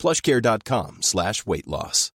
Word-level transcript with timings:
plushcare.com 0.00 0.98
slash 1.02 1.46
weight 1.46 1.66
loss. 1.66 2.10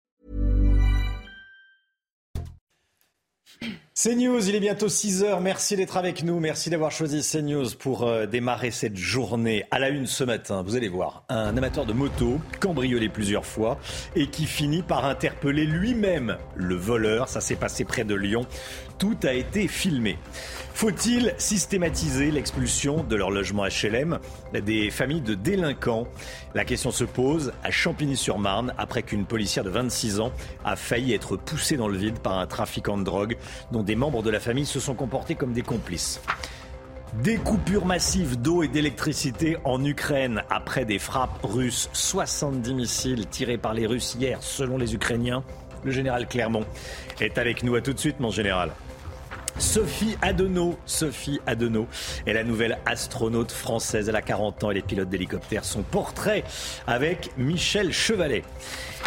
CNews, 3.96 4.48
il 4.48 4.56
est 4.56 4.61
bientôt 4.61 4.88
6 4.88 5.22
heures. 5.22 5.40
Merci 5.40 5.76
d'être 5.76 5.96
avec 5.96 6.25
nous. 6.25 6.40
Merci 6.40 6.68
d'avoir 6.68 6.90
choisi 6.90 7.22
CNews 7.22 7.76
pour 7.78 8.02
euh, 8.02 8.26
démarrer 8.26 8.72
cette 8.72 8.96
journée. 8.96 9.64
À 9.70 9.78
la 9.78 9.89
une 9.89 10.08
ce 10.08 10.25
matin, 10.25 10.62
vous 10.62 10.75
allez 10.75 10.89
voir, 10.89 11.22
un 11.28 11.56
amateur 11.56 11.86
de 11.86 11.92
moto 11.92 12.40
cambriolé 12.58 13.08
plusieurs 13.08 13.46
fois 13.46 13.78
et 14.16 14.26
qui 14.26 14.46
finit 14.46 14.82
par 14.82 15.04
interpeller 15.04 15.64
lui-même 15.64 16.39
le 16.56 16.75
voleur. 16.75 17.28
Ça 17.28 17.40
s'est 17.40 17.54
passé 17.54 17.84
près 17.84 18.03
de 18.03 18.16
Lyon. 18.16 18.46
Tout 18.98 19.16
a 19.25 19.32
été 19.32 19.68
filmé. 19.68 20.18
Faut-il 20.72 21.34
systématiser 21.39 22.30
l'expulsion 22.30 23.04
de 23.04 23.17
leur 23.17 23.30
logement 23.30 23.64
HLM 23.64 24.18
des 24.53 24.90
familles 24.90 25.20
de 25.20 25.34
délinquants? 25.34 26.07
La 26.54 26.64
question 26.64 26.90
se 26.90 27.04
pose 27.04 27.53
à 27.62 27.70
Champigny-sur-Marne 27.70 28.75
après 28.79 29.03
qu'une 29.03 29.25
policière 29.25 29.64
de 29.64 29.70
26 29.70 30.20
ans 30.20 30.32
a 30.64 30.76
failli 30.76 31.12
être 31.12 31.36
poussée 31.36 31.76
dans 31.76 31.89
le 31.89 31.96
vide 31.96 32.19
par 32.19 32.39
un 32.39 32.47
trafiquant 32.47 32.98
de 32.98 33.05
drogue 33.05 33.36
dont 33.72 33.83
des 33.83 33.95
membres 33.95 34.22
de 34.22 34.31
la 34.31 34.41
famille 34.41 34.67
se 34.67 34.81
sont 34.81 34.95
comportés 34.95 35.34
comme 35.34 35.53
des 35.53 35.62
complices. 35.62 36.20
Des 37.22 37.37
coupures 37.37 37.87
massives 37.87 38.41
d'eau 38.41 38.65
et 38.65 38.69
d'électricité 38.69 39.56
en 39.65 39.84
Ukraine 39.84 40.42
après 40.50 40.84
des 40.84 40.98
frappes 40.98 41.39
russes. 41.45 41.89
70 41.92 42.75
missiles 42.75 43.27
tirés 43.28 43.59
par 43.59 43.72
les 43.72 43.87
Russes 43.87 44.17
hier, 44.19 44.42
selon 44.42 44.77
les 44.78 44.95
Ukrainiens. 44.95 45.45
Le 45.84 45.92
général 45.92 46.27
Clermont 46.27 46.65
est 47.20 47.39
avec 47.39 47.62
nous. 47.62 47.77
À 47.77 47.81
tout 47.81 47.92
de 47.92 48.00
suite, 48.00 48.19
mon 48.19 48.31
général. 48.31 48.72
Sophie 49.58 50.16
Adenau, 50.20 50.78
Sophie 50.84 51.41
Adenau 51.47 51.86
est 52.27 52.33
la 52.33 52.44
nouvelle 52.44 52.78
astronaute 52.86 53.52
française. 53.52 54.08
Elle 54.08 54.16
a 54.16 54.22
40 54.22 54.64
ans 54.64 54.70
et 54.70 54.74
les 54.74 54.83
pilotes 54.83 55.08
d'hélicoptère. 55.08 55.64
Son 55.64 55.83
portrait 55.83 56.44
avec 56.86 57.30
Michel 57.38 57.92
Chevalet. 57.92 58.42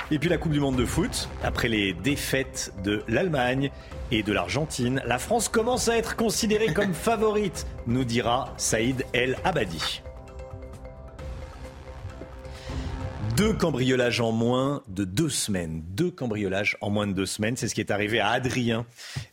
Et 0.09 0.19
puis 0.19 0.29
la 0.29 0.37
Coupe 0.37 0.53
du 0.53 0.59
Monde 0.59 0.77
de 0.77 0.85
foot, 0.85 1.27
après 1.43 1.67
les 1.67 1.93
défaites 1.93 2.73
de 2.83 3.03
l'Allemagne 3.07 3.71
et 4.11 4.23
de 4.23 4.31
l'Argentine, 4.31 5.01
la 5.05 5.19
France 5.19 5.49
commence 5.49 5.89
à 5.89 5.97
être 5.97 6.15
considérée 6.15 6.73
comme 6.73 6.93
favorite, 6.93 7.67
nous 7.87 8.05
dira 8.05 8.53
Saïd 8.57 9.05
El 9.13 9.37
Abadi. 9.43 10.01
Deux 13.37 13.53
cambriolages 13.53 14.19
en 14.19 14.31
moins 14.31 14.81
de 14.87 15.03
deux 15.03 15.29
semaines. 15.29 15.83
Deux 15.89 16.09
cambriolages 16.09 16.75
en 16.81 16.89
moins 16.89 17.05
de 17.05 17.13
deux 17.13 17.27
semaines. 17.27 17.55
C'est 17.55 17.67
ce 17.67 17.75
qui 17.75 17.81
est 17.81 17.91
arrivé 17.91 18.19
à 18.19 18.29
Adrien, 18.29 18.87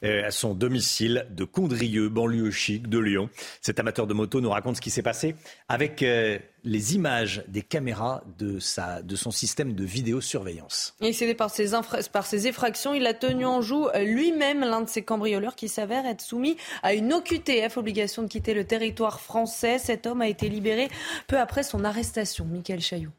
euh, 0.05 0.27
à 0.27 0.31
son 0.31 0.53
domicile 0.53 1.27
de 1.31 1.45
Condrieux, 1.45 2.11
banlieue 2.11 2.51
chic 2.51 2.87
de 2.87 2.99
Lyon. 2.99 3.31
Cet 3.63 3.81
amateur 3.81 4.07
de 4.07 4.13
moto 4.13 4.43
nous 4.43 4.51
raconte 4.51 4.77
ce 4.77 4.83
qui 4.83 4.91
s'est 4.91 5.01
passé 5.01 5.37
avec 5.71 6.03
euh, 6.03 6.39
les 6.65 6.95
images 6.95 7.45
des 7.49 7.63
caméras 7.63 8.23
de, 8.39 8.59
sa, 8.59 9.01
de 9.01 9.17
son 9.17 9.31
système 9.31 9.73
de 9.73 9.85
vidéosurveillance. 9.85 10.95
Et 11.01 11.15
c'est 11.15 11.33
par 11.33 11.49
ses, 11.49 11.71
par 12.13 12.27
ses 12.27 12.47
effractions, 12.47 12.93
il 12.93 13.07
a 13.07 13.15
tenu 13.15 13.47
en 13.47 13.63
joue 13.63 13.89
euh, 13.95 14.05
lui-même 14.05 14.61
l'un 14.61 14.83
de 14.83 14.89
ces 14.91 15.01
cambrioleurs 15.01 15.57
qui 15.57 15.71
s'avère 15.71 16.05
être 16.05 16.21
soumis 16.21 16.59
à 16.83 16.93
une 16.93 17.11
OQTF, 17.15 17.79
obligation 17.79 18.23
de 18.23 18.29
quitter 18.29 18.53
le 18.53 18.65
territoire 18.65 19.23
français. 19.23 19.79
Cet 19.79 20.07
homme 20.07 20.21
a 20.21 20.29
été 20.29 20.51
libéré 20.51 20.91
peu 21.27 21.39
après 21.39 21.63
son 21.63 21.85
arrestation. 21.85 22.45
Michael 22.45 22.83
Chailloux. 22.83 23.13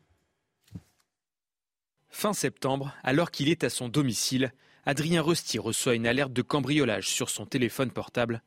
Fin 2.18 2.32
septembre, 2.32 2.94
alors 3.04 3.30
qu'il 3.30 3.50
est 3.50 3.66
à 3.66 3.70
son 3.70 3.90
domicile, 3.90 4.54
Adrien 4.86 5.22
Rosti 5.22 5.60
reçoit 5.60 5.96
une 5.96 6.08
alerte 6.08 6.32
de 6.32 6.42
cambriolage 6.42 7.10
sur 7.10 7.30
son 7.30 7.46
téléphone 7.46 7.92
portable. 7.92 8.42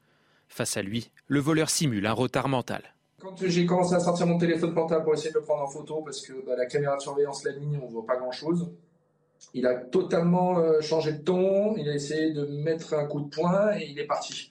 Face 0.49 0.79
à 0.79 0.83
lui, 0.83 1.11
le 1.27 1.39
voleur 1.39 1.69
simule 1.69 2.07
un 2.07 2.15
retard 2.15 2.49
mental. 2.49 2.95
Quand 3.21 3.37
j'ai 3.45 3.67
commencé 3.67 3.95
à 3.95 4.01
sortir 4.01 4.27
mon 4.27 4.39
téléphone 4.39 4.73
portable 4.73 5.05
pour 5.05 5.13
essayer 5.13 5.33
de 5.33 5.39
le 5.39 5.45
prendre 5.45 5.65
en 5.65 5.69
photo, 5.69 6.01
parce 6.03 6.23
que 6.23 6.33
bah, 6.47 6.57
la 6.57 6.65
caméra 6.65 6.97
de 6.97 7.03
surveillance 7.03 7.45
la 7.45 7.57
nuit, 7.57 7.79
on 7.81 7.89
ne 7.89 7.93
voit 7.93 8.07
pas 8.07 8.17
grand-chose, 8.17 8.71
il 9.53 9.67
a 9.67 9.75
totalement 9.75 10.59
euh, 10.61 10.81
changé 10.81 11.13
de 11.13 11.23
ton, 11.23 11.77
il 11.77 11.91
a 11.91 11.95
essayé 11.95 12.33
de 12.33 12.47
mettre 12.47 12.95
un 12.95 13.05
coup 13.05 13.21
de 13.21 13.29
poing 13.29 13.77
et 13.79 13.85
il 13.91 13.99
est 13.99 14.07
parti. 14.07 14.51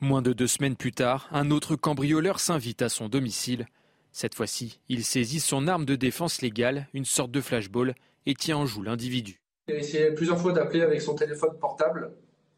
Moins 0.00 0.22
de 0.22 0.32
deux 0.32 0.46
semaines 0.46 0.76
plus 0.76 0.92
tard, 0.92 1.28
un 1.32 1.50
autre 1.50 1.74
cambrioleur 1.74 2.38
s'invite 2.38 2.82
à 2.82 2.88
son 2.88 3.08
domicile. 3.08 3.66
Cette 4.12 4.36
fois-ci, 4.36 4.78
il 4.88 5.04
saisit 5.04 5.40
son 5.40 5.66
arme 5.66 5.84
de 5.84 5.96
défense 5.96 6.40
légale, 6.40 6.86
une 6.94 7.04
sorte 7.04 7.32
de 7.32 7.40
flashball, 7.40 7.96
et 8.26 8.34
tient 8.34 8.56
en 8.56 8.66
joue 8.66 8.82
l'individu. 8.82 9.40
Il 9.68 9.74
a 9.74 9.78
essayé 9.78 10.10
plusieurs 10.12 10.40
fois 10.40 10.52
d'appeler 10.52 10.82
avec 10.82 11.00
son 11.00 11.14
téléphone 11.14 11.58
portable. 11.58 12.12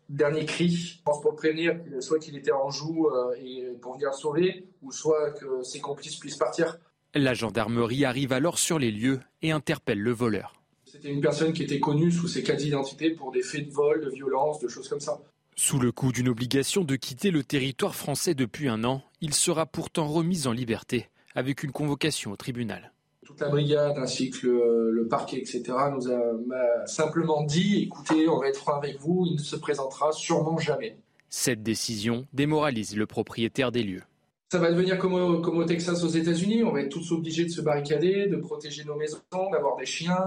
Dernier 0.09 0.45
cri, 0.45 0.69
je 0.69 1.03
pense 1.03 1.21
pour 1.21 1.33
le 1.33 1.37
prévenir, 1.37 1.79
soit 2.01 2.19
qu'il 2.19 2.37
était 2.37 2.53
en 2.53 2.71
joue 2.71 3.09
euh, 3.09 3.35
et 3.41 3.65
pour 3.81 3.95
venir 3.95 4.11
le 4.11 4.17
sauver, 4.17 4.67
ou 4.83 4.93
soit 4.93 5.33
que 5.33 5.63
ses 5.63 5.81
complices 5.81 6.17
puissent 6.17 6.37
partir. 6.37 6.79
La 7.15 7.35
gendarmerie 7.35 8.05
arrive 8.05 8.33
alors 8.33 8.59
sur 8.59 8.79
les 8.79 8.91
lieux 8.91 9.21
et 9.43 9.51
interpelle 9.51 10.01
le 10.01 10.13
voleur. 10.13 10.55
C'était 10.85 11.11
une 11.11 11.21
personne 11.21 11.53
qui 11.53 11.63
était 11.63 11.81
connue 11.81 12.13
sous 12.13 12.29
ses 12.29 12.43
cas 12.43 12.55
d'identité 12.55 13.11
pour 13.11 13.33
des 13.33 13.43
faits 13.43 13.69
de 13.69 13.73
vol, 13.73 14.05
de 14.05 14.11
violence, 14.11 14.61
de 14.61 14.69
choses 14.69 14.89
comme 14.89 15.01
ça. 15.01 15.21
Sous 15.57 15.79
le 15.79 15.91
coup 15.91 16.13
d'une 16.13 16.29
obligation 16.29 16.85
de 16.85 16.97
quitter 16.97 17.31
le 17.31 17.43
territoire 17.43 17.95
français 17.95 18.35
depuis 18.35 18.69
un 18.69 18.85
an, 18.85 19.03
il 19.21 19.35
sera 19.35 19.67
pourtant 19.67 20.07
remis 20.07 20.47
en 20.47 20.53
liberté 20.53 21.09
avec 21.35 21.63
une 21.63 21.73
convocation 21.73 22.33
au 22.33 22.37
tribunal 22.37 22.93
toute 23.37 23.45
la 23.45 23.51
brigade 23.51 23.99
ainsi 23.99 24.31
que 24.31 24.47
le, 24.47 25.07
parquet, 25.09 25.39
etc., 25.39 25.63
nous 25.95 26.11
a 26.11 26.87
simplement 26.87 27.43
dit 27.45 27.83
écoutez, 27.85 28.29
on 28.29 28.41
va 28.41 28.49
être 28.49 28.57
franc 28.57 28.79
avec 28.79 28.99
vous, 28.99 29.25
il 29.27 29.35
ne 29.35 29.41
se 29.41 29.57
présentera 29.57 30.11
sûrement 30.13 30.59
jamais. 30.59 30.97
Cette 31.29 31.63
décision 31.63 32.27
démoralise 32.33 32.97
le 32.97 33.07
propriétaire 33.07 33.73
des 33.73 33.83
lieux. 33.83 34.03
Ça 34.51 34.59
va 34.59 34.71
devenir 34.71 34.99
comme 34.99 35.15
au, 35.15 35.41
comme 35.41 35.59
au 35.59 35.65
Texas 35.65 36.03
aux 36.03 36.09
États-Unis 36.09 36.63
on 36.65 36.73
va 36.73 36.81
être 36.81 36.89
tous 36.89 37.13
obligés 37.13 37.45
de 37.45 37.51
se 37.51 37.61
barricader, 37.61 38.27
de 38.27 38.37
protéger 38.37 38.85
nos 38.85 38.97
maisons, 38.97 39.19
d'avoir 39.53 39.77
des 39.77 39.87
chiens. 39.87 40.25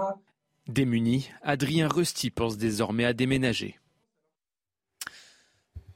Démuni, 0.67 1.29
Adrien 1.41 1.87
Rusty 1.87 2.29
pense 2.29 2.57
désormais 2.57 3.05
à 3.05 3.13
déménager. 3.13 3.79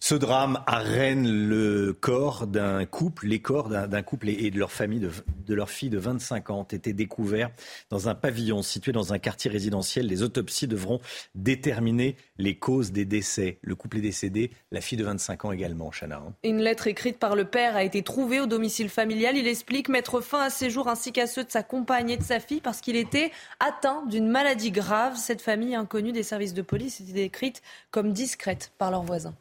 Ce 0.06 0.16
drame 0.16 0.62
à 0.68 0.80
Rennes, 0.80 1.48
le 1.48 1.94
corps 1.94 2.46
d'un 2.46 2.86
couple, 2.86 3.26
les 3.26 3.40
corps 3.40 3.70
d'un 3.70 4.02
couple 4.02 4.28
et 4.28 4.52
de 4.52 4.60
leur 4.60 4.70
famille, 4.70 5.00
de, 5.00 5.54
leur 5.54 5.70
fille 5.70 5.90
de 5.90 5.98
25 5.98 6.50
ans, 6.50 6.60
ont 6.60 6.64
été 6.64 6.92
découverts 6.92 7.52
dans 7.90 8.10
un 8.10 8.14
pavillon 8.14 8.64
situé 8.64 8.92
dans 8.92 9.14
un 9.14 9.18
quartier 9.18 9.50
résidentiel. 9.50 10.08
Les 10.08 10.22
autopsies 10.22 10.68
devront 10.68 11.00
déterminer 11.36 12.18
les 12.38 12.60
causes 12.60 12.92
des 12.92 13.06
décès. 13.06 13.60
Le 13.62 13.76
couple 13.76 14.00
est 14.00 14.02
décédé, 14.02 14.52
la 14.72 14.82
fille 14.82 14.98
de 14.98 15.06
25 15.06 15.46
ans 15.46 15.54
également, 15.54 15.90
Chana. 15.90 16.18
Hein. 16.18 16.34
Une 16.44 16.60
lettre 16.60 16.88
écrite 16.88 17.18
par 17.18 17.38
le 17.38 17.46
père 17.46 17.78
a 17.78 17.86
été 17.86 18.04
trouvée 18.04 18.42
au 18.42 18.46
domicile 18.46 18.90
familial. 18.90 19.38
Il 19.38 19.48
explique 19.48 19.88
mettre 19.88 20.20
fin 20.20 20.42
à 20.42 20.50
ses 20.50 20.70
jours 20.70 20.90
ainsi 20.90 21.14
qu'à 21.14 21.28
ceux 21.28 21.46
de 21.46 21.52
sa 21.52 21.64
compagne 21.64 22.10
et 22.10 22.18
de 22.18 22.24
sa 22.24 22.42
fille 22.42 22.60
parce 22.60 22.82
qu'il 22.82 22.98
était 22.98 23.32
atteint 23.62 24.04
d'une 24.08 24.28
maladie 24.28 24.72
grave. 24.72 25.16
Cette 25.16 25.42
famille 25.42 25.76
inconnue 25.76 26.12
des 26.12 26.24
services 26.24 26.54
de 26.54 26.62
police 26.62 27.00
était 27.00 27.14
décrite 27.14 27.62
comme 27.90 28.12
discrète 28.12 28.74
par 28.78 28.92
leurs 28.92 29.04
voisins. 29.04 29.34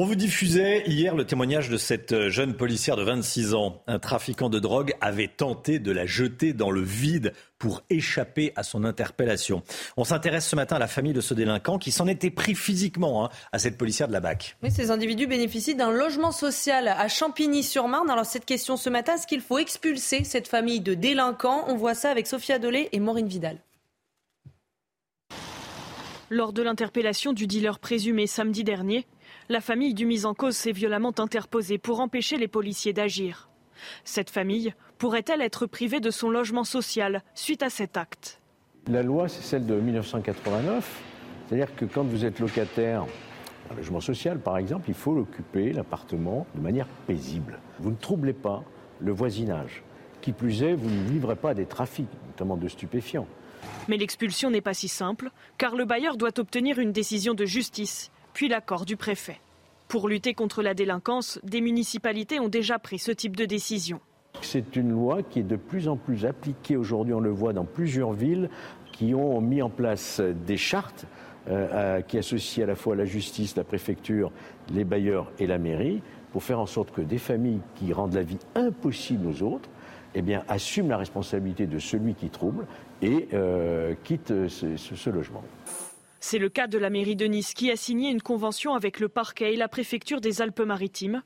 On 0.00 0.04
vous 0.04 0.14
diffusait 0.14 0.84
hier 0.86 1.16
le 1.16 1.24
témoignage 1.24 1.70
de 1.70 1.76
cette 1.76 2.28
jeune 2.28 2.54
policière 2.54 2.94
de 2.94 3.02
26 3.02 3.54
ans. 3.54 3.82
Un 3.88 3.98
trafiquant 3.98 4.48
de 4.48 4.60
drogue 4.60 4.94
avait 5.00 5.26
tenté 5.26 5.80
de 5.80 5.90
la 5.90 6.06
jeter 6.06 6.52
dans 6.52 6.70
le 6.70 6.82
vide 6.82 7.32
pour 7.58 7.82
échapper 7.90 8.52
à 8.54 8.62
son 8.62 8.84
interpellation. 8.84 9.64
On 9.96 10.04
s'intéresse 10.04 10.46
ce 10.46 10.54
matin 10.54 10.76
à 10.76 10.78
la 10.78 10.86
famille 10.86 11.14
de 11.14 11.20
ce 11.20 11.34
délinquant 11.34 11.78
qui 11.78 11.90
s'en 11.90 12.06
était 12.06 12.30
pris 12.30 12.54
physiquement 12.54 13.24
hein, 13.24 13.30
à 13.50 13.58
cette 13.58 13.76
policière 13.76 14.06
de 14.06 14.12
la 14.12 14.20
BAC. 14.20 14.56
Oui, 14.62 14.70
ces 14.70 14.92
individus 14.92 15.26
bénéficient 15.26 15.74
d'un 15.74 15.90
logement 15.90 16.30
social 16.30 16.86
à 16.86 17.08
Champigny-sur-Marne. 17.08 18.08
Alors 18.08 18.24
cette 18.24 18.44
question 18.44 18.76
ce 18.76 18.90
matin, 18.90 19.16
est-ce 19.16 19.26
qu'il 19.26 19.40
faut 19.40 19.58
expulser 19.58 20.22
cette 20.22 20.46
famille 20.46 20.78
de 20.78 20.94
délinquants? 20.94 21.64
On 21.66 21.74
voit 21.74 21.94
ça 21.94 22.10
avec 22.10 22.28
Sophia 22.28 22.60
Dolé 22.60 22.88
et 22.92 23.00
Maureen 23.00 23.26
Vidal. 23.26 23.58
Lors 26.30 26.52
de 26.52 26.62
l'interpellation 26.62 27.32
du 27.32 27.48
dealer 27.48 27.80
présumé 27.80 28.28
samedi 28.28 28.62
dernier, 28.62 29.06
la 29.48 29.60
famille 29.60 29.94
du 29.94 30.04
mis 30.04 30.26
en 30.26 30.34
cause 30.34 30.56
s'est 30.56 30.72
violemment 30.72 31.14
interposée 31.18 31.78
pour 31.78 32.00
empêcher 32.00 32.36
les 32.36 32.48
policiers 32.48 32.92
d'agir. 32.92 33.48
Cette 34.04 34.30
famille 34.30 34.74
pourrait-elle 34.98 35.40
être 35.40 35.66
privée 35.66 36.00
de 36.00 36.10
son 36.10 36.30
logement 36.30 36.64
social 36.64 37.22
suite 37.34 37.62
à 37.62 37.70
cet 37.70 37.96
acte? 37.96 38.40
La 38.88 39.02
loi, 39.02 39.28
c'est 39.28 39.42
celle 39.42 39.66
de 39.66 39.74
1989. 39.74 41.02
C'est-à-dire 41.46 41.74
que 41.76 41.84
quand 41.84 42.04
vous 42.04 42.24
êtes 42.24 42.40
locataire 42.40 43.06
d'un 43.68 43.76
logement 43.76 44.00
social, 44.00 44.38
par 44.38 44.58
exemple, 44.58 44.86
il 44.88 44.94
faut 44.94 45.16
occuper 45.16 45.72
l'appartement 45.72 46.46
de 46.54 46.60
manière 46.60 46.88
paisible. 47.06 47.58
Vous 47.78 47.90
ne 47.90 47.96
troublez 47.96 48.32
pas 48.32 48.64
le 49.00 49.12
voisinage. 49.12 49.82
Qui 50.20 50.32
plus 50.32 50.62
est, 50.62 50.74
vous 50.74 50.90
ne 50.90 51.08
livrez 51.08 51.36
pas 51.36 51.54
des 51.54 51.66
trafics, 51.66 52.08
notamment 52.26 52.56
de 52.56 52.68
stupéfiants. 52.68 53.26
Mais 53.86 53.96
l'expulsion 53.96 54.50
n'est 54.50 54.60
pas 54.60 54.74
si 54.74 54.88
simple, 54.88 55.30
car 55.56 55.76
le 55.76 55.84
bailleur 55.84 56.16
doit 56.16 56.38
obtenir 56.38 56.78
une 56.78 56.92
décision 56.92 57.34
de 57.34 57.44
justice, 57.44 58.10
puis 58.38 58.46
l'accord 58.46 58.84
du 58.84 58.96
préfet. 58.96 59.40
Pour 59.88 60.08
lutter 60.08 60.32
contre 60.32 60.62
la 60.62 60.72
délinquance, 60.72 61.40
des 61.42 61.60
municipalités 61.60 62.38
ont 62.38 62.46
déjà 62.46 62.78
pris 62.78 63.00
ce 63.00 63.10
type 63.10 63.34
de 63.34 63.46
décision. 63.46 63.98
C'est 64.42 64.76
une 64.76 64.92
loi 64.92 65.24
qui 65.24 65.40
est 65.40 65.42
de 65.42 65.56
plus 65.56 65.88
en 65.88 65.96
plus 65.96 66.24
appliquée 66.24 66.76
aujourd'hui, 66.76 67.14
on 67.14 67.18
le 67.18 67.32
voit 67.32 67.52
dans 67.52 67.64
plusieurs 67.64 68.12
villes 68.12 68.48
qui 68.92 69.12
ont 69.12 69.40
mis 69.40 69.60
en 69.60 69.70
place 69.70 70.20
des 70.46 70.56
chartes 70.56 71.06
euh, 71.48 72.00
qui 72.02 72.16
associent 72.16 72.62
à 72.62 72.68
la 72.68 72.76
fois 72.76 72.94
la 72.94 73.06
justice, 73.06 73.56
la 73.56 73.64
préfecture, 73.64 74.30
les 74.72 74.84
bailleurs 74.84 75.32
et 75.40 75.48
la 75.48 75.58
mairie 75.58 76.00
pour 76.30 76.44
faire 76.44 76.60
en 76.60 76.66
sorte 76.66 76.92
que 76.92 77.00
des 77.00 77.18
familles 77.18 77.62
qui 77.74 77.92
rendent 77.92 78.14
la 78.14 78.22
vie 78.22 78.38
impossible 78.54 79.26
aux 79.26 79.42
autres 79.42 79.68
eh 80.14 80.22
bien, 80.22 80.44
assument 80.46 80.90
la 80.90 80.98
responsabilité 80.98 81.66
de 81.66 81.80
celui 81.80 82.14
qui 82.14 82.30
trouble 82.30 82.66
et 83.02 83.26
euh, 83.34 83.94
quittent 84.04 84.46
ce 84.46 85.10
logement. 85.10 85.42
C'est 86.20 86.38
le 86.38 86.48
cas 86.48 86.66
de 86.66 86.78
la 86.78 86.90
mairie 86.90 87.16
de 87.16 87.26
Nice 87.26 87.54
qui 87.54 87.70
a 87.70 87.76
signé 87.76 88.10
une 88.10 88.22
convention 88.22 88.74
avec 88.74 88.98
le 89.00 89.08
parquet 89.08 89.54
et 89.54 89.56
la 89.56 89.68
préfecture 89.68 90.20
des 90.20 90.42
Alpes-Maritimes. 90.42 91.22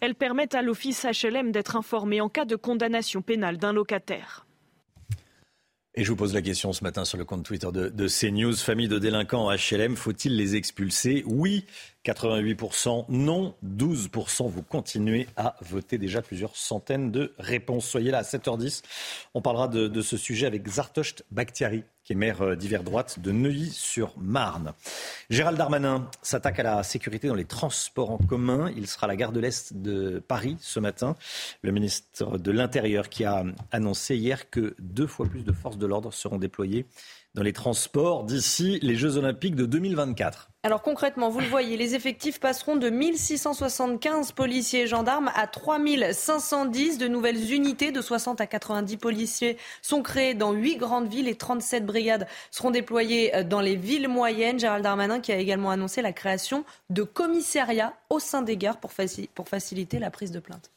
Elle 0.00 0.14
permet 0.14 0.54
à 0.54 0.62
l'office 0.62 1.04
HLM 1.04 1.50
d'être 1.50 1.76
informé 1.76 2.20
en 2.20 2.28
cas 2.28 2.44
de 2.44 2.56
condamnation 2.56 3.20
pénale 3.20 3.58
d'un 3.58 3.72
locataire. 3.72 4.46
Et 5.94 6.04
je 6.04 6.10
vous 6.10 6.16
pose 6.16 6.32
la 6.32 6.42
question 6.42 6.72
ce 6.72 6.84
matin 6.84 7.04
sur 7.04 7.18
le 7.18 7.24
compte 7.24 7.44
Twitter 7.44 7.66
de, 7.72 7.88
de 7.88 8.06
CNews. 8.06 8.54
Famille 8.54 8.86
de 8.86 9.00
délinquants 9.00 9.50
HLM, 9.50 9.96
faut-il 9.96 10.36
les 10.36 10.54
expulser? 10.54 11.24
Oui, 11.26 11.64
88%, 12.04 13.06
non, 13.08 13.54
12%. 13.64 14.48
Vous 14.48 14.62
continuez 14.62 15.26
à 15.36 15.56
voter 15.60 15.98
déjà 15.98 16.22
plusieurs 16.22 16.56
centaines 16.56 17.10
de 17.10 17.34
réponses. 17.38 17.86
Soyez 17.86 18.10
là 18.10 18.18
à 18.18 18.22
7h10. 18.22 18.82
On 19.34 19.42
parlera 19.42 19.68
de, 19.68 20.00
ce 20.00 20.16
sujet 20.16 20.46
avec 20.46 20.66
Zartocht 20.66 21.24
Bakhtiari, 21.30 21.84
qui 22.04 22.12
est 22.12 22.16
maire 22.16 22.40
euh, 22.42 22.56
d'hiver 22.56 22.84
droite 22.84 23.18
de 23.18 23.32
Neuilly-sur-Marne. 23.32 24.72
Gérald 25.28 25.58
Darmanin 25.58 26.08
s'attaque 26.22 26.60
à 26.60 26.62
la 26.62 26.82
sécurité 26.82 27.28
dans 27.28 27.34
les 27.34 27.44
transports 27.44 28.10
en 28.10 28.18
commun. 28.18 28.72
Il 28.76 28.86
sera 28.86 29.04
à 29.04 29.08
la 29.08 29.16
gare 29.16 29.32
de 29.32 29.40
l'Est 29.40 29.74
de 29.74 30.20
Paris 30.20 30.56
ce 30.60 30.80
matin. 30.80 31.16
Le 31.62 31.72
ministre 31.72 32.38
de 32.38 32.50
l'Intérieur 32.50 33.08
qui 33.08 33.24
a 33.24 33.44
annoncé 33.72 34.16
hier 34.16 34.50
que 34.50 34.74
deux 34.78 35.06
fois 35.06 35.26
plus 35.26 35.42
de 35.42 35.52
forces 35.52 35.78
de 35.78 35.86
l'ordre 35.86 36.12
seront 36.12 36.38
déployées 36.38 36.86
dans 37.34 37.42
les 37.42 37.52
transports 37.52 38.24
d'ici 38.24 38.78
les 38.82 38.96
Jeux 38.96 39.16
Olympiques 39.16 39.54
de 39.56 39.66
2024. 39.66 40.47
Alors 40.64 40.82
concrètement, 40.82 41.28
vous 41.28 41.38
le 41.38 41.46
voyez, 41.46 41.76
les 41.76 41.94
effectifs 41.94 42.40
passeront 42.40 42.74
de 42.74 42.90
1675 42.90 44.32
policiers 44.32 44.82
et 44.82 44.86
gendarmes 44.88 45.30
à 45.36 45.46
3510. 45.46 46.98
De 46.98 47.06
nouvelles 47.06 47.52
unités 47.52 47.92
de 47.92 48.00
60 48.00 48.40
à 48.40 48.46
90 48.48 48.96
policiers 48.96 49.56
sont 49.82 50.02
créées 50.02 50.34
dans 50.34 50.50
8 50.50 50.76
grandes 50.76 51.08
villes 51.08 51.28
et 51.28 51.36
37 51.36 51.86
brigades 51.86 52.26
seront 52.50 52.72
déployées 52.72 53.36
euh, 53.36 53.44
dans 53.44 53.60
les 53.60 53.76
villes 53.76 54.08
moyennes. 54.08 54.58
Gérald 54.58 54.82
Darmanin 54.82 55.20
qui 55.20 55.30
a 55.30 55.36
également 55.36 55.70
annoncé 55.70 56.02
la 56.02 56.12
création 56.12 56.64
de 56.90 57.04
commissariats 57.04 57.94
au 58.10 58.18
sein 58.18 58.42
des 58.42 58.56
gares 58.56 58.78
pour, 58.78 58.90
pour 59.36 59.48
faciliter 59.48 60.00
la 60.00 60.10
prise 60.10 60.32
de 60.32 60.40
plainte. 60.40 60.72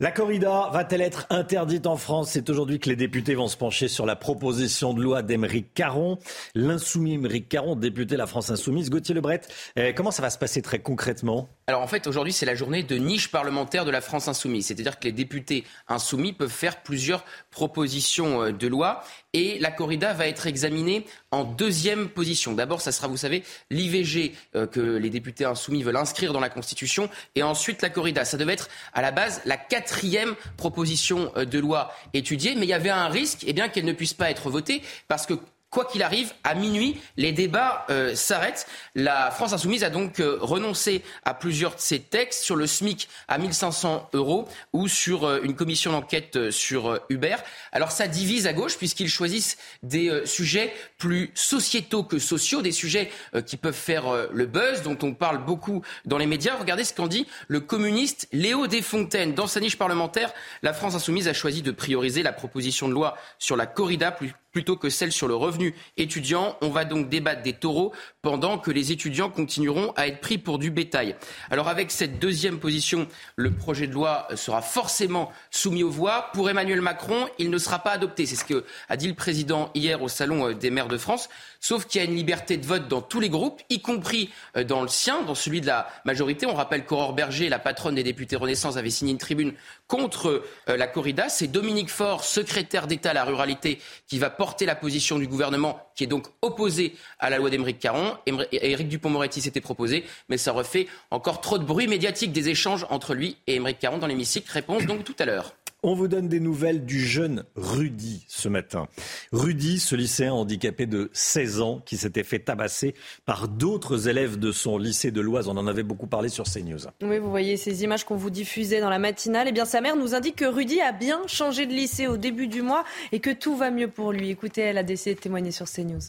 La 0.00 0.10
corrida 0.10 0.70
va-t-elle 0.72 1.02
être 1.02 1.24
interdite 1.30 1.86
en 1.86 1.96
France? 1.96 2.30
C'est 2.32 2.50
aujourd'hui 2.50 2.80
que 2.80 2.88
les 2.88 2.96
députés 2.96 3.36
vont 3.36 3.46
se 3.46 3.56
pencher 3.56 3.86
sur 3.86 4.06
la 4.06 4.16
proposition 4.16 4.92
de 4.92 5.00
loi 5.00 5.22
d'Émeric 5.22 5.72
Caron. 5.72 6.18
L'insoumis 6.56 7.12
Émeric 7.12 7.48
Caron, 7.48 7.76
député 7.76 8.14
de 8.14 8.18
la 8.18 8.26
France 8.26 8.50
Insoumise. 8.50 8.90
Gauthier 8.90 9.14
Lebret, 9.14 9.42
euh, 9.78 9.92
comment 9.94 10.10
ça 10.10 10.20
va 10.20 10.30
se 10.30 10.38
passer 10.38 10.62
très 10.62 10.80
concrètement? 10.80 11.48
Alors 11.66 11.80
en 11.80 11.86
fait, 11.86 12.06
aujourd'hui, 12.06 12.34
c'est 12.34 12.44
la 12.44 12.54
journée 12.54 12.82
de 12.82 12.96
niche 12.96 13.30
parlementaire 13.30 13.86
de 13.86 13.90
la 13.90 14.02
France 14.02 14.28
insoumise. 14.28 14.66
C'est-à-dire 14.66 14.98
que 14.98 15.04
les 15.04 15.12
députés 15.12 15.64
insoumis 15.88 16.34
peuvent 16.34 16.50
faire 16.50 16.82
plusieurs 16.82 17.24
propositions 17.50 18.42
euh, 18.42 18.52
de 18.52 18.66
loi 18.66 19.02
et 19.32 19.58
la 19.58 19.70
corrida 19.70 20.12
va 20.12 20.28
être 20.28 20.46
examinée 20.46 21.06
en 21.30 21.44
deuxième 21.44 22.08
position. 22.08 22.52
D'abord, 22.52 22.82
ça 22.82 22.92
sera, 22.92 23.08
vous 23.08 23.16
savez, 23.16 23.44
l'IVG 23.70 24.34
euh, 24.56 24.66
que 24.66 24.80
les 24.80 25.08
députés 25.08 25.46
insoumis 25.46 25.82
veulent 25.82 25.96
inscrire 25.96 26.34
dans 26.34 26.40
la 26.40 26.50
Constitution 26.50 27.08
et 27.34 27.42
ensuite 27.42 27.80
la 27.80 27.88
corrida. 27.88 28.26
Ça 28.26 28.36
devait 28.36 28.52
être 28.52 28.68
à 28.92 29.00
la 29.00 29.10
base 29.10 29.40
la 29.46 29.56
quatrième 29.56 30.34
proposition 30.58 31.32
euh, 31.36 31.46
de 31.46 31.58
loi 31.58 31.94
étudiée, 32.12 32.56
mais 32.56 32.66
il 32.66 32.70
y 32.70 32.74
avait 32.74 32.90
un 32.90 33.08
risque 33.08 33.44
eh 33.46 33.54
bien 33.54 33.70
qu'elle 33.70 33.86
ne 33.86 33.92
puisse 33.92 34.14
pas 34.14 34.30
être 34.30 34.50
votée 34.50 34.82
parce 35.08 35.24
que 35.24 35.34
Quoi 35.74 35.86
qu'il 35.86 36.04
arrive, 36.04 36.32
à 36.44 36.54
minuit, 36.54 37.00
les 37.16 37.32
débats 37.32 37.84
euh, 37.90 38.14
s'arrêtent. 38.14 38.68
La 38.94 39.32
France 39.32 39.52
insoumise 39.52 39.82
a 39.82 39.90
donc 39.90 40.20
euh, 40.20 40.38
renoncé 40.40 41.02
à 41.24 41.34
plusieurs 41.34 41.74
de 41.74 41.80
ses 41.80 41.98
textes 41.98 42.44
sur 42.44 42.54
le 42.54 42.68
SMIC 42.68 43.08
à 43.26 43.38
1500 43.38 44.10
euros 44.12 44.46
ou 44.72 44.86
sur 44.86 45.24
euh, 45.24 45.40
une 45.42 45.56
commission 45.56 45.90
d'enquête 45.90 46.52
sur 46.52 47.00
Uber. 47.08 47.34
Alors 47.72 47.90
ça 47.90 48.06
divise 48.06 48.46
à 48.46 48.52
gauche 48.52 48.78
puisqu'ils 48.78 49.08
choisissent 49.08 49.58
des 49.82 50.22
sujets 50.26 50.72
plus 50.96 51.32
sociétaux 51.34 52.04
que 52.04 52.20
sociaux, 52.20 52.62
des 52.62 52.70
sujets 52.70 53.10
qui 53.44 53.56
peuvent 53.56 53.74
faire 53.74 54.28
le 54.30 54.46
buzz, 54.46 54.82
dont 54.82 54.98
on 55.02 55.12
parle 55.12 55.44
beaucoup 55.44 55.82
dans 56.04 56.18
les 56.18 56.26
médias. 56.26 56.54
Regardez 56.54 56.84
ce 56.84 56.94
qu'en 56.94 57.08
dit 57.08 57.26
le 57.48 57.58
communiste 57.58 58.28
Léo 58.30 58.68
Desfontaines. 58.68 59.34
Dans 59.34 59.48
sa 59.48 59.58
niche 59.58 59.76
parlementaire, 59.76 60.32
la 60.62 60.72
France 60.72 60.94
insoumise 60.94 61.26
a 61.26 61.32
choisi 61.32 61.62
de 61.62 61.72
prioriser 61.72 62.22
la 62.22 62.32
proposition 62.32 62.86
de 62.86 62.92
loi 62.92 63.16
sur 63.40 63.56
la 63.56 63.66
corrida 63.66 64.12
plus 64.12 64.34
plutôt 64.54 64.76
que 64.76 64.88
celle 64.88 65.12
sur 65.12 65.28
le 65.28 65.34
revenu 65.34 65.74
étudiant. 65.98 66.56
On 66.62 66.70
va 66.70 66.86
donc 66.86 67.10
débattre 67.10 67.42
des 67.42 67.52
taureaux 67.52 67.92
pendant 68.22 68.56
que 68.56 68.70
les 68.70 68.92
étudiants 68.92 69.28
continueront 69.28 69.92
à 69.96 70.06
être 70.06 70.20
pris 70.20 70.38
pour 70.38 70.58
du 70.58 70.70
bétail. 70.70 71.16
Alors 71.50 71.68
avec 71.68 71.90
cette 71.90 72.18
deuxième 72.20 72.58
position, 72.58 73.08
le 73.36 73.50
projet 73.50 73.88
de 73.88 73.92
loi 73.92 74.28
sera 74.36 74.62
forcément 74.62 75.30
soumis 75.50 75.82
aux 75.82 75.90
voix. 75.90 76.30
Pour 76.32 76.48
Emmanuel 76.48 76.80
Macron, 76.80 77.28
il 77.38 77.50
ne 77.50 77.58
sera 77.58 77.80
pas 77.80 77.90
adopté. 77.90 78.26
C'est 78.26 78.36
ce 78.36 78.44
que 78.44 78.64
a 78.88 78.96
dit 78.96 79.08
le 79.08 79.14
président 79.14 79.70
hier 79.74 80.00
au 80.02 80.08
Salon 80.08 80.48
euh, 80.48 80.54
des 80.54 80.70
maires 80.70 80.88
de 80.88 80.98
France. 80.98 81.28
Sauf 81.64 81.86
qu'il 81.86 81.98
y 82.02 82.04
a 82.04 82.06
une 82.06 82.14
liberté 82.14 82.58
de 82.58 82.66
vote 82.66 82.88
dans 82.88 83.00
tous 83.00 83.20
les 83.20 83.30
groupes, 83.30 83.62
y 83.70 83.80
compris 83.80 84.28
euh, 84.54 84.64
dans 84.64 84.82
le 84.82 84.88
sien, 84.88 85.22
dans 85.22 85.34
celui 85.34 85.62
de 85.62 85.66
la 85.66 85.88
majorité. 86.04 86.44
On 86.44 86.52
rappelle 86.52 86.84
qu'Aurore 86.84 87.14
Berger, 87.14 87.48
la 87.48 87.58
patronne 87.58 87.94
des 87.94 88.02
députés 88.02 88.36
Renaissance, 88.36 88.76
avait 88.76 88.90
signé 88.90 89.12
une 89.12 89.18
tribune 89.18 89.54
contre 89.86 90.44
euh, 90.68 90.76
la 90.76 90.86
corrida. 90.86 91.30
C'est 91.30 91.46
Dominique 91.46 91.88
Faure, 91.88 92.22
secrétaire 92.22 92.86
d'État 92.86 93.12
à 93.12 93.14
la 93.14 93.24
ruralité, 93.24 93.78
qui 94.06 94.18
va 94.18 94.28
porter 94.28 94.66
la 94.66 94.74
position 94.74 95.18
du 95.18 95.26
gouvernement, 95.26 95.80
qui 95.94 96.04
est 96.04 96.06
donc 96.06 96.26
opposé 96.42 96.96
à 97.18 97.30
la 97.30 97.38
loi 97.38 97.48
d'Émeric 97.48 97.78
Caron. 97.78 98.12
Éric 98.52 98.88
Dupont-Moretti 98.88 99.40
s'était 99.40 99.62
proposé, 99.62 100.04
mais 100.28 100.36
ça 100.36 100.52
refait 100.52 100.86
encore 101.10 101.40
trop 101.40 101.56
de 101.56 101.64
bruit 101.64 101.88
médiatique 101.88 102.32
des 102.32 102.50
échanges 102.50 102.84
entre 102.90 103.14
lui 103.14 103.38
et 103.46 103.54
Émeric 103.54 103.78
Caron 103.78 103.96
dans 103.96 104.06
l'hémicycle. 104.06 104.52
Réponse 104.52 104.84
donc 104.84 105.02
tout 105.04 105.16
à 105.18 105.24
l'heure. 105.24 105.54
On 105.86 105.92
vous 105.92 106.08
donne 106.08 106.28
des 106.28 106.40
nouvelles 106.40 106.86
du 106.86 106.98
jeune 106.98 107.44
Rudy 107.56 108.24
ce 108.26 108.48
matin. 108.48 108.88
Rudy, 109.32 109.78
ce 109.78 109.94
lycéen 109.94 110.32
handicapé 110.32 110.86
de 110.86 111.10
16 111.12 111.60
ans 111.60 111.82
qui 111.84 111.98
s'était 111.98 112.22
fait 112.22 112.38
tabasser 112.38 112.94
par 113.26 113.48
d'autres 113.48 114.08
élèves 114.08 114.38
de 114.38 114.50
son 114.50 114.78
lycée 114.78 115.10
de 115.10 115.20
l'Oise. 115.20 115.46
On 115.46 115.58
en 115.58 115.66
avait 115.66 115.82
beaucoup 115.82 116.06
parlé 116.06 116.30
sur 116.30 116.44
CNews. 116.44 116.86
Oui, 117.02 117.18
vous 117.18 117.28
voyez 117.28 117.58
ces 117.58 117.84
images 117.84 118.04
qu'on 118.04 118.16
vous 118.16 118.30
diffusait 118.30 118.80
dans 118.80 118.88
la 118.88 118.98
matinale. 118.98 119.48
Eh 119.50 119.52
bien, 119.52 119.66
sa 119.66 119.82
mère 119.82 119.94
nous 119.94 120.14
indique 120.14 120.36
que 120.36 120.46
Rudy 120.46 120.80
a 120.80 120.92
bien 120.92 121.20
changé 121.26 121.66
de 121.66 121.74
lycée 121.74 122.06
au 122.06 122.16
début 122.16 122.48
du 122.48 122.62
mois 122.62 122.84
et 123.12 123.20
que 123.20 123.28
tout 123.28 123.54
va 123.54 123.70
mieux 123.70 123.88
pour 123.88 124.10
lui. 124.10 124.30
Écoutez, 124.30 124.62
elle 124.62 124.78
a 124.78 124.84
décidé 124.84 125.16
de 125.16 125.20
témoigner 125.20 125.50
sur 125.50 125.66
CNews. 125.66 126.00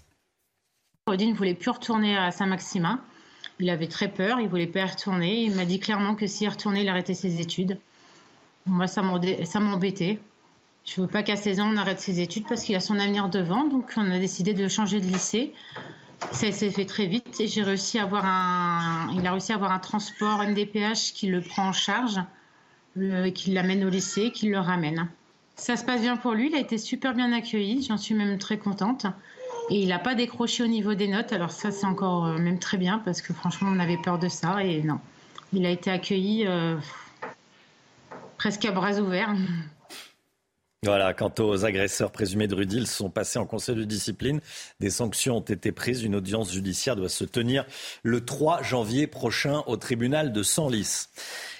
Rudy 1.05 1.27
ne 1.27 1.35
voulait 1.35 1.53
plus 1.53 1.71
retourner 1.71 2.15
à 2.15 2.31
Saint-Maximin. 2.31 3.01
Il 3.59 3.69
avait 3.69 3.87
très 3.87 4.07
peur, 4.07 4.39
il 4.39 4.47
voulait 4.47 4.67
pas 4.67 4.79
y 4.79 4.85
retourner. 4.85 5.43
Il 5.43 5.53
m'a 5.53 5.65
dit 5.65 5.81
clairement 5.81 6.15
que 6.15 6.27
s'il 6.27 6.47
retournait, 6.47 6.83
il 6.83 6.87
arrêtait 6.87 7.13
ses 7.13 7.41
études. 7.41 7.77
Moi, 8.65 8.87
ça 8.87 9.01
m'embêtait. 9.01 10.19
Je 10.85 11.01
ne 11.01 11.05
veux 11.05 11.11
pas 11.11 11.23
qu'à 11.23 11.35
16 11.35 11.59
ans, 11.59 11.69
on 11.71 11.77
arrête 11.77 11.99
ses 11.99 12.19
études 12.19 12.47
parce 12.47 12.63
qu'il 12.63 12.75
a 12.75 12.79
son 12.79 12.99
avenir 12.99 13.29
devant. 13.29 13.65
Donc, 13.65 13.91
on 13.97 14.11
a 14.11 14.19
décidé 14.19 14.53
de 14.53 14.67
changer 14.67 14.99
de 15.01 15.05
lycée. 15.05 15.53
Ça 16.31 16.51
s'est 16.51 16.71
fait 16.71 16.85
très 16.85 17.07
vite 17.07 17.39
et 17.39 17.47
j'ai 17.47 17.63
réussi 17.63 17.99
à 17.99 18.03
avoir 18.03 18.25
un, 18.25 19.09
il 19.13 19.25
a 19.27 19.31
réussi 19.31 19.51
à 19.51 19.55
avoir 19.55 19.71
un 19.71 19.79
transport 19.79 20.41
MDPH 20.43 21.13
qui 21.13 21.27
le 21.27 21.41
prend 21.41 21.69
en 21.69 21.73
charge, 21.73 22.19
qui 23.33 23.51
l'amène 23.51 23.83
au 23.83 23.89
lycée, 23.89 24.31
qui 24.31 24.47
le 24.47 24.59
ramène. 24.59 25.07
Ça 25.55 25.77
se 25.77 25.85
passe 25.85 26.01
bien 26.01 26.17
pour 26.17 26.33
lui, 26.33 26.49
il 26.49 26.55
a 26.55 26.59
été 26.59 26.77
super 26.77 27.13
bien 27.13 27.31
accueilli, 27.31 27.83
j'en 27.83 27.97
suis 27.97 28.13
même 28.15 28.37
très 28.37 28.57
contente. 28.57 29.05
Et 29.69 29.81
il 29.81 29.89
n'a 29.89 29.99
pas 29.99 30.13
décroché 30.13 30.63
au 30.63 30.67
niveau 30.67 30.93
des 30.93 31.07
notes, 31.07 31.33
alors 31.33 31.51
ça 31.51 31.71
c'est 31.71 31.85
encore 31.85 32.25
euh, 32.25 32.37
même 32.37 32.59
très 32.59 32.77
bien 32.77 32.99
parce 32.99 33.21
que 33.21 33.33
franchement 33.33 33.69
on 33.71 33.79
avait 33.79 33.97
peur 33.97 34.19
de 34.19 34.27
ça 34.27 34.63
et 34.63 34.83
non. 34.83 34.99
Il 35.53 35.65
a 35.65 35.69
été 35.69 35.89
accueilli 35.89 36.45
euh, 36.45 36.77
presque 38.37 38.65
à 38.65 38.71
bras 38.71 38.99
ouverts. 38.99 39.35
Voilà, 40.85 41.15
quant 41.15 41.33
aux 41.39 41.65
agresseurs 41.65 42.11
présumés 42.11 42.47
de 42.47 42.53
Rudy, 42.53 42.77
ils 42.77 42.85
sont 42.85 43.09
passés 43.09 43.39
en 43.39 43.47
conseil 43.47 43.75
de 43.75 43.85
discipline. 43.85 44.39
Des 44.79 44.91
sanctions 44.91 45.37
ont 45.37 45.41
été 45.41 45.71
prises. 45.71 46.03
Une 46.03 46.15
audience 46.15 46.53
judiciaire 46.53 46.95
doit 46.95 47.09
se 47.09 47.23
tenir 47.23 47.65
le 48.03 48.23
3 48.23 48.61
janvier 48.61 49.07
prochain 49.07 49.63
au 49.65 49.77
tribunal 49.77 50.31
de 50.31 50.43
Senlis. 50.43 51.07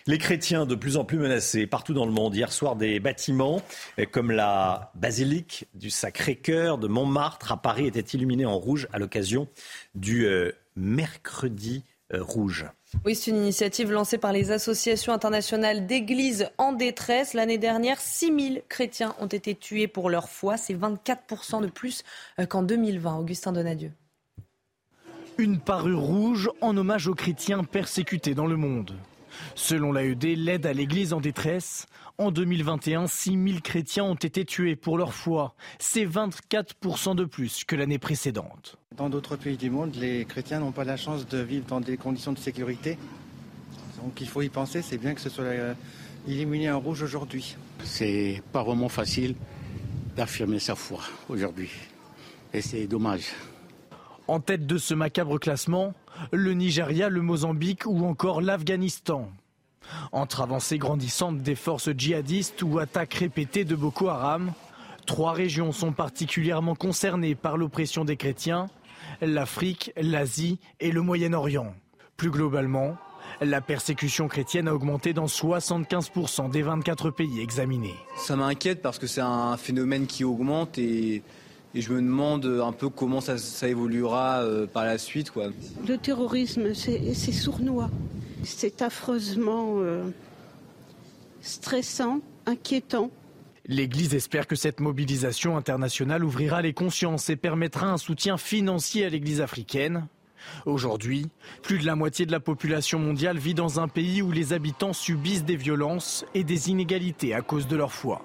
Les 0.06 0.20
chrétiens 0.20 0.68
de 0.68 0.76
plus 0.76 0.96
en 0.96 1.06
plus 1.06 1.18
menacés 1.18 1.66
partout 1.66 1.96
dans 1.96 2.06
le 2.06 2.12
monde. 2.12 2.36
Hier 2.36 2.54
soir, 2.54 2.76
des 2.76 3.00
bâtiments 3.00 3.64
euh, 3.98 4.06
comme 4.06 4.30
la 4.30 4.92
basilique 4.94 5.66
du 5.74 5.90
Sacré-Cœur 5.90 6.78
de 6.78 6.88
Montmartre 6.88 7.52
à 7.52 7.58
Paris 7.60 7.88
étaient 7.88 8.02
illuminés 8.02 8.46
en 8.46 8.60
rouge 8.60 8.88
à 8.94 9.00
l'occasion 9.00 9.48
du 9.96 10.28
euh, 10.28 10.52
mercredi 10.76 11.84
rouge. 12.14 12.68
Oui, 13.04 13.16
c'est 13.16 13.32
une 13.32 13.38
initiative 13.38 13.92
lancée 13.92 14.18
par 14.18 14.32
les 14.32 14.52
associations 14.52 15.14
internationales 15.14 15.86
d'églises 15.86 16.50
en 16.58 16.74
détresse. 16.74 17.34
L'année 17.34 17.58
dernière, 17.58 18.00
6000 18.00 18.64
chrétiens 18.70 19.16
ont 19.20 19.28
été 19.28 19.54
tués 19.54 19.88
pour 19.88 20.10
leur 20.10 20.30
foi. 20.30 20.58
C'est 20.58 20.74
24% 20.74 21.62
de 21.62 21.68
plus 21.68 22.04
qu'en 22.50 22.64
2020. 22.64 23.18
Augustin 23.18 23.52
Donadieu. 23.52 23.92
Une 25.38 25.60
parure 25.60 26.00
rouge 26.00 26.50
en 26.62 26.78
hommage 26.78 27.08
aux 27.08 27.14
chrétiens 27.14 27.64
persécutés 27.64 28.34
dans 28.34 28.48
le 28.48 28.56
monde. 28.56 28.96
Selon 29.54 29.92
l'AED, 29.92 30.24
l'aide 30.38 30.66
à 30.66 30.74
l'Église 30.74 31.14
en 31.14 31.20
détresse, 31.20 31.88
en 32.18 32.32
2021, 32.32 33.08
6 33.08 33.32
000 33.32 33.60
chrétiens 33.64 34.04
ont 34.06 34.16
été 34.16 34.46
tués 34.46 34.76
pour 34.76 34.98
leur 34.98 35.14
foi. 35.14 35.56
C'est 35.80 36.06
24% 36.06 37.16
de 37.16 37.26
plus 37.26 37.64
que 37.64 37.76
l'année 37.76 38.00
précédente. 38.00 38.78
Dans 38.96 39.10
d'autres 39.10 39.36
pays 39.36 39.58
du 39.58 39.70
monde, 39.70 39.96
les 39.96 40.26
chrétiens 40.26 40.60
n'ont 40.60 40.72
pas 40.72 40.86
la 40.86 40.98
chance 40.98 41.28
de 41.28 41.40
vivre 41.40 41.66
dans 41.68 41.82
des 41.82 41.98
conditions 41.98 42.32
de 42.32 42.40
sécurité. 42.40 42.98
Donc 44.02 44.22
il 44.22 44.28
faut 44.28 44.42
y 44.42 44.50
penser, 44.50 44.82
c'est 44.82 44.98
bien 44.98 45.14
que 45.14 45.22
ce 45.22 45.30
soit 45.30 45.46
euh, 45.46 45.74
éliminé 46.28 46.72
en 46.72 46.80
rouge 46.80 47.04
aujourd'hui. 47.04 47.56
C'est 47.84 48.42
pas 48.52 48.64
vraiment 48.64 48.90
facile 48.90 49.36
d'affirmer 50.16 50.60
sa 50.60 50.76
foi 50.76 51.02
aujourd'hui. 51.28 51.72
Et 52.54 52.62
c'est 52.62 52.88
dommage. 52.88 53.34
En 54.28 54.40
tête 54.40 54.66
de 54.66 54.78
ce 54.78 54.94
macabre 54.94 55.40
classement, 55.40 55.94
le 56.32 56.54
Nigeria, 56.54 57.10
le 57.10 57.22
Mozambique 57.22 57.86
ou 57.86 58.06
encore 58.06 58.42
l'Afghanistan. 58.42 59.30
Entre 60.12 60.42
avancées 60.42 60.78
grandissantes 60.78 61.42
des 61.42 61.56
forces 61.56 61.90
djihadistes 61.96 62.62
ou 62.64 62.80
attaques 62.80 63.14
répétées 63.16 63.66
de 63.66 63.76
Boko 63.76 64.08
Haram, 64.08 64.54
trois 65.06 65.34
régions 65.34 65.72
sont 65.72 65.92
particulièrement 65.92 66.76
concernées 66.76 67.36
par 67.36 67.58
l'oppression 67.58 68.06
des 68.06 68.18
chrétiens, 68.18 68.68
l'Afrique, 69.22 69.92
l'Asie 69.98 70.60
et 70.80 70.92
le 70.92 71.02
Moyen-Orient. 71.02 71.74
Plus 72.18 72.32
globalement, 72.32 72.98
la 73.42 73.62
persécution 73.62 74.28
chrétienne 74.28 74.68
a 74.68 74.74
augmenté 74.74 75.14
dans 75.14 75.26
75% 75.26 76.50
des 76.50 76.62
24 76.62 77.10
pays 77.12 77.42
examinés. 77.42 77.96
Ça 78.18 78.36
m'inquiète 78.36 78.82
parce 78.82 79.00
que 79.00 79.08
c'est 79.08 79.22
un 79.22 79.58
phénomène 79.58 80.08
qui 80.08 80.24
augmente 80.24 80.78
et 80.78 81.24
et 81.76 81.82
je 81.82 81.92
me 81.92 82.02
demande 82.02 82.46
un 82.46 82.72
peu 82.72 82.88
comment 82.88 83.20
ça, 83.20 83.68
évoluera 83.68 84.42
euh, 84.42 84.66
par 84.66 84.86
la 84.86 84.98
suite. 84.98 85.30
Quoi. 85.30 85.48
Le 85.86 85.98
terrorisme, 85.98 86.74
c'est 86.74 87.14
sournois. 87.34 87.90
C'est 88.46 88.82
affreusement 88.82 89.80
euh, 89.80 90.04
stressant, 91.42 92.22
inquiétant. 92.46 93.12
L'Église 93.68 94.14
espère 94.14 94.48
que 94.48 94.56
cette 94.56 94.80
mobilisation 94.80 95.58
internationale 95.58 96.24
ouvrira 96.24 96.62
les 96.62 96.74
consciences 96.74 97.30
et 97.30 97.36
permettra 97.36 97.88
un 97.88 97.98
soutien 97.98 98.38
financier 98.38 99.06
à 99.06 99.10
l'Église 99.10 99.42
africaine. 99.42 100.08
Aujourd'hui, 100.68 101.28
plus 101.64 101.80
de 101.80 101.86
la 101.86 101.96
moitié 101.96 102.28
de 102.28 102.32
la 102.32 102.40
population 102.40 103.00
mondiale 103.00 103.40
vit 103.40 103.56
dans 103.56 103.80
un 103.80 103.88
pays 103.88 104.22
où 104.22 104.32
les 104.32 104.54
habitants 104.54 104.94
subissent 104.94 105.46
des 105.46 105.56
violences 105.56 106.26
et 106.36 106.44
des 106.44 106.70
inégalités 106.70 107.34
à 107.34 107.42
cause 107.42 107.68
de 107.68 107.76
leur 107.76 107.92
foi. 107.92 108.22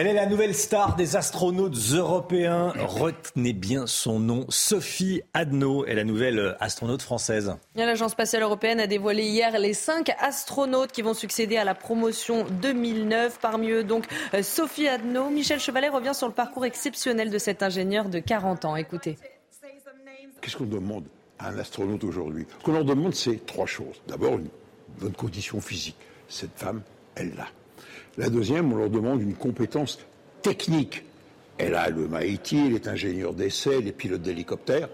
Elle 0.00 0.06
est 0.06 0.14
la 0.14 0.26
nouvelle 0.26 0.54
star 0.54 0.94
des 0.94 1.16
astronautes 1.16 1.74
européens. 1.92 2.72
Retenez 2.78 3.52
bien 3.52 3.88
son 3.88 4.20
nom, 4.20 4.46
Sophie 4.48 5.22
Adno 5.34 5.84
est 5.86 5.96
la 5.96 6.04
nouvelle 6.04 6.56
astronaute 6.60 7.02
française. 7.02 7.56
L'Agence 7.74 8.12
spatiale 8.12 8.44
européenne 8.44 8.78
a 8.78 8.86
dévoilé 8.86 9.24
hier 9.24 9.58
les 9.58 9.74
cinq 9.74 10.12
astronautes 10.20 10.92
qui 10.92 11.02
vont 11.02 11.14
succéder 11.14 11.56
à 11.56 11.64
la 11.64 11.74
promotion 11.74 12.46
2009. 12.62 13.40
Parmi 13.40 13.70
eux, 13.70 13.82
donc, 13.82 14.04
euh, 14.34 14.44
Sophie 14.44 14.86
Adno. 14.86 15.30
Michel 15.30 15.58
Chevalet 15.58 15.88
revient 15.88 16.14
sur 16.14 16.28
le 16.28 16.32
parcours 16.32 16.64
exceptionnel 16.64 17.28
de 17.28 17.38
cet 17.38 17.64
ingénieur 17.64 18.08
de 18.08 18.20
40 18.20 18.66
ans. 18.66 18.76
Écoutez. 18.76 19.18
Qu'est-ce 20.40 20.56
qu'on 20.56 20.66
demande 20.66 21.06
à 21.40 21.48
un 21.48 21.58
astronaute 21.58 22.04
aujourd'hui? 22.04 22.46
Ce 22.60 22.64
qu'on 22.64 22.72
leur 22.74 22.84
demande, 22.84 23.16
c'est 23.16 23.44
trois 23.46 23.66
choses. 23.66 24.00
D'abord, 24.06 24.34
une 24.34 24.48
bonne 25.00 25.14
condition 25.14 25.60
physique. 25.60 25.96
Cette 26.28 26.56
femme, 26.56 26.82
elle 27.16 27.34
l'a. 27.34 27.48
La 28.18 28.28
deuxième, 28.28 28.72
on 28.72 28.76
leur 28.76 28.90
demande 28.90 29.22
une 29.22 29.34
compétence 29.34 30.00
technique. 30.42 31.04
Elle 31.56 31.76
a 31.76 31.88
le 31.88 32.08
MIT, 32.08 32.66
elle 32.66 32.74
est 32.74 32.88
ingénieure 32.88 33.32
d'essai, 33.32 33.78
elle 33.78 33.86
est 33.86 33.92
pilote 33.92 34.22
d'hélicoptère. 34.22 34.88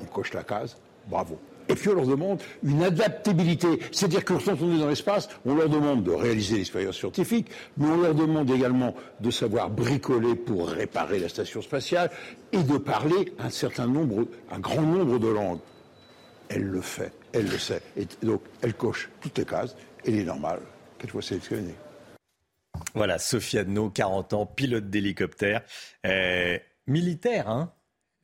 On 0.00 0.04
coche 0.04 0.34
la 0.34 0.42
case, 0.42 0.76
bravo. 1.08 1.38
Et 1.68 1.76
puis 1.76 1.90
on 1.90 1.94
leur 1.94 2.06
demande 2.06 2.42
une 2.64 2.82
adaptabilité. 2.82 3.78
C'est-à-dire 3.92 4.24
que 4.24 4.34
quand 4.34 4.60
on 4.60 4.74
est 4.74 4.80
dans 4.80 4.88
l'espace, 4.88 5.28
on 5.46 5.54
leur 5.54 5.68
demande 5.68 6.02
de 6.02 6.10
réaliser 6.10 6.56
l'expérience 6.56 6.96
scientifique, 6.96 7.46
mais 7.76 7.86
on 7.86 8.02
leur 8.02 8.14
demande 8.14 8.50
également 8.50 8.96
de 9.20 9.30
savoir 9.30 9.70
bricoler 9.70 10.34
pour 10.34 10.68
réparer 10.68 11.20
la 11.20 11.28
station 11.28 11.62
spatiale 11.62 12.10
et 12.50 12.62
de 12.62 12.76
parler 12.76 13.32
un 13.38 13.50
certain 13.50 13.86
nombre, 13.86 14.26
un 14.50 14.58
grand 14.58 14.82
nombre 14.82 15.20
de 15.20 15.28
langues. 15.28 15.60
Elle 16.48 16.64
le 16.64 16.80
fait, 16.80 17.12
elle 17.32 17.46
le 17.46 17.58
sait. 17.58 17.82
Et 17.96 18.06
donc 18.26 18.42
elle 18.62 18.74
coche 18.74 19.10
toutes 19.20 19.38
les 19.38 19.44
cases, 19.44 19.76
elle 20.04 20.16
est 20.16 20.24
normale 20.24 20.60
qu'elle 20.98 21.10
soit 21.10 21.22
sélectionnée. 21.22 21.74
Voilà, 22.94 23.18
Sophie 23.18 23.58
Adno, 23.58 23.90
40 23.90 24.32
ans, 24.32 24.46
pilote 24.46 24.88
d'hélicoptère, 24.90 25.62
euh, 26.06 26.58
militaire, 26.86 27.48
hein 27.48 27.72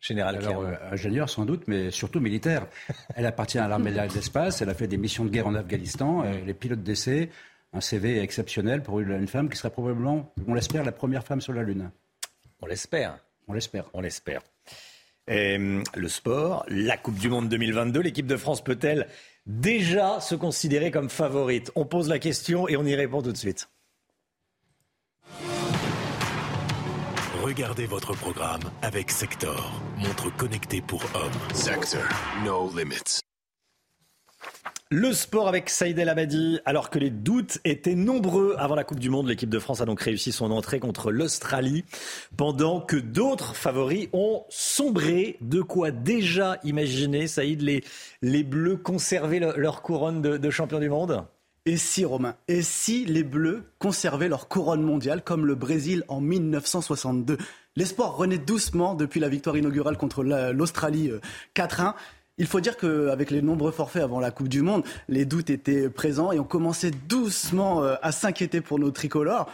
Général 0.00 0.37
Alors, 0.37 0.62
euh, 0.62 0.75
ingénieur 0.90 1.28
sans 1.28 1.45
doute, 1.45 1.64
mais 1.66 1.90
surtout 1.90 2.21
militaire. 2.21 2.66
Elle 3.16 3.26
appartient 3.26 3.59
à 3.59 3.69
l'armée 3.69 3.92
de 3.92 4.14
l'espace, 4.14 4.62
elle 4.62 4.71
a 4.71 4.75
fait 4.75 4.87
des 4.87 4.97
missions 4.97 5.26
de 5.26 5.30
guerre 5.30 5.47
en 5.47 5.54
Afghanistan, 5.54 6.25
elle 6.25 6.49
est 6.49 6.54
pilote 6.54 6.83
d'essai, 6.83 7.28
un 7.75 7.83
CV 7.83 8.21
exceptionnel 8.23 8.83
pour 8.83 9.00
une 9.00 9.28
femme 9.28 9.50
qui 9.50 9.59
serait 9.59 9.71
probablement, 9.71 10.33
on 10.49 10.54
l'espère, 10.54 10.85
la 10.85 10.92
première 10.92 11.23
femme 11.23 11.42
sur 11.42 11.52
la 11.52 11.62
Lune. 11.62 11.90
On 12.62 12.66
l'espère. 12.66 13.19
On 13.47 13.52
l'espère. 13.52 13.90
On 13.92 14.00
l'espère. 14.00 14.40
le 15.28 16.09
sport, 16.09 16.64
la 16.69 16.97
Coupe 16.97 17.19
du 17.19 17.28
Monde 17.28 17.49
2022, 17.49 18.00
l'équipe 18.00 18.26
de 18.26 18.37
France 18.37 18.64
peut-elle 18.64 19.07
déjà 19.47 20.21
se 20.21 20.35
considérer 20.35 20.90
comme 20.90 21.11
favorite? 21.11 21.73
On 21.75 21.85
pose 21.85 22.09
la 22.09 22.19
question 22.19 22.69
et 22.69 22.76
on 22.76 22.85
y 22.85 22.95
répond 22.95 23.21
tout 23.23 23.33
de 23.33 23.37
suite. 23.37 23.69
Regardez 27.42 27.87
votre 27.87 28.14
programme 28.14 28.60
avec 28.82 29.10
Sector, 29.10 29.80
montre 29.99 30.34
connectée 30.37 30.82
pour 30.82 31.02
hommes. 31.14 31.54
Sector, 31.54 32.02
no 32.44 32.70
limits. 32.76 33.20
Le 34.92 35.12
sport 35.12 35.46
avec 35.46 35.70
Saïd 35.70 35.99
El 36.00 36.08
Abadi. 36.08 36.58
Alors 36.64 36.90
que 36.90 36.99
les 36.99 37.10
doutes 37.10 37.60
étaient 37.64 37.94
nombreux 37.94 38.56
avant 38.58 38.75
la 38.75 38.82
Coupe 38.82 38.99
du 38.99 39.08
Monde, 39.08 39.28
l'équipe 39.28 39.49
de 39.49 39.58
France 39.60 39.80
a 39.80 39.84
donc 39.84 40.00
réussi 40.00 40.32
son 40.32 40.50
entrée 40.50 40.80
contre 40.80 41.12
l'Australie, 41.12 41.84
pendant 42.37 42.80
que 42.80 42.96
d'autres 42.96 43.54
favoris 43.54 44.08
ont 44.12 44.44
sombré. 44.49 45.37
De 45.40 45.62
quoi 45.62 45.92
déjà 45.92 46.58
imaginer, 46.64 47.28
Saïd, 47.28 47.62
les, 47.62 47.84
les 48.20 48.42
Bleus 48.42 48.78
conserver 48.78 49.38
leur 49.38 49.82
couronne 49.82 50.22
de, 50.22 50.37
de 50.37 50.50
champion 50.50 50.80
du 50.80 50.88
monde? 50.88 51.25
Et 51.67 51.76
si, 51.76 52.05
Romain, 52.05 52.37
et 52.49 52.62
si 52.62 53.05
les 53.05 53.23
Bleus 53.23 53.64
conservaient 53.79 54.29
leur 54.29 54.49
couronne 54.49 54.83
mondiale 54.83 55.23
comme 55.23 55.47
le 55.47 55.55
Brésil 55.55 56.05
en 56.09 56.21
1962 56.21 57.37
L'espoir 57.76 58.17
renaît 58.17 58.38
doucement 58.38 58.95
depuis 58.95 59.21
la 59.21 59.29
victoire 59.29 59.57
inaugurale 59.57 59.97
contre 59.97 60.25
l'Australie 60.25 61.12
4-1. 61.55 61.88
Euh, 61.88 61.93
Il 62.37 62.47
faut 62.47 62.61
dire 62.61 62.76
qu'avec 62.76 63.31
les 63.31 63.43
nombreux 63.43 63.71
forfaits 63.71 64.02
avant 64.02 64.19
la 64.19 64.33
Coupe 64.33 64.49
du 64.49 64.61
Monde, 64.61 64.83
les 65.09 65.25
doutes 65.25 65.50
étaient 65.50 65.88
présents 65.88 66.33
et 66.33 66.40
on 66.40 66.45
commençait 66.45 66.90
doucement 66.90 67.85
euh, 67.85 67.95
à 68.02 68.11
s'inquiéter 68.11 68.61
pour 68.61 68.81
nos 68.81 68.90
tricolores. 68.90 69.49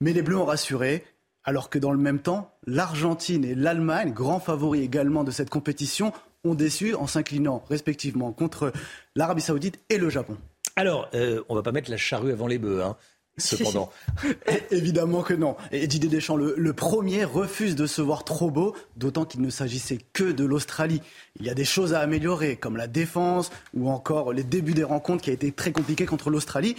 Mais 0.00 0.12
les 0.12 0.22
Bleus 0.22 0.38
ont 0.38 0.44
rassuré, 0.44 1.04
alors 1.44 1.70
que 1.70 1.78
dans 1.78 1.92
le 1.92 1.98
même 1.98 2.18
temps, 2.18 2.52
l'Argentine 2.66 3.44
et 3.44 3.54
l'Allemagne, 3.54 4.12
grands 4.12 4.40
favoris 4.40 4.82
également 4.82 5.22
de 5.22 5.30
cette 5.30 5.50
compétition, 5.50 6.12
ont 6.42 6.54
déçu 6.54 6.94
en 6.94 7.06
s'inclinant 7.06 7.62
respectivement 7.70 8.32
contre 8.32 8.72
l'Arabie 9.14 9.42
saoudite 9.42 9.78
et 9.88 9.98
le 9.98 10.10
Japon. 10.10 10.36
Alors, 10.76 11.08
euh, 11.14 11.42
on 11.48 11.54
va 11.54 11.62
pas 11.62 11.72
mettre 11.72 11.90
la 11.90 11.96
charrue 11.96 12.32
avant 12.32 12.46
les 12.46 12.58
bœufs, 12.58 12.82
hein, 12.82 12.96
cependant. 13.36 13.90
Évidemment 14.70 15.22
que 15.22 15.34
non. 15.34 15.56
Et 15.70 15.86
Didier 15.86 16.08
Deschamps, 16.08 16.36
le, 16.36 16.72
premier, 16.72 17.24
refuse 17.24 17.76
de 17.76 17.86
se 17.86 18.00
voir 18.00 18.24
trop 18.24 18.50
beau, 18.50 18.74
d'autant 18.96 19.24
qu'il 19.24 19.42
ne 19.42 19.50
s'agissait 19.50 19.98
que 20.12 20.32
de 20.32 20.44
l'Australie. 20.44 21.02
Il 21.38 21.46
y 21.46 21.50
a 21.50 21.54
des 21.54 21.64
choses 21.64 21.94
à 21.94 22.00
améliorer, 22.00 22.56
comme 22.56 22.76
la 22.76 22.86
défense 22.86 23.50
ou 23.74 23.90
encore 23.90 24.32
les 24.32 24.44
débuts 24.44 24.74
des 24.74 24.84
rencontres 24.84 25.22
qui 25.22 25.30
a 25.30 25.34
été 25.34 25.52
très 25.52 25.72
compliqué 25.72 26.06
contre 26.06 26.30
l'Australie. 26.30 26.76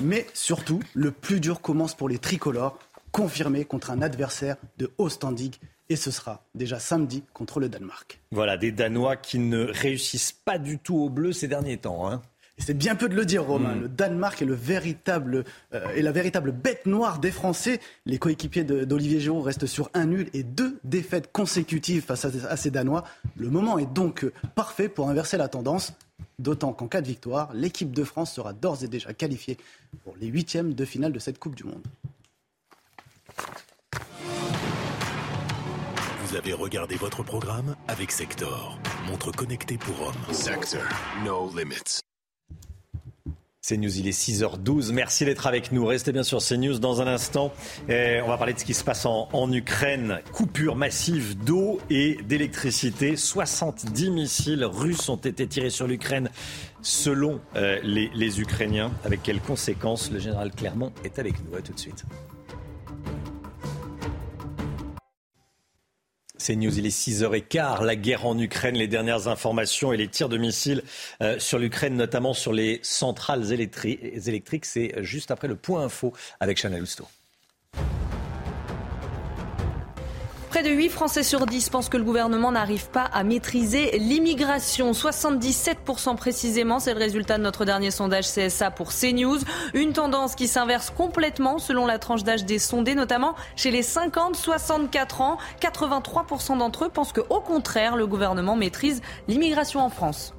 Mais 0.00 0.26
surtout, 0.34 0.80
le 0.94 1.10
plus 1.10 1.40
dur 1.40 1.60
commence 1.60 1.94
pour 1.94 2.08
les 2.08 2.18
tricolores, 2.18 2.78
confirmés 3.12 3.64
contre 3.64 3.90
un 3.90 4.02
adversaire 4.02 4.56
de 4.78 4.90
haut 4.98 5.08
standing 5.08 5.52
et 5.88 5.96
ce 5.96 6.10
sera 6.10 6.44
déjà 6.54 6.78
samedi 6.78 7.22
contre 7.32 7.60
le 7.60 7.68
Danemark. 7.68 8.20
Voilà, 8.30 8.56
des 8.56 8.72
Danois 8.72 9.16
qui 9.16 9.38
ne 9.38 9.64
réussissent 9.64 10.32
pas 10.32 10.58
du 10.58 10.78
tout 10.78 10.96
au 10.96 11.10
bleu 11.10 11.32
ces 11.32 11.46
derniers 11.46 11.76
temps. 11.76 12.10
Hein 12.10 12.22
c'est 12.58 12.74
bien 12.76 12.94
peu 12.94 13.08
de 13.08 13.14
le 13.14 13.24
dire, 13.24 13.44
Romain. 13.44 13.74
Mm. 13.74 13.80
Le 13.80 13.88
Danemark 13.88 14.42
est, 14.42 14.44
le 14.44 14.54
véritable, 14.54 15.44
euh, 15.74 16.00
la 16.00 16.12
véritable 16.12 16.52
bête 16.52 16.86
noire 16.86 17.18
des 17.18 17.30
Français. 17.30 17.80
Les 18.06 18.18
coéquipiers 18.18 18.64
d'Olivier 18.64 19.20
Giroud 19.20 19.44
restent 19.44 19.66
sur 19.66 19.90
un 19.94 20.06
nul 20.06 20.30
et 20.32 20.42
deux 20.42 20.78
défaites 20.84 21.32
consécutives 21.32 22.04
face 22.04 22.24
à, 22.24 22.56
ces 22.56 22.70
Danois. 22.70 23.04
Le 23.36 23.50
moment 23.50 23.78
est 23.78 23.92
donc 23.92 24.26
parfait 24.54 24.88
pour 24.88 25.08
inverser 25.08 25.36
la 25.36 25.48
tendance. 25.48 25.92
D'autant 26.38 26.72
qu'en 26.72 26.88
cas 26.88 27.00
de 27.00 27.06
victoire, 27.06 27.52
l'équipe 27.54 27.92
de 27.92 28.04
France 28.04 28.32
sera 28.32 28.52
d'ores 28.52 28.82
et 28.82 28.88
déjà 28.88 29.12
qualifiée 29.12 29.56
pour 30.04 30.14
les 30.20 30.28
huitièmes 30.28 30.74
de 30.74 30.84
finale 30.84 31.12
de 31.12 31.18
cette 31.18 31.38
Coupe 31.38 31.54
du 31.54 31.64
Monde. 31.64 31.82
Vous 36.24 36.36
avez 36.36 36.52
regardé 36.52 36.96
votre 36.96 37.22
programme 37.22 37.76
avec 37.86 38.10
Sector, 38.10 38.78
montre 39.06 39.30
connectée 39.32 39.78
pour 39.78 40.08
hommes. 40.08 40.34
Sector, 40.34 40.82
no 41.24 41.50
limits. 41.56 42.00
CNews, 43.66 43.98
il 43.98 44.08
est 44.08 44.18
6h12. 44.18 44.92
Merci 44.92 45.24
d'être 45.24 45.46
avec 45.46 45.72
nous. 45.72 45.86
Restez 45.86 46.12
bien 46.12 46.22
sur 46.22 46.40
CNews 46.40 46.78
dans 46.78 47.00
un 47.00 47.06
instant. 47.06 47.52
On 47.88 48.28
va 48.28 48.36
parler 48.36 48.52
de 48.52 48.58
ce 48.58 48.64
qui 48.64 48.74
se 48.74 48.84
passe 48.84 49.06
en, 49.06 49.52
Ukraine. 49.52 50.20
Coupure 50.32 50.76
massive 50.76 51.36
d'eau 51.44 51.78
et 51.88 52.18
d'électricité. 52.24 53.16
70 53.16 54.10
missiles 54.10 54.64
russes 54.64 55.08
ont 55.08 55.16
été 55.16 55.46
tirés 55.46 55.70
sur 55.70 55.86
l'Ukraine 55.86 56.30
selon 56.82 57.40
euh, 57.56 57.78
les, 57.82 58.10
les 58.14 58.40
Ukrainiens. 58.40 58.90
Avec 59.04 59.22
quelles 59.22 59.40
conséquences? 59.40 60.10
Le 60.10 60.18
général 60.18 60.50
Clermont 60.50 60.92
est 61.04 61.18
avec 61.18 61.34
nous. 61.44 61.56
À 61.56 61.62
tout 61.62 61.72
de 61.72 61.80
suite. 61.80 62.04
C'est 66.44 66.56
News, 66.56 66.78
il 66.78 66.84
est 66.84 66.90
6h15. 66.90 67.82
La 67.84 67.96
guerre 67.96 68.26
en 68.26 68.38
Ukraine, 68.38 68.74
les 68.74 68.86
dernières 68.86 69.28
informations 69.28 69.94
et 69.94 69.96
les 69.96 70.08
tirs 70.08 70.28
de 70.28 70.36
missiles 70.36 70.82
euh, 71.22 71.38
sur 71.38 71.58
l'Ukraine, 71.58 71.96
notamment 71.96 72.34
sur 72.34 72.52
les 72.52 72.80
centrales 72.82 73.50
électriques. 73.50 74.66
C'est 74.66 74.92
juste 75.02 75.30
après 75.30 75.48
le 75.48 75.56
point 75.56 75.84
info 75.84 76.12
avec 76.40 76.58
Chanel 76.58 76.82
Housteau. 76.82 77.08
Près 80.54 80.62
de 80.62 80.70
8 80.70 80.88
Français 80.88 81.24
sur 81.24 81.46
10 81.46 81.68
pensent 81.70 81.88
que 81.88 81.96
le 81.96 82.04
gouvernement 82.04 82.52
n'arrive 82.52 82.88
pas 82.88 83.06
à 83.12 83.24
maîtriser 83.24 83.98
l'immigration. 83.98 84.92
77% 84.92 86.14
précisément, 86.14 86.78
c'est 86.78 86.94
le 86.94 87.00
résultat 87.00 87.38
de 87.38 87.42
notre 87.42 87.64
dernier 87.64 87.90
sondage 87.90 88.32
CSA 88.32 88.70
pour 88.70 88.92
CNews. 88.92 89.38
Une 89.74 89.92
tendance 89.92 90.36
qui 90.36 90.46
s'inverse 90.46 90.90
complètement 90.90 91.58
selon 91.58 91.86
la 91.86 91.98
tranche 91.98 92.22
d'âge 92.22 92.44
des 92.44 92.60
sondés, 92.60 92.94
notamment 92.94 93.34
chez 93.56 93.72
les 93.72 93.82
50-64 93.82 95.22
ans. 95.22 95.38
83% 95.60 96.58
d'entre 96.58 96.84
eux 96.84 96.88
pensent 96.88 97.12
qu'au 97.12 97.40
contraire, 97.40 97.96
le 97.96 98.06
gouvernement 98.06 98.54
maîtrise 98.54 99.02
l'immigration 99.26 99.80
en 99.80 99.90
France. 99.90 100.34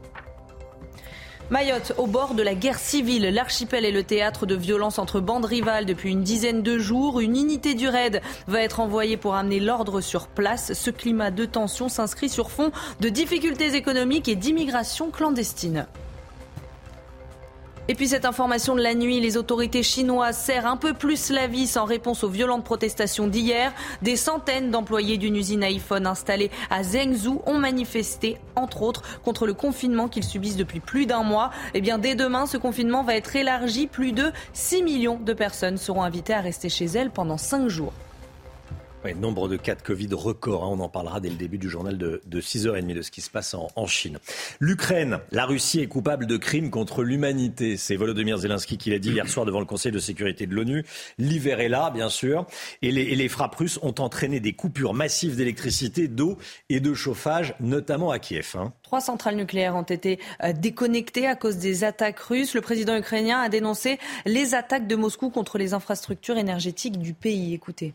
Mayotte, 1.52 1.94
au 2.00 2.08
bord 2.08 2.34
de 2.34 2.42
la 2.42 2.56
guerre 2.56 2.80
civile, 2.80 3.30
l'archipel 3.32 3.86
est 3.86 3.92
le 3.92 4.02
théâtre 4.02 4.48
de 4.48 4.56
violences 4.56 4.98
entre 4.98 5.20
bandes 5.20 5.46
rivales 5.46 5.86
depuis 5.86 6.10
une 6.10 6.24
dizaine 6.24 6.64
de 6.64 6.80
jours. 6.80 7.20
Une 7.20 7.36
unité 7.36 7.76
du 7.76 7.88
raid 7.88 8.20
va 8.48 8.62
être 8.62 8.80
envoyée 8.80 9.16
pour 9.16 9.36
amener 9.36 9.60
l'ordre 9.60 10.02
sur 10.02 10.28
place. 10.28 10.74
Ce 10.74 10.90
climat 10.90 11.30
de 11.30 11.46
tension 11.46 11.88
s'inscrit 11.88 12.30
sur 12.30 12.50
fond 12.50 12.72
de 13.00 13.10
difficultés 13.10 13.76
économiques 13.76 14.28
et 14.28 14.36
d'immigration 14.36 15.12
clandestine. 15.12 15.86
Et 17.88 17.94
puis 17.94 18.08
cette 18.08 18.26
information 18.26 18.74
de 18.74 18.82
la 18.82 18.96
nuit, 18.96 19.20
les 19.20 19.38
autorités 19.38 19.84
chinoises 19.84 20.38
serrent 20.38 20.72
un 20.72 20.76
peu 20.78 20.96
plus 20.96 21.30
la 21.30 21.46
vis 21.46 21.78
en 21.78 21.86
réponse 21.86 22.24
aux 22.24 22.30
violentes 22.30 22.64
protestations 22.64 23.28
d'hier. 23.28 23.72
Des 24.02 24.16
centaines 24.16 24.72
d'employés 24.72 25.18
d'une 25.18 25.36
usine 25.36 25.64
iPhone 25.64 26.08
installée 26.08 26.50
à 26.72 26.82
Zhengzhou 26.82 27.44
ont 27.46 27.60
manifesté, 27.60 28.38
entre 28.56 28.82
autres, 28.82 29.04
contre 29.24 29.46
le 29.46 29.54
confinement 29.54 30.08
qu'ils 30.08 30.24
subissent 30.24 30.56
depuis 30.56 30.80
plus 30.80 31.06
d'un 31.06 31.22
mois. 31.22 31.52
Et 31.76 31.78
eh 31.78 31.82
bien, 31.82 32.00
dès 32.00 32.16
demain, 32.16 32.48
ce 32.48 32.58
confinement 32.58 33.04
va 33.04 33.16
être 33.16 33.36
élargi. 33.36 33.86
Plus 33.86 34.14
de 34.14 34.32
6 34.54 34.82
millions 34.82 35.20
de 35.20 35.34
personnes 35.34 35.78
seront 35.78 36.02
invitées 36.02 36.34
à 36.34 36.42
rester 36.42 36.70
chez 36.70 36.86
elles 36.86 37.12
pendant 37.12 37.38
5 37.38 37.68
jours 37.68 37.94
nombre 39.14 39.48
de 39.48 39.58
cas 39.58 39.76
de 39.76 39.82
Covid 39.82 40.10
record. 40.14 40.64
Hein. 40.64 40.70
on 40.72 40.80
en 40.80 40.90
parlera 40.90 41.20
dès 41.20 41.30
le 41.30 41.36
début 41.36 41.58
du 41.58 41.70
journal 41.70 41.98
de, 41.98 42.22
6h30 42.28 42.94
de 42.94 43.02
ce 43.02 43.12
qui 43.12 43.22
se 43.22 43.30
passe 43.30 43.54
en, 43.54 43.88
Chine. 43.88 44.18
L'Ukraine, 44.60 45.20
la 45.32 45.46
Russie 45.46 45.80
est 45.80 45.88
coupable 45.88 46.26
de 46.26 46.38
crimes 46.38 46.72
contre 46.72 47.04
l'humanité. 47.04 47.78
C'est 47.78 47.96
Volodymyr 47.96 48.38
Zelensky 48.38 48.78
qui 48.78 48.90
l'a 48.90 48.98
dit 48.98 49.12
hier 49.12 49.30
soir 49.30 49.46
devant 49.46 49.60
le 49.60 49.66
Conseil 49.66 49.92
de 49.92 50.00
sécurité 50.00 50.48
de 50.48 50.56
l'ONU. 50.56 50.84
L'hiver 51.20 51.60
est 51.60 51.70
là, 51.70 51.92
bien 51.92 52.10
sûr. 52.10 52.48
Et 52.82 52.92
les, 52.92 53.30
frappes 53.30 53.56
russes 53.56 53.80
ont 53.84 53.94
entraîné 54.00 54.40
des 54.40 54.54
coupures 54.54 54.94
massives 54.94 55.36
d'électricité, 55.36 56.08
d'eau 56.08 56.38
et 56.70 56.80
de 56.80 56.94
chauffage, 56.94 57.54
notamment 57.60 58.10
à 58.10 58.18
Kiev. 58.18 58.56
Hein. 58.56 58.74
Trois 58.82 59.02
centrales 59.02 59.36
nucléaires 59.36 59.76
ont 59.76 59.84
été 59.84 60.20
euh, 60.44 60.54
déconnectées 60.54 61.28
à 61.28 61.36
cause 61.36 61.58
des 61.58 61.84
attaques 61.84 62.20
russes. 62.20 62.56
Le 62.56 62.62
président 62.62 62.98
ukrainien 62.98 63.40
a 63.40 63.50
dénoncé 63.50 64.00
les 64.26 64.56
attaques 64.56 64.88
de 64.88 64.96
Moscou 64.96 65.30
contre 65.30 65.58
les 65.58 65.74
infrastructures 65.74 66.38
énergétiques 66.38 66.98
du 66.98 67.14
pays. 67.14 67.54
Écoutez. 67.54 67.94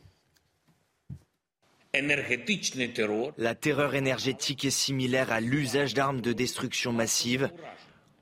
La 3.37 3.55
terreur 3.57 3.95
énergétique 3.97 4.65
est 4.65 4.71
similaire 4.71 5.33
à 5.33 5.41
l'usage 5.41 5.93
d'armes 5.93 6.21
de 6.21 6.33
destruction 6.33 6.93
massive. 6.93 7.51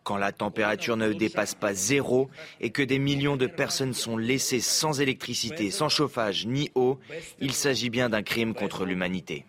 Quand 0.04 0.16
la 0.16 0.33
température 0.33 0.96
ne 0.96 1.12
dépasse 1.12 1.54
pas 1.54 1.74
zéro 1.74 2.31
et 2.62 2.70
que 2.70 2.81
des 2.81 2.98
millions 2.98 3.37
de 3.37 3.46
personnes 3.46 3.92
sont 3.92 4.16
laissées 4.16 4.61
sans 4.61 5.02
électricité, 5.02 5.70
sans 5.70 5.90
chauffage 5.90 6.46
ni 6.46 6.70
eau, 6.74 6.98
il 7.40 7.52
s'agit 7.52 7.90
bien 7.90 8.09
d'un 8.09 8.22
crime 8.22 8.54
contre 8.54 8.87
l'humanité. 8.87 9.44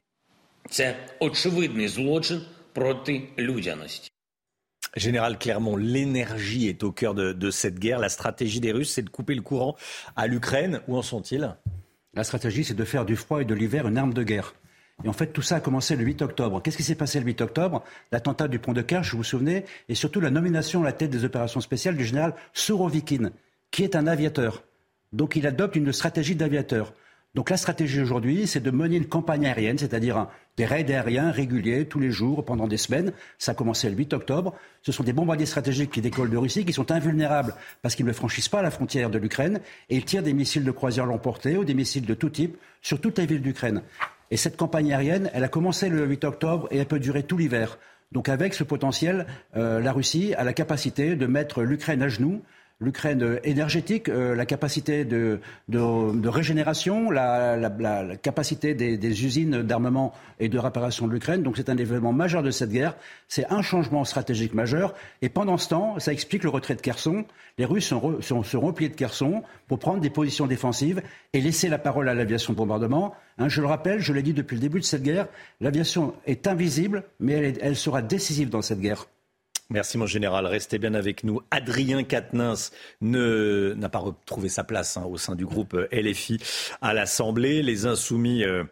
Général 4.98 5.38
Clermont, 5.40 5.78
l'énergie 5.78 6.68
est 6.68 6.84
au 6.84 6.92
cœur 6.92 7.14
de, 7.14 7.32
de 7.32 7.52
cette 7.52 7.80
guerre. 7.80 8.00
La 8.00 8.10
stratégie 8.10 8.60
des 8.60 8.74
Russes, 8.74 8.92
c'est 8.92 9.02
de 9.02 9.10
couper 9.10 9.36
le 9.36 9.42
courant 9.42 9.78
à 10.18 10.28
l'Ukraine. 10.28 10.82
Où 10.90 10.98
en 10.98 11.04
sont-ils? 11.04 11.56
La 12.14 12.24
stratégie, 12.24 12.64
c'est 12.64 12.74
de 12.74 12.84
faire 12.84 13.06
du 13.06 13.16
froid 13.16 13.42
et 13.42 13.46
de 13.46 13.54
l'hiver 13.54 13.88
une 13.88 13.98
arme 13.98 14.14
de 14.14 14.24
guerre. 14.24 14.56
Et 15.04 15.08
en 15.08 15.14
fait, 15.14 15.28
tout 15.28 15.42
ça 15.42 15.58
a 15.58 15.60
commencé 15.60 15.96
le 15.96 16.04
8 16.04 16.22
octobre. 16.22 16.62
Qu'est-ce 16.62 16.78
qui 16.78 16.84
s'est 16.84 16.96
passé 16.96 17.20
le 17.20 17.26
8 17.26 17.42
octobre? 17.42 17.84
L'attentat 18.12 18.48
du 18.48 18.60
pont 18.60 18.74
de 18.74 18.82
Kerch, 18.82 19.12
vous 19.12 19.20
vous 19.20 19.24
souvenez, 19.24 19.66
et 19.88 19.96
surtout 19.96 20.20
la 20.20 20.30
nomination 20.30 20.82
à 20.82 20.86
la 20.86 20.94
tête 20.94 21.10
des 21.10 21.24
opérations 21.24 21.62
spéciales 21.62 21.96
du 21.96 22.04
général 22.04 22.34
Sourovikine, 22.54 23.32
qui 23.72 23.84
est 23.84 23.96
un 23.96 24.08
aviateur. 24.08 24.64
Donc 25.14 25.36
il 25.36 25.48
adopte 25.48 25.76
une 25.76 25.94
stratégie 25.94 26.36
d'aviateur. 26.36 26.94
Donc 27.36 27.50
la 27.50 27.58
stratégie 27.58 28.02
aujourd'hui, 28.02 28.48
c'est 28.48 28.60
de 28.60 28.72
mener 28.72 28.98
une 28.98 29.08
campagne 29.08 29.46
aérienne, 29.46 29.78
c'est-à-dire 29.78 30.28
des 30.60 30.66
raids 30.66 30.92
aériens 30.92 31.32
réguliers 31.32 31.86
tous 31.86 32.02
les 32.02 32.12
jours 32.12 32.44
pendant 32.44 32.68
des 32.68 32.76
semaines. 32.76 33.14
Ça 33.38 33.54
a 33.54 33.56
commencé 33.56 33.90
le 33.90 33.96
8 33.96 34.12
octobre. 34.12 34.54
Ce 34.82 34.92
sont 34.92 35.04
des 35.04 35.14
bombardiers 35.14 35.46
stratégiques 35.46 35.90
qui 35.90 36.02
décollent 36.02 36.30
de 36.30 36.36
Russie, 36.36 36.66
qui 36.66 36.74
sont 36.74 36.92
invulnérables 36.92 37.56
parce 37.82 37.96
qu'ils 37.96 38.06
ne 38.06 38.12
franchissent 38.12 38.50
pas 38.50 38.62
la 38.62 38.70
frontière 38.70 39.10
de 39.10 39.18
l'Ukraine 39.18 39.62
et 39.90 39.96
ils 39.96 40.04
tirent 40.04 40.22
des 40.22 40.34
missiles 40.34 40.66
de 40.66 40.72
croisière 40.72 41.06
long 41.06 41.18
portée 41.18 41.56
ou 41.56 41.64
des 41.64 41.74
missiles 41.74 42.06
de 42.06 42.14
tout 42.14 42.30
type 42.30 42.58
sur 42.82 43.00
toutes 43.00 43.20
les 43.20 43.26
villes 43.26 43.42
d'Ukraine. 43.42 43.84
Et 44.32 44.38
cette 44.38 44.58
campagne 44.58 44.92
aérienne, 44.92 45.32
elle 45.34 45.46
a 45.46 45.48
commencé 45.48 45.88
le 45.88 46.06
8 46.06 46.26
octobre 46.26 46.68
et 46.72 46.80
elle 46.80 46.88
peut 46.88 47.00
durer 47.00 47.24
tout 47.24 47.38
l'hiver. 47.38 47.80
Donc 48.12 48.28
avec 48.28 48.54
ce 48.54 48.66
potentiel, 48.66 49.28
euh, 49.56 49.80
la 49.80 49.94
Russie 49.94 50.34
a 50.34 50.44
la 50.44 50.52
capacité 50.52 51.16
de 51.16 51.26
mettre 51.26 51.62
l'Ukraine 51.64 52.04
à 52.04 52.10
genoux 52.10 52.42
l'Ukraine 52.82 53.40
énergétique, 53.44 54.08
euh, 54.08 54.36
la 54.36 54.46
capacité 54.46 55.04
de, 55.04 55.40
régénération, 56.26 57.12
la, 57.12 57.58
capacité 58.22 58.74
des, 58.74 59.26
usines 59.26 59.62
d'armement 59.64 60.14
et 60.40 60.48
de 60.48 60.58
réparation 60.58 61.08
de 61.08 61.14
l'Ukraine. 61.14 61.44
Donc 61.44 61.58
c'est 61.58 61.70
un 61.70 61.78
événement 61.78 62.14
majeur 62.14 62.42
de 62.42 62.52
cette 62.52 62.70
guerre. 62.70 62.96
C'est 63.28 63.46
un 63.52 63.62
changement 63.62 64.06
stratégique 64.06 64.54
majeur. 64.54 64.94
Et 65.22 65.30
pendant 65.30 65.58
ce 65.58 65.70
temps, 65.70 66.00
ça 66.00 66.14
explique 66.14 66.44
le 66.44 66.50
retrait 66.50 66.76
de 66.76 66.82
Kherson. 66.82 67.26
Les 67.58 67.66
Russes 67.66 67.88
sont, 67.88 68.22
sont, 68.22 68.62
repliés 68.62 68.90
de 68.90 68.96
Kherson 68.96 69.44
pour 69.68 69.80
prendre 69.80 70.00
des 70.00 70.10
positions 70.10 70.48
défensives 70.48 71.02
et 71.34 71.42
laisser 71.42 71.68
la 71.68 71.78
parole 71.80 72.08
à 72.08 72.14
l'aviation 72.14 72.54
de 72.54 72.58
bombardement. 72.58 73.14
Hein, 73.38 73.50
je 73.50 73.60
le 73.60 73.68
rappelle, 73.68 74.00
je 74.00 74.14
l'ai 74.14 74.24
dit 74.24 74.34
depuis 74.34 74.56
le 74.56 74.62
début 74.62 74.80
de 74.80 74.86
cette 74.86 75.04
guerre, 75.04 75.28
l'aviation 75.60 76.14
est 76.26 76.48
invisible, 76.48 77.04
mais 77.20 77.54
elle 77.62 77.76
sera 77.76 78.02
décisive 78.02 78.50
dans 78.50 78.62
cette 78.62 78.80
guerre. 78.80 79.08
Merci 79.72 80.00
mon 80.00 80.08
général, 80.08 80.48
restez 80.48 80.80
bien 80.80 80.96
avec 80.96 81.24
nous. 81.24 81.42
Adrien 81.52 82.04
Quatennens 82.04 82.72
n'a 83.02 83.90
pas 83.90 84.00
retrouvé 84.00 84.50
sa 84.50 84.64
place 84.64 84.98
hein, 84.98 85.04
au 85.08 85.18
sein 85.18 85.36
du 85.36 85.46
groupe 85.46 85.78
LFI 85.92 86.40
à 86.82 86.96
l'Assemblée. 86.96 87.62
Les 87.62 87.86
insoumis 87.86 88.44
euh, 88.44 88.64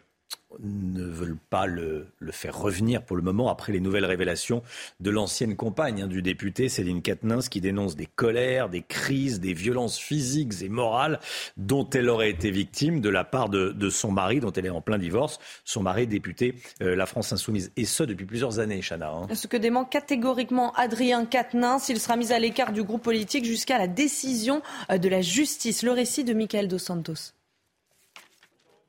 ne 0.62 1.04
veulent 1.04 1.38
pas 1.50 1.66
le, 1.66 2.08
faire 2.32 2.58
revenir 2.58 3.04
pour 3.04 3.16
le 3.16 3.22
moment 3.22 3.50
après 3.50 3.72
les 3.72 3.80
nouvelles 3.80 4.06
révélations 4.06 4.64
de 5.00 5.10
l'ancienne 5.10 5.56
compagne 5.56 6.04
hein, 6.04 6.08
du 6.08 6.22
député 6.22 6.70
Céline 6.70 7.02
Katnins 7.02 7.42
qui 7.50 7.62
dénonce 7.62 7.96
des 7.96 8.06
colères, 8.06 8.70
des 8.70 8.82
crises, 8.82 9.40
des 9.40 9.54
violences 9.54 9.98
physiques 9.98 10.62
et 10.62 10.70
morales 10.70 11.20
dont 11.58 11.90
elle 11.90 12.10
aurait 12.10 12.30
été 12.30 12.52
victime 12.52 13.02
de 13.02 13.10
la 13.10 13.24
part 13.24 13.50
de, 13.50 13.90
son 13.90 14.12
mari 14.12 14.40
dont 14.40 14.52
elle 14.52 14.66
est 14.66 14.70
en 14.70 14.82
plein 14.82 14.98
divorce, 14.98 15.40
son 15.64 15.82
mari 15.82 16.08
député 16.08 16.56
euh, 16.82 16.96
La 16.96 17.06
France 17.06 17.32
Insoumise 17.32 17.72
et 17.78 17.86
ce 17.86 18.04
depuis 18.04 18.26
plusieurs 18.26 18.60
années, 18.60 18.82
Chana. 18.82 19.12
Hein. 19.12 19.34
Ce 19.34 19.48
que 19.48 19.58
dément 19.58 19.86
catégoriquement 19.86 20.74
Adrien 20.74 21.26
Quatennens, 21.26 21.90
il 21.90 22.00
sera 22.00 22.18
mis 22.18 22.34
à 22.34 22.40
l'écart 22.40 22.74
du 22.74 22.84
groupe 22.84 23.04
politique 23.04 23.46
jusqu'à 23.46 23.78
la 23.78 23.88
décision 23.88 24.62
euh, 24.92 24.98
de 24.98 25.10
la 25.10 25.22
justice. 25.22 25.84
Le 25.84 25.92
récit 25.92 26.24
de 26.24 26.34
Michael 26.34 26.68
Dos 26.68 26.80
Santos. 26.80 27.37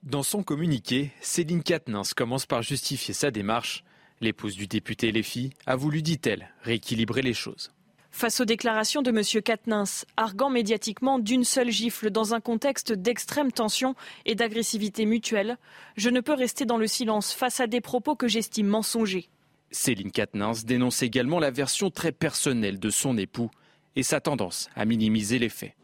Dans 0.04 0.22
son 0.22 0.44
communiqué, 0.44 1.11
Céline 1.20 1.62
Katnins 1.62 2.02
commence 2.16 2.46
par 2.46 2.62
justifier 2.62 3.12
sa 3.12 3.30
démarche. 3.30 3.82
L'épouse 4.20 4.54
du 4.54 4.68
député 4.68 5.11
Léfi 5.11 5.52
a 5.66 5.74
voulu, 5.74 6.02
dit-elle, 6.02 6.50
rééquilibrer 6.62 7.20
les 7.20 7.34
choses. 7.34 7.72
Face 8.12 8.40
aux 8.40 8.44
déclarations 8.44 9.02
de 9.02 9.11
M. 9.11 9.42
Katnins, 9.42 9.84
arguant 10.16 10.50
médiatiquement 10.50 11.18
d'une 11.18 11.44
seule 11.44 11.70
gifle 11.70 12.11
dans 12.11 12.32
un 12.32 12.40
contexte 12.40 12.92
d'extrême 12.92 13.52
tension 13.52 13.96
et 14.24 14.34
d'agressivité 14.34 15.04
mutuelle, 15.04 15.58
je 15.96 16.11
ne 16.11 16.20
peux 16.20 16.32
rester 16.32 16.64
dans 16.64 16.78
le 16.78 16.87
silence 16.87 17.32
face 17.32 17.61
à 17.61 17.66
des 17.66 17.80
propos 17.80 18.14
que 18.14 18.28
j'estime 18.28 18.68
mensongers. 18.68 19.28
Céline 19.70 20.12
Katnins 20.12 20.64
dénonce 20.64 21.02
également 21.02 21.40
la 21.40 21.50
version 21.50 21.90
très 21.90 22.12
personnelle 22.12 22.78
de 22.78 22.90
son 22.90 23.18
époux 23.18 23.50
et 23.96 24.04
sa 24.04 24.20
tendance 24.20 24.70
à 24.74 24.84
minimiser 24.84 25.38
les 25.38 25.48
faits. 25.48 25.74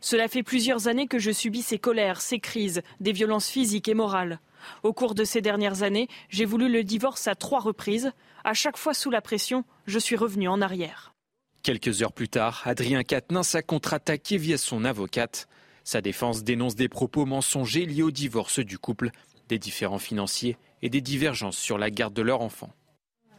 Cela 0.00 0.28
fait 0.28 0.42
plusieurs 0.42 0.88
années 0.88 1.06
que 1.06 1.18
je 1.18 1.30
subis 1.30 1.62
ces 1.62 1.78
colères, 1.78 2.20
ces 2.20 2.40
crises, 2.40 2.82
des 3.00 3.12
violences 3.12 3.48
physiques 3.48 3.88
et 3.88 3.94
morales. 3.94 4.40
Au 4.82 4.92
cours 4.92 5.14
de 5.14 5.24
ces 5.24 5.40
dernières 5.40 5.82
années, 5.82 6.08
j'ai 6.28 6.44
voulu 6.44 6.70
le 6.70 6.84
divorce 6.84 7.28
à 7.28 7.34
trois 7.34 7.60
reprises. 7.60 8.12
À 8.44 8.54
chaque 8.54 8.76
fois 8.76 8.94
sous 8.94 9.10
la 9.10 9.20
pression, 9.20 9.64
je 9.86 9.98
suis 9.98 10.16
revenu 10.16 10.48
en 10.48 10.60
arrière. 10.60 11.14
Quelques 11.62 12.02
heures 12.02 12.12
plus 12.12 12.28
tard, 12.28 12.62
Adrien 12.64 13.02
Quatennens 13.02 13.54
a 13.54 13.62
contre-attaqué 13.62 14.38
via 14.38 14.56
son 14.56 14.84
avocate. 14.84 15.46
Sa 15.84 16.00
défense 16.00 16.42
dénonce 16.44 16.74
des 16.74 16.88
propos 16.88 17.26
mensongers 17.26 17.84
liés 17.84 18.02
au 18.02 18.10
divorce 18.10 18.60
du 18.60 18.78
couple, 18.78 19.10
des 19.48 19.58
différends 19.58 19.98
financiers 19.98 20.56
et 20.80 20.88
des 20.88 21.02
divergences 21.02 21.58
sur 21.58 21.76
la 21.76 21.90
garde 21.90 22.14
de 22.14 22.22
leur 22.22 22.40
enfant. 22.40 22.72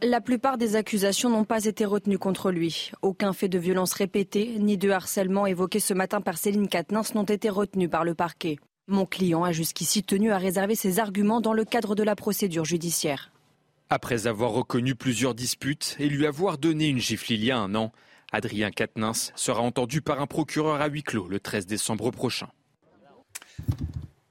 La 0.04 0.20
plupart 0.20 0.58
des 0.58 0.74
accusations 0.74 1.30
n'ont 1.30 1.44
pas 1.44 1.64
été 1.64 1.84
retenues 1.84 2.18
contre 2.18 2.50
lui. 2.50 2.90
Aucun 3.02 3.32
fait 3.32 3.48
de 3.48 3.58
violence 3.58 3.92
répété, 3.92 4.56
ni 4.58 4.76
de 4.76 4.90
harcèlement 4.90 5.46
évoqué 5.46 5.78
ce 5.78 5.94
matin 5.94 6.20
par 6.20 6.38
Céline 6.38 6.66
Quatennens 6.66 7.14
n'ont 7.14 7.22
été 7.22 7.48
retenus 7.48 7.88
par 7.88 8.02
le 8.02 8.16
parquet. 8.16 8.58
Mon 8.88 9.06
client 9.06 9.44
a 9.44 9.52
jusqu'ici 9.52 10.02
tenu 10.02 10.32
à 10.32 10.38
réserver 10.38 10.74
ses 10.74 10.98
arguments 10.98 11.40
dans 11.40 11.52
le 11.52 11.64
cadre 11.64 11.94
de 11.94 12.02
la 12.02 12.16
procédure 12.16 12.64
judiciaire. 12.64 13.30
Après 13.90 14.26
avoir 14.26 14.50
reconnu 14.50 14.96
plusieurs 14.96 15.36
disputes 15.36 15.94
et 16.00 16.08
lui 16.08 16.26
avoir 16.26 16.58
donné 16.58 16.88
une 16.88 16.98
gifle 16.98 17.34
il 17.34 17.44
y 17.44 17.52
a 17.52 17.58
un 17.58 17.76
an, 17.76 17.92
Adrien 18.32 18.72
Quatennens 18.72 19.30
sera 19.36 19.60
entendu 19.60 20.02
par 20.02 20.20
un 20.20 20.26
procureur 20.26 20.80
à 20.80 20.88
huis 20.88 21.04
clos 21.04 21.28
le 21.28 21.38
13 21.38 21.66
décembre 21.66 22.10
prochain. 22.10 22.48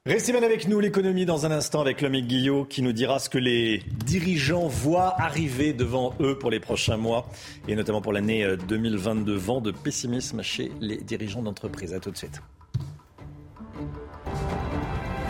Restez 0.08 0.32
bien 0.32 0.42
avec 0.42 0.68
nous, 0.68 0.80
l'économie, 0.80 1.26
dans 1.26 1.46
un 1.46 1.52
instant 1.52 1.80
avec 1.80 2.02
l'homme 2.02 2.20
Guillot 2.22 2.66
qui 2.66 2.82
nous 2.82 2.92
dira 2.92 3.20
ce 3.20 3.30
que 3.30 3.38
les 3.38 3.84
dirigeants 4.04 4.68
voient 4.68 5.14
arriver 5.22 5.74
devant 5.74 6.16
eux 6.20 6.40
pour 6.40 6.50
les 6.50 6.60
prochains 6.60 6.98
mois 6.98 7.30
et 7.68 7.76
notamment 7.76 8.02
pour 8.02 8.12
l'année 8.12 8.58
2022. 8.68 9.36
Vent 9.36 9.62
de 9.62 9.70
pessimisme 9.70 10.42
chez 10.42 10.72
les 10.82 10.98
dirigeants 10.98 11.44
d'entreprise. 11.44 11.94
À 11.94 12.00
tout 12.00 12.10
de 12.10 12.18
suite. 12.18 12.42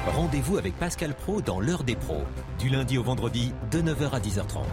Rendez-vous 0.08 0.58
avec 0.58 0.74
Pascal 0.80 1.16
Pro 1.16 1.42
dans 1.42 1.60
l'heure 1.60 1.84
des 1.84 1.98
pros, 1.98 2.24
du 2.58 2.70
lundi 2.70 2.98
au 2.98 3.04
vendredi 3.04 3.52
de 3.72 3.82
9h 3.82 4.12
à 4.12 4.20
10h30. 4.22 4.64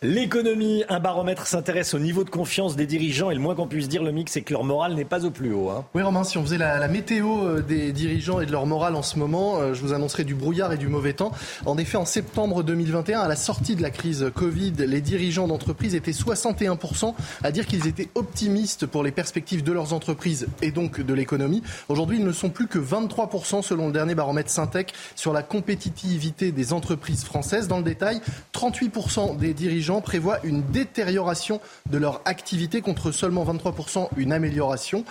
L'économie, 0.00 0.84
un 0.88 1.00
baromètre 1.00 1.48
s'intéresse 1.48 1.92
au 1.92 1.98
niveau 1.98 2.22
de 2.22 2.30
confiance 2.30 2.76
des 2.76 2.86
dirigeants 2.86 3.32
et 3.32 3.34
le 3.34 3.40
moins 3.40 3.56
qu'on 3.56 3.66
puisse 3.66 3.88
dire, 3.88 4.04
le 4.04 4.12
mix, 4.12 4.30
c'est 4.30 4.42
que 4.42 4.52
leur 4.52 4.62
morale 4.62 4.94
n'est 4.94 5.04
pas 5.04 5.24
au 5.24 5.32
plus 5.32 5.52
haut. 5.52 5.70
Hein. 5.70 5.86
Oui, 5.92 6.02
Romain, 6.02 6.22
si 6.22 6.38
on 6.38 6.44
faisait 6.44 6.56
la, 6.56 6.78
la, 6.78 6.86
météo 6.86 7.44
euh, 7.44 7.62
des 7.62 7.90
dirigeants 7.90 8.38
et 8.38 8.46
de 8.46 8.52
leur 8.52 8.64
morale 8.64 8.94
en 8.94 9.02
ce 9.02 9.18
moment, 9.18 9.58
euh, 9.58 9.74
je 9.74 9.80
vous 9.80 9.92
annoncerai 9.92 10.22
du 10.22 10.36
brouillard 10.36 10.72
et 10.72 10.76
du 10.76 10.86
mauvais 10.86 11.14
temps. 11.14 11.32
En 11.66 11.76
effet, 11.78 11.96
en 11.96 12.04
septembre 12.04 12.62
2021, 12.62 13.18
à 13.18 13.26
la 13.26 13.34
sortie 13.34 13.74
de 13.74 13.82
la 13.82 13.90
crise 13.90 14.30
Covid, 14.32 14.72
les 14.78 15.00
dirigeants 15.00 15.48
d'entreprise 15.48 15.96
étaient 15.96 16.12
61% 16.12 17.14
à 17.42 17.50
dire 17.50 17.66
qu'ils 17.66 17.88
étaient 17.88 18.08
optimistes 18.14 18.86
pour 18.86 19.02
les 19.02 19.10
perspectives 19.10 19.64
de 19.64 19.72
leurs 19.72 19.94
entreprises 19.94 20.46
et 20.62 20.70
donc 20.70 21.00
de 21.00 21.12
l'économie. 21.12 21.64
Aujourd'hui, 21.88 22.18
ils 22.18 22.24
ne 22.24 22.30
sont 22.30 22.50
plus 22.50 22.68
que 22.68 22.78
23% 22.78 23.62
selon 23.62 23.88
le 23.88 23.92
dernier 23.92 24.14
baromètre 24.14 24.50
Syntec 24.50 24.92
sur 25.16 25.32
la 25.32 25.42
compétitivité 25.42 26.52
des 26.52 26.72
entreprises 26.72 27.24
françaises. 27.24 27.66
Dans 27.66 27.78
le 27.78 27.82
détail, 27.82 28.20
38% 28.54 29.36
des 29.36 29.54
dirigeants 29.54 29.87
prévoient 30.02 30.38
une 30.44 30.62
détérioration 30.62 31.60
de 31.90 31.98
leur 31.98 32.20
activité 32.24 32.80
contre 32.80 33.10
seulement 33.12 33.44
23% 33.44 34.08
une 34.16 34.32
amélioration. 34.32 35.04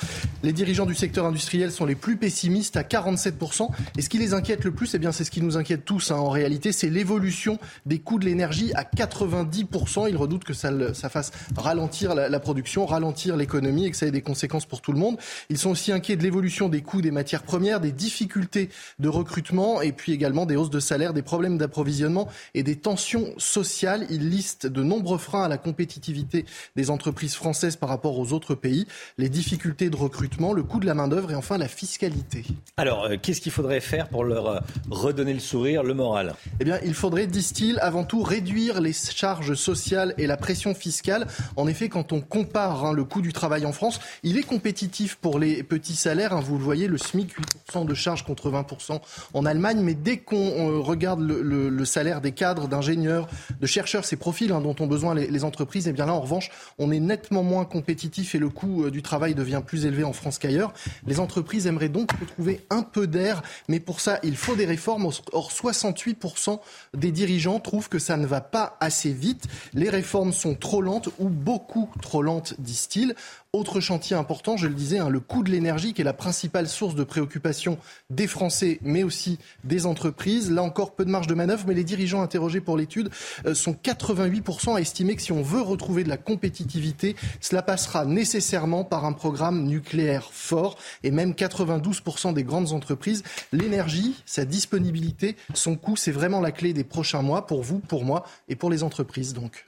Les 0.43 0.53
dirigeants 0.53 0.85
du 0.85 0.95
secteur 0.95 1.25
industriel 1.25 1.71
sont 1.71 1.85
les 1.85 1.95
plus 1.95 2.17
pessimistes 2.17 2.77
à 2.77 2.83
47%. 2.83 3.69
Et 3.97 4.01
ce 4.01 4.09
qui 4.09 4.17
les 4.17 4.33
inquiète 4.33 4.63
le 4.63 4.71
plus, 4.71 4.93
eh 4.93 4.99
bien, 4.99 5.11
c'est 5.11 5.23
ce 5.23 5.31
qui 5.31 5.41
nous 5.41 5.57
inquiète 5.57 5.85
tous 5.85 6.11
hein, 6.11 6.15
en 6.15 6.29
réalité, 6.29 6.71
c'est 6.71 6.89
l'évolution 6.89 7.59
des 7.85 7.99
coûts 7.99 8.19
de 8.19 8.25
l'énergie 8.25 8.71
à 8.75 8.83
90%. 8.83 10.07
Ils 10.09 10.17
redoutent 10.17 10.43
que 10.43 10.53
ça, 10.53 10.71
ça 10.93 11.09
fasse 11.09 11.31
ralentir 11.55 12.15
la, 12.15 12.29
la 12.29 12.39
production, 12.39 12.85
ralentir 12.85 13.35
l'économie 13.35 13.85
et 13.85 13.91
que 13.91 13.97
ça 13.97 14.05
ait 14.05 14.11
des 14.11 14.21
conséquences 14.21 14.65
pour 14.65 14.81
tout 14.81 14.91
le 14.91 14.99
monde. 14.99 15.17
Ils 15.49 15.57
sont 15.57 15.71
aussi 15.71 15.91
inquiets 15.91 16.15
de 16.15 16.23
l'évolution 16.23 16.69
des 16.69 16.81
coûts 16.81 17.01
des 17.01 17.11
matières 17.11 17.43
premières, 17.43 17.79
des 17.79 17.91
difficultés 17.91 18.69
de 18.99 19.09
recrutement 19.09 19.81
et 19.81 19.91
puis 19.91 20.11
également 20.11 20.45
des 20.45 20.55
hausses 20.55 20.69
de 20.69 20.79
salaire, 20.79 21.13
des 21.13 21.21
problèmes 21.21 21.57
d'approvisionnement 21.57 22.27
et 22.53 22.63
des 22.63 22.75
tensions 22.75 23.33
sociales. 23.37 24.05
Ils 24.09 24.29
listent 24.29 24.66
de 24.69 24.83
nombreux 24.83 25.17
freins 25.17 25.43
à 25.43 25.47
la 25.47 25.57
compétitivité 25.57 26.45
des 26.75 26.89
entreprises 26.89 27.35
françaises 27.35 27.75
par 27.75 27.89
rapport 27.89 28.17
aux 28.19 28.33
autres 28.33 28.55
pays, 28.55 28.87
les 29.17 29.29
difficultés 29.29 29.89
de 29.89 29.95
recrutement, 29.95 30.53
le 30.53 30.63
coût 30.63 30.79
de 30.79 30.85
la 30.85 30.93
main-d'œuvre 30.93 31.31
et 31.31 31.35
enfin 31.35 31.57
la 31.57 31.67
fiscalité. 31.67 32.45
Alors, 32.77 33.05
euh, 33.05 33.15
qu'est-ce 33.21 33.41
qu'il 33.41 33.51
faudrait 33.51 33.79
faire 33.79 34.09
pour 34.09 34.23
leur 34.23 34.47
euh, 34.47 34.59
redonner 34.89 35.33
le 35.33 35.39
sourire, 35.39 35.83
le 35.83 35.93
moral? 35.93 36.35
Eh 36.59 36.65
bien, 36.65 36.79
il 36.83 36.93
faudrait, 36.93 37.27
disent-ils, 37.27 37.79
avant 37.79 38.03
tout 38.03 38.23
réduire 38.23 38.81
les 38.81 38.93
charges 38.93 39.55
sociales 39.55 40.13
et 40.17 40.27
la 40.27 40.37
pression 40.37 40.73
fiscale. 40.73 41.27
En 41.55 41.67
effet, 41.67 41.89
quand 41.89 42.11
on 42.13 42.21
compare 42.21 42.85
hein, 42.85 42.93
le 42.93 43.03
coût 43.03 43.21
du 43.21 43.33
travail 43.33 43.65
en 43.65 43.71
France, 43.71 43.99
il 44.23 44.37
est 44.37 44.43
compétitif 44.43 45.15
pour 45.15 45.39
les 45.39 45.63
petits 45.63 45.95
salaires. 45.95 46.33
Hein, 46.33 46.41
vous 46.41 46.57
le 46.57 46.63
voyez, 46.63 46.87
le 46.87 46.97
SMIC, 46.97 47.33
8% 47.71 47.85
de 47.85 47.93
charges 47.93 48.23
contre 48.23 48.49
20% 48.49 48.99
en 49.33 49.45
Allemagne. 49.45 49.79
Mais 49.81 49.93
dès 49.93 50.17
qu'on 50.17 50.35
euh, 50.37 50.79
regarde 50.79 51.21
le, 51.21 51.41
le, 51.41 51.69
le, 51.69 51.85
salaire 51.85 52.21
des 52.21 52.31
cadres, 52.31 52.67
d'ingénieurs, 52.67 53.27
de 53.59 53.65
chercheurs, 53.65 54.05
ces 54.05 54.15
profils 54.15 54.51
hein, 54.57 54.61
dont 54.61 54.75
ont 54.79 54.87
besoin 54.87 55.15
les, 55.15 55.27
les 55.27 55.43
entreprises, 55.43 55.87
et 55.87 55.91
eh 55.91 55.93
bien 55.93 56.05
là, 56.05 56.13
en 56.13 56.21
revanche, 56.21 56.49
on 56.77 56.91
est 56.91 56.99
nettement 56.99 57.43
moins 57.43 57.65
compétitif 57.65 58.35
et 58.35 58.39
le 58.39 58.49
coût 58.49 58.83
euh, 58.83 58.91
du 58.91 59.01
travail 59.01 59.35
devient 59.35 59.61
plus 59.65 59.85
élevé 59.85 60.03
en 60.03 60.13
France 60.13 60.37
qu'ailleurs. 60.39 60.73
Les 61.05 61.19
entreprises 61.19 61.67
aimeraient 61.67 61.89
donc 61.89 62.11
retrouver 62.19 62.65
un 62.69 62.83
peu 62.83 63.07
d'air, 63.07 63.41
mais 63.67 63.79
pour 63.79 64.01
ça, 64.01 64.19
il 64.23 64.35
faut 64.35 64.55
des 64.55 64.65
réformes. 64.65 65.09
Or, 65.31 65.51
68% 65.51 66.59
des 66.95 67.11
dirigeants 67.11 67.59
trouvent 67.59 67.89
que 67.89 67.99
ça 67.99 68.17
ne 68.17 68.25
va 68.25 68.41
pas 68.41 68.77
assez 68.79 69.11
vite. 69.11 69.45
Les 69.73 69.89
réformes 69.89 70.33
sont 70.33 70.55
trop 70.55 70.81
lentes 70.81 71.09
ou 71.19 71.29
beaucoup 71.29 71.89
trop 72.01 72.21
lentes, 72.21 72.55
disent-ils. 72.59 73.15
Autre 73.57 73.79
chantier 73.79 74.15
important, 74.15 74.55
je 74.55 74.67
le 74.67 74.75
disais, 74.75 74.99
hein, 74.99 75.09
le 75.09 75.19
coût 75.19 75.41
de 75.41 75.49
l'énergie 75.49 75.95
qui 75.95 76.01
est 76.01 76.05
la 76.05 76.13
principale 76.13 76.67
source 76.67 76.93
de 76.93 77.03
préoccupation 77.03 77.79
des 78.11 78.27
Français, 78.27 78.77
mais 78.83 79.01
aussi 79.01 79.39
des 79.63 79.87
entreprises. 79.87 80.51
Là 80.51 80.61
encore, 80.61 80.93
peu 80.93 81.03
de 81.05 81.09
marge 81.09 81.25
de 81.25 81.33
manœuvre, 81.33 81.63
mais 81.67 81.73
les 81.73 81.83
dirigeants 81.83 82.21
interrogés 82.21 82.61
pour 82.61 82.77
l'étude 82.77 83.09
euh, 83.47 83.55
sont 83.55 83.71
88% 83.71 84.75
à 84.75 84.79
estimer 84.79 85.15
que 85.15 85.23
si 85.23 85.31
on 85.31 85.41
veut 85.41 85.61
retrouver 85.61 86.03
de 86.03 86.09
la 86.09 86.17
compétitivité, 86.17 87.15
cela 87.41 87.63
passera 87.63 88.05
nécessairement 88.05 88.83
par 88.83 89.05
un 89.05 89.13
programme 89.13 89.63
nucléaire 89.63 90.29
fort 90.31 90.77
et 91.01 91.09
même 91.09 91.31
92% 91.31 92.35
des 92.35 92.43
grandes 92.43 92.73
entreprises. 92.73 93.23
L'énergie, 93.51 94.21
sa 94.27 94.45
disponibilité, 94.45 95.35
son 95.55 95.77
coût, 95.77 95.95
c'est 95.95 96.11
vraiment 96.11 96.41
la 96.41 96.51
clé 96.51 96.73
des 96.73 96.83
prochains 96.83 97.23
mois 97.23 97.47
pour 97.47 97.63
vous, 97.63 97.79
pour 97.79 98.05
moi 98.05 98.23
et 98.49 98.55
pour 98.55 98.69
les 98.69 98.83
entreprises 98.83 99.33
donc. 99.33 99.65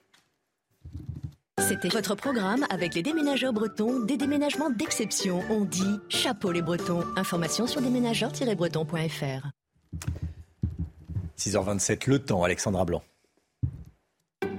C'était 1.60 1.90
votre 1.90 2.16
programme 2.16 2.66
avec 2.70 2.96
les 2.96 3.02
déménageurs 3.02 3.54
bretons, 3.54 4.00
des 4.00 4.18
déménagements 4.18 4.70
d'exception. 4.70 5.42
On 5.50 5.66
dit 5.66 6.00
chapeau 6.10 6.52
les 6.52 6.62
bretons. 6.62 7.04
Information 7.16 7.68
sur 7.68 7.82
déménageurs-bretons.fr. 7.82 9.48
6h27, 11.38 12.10
le 12.10 12.20
temps, 12.20 12.44
Alexandra 12.44 12.86
Blanc. 12.86 13.04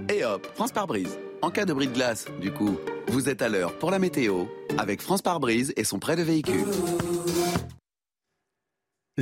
Et 0.08 0.24
hop, 0.24 0.46
France 0.54 0.72
par 0.72 0.86
brise. 0.86 1.18
En 1.42 1.50
cas 1.50 1.64
de 1.64 1.72
bris 1.72 1.88
de 1.88 1.92
glace, 1.92 2.26
du 2.40 2.52
coup, 2.52 2.78
vous 3.08 3.28
êtes 3.28 3.42
à 3.42 3.48
l'heure 3.48 3.78
pour 3.78 3.90
la 3.90 3.98
météo 3.98 4.44
avec 4.78 5.00
France 5.02 5.22
par 5.22 5.40
brise 5.40 5.72
et 5.76 5.84
son 5.84 5.98
prêt 5.98 6.16
de 6.16 6.22
véhicule. 6.22 6.64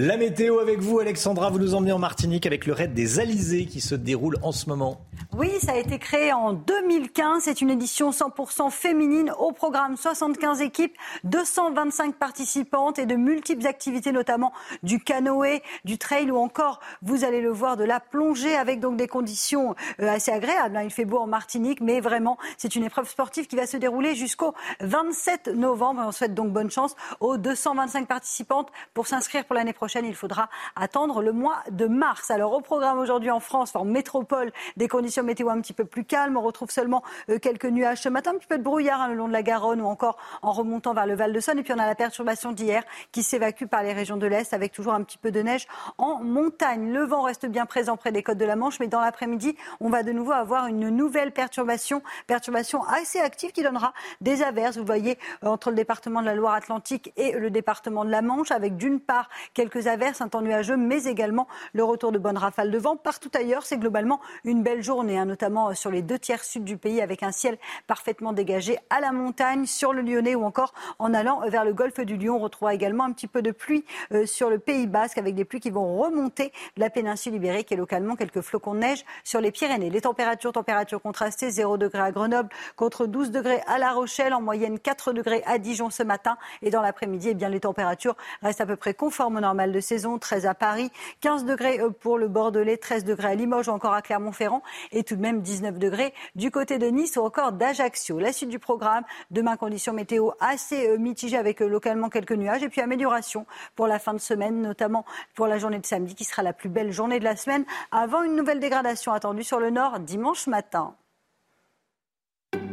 La 0.00 0.16
météo 0.16 0.60
avec 0.60 0.78
vous, 0.78 1.00
Alexandra. 1.00 1.50
Vous 1.50 1.58
nous 1.58 1.74
emmenez 1.74 1.90
en 1.90 1.98
Martinique 1.98 2.46
avec 2.46 2.66
le 2.66 2.72
raid 2.72 2.94
des 2.94 3.18
Alizés 3.18 3.66
qui 3.66 3.80
se 3.80 3.96
déroule 3.96 4.36
en 4.42 4.52
ce 4.52 4.68
moment. 4.68 5.00
Oui, 5.36 5.50
ça 5.60 5.72
a 5.72 5.76
été 5.76 5.98
créé 5.98 6.32
en 6.32 6.52
2015. 6.52 7.42
C'est 7.42 7.60
une 7.60 7.70
édition 7.70 8.10
100% 8.10 8.70
féminine. 8.70 9.32
Au 9.38 9.50
programme, 9.50 9.96
75 9.96 10.60
équipes, 10.60 10.96
225 11.24 12.14
participantes 12.14 13.00
et 13.00 13.06
de 13.06 13.16
multiples 13.16 13.66
activités, 13.66 14.12
notamment 14.12 14.52
du 14.84 15.00
canoë, 15.00 15.62
du 15.84 15.98
trail 15.98 16.30
ou 16.30 16.36
encore, 16.36 16.78
vous 17.02 17.24
allez 17.24 17.40
le 17.40 17.50
voir, 17.50 17.76
de 17.76 17.84
la 17.84 17.98
plongée 17.98 18.54
avec 18.54 18.78
donc 18.78 18.96
des 18.96 19.08
conditions 19.08 19.74
euh, 20.00 20.08
assez 20.08 20.30
agréables. 20.30 20.78
Il 20.84 20.90
fait 20.90 21.06
beau 21.06 21.18
en 21.18 21.26
Martinique, 21.26 21.80
mais 21.80 22.00
vraiment, 22.00 22.38
c'est 22.56 22.76
une 22.76 22.84
épreuve 22.84 23.08
sportive 23.08 23.48
qui 23.48 23.56
va 23.56 23.66
se 23.66 23.76
dérouler 23.76 24.14
jusqu'au 24.14 24.54
27 24.80 25.48
novembre. 25.48 26.02
On 26.06 26.12
souhaite 26.12 26.34
donc 26.34 26.52
bonne 26.52 26.70
chance 26.70 26.94
aux 27.18 27.36
225 27.36 28.06
participantes 28.06 28.68
pour 28.94 29.08
s'inscrire 29.08 29.44
pour 29.44 29.56
l'année 29.56 29.72
prochaine 29.78 30.04
il 30.04 30.14
faudra 30.14 30.50
attendre 30.74 31.22
le 31.22 31.32
mois 31.32 31.62
de 31.70 31.86
mars. 31.86 32.30
Alors 32.30 32.52
au 32.52 32.60
programme 32.60 32.98
aujourd'hui 32.98 33.30
en 33.30 33.40
France, 33.40 33.74
en 33.76 33.84
métropole, 33.84 34.52
des 34.76 34.88
conditions 34.88 35.22
météo 35.22 35.48
un 35.50 35.60
petit 35.60 35.72
peu 35.72 35.84
plus 35.84 36.04
calmes. 36.04 36.36
On 36.36 36.42
retrouve 36.42 36.70
seulement 36.70 37.02
euh, 37.30 37.38
quelques 37.38 37.66
nuages 37.66 38.02
ce 38.02 38.08
matin, 38.08 38.32
un 38.32 38.38
petit 38.38 38.48
peu 38.48 38.58
de 38.58 38.62
brouillard 38.62 39.00
hein, 39.00 39.08
le 39.08 39.14
long 39.14 39.28
de 39.28 39.32
la 39.32 39.42
Garonne 39.42 39.80
ou 39.80 39.86
encore 39.86 40.18
en 40.42 40.52
remontant 40.52 40.94
vers 40.94 41.06
le 41.06 41.14
Val 41.14 41.32
de 41.32 41.40
Saône. 41.40 41.60
Et 41.60 41.62
puis 41.62 41.72
on 41.72 41.78
a 41.78 41.86
la 41.86 41.94
perturbation 41.94 42.50
d'hier 42.50 42.82
qui 43.12 43.22
s'évacue 43.22 43.66
par 43.66 43.84
les 43.84 43.92
régions 43.92 44.16
de 44.16 44.26
l'Est 44.26 44.52
avec 44.52 44.72
toujours 44.72 44.94
un 44.94 45.02
petit 45.04 45.18
peu 45.18 45.30
de 45.30 45.40
neige 45.40 45.66
en 45.96 46.18
montagne. 46.18 46.92
Le 46.92 47.04
vent 47.04 47.22
reste 47.22 47.46
bien 47.46 47.66
présent 47.66 47.96
près 47.96 48.10
des 48.10 48.24
côtes 48.24 48.38
de 48.38 48.44
la 48.44 48.56
Manche, 48.56 48.80
mais 48.80 48.88
dans 48.88 49.00
l'après-midi, 49.00 49.56
on 49.80 49.90
va 49.90 50.02
de 50.02 50.10
nouveau 50.10 50.32
avoir 50.32 50.66
une 50.66 50.88
nouvelle 50.88 51.32
perturbation, 51.32 52.02
perturbation 52.26 52.82
assez 52.84 53.20
active 53.20 53.52
qui 53.52 53.62
donnera 53.62 53.92
des 54.20 54.42
averses. 54.42 54.76
Vous 54.76 54.84
voyez 54.84 55.18
euh, 55.44 55.48
entre 55.48 55.70
le 55.70 55.76
département 55.76 56.20
de 56.20 56.26
la 56.26 56.34
Loire-Atlantique 56.34 57.12
et 57.16 57.32
le 57.32 57.50
département 57.50 58.04
de 58.04 58.10
la 58.10 58.22
Manche, 58.22 58.50
avec 58.50 58.76
d'une 58.76 58.98
part 59.00 59.28
quelques 59.54 59.67
quelques 59.68 59.86
averses, 59.86 60.22
un 60.22 60.28
temps 60.28 60.40
nuageux, 60.40 60.76
mais 60.76 61.04
également 61.04 61.46
le 61.74 61.84
retour 61.84 62.10
de 62.10 62.18
bonnes 62.18 62.38
rafales 62.38 62.70
de 62.70 62.78
vent. 62.78 62.96
Partout 62.96 63.30
ailleurs, 63.34 63.66
c'est 63.66 63.76
globalement 63.76 64.18
une 64.44 64.62
belle 64.62 64.82
journée. 64.82 65.18
hein, 65.18 65.26
notamment 65.26 65.74
sur 65.74 65.90
les 65.90 66.00
deux 66.00 66.18
tiers 66.18 66.42
sud 66.42 66.64
du 66.64 66.78
pays, 66.78 67.02
avec 67.02 67.22
un 67.22 67.32
ciel 67.32 67.58
parfaitement 67.86 68.32
dégagé 68.32 68.78
à 68.88 69.00
la 69.00 69.12
montagne, 69.12 69.66
sur 69.66 69.92
le 69.92 70.00
Lyonnais 70.00 70.34
ou 70.34 70.44
encore 70.44 70.72
en 70.98 71.12
allant 71.12 71.40
vers 71.48 71.64
le 71.64 71.74
golfe 71.74 72.00
du 72.00 72.16
Lyon. 72.16 72.36
On 72.36 72.38
retrouvera 72.38 72.72
également 72.74 73.04
un 73.04 73.12
petit 73.12 73.26
peu 73.26 73.42
de 73.42 73.50
pluie 73.50 73.84
euh, 74.12 74.24
sur 74.24 74.48
le 74.48 74.58
Pays 74.58 74.86
Basque, 74.86 75.18
avec 75.18 75.34
des 75.34 75.44
pluies 75.44 75.60
qui 75.60 75.70
vont 75.70 75.98
remonter 75.98 76.52
de 76.76 76.80
la 76.80 76.88
péninsule 76.88 77.34
ibérique 77.34 77.70
et 77.70 77.76
localement 77.76 78.16
quelques 78.16 78.40
flocons 78.40 78.74
de 78.74 78.80
neige 78.80 79.04
sur 79.22 79.42
les 79.42 79.50
Pyrénées. 79.50 79.90
Les 79.90 80.00
températures, 80.00 80.52
températures 80.52 81.02
contrastées, 81.02 81.50
0 81.50 81.76
degré 81.76 82.00
à 82.00 82.10
Grenoble 82.10 82.48
contre 82.76 83.06
12 83.06 83.30
degrés 83.32 83.60
à 83.66 83.78
La 83.78 83.92
Rochelle, 83.92 84.32
en 84.32 84.40
moyenne 84.40 84.78
4 84.78 85.12
degrés 85.12 85.42
à 85.44 85.58
Dijon 85.58 85.90
ce 85.90 86.02
matin. 86.02 86.38
Et 86.62 86.70
dans 86.70 86.80
l'après-midi, 86.80 87.28
eh 87.30 87.34
bien, 87.34 87.50
les 87.50 87.60
températures 87.60 88.16
restent 88.40 88.62
à 88.62 88.66
peu 88.66 88.76
près 88.76 88.94
conformes 88.94 89.36
au 89.36 89.40
normal 89.58 89.72
de 89.72 89.80
saison. 89.80 90.18
13 90.18 90.46
à 90.46 90.54
Paris, 90.54 90.90
15 91.20 91.44
degrés 91.44 91.80
euh, 91.80 91.90
pour 91.90 92.16
le 92.16 92.28
Bordelais, 92.28 92.76
13 92.76 93.04
degrés 93.04 93.28
à 93.28 93.34
Limoges 93.34 93.68
ou 93.68 93.72
encore 93.72 93.92
à 93.92 94.02
Clermont-Ferrand 94.02 94.62
et 94.92 95.02
tout 95.02 95.16
de 95.16 95.20
même 95.20 95.42
19 95.42 95.78
degrés 95.78 96.14
du 96.36 96.52
côté 96.52 96.78
de 96.78 96.86
Nice 96.86 97.16
ou 97.16 97.22
encore 97.22 97.50
d'Ajaccio. 97.50 98.20
La 98.20 98.32
suite 98.32 98.50
du 98.50 98.60
programme, 98.60 99.02
demain 99.32 99.56
conditions 99.56 99.92
météo 99.92 100.30
assez 100.38 100.88
euh, 100.88 100.96
mitigées 100.96 101.36
avec 101.36 101.60
euh, 101.60 101.68
localement 101.68 102.08
quelques 102.08 102.32
nuages 102.32 102.62
et 102.62 102.68
puis 102.68 102.80
amélioration 102.80 103.46
pour 103.74 103.88
la 103.88 103.98
fin 103.98 104.14
de 104.14 104.20
semaine, 104.20 104.62
notamment 104.62 105.04
pour 105.34 105.48
la 105.48 105.58
journée 105.58 105.80
de 105.80 105.86
samedi 105.86 106.14
qui 106.14 106.24
sera 106.24 106.44
la 106.44 106.52
plus 106.52 106.68
belle 106.68 106.92
journée 106.92 107.18
de 107.18 107.24
la 107.24 107.34
semaine 107.34 107.64
avant 107.90 108.22
une 108.22 108.36
nouvelle 108.36 108.60
dégradation 108.60 109.12
attendue 109.12 109.42
sur 109.42 109.58
le 109.58 109.70
nord 109.70 109.98
dimanche 109.98 110.46
matin. 110.46 110.94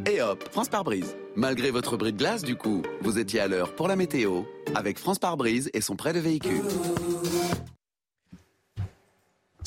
Et 0.08 0.22
hop, 0.22 0.48
France 0.52 0.70
par 0.70 0.84
brise. 0.84 1.16
Malgré 1.36 1.72
votre 1.72 1.98
bris 1.98 2.14
de 2.14 2.18
glace, 2.18 2.44
du 2.44 2.56
coup, 2.56 2.84
vous 3.02 3.18
étiez 3.18 3.40
à 3.40 3.48
l'heure 3.48 3.74
pour 3.74 3.88
la 3.88 3.96
météo 3.96 4.44
avec 4.76 5.00
France 5.00 5.18
par 5.18 5.36
brise 5.36 5.70
et 5.74 5.82
son 5.82 5.96
prêt 5.96 6.14
de 6.14 6.20
véhicule. 6.20 6.62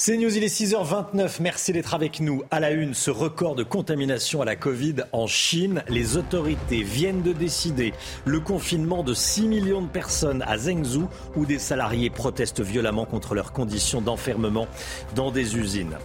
C'est 0.01 0.17
News, 0.17 0.37
il 0.37 0.45
est 0.45 0.47
6h29. 0.47 1.39
Merci 1.41 1.73
d'être 1.73 1.93
avec 1.93 2.21
nous. 2.21 2.45
À 2.53 2.61
la 2.61 2.71
une, 2.71 2.95
ce 2.95 3.11
record 3.11 3.57
de 3.57 3.65
contamination 3.65 4.41
à 4.41 4.45
la 4.45 4.55
Covid 4.55 4.95
en 5.11 5.27
Chine. 5.27 5.83
Les 5.89 6.17
autorités 6.17 6.85
viennent 6.85 7.23
de 7.23 7.33
décider 7.33 7.93
le 8.25 8.39
confinement 8.39 9.03
de 9.03 9.13
6 9.13 9.49
millions 9.49 9.83
de 9.83 9.89
personnes 9.89 10.45
à 10.47 10.57
Zhengzhou 10.57 11.09
où 11.35 11.47
des 11.47 11.59
salariés 11.59 12.11
protestent 12.11 12.61
violemment 12.61 13.07
contre 13.07 13.35
leurs 13.35 13.53
conditions 13.53 14.01
d'enfermement 14.01 14.69
dans 15.17 15.33
des 15.33 15.57
usines. 15.57 15.99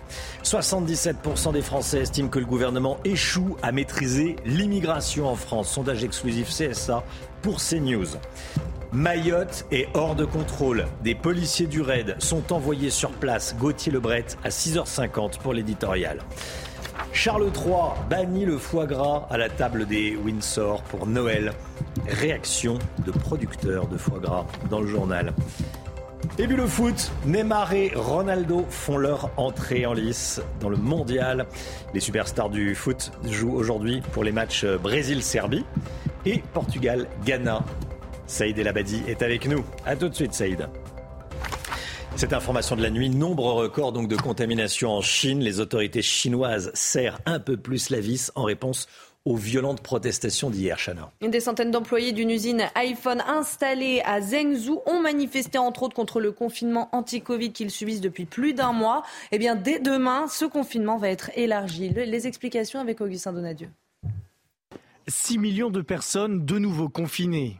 77% 0.44 1.54
des 1.54 1.62
Français 1.62 2.00
estiment 2.00 2.30
que 2.30 2.40
le 2.40 2.48
gouvernement 2.48 2.98
échoue 3.06 3.58
à 3.62 3.72
maîtriser 3.72 4.38
l'immigration 4.44 5.28
en 5.28 5.36
France. 5.36 5.70
Sondage 5.70 6.04
exclusif 6.04 6.50
CSA 6.50 7.04
pour 7.44 7.58
CNews. 7.58 8.08
Mayotte 8.94 9.66
est 9.72 9.88
hors 9.94 10.16
de 10.16 10.24
contrôle. 10.24 10.86
Des 11.04 11.14
policiers 11.14 11.68
du 11.68 11.82
RAID 11.82 12.16
sont 12.20 12.54
envoyés 12.54 12.90
sur 12.90 13.12
place. 13.12 13.56
Gauthier 13.60 13.92
Lebret 13.92 14.26
à 14.44 14.50
6h50 14.50 15.40
pour 15.40 15.54
l'éditorial. 15.54 16.20
Charles 17.12 17.52
III 17.54 18.08
bannit 18.10 18.46
le 18.46 18.58
foie 18.58 18.86
gras 18.86 19.28
à 19.30 19.38
la 19.38 19.50
table 19.50 19.86
des 19.86 20.16
Windsor 20.16 20.82
pour 20.84 21.06
Noël. 21.06 21.54
Réaction 22.08 22.80
de 23.06 23.12
producteurs 23.12 23.88
de 23.88 23.98
foie 23.98 24.20
gras 24.20 24.46
dans 24.70 24.80
le 24.80 24.88
journal. 24.88 25.34
Et 26.40 26.48
puis 26.48 26.56
le 26.56 26.66
foot, 26.66 27.12
Neymar 27.28 27.74
et 27.74 27.92
Ronaldo 27.96 28.66
font 28.68 28.98
leur 28.98 29.30
entrée 29.38 29.86
en 29.86 29.94
lice 29.94 30.42
dans 30.60 30.70
le 30.70 30.78
mondial. 30.78 31.46
Les 31.94 32.00
superstars 32.00 32.50
du 32.50 32.74
foot 32.74 33.12
jouent 33.30 33.54
aujourd'hui 33.54 34.02
pour 34.14 34.24
les 34.24 34.32
matchs 34.32 34.66
Brésil-Serbie 34.66 35.64
et 36.26 36.42
Portugal-Ghana. 36.54 37.64
Saïd 38.26 38.58
El 38.58 38.68
Abadi 38.68 39.04
est 39.08 39.22
avec 39.22 39.48
nous. 39.48 39.64
A 39.86 39.96
tout 39.96 40.10
de 40.10 40.16
suite, 40.16 40.34
Saïd. 40.34 40.68
Cette 42.16 42.34
information 42.34 42.76
de 42.76 42.82
la 42.82 42.90
nuit, 42.90 43.12
nombre 43.12 43.52
record 43.54 43.92
donc 43.92 44.08
de 44.08 44.16
contamination 44.16 44.90
en 44.90 45.02
Chine. 45.02 45.40
Les 45.40 45.60
autorités 45.60 46.02
chinoises 46.02 46.72
serrent 46.74 47.20
un 47.28 47.40
peu 47.40 47.58
plus 47.58 47.92
la 47.92 48.00
vis 48.00 48.32
en 48.34 48.44
réponse 48.44 48.88
aux 49.26 49.38
violentes 49.38 49.82
protestations 49.82 50.50
d'hier, 50.50 50.78
Chana. 50.78 51.12
Des 51.22 51.40
centaines 51.40 51.72
d'employés 51.72 52.12
d'une 52.12 52.30
usine 52.30 52.66
iPhone 52.76 53.22
installée 53.26 54.02
à 54.06 54.22
Zhengzhou 54.22 54.82
ont 54.86 55.00
manifesté 55.00 55.58
entre 55.58 55.84
autres 55.84 55.96
contre 55.96 56.20
le 56.20 56.32
confinement 56.32 56.90
anti-Covid 56.92 57.54
qu'ils 57.54 57.72
subissent 57.72 58.02
depuis 58.02 58.26
plus 58.26 58.54
d'un 58.54 58.74
mois. 58.74 59.04
Eh 59.32 59.38
bien, 59.38 59.56
dès 59.56 59.80
demain, 59.80 60.28
ce 60.28 60.46
confinement 60.46 60.98
va 60.98 61.10
être 61.10 61.32
élargi. 61.36 61.90
Les 61.90 62.28
explications 62.28 62.82
avec 62.82 63.00
Augustin 63.00 63.32
Donadieu. 63.32 63.70
6 65.08 65.38
millions 65.38 65.70
de 65.70 65.82
personnes 65.82 66.46
de 66.46 66.60
nouveau 66.60 66.90
confinées. 66.90 67.60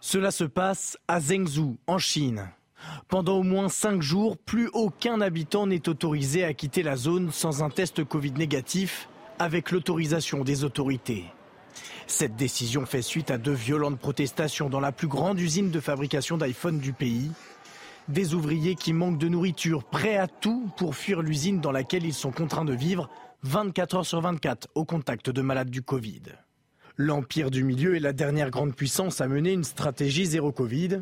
Cela 0.00 0.30
se 0.30 0.44
passe 0.44 0.96
à 1.08 1.20
Zhengzhou, 1.20 1.76
en 1.86 1.98
Chine. 1.98 2.48
Pendant 3.08 3.38
au 3.38 3.42
moins 3.42 3.68
cinq 3.68 4.02
jours, 4.02 4.36
plus 4.36 4.68
aucun 4.72 5.20
habitant 5.20 5.66
n'est 5.66 5.88
autorisé 5.88 6.44
à 6.44 6.52
quitter 6.52 6.82
la 6.82 6.96
zone 6.96 7.30
sans 7.32 7.62
un 7.62 7.70
test 7.70 8.04
Covid 8.04 8.32
négatif 8.32 9.08
avec 9.38 9.70
l'autorisation 9.70 10.44
des 10.44 10.64
autorités. 10.64 11.24
Cette 12.06 12.36
décision 12.36 12.86
fait 12.86 13.02
suite 13.02 13.30
à 13.30 13.38
de 13.38 13.50
violentes 13.50 13.98
protestations 13.98 14.68
dans 14.68 14.80
la 14.80 14.92
plus 14.92 15.08
grande 15.08 15.40
usine 15.40 15.70
de 15.70 15.80
fabrication 15.80 16.36
d'iPhone 16.36 16.78
du 16.78 16.92
pays. 16.92 17.30
Des 18.08 18.34
ouvriers 18.34 18.74
qui 18.74 18.92
manquent 18.92 19.18
de 19.18 19.28
nourriture, 19.28 19.84
prêts 19.84 20.16
à 20.16 20.26
tout 20.26 20.70
pour 20.76 20.94
fuir 20.94 21.22
l'usine 21.22 21.60
dans 21.60 21.72
laquelle 21.72 22.04
ils 22.04 22.14
sont 22.14 22.30
contraints 22.30 22.66
de 22.66 22.74
vivre 22.74 23.08
24 23.42 23.96
heures 23.96 24.06
sur 24.06 24.20
24 24.20 24.68
au 24.74 24.84
contact 24.84 25.30
de 25.30 25.42
malades 25.42 25.70
du 25.70 25.82
Covid. 25.82 26.22
L'Empire 26.96 27.50
du 27.50 27.64
Milieu 27.64 27.96
est 27.96 28.00
la 28.00 28.12
dernière 28.12 28.50
grande 28.50 28.74
puissance 28.74 29.20
à 29.20 29.28
mener 29.28 29.52
une 29.52 29.64
stratégie 29.64 30.26
zéro 30.26 30.52
Covid. 30.52 31.00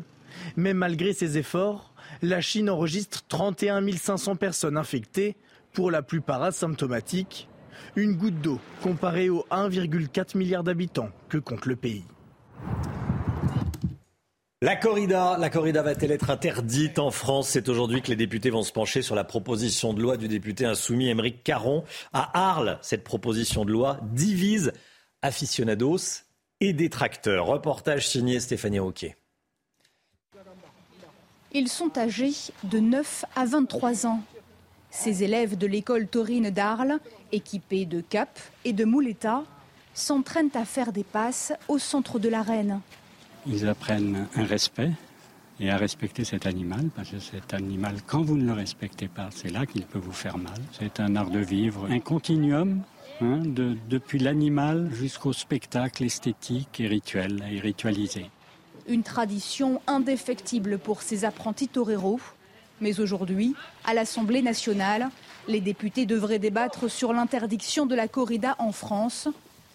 Mais 0.55 0.73
malgré 0.73 1.13
ces 1.13 1.37
efforts, 1.37 1.93
la 2.21 2.41
Chine 2.41 2.69
enregistre 2.69 3.23
31 3.27 3.85
500 3.91 4.37
personnes 4.37 4.77
infectées, 4.77 5.35
pour 5.73 5.91
la 5.91 6.01
plupart 6.01 6.43
asymptomatiques. 6.43 7.49
Une 7.95 8.13
goutte 8.13 8.41
d'eau 8.41 8.59
comparée 8.81 9.29
aux 9.29 9.45
1,4 9.51 10.37
milliard 10.37 10.63
d'habitants 10.63 11.09
que 11.29 11.37
compte 11.37 11.65
le 11.65 11.75
pays. 11.75 12.03
La 14.63 14.77
corrida, 14.77 15.37
la 15.37 15.49
corrida 15.49 15.81
va-t-elle 15.81 16.11
être 16.11 16.29
interdite 16.29 16.97
en 16.97 17.11
France? 17.11 17.49
C'est 17.49 17.67
aujourd'hui 17.67 18.01
que 18.01 18.07
les 18.07 18.15
députés 18.15 18.49
vont 18.49 18.63
se 18.63 18.71
pencher 18.71 19.01
sur 19.01 19.13
la 19.13 19.25
proposition 19.25 19.93
de 19.93 20.01
loi 20.01 20.15
du 20.15 20.29
député 20.29 20.65
insoumis 20.65 21.09
Émeric 21.09 21.43
Caron. 21.43 21.83
À 22.13 22.51
Arles, 22.51 22.79
cette 22.81 23.03
proposition 23.03 23.65
de 23.65 23.71
loi 23.73 23.99
divise 24.13 24.71
aficionados 25.21 26.23
et 26.61 26.71
détracteurs. 26.71 27.47
Reportage 27.47 28.07
signé 28.07 28.39
Stéphanie 28.39 28.79
Roquet. 28.79 29.17
Ils 31.51 31.67
sont 31.67 31.97
âgés 31.97 32.31
de 32.63 32.79
9 32.79 33.25
à 33.35 33.45
23 33.45 34.07
ans. 34.07 34.23
Ces 34.93 35.23
élèves 35.23 35.57
de 35.57 35.67
l'école 35.67 36.07
taurine 36.07 36.49
d'Arles, 36.49 36.99
équipés 37.33 37.85
de 37.85 37.99
capes 37.99 38.39
et 38.63 38.71
de 38.71 38.85
moulettas, 38.85 39.43
s'entraînent 39.93 40.55
à 40.55 40.63
faire 40.63 40.93
des 40.93 41.03
passes 41.03 41.51
au 41.67 41.77
centre 41.79 42.19
de 42.19 42.29
l'arène. 42.29 42.79
Ils 43.45 43.67
apprennent 43.67 44.27
un 44.35 44.45
respect 44.45 44.91
et 45.59 45.69
à 45.69 45.77
respecter 45.77 46.23
cet 46.23 46.45
animal, 46.45 46.89
parce 46.95 47.09
que 47.09 47.19
cet 47.19 47.53
animal, 47.53 47.97
quand 48.07 48.21
vous 48.21 48.37
ne 48.37 48.45
le 48.45 48.53
respectez 48.53 49.07
pas, 49.07 49.29
c'est 49.31 49.51
là 49.51 49.65
qu'il 49.65 49.85
peut 49.85 49.99
vous 49.99 50.13
faire 50.13 50.37
mal. 50.37 50.57
C'est 50.71 51.01
un 51.01 51.15
art 51.15 51.29
de 51.29 51.39
vivre, 51.39 51.87
un 51.91 51.99
continuum 51.99 52.81
Hein, 53.21 53.43
depuis 53.89 54.17
l'animal 54.17 54.89
jusqu'au 54.91 55.33
spectacle 55.33 56.03
esthétique 56.03 56.79
et 56.79 56.87
rituel 56.87 57.43
et 57.49 57.59
ritualisé. 57.59 58.25
Une 58.87 59.03
tradition 59.03 59.81
indéfectible 59.87 60.77
pour 60.79 61.03
ces 61.03 61.23
apprentis 61.23 61.67
toreros. 61.67 62.19
Mais 62.83 62.99
aujourd'hui, 62.99 63.55
à 63.85 63.93
l'Assemblée 63.93 64.41
nationale, 64.41 65.09
les 65.47 65.61
députés 65.61 66.05
devraient 66.05 66.37
débattre 66.37 66.91
sur 66.91 67.13
l'interdiction 67.13 67.85
de 67.85 67.95
la 67.95 68.09
corrida 68.09 68.57
en 68.59 68.73
France, 68.73 69.29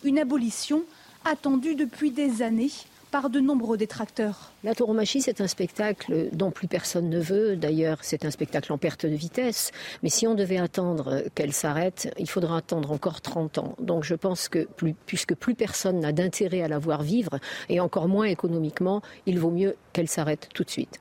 une 0.05 0.19
abolition 0.19 0.83
attendue 1.25 1.75
depuis 1.75 2.11
des 2.11 2.43
années 2.43 2.71
par 3.11 3.31
de 3.31 3.41
nombreux 3.41 3.79
détracteurs. 3.79 4.53
La 4.63 4.75
tauromachie, 4.75 5.23
c'est 5.23 5.41
un 5.41 5.47
spectacle 5.47 6.29
dont 6.33 6.51
plus 6.51 6.69
personne 6.69 7.09
ne 7.09 7.19
veut. 7.19 7.57
D'ailleurs, 7.57 8.01
c'est 8.03 8.27
un 8.27 8.31
spectacle 8.31 8.75
en 8.75 8.77
perte 8.77 9.07
de 9.07 9.15
vitesse. 9.15 9.71
Mais 10.03 10.11
si 10.11 10.27
on 10.27 10.35
devait 10.35 10.59
attendre 10.59 11.23
qu'elle 11.35 11.55
s'arrête, 11.55 12.15
il 12.19 12.29
faudra 12.29 12.59
attendre 12.59 12.93
encore 12.93 13.23
30 13.23 13.57
ans. 13.57 13.75
Donc 13.81 14.05
je 14.05 14.17
pense 14.17 14.51
que 14.51 14.69
puisque 15.07 15.35
plus 15.35 15.55
personne 15.55 16.01
n'a 16.01 16.13
d'intérêt 16.13 16.61
à 16.61 16.69
la 16.69 16.79
voir 16.79 17.03
vivre, 17.03 17.39
et 17.71 17.81
encore 17.81 18.07
moins 18.07 18.27
économiquement, 18.27 19.01
il 19.25 19.39
vaut 19.39 19.51
mieux 19.51 19.77
qu'elle 19.95 20.09
s'arrête 20.09 20.51
tout 20.53 20.63
de 20.63 20.71
suite. 20.71 21.01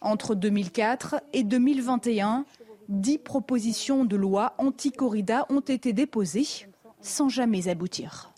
Entre 0.00 0.34
2004 0.34 1.16
et 1.32 1.44
2021, 1.44 2.44
dix 2.88 3.18
propositions 3.18 4.04
de 4.04 4.16
loi 4.16 4.54
anti-corrida 4.58 5.46
ont 5.50 5.60
été 5.60 5.92
déposées 5.92 6.66
sans 7.02 7.28
jamais 7.28 7.68
aboutir. 7.68 8.32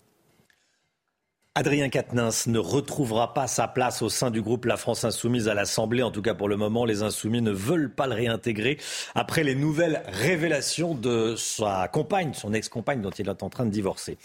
Adrien 1.55 1.89
Quatennens 1.89 2.47
ne 2.47 2.57
retrouvera 2.57 3.35
pas 3.35 3.45
sa 3.45 3.67
place 3.67 4.01
au 4.01 4.09
sein 4.09 4.31
du 4.31 4.41
groupe 4.41 4.65
La 4.65 4.75
France 4.75 5.03
Insoumise 5.03 5.47
à 5.47 5.53
l'Assemblée. 5.53 6.01
En 6.01 6.09
tout 6.09 6.23
cas, 6.23 6.33
pour 6.33 6.49
le 6.49 6.57
moment, 6.57 6.83
les 6.83 7.03
Insoumis 7.03 7.43
ne 7.43 7.51
veulent 7.51 7.93
pas 7.93 8.07
le 8.07 8.15
réintégrer 8.15 8.79
après 9.13 9.43
les 9.43 9.53
nouvelles 9.53 10.01
révélations 10.07 10.95
de 10.95 11.35
sa 11.37 11.87
compagne, 11.89 12.33
son 12.33 12.55
ex-compagne 12.55 13.03
dont 13.03 13.11
il 13.11 13.29
est 13.29 13.43
en 13.43 13.51
train 13.51 13.67
de 13.67 13.69
divorcer. 13.69 14.17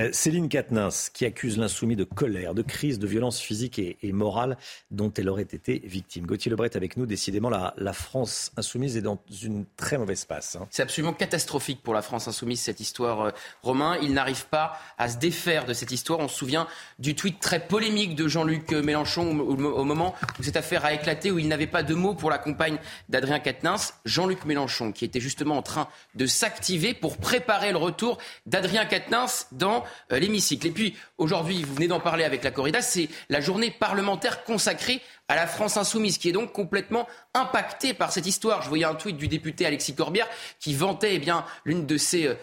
Euh, 0.00 0.08
Céline 0.12 0.48
Quatennens, 0.48 1.08
qui 1.14 1.24
accuse 1.24 1.56
l'Insoumis 1.56 1.94
de 1.94 2.02
colère, 2.02 2.52
de 2.52 2.62
crise, 2.62 2.98
de 2.98 3.06
violence 3.06 3.38
physique 3.38 3.78
et, 3.78 4.12
morale 4.12 4.58
dont 4.90 5.12
elle 5.16 5.28
aurait 5.28 5.42
été 5.42 5.82
victime. 5.84 6.26
Gauthier 6.26 6.50
Lebret 6.50 6.76
avec 6.76 6.96
nous. 6.96 7.06
Décidément, 7.06 7.48
la, 7.48 7.92
France 7.92 8.50
Insoumise 8.56 8.96
est 8.96 9.02
dans 9.02 9.22
une 9.40 9.66
très 9.76 9.98
mauvaise 9.98 10.24
passe. 10.24 10.56
Hein. 10.56 10.66
C'est 10.70 10.82
absolument 10.82 11.12
catastrophique 11.12 11.80
pour 11.80 11.94
la 11.94 12.02
France 12.02 12.26
Insoumise, 12.26 12.60
cette 12.60 12.80
histoire, 12.80 13.20
euh, 13.20 13.30
Romain. 13.62 13.98
Il 14.02 14.14
n'arrive 14.14 14.46
pas 14.46 14.80
à 14.98 15.08
se 15.08 15.18
défaire 15.18 15.64
de 15.64 15.74
cette 15.74 15.92
histoire. 15.92 16.18
On 16.18 16.26
se 16.26 16.34
souvient 16.34 16.66
du 16.98 17.14
tweet 17.14 17.40
très 17.40 17.60
polémique 17.60 18.14
de 18.14 18.28
Jean-Luc 18.28 18.72
Mélenchon 18.72 19.38
au, 19.38 19.84
moment 19.84 20.14
où 20.38 20.42
cette 20.42 20.56
affaire 20.56 20.84
a 20.84 20.92
éclaté, 20.92 21.30
où 21.30 21.38
il 21.38 21.48
n'avait 21.48 21.66
pas 21.66 21.82
de 21.82 21.94
mots 21.94 22.14
pour 22.14 22.30
la 22.30 22.38
compagne 22.38 22.78
d'Adrien 23.08 23.38
Quatennens. 23.38 23.94
Jean-Luc 24.04 24.44
Mélenchon, 24.44 24.92
qui 24.92 25.04
était 25.04 25.20
justement 25.20 25.56
en 25.56 25.62
train 25.62 25.88
de 26.14 26.26
s'activer 26.26 26.94
pour 26.94 27.16
préparer 27.16 27.72
le 27.72 27.78
retour 27.78 28.18
d'Adrien 28.46 28.84
Quatennens 28.84 29.46
dans 29.52 29.84
euh, 30.12 30.18
l'hémicycle. 30.18 30.66
Et 30.66 30.70
puis, 30.70 30.96
aujourd'hui, 31.18 31.62
vous 31.62 31.74
venez 31.74 31.88
d'en 31.88 32.00
parler 32.00 32.24
avec 32.24 32.44
la 32.44 32.50
corrida, 32.50 32.82
c'est 32.82 33.08
la 33.28 33.40
journée 33.40 33.70
parlementaire 33.70 34.44
consacrée 34.44 35.00
à 35.32 35.34
la 35.34 35.46
France 35.46 35.78
insoumise, 35.78 36.18
qui 36.18 36.28
est 36.28 36.32
donc 36.32 36.52
complètement 36.52 37.08
impactée 37.32 37.94
par 37.94 38.12
cette 38.12 38.26
histoire. 38.26 38.60
Je 38.60 38.68
voyais 38.68 38.84
un 38.84 38.94
tweet 38.94 39.16
du 39.16 39.28
député 39.28 39.64
Alexis 39.64 39.94
Corbière 39.94 40.28
qui 40.60 40.74
vantait 40.74 41.14
eh 41.14 41.32
l'une 41.64 41.86
de 41.86 41.96
ses 41.96 42.26
euh, 42.26 42.34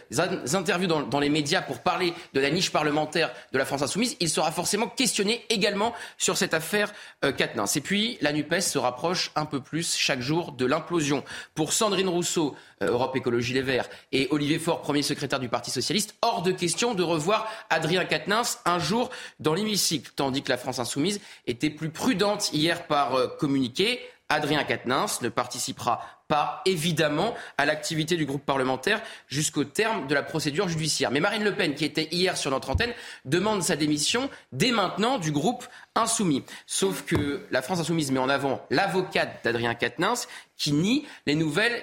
interviews 0.53 0.87
dans, 0.87 1.19
les 1.19 1.29
médias 1.29 1.61
pour 1.61 1.81
parler 1.81 2.15
de 2.33 2.39
la 2.39 2.49
niche 2.49 2.71
parlementaire 2.71 3.31
de 3.53 3.59
la 3.59 3.65
France 3.65 3.83
insoumise. 3.83 4.17
Il 4.19 4.27
sera 4.27 4.51
forcément 4.51 4.87
questionné 4.87 5.45
également 5.49 5.93
sur 6.17 6.35
cette 6.35 6.55
affaire 6.55 6.91
euh, 7.23 7.31
Et 7.75 7.81
puis, 7.81 8.17
la 8.21 8.33
NUPES 8.33 8.61
se 8.61 8.79
rapproche 8.79 9.29
un 9.35 9.45
peu 9.45 9.59
plus 9.59 9.95
chaque 9.95 10.21
jour 10.21 10.53
de 10.53 10.65
l'implosion. 10.65 11.23
Pour 11.53 11.73
Sandrine 11.73 12.09
Rousseau, 12.09 12.55
Europe 12.81 13.15
Écologie 13.15 13.53
Les 13.53 13.61
Verts, 13.61 13.89
et 14.11 14.27
Olivier 14.31 14.59
Faure, 14.59 14.81
premier 14.81 15.01
secrétaire 15.01 15.39
du 15.39 15.49
Parti 15.49 15.71
Socialiste, 15.71 16.15
hors 16.21 16.41
de 16.41 16.51
question 16.51 16.93
de 16.93 17.03
revoir 17.03 17.47
Adrien 17.69 18.05
Quatennens 18.05 18.59
un 18.65 18.79
jour 18.79 19.09
dans 19.39 19.53
l'hémicycle, 19.53 20.11
tandis 20.15 20.41
que 20.41 20.49
la 20.49 20.57
France 20.57 20.79
insoumise 20.79 21.19
était 21.47 21.69
plus 21.69 21.89
prudente 21.89 22.53
hier 22.53 22.87
par 22.87 23.15
euh, 23.15 23.27
communiqué. 23.27 23.99
Adrien 24.29 24.63
Quatennens 24.63 25.21
ne 25.21 25.29
participera 25.29 26.18
pas 26.29 26.61
évidemment 26.65 27.33
à 27.57 27.65
l'activité 27.65 28.15
du 28.15 28.25
groupe 28.25 28.45
parlementaire 28.45 29.01
jusqu'au 29.27 29.63
terme 29.63 30.07
de 30.07 30.13
la 30.13 30.21
procédure 30.21 30.69
judiciaire. 30.69 31.09
Mais 31.11 31.19
Marine 31.19 31.43
Le 31.43 31.55
Pen, 31.55 31.73
qui 31.73 31.83
était 31.83 32.07
hier 32.11 32.37
sur 32.37 32.51
notre 32.51 32.69
antenne, 32.69 32.93
demande 33.25 33.63
sa 33.63 33.75
démission 33.75 34.29
dès 34.51 34.71
maintenant 34.71 35.17
du 35.17 35.31
groupe 35.31 35.65
insoumis. 35.95 36.43
Sauf 36.67 37.03
que 37.03 37.45
la 37.49 37.63
France 37.63 37.79
insoumise 37.79 38.11
met 38.11 38.19
en 38.19 38.29
avant 38.29 38.65
l'avocate 38.69 39.43
d'Adrien 39.43 39.73
Quatennens 39.73 40.27
qui 40.59 40.73
nie 40.73 41.07
les 41.25 41.35
nouvelles, 41.35 41.81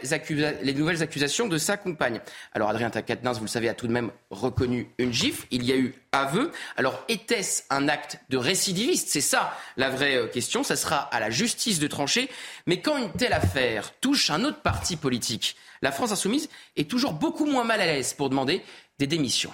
les 0.63 0.75
nouvelles, 0.75 1.03
accusations 1.03 1.49
de 1.49 1.59
sa 1.59 1.77
compagne. 1.77 2.21
Alors 2.53 2.69
Adrien 2.69 2.91
Quatennens, 2.91 3.39
vous 3.39 3.45
le 3.45 3.51
savez, 3.51 3.69
a 3.69 3.75
tout 3.75 3.87
de 3.87 3.93
même 3.93 4.11
reconnu 4.31 4.91
une 4.99 5.13
gifle. 5.13 5.47
Il 5.51 5.65
y 5.65 5.73
a 5.73 5.77
eu 5.77 5.95
aveu. 6.13 6.53
Alors 6.77 7.03
était-ce 7.09 7.63
un 7.71 7.89
acte 7.89 8.21
de 8.29 8.37
récidiviste? 8.37 9.09
C'est 9.09 9.23
ça 9.23 9.57
la 9.77 9.89
vraie 9.89 10.17
euh, 10.17 10.27
question. 10.29 10.63
Ça 10.63 10.77
sera 10.77 10.99
à 10.99 11.21
la 11.21 11.31
justice 11.31 11.79
de 11.79 11.87
trancher. 11.87 12.29
Mais 12.67 12.81
quand 12.81 12.99
une 12.99 13.13
telle 13.13 13.33
affaire 13.33 13.93
touche 14.01 14.31
un 14.37 14.45
autre 14.45 14.61
parti 14.61 14.97
politique, 14.97 15.57
la 15.81 15.91
France 15.91 16.13
insoumise 16.13 16.51
est 16.77 16.91
toujours 16.91 17.15
beaucoup 17.15 17.47
moins 17.47 17.65
mal 17.65 17.81
à 17.81 17.87
l'aise 17.87 18.13
pour 18.13 18.29
demander 18.29 18.63
des 18.99 19.07
démissions. 19.07 19.53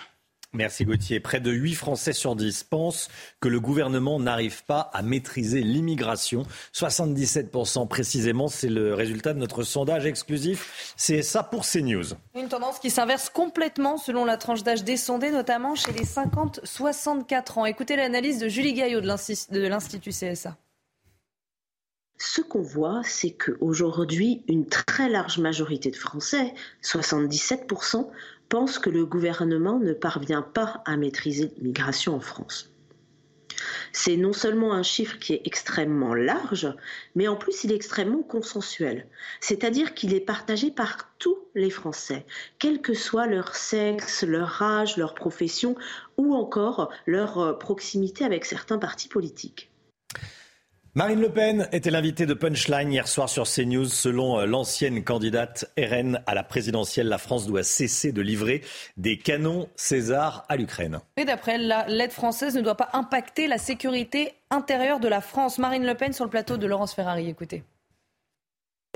Merci 0.55 0.85
Gauthier. 0.85 1.21
Près 1.21 1.41
de 1.41 1.51
8 1.51 1.75
Français 1.75 2.13
sur 2.13 2.35
10 2.37 2.65
pensent 2.65 3.09
que 3.41 3.49
le 3.49 3.61
gouvernement 3.61 4.19
n'arrive 4.19 4.65
pas 4.65 4.91
à 4.93 5.01
maîtriser 5.01 5.63
l'immigration. 5.63 6.43
77% 6.75 7.87
précisément, 7.89 8.49
c'est 8.49 8.69
le 8.69 8.93
résultat 8.93 9.33
de 9.33 9.39
notre 9.39 9.63
sondage 9.63 10.05
exclusif. 10.05 10.93
C'est 10.97 11.23
ça 11.23 11.45
pour 11.45 11.65
CNews. 11.65 12.17
Une 12.35 12.49
tendance 12.49 12.81
qui 12.81 12.91
s'inverse 12.91 13.31
complètement 13.31 13.97
selon 13.97 14.25
la 14.25 14.37
tranche 14.37 14.65
d'âge 14.65 14.85
des 14.85 14.99
sondés, 14.99 15.31
notamment 15.31 15.77
chez 15.77 15.93
les 15.93 16.05
50-64 16.05 17.61
ans. 17.61 17.65
Écoutez 17.67 17.97
l'analyse 17.97 18.39
de 18.39 18.49
Julie 18.49 18.75
Gaillot 18.75 19.01
de 19.01 19.69
l'Institut 19.69 20.11
CSA. 20.11 20.57
Ce 22.25 22.41
qu'on 22.41 22.63
voit, 22.63 23.03
c'est 23.05 23.33
qu'aujourd'hui, 23.33 24.45
une 24.47 24.69
très 24.69 25.09
large 25.09 25.41
majorité 25.41 25.91
de 25.91 25.97
Français, 25.97 26.55
77%, 26.81 28.09
pense 28.49 28.79
que 28.79 28.91
le 28.91 29.05
gouvernement 29.05 29.81
ne 29.81 29.93
parvient 29.93 30.41
pas 30.41 30.85
à 30.87 30.97
maîtriser 30.97 31.51
l'immigration 31.57 32.15
en 32.15 32.21
France. 32.21 32.73
C'est 33.93 34.17
non 34.17 34.33
seulement 34.33 34.73
un 34.73 34.85
chiffre 34.85 35.19
qui 35.19 35.33
est 35.33 35.43
extrêmement 35.45 36.15
large, 36.15 36.73
mais 37.17 37.27
en 37.27 37.35
plus 37.35 37.65
il 37.65 37.73
est 37.73 37.77
extrêmement 37.77 38.23
consensuel. 38.23 39.09
C'est-à-dire 39.41 39.93
qu'il 39.93 40.15
est 40.15 40.21
partagé 40.21 40.71
par 40.71 41.13
tous 41.19 41.39
les 41.57 41.71
Français, 41.71 42.25
quel 42.61 42.81
que 42.81 42.95
soit 42.95 43.27
leur 43.27 43.57
sexe, 43.57 44.23
leur 44.23 44.63
âge, 44.63 44.97
leur 44.97 45.15
profession 45.15 45.75
ou 46.17 46.37
encore 46.37 46.93
leur 47.05 47.41
euh, 47.41 47.53
proximité 47.53 48.25
avec 48.25 48.45
certains 48.45 48.79
partis 48.79 49.09
politiques. 49.09 49.73
Marine 50.95 51.23
Le 51.23 51.31
Pen 51.31 51.69
était 51.73 51.91
l'invitée 51.91 52.27
de 52.27 52.35
Punchline 52.35 52.93
hier 52.93 53.09
soir 53.09 53.31
sur 53.31 53.45
CNews. 53.45 53.87
Selon 53.87 54.39
euh, 54.39 54.45
l'ancienne 54.45 55.03
candidate 55.03 55.65
RN 55.79 56.21
à 56.27 56.35
la 56.35 56.43
présidentielle, 56.43 57.09
la 57.09 57.17
France 57.17 57.47
doit 57.47 57.63
cesser 57.63 58.13
de 58.13 58.21
livrer 58.21 58.61
des 58.99 59.17
canons 59.17 59.71
César 59.75 60.45
à 60.51 60.57
l'Ukraine. 60.57 61.01
Et 61.17 61.25
d'après 61.25 61.55
elle, 61.55 61.75
l'aide 61.89 62.13
française 62.13 62.57
ne 62.57 62.61
doit 62.61 62.77
pas 62.77 62.91
impacter 62.93 63.47
la 63.47 63.57
sécurité 63.57 64.35
intérieure 64.51 65.01
de 65.01 65.09
la 65.09 65.23
France. 65.23 65.57
Marine 65.57 65.87
Le 65.87 65.95
Pen 65.95 66.13
sur 66.13 66.25
le 66.25 66.31
plateau 66.31 66.59
de 66.59 66.67
Laurence 66.67 66.93
Ferrari. 66.93 67.27
Écoutez. 67.27 67.63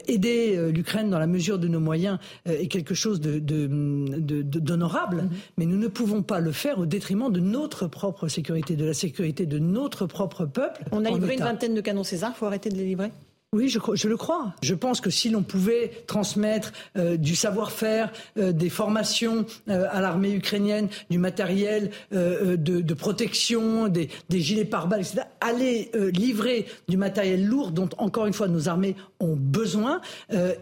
Aider 0.06 0.56
euh, 0.56 0.70
l'Ukraine 0.70 1.08
dans 1.08 1.18
la 1.18 1.26
mesure 1.26 1.58
de 1.58 1.68
nos 1.68 1.80
moyens 1.80 2.18
euh, 2.46 2.58
est 2.58 2.66
quelque 2.66 2.94
chose 2.94 3.18
d'honorable, 3.18 5.22
mm-hmm. 5.22 5.36
mais 5.56 5.64
nous 5.64 5.78
ne 5.78 5.88
pouvons 5.88 6.22
pas 6.22 6.38
le 6.38 6.52
faire 6.52 6.78
au 6.78 6.84
détriment 6.84 7.32
de 7.32 7.40
notre 7.40 7.86
propre 7.86 8.28
sécurité, 8.28 8.76
de 8.76 8.84
la 8.84 8.92
sécurité 8.92 9.46
de 9.46 9.58
notre 9.58 10.06
propre 10.06 10.44
peuple. 10.44 10.84
On 10.92 11.06
a 11.06 11.10
livré 11.10 11.34
une 11.34 11.40
vingtaine 11.40 11.74
de 11.74 11.80
canons 11.80 12.04
César, 12.04 12.32
il 12.34 12.38
faut 12.38 12.44
arrêter 12.44 12.68
de 12.68 12.76
les 12.76 12.84
livrer 12.84 13.10
oui, 13.52 13.68
je, 13.68 14.08
le 14.08 14.16
crois. 14.16 14.54
Je 14.60 14.74
pense 14.74 15.00
que 15.00 15.08
si 15.08 15.30
l'on 15.30 15.42
pouvait 15.42 15.90
transmettre 16.06 16.72
euh, 16.98 17.16
du 17.16 17.36
savoir-faire, 17.36 18.12
euh, 18.38 18.52
des 18.52 18.68
formations 18.68 19.46
euh, 19.68 19.86
à 19.90 20.00
l'armée 20.00 20.32
ukrainienne, 20.32 20.88
du 21.10 21.18
matériel 21.18 21.90
de, 22.10 22.94
protection, 22.94 23.88
des, 23.88 24.10
des, 24.28 24.40
gilets 24.40 24.64
pare-balles, 24.64 25.00
etc., 25.00 25.22
aller 25.40 25.90
livrer 26.12 26.66
du 26.88 26.96
matériel 26.96 27.46
lourd 27.46 27.70
dont, 27.70 27.88
encore 27.98 28.26
une 28.26 28.32
fois, 28.32 28.48
nos 28.48 28.68
armées 28.68 28.96
ont 29.20 29.36
besoin, 29.36 30.00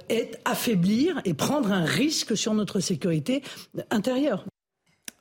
est 0.08 0.38
affaiblir 0.44 1.20
et 1.24 1.34
prendre 1.34 1.72
un 1.72 1.84
risque 1.84 2.36
sur 2.36 2.54
notre 2.54 2.80
sécurité 2.80 3.42
intérieure. 3.90 4.44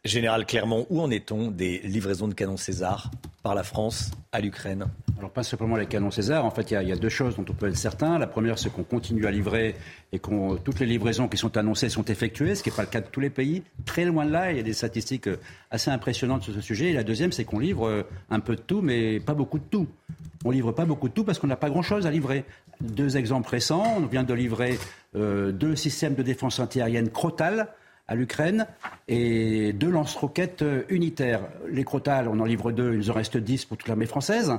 Général 0.06 0.46
Clermont, 0.46 0.86
où 0.90 1.00
en 1.00 1.10
est-on 1.12 1.50
des 1.50 1.80
livraisons 1.80 2.28
de 2.28 2.34
canons 2.34 2.58
César 2.58 3.10
par 3.42 3.56
la 3.56 3.64
France 3.64 4.12
à 4.34 4.42
l'Ukraine? 4.42 4.88
Alors 5.18 5.32
pas 5.32 5.44
simplement 5.44 5.78
les 5.78 5.86
canons 5.86 6.12
César, 6.12 6.44
en 6.44 6.52
fait 6.52 6.72
il 6.72 6.90
y, 6.90 6.92
a 6.92 6.96
deux 6.98 7.08
choses 7.08 7.38
dont 7.38 7.46
on 7.48 7.54
peut 7.54 7.70
être 7.70 7.78
certain. 7.78 8.20
La 8.20 8.28
première 8.28 8.60
c'est 8.60 8.70
qu'on 8.70 8.84
continue 8.84 9.26
à 9.26 9.32
livrer 9.32 9.76
et 10.12 10.20
que 10.20 10.58
toutes 10.58 10.82
les 10.82 10.88
livraisons 10.88 11.30
qui 11.30 11.38
sont 11.38 11.56
annoncées 11.56 11.88
sont 11.88 12.04
effectuées, 12.04 12.56
ce 12.56 12.64
qui 12.64 12.70
n'est 12.70 12.76
pas 12.76 12.82
le 12.82 12.90
cas 12.90 13.00
de 13.00 13.08
tous 13.08 13.22
les 13.22 13.30
pays. 13.30 13.64
Très 13.86 14.04
loin 14.04 14.26
de 14.26 14.32
là, 14.32 14.52
il 14.52 14.58
y 14.58 14.60
a 14.60 14.64
des 14.64 14.74
statistiques 14.74 15.30
assez 15.72 15.90
impressionnantes 15.90 16.44
sur 16.44 16.54
ce 16.54 16.60
sujet. 16.60 16.90
Et 16.90 16.94
la 16.94 17.06
deuxième 17.06 17.32
c'est 17.32 17.46
qu'on 17.46 17.60
livre 17.60 17.88
euh, 17.88 18.04
un 18.30 18.42
peu 18.42 18.58
de 18.58 18.62
tout 18.62 18.82
mais 18.82 19.22
pas 19.22 19.36
beaucoup 19.36 19.58
de 19.58 19.64
tout. 19.72 19.88
On 20.44 20.52
livre 20.52 20.74
pas 20.74 20.84
beaucoup 20.84 21.08
de 21.08 21.14
tout 21.14 21.24
parce 21.24 21.40
qu'on 21.40 21.48
n'a 21.48 21.56
pas 21.56 21.70
grand-chose 21.70 22.06
à 22.06 22.12
livrer. 22.12 22.44
Deux 22.82 23.16
exemples 23.16 23.50
récents, 23.50 23.96
on 24.00 24.06
vient 24.08 24.24
de 24.24 24.34
livrer 24.34 24.78
euh, 25.16 25.54
deux 25.54 25.78
systèmes 25.78 26.16
de 26.16 26.24
défense 26.24 26.60
antiaérienne 26.60 27.10
Crotal 27.10 27.70
à 28.08 28.16
l'Ukraine 28.16 28.68
et 29.08 29.74
deux 29.74 29.90
lance-roquettes 29.90 30.64
unitaires. 30.90 31.42
Les 31.70 31.84
Crotales, 31.84 32.28
on 32.28 32.40
en 32.40 32.46
livre 32.46 32.72
deux, 32.72 32.94
il 32.94 32.98
nous 32.98 33.10
en 33.10 33.14
reste 33.14 33.38
dix 33.38 33.66
pour 33.66 33.78
toute 33.78 33.88
l'armée 33.88 34.06
française. 34.06 34.54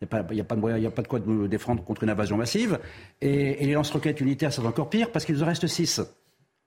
Il 0.00 0.06
n'y 0.32 0.40
a, 0.40 0.44
pas 0.44 1.02
de 1.02 1.08
quoi 1.08 1.18
de 1.18 1.46
défendre 1.48 1.82
contre 1.82 2.04
une 2.04 2.10
invasion 2.10 2.36
massive. 2.36 2.78
Et, 3.20 3.66
les 3.66 3.72
lance-roquettes 3.72 4.20
unitaires, 4.20 4.52
c'est 4.52 4.64
encore 4.64 4.90
pire 4.90 5.10
parce 5.10 5.24
qu'il 5.24 5.34
nous 5.34 5.42
en 5.42 5.46
reste 5.46 5.66
six. 5.66 6.00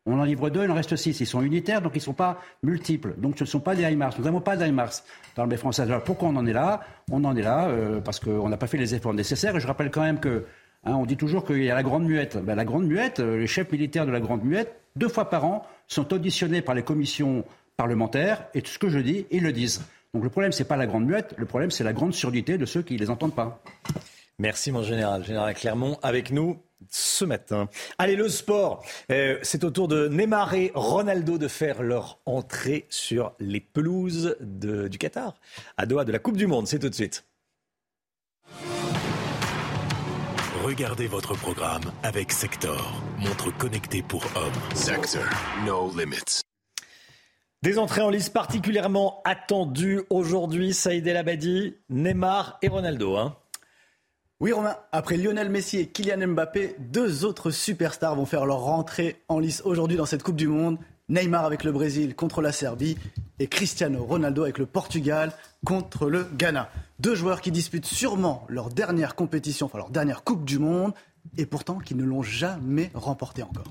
On 0.05 0.19
en 0.19 0.23
livre 0.23 0.49
deux, 0.49 0.63
il 0.63 0.71
en 0.71 0.73
reste 0.73 0.95
six. 0.97 1.17
Ils 1.19 1.25
sont 1.25 1.41
unitaires, 1.41 1.81
donc 1.81 1.93
ils 1.95 1.99
ne 1.99 2.03
sont 2.03 2.13
pas 2.13 2.41
multiples. 2.61 3.13
Donc 3.17 3.37
ce 3.37 3.43
ne 3.43 3.47
sont 3.47 3.59
pas 3.61 3.75
des 3.75 3.83
HIMARS. 3.83 4.15
Nous 4.17 4.25
n'avons 4.25 4.41
pas 4.41 4.57
d'HIMARS 4.57 5.03
dans 5.35 5.43
l'armée 5.43 5.57
française. 5.57 5.87
Alors 5.87 6.03
pourquoi 6.03 6.29
on 6.29 6.35
en 6.35 6.45
est 6.45 6.53
là? 6.53 6.81
On 7.09 7.23
en 7.23 7.35
est 7.35 7.41
là 7.41 7.67
euh, 7.69 8.01
parce 8.01 8.19
qu'on 8.19 8.49
n'a 8.49 8.57
pas 8.57 8.67
fait 8.67 8.77
les 8.77 8.95
efforts 8.95 9.13
nécessaires. 9.13 9.55
Et 9.55 9.59
je 9.61 9.67
rappelle 9.67 9.91
quand 9.91 10.01
même 10.01 10.19
que 10.19 10.45
hein, 10.83 10.95
on 10.95 11.05
dit 11.05 11.17
toujours 11.17 11.45
qu'il 11.45 11.63
y 11.63 11.69
a 11.69 11.75
la 11.75 11.83
Grande 11.83 12.03
Muette. 12.03 12.37
Ben, 12.37 12.55
la 12.55 12.65
Grande 12.65 12.85
Muette, 12.85 13.19
euh, 13.19 13.37
les 13.37 13.47
chefs 13.47 13.71
militaires 13.71 14.05
de 14.05 14.11
la 14.11 14.19
Grande 14.19 14.43
Muette, 14.43 14.81
deux 14.95 15.09
fois 15.09 15.29
par 15.29 15.45
an, 15.45 15.65
sont 15.87 16.13
auditionnés 16.13 16.61
par 16.61 16.75
les 16.75 16.83
commissions 16.83 17.43
parlementaires 17.77 18.45
et 18.53 18.61
tout 18.61 18.71
ce 18.71 18.79
que 18.79 18.89
je 18.89 18.99
dis, 18.99 19.25
ils 19.31 19.43
le 19.43 19.51
disent. 19.51 19.81
Donc 20.13 20.23
le 20.23 20.29
problème, 20.29 20.51
ce 20.51 20.59
n'est 20.59 20.67
pas 20.67 20.75
la 20.75 20.87
grande 20.87 21.05
muette, 21.05 21.33
le 21.37 21.45
problème, 21.45 21.71
c'est 21.71 21.83
la 21.83 21.93
grande 21.93 22.13
surdité 22.13 22.57
de 22.57 22.65
ceux 22.65 22.81
qui 22.81 22.95
ne 22.95 22.99
les 22.99 23.09
entendent 23.09 23.35
pas. 23.35 23.63
Merci, 24.39 24.71
mon 24.71 24.83
général. 24.83 25.23
Général 25.23 25.53
Clermont, 25.53 25.97
avec 26.03 26.31
nous. 26.31 26.57
ce 26.89 27.25
matin. 27.25 27.69
Allez, 27.97 28.15
le 28.15 28.27
sport. 28.27 28.83
Euh, 29.11 29.37
c'est 29.43 29.63
au 29.63 29.69
tour 29.69 29.87
de 29.87 30.07
Neymar 30.07 30.53
et 30.55 30.71
Ronaldo 30.73 31.37
de 31.37 31.47
faire 31.47 31.83
leur 31.83 32.19
entrée 32.25 32.87
sur 32.89 33.33
les 33.39 33.59
pelouses 33.59 34.35
du 34.39 34.97
Qatar, 34.97 35.35
à 35.77 35.85
Doha 35.85 36.05
de 36.05 36.11
la 36.11 36.19
Coupe 36.19 36.37
du 36.37 36.47
Monde. 36.47 36.67
C'est 36.67 36.79
tout 36.79 36.89
de 36.89 36.95
suite. 36.95 37.23
Regardez 40.63 41.07
votre 41.07 41.33
programme 41.33 41.81
avec 42.03 42.31
Sector, 42.31 43.01
montre 43.17 43.49
connectée 43.57 44.03
pour 44.03 44.23
hommes. 44.35 44.75
Sector, 44.75 45.23
no 45.65 45.91
limits. 45.97 46.41
Des 47.63 47.79
entrées 47.79 48.01
en 48.01 48.09
lice 48.09 48.29
particulièrement 48.29 49.23
attendues 49.25 50.03
aujourd'hui, 50.11 50.75
Saïd 50.75 51.07
El 51.07 51.17
Abadi, 51.17 51.77
Neymar 51.89 52.59
et 52.61 52.67
Ronaldo. 52.67 53.17
Hein. 53.17 53.35
Oui 54.39 54.51
Romain, 54.51 54.77
après 54.91 55.17
Lionel 55.17 55.49
Messi 55.49 55.79
et 55.79 55.87
Kylian 55.87 56.27
Mbappé, 56.27 56.75
deux 56.77 57.25
autres 57.25 57.49
superstars 57.49 58.15
vont 58.15 58.27
faire 58.27 58.45
leur 58.45 58.59
rentrée 58.59 59.23
en 59.29 59.39
lice 59.39 59.63
aujourd'hui 59.65 59.97
dans 59.97 60.05
cette 60.05 60.21
Coupe 60.21 60.35
du 60.35 60.47
Monde. 60.47 60.77
Neymar 61.11 61.43
avec 61.43 61.65
le 61.65 61.73
Brésil 61.73 62.15
contre 62.15 62.41
la 62.41 62.53
Serbie 62.53 62.97
et 63.39 63.47
Cristiano 63.47 64.01
Ronaldo 64.03 64.43
avec 64.43 64.57
le 64.57 64.65
Portugal 64.65 65.33
contre 65.65 66.09
le 66.09 66.25
Ghana. 66.37 66.69
Deux 66.99 67.15
joueurs 67.15 67.41
qui 67.41 67.51
disputent 67.51 67.85
sûrement 67.85 68.45
leur 68.47 68.69
dernière 68.69 69.13
compétition, 69.15 69.65
enfin 69.65 69.77
leur 69.77 69.89
dernière 69.89 70.23
Coupe 70.23 70.45
du 70.45 70.57
Monde, 70.57 70.93
et 71.37 71.45
pourtant 71.45 71.79
qui 71.79 71.95
ne 71.95 72.05
l'ont 72.05 72.23
jamais 72.23 72.91
remportée 72.93 73.43
encore. 73.43 73.67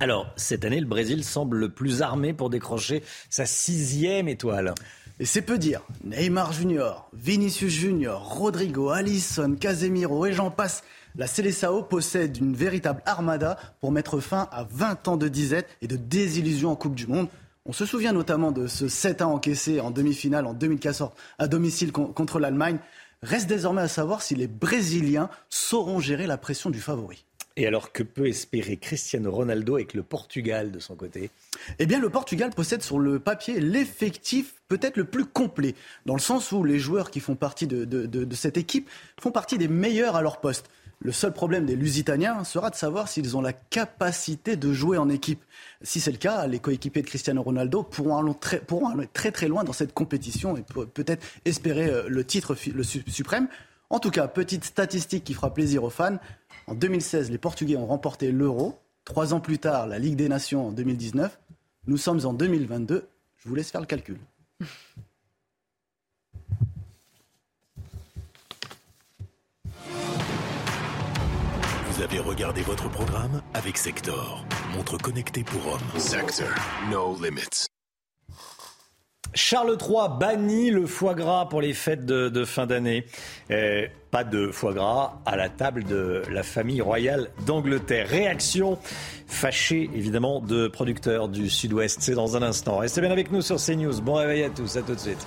Alors, 0.00 0.30
cette 0.36 0.66
année, 0.66 0.80
le 0.80 0.86
Brésil 0.86 1.24
semble 1.24 1.56
le 1.56 1.70
plus 1.70 2.02
armé 2.02 2.34
pour 2.34 2.50
décrocher 2.50 3.02
sa 3.30 3.46
sixième 3.46 4.28
étoile. 4.28 4.74
Et 5.18 5.24
c'est 5.24 5.40
peu 5.40 5.56
dire. 5.56 5.80
Neymar 6.04 6.52
Junior, 6.52 7.08
Vinicius 7.14 7.72
Junior, 7.72 8.20
Rodrigo, 8.22 8.90
Alisson, 8.90 9.56
Casemiro 9.58 10.26
et 10.26 10.34
j'en 10.34 10.50
passe. 10.50 10.84
La 11.18 11.26
Seleção 11.26 11.82
possède 11.82 12.36
une 12.36 12.54
véritable 12.54 13.00
armada 13.06 13.56
pour 13.80 13.90
mettre 13.90 14.20
fin 14.20 14.48
à 14.52 14.64
20 14.64 15.08
ans 15.08 15.16
de 15.16 15.28
disette 15.28 15.66
et 15.80 15.86
de 15.86 15.96
désillusion 15.96 16.70
en 16.70 16.76
Coupe 16.76 16.94
du 16.94 17.06
Monde. 17.06 17.28
On 17.64 17.72
se 17.72 17.86
souvient 17.86 18.12
notamment 18.12 18.52
de 18.52 18.66
ce 18.66 18.86
7 18.86 19.22
1 19.22 19.26
encaissé 19.26 19.80
en 19.80 19.90
demi-finale 19.90 20.44
en 20.44 20.52
2014 20.52 21.12
à 21.38 21.48
domicile 21.48 21.90
contre 21.90 22.38
l'Allemagne. 22.38 22.78
Reste 23.22 23.48
désormais 23.48 23.80
à 23.80 23.88
savoir 23.88 24.20
si 24.20 24.34
les 24.34 24.46
Brésiliens 24.46 25.30
sauront 25.48 26.00
gérer 26.00 26.26
la 26.26 26.36
pression 26.36 26.68
du 26.68 26.80
favori. 26.80 27.24
Et 27.58 27.66
alors 27.66 27.90
que 27.90 28.02
peut 28.02 28.26
espérer 28.26 28.76
Cristiano 28.76 29.32
Ronaldo 29.32 29.76
avec 29.76 29.94
le 29.94 30.02
Portugal 30.02 30.70
de 30.70 30.78
son 30.78 30.94
côté? 30.94 31.30
Eh 31.78 31.86
bien, 31.86 31.98
le 31.98 32.10
Portugal 32.10 32.50
possède 32.50 32.82
sur 32.82 32.98
le 32.98 33.18
papier 33.18 33.58
l'effectif 33.58 34.56
peut-être 34.68 34.98
le 34.98 35.04
plus 35.04 35.24
complet, 35.24 35.74
dans 36.04 36.12
le 36.12 36.20
sens 36.20 36.52
où 36.52 36.62
les 36.62 36.78
joueurs 36.78 37.10
qui 37.10 37.20
font 37.20 37.36
partie 37.36 37.66
de, 37.66 38.28
cette 38.32 38.58
équipe 38.58 38.90
font 39.18 39.30
partie 39.30 39.56
des 39.56 39.68
meilleurs 39.68 40.16
à 40.16 40.22
leur 40.22 40.40
poste. 40.40 40.68
Le 41.00 41.12
seul 41.12 41.32
problème 41.32 41.66
des 41.66 41.76
Lusitaniens 41.76 42.42
sera 42.44 42.70
de 42.70 42.74
savoir 42.74 43.08
s'ils 43.08 43.36
ont 43.36 43.42
la 43.42 43.52
capacité 43.52 44.56
de 44.56 44.72
jouer 44.72 44.98
en 44.98 45.08
équipe. 45.08 45.44
Si 45.82 46.00
c'est 46.00 46.10
le 46.10 46.16
cas, 46.16 46.46
les 46.46 46.58
coéquipiers 46.58 47.02
de 47.02 47.06
Cristiano 47.06 47.42
Ronaldo 47.42 47.82
pourront 47.82 48.16
aller 48.16 48.34
très, 48.34 48.60
très 49.12 49.30
très 49.30 49.48
loin 49.48 49.62
dans 49.62 49.74
cette 49.74 49.92
compétition 49.92 50.56
et 50.56 50.62
peut-être 50.62 51.24
espérer 51.44 51.88
euh, 51.88 52.08
le 52.08 52.24
titre 52.24 52.56
le 52.72 52.82
suprême. 52.82 53.48
En 53.90 54.00
tout 54.00 54.10
cas, 54.10 54.26
petite 54.26 54.64
statistique 54.64 55.24
qui 55.24 55.34
fera 55.34 55.54
plaisir 55.54 55.84
aux 55.84 55.90
fans. 55.90 56.18
En 56.66 56.74
2016, 56.74 57.30
les 57.30 57.38
Portugais 57.38 57.76
ont 57.76 57.86
remporté 57.86 58.32
l'euro. 58.32 58.80
Trois 59.04 59.32
ans 59.32 59.40
plus 59.40 59.58
tard, 59.58 59.86
la 59.86 60.00
Ligue 60.00 60.16
des 60.16 60.28
Nations 60.28 60.68
en 60.68 60.72
2019. 60.72 61.38
Nous 61.86 61.96
sommes 61.96 62.26
en 62.26 62.32
2022. 62.32 63.08
Je 63.36 63.48
vous 63.48 63.54
laisse 63.54 63.70
faire 63.70 63.80
le 63.80 63.86
calcul. 63.86 64.18
Vous 71.96 72.02
avez 72.02 72.18
regardé 72.18 72.60
votre 72.60 72.90
programme 72.90 73.40
avec 73.54 73.78
Sector, 73.78 74.44
montre 74.74 74.98
connectée 74.98 75.42
pour 75.44 75.66
hommes. 75.66 75.98
Sector, 75.98 76.46
no 76.90 77.16
limits. 77.22 77.68
Charles 79.32 79.78
III 79.80 80.18
bannit 80.20 80.70
le 80.70 80.84
foie 80.84 81.14
gras 81.14 81.46
pour 81.46 81.62
les 81.62 81.72
fêtes 81.72 82.04
de, 82.04 82.44
fin 82.44 82.66
d'année. 82.66 83.06
Eh, 83.48 83.88
pas 84.10 84.24
de 84.24 84.50
foie 84.50 84.74
gras 84.74 85.22
à 85.24 85.36
la 85.36 85.48
table 85.48 85.84
de 85.84 86.22
la 86.30 86.42
famille 86.42 86.82
royale 86.82 87.30
d'Angleterre. 87.46 88.08
Réaction 88.08 88.76
fâchée 89.26 89.88
évidemment 89.94 90.40
de 90.40 90.68
producteurs 90.68 91.30
du 91.30 91.48
Sud-Ouest. 91.48 92.02
C'est 92.02 92.14
dans 92.14 92.36
un 92.36 92.42
instant. 92.42 92.76
Restez 92.76 93.00
bien 93.00 93.10
avec 93.10 93.32
nous 93.32 93.40
sur 93.40 93.56
CNews. 93.56 94.02
Bon 94.02 94.14
réveil 94.14 94.42
à 94.42 94.50
tous. 94.50 94.76
À 94.76 94.82
tout 94.82 94.94
de 94.94 95.00
suite. 95.00 95.26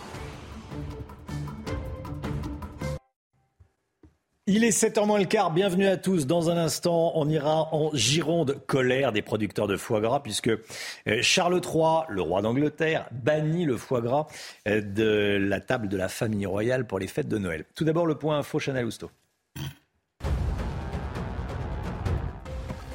Il 4.52 4.64
est 4.64 4.76
7h 4.76 5.06
moins 5.06 5.20
le 5.20 5.26
quart, 5.26 5.52
bienvenue 5.52 5.86
à 5.86 5.96
tous. 5.96 6.26
Dans 6.26 6.50
un 6.50 6.58
instant, 6.58 7.12
on 7.14 7.30
ira 7.30 7.72
en 7.72 7.92
Gironde, 7.94 8.60
colère 8.66 9.12
des 9.12 9.22
producteurs 9.22 9.68
de 9.68 9.78
foie 9.78 10.02
gras, 10.02 10.22
puisque 10.22 10.48
euh, 10.48 11.20
Charles 11.22 11.62
III, 11.64 12.06
le 12.10 12.24
roi 12.24 12.42
d'Angleterre, 12.42 13.08
bannit 13.12 13.66
le 13.66 13.78
foie 13.78 14.02
gras 14.02 14.26
euh, 14.68 14.82
de 14.82 15.38
la 15.40 15.62
table 15.62 15.88
de 15.88 15.96
la 15.98 16.10
famille 16.10 16.48
royale 16.48 16.88
pour 16.88 16.98
les 16.98 17.06
fêtes 17.06 17.28
de 17.28 17.38
Noël. 17.38 17.66
Tout 17.76 17.84
d'abord, 17.84 18.08
le 18.08 18.16
point 18.16 18.40
info 18.40 18.58
Chanel 18.58 18.86
Housteau. 18.86 19.12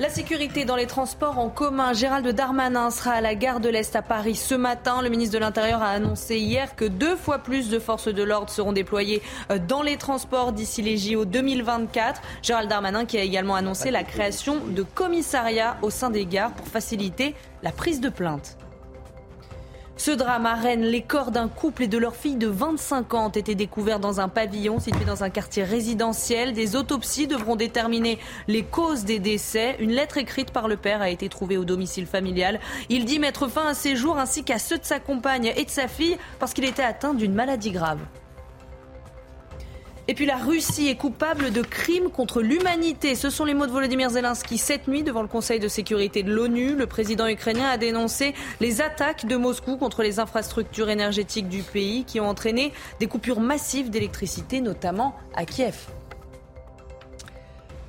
La 0.01 0.09
sécurité 0.09 0.65
dans 0.65 0.75
les 0.75 0.89
transports 0.89 1.39
en 1.39 1.49
commun. 1.49 1.93
Gérald 1.93 2.27
Darmanin 2.27 2.91
sera 2.91 3.13
à 3.13 3.21
la 3.21 3.37
gare 3.37 3.61
de 3.61 3.69
l'Est 3.69 3.95
à 3.95 4.03
Paris 4.03 4.35
ce 4.35 4.57
matin. 4.57 5.03
Le 5.03 5.09
ministre 5.09 5.35
de 5.35 5.39
l'Intérieur 5.39 5.83
a 5.83 5.91
annoncé 5.91 6.37
hier 6.37 6.75
que 6.75 6.85
deux 6.85 7.15
fois 7.15 7.39
plus 7.39 7.71
de 7.71 7.79
forces 7.79 8.09
de 8.09 8.23
l'ordre 8.25 8.51
seront 8.51 8.73
déployées 8.73 9.23
euh, 9.53 9.61
dans 9.61 9.83
les 9.83 9.97
transports 9.97 10.53
d'ici 10.53 10.83
les 10.83 10.97
JO 10.97 11.25
2024. 11.25 12.21
Gérald 12.43 12.69
Darmanin 12.69 13.05
qui 13.05 13.19
a 13.19 13.23
également 13.23 13.55
annoncé 13.55 13.93
la 13.93 14.03
création 14.03 14.57
de 14.67 14.83
commissariats 14.83 15.77
au 15.81 15.91
sein 15.91 16.11
des 16.11 16.27
gares 16.27 16.51
pour 16.51 16.67
faciliter 16.67 17.37
la 17.63 17.71
prise 17.71 18.01
de 18.01 18.09
plainte. 18.09 18.57
Ce 19.97 20.11
drame 20.11 20.45
à 20.45 20.75
les 20.75 21.03
corps 21.03 21.31
d'un 21.31 21.47
couple 21.47 21.85
et 21.85 21.87
de 21.87 21.99
leur 21.99 22.17
fille 22.17 22.35
de 22.35 22.49
25 22.49 23.15
ans 23.15 23.27
ont 23.27 23.31
été 23.31 23.55
découverts 23.55 24.01
dans 24.01 24.21
un 24.21 24.29
pavillon 24.29 24.81
situé 24.81 25.05
dans 25.05 25.23
un 25.23 25.31
quartier 25.31 25.63
résidentiel. 25.63 26.53
Des 26.53 26.75
autopsies 26.75 27.29
devront 27.29 27.55
déterminer 27.55 28.19
les 28.49 28.65
causes 28.65 29.05
des 29.05 29.21
décès. 29.21 29.77
Une 29.79 29.93
lettre 29.93 30.19
écrite 30.19 30.51
par 30.51 30.67
le 30.67 30.77
père 30.77 31.01
a 31.01 31.11
été 31.11 31.29
trouvée 31.29 31.57
au 31.57 31.65
domicile 31.65 32.07
familial. 32.07 32.59
Il 32.89 33.05
dit 33.05 33.21
mettre 33.21 33.47
fin 33.47 33.69
à 33.69 33.75
ses 33.75 33.95
jours 33.95 34.19
ainsi 34.19 34.43
qu'à 34.43 34.59
ceux 34.59 34.79
de 34.79 34.85
sa 34.85 34.99
compagne 34.99 35.53
et 35.57 35.65
de 35.65 35.71
sa 35.71 35.87
fille 35.87 36.19
parce 36.41 36.55
qu'il 36.55 36.65
était 36.65 36.83
atteint 36.83 37.15
d'une 37.15 37.33
maladie 37.33 37.71
grave. 37.71 38.01
Et 40.07 40.13
puis 40.13 40.27
la 40.27 40.37
Russie 40.37 40.89
est 40.89 40.97
coupable 40.97 41.51
de 41.51 41.63
crimes 41.63 42.11
contre 42.11 42.43
l'humanité. 42.43 43.15
Ce 43.15 43.31
sont 43.31 43.47
les 43.47 43.55
mots 43.55 43.67
de 43.67 43.73
Volodymyr 43.73 44.11
Zelensky 44.11 44.59
cette 44.59 44.87
nuit 44.87 45.03
devant 45.03 45.23
le 45.23 45.29
Conseil 45.29 45.61
de 45.61 45.69
sécurité 45.69 46.23
de 46.23 46.31
l'ONU. 46.31 46.75
Le 46.77 46.87
président 46.87 47.27
ukrainien 47.27 47.71
a 47.71 47.79
dénoncé 47.79 48.35
les 48.61 48.83
attaques 48.83 49.25
de 49.25 49.37
Moscou 49.37 49.79
contre 49.79 50.03
les 50.03 50.21
infrastructures 50.21 50.91
énergétiques 50.91 51.49
du 51.49 51.63
pays 51.63 52.05
qui 52.05 52.21
ont 52.21 52.29
entraîné 52.29 52.75
des 53.01 53.07
coupures 53.07 53.41
massives 53.41 53.89
d'électricité, 53.89 54.61
notamment 54.61 55.17
à 55.35 55.47
Kiev. 55.47 55.87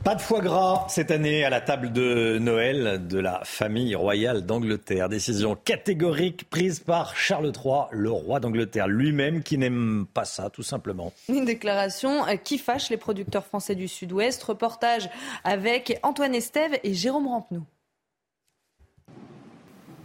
Pas 0.06 0.14
de 0.14 0.22
foie 0.22 0.40
gras 0.42 0.86
cette 0.88 1.10
année 1.10 1.44
à 1.46 1.50
la 1.50 1.62
table 1.62 1.92
de 1.92 2.38
Noël 2.38 3.08
de 3.08 3.18
la 3.18 3.42
famille 3.44 3.96
royale 3.96 4.46
d'Angleterre. 4.46 5.10
Décision 5.10 5.56
catégorique 5.56 6.48
prise 6.48 6.80
par 6.80 7.16
Charles 7.16 7.52
III, 7.52 7.86
le 7.90 8.12
roi 8.12 8.40
d'Angleterre 8.40 8.88
lui-même, 8.88 9.42
qui 9.42 9.58
n'aime 9.58 10.06
pas 10.14 10.24
ça, 10.24 10.52
tout 10.52 10.62
simplement. 10.62 11.12
Une 11.28 11.46
déclaration 11.46 12.24
qui 12.44 12.60
fâche 12.60 12.92
les 12.92 12.98
producteurs 12.98 13.48
français 13.48 13.74
du 13.74 13.88
Sud-Ouest. 13.88 14.44
Reportage 14.44 15.10
avec 15.44 15.98
Antoine 16.04 16.36
Estève 16.36 16.78
et 16.84 16.94
Jérôme 16.94 17.28
Rampenou. 17.28 17.66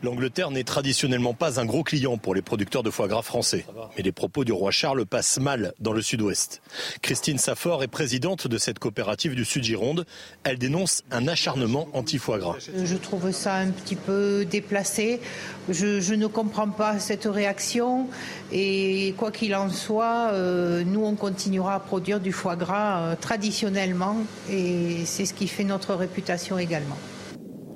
L'Angleterre 0.03 0.51
n'est 0.51 0.65
traditionnellement 0.65 1.35
pas 1.35 1.61
un 1.61 1.67
gros 1.67 1.83
client 1.83 2.17
pour 2.17 2.35
les 2.35 2.41
producteurs 2.41 2.83
de 2.83 2.91
foie 2.91 3.07
gras 3.07 3.23
français. 3.23 3.67
Mais 3.97 4.03
les 4.03 4.13
propos 4.13 4.45
du 4.45 4.53
roi 4.53 4.71
Charles 4.71 5.05
passent 5.05 5.39
mal 5.39 5.75
dans 5.79 5.93
le 5.93 6.01
sud-ouest. 6.01 6.63
Christine 7.03 7.37
Saffort 7.37 7.83
est 7.83 7.89
présidente 7.89 8.47
de 8.47 8.57
cette 8.57 8.79
coopérative 8.79 9.35
du 9.35 9.45
Sud-Gironde. 9.45 10.07
Elle 10.45 10.59
dénonce 10.59 11.03
un 11.11 11.29
acharnement 11.29 11.89
anti-foie 11.93 12.39
gras. 12.39 12.57
Je 12.61 12.97
trouve 12.97 13.31
ça 13.33 13.57
un 13.57 13.71
petit 13.71 13.97
peu 13.97 14.47
déplacé. 14.51 15.21
Je, 15.69 16.15
ne 16.15 16.27
comprends 16.27 16.71
pas 16.71 16.99
cette 16.99 17.25
réaction. 17.25 18.09
Et 18.53 19.15
quoi 19.19 19.31
qu'il 19.31 19.55
en 19.55 19.69
soit, 19.69 20.31
euh, 20.33 20.83
nous, 20.85 21.05
on 21.05 21.15
continuera 21.15 21.75
à 21.75 21.81
produire 21.81 22.21
du 22.21 22.33
foie 22.33 22.57
gras 22.57 23.01
euh, 23.01 23.17
traditionnellement. 23.21 24.17
Et 24.51 25.05
c'est 25.05 25.27
ce 25.27 25.35
qui 25.35 25.47
fait 25.47 25.65
notre 25.65 25.95
réputation 25.95 26.59
également. 26.59 26.97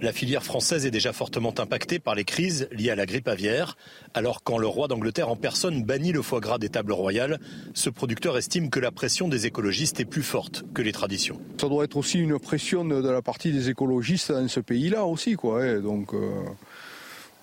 La 0.01 0.13
filière 0.13 0.43
française 0.43 0.85
est 0.87 0.91
déjà 0.91 1.13
fortement 1.13 1.55
impactée 1.59 1.99
par 1.99 2.15
les 2.15 2.25
crises 2.25 2.69
liées 2.73 2.91
à 2.91 2.95
la 2.95 3.07
grippe 3.07 3.29
aviaire. 3.29 3.77
Alors 4.13 4.43
quand 4.43 4.59
le 4.59 4.67
roi 4.67 4.89
d'Angleterre 4.89 5.31
en 5.31 5.37
personne 5.37 5.83
bannit 5.85 6.13
le 6.13 6.23
foie 6.23 6.41
gras 6.41 6.59
des 6.59 6.69
tables 6.69 6.93
royales, 6.93 7.39
ce 7.73 7.91
producteur 7.91 8.37
estime 8.37 8.71
que 8.71 8.81
la 8.81 8.91
pression 8.91 9.29
des 9.29 9.47
écologistes 9.47 10.01
est 10.01 10.05
plus 10.05 10.23
forte 10.23 10.65
que 10.75 10.83
les 10.83 10.93
traditions. 10.93 11.41
Ça 11.61 11.69
doit 11.69 11.85
être 11.85 11.97
aussi 11.97 12.19
une 12.19 12.39
pression 12.39 12.85
de 12.85 13.09
la 13.09 13.23
partie 13.23 13.53
des 13.53 13.71
écologistes 13.71 14.33
dans 14.33 14.49
ce 14.49 14.61
pays-là 14.61 15.05
aussi, 15.05 15.35
quoi. 15.35 15.63
Hein. 15.63 15.81
Donc. 15.81 16.13
Euh, 16.15 16.43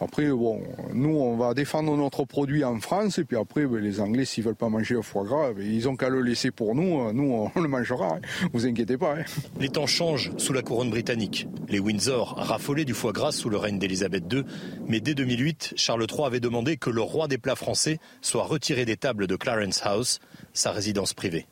Après, 0.02 0.28
bon, 0.30 0.64
nous, 0.94 1.16
on 1.16 1.38
va 1.38 1.54
défendre 1.54 1.96
notre 1.96 2.26
produit 2.26 2.64
en 2.64 2.80
France, 2.80 3.20
et 3.20 3.24
puis 3.24 3.38
après, 3.38 3.68
ben, 3.68 3.80
les 3.80 4.00
Anglais, 4.02 4.26
s'ils 4.26 4.44
veulent 4.44 4.56
pas 4.56 4.68
manger 4.68 4.96
le 4.96 5.04
foie 5.04 5.24
gras, 5.24 5.54
ben, 5.54 5.64
ils 5.64 5.88
ont 5.88 5.96
qu'à 5.96 6.10
le 6.10 6.22
laisser 6.22 6.50
pour 6.50 6.74
nous. 6.74 7.14
Nous, 7.14 7.32
on 7.56 7.60
le 7.62 7.68
mangera. 7.68 8.16
Hein. 8.16 8.48
Vous 8.52 8.66
inquiétez 8.66 8.98
pas. 8.98 9.18
Hein. 9.18 9.24
Les 9.60 9.70
temps 9.70 9.86
changent 9.86 10.32
sous 10.38 10.54
la 10.54 10.64
couronne 10.64 10.90
britannique. 10.90 11.48
Les 11.70 11.80
Windsor 11.80 12.34
raffolaient 12.36 12.84
du 12.84 12.96
foie 12.96 13.12
gras 13.12 13.32
sous 13.32 13.50
le 13.50 13.58
règne 13.58 13.78
d'Élisabeth 13.78 14.24
II, 14.34 14.44
mais 14.88 15.02
dès 15.02 15.14
2008, 15.14 15.74
Charles 15.76 16.08
III 16.12 16.26
avait 16.26 16.40
demandé 16.40 16.78
que 16.78 16.90
le 16.90 17.02
roi 17.02 17.28
des 17.28 17.38
plats 17.38 17.56
français 17.56 18.00
soit 18.22 18.44
retiré 18.44 18.86
des 18.86 18.98
tables 18.98 19.28
de 19.28 19.36
Clarence 19.36 19.82
House, 19.84 20.20
sa 20.54 20.72
résidence 20.72 21.14
privée. 21.14 21.46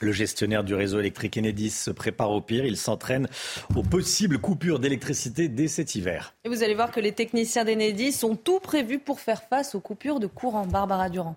Le 0.00 0.12
gestionnaire 0.12 0.62
du 0.62 0.74
réseau 0.74 1.00
électrique 1.00 1.36
Enedis 1.36 1.70
se 1.70 1.90
prépare 1.90 2.30
au 2.30 2.40
pire. 2.40 2.64
Il 2.64 2.76
s'entraîne 2.76 3.28
aux 3.74 3.82
possibles 3.82 4.38
coupures 4.38 4.78
d'électricité 4.78 5.48
dès 5.48 5.66
cet 5.66 5.96
hiver. 5.96 6.34
Et 6.44 6.48
vous 6.48 6.62
allez 6.62 6.74
voir 6.74 6.92
que 6.92 7.00
les 7.00 7.12
techniciens 7.12 7.64
d'Enedis 7.64 8.22
ont 8.22 8.36
tout 8.36 8.60
prévu 8.60 9.00
pour 9.00 9.18
faire 9.18 9.42
face 9.42 9.74
aux 9.74 9.80
coupures 9.80 10.20
de 10.20 10.28
courant. 10.28 10.66
Barbara 10.66 11.08
Durand. 11.08 11.36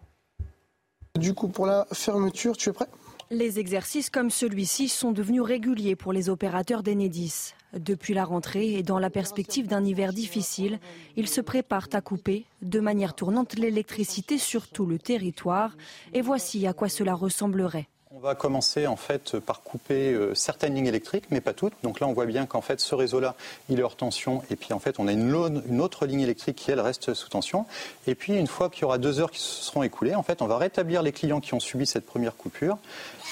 Du 1.20 1.34
coup, 1.34 1.48
pour 1.48 1.66
la 1.66 1.88
fermeture, 1.92 2.56
tu 2.56 2.70
es 2.70 2.74
prêt? 2.74 2.88
Les 3.32 3.60
exercices 3.60 4.10
comme 4.10 4.30
celui-ci 4.30 4.90
sont 4.90 5.12
devenus 5.12 5.42
réguliers 5.42 5.96
pour 5.96 6.14
les 6.14 6.30
opérateurs 6.30 6.84
d'Enedis. 6.84 7.54
Depuis 7.74 8.14
la 8.14 8.26
rentrée 8.26 8.74
et 8.74 8.84
dans 8.84 9.00
la 9.00 9.10
perspective 9.10 9.68
d'un 9.68 9.86
hiver 9.86 10.12
difficile, 10.12 10.80
ils 11.16 11.30
se 11.30 11.40
préparent 11.40 11.88
à 11.94 12.02
couper 12.02 12.46
de 12.62 12.82
manière 12.82 13.14
tournante 13.14 13.56
l'électricité 13.56 14.38
sur 14.38 14.68
tout 14.68 14.86
le 14.86 15.00
territoire. 15.00 15.78
Et 16.14 16.22
voici 16.22 16.68
à 16.68 16.74
quoi 16.74 16.90
cela 16.90 17.14
ressemblerait. 17.14 17.88
On 18.24 18.28
va 18.28 18.36
commencer 18.36 18.86
en 18.86 18.98
fait 18.98 19.40
par 19.40 19.64
couper 19.64 20.14
euh, 20.14 20.36
certaines 20.36 20.76
lignes 20.76 20.86
électriques, 20.86 21.24
mais 21.32 21.42
pas 21.42 21.54
toutes. 21.54 21.74
Donc 21.82 22.00
là, 22.00 22.06
on 22.08 22.14
voit 22.14 22.28
bien 22.28 22.46
qu'en 22.46 22.62
fait, 22.62 22.80
ce 22.80 22.94
réseau-là, 22.94 23.34
il 23.68 23.80
est 23.80 23.82
hors 23.82 23.96
tension. 23.96 24.44
Et 24.52 24.56
puis 24.56 24.74
en 24.74 24.80
fait, 24.80 25.00
on 25.00 25.08
a 25.08 25.12
une, 25.12 25.34
autre 25.82 26.06
ligne 26.06 26.20
électrique 26.20 26.58
qui, 26.58 26.70
elle, 26.70 26.82
reste 26.82 27.16
sous 27.16 27.30
tension. 27.30 27.66
Et 28.06 28.14
puis, 28.14 28.38
une 28.38 28.46
fois 28.46 28.70
qu'il 28.70 28.84
y 28.84 28.86
aura 28.86 29.00
deux 29.00 29.20
heures 29.20 29.32
qui 29.32 29.40
se 29.40 29.64
seront 29.64 29.82
écoulées, 29.82 30.14
en 30.14 30.22
fait, 30.22 30.44
on 30.44 30.46
va 30.46 30.60
rétablir 30.60 31.02
les 31.02 31.12
clients 31.12 31.40
qui 31.40 31.56
ont 31.56 31.60
subi 31.60 31.88
cette 31.88 32.06
première 32.06 32.36
coupure. 32.36 32.78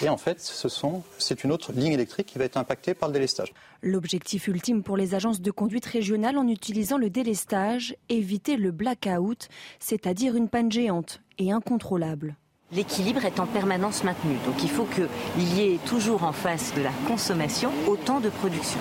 Et 0.02 0.10
en 0.10 0.18
fait, 0.18 0.42
ce 0.42 0.70
sont, 0.70 1.04
c'est 1.20 1.44
une 1.44 1.52
autre 1.52 1.72
ligne 1.72 1.94
électrique 1.94 2.26
qui 2.26 2.40
va 2.40 2.46
être 2.46 2.58
impactée 2.58 2.96
par 2.96 3.10
le 3.10 3.14
délestage. 3.14 3.54
L'objectif 3.84 4.48
ultime 4.48 4.82
pour 4.82 4.98
les 4.98 5.14
agences 5.14 5.40
de 5.40 5.52
conduite 5.52 5.86
régionale 5.86 6.36
en 6.36 6.48
utilisant 6.48 6.98
le 6.98 7.12
délestage, 7.12 7.96
éviter 8.10 8.58
le 8.58 8.72
blackout, 8.72 9.50
c'est-à-dire 9.78 10.36
une 10.36 10.50
panne 10.50 10.72
géante 10.72 11.22
et 11.38 11.52
incontrôlable. 11.52 12.38
L'équilibre 12.72 13.26
est 13.26 13.40
en 13.40 13.48
permanence 13.48 14.04
maintenu. 14.04 14.36
Donc 14.46 14.64
il 14.64 14.70
faut 14.70 14.86
qu'il 14.86 15.54
y 15.56 15.62
ait 15.62 15.80
toujours 15.88 16.24
en 16.24 16.34
face 16.34 16.74
de 16.76 16.82
la 16.82 16.92
consommation 17.08 17.72
autant 17.88 18.20
de 18.20 18.30
production. 18.30 18.80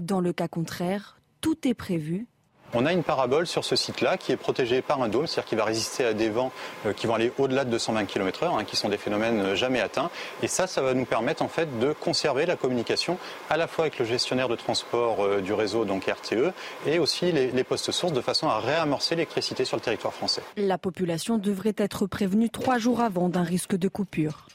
Dans 0.00 0.20
le 0.20 0.32
cas 0.32 0.46
contraire, 0.46 1.18
tout 1.40 1.66
est 1.66 1.74
prévu 1.74 2.26
on 2.74 2.86
a 2.86 2.92
une 2.92 3.02
parabole 3.02 3.46
sur 3.46 3.64
ce 3.64 3.76
site-là 3.76 4.16
qui 4.16 4.32
est 4.32 4.36
protégée 4.36 4.82
par 4.82 5.00
un 5.00 5.08
dôme, 5.08 5.26
c'est-à-dire 5.26 5.48
qui 5.48 5.54
va 5.54 5.64
résister 5.64 6.04
à 6.04 6.12
des 6.12 6.28
vents 6.28 6.52
euh, 6.86 6.92
qui 6.92 7.06
vont 7.06 7.14
aller 7.14 7.32
au-delà 7.38 7.64
de 7.64 7.70
220 7.70 8.04
km/h, 8.04 8.58
hein, 8.58 8.64
qui 8.64 8.76
sont 8.76 8.88
des 8.88 8.98
phénomènes 8.98 9.40
euh, 9.40 9.54
jamais 9.54 9.80
atteints. 9.80 10.10
Et 10.42 10.48
ça, 10.48 10.66
ça 10.66 10.82
va 10.82 10.94
nous 10.94 11.04
permettre 11.04 11.42
en 11.42 11.48
fait 11.48 11.78
de 11.78 11.92
conserver 11.92 12.46
la 12.46 12.56
communication 12.56 13.18
à 13.48 13.56
la 13.56 13.66
fois 13.66 13.84
avec 13.84 13.98
le 13.98 14.04
gestionnaire 14.04 14.48
de 14.48 14.56
transport 14.56 15.24
euh, 15.24 15.40
du 15.40 15.52
réseau, 15.52 15.84
donc 15.84 16.06
RTE, 16.06 16.52
et 16.86 16.98
aussi 16.98 17.32
les, 17.32 17.50
les 17.50 17.64
postes 17.64 17.92
sources, 17.92 18.12
de 18.12 18.20
façon 18.20 18.48
à 18.48 18.58
réamorcer 18.58 19.14
l'électricité 19.14 19.64
sur 19.64 19.76
le 19.76 19.82
territoire 19.82 20.12
français. 20.12 20.42
La 20.56 20.78
population 20.78 21.38
devrait 21.38 21.74
être 21.76 22.06
prévenue 22.06 22.50
trois 22.50 22.78
jours 22.78 23.00
avant 23.00 23.28
d'un 23.28 23.42
risque 23.42 23.76
de 23.76 23.88
coupure. 23.88 24.46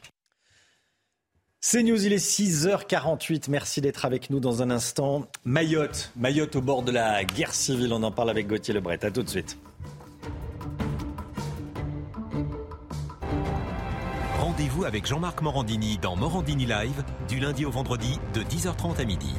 C'est 1.61 1.83
News, 1.83 2.05
il 2.05 2.13
est 2.13 2.25
6h48. 2.25 3.49
Merci 3.49 3.81
d'être 3.81 4.05
avec 4.05 4.29
nous 4.29 4.39
dans 4.39 4.61
un 4.61 4.69
instant. 4.69 5.27
Mayotte, 5.43 6.13
Mayotte 6.15 6.55
au 6.55 6.61
bord 6.61 6.83
de 6.83 6.93
la 6.93 7.25
guerre 7.25 7.53
civile. 7.53 7.91
On 7.91 8.01
en 8.03 8.11
parle 8.11 8.29
avec 8.29 8.47
Gauthier 8.47 8.73
Lebret. 8.73 9.03
À 9.03 9.11
tout 9.11 9.23
de 9.23 9.29
suite. 9.29 9.57
Rendez-vous 14.39 14.85
avec 14.85 15.05
Jean-Marc 15.05 15.41
Morandini 15.41 15.97
dans 15.97 16.15
Morandini 16.15 16.65
Live 16.65 17.03
du 17.27 17.41
lundi 17.41 17.65
au 17.65 17.71
vendredi 17.71 18.19
de 18.33 18.41
10h30 18.41 19.01
à 19.01 19.03
midi. 19.03 19.33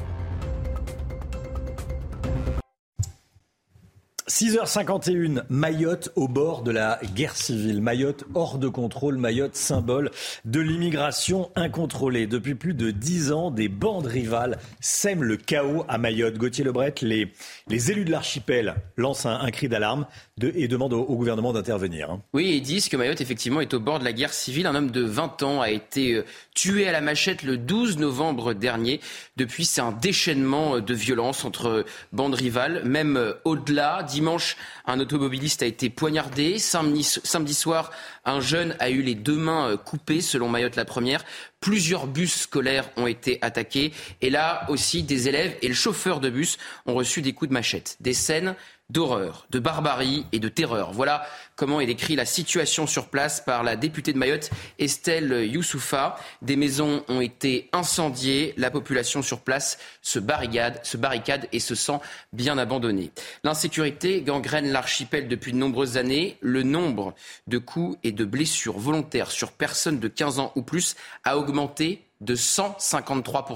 6h51, 4.31 5.43
Mayotte 5.49 6.13
au 6.15 6.29
bord 6.29 6.63
de 6.63 6.71
la 6.71 7.01
guerre 7.17 7.35
civile. 7.35 7.83
Mayotte 7.83 8.23
hors 8.35 8.59
de 8.59 8.69
contrôle, 8.69 9.17
Mayotte 9.17 9.57
symbole 9.57 10.13
de 10.45 10.61
l'immigration 10.61 11.51
incontrôlée. 11.57 12.29
Depuis 12.29 12.55
plus 12.55 12.73
de 12.73 12.93
dix 12.93 13.33
ans, 13.33 13.51
des 13.51 13.69
bandes 13.69 14.07
rivales 14.07 14.59
sèment 14.79 15.25
le 15.25 15.37
chaos 15.37 15.85
à 15.89 15.99
Mayotte. 15.99 16.39
Gauthier 16.39 16.63
Lebret, 16.63 16.95
les, 17.03 17.33
les 17.71 17.93
élus 17.93 18.05
de 18.05 18.11
l'archipel 18.11 18.75
lancent 18.97 19.27
un, 19.27 19.51
cri 19.51 19.69
d'alarme 19.69 20.07
et 20.43 20.67
demandent 20.69 20.93
au, 20.93 21.05
gouvernement 21.05 21.53
d'intervenir. 21.53 22.11
Hein. 22.11 22.21
Oui, 22.33 22.51
ils 22.57 22.63
disent 22.63 22.89
que 22.89 22.97
Mayotte, 22.97 23.21
effectivement, 23.21 23.61
est 23.61 23.73
au 23.75 23.81
bord 23.81 24.01
de 24.01 24.05
la 24.05 24.13
guerre 24.13 24.33
civile. 24.33 24.67
Un 24.67 24.75
homme 24.75 24.91
de 24.91 25.03
20 25.03 25.43
ans 25.43 25.61
a 25.61 25.71
été 25.71 26.15
euh, 26.15 26.25
tué 26.55 26.89
à 26.89 26.93
la 26.93 27.01
machette 27.01 27.43
le 27.43 27.57
12 27.57 27.99
novembre 27.99 28.55
dernier. 28.55 29.01
Depuis, 29.37 29.65
c'est 29.65 29.81
un 29.81 29.93
déchaînement 29.93 30.77
euh, 30.77 30.81
de 30.81 30.95
violence 30.95 31.45
entre 31.45 31.85
bandes 32.13 32.35
rivales, 32.35 32.83
même 32.85 33.17
euh, 33.17 33.35
au-delà. 33.45 34.03
Dimanche, 34.03 34.57
un 34.87 34.99
automobiliste 34.99 35.63
a 35.63 35.67
été 35.67 35.91
poignardé. 35.91 36.59
Samedi, 36.59 37.55
soir, 37.55 37.91
un 38.25 38.41
jeune 38.41 38.77
a 38.79 38.91
eu 38.91 39.03
les 39.03 39.15
deux 39.15 39.37
mains 39.37 39.77
coupées, 39.77 40.21
selon 40.21 40.49
Mayotte 40.49 40.77
la 40.77 40.85
première. 40.85 41.25
Plusieurs 41.61 42.07
bus 42.07 42.43
scolaires 42.43 42.91
ont 42.97 43.07
été 43.07 43.39
attaqués. 43.43 43.93
Et 44.21 44.31
là 44.31 44.67
aussi, 44.69 45.03
des 45.03 45.29
élèves 45.29 45.57
et 45.63 45.69
le 45.69 45.75
chauffeur 45.75 46.21
de 46.21 46.31
bus 46.31 46.59
ont 46.87 46.95
reçu 46.95 47.23
des 47.23 47.33
coups 47.33 47.49
de 47.49 47.55
machette. 47.55 47.97
Des 48.01 48.15
scènes 48.15 48.55
d'horreur, 48.91 49.47
de 49.51 49.59
barbarie 49.59 50.27
et 50.33 50.39
de 50.39 50.49
terreur. 50.49 50.93
Voilà 50.93 51.27
comment 51.57 51.81
est 51.81 51.87
décrit 51.87 52.17
la 52.17 52.25
situation 52.25 52.87
sur 52.87 53.09
place 53.09 53.41
par 53.41 53.63
la 53.63 53.77
députée 53.77 54.13
de 54.13 54.19
Mayotte, 54.19 54.51
Estelle 54.79 55.47
Youssoufa. 55.47 56.17
Des 56.43 56.57
maisons 56.57 57.05
ont 57.09 57.21
été 57.21 57.69
incendiées, 57.73 58.55
la 58.57 58.71
population 58.71 59.23
sur 59.23 59.41
place 59.41 59.79
se 60.03 60.19
barricade, 60.19 60.85
se 60.85 60.97
barricade 60.97 61.49
et 61.53 61.61
se 61.61 61.75
sent 61.75 61.99
bien 62.33 62.59
abandonnée. 62.59 63.11
L'insécurité 63.45 64.23
gangrène 64.23 64.73
l'archipel 64.73 65.29
depuis 65.29 65.53
de 65.53 65.59
nombreuses 65.59 65.97
années. 65.97 66.37
Le 66.41 66.63
nombre 66.63 67.15
de 67.47 67.59
coups 67.59 67.99
et 68.03 68.13
de 68.13 68.25
blessures 68.25 68.79
volontaires 68.79 69.31
sur 69.31 69.53
personnes 69.53 70.01
de 70.01 70.09
15 70.09 70.39
ans 70.39 70.53
ou 70.57 70.63
plus 70.63 70.97
a 71.25 71.39
augmenté 71.39 72.05
de 72.21 72.35
153 72.35 73.47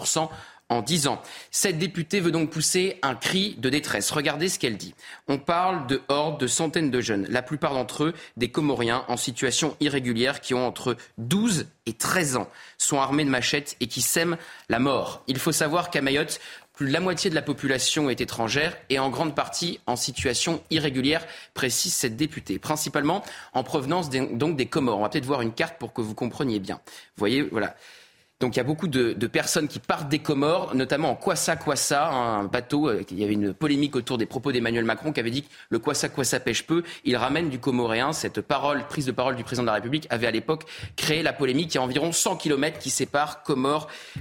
en 0.68 0.82
10 0.82 1.06
ans. 1.08 1.20
Cette 1.50 1.78
députée 1.78 2.20
veut 2.20 2.30
donc 2.30 2.50
pousser 2.50 2.98
un 3.02 3.14
cri 3.14 3.54
de 3.58 3.68
détresse. 3.68 4.10
Regardez 4.10 4.48
ce 4.48 4.58
qu'elle 4.58 4.76
dit. 4.76 4.94
On 5.28 5.38
parle 5.38 5.86
de 5.86 6.00
hordes 6.08 6.40
de 6.40 6.46
centaines 6.46 6.90
de 6.90 7.00
jeunes, 7.00 7.26
la 7.28 7.42
plupart 7.42 7.74
d'entre 7.74 8.04
eux 8.04 8.14
des 8.36 8.50
Comoriens 8.50 9.04
en 9.08 9.16
situation 9.16 9.76
irrégulière 9.80 10.40
qui 10.40 10.54
ont 10.54 10.66
entre 10.66 10.96
12 11.18 11.66
et 11.86 11.92
13 11.92 12.36
ans, 12.36 12.50
sont 12.78 12.98
armés 12.98 13.24
de 13.24 13.30
machettes 13.30 13.76
et 13.80 13.86
qui 13.86 14.00
sèment 14.00 14.38
la 14.68 14.78
mort. 14.78 15.22
Il 15.26 15.38
faut 15.38 15.52
savoir 15.52 15.90
qu'à 15.90 16.00
Mayotte, 16.00 16.40
plus 16.74 16.88
de 16.88 16.92
la 16.92 17.00
moitié 17.00 17.30
de 17.30 17.36
la 17.36 17.42
population 17.42 18.10
est 18.10 18.20
étrangère 18.20 18.76
et 18.90 18.98
en 18.98 19.08
grande 19.08 19.34
partie 19.34 19.78
en 19.86 19.94
situation 19.94 20.62
irrégulière, 20.70 21.24
précise 21.54 21.94
cette 21.94 22.16
députée, 22.16 22.58
principalement 22.58 23.22
en 23.52 23.62
provenance 23.62 24.10
des, 24.10 24.66
Comores. 24.66 24.98
On 24.98 25.02
va 25.02 25.08
peut-être 25.08 25.24
voir 25.24 25.42
une 25.42 25.52
carte 25.52 25.78
pour 25.78 25.92
que 25.92 26.00
vous 26.00 26.14
compreniez 26.14 26.58
bien. 26.58 26.80
Voyez, 27.16 27.42
voilà. 27.42 27.76
Donc 28.44 28.56
il 28.56 28.58
y 28.58 28.60
a 28.60 28.64
beaucoup 28.64 28.88
de, 28.88 29.26
personnes 29.26 29.68
qui 29.68 29.78
partent 29.78 30.10
des 30.10 30.18
Comores, 30.18 30.74
notamment 30.74 31.12
en 31.12 31.14
Kwassa 31.14 31.56
Kwassa, 31.56 32.10
un 32.10 32.44
bateau. 32.44 32.90
Euh, 32.90 33.02
il 33.10 33.18
y 33.18 33.24
avait 33.24 33.32
une 33.32 33.54
polémique 33.54 33.96
autour 33.96 34.18
des 34.18 34.26
propos 34.26 34.52
d'Emmanuel 34.52 34.84
Macron 34.84 35.12
qui 35.14 35.20
avait 35.20 35.30
dit 35.30 35.44
que 35.44 35.48
le 35.70 35.78
Kwassa 35.78 36.10
Kwassa 36.10 36.40
pêche 36.40 36.66
peu. 36.66 36.82
Il 37.06 37.16
ramène 37.16 37.48
du 37.48 37.58
Comoréen. 37.58 38.12
Cette 38.12 38.42
parole, 38.42 38.86
prise 38.86 39.06
de 39.06 39.12
parole 39.12 39.36
du 39.36 39.44
président 39.44 39.62
de 39.62 39.68
la 39.68 39.72
République, 39.72 40.06
avait 40.10 40.26
à 40.26 40.30
l'époque 40.30 40.64
créé 40.94 41.22
la 41.22 41.32
polémique. 41.32 41.72
Il 41.72 41.76
y 41.76 41.78
a 41.78 41.82
environ 41.82 42.12
100 42.12 42.36
kilomètres 42.36 42.78
qui 42.78 42.90
séparent 42.90 43.42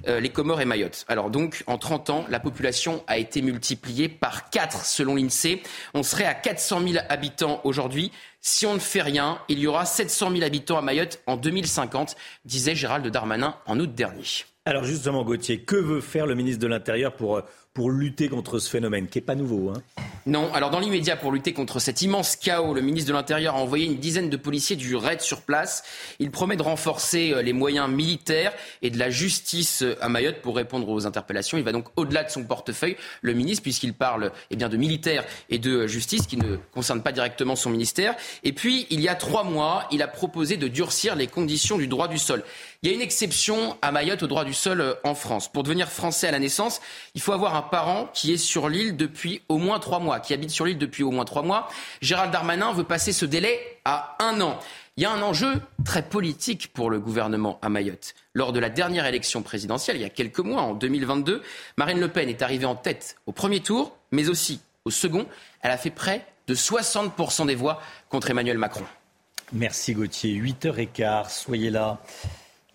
euh, 0.07 0.21
les 0.21 0.29
Comores 0.29 0.61
et 0.61 0.65
Mayotte. 0.65 1.03
Alors 1.09 1.29
donc, 1.29 1.65
en 1.67 1.77
30 1.77 2.09
ans, 2.09 2.25
la 2.29 2.39
population 2.39 3.03
a 3.07 3.17
été 3.17 3.41
multipliée 3.41 4.07
par 4.07 4.49
4 4.51 4.85
selon 4.85 5.15
l'INSEE. 5.15 5.61
On 5.93 6.01
serait 6.01 6.23
à 6.23 6.33
400 6.33 6.79
000 6.87 7.03
habitants 7.09 7.59
aujourd'hui. 7.65 8.13
Si 8.45 8.65
on 8.65 8.73
ne 8.73 8.79
fait 8.79 9.01
rien, 9.01 9.39
il 9.47 9.57
y 9.59 9.67
aura 9.67 9.85
700 9.85 10.31
000 10.31 10.43
habitants 10.43 10.77
à 10.77 10.81
Mayotte 10.81 11.21
en 11.27 11.37
2050, 11.37 12.17
disait 12.43 12.75
Gérald 12.75 13.07
Darmanin 13.07 13.55
en 13.65 13.79
août 13.79 13.95
dernier. 13.95 14.25
Alors 14.65 14.83
justement, 14.83 15.23
Gauthier, 15.23 15.61
que 15.61 15.77
veut 15.77 16.01
faire 16.01 16.27
le 16.27 16.35
ministre 16.35 16.61
de 16.61 16.67
l'Intérieur 16.67 17.15
pour, 17.15 17.41
pour 17.73 17.89
lutter 17.89 18.29
contre 18.29 18.59
ce 18.59 18.69
phénomène, 18.69 19.07
qui 19.07 19.17
n'est 19.17 19.25
pas 19.25 19.33
nouveau 19.33 19.69
hein 19.69 19.81
Non, 20.27 20.53
alors 20.53 20.69
dans 20.69 20.79
l'immédiat, 20.79 21.15
pour 21.15 21.31
lutter 21.31 21.53
contre 21.53 21.79
cet 21.79 22.03
immense 22.03 22.35
chaos, 22.35 22.73
le 22.73 22.81
ministre 22.81 23.09
de 23.09 23.13
l'Intérieur 23.13 23.55
a 23.55 23.59
envoyé 23.59 23.85
une 23.85 23.97
dizaine 23.97 24.29
de 24.29 24.37
policiers 24.37 24.75
du 24.75 24.95
RAID 24.95 25.21
sur 25.21 25.41
place. 25.41 25.83
Il 26.19 26.29
promet 26.29 26.55
de 26.55 26.61
renforcer 26.61 27.33
les 27.41 27.53
moyens 27.53 27.89
militaires 27.89 28.53
et 28.83 28.91
de 28.91 28.99
la 28.99 29.09
justice 29.09 29.83
à 30.01 30.07
Mayotte 30.07 30.41
pour 30.41 30.55
répondre 30.55 30.87
aux 30.87 31.07
interpellations. 31.07 31.57
Il 31.57 31.63
va 31.63 31.71
donc 31.71 31.87
au-delà 31.95 32.23
de 32.23 32.29
son 32.29 32.43
portefeuille, 32.43 32.95
le 33.21 33.33
ministre, 33.33 33.63
puisqu'il 33.63 33.93
parle 33.93 34.31
eh 34.51 34.55
bien, 34.55 34.69
de 34.69 34.77
militaire 34.77 35.25
et 35.49 35.57
de 35.57 35.87
justice, 35.87 36.27
qui 36.27 36.37
ne 36.37 36.57
concerne 36.73 37.01
pas 37.01 37.11
directement 37.11 37.55
son 37.55 37.71
ministère. 37.71 38.15
Et 38.43 38.53
puis, 38.53 38.85
il 38.91 39.01
y 39.01 39.07
a 39.07 39.15
trois 39.15 39.43
mois, 39.43 39.87
il 39.91 40.03
a 40.03 40.07
proposé 40.07 40.57
de 40.57 40.67
durcir 40.67 41.15
les 41.15 41.27
conditions 41.27 41.77
du 41.79 41.87
droit 41.87 42.07
du 42.07 42.19
sol. 42.19 42.43
Il 42.83 42.89
y 42.89 42.91
a 42.91 42.95
une 42.95 43.01
exception 43.01 43.77
à 43.81 43.93
Mayotte 43.93 44.23
au 44.23 44.27
droit 44.27 44.43
du 44.43 44.53
sol 44.53 44.81
euh, 44.81 44.93
en 45.05 45.15
France. 45.15 45.49
Pour 45.49 45.63
devenir 45.63 45.87
français 45.87 46.27
à 46.27 46.31
la 46.31 46.39
naissance, 46.39 46.81
il 47.15 47.21
faut 47.21 47.31
avoir 47.31 47.55
un 47.55 47.61
parent 47.61 48.09
qui 48.13 48.33
est 48.33 48.37
sur 48.37 48.67
l'île 48.67 48.97
depuis 48.97 49.41
au 49.47 49.57
moins 49.57 49.79
trois 49.79 49.99
mois, 49.99 50.19
qui 50.19 50.33
habite 50.33 50.49
sur 50.49 50.65
l'île 50.65 50.77
depuis 50.77 51.01
au 51.01 51.09
moins 51.09 51.23
trois 51.23 51.43
mois. 51.43 51.69
Gérald 52.01 52.33
Darmanin 52.33 52.73
veut 52.73 52.83
passer 52.83 53.13
ce 53.13 53.23
délai 53.23 53.57
à 53.85 54.17
un 54.19 54.41
an. 54.41 54.59
Il 54.97 55.03
y 55.03 55.05
a 55.05 55.11
un 55.13 55.21
enjeu 55.21 55.61
très 55.85 56.03
politique 56.03 56.73
pour 56.73 56.89
le 56.89 56.99
gouvernement 56.99 57.57
à 57.61 57.69
Mayotte. 57.69 58.15
Lors 58.33 58.51
de 58.51 58.59
la 58.59 58.69
dernière 58.69 59.05
élection 59.05 59.43
présidentielle, 59.43 59.95
il 59.95 60.01
y 60.01 60.05
a 60.05 60.09
quelques 60.09 60.39
mois, 60.39 60.63
en 60.63 60.73
2022, 60.73 61.41
Marine 61.77 62.01
Le 62.01 62.09
Pen 62.09 62.27
est 62.27 62.41
arrivée 62.41 62.65
en 62.65 62.75
tête 62.75 63.15
au 63.27 63.31
premier 63.31 63.61
tour, 63.61 63.95
mais 64.11 64.27
aussi 64.27 64.59
au 64.83 64.91
second. 64.91 65.25
Elle 65.61 65.71
a 65.71 65.77
fait 65.77 65.89
près 65.89 66.27
de 66.47 66.53
60% 66.53 67.47
des 67.47 67.55
voix 67.55 67.81
contre 68.09 68.29
Emmanuel 68.29 68.57
Macron. 68.57 68.83
Merci 69.53 69.93
Gauthier. 69.93 70.37
8h15, 70.37 71.29
soyez 71.29 71.69
là. 71.69 72.01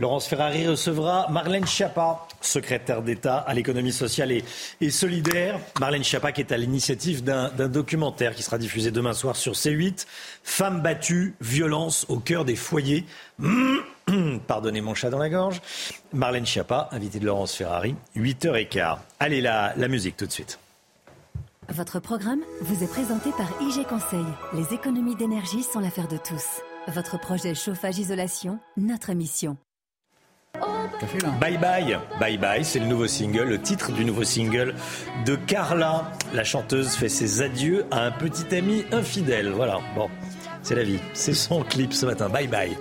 Laurence 0.00 0.28
Ferrari 0.28 0.64
recevra 0.68 1.26
Marlène 1.28 1.66
Schiappa, 1.66 2.24
secrétaire 2.40 3.02
d'État 3.02 3.38
à 3.38 3.52
l'économie 3.52 3.90
sociale 3.90 4.30
et, 4.30 4.90
solidaire. 4.90 5.58
Marlène 5.80 6.04
Schiappa 6.04 6.30
qui 6.30 6.40
est 6.40 6.52
à 6.52 6.56
l'initiative 6.56 7.24
d'un 7.24 7.48
documentaire 7.66 8.36
qui 8.36 8.44
sera 8.44 8.58
diffusé 8.58 8.92
demain 8.92 9.12
soir 9.12 9.34
sur 9.34 9.54
C8. 9.54 10.06
Femmes 10.44 10.82
battues, 10.82 11.34
violence 11.40 12.06
au 12.08 12.20
cœur 12.20 12.44
des 12.44 12.54
foyers. 12.54 13.06
Pardonnez 14.46 14.80
mon 14.82 14.94
chat 14.94 15.10
dans 15.10 15.18
la 15.18 15.28
gorge. 15.28 15.60
Marlène 16.12 16.46
Schiappa, 16.46 16.88
invitée 16.92 17.18
de 17.18 17.26
Laurence 17.26 17.56
Ferrari, 17.56 17.96
8h15. 18.14 18.98
Allez, 19.18 19.40
la, 19.40 19.74
la 19.76 19.88
musique 19.88 20.16
tout 20.16 20.26
de 20.26 20.32
suite. 20.32 20.60
Votre 21.70 21.98
programme 21.98 22.42
vous 22.60 22.84
est 22.84 22.88
présenté 22.88 23.30
par 23.32 23.50
IG 23.60 23.84
Conseil. 23.88 24.26
Les 24.54 24.72
économies 24.72 25.16
d'énergie 25.16 25.64
sont 25.64 25.80
l'affaire 25.80 26.06
de 26.06 26.18
tous. 26.18 26.62
Votre 26.86 27.18
projet 27.18 27.56
chauffage-isolation, 27.56 28.60
notre 28.76 29.12
mission. 29.12 29.56
Bye 31.40 31.58
bye, 31.58 31.98
bye 32.20 32.38
bye, 32.38 32.64
c'est 32.64 32.78
le 32.78 32.86
nouveau 32.86 33.06
single, 33.06 33.48
le 33.48 33.60
titre 33.60 33.92
du 33.92 34.04
nouveau 34.04 34.24
single 34.24 34.74
de 35.24 35.36
Carla. 35.36 36.10
La 36.34 36.44
chanteuse 36.44 36.94
fait 36.94 37.08
ses 37.08 37.42
adieux 37.42 37.84
à 37.90 38.04
un 38.06 38.10
petit 38.10 38.54
ami 38.54 38.84
infidèle. 38.92 39.50
Voilà, 39.50 39.78
bon, 39.94 40.08
c'est 40.62 40.74
la 40.74 40.84
vie. 40.84 40.98
C'est 41.14 41.34
son 41.34 41.62
clip 41.62 41.92
ce 41.92 42.06
matin. 42.06 42.28
Bye 42.28 42.48
bye. 42.48 42.76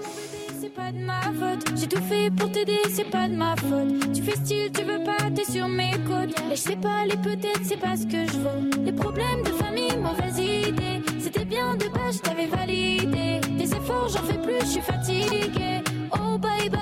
C'est 0.60 0.74
pas 0.74 0.92
de 0.92 0.98
ma 0.98 1.22
faute, 1.22 1.66
j'ai 1.76 1.88
tout 1.88 2.02
fait 2.04 2.30
pour 2.36 2.52
t'aider, 2.52 2.80
c'est 2.92 3.10
pas 3.10 3.28
de 3.28 3.36
ma 3.36 3.56
faute. 3.56 4.14
Tu 4.14 4.22
fais 4.24 4.36
style, 4.36 4.72
tu 4.72 4.84
veux 4.84 5.04
pas, 5.04 5.18
t'es 5.34 5.50
sur 5.52 5.68
mes 5.68 5.92
côtes. 5.92 6.36
Et 6.52 6.56
je 6.56 6.62
sais 6.62 6.76
pas, 6.76 7.06
les 7.06 7.18
peut-être, 7.18 7.62
c'est 7.64 7.78
pas 7.80 7.96
ce 7.96 8.06
que 8.06 8.26
je 8.32 8.38
veux. 8.38 8.84
Les 8.84 8.92
problèmes 8.92 9.44
de 9.44 9.52
famille, 9.52 9.96
mauvaise 9.98 10.38
idée. 10.38 11.02
C'était 11.20 11.46
bien 11.46 11.76
de 11.76 11.88
base, 11.90 12.18
je 12.18 12.22
t'avais 12.22 12.48
validé. 12.48 13.40
Des 13.58 13.72
efforts, 13.72 14.10
j'en 14.10 14.24
fais 14.24 14.40
plus, 14.42 14.60
je 14.62 14.66
suis 14.66 14.82
fatiguée. 14.82 15.82
Oh 16.14 16.38
bye 16.38 16.70
bye 16.70 16.70
bye, 16.70 16.77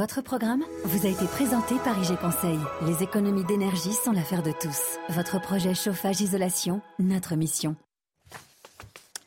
Votre 0.00 0.22
programme 0.22 0.64
vous 0.84 1.04
a 1.04 1.10
été 1.10 1.26
présenté 1.26 1.74
par 1.84 1.98
IG 1.98 2.16
Conseil. 2.16 2.58
Les 2.86 3.02
économies 3.02 3.44
d'énergie 3.44 3.92
sont 3.92 4.12
l'affaire 4.12 4.42
de 4.42 4.50
tous. 4.50 4.98
Votre 5.10 5.38
projet 5.42 5.74
chauffage-isolation, 5.74 6.80
notre 6.98 7.36
mission. 7.36 7.76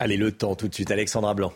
Allez, 0.00 0.16
le 0.16 0.32
temps 0.32 0.56
tout 0.56 0.66
de 0.66 0.74
suite, 0.74 0.90
Alexandra 0.90 1.32
Blanc. 1.32 1.52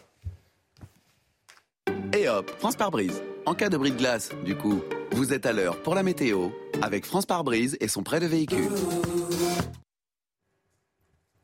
Et 2.16 2.28
hop, 2.28 2.48
France 2.60 2.76
par 2.76 2.92
brise. 2.92 3.20
En 3.44 3.54
cas 3.54 3.68
de 3.68 3.76
bris 3.76 3.90
de 3.90 3.96
glace, 3.96 4.30
du 4.44 4.54
coup, 4.54 4.82
vous 5.10 5.32
êtes 5.32 5.46
à 5.46 5.52
l'heure 5.52 5.82
pour 5.82 5.96
la 5.96 6.04
météo 6.04 6.50
avec 6.80 7.04
France 7.04 7.26
par 7.26 7.42
brise 7.42 7.76
et 7.80 7.88
son 7.88 8.04
prêt 8.04 8.20
de 8.20 8.26
véhicule. 8.26 8.68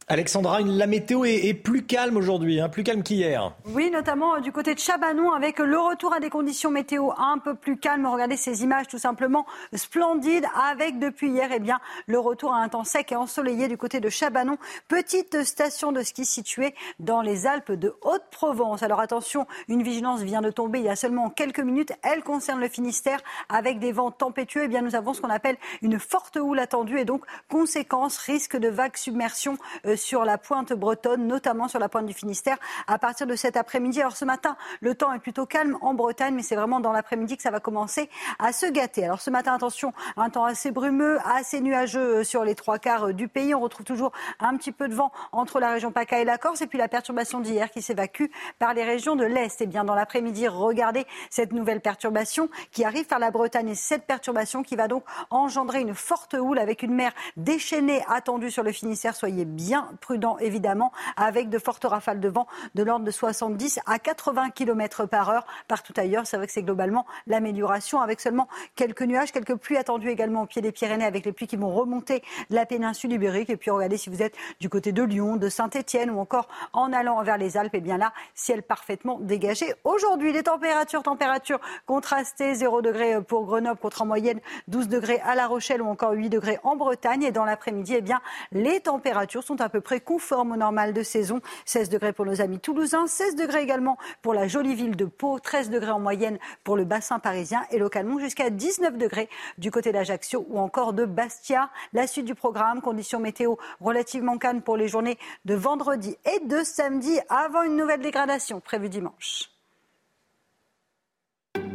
Alexandra, 0.06 0.60
la 0.60 0.86
météo 0.86 1.24
est, 1.24 1.54
plus 1.54 1.86
calme 1.86 2.18
aujourd'hui, 2.18 2.60
hein, 2.60 2.68
plus 2.68 2.84
calme 2.84 3.02
qu'hier. 3.02 3.54
Oui, 3.64 3.90
notamment 3.90 4.34
euh, 4.34 4.40
du 4.40 4.52
côté 4.52 4.74
de 4.74 4.78
Chabanon, 4.78 5.32
avec 5.32 5.58
le 5.58 5.78
retour 5.78 6.12
à 6.12 6.20
des 6.20 6.28
conditions 6.28 6.70
météo 6.70 7.10
un 7.16 7.38
peu 7.38 7.54
plus 7.54 7.78
calmes. 7.78 8.04
Regardez 8.04 8.36
ces 8.36 8.64
images 8.64 8.86
tout 8.86 8.98
simplement 8.98 9.46
splendides, 9.72 10.44
avec 10.70 10.98
depuis 10.98 11.30
hier 11.30 11.48
eh 11.54 11.58
bien, 11.58 11.80
le 12.06 12.18
retour 12.18 12.52
à 12.52 12.58
un 12.58 12.68
temps 12.68 12.84
sec 12.84 13.12
et 13.12 13.16
ensoleillé 13.16 13.66
du 13.66 13.78
côté 13.78 14.00
de 14.00 14.10
Chabanon, 14.10 14.58
petite 14.88 15.42
station 15.42 15.90
de 15.90 16.02
ski 16.02 16.26
située 16.26 16.74
dans 16.98 17.22
les 17.22 17.46
Alpes 17.46 17.72
de 17.72 17.94
Haute-Provence. 18.02 18.82
Alors 18.82 19.00
attention, 19.00 19.46
une 19.68 19.82
vigilance 19.82 20.20
vient 20.20 20.42
de 20.42 20.50
tomber 20.50 20.80
il 20.80 20.84
y 20.84 20.90
a 20.90 20.96
seulement 20.96 21.30
quelques 21.30 21.60
minutes. 21.60 21.94
Elle 22.02 22.22
concerne 22.22 22.60
le 22.60 22.68
Finistère, 22.68 23.20
avec 23.48 23.78
des 23.78 23.92
vents 23.92 24.10
tempétueux. 24.10 24.64
Eh 24.64 24.68
bien, 24.68 24.82
nous 24.82 24.96
avons 24.96 25.14
ce 25.14 25.22
qu'on 25.22 25.30
appelle 25.30 25.56
une 25.80 25.98
forte 25.98 26.36
houle 26.36 26.58
attendue 26.58 26.98
et 26.98 27.06
donc, 27.06 27.24
conséquence, 27.48 28.18
risque 28.18 28.58
de 28.58 28.68
vagues 28.68 28.98
submersion 28.98 29.56
euh, 29.86 29.93
sur 29.96 30.24
la 30.24 30.38
pointe 30.38 30.72
bretonne, 30.72 31.26
notamment 31.26 31.68
sur 31.68 31.78
la 31.78 31.88
pointe 31.88 32.06
du 32.06 32.14
Finistère, 32.14 32.56
à 32.86 32.98
partir 32.98 33.26
de 33.26 33.36
cet 33.36 33.56
après-midi. 33.56 34.00
Alors 34.00 34.16
ce 34.16 34.24
matin, 34.24 34.56
le 34.80 34.94
temps 34.94 35.12
est 35.12 35.18
plutôt 35.18 35.46
calme 35.46 35.78
en 35.80 35.94
Bretagne, 35.94 36.34
mais 36.34 36.42
c'est 36.42 36.56
vraiment 36.56 36.80
dans 36.80 36.92
l'après-midi 36.92 37.36
que 37.36 37.42
ça 37.42 37.50
va 37.50 37.60
commencer 37.60 38.10
à 38.38 38.52
se 38.52 38.66
gâter. 38.66 39.04
Alors 39.04 39.20
ce 39.20 39.30
matin, 39.30 39.54
attention, 39.54 39.92
un 40.16 40.30
temps 40.30 40.44
assez 40.44 40.70
brumeux, 40.70 41.18
assez 41.24 41.60
nuageux 41.60 42.18
euh, 42.18 42.24
sur 42.24 42.44
les 42.44 42.54
trois 42.54 42.78
quarts 42.78 43.08
euh, 43.08 43.12
du 43.12 43.28
pays. 43.28 43.54
On 43.54 43.60
retrouve 43.60 43.84
toujours 43.84 44.12
un 44.40 44.56
petit 44.56 44.72
peu 44.72 44.88
de 44.88 44.94
vent 44.94 45.12
entre 45.32 45.60
la 45.60 45.70
région 45.70 45.92
PACA 45.92 46.20
et 46.20 46.24
la 46.24 46.38
Corse, 46.38 46.62
et 46.62 46.66
puis 46.66 46.78
la 46.78 46.88
perturbation 46.88 47.40
d'hier 47.40 47.70
qui 47.70 47.82
s'évacue 47.82 48.26
par 48.58 48.74
les 48.74 48.84
régions 48.84 49.16
de 49.16 49.24
l'Est. 49.24 49.60
Et 49.60 49.66
bien 49.66 49.84
dans 49.84 49.94
l'après-midi, 49.94 50.48
regardez 50.48 51.06
cette 51.30 51.52
nouvelle 51.52 51.80
perturbation 51.80 52.48
qui 52.70 52.84
arrive 52.84 53.06
par 53.06 53.18
la 53.18 53.30
Bretagne, 53.30 53.68
et 53.68 53.74
cette 53.74 54.06
perturbation 54.06 54.62
qui 54.62 54.76
va 54.76 54.88
donc 54.88 55.04
engendrer 55.30 55.80
une 55.80 55.94
forte 55.94 56.34
houle 56.34 56.58
avec 56.58 56.82
une 56.82 56.94
mer 56.94 57.12
déchaînée 57.36 58.04
attendue 58.08 58.50
sur 58.50 58.62
le 58.62 58.72
Finistère. 58.72 59.16
Soyez 59.16 59.44
bien 59.44 59.83
prudent 60.00 60.38
évidemment, 60.38 60.92
avec 61.16 61.48
de 61.48 61.58
fortes 61.58 61.84
rafales 61.84 62.20
de 62.20 62.28
vent 62.28 62.46
de 62.74 62.82
l'ordre 62.82 63.04
de 63.04 63.10
70 63.10 63.80
à 63.86 63.98
80 63.98 64.50
km 64.50 65.06
par 65.06 65.30
heure 65.30 65.46
partout 65.68 65.92
ailleurs. 65.96 66.26
C'est 66.26 66.36
vrai 66.36 66.46
que 66.46 66.52
c'est 66.52 66.62
globalement 66.62 67.06
l'amélioration, 67.26 68.00
avec 68.00 68.20
seulement 68.20 68.48
quelques 68.76 69.02
nuages, 69.02 69.32
quelques 69.32 69.56
pluies 69.56 69.76
attendues 69.76 70.10
également 70.10 70.42
au 70.42 70.46
pied 70.46 70.62
des 70.62 70.72
Pyrénées, 70.72 71.04
avec 71.04 71.24
les 71.24 71.32
pluies 71.32 71.46
qui 71.46 71.56
vont 71.56 71.72
remonter 71.72 72.22
la 72.50 72.66
péninsule 72.66 73.12
ibérique. 73.12 73.50
Et 73.50 73.56
puis 73.56 73.70
regardez 73.70 73.96
si 73.96 74.10
vous 74.10 74.22
êtes 74.22 74.36
du 74.60 74.68
côté 74.68 74.92
de 74.92 75.02
Lyon, 75.02 75.36
de 75.36 75.48
Saint-Étienne 75.48 76.10
ou 76.10 76.20
encore 76.20 76.48
en 76.72 76.92
allant 76.92 77.22
vers 77.22 77.38
les 77.38 77.56
Alpes, 77.56 77.74
et 77.74 77.80
bien 77.80 77.98
là, 77.98 78.12
ciel 78.34 78.62
parfaitement 78.62 79.18
dégagé. 79.20 79.74
Aujourd'hui, 79.84 80.32
les 80.32 80.42
températures, 80.42 81.02
températures 81.02 81.60
contrastées, 81.86 82.54
0 82.54 82.82
degré 82.82 83.22
pour 83.22 83.46
Grenoble 83.46 83.78
contre 83.78 84.02
en 84.02 84.06
moyenne 84.06 84.40
12 84.68 84.88
degrés 84.88 85.20
à 85.20 85.34
La 85.34 85.46
Rochelle 85.46 85.82
ou 85.82 85.88
encore 85.88 86.12
8 86.12 86.28
degrés 86.28 86.58
en 86.62 86.76
Bretagne. 86.76 87.22
Et 87.22 87.32
dans 87.32 87.44
l'après-midi, 87.44 87.94
eh 87.96 88.00
bien, 88.00 88.20
les 88.52 88.80
températures 88.80 89.42
sont 89.42 89.60
à 89.60 89.68
peu 89.68 89.73
près 89.80 90.00
conformes 90.00 90.52
au 90.52 90.56
normal 90.56 90.92
de 90.92 91.02
saison. 91.02 91.40
16 91.64 91.88
degrés 91.88 92.12
pour 92.12 92.26
nos 92.26 92.40
amis 92.40 92.58
toulousains, 92.58 93.06
16 93.06 93.36
degrés 93.36 93.62
également 93.62 93.98
pour 94.22 94.34
la 94.34 94.48
jolie 94.48 94.74
ville 94.74 94.96
de 94.96 95.04
Pau, 95.04 95.38
13 95.38 95.70
degrés 95.70 95.90
en 95.90 96.00
moyenne 96.00 96.38
pour 96.62 96.76
le 96.76 96.84
bassin 96.84 97.18
parisien 97.18 97.62
et 97.70 97.78
localement 97.78 98.18
jusqu'à 98.18 98.50
19 98.50 98.96
degrés 98.98 99.28
du 99.58 99.70
côté 99.70 99.92
d'Ajaccio 99.92 100.46
ou 100.48 100.58
encore 100.58 100.92
de 100.92 101.04
Bastia. 101.04 101.70
La 101.92 102.06
suite 102.06 102.26
du 102.26 102.34
programme, 102.34 102.80
conditions 102.80 103.20
météo 103.20 103.56
relativement 103.80 104.38
calmes 104.38 104.62
pour 104.62 104.76
les 104.76 104.88
journées 104.88 105.18
de 105.44 105.54
vendredi 105.54 106.16
et 106.24 106.44
de 106.46 106.62
samedi 106.62 107.18
avant 107.28 107.62
une 107.62 107.76
nouvelle 107.76 108.00
dégradation 108.00 108.60
prévue 108.60 108.88
dimanche. 108.88 109.50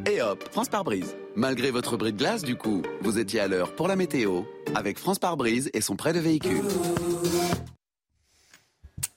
Et 0.05 0.21
hop, 0.21 0.43
France 0.51 0.69
par 0.69 0.83
brise. 0.83 1.15
Malgré 1.35 1.71
votre 1.71 1.95
bris 1.95 2.13
de 2.13 2.17
glace, 2.17 2.43
du 2.43 2.55
coup, 2.55 2.81
vous 3.01 3.19
étiez 3.19 3.39
à 3.39 3.47
l'heure 3.47 3.75
pour 3.75 3.87
la 3.87 3.95
météo 3.95 4.41
avec 4.75 4.97
France 4.97 5.19
par 5.19 5.37
brise 5.37 5.69
et 5.73 5.81
son 5.81 5.95
prêt 5.95 6.13
de 6.13 6.19
véhicule. 6.19 6.63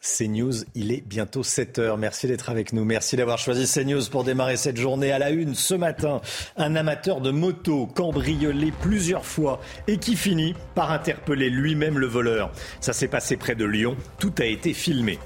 CNews, 0.03 0.64
il 0.74 0.90
est 0.90 1.00
bientôt 1.07 1.44
7 1.44 1.78
heures. 1.78 1.96
Merci 1.96 2.26
d'être 2.26 2.50
avec 2.50 2.72
nous. 2.72 2.84
Merci 2.84 3.14
d'avoir 3.14 3.38
choisi 3.38 3.72
CNews 3.72 4.05
pour 4.11 4.24
démarrer 4.24 4.57
cette 4.57 4.76
journée 4.76 5.12
à 5.12 5.20
la 5.20 5.30
une. 5.30 5.55
Ce 5.55 5.74
matin, 5.74 6.20
un 6.57 6.74
amateur 6.74 7.20
de 7.20 7.30
moto 7.30 7.86
cambriolé 7.86 8.72
plusieurs 8.80 9.24
fois 9.24 9.61
et 9.86 9.98
qui 9.98 10.16
finit 10.16 10.55
par 10.74 10.90
interpeller 10.90 11.50
lui-même 11.50 11.98
le 11.98 12.09
voleur. 12.09 12.50
Ça 12.80 12.92
s'est 12.92 13.07
passé 13.07 13.36
près 13.36 13.55
de 13.55 13.64
Lyon. 13.64 13.96
Tout 14.18 14.34
a 14.40 14.44
été 14.44 14.72
filmé. 14.72 15.20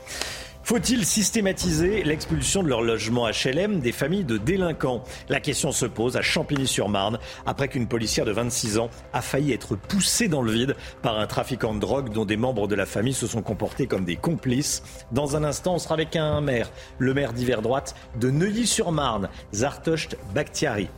Faut-il 0.67 1.07
systématiser 1.07 2.03
l'expulsion 2.03 2.61
de 2.65 2.69
leur 2.69 2.83
logement 2.83 3.29
HLM 3.29 3.79
des 3.79 3.93
familles 3.93 4.25
de 4.25 4.37
délinquants? 4.37 5.05
La 5.29 5.39
question 5.39 5.71
se 5.71 5.87
pose 5.87 6.17
à 6.17 6.23
Champigny-sur-Marne 6.23 7.21
après 7.47 7.69
qu'une 7.69 7.87
policière 7.87 8.27
de 8.27 8.33
26 8.33 8.79
ans 8.79 8.91
a 9.13 9.23
failli 9.23 9.53
être 9.53 9.77
poussée 9.77 10.27
dans 10.27 10.43
le 10.43 10.51
vide 10.51 10.75
par 11.03 11.21
un 11.21 11.29
trafiquant 11.29 11.73
de 11.73 11.79
drogue 11.79 12.13
dont 12.13 12.25
des 12.25 12.37
membres 12.37 12.67
de 12.67 12.75
la 12.75 12.85
famille 12.85 13.15
se 13.15 13.29
sont 13.29 13.43
comportés 13.43 13.87
comme 13.87 14.05
des 14.05 14.17
complices. 14.17 14.83
Dans 15.13 15.37
un 15.37 15.45
instant, 15.45 15.77
on 15.77 15.79
sera 15.79 15.95
avec 15.95 16.17
un 16.17 16.41
maire, 16.41 16.73
le 16.99 17.15
maire 17.15 17.33
d'hiver 17.33 17.63
droite 17.63 17.95
de 18.19 18.33
Neuilly-sur-Marne, 18.33 19.29
Zartocht 19.55 20.17
Bakhtiari. 20.35 20.89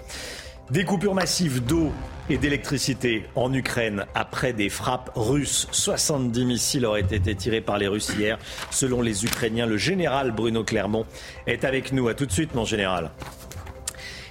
Des 0.71 0.85
coupures 0.85 1.14
massives 1.14 1.64
d'eau 1.64 1.93
et 2.29 2.37
d'électricité 2.37 3.25
en 3.37 3.55
Ukraine 3.55 4.05
après 4.14 4.53
des 4.53 4.69
frappes 4.69 5.11
russes. 5.14 5.66
70 5.73 6.45
missiles 6.45 6.85
auraient 6.85 7.01
été 7.01 7.35
tirés 7.35 7.62
par 7.62 7.79
les 7.79 7.89
Russes 7.89 8.12
hier, 8.19 8.39
selon 8.71 9.01
les 9.01 9.25
Ukrainiens. 9.25 9.64
Le 9.64 9.79
général 9.79 10.31
Bruno 10.31 10.64
Clermont 10.64 11.07
est 11.47 11.64
avec 11.64 11.93
nous. 11.93 12.09
À 12.09 12.14
tout 12.14 12.27
de 12.27 12.33
suite, 12.33 12.55
mon 12.55 12.66
général. 12.66 13.11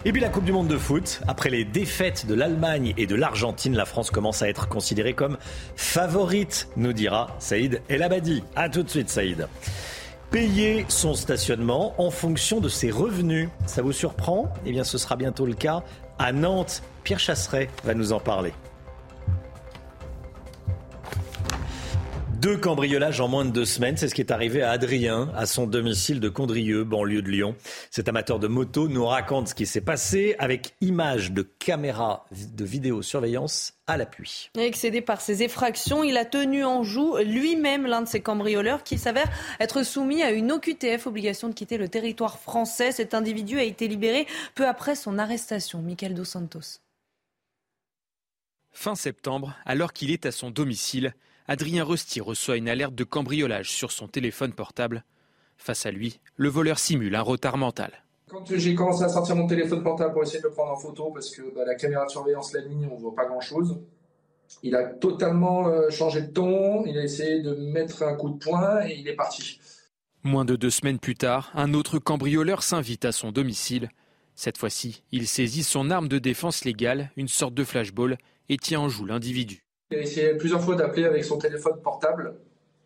Et 0.05 0.11
puis 0.11 0.21
la 0.21 0.29
Coupe 0.29 0.45
du 0.45 0.51
Monde 0.51 0.67
de 0.67 0.77
foot, 0.77 1.21
après 1.27 1.49
les 1.49 1.65
défaites 1.65 2.27
de 2.27 2.35
l'Allemagne 2.35 2.93
et 2.97 3.07
de 3.07 3.15
l'Argentine, 3.15 3.75
la 3.75 3.85
France 3.85 4.11
commence 4.11 4.43
à 4.43 4.47
être 4.47 4.69
considérée 4.69 5.13
comme 5.13 5.39
favorite, 5.75 6.69
nous 6.77 6.93
dira 6.93 7.35
Saïd 7.39 7.81
El 7.89 8.03
Abadi. 8.03 8.43
A 8.55 8.69
tout 8.69 8.83
de 8.83 8.89
suite, 8.91 9.09
Saïd. 9.09 9.47
Payer 10.29 10.85
son 10.87 11.15
stationnement 11.15 11.95
en 11.99 12.11
fonction 12.11 12.59
de 12.59 12.69
ses 12.69 12.91
revenus. 12.91 13.49
Ça 13.65 13.81
vous 13.81 13.93
surprend? 13.93 14.53
Eh 14.67 14.71
bien, 14.71 14.83
ce 14.83 14.99
sera 14.99 15.15
bientôt 15.15 15.47
le 15.47 15.53
cas 15.55 15.83
à 16.19 16.31
Nantes. 16.31 16.83
Pierre 17.03 17.19
Chasseret 17.19 17.69
va 17.83 17.93
nous 17.93 18.13
en 18.13 18.19
parler. 18.19 18.53
Deux 22.41 22.55
cambriolages 22.55 23.19
en 23.19 23.27
moins 23.27 23.45
de 23.45 23.49
deux 23.49 23.65
semaines, 23.65 23.97
c'est 23.97 24.07
ce 24.07 24.13
qui 24.13 24.21
est 24.21 24.31
arrivé 24.31 24.61
à 24.61 24.69
Adrien, 24.69 25.31
à 25.35 25.47
son 25.47 25.65
domicile 25.65 26.19
de 26.19 26.29
Condrieu, 26.29 26.83
banlieue 26.83 27.23
de 27.23 27.31
Lyon. 27.31 27.55
Cet 27.89 28.07
amateur 28.07 28.37
de 28.37 28.47
moto 28.47 28.87
nous 28.87 29.07
raconte 29.07 29.47
ce 29.47 29.55
qui 29.55 29.65
s'est 29.65 29.81
passé 29.81 30.35
avec 30.37 30.75
images 30.79 31.31
de 31.31 31.41
caméras 31.41 32.27
de 32.31 32.63
vidéosurveillance 32.63 33.73
à 33.87 33.97
l'appui. 33.97 34.51
Excédé 34.55 35.01
par 35.01 35.19
ses 35.19 35.41
effractions, 35.41 36.03
il 36.03 36.15
a 36.15 36.25
tenu 36.25 36.63
en 36.63 36.83
joue 36.83 37.17
lui-même 37.17 37.87
l'un 37.87 38.03
de 38.03 38.07
ses 38.07 38.21
cambrioleurs 38.21 38.83
qui 38.83 38.99
s'avère 38.99 39.31
être 39.59 39.81
soumis 39.81 40.21
à 40.21 40.29
une 40.29 40.51
OQTF, 40.51 41.07
obligation 41.07 41.49
de 41.49 41.55
quitter 41.55 41.79
le 41.79 41.89
territoire 41.89 42.37
français. 42.37 42.91
Cet 42.91 43.15
individu 43.15 43.57
a 43.57 43.63
été 43.63 43.87
libéré 43.87 44.27
peu 44.53 44.67
après 44.67 44.93
son 44.93 45.17
arrestation. 45.17 45.81
Michael 45.81 46.13
Dos 46.13 46.25
Santos. 46.25 46.81
Fin 48.71 48.93
septembre, 48.93 49.55
alors 49.65 49.91
qu'il 49.91 50.11
est 50.11 50.27
à 50.27 50.31
son 50.31 50.51
domicile, 50.51 51.15
Adrien 51.49 51.83
Rosti 51.83 52.19
reçoit 52.19 52.57
une 52.57 52.67
alerte 52.67 52.93
de 52.93 53.05
cambriolage 53.05 53.71
sur 53.71 53.91
son 53.91 54.07
téléphone 54.07 54.51
portable. 54.51 55.05
Face 55.57 55.85
à 55.85 55.91
lui, 55.91 56.19
le 56.35 56.49
voleur 56.49 56.77
simule 56.77 57.15
un 57.15 57.21
retard 57.21 57.57
mental. 57.57 58.03
Quand 58.27 58.43
j'ai 58.53 58.75
commencé 58.75 59.03
à 59.03 59.09
sortir 59.09 59.37
mon 59.37 59.47
téléphone 59.47 59.81
portable 59.81 60.11
pour 60.11 60.23
essayer 60.23 60.39
de 60.39 60.47
le 60.47 60.51
prendre 60.51 60.73
en 60.73 60.77
photo, 60.77 61.09
parce 61.13 61.33
que 61.33 61.41
bah, 61.55 61.63
la 61.65 61.75
caméra 61.75 62.05
de 62.05 62.11
surveillance 62.11 62.51
la 62.53 62.65
nuit, 62.65 62.85
on 62.91 62.95
ne 62.95 63.01
voit 63.01 63.15
pas 63.15 63.25
grand-chose, 63.25 63.79
il 64.61 64.75
a 64.75 64.83
totalement 64.83 65.67
euh, 65.67 65.89
changé 65.89 66.21
de 66.21 66.31
ton, 66.31 66.85
il 66.85 66.97
a 66.97 67.03
essayé 67.03 67.41
de 67.41 67.55
mettre 67.55 68.03
un 68.03 68.15
coup 68.15 68.29
de 68.29 68.37
poing 68.37 68.85
et 68.85 68.95
il 68.95 69.07
est 69.07 69.15
parti. 69.15 69.61
Moins 70.23 70.43
de 70.43 70.57
deux 70.57 70.69
semaines 70.69 70.99
plus 70.99 71.15
tard, 71.15 71.51
un 71.53 71.73
autre 71.73 71.99
cambrioleur 71.99 72.63
s'invite 72.63 73.05
à 73.05 73.13
son 73.13 73.31
domicile. 73.31 73.89
Cette 74.35 74.57
fois-ci, 74.57 75.03
il 75.13 75.27
saisit 75.27 75.63
son 75.63 75.89
arme 75.89 76.09
de 76.09 76.19
défense 76.19 76.65
légale, 76.65 77.11
une 77.15 77.29
sorte 77.29 77.53
de 77.53 77.63
flashball, 77.63 78.17
et 78.49 78.57
tient 78.57 78.81
en 78.81 78.89
joue 78.89 79.05
l'individu. 79.05 79.66
Il 79.89 79.97
a 79.97 80.01
essayé 80.01 80.33
plusieurs 80.35 80.61
fois 80.61 80.75
d'appeler 80.75 81.05
avec 81.05 81.23
son 81.23 81.37
téléphone 81.37 81.81
portable. 81.81 82.35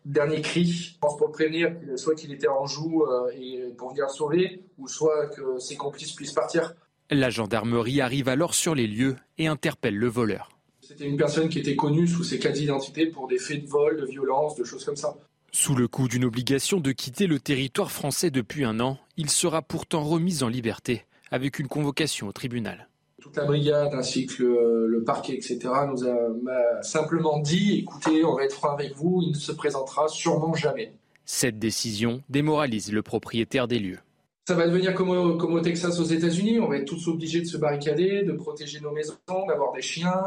Dernier 0.04 0.40
cri, 0.40 0.64
je 0.66 0.98
pense 1.00 1.16
pour 1.16 1.26
le 1.26 1.32
prévenir, 1.32 1.74
soit 1.96 2.14
qu'il 2.14 2.32
était 2.32 2.46
en 2.46 2.66
joue 2.66 3.04
euh, 3.04 3.30
et 3.34 3.72
pour 3.76 3.90
venir 3.90 4.04
le 4.06 4.12
sauver, 4.12 4.62
ou 4.78 4.86
soit 4.86 5.26
que 5.28 5.58
ses 5.58 5.76
complices 5.76 6.12
puissent 6.12 6.32
partir. 6.32 6.74
La 7.10 7.28
gendarmerie 7.28 8.00
arrive 8.00 8.28
alors 8.28 8.54
sur 8.54 8.76
les 8.76 8.86
lieux 8.86 9.16
et 9.36 9.48
interpelle 9.48 9.96
le 9.96 10.06
voleur. 10.06 10.50
C'était 10.80 11.06
une 11.06 11.16
personne 11.16 11.48
qui 11.48 11.58
était 11.58 11.76
connue 11.76 12.06
sous 12.06 12.22
ses 12.22 12.38
cas 12.38 12.50
d'identité 12.50 13.06
pour 13.06 13.26
des 13.26 13.38
faits 13.38 13.64
de 13.64 13.68
vol, 13.68 14.00
de 14.00 14.06
violence, 14.06 14.54
de 14.54 14.64
choses 14.64 14.84
comme 14.84 14.96
ça. 14.96 15.16
Sous 15.50 15.74
le 15.74 15.88
coup 15.88 16.06
d'une 16.06 16.24
obligation 16.24 16.78
de 16.78 16.92
quitter 16.92 17.26
le 17.26 17.40
territoire 17.40 17.90
français 17.90 18.30
depuis 18.30 18.64
un 18.64 18.78
an, 18.78 18.98
il 19.16 19.28
sera 19.28 19.60
pourtant 19.60 20.04
remis 20.04 20.42
en 20.42 20.48
liberté 20.48 21.04
avec 21.32 21.58
une 21.58 21.68
convocation 21.68 22.28
au 22.28 22.32
tribunal 22.32 22.88
toute 23.22 23.36
la 23.36 23.44
brigade 23.44 23.94
ainsi 23.94 24.26
que 24.26 24.42
le, 24.42 25.04
parquet, 25.04 25.34
etc., 25.34 25.58
nous 25.88 26.04
a 26.04 26.82
simplement 26.82 27.38
dit 27.38 27.78
écoutez, 27.78 28.24
on 28.24 28.34
va 28.34 28.44
être 28.44 28.54
franc 28.54 28.72
avec 28.72 28.94
vous, 28.96 29.20
il 29.22 29.30
ne 29.30 29.36
se 29.36 29.52
présentera 29.52 30.08
sûrement 30.08 30.54
jamais. 30.54 30.92
Cette 31.24 31.60
décision 31.60 32.20
démoralise 32.28 32.92
le 32.92 33.00
propriétaire 33.02 33.68
des 33.68 33.78
lieux. 33.78 34.00
Ça 34.48 34.56
va 34.56 34.66
devenir 34.66 34.92
comme 34.94 35.10
au, 35.10 35.36
comme 35.36 35.54
au 35.54 35.60
Texas 35.60 36.00
aux 36.00 36.04
États-Unis, 36.04 36.58
on 36.58 36.68
va 36.68 36.78
être 36.78 36.84
tous 36.84 37.06
obligés 37.06 37.40
de 37.40 37.46
se 37.46 37.56
barricader, 37.56 38.24
de 38.24 38.32
protéger 38.32 38.80
nos 38.80 38.90
maisons, 38.90 39.14
d'avoir 39.46 39.72
des 39.72 39.82
chiens. 39.82 40.20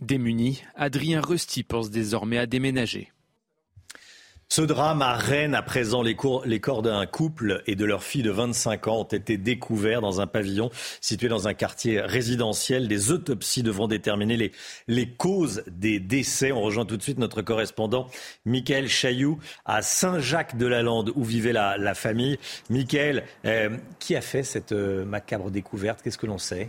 Démuni, 0.00 0.62
Adrien 0.74 1.20
Rusty 1.20 1.62
pense 1.62 1.90
désormais 1.90 2.38
à 2.38 2.46
déménager. 2.46 3.11
Ce 4.52 4.60
drame 4.60 5.00
à 5.00 5.14
Rennes, 5.14 5.54
à 5.54 5.62
présent, 5.62 6.02
les, 6.02 6.14
corps 6.14 6.82
d'un 6.82 7.06
couple 7.06 7.62
et 7.66 7.74
de 7.74 7.86
leur 7.86 8.04
fille 8.04 8.22
de 8.22 8.30
25 8.30 8.86
ans 8.86 9.00
ont 9.00 9.04
été 9.04 9.38
découverts 9.38 10.02
dans 10.02 10.20
un 10.20 10.26
pavillon 10.26 10.68
situé 11.00 11.28
dans 11.28 11.48
un 11.48 11.54
quartier 11.54 12.02
résidentiel. 12.02 12.86
Des 12.86 13.12
autopsies 13.12 13.62
devront 13.62 13.88
déterminer 13.88 14.52
les, 14.88 15.08
causes 15.08 15.64
des 15.68 16.00
décès. 16.00 16.52
On 16.52 16.60
rejoint 16.60 16.84
tout 16.84 16.98
de 16.98 17.02
suite 17.02 17.16
notre 17.16 17.40
correspondant 17.40 18.08
Michael 18.44 18.88
Chailloux 18.88 19.38
à 19.64 19.80
Saint-Jacques-de-la-Lande 19.80 21.12
où 21.14 21.24
vivait 21.24 21.54
la, 21.54 21.94
famille. 21.94 22.38
Michael, 22.68 23.24
euh, 23.46 23.70
qui 24.00 24.16
a 24.16 24.20
fait 24.20 24.42
cette 24.42 24.72
euh, 24.72 25.06
macabre 25.06 25.50
découverte? 25.50 26.02
Qu'est-ce 26.02 26.18
que 26.18 26.26
l'on 26.26 26.36
sait? 26.36 26.68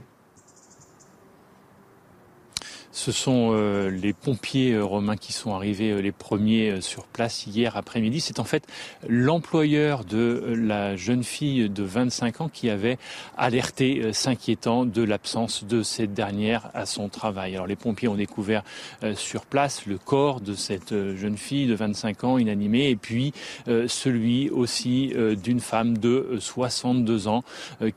Ce 2.93 3.11
sont 3.11 3.49
euh, 3.53 3.89
les 3.89 4.13
pompiers 4.13 4.73
euh, 4.73 4.85
romains 4.85 5.17
qui 5.17 5.33
sont 5.33 5.53
arrivés 5.55 5.91
euh, 5.91 5.99
les 5.99 6.11
premiers 6.11 6.79
sur 6.79 7.05
place 7.05 7.47
hier 7.47 7.75
après-midi. 7.75 8.21
C'est 8.21 8.39
en 8.39 8.43
fait 8.43 8.65
l'employeur 9.09 10.05
de 10.05 10.53
la 10.55 10.95
jeune 10.95 11.23
fille 11.23 11.69
de 11.69 11.83
25 11.83 12.41
ans 12.41 12.49
qui 12.49 12.69
avait 12.69 12.99
alerté, 13.35 14.13
s'inquiétant 14.13 14.85
de 14.85 15.01
l'absence 15.01 15.63
de 15.63 15.81
cette 15.81 16.13
dernière 16.13 16.69
à 16.75 16.85
son 16.85 17.09
travail. 17.09 17.55
Alors 17.55 17.65
les 17.65 17.75
pompiers 17.75 18.07
ont 18.07 18.15
découvert 18.15 18.63
sur 19.15 19.45
place 19.45 19.87
le 19.87 19.97
corps 19.97 20.39
de 20.39 20.53
cette 20.53 20.93
jeune 21.15 21.37
fille 21.37 21.65
de 21.65 21.73
25 21.73 22.23
ans 22.23 22.37
inanimée 22.37 22.89
et 22.89 22.95
puis 22.95 23.33
celui 23.65 24.49
aussi 24.51 25.13
d'une 25.41 25.59
femme 25.59 25.97
de 25.97 26.37
62 26.39 27.27
ans 27.27 27.43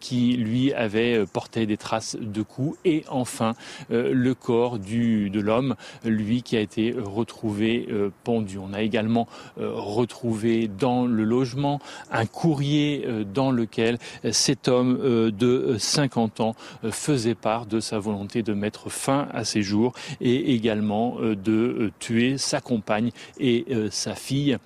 qui 0.00 0.36
lui 0.36 0.72
avait 0.72 1.26
porté 1.26 1.66
des 1.66 1.76
traces 1.76 2.16
de 2.18 2.42
coups 2.42 2.78
et 2.84 3.04
enfin 3.08 3.54
le 3.90 4.32
corps 4.34 4.78
de 4.86 5.40
l'homme, 5.40 5.74
lui 6.04 6.42
qui 6.42 6.56
a 6.56 6.60
été 6.60 6.94
retrouvé 6.96 7.86
euh, 7.90 8.10
pendu. 8.24 8.58
On 8.58 8.72
a 8.72 8.82
également 8.82 9.26
euh, 9.58 9.72
retrouvé 9.74 10.68
dans 10.68 11.06
le 11.06 11.24
logement 11.24 11.80
un 12.10 12.24
courrier 12.26 13.04
euh, 13.06 13.24
dans 13.24 13.50
lequel 13.50 13.98
cet 14.30 14.68
homme 14.68 14.98
de 15.30 15.76
50 15.78 16.40
ans 16.40 16.54
faisait 16.90 17.34
part 17.34 17.66
de 17.66 17.80
sa 17.80 17.98
volonté 17.98 18.42
de 18.42 18.54
mettre 18.54 18.90
fin 18.90 19.28
à 19.32 19.44
ses 19.44 19.62
jours 19.62 19.92
et 20.20 20.54
également 20.54 21.16
de 21.20 21.90
tuer 21.98 22.38
sa 22.38 22.60
compagne 22.60 23.10
et 23.38 23.66
sa 23.90 24.14
fille 24.14 24.58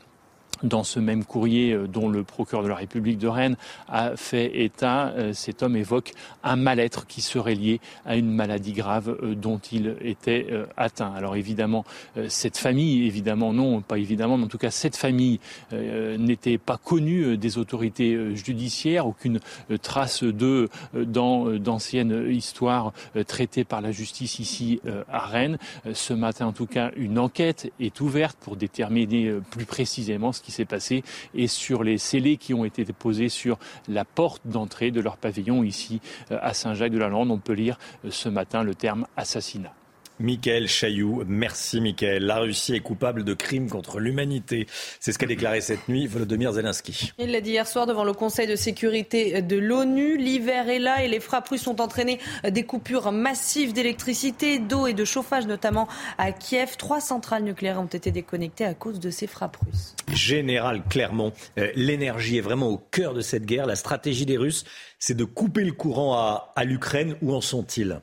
dans 0.63 0.85
ce 0.85 1.01
même 1.01 1.25
courrier 1.25 1.73
euh, 1.73 1.87
dont 1.87 2.09
le 2.09 2.25
procureur 2.25 2.63
de 2.63 2.69
la 2.69 2.75
République 2.75 3.19
de 3.19 3.29
Rennes 3.29 3.57
a 3.89 4.17
fait 4.17 4.63
état, 4.63 5.09
euh, 5.17 5.33
cet 5.33 5.63
homme 5.63 5.77
évoque 5.77 6.13
un 6.43 6.57
mal-être 6.57 7.07
qui 7.07 7.21
serait 7.21 7.55
lié 7.55 7.81
à 8.05 8.17
une 8.17 8.31
maladie 8.31 8.73
grave 8.73 9.17
euh, 9.23 9.35
dont 9.35 9.59
il 9.73 9.97
était 10.01 10.49
atteint. 10.77 11.13
Alors 11.15 11.37
évidemment, 11.37 11.85
cette 12.29 12.57
famille, 12.57 13.07
évidemment 13.07 13.53
non, 13.53 13.81
pas 13.81 13.99
évidemment, 13.99 14.37
mais 14.37 14.45
en 14.45 14.49
tout 14.49 14.59
cas 14.59 14.71
cette 14.71 14.97
famille 14.97 15.41
n'était 15.73 16.59
pas 16.59 16.77
connue 16.77 17.37
des 17.37 17.59
autorités 17.59 18.35
judiciaires, 18.35 19.07
aucune 19.07 19.41
trace 19.83 20.25
d'eux 20.25 20.69
dans 20.95 21.47
d'anciennes 21.51 22.27
histoires 22.31 22.93
traitées 23.27 23.65
par 23.65 23.81
la 23.81 23.93
justice 23.93 24.39
ici 24.39 24.81
à 25.11 25.27
Rennes. 25.27 25.59
Ce 25.93 26.13
matin, 26.13 26.47
en 26.47 26.53
tout 26.53 26.67
cas, 26.67 26.91
une 26.97 27.19
enquête 27.19 27.73
est 27.81 28.01
ouverte 28.01 28.37
pour 28.41 28.57
déterminer 28.57 29.33
plus 29.51 29.67
précisément 29.67 30.33
ce 30.33 30.41
qui 30.41 30.50
s'est 30.51 30.65
passé 30.65 31.03
et 31.35 31.47
sur 31.47 31.85
les 31.85 31.99
scellés 31.99 32.37
qui 32.37 32.55
ont 32.55 32.65
été 32.65 32.85
posés 32.85 33.29
sur 33.29 33.59
la 33.89 34.05
porte 34.05 34.43
d'entrée 34.47 34.91
de 34.91 35.01
leur 35.01 35.17
pavillon 35.17 35.63
ici 35.63 36.01
euh, 36.31 36.39
à 36.41 36.55
Saint-Jacques-de-la-Lande. 36.55 37.31
On 37.31 37.39
peut 37.39 37.53
lire 37.53 37.79
euh, 38.05 38.11
ce 38.11 38.29
matin 38.29 38.63
le 38.63 38.75
terme 38.75 39.07
assassinat. 39.17 39.75
Michael 40.21 40.69
Chailloux. 40.69 41.25
Merci 41.27 41.81
Michael. 41.81 42.25
La 42.25 42.39
Russie 42.39 42.75
est 42.75 42.81
coupable 42.81 43.25
de 43.25 43.35
crimes 43.35 43.69
contre 43.69 43.99
l'humanité. 43.99 44.67
C'est 45.01 45.13
ce 45.13 45.19
qu'a 45.19 45.27
déclaré 45.27 45.61
cette 45.61 45.89
nuit 45.89 46.07
Volodymyr 46.07 46.53
Zelensky. 46.53 47.13
Il 47.19 47.33
l'a 47.33 47.41
dit 47.41 47.51
hier 47.51 47.67
soir 47.67 47.87
devant 47.87 48.05
le 48.05 48.13
Conseil 48.13 48.47
de 48.47 48.57
sécurité 48.57 49.43
de 49.43 49.57
l'ONU. 49.57 50.17
L'hiver 50.17 50.69
est 50.69 50.79
là 50.79 51.03
et 51.03 51.09
les 51.09 51.21
frappes 51.21 51.49
russes 51.49 51.67
ont 51.67 51.81
entraîné 51.81 52.21
des 52.49 52.65
coupures 52.65 53.13
massives 53.13 53.73
d'électricité, 53.73 54.59
d'eau 54.59 54.87
et 54.87 54.95
de 54.95 55.05
chauffage, 55.05 55.47
notamment 55.47 55.89
à 56.19 56.33
Kiev. 56.33 56.77
Trois 56.77 57.01
centrales 57.01 57.43
nucléaires 57.43 57.81
ont 57.81 57.87
été 57.87 58.11
déconnectées 58.11 58.65
à 58.65 58.75
cause 58.75 59.01
de 59.01 59.11
ces 59.11 59.27
frappes 59.27 59.57
russes. 59.57 59.97
Général 60.13 60.83
Clermont, 60.89 61.33
euh, 61.59 61.71
l'énergie 61.75 62.37
est 62.37 62.43
vraiment 62.43 62.69
au 62.69 62.79
cœur 62.79 63.15
de 63.15 63.21
cette 63.21 63.47
guerre. 63.47 63.67
La 63.67 63.77
stratégie 63.77 64.27
des 64.27 64.37
Russes, 64.37 64.65
c'est 64.99 65.17
de 65.17 65.25
couper 65.25 65.65
le 65.65 65.73
courant 65.73 66.15
à, 66.15 66.53
à 66.57 66.65
l'Ukraine. 66.65 67.17
Où 67.23 67.35
en 67.35 67.41
sont-ils? 67.41 68.01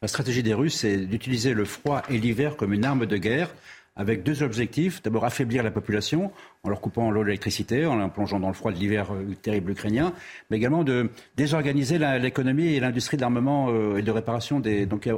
La 0.00 0.08
stratégie 0.08 0.42
des 0.42 0.54
Russes, 0.54 0.76
c'est 0.76 0.96
d'utiliser 0.96 1.54
le 1.54 1.64
froid 1.64 2.02
et 2.08 2.18
l'hiver 2.18 2.56
comme 2.56 2.72
une 2.72 2.84
arme 2.84 3.06
de 3.06 3.16
guerre 3.16 3.50
avec 3.96 4.22
deux 4.22 4.42
objectifs. 4.42 5.02
D'abord, 5.02 5.24
affaiblir 5.24 5.62
la 5.62 5.72
population 5.72 6.30
en 6.64 6.70
leur 6.70 6.80
coupant 6.80 7.10
l'eau 7.10 7.22
l'électricité, 7.22 7.86
en 7.86 7.96
la 7.96 8.08
plongeant 8.08 8.40
dans 8.40 8.48
le 8.48 8.54
froid 8.54 8.72
de 8.72 8.78
l'hiver 8.78 9.12
euh, 9.12 9.34
terrible 9.40 9.70
ukrainien, 9.70 10.12
mais 10.50 10.56
également 10.56 10.82
de 10.82 11.10
désorganiser 11.36 11.98
l'économie 11.98 12.74
et 12.74 12.80
l'industrie 12.80 13.16
de 13.16 13.22
l'armement 13.22 13.68
euh, 13.68 13.98
et 13.98 14.02
de 14.02 14.10
réparation 14.10 14.58
des, 14.58 14.84
donc, 14.84 15.08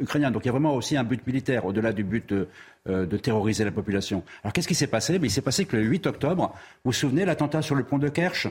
ukrainiens. 0.00 0.30
Donc 0.30 0.44
il 0.44 0.46
y 0.46 0.48
a 0.50 0.52
vraiment 0.52 0.74
aussi 0.74 0.96
un 0.96 1.04
but 1.04 1.26
militaire, 1.26 1.64
au-delà 1.64 1.92
du 1.92 2.04
but 2.04 2.30
euh, 2.32 2.46
de 3.06 3.16
terroriser 3.16 3.64
la 3.64 3.70
population. 3.70 4.22
Alors 4.44 4.52
qu'est-ce 4.52 4.68
qui 4.68 4.74
s'est 4.74 4.86
passé? 4.86 5.18
Il 5.20 5.30
s'est 5.30 5.40
passé 5.40 5.64
que 5.64 5.76
le 5.76 5.82
8 5.82 6.06
octobre, 6.06 6.52
vous 6.84 6.90
vous 6.90 6.92
souvenez, 6.92 7.24
l'attentat 7.24 7.62
sur 7.62 7.74
le 7.74 7.82
pont 7.82 7.98
de 7.98 8.08
Kerch, 8.08 8.46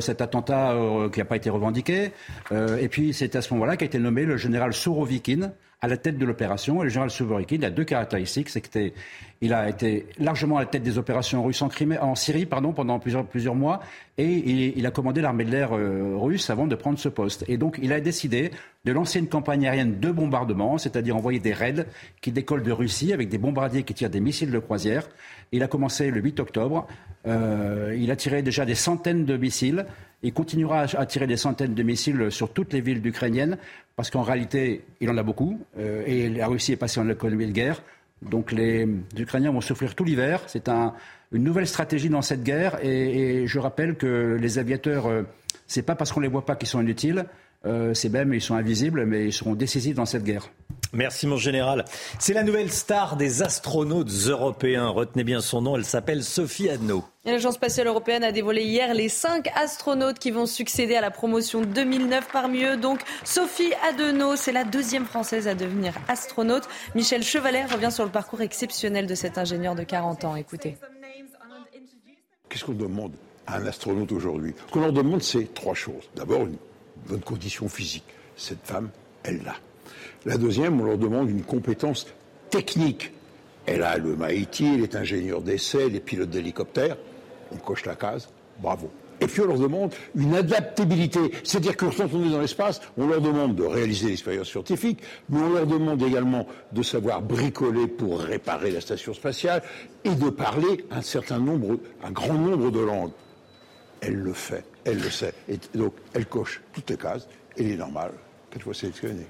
cet 0.00 0.22
attentat 0.22 0.74
qui 1.12 1.18
n'a 1.18 1.26
pas 1.26 1.36
été 1.36 1.50
revendiqué, 1.50 2.12
et 2.52 2.88
puis 2.88 3.12
c'est 3.12 3.36
à 3.36 3.42
ce 3.42 3.52
moment-là 3.52 3.76
qu'a 3.76 3.84
été 3.84 3.98
nommé 3.98 4.24
le 4.24 4.38
général 4.38 4.72
Sourovikine, 4.72 5.52
à 5.82 5.88
la 5.88 5.96
tête 5.96 6.18
de 6.18 6.24
l'opération. 6.24 6.80
Et 6.80 6.84
le 6.84 6.88
général 6.88 7.10
Sourovikine 7.10 7.64
a 7.64 7.70
deux 7.70 7.84
caractéristiques. 7.84 8.48
C'est 8.48 8.60
qu'il 8.60 9.52
a 9.52 9.68
été 9.68 10.06
largement 10.18 10.56
à 10.56 10.60
la 10.60 10.66
tête 10.66 10.82
des 10.82 10.98
opérations 10.98 11.44
russes 11.44 11.60
en, 11.62 11.68
Crimée, 11.68 11.98
en 11.98 12.14
Syrie 12.14 12.46
pardon, 12.46 12.72
pendant 12.72 12.98
plusieurs, 12.98 13.26
plusieurs 13.26 13.54
mois. 13.54 13.80
Et 14.18 14.74
il, 14.76 14.86
a 14.86 14.90
commandé 14.90 15.20
l'armée 15.20 15.44
de 15.44 15.50
l'air 15.50 15.76
euh, 15.76 16.16
russe 16.16 16.48
avant 16.48 16.66
de 16.66 16.74
prendre 16.74 16.98
ce 16.98 17.10
poste. 17.10 17.44
Et 17.48 17.58
donc, 17.58 17.78
il 17.82 17.92
a 17.92 18.00
décidé 18.00 18.50
de 18.86 18.92
lancer 18.92 19.18
une 19.18 19.28
campagne 19.28 19.66
aérienne 19.66 20.00
de 20.00 20.10
bombardement, 20.10 20.78
c'est-à-dire 20.78 21.16
envoyer 21.16 21.38
des 21.38 21.52
raids 21.52 21.86
qui 22.22 22.32
décollent 22.32 22.62
de 22.62 22.72
Russie 22.72 23.12
avec 23.12 23.28
des 23.28 23.38
bombardiers 23.38 23.82
qui 23.82 23.92
tirent 23.92 24.10
des 24.10 24.20
missiles 24.20 24.50
de 24.50 24.58
croisière. 24.58 25.06
Il 25.52 25.62
a 25.62 25.68
commencé 25.68 26.10
le 26.10 26.20
8 26.20 26.40
octobre. 26.40 26.86
Euh, 27.26 27.94
il 27.98 28.10
a 28.10 28.16
tiré 28.16 28.42
déjà 28.42 28.64
des 28.64 28.74
centaines 28.74 29.26
de 29.26 29.36
missiles. 29.36 29.84
Il 30.26 30.32
continuera 30.32 30.86
à 30.98 31.06
tirer 31.06 31.28
des 31.28 31.36
centaines 31.36 31.74
de 31.74 31.82
missiles 31.84 32.32
sur 32.32 32.52
toutes 32.52 32.72
les 32.72 32.80
villes 32.80 33.06
ukrainiennes 33.06 33.58
parce 33.94 34.10
qu'en 34.10 34.22
réalité, 34.22 34.84
il 35.00 35.08
en 35.08 35.16
a 35.16 35.22
beaucoup, 35.22 35.60
euh, 35.78 36.02
et 36.04 36.28
la 36.28 36.48
Russie 36.48 36.72
est 36.72 36.76
passée 36.76 36.98
en 36.98 37.08
économie 37.08 37.46
de 37.46 37.52
guerre. 37.52 37.80
Donc 38.22 38.50
les 38.50 38.88
Ukrainiens 39.16 39.52
vont 39.52 39.60
souffrir 39.60 39.94
tout 39.94 40.02
l'hiver. 40.02 40.42
C'est 40.48 40.68
une 40.68 41.44
nouvelle 41.44 41.68
stratégie 41.68 42.08
dans 42.08 42.22
cette 42.22 42.42
guerre, 42.42 42.84
et, 42.84 43.46
je 43.46 43.58
rappelle 43.60 43.94
que 43.94 44.36
les 44.40 44.58
aviateurs, 44.58 45.06
euh, 45.06 45.22
c'est 45.68 45.82
pas 45.82 45.94
parce 45.94 46.10
qu'on 46.10 46.18
les 46.18 46.28
voit 46.28 46.44
pas 46.44 46.56
qu'ils 46.56 46.68
sont 46.68 46.80
inutiles. 46.80 47.26
Euh, 47.64 47.94
c'est 47.94 48.08
même, 48.08 48.34
ils 48.34 48.42
sont 48.42 48.56
invisibles, 48.56 49.06
mais 49.06 49.26
ils 49.26 49.32
seront 49.32 49.54
décisifs 49.54 49.94
dans 49.94 50.06
cette 50.06 50.24
guerre. 50.24 50.50
Merci 50.96 51.26
mon 51.26 51.36
général. 51.36 51.84
C'est 52.18 52.32
la 52.32 52.42
nouvelle 52.42 52.72
star 52.72 53.16
des 53.16 53.42
astronautes 53.42 54.10
européens. 54.28 54.88
Retenez 54.88 55.24
bien 55.24 55.40
son 55.42 55.60
nom, 55.60 55.76
elle 55.76 55.84
s'appelle 55.84 56.24
Sophie 56.24 56.70
Adno. 56.70 57.04
L'Agence 57.26 57.56
spatiale 57.56 57.88
européenne 57.88 58.24
a 58.24 58.32
dévoilé 58.32 58.62
hier 58.62 58.94
les 58.94 59.10
cinq 59.10 59.50
astronautes 59.54 60.18
qui 60.18 60.30
vont 60.30 60.46
succéder 60.46 60.96
à 60.96 61.02
la 61.02 61.10
promotion 61.10 61.60
2009 61.60 62.28
parmi 62.32 62.64
eux. 62.64 62.78
Donc 62.78 63.00
Sophie 63.24 63.74
Adeno, 63.86 64.36
c'est 64.36 64.52
la 64.52 64.64
deuxième 64.64 65.04
française 65.04 65.48
à 65.48 65.54
devenir 65.54 65.92
astronaute. 66.08 66.66
Michel 66.94 67.22
Chevalet 67.22 67.66
revient 67.66 67.92
sur 67.92 68.04
le 68.04 68.10
parcours 68.10 68.40
exceptionnel 68.40 69.06
de 69.06 69.14
cet 69.14 69.36
ingénieur 69.36 69.74
de 69.74 69.82
40 69.82 70.24
ans. 70.24 70.36
Écoutez. 70.36 70.78
Qu'est-ce 72.48 72.64
qu'on 72.64 72.72
demande 72.72 73.12
à 73.46 73.56
un 73.56 73.66
astronaute 73.66 74.12
aujourd'hui? 74.12 74.54
Ce 74.66 74.72
qu'on 74.72 74.80
leur 74.80 74.92
demande, 74.94 75.22
c'est 75.22 75.52
trois 75.52 75.74
choses. 75.74 76.08
D'abord, 76.14 76.46
une 76.46 76.56
bonne 77.06 77.20
condition 77.20 77.68
physique. 77.68 78.04
Cette 78.36 78.64
femme, 78.64 78.88
elle 79.24 79.42
l'a. 79.42 79.56
La 80.26 80.36
deuxième, 80.36 80.80
on 80.80 80.84
leur 80.84 80.98
demande 80.98 81.30
une 81.30 81.44
compétence 81.44 82.04
technique. 82.50 83.12
Elle 83.64 83.84
a 83.84 83.96
le 83.96 84.16
MIT, 84.16 84.74
elle 84.74 84.82
est 84.82 84.96
ingénieure 84.96 85.40
d'essai, 85.40 85.86
elle 85.86 85.94
est 85.94 86.00
pilote 86.00 86.30
d'hélicoptère. 86.30 86.96
On 87.52 87.56
coche 87.58 87.86
la 87.86 87.94
case, 87.94 88.28
bravo. 88.60 88.90
Et 89.20 89.28
puis 89.28 89.42
on 89.42 89.46
leur 89.46 89.58
demande 89.58 89.94
une 90.16 90.34
adaptabilité. 90.34 91.20
C'est-à-dire 91.44 91.76
que 91.76 91.86
quand 91.86 92.12
on 92.12 92.26
est 92.26 92.30
dans 92.30 92.40
l'espace, 92.40 92.80
on 92.98 93.06
leur 93.06 93.20
demande 93.20 93.54
de 93.54 93.62
réaliser 93.62 94.08
l'expérience 94.08 94.48
scientifique, 94.48 94.98
mais 95.28 95.38
on 95.38 95.50
leur 95.50 95.66
demande 95.66 96.02
également 96.02 96.48
de 96.72 96.82
savoir 96.82 97.22
bricoler 97.22 97.86
pour 97.86 98.18
réparer 98.18 98.72
la 98.72 98.80
station 98.80 99.14
spatiale 99.14 99.62
et 100.02 100.14
de 100.14 100.28
parler 100.28 100.84
un 100.90 101.02
certain 101.02 101.38
nombre, 101.38 101.78
un 102.02 102.10
grand 102.10 102.34
nombre 102.34 102.72
de 102.72 102.80
langues. 102.80 103.12
Elle 104.00 104.16
le 104.16 104.32
fait, 104.32 104.64
elle 104.84 104.98
le 104.98 105.10
sait. 105.10 105.34
Et 105.48 105.58
donc 105.78 105.94
elle 106.14 106.26
coche 106.26 106.60
toutes 106.72 106.90
les 106.90 106.96
cases, 106.96 107.28
il 107.56 107.70
est 107.70 107.76
normal 107.76 108.10
qu'elle 108.50 108.62
soit 108.62 108.74
sélectionnée. 108.74 109.26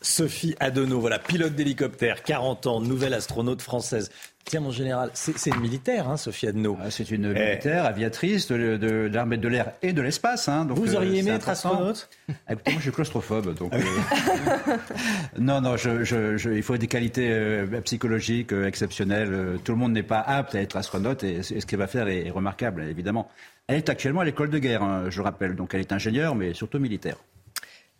Sophie 0.00 0.54
Adenau, 0.60 1.00
voilà, 1.00 1.18
pilote 1.18 1.54
d'hélicoptère, 1.54 2.22
40 2.22 2.66
ans, 2.66 2.80
nouvelle 2.80 3.14
astronaute 3.14 3.62
française. 3.62 4.10
Tiens, 4.44 4.60
mon 4.60 4.70
général, 4.70 5.10
c'est 5.12 5.50
une 5.50 5.60
militaire, 5.60 6.08
hein, 6.08 6.16
Sophie 6.16 6.46
Adenau. 6.46 6.78
Ah, 6.80 6.90
c'est 6.90 7.10
une 7.10 7.32
militaire, 7.32 7.84
aviatrice 7.84 8.48
de, 8.48 9.10
l'armée 9.12 9.36
de, 9.36 9.48
l'air 9.48 9.72
et 9.82 9.92
de 9.92 10.00
l'espace. 10.00 10.48
Hein, 10.48 10.66
Vous 10.70 10.94
auriez 10.94 11.18
euh, 11.18 11.20
aimé 11.20 11.30
être 11.32 11.48
astronaute? 11.48 12.08
Ah, 12.46 12.52
Écoutez, 12.52 12.70
moi, 12.70 12.78
je 12.78 12.82
suis 12.84 12.92
claustrophobe. 12.92 13.54
Donc, 13.54 13.74
euh, 13.74 13.78
non, 15.38 15.60
non, 15.60 15.76
je, 15.76 16.54
il 16.54 16.62
faut 16.62 16.78
des 16.78 16.86
qualités 16.86 17.28
euh, 17.30 17.80
psychologiques 17.82 18.52
exceptionnelles. 18.52 19.58
Tout 19.64 19.72
le 19.72 19.78
monde 19.78 19.92
n'est 19.92 20.02
pas 20.02 20.20
apte 20.20 20.54
à 20.54 20.62
être 20.62 20.76
astronaute 20.76 21.24
et, 21.24 21.42
ce 21.42 21.66
qu'elle 21.66 21.80
va 21.80 21.86
faire 21.86 22.08
est, 22.08 22.30
remarquable, 22.30 22.84
évidemment. 22.88 23.28
Elle 23.66 23.76
est 23.76 23.90
actuellement 23.90 24.20
à 24.20 24.24
l'école 24.24 24.48
de 24.48 24.58
guerre, 24.58 24.82
hein, 24.82 25.10
je 25.10 25.20
rappelle. 25.20 25.56
Donc, 25.56 25.74
elle 25.74 25.80
est 25.80 25.92
ingénieure, 25.92 26.34
mais 26.34 26.54
surtout 26.54 26.78
militaire. 26.78 27.16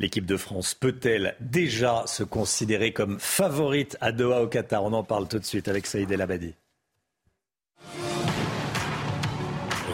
L'équipe 0.00 0.26
de 0.26 0.36
France 0.36 0.74
peut-elle 0.74 1.34
déjà 1.40 2.04
se 2.06 2.22
considérer 2.22 2.92
comme 2.92 3.18
favorite 3.18 3.96
à 4.00 4.12
Doha 4.12 4.42
au 4.42 4.46
Qatar? 4.46 4.84
On 4.84 4.92
en 4.92 5.02
parle 5.02 5.26
tout 5.26 5.40
de 5.40 5.44
suite 5.44 5.66
avec 5.66 5.86
Saïd 5.86 6.10
El 6.12 6.20
Abadi. 6.20 6.54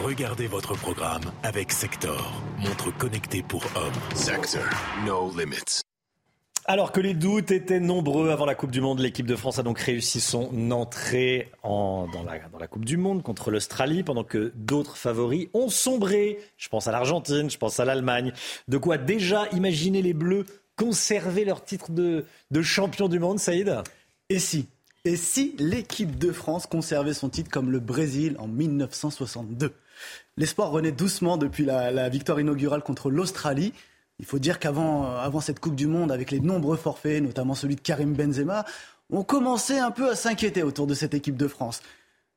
Regardez 0.03 0.45
votre 0.45 0.75
programme 0.75 1.31
avec 1.41 1.71
Sector, 1.71 2.43
montre 2.59 2.95
connectée 2.95 3.41
pour 3.41 3.63
hommes. 3.75 4.15
Sector, 4.15 4.61
no 5.07 5.31
limits. 5.35 5.84
Alors 6.67 6.91
que 6.91 6.99
les 6.99 7.13
doutes 7.13 7.51
étaient 7.51 7.79
nombreux 7.79 8.31
avant 8.31 8.47
la 8.47 8.55
Coupe 8.55 8.71
du 8.71 8.81
Monde, 8.81 8.99
l'équipe 8.99 9.27
de 9.27 9.35
France 9.35 9.59
a 9.59 9.63
donc 9.63 9.77
réussi 9.77 10.19
son 10.19 10.71
entrée 10.71 11.51
dans, 11.63 12.07
la, 12.59 12.67
Coupe 12.67 12.85
du 12.85 12.97
Monde 12.97 13.21
contre 13.21 13.51
l'Australie, 13.51 14.01
pendant 14.01 14.23
que 14.23 14.51
d'autres 14.55 14.97
favoris 14.97 15.47
ont 15.53 15.69
sombré. 15.69 16.39
Je 16.57 16.67
pense 16.67 16.87
à 16.87 16.91
l'Argentine, 16.91 17.51
je 17.51 17.59
pense 17.59 17.79
à 17.79 17.85
l'Allemagne. 17.85 18.33
De 18.67 18.79
quoi 18.79 18.97
déjà 18.97 19.47
imaginer 19.51 20.01
les 20.01 20.15
Bleus 20.15 20.47
conserver 20.75 21.45
leur 21.45 21.63
titre 21.63 21.91
de, 21.91 22.25
champion 22.63 23.09
du 23.09 23.19
monde, 23.19 23.37
Saïd? 23.37 23.71
Et 24.29 24.39
si? 24.39 24.67
Et 25.03 25.17
si 25.17 25.55
l'équipe 25.59 26.17
de 26.17 26.31
France 26.31 26.65
conservait 26.65 27.13
son 27.13 27.29
titre 27.29 27.51
comme 27.51 27.69
le 27.69 27.79
Brésil 27.79 28.37
en 28.39 28.47
1962 28.47 29.71
L'espoir 30.35 30.71
renaît 30.71 30.91
doucement 30.91 31.37
depuis 31.37 31.63
la 31.63 32.09
victoire 32.09 32.39
inaugurale 32.39 32.81
contre 32.81 33.11
l'Australie. 33.11 33.71
Il 34.19 34.25
faut 34.25 34.39
dire 34.39 34.59
qu'avant 34.59 35.05
euh, 35.05 35.17
avant 35.17 35.41
cette 35.41 35.59
Coupe 35.59 35.75
du 35.75 35.87
Monde, 35.87 36.11
avec 36.11 36.31
les 36.31 36.39
nombreux 36.39 36.77
forfaits, 36.77 37.21
notamment 37.21 37.55
celui 37.55 37.75
de 37.75 37.81
Karim 37.81 38.13
Benzema, 38.13 38.65
on 39.09 39.23
commençait 39.23 39.79
un 39.79 39.91
peu 39.91 40.09
à 40.09 40.15
s'inquiéter 40.15 40.63
autour 40.63 40.87
de 40.87 40.93
cette 40.93 41.13
équipe 41.13 41.37
de 41.37 41.47
France. 41.47 41.81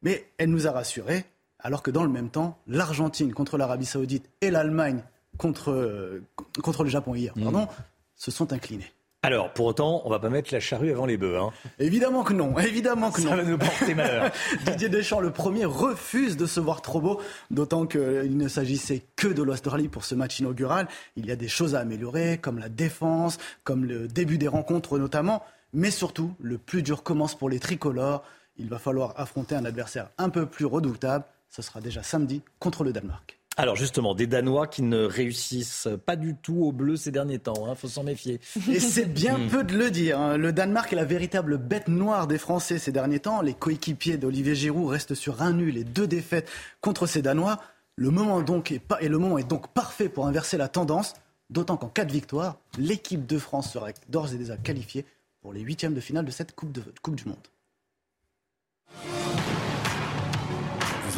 Mais 0.02 0.28
elle 0.38 0.50
nous 0.50 0.66
a 0.66 0.72
rassurés, 0.72 1.24
alors 1.58 1.82
que 1.82 1.90
dans 1.90 2.02
le 2.02 2.10
même 2.10 2.30
temps, 2.30 2.58
l'Argentine 2.66 3.32
contre 3.32 3.56
l'Arabie 3.58 3.86
Saoudite 3.86 4.28
et 4.40 4.50
l'Allemagne 4.50 5.02
contre, 5.38 5.70
euh, 5.70 6.24
contre 6.62 6.84
le 6.84 6.90
Japon 6.90 7.14
hier, 7.14 7.32
mmh. 7.36 7.42
pardon, 7.42 7.68
se 8.16 8.30
sont 8.30 8.52
inclinés. 8.52 8.92
Alors, 9.28 9.52
pour 9.52 9.66
autant, 9.66 10.00
on 10.06 10.08
va 10.08 10.18
pas 10.18 10.30
mettre 10.30 10.54
la 10.54 10.58
charrue 10.58 10.90
avant 10.90 11.04
les 11.04 11.18
bœufs. 11.18 11.36
Hein. 11.36 11.50
Évidemment 11.78 12.24
que 12.24 12.32
non, 12.32 12.58
évidemment 12.58 13.10
que 13.10 13.20
non. 13.20 13.28
Ça 13.28 13.36
va 13.36 13.42
nous 13.42 13.58
porter 13.58 13.94
malheur. 13.94 14.30
Didier 14.64 14.88
Deschamps, 14.88 15.20
le 15.20 15.30
premier, 15.30 15.66
refuse 15.66 16.38
de 16.38 16.46
se 16.46 16.60
voir 16.60 16.80
trop 16.80 17.02
beau, 17.02 17.20
d'autant 17.50 17.84
qu'il 17.84 18.38
ne 18.38 18.48
s'agissait 18.48 19.02
que 19.16 19.28
de 19.28 19.42
l'Australie 19.42 19.88
pour 19.88 20.06
ce 20.06 20.14
match 20.14 20.40
inaugural. 20.40 20.88
Il 21.16 21.26
y 21.26 21.30
a 21.30 21.36
des 21.36 21.46
choses 21.46 21.74
à 21.74 21.80
améliorer, 21.80 22.38
comme 22.38 22.58
la 22.58 22.70
défense, 22.70 23.36
comme 23.64 23.84
le 23.84 24.08
début 24.08 24.38
des 24.38 24.48
rencontres 24.48 24.98
notamment, 24.98 25.42
mais 25.74 25.90
surtout, 25.90 26.34
le 26.40 26.56
plus 26.56 26.82
dur 26.82 27.02
commence 27.02 27.34
pour 27.34 27.50
les 27.50 27.58
tricolores. 27.58 28.24
Il 28.56 28.70
va 28.70 28.78
falloir 28.78 29.12
affronter 29.20 29.54
un 29.54 29.66
adversaire 29.66 30.08
un 30.16 30.30
peu 30.30 30.46
plus 30.46 30.64
redoutable. 30.64 31.26
Ce 31.50 31.60
sera 31.60 31.82
déjà 31.82 32.02
samedi 32.02 32.40
contre 32.60 32.82
le 32.82 32.94
Danemark. 32.94 33.37
Alors 33.60 33.74
justement, 33.74 34.14
des 34.14 34.28
Danois 34.28 34.68
qui 34.68 34.82
ne 34.82 35.02
réussissent 35.02 35.88
pas 36.06 36.14
du 36.14 36.36
tout 36.36 36.62
au 36.62 36.70
bleu 36.70 36.94
ces 36.94 37.10
derniers 37.10 37.40
temps. 37.40 37.64
Il 37.66 37.68
hein, 37.68 37.74
faut 37.74 37.88
s'en 37.88 38.04
méfier. 38.04 38.40
Et 38.68 38.78
c'est 38.78 39.04
bien 39.04 39.36
hmm. 39.36 39.48
peu 39.48 39.64
de 39.64 39.76
le 39.76 39.90
dire. 39.90 40.20
Hein. 40.20 40.36
Le 40.36 40.52
Danemark 40.52 40.92
est 40.92 40.96
la 40.96 41.04
véritable 41.04 41.58
bête 41.58 41.88
noire 41.88 42.28
des 42.28 42.38
Français 42.38 42.78
ces 42.78 42.92
derniers 42.92 43.18
temps. 43.18 43.42
Les 43.42 43.54
coéquipiers 43.54 44.16
d'Olivier 44.16 44.54
Giroud 44.54 44.88
restent 44.88 45.16
sur 45.16 45.42
un 45.42 45.52
nul 45.52 45.76
et 45.76 45.82
deux 45.82 46.06
défaites 46.06 46.48
contre 46.80 47.08
ces 47.08 47.20
Danois. 47.20 47.58
Le 47.96 48.12
moment, 48.12 48.42
donc 48.42 48.70
est 48.70 48.80
et 49.00 49.08
le 49.08 49.18
moment 49.18 49.38
est 49.38 49.48
donc 49.48 49.66
parfait 49.72 50.08
pour 50.08 50.28
inverser 50.28 50.56
la 50.56 50.68
tendance. 50.68 51.14
D'autant 51.50 51.76
qu'en 51.76 51.88
cas 51.88 52.04
de 52.04 52.12
victoire, 52.12 52.58
l'équipe 52.78 53.26
de 53.26 53.38
France 53.38 53.72
sera 53.72 53.88
d'ores 54.08 54.34
et 54.34 54.36
déjà 54.36 54.56
qualifiée 54.56 55.04
pour 55.40 55.52
les 55.52 55.62
huitièmes 55.62 55.94
de 55.94 56.00
finale 56.00 56.24
de 56.24 56.30
cette 56.30 56.54
coupe, 56.54 56.70
de, 56.70 56.82
coupe 57.02 57.16
du 57.16 57.24
Monde. 57.24 57.38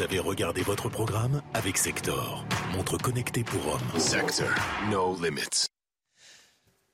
Vous 0.01 0.07
avez 0.07 0.19
regardé 0.19 0.63
votre 0.63 0.89
programme 0.89 1.43
avec 1.53 1.77
Sector, 1.77 2.43
montre 2.75 2.97
connectée 2.97 3.45
pour 3.45 3.75
hommes. 3.75 4.01
Sector, 4.01 4.49
no 4.91 5.15
limits. 5.23 5.67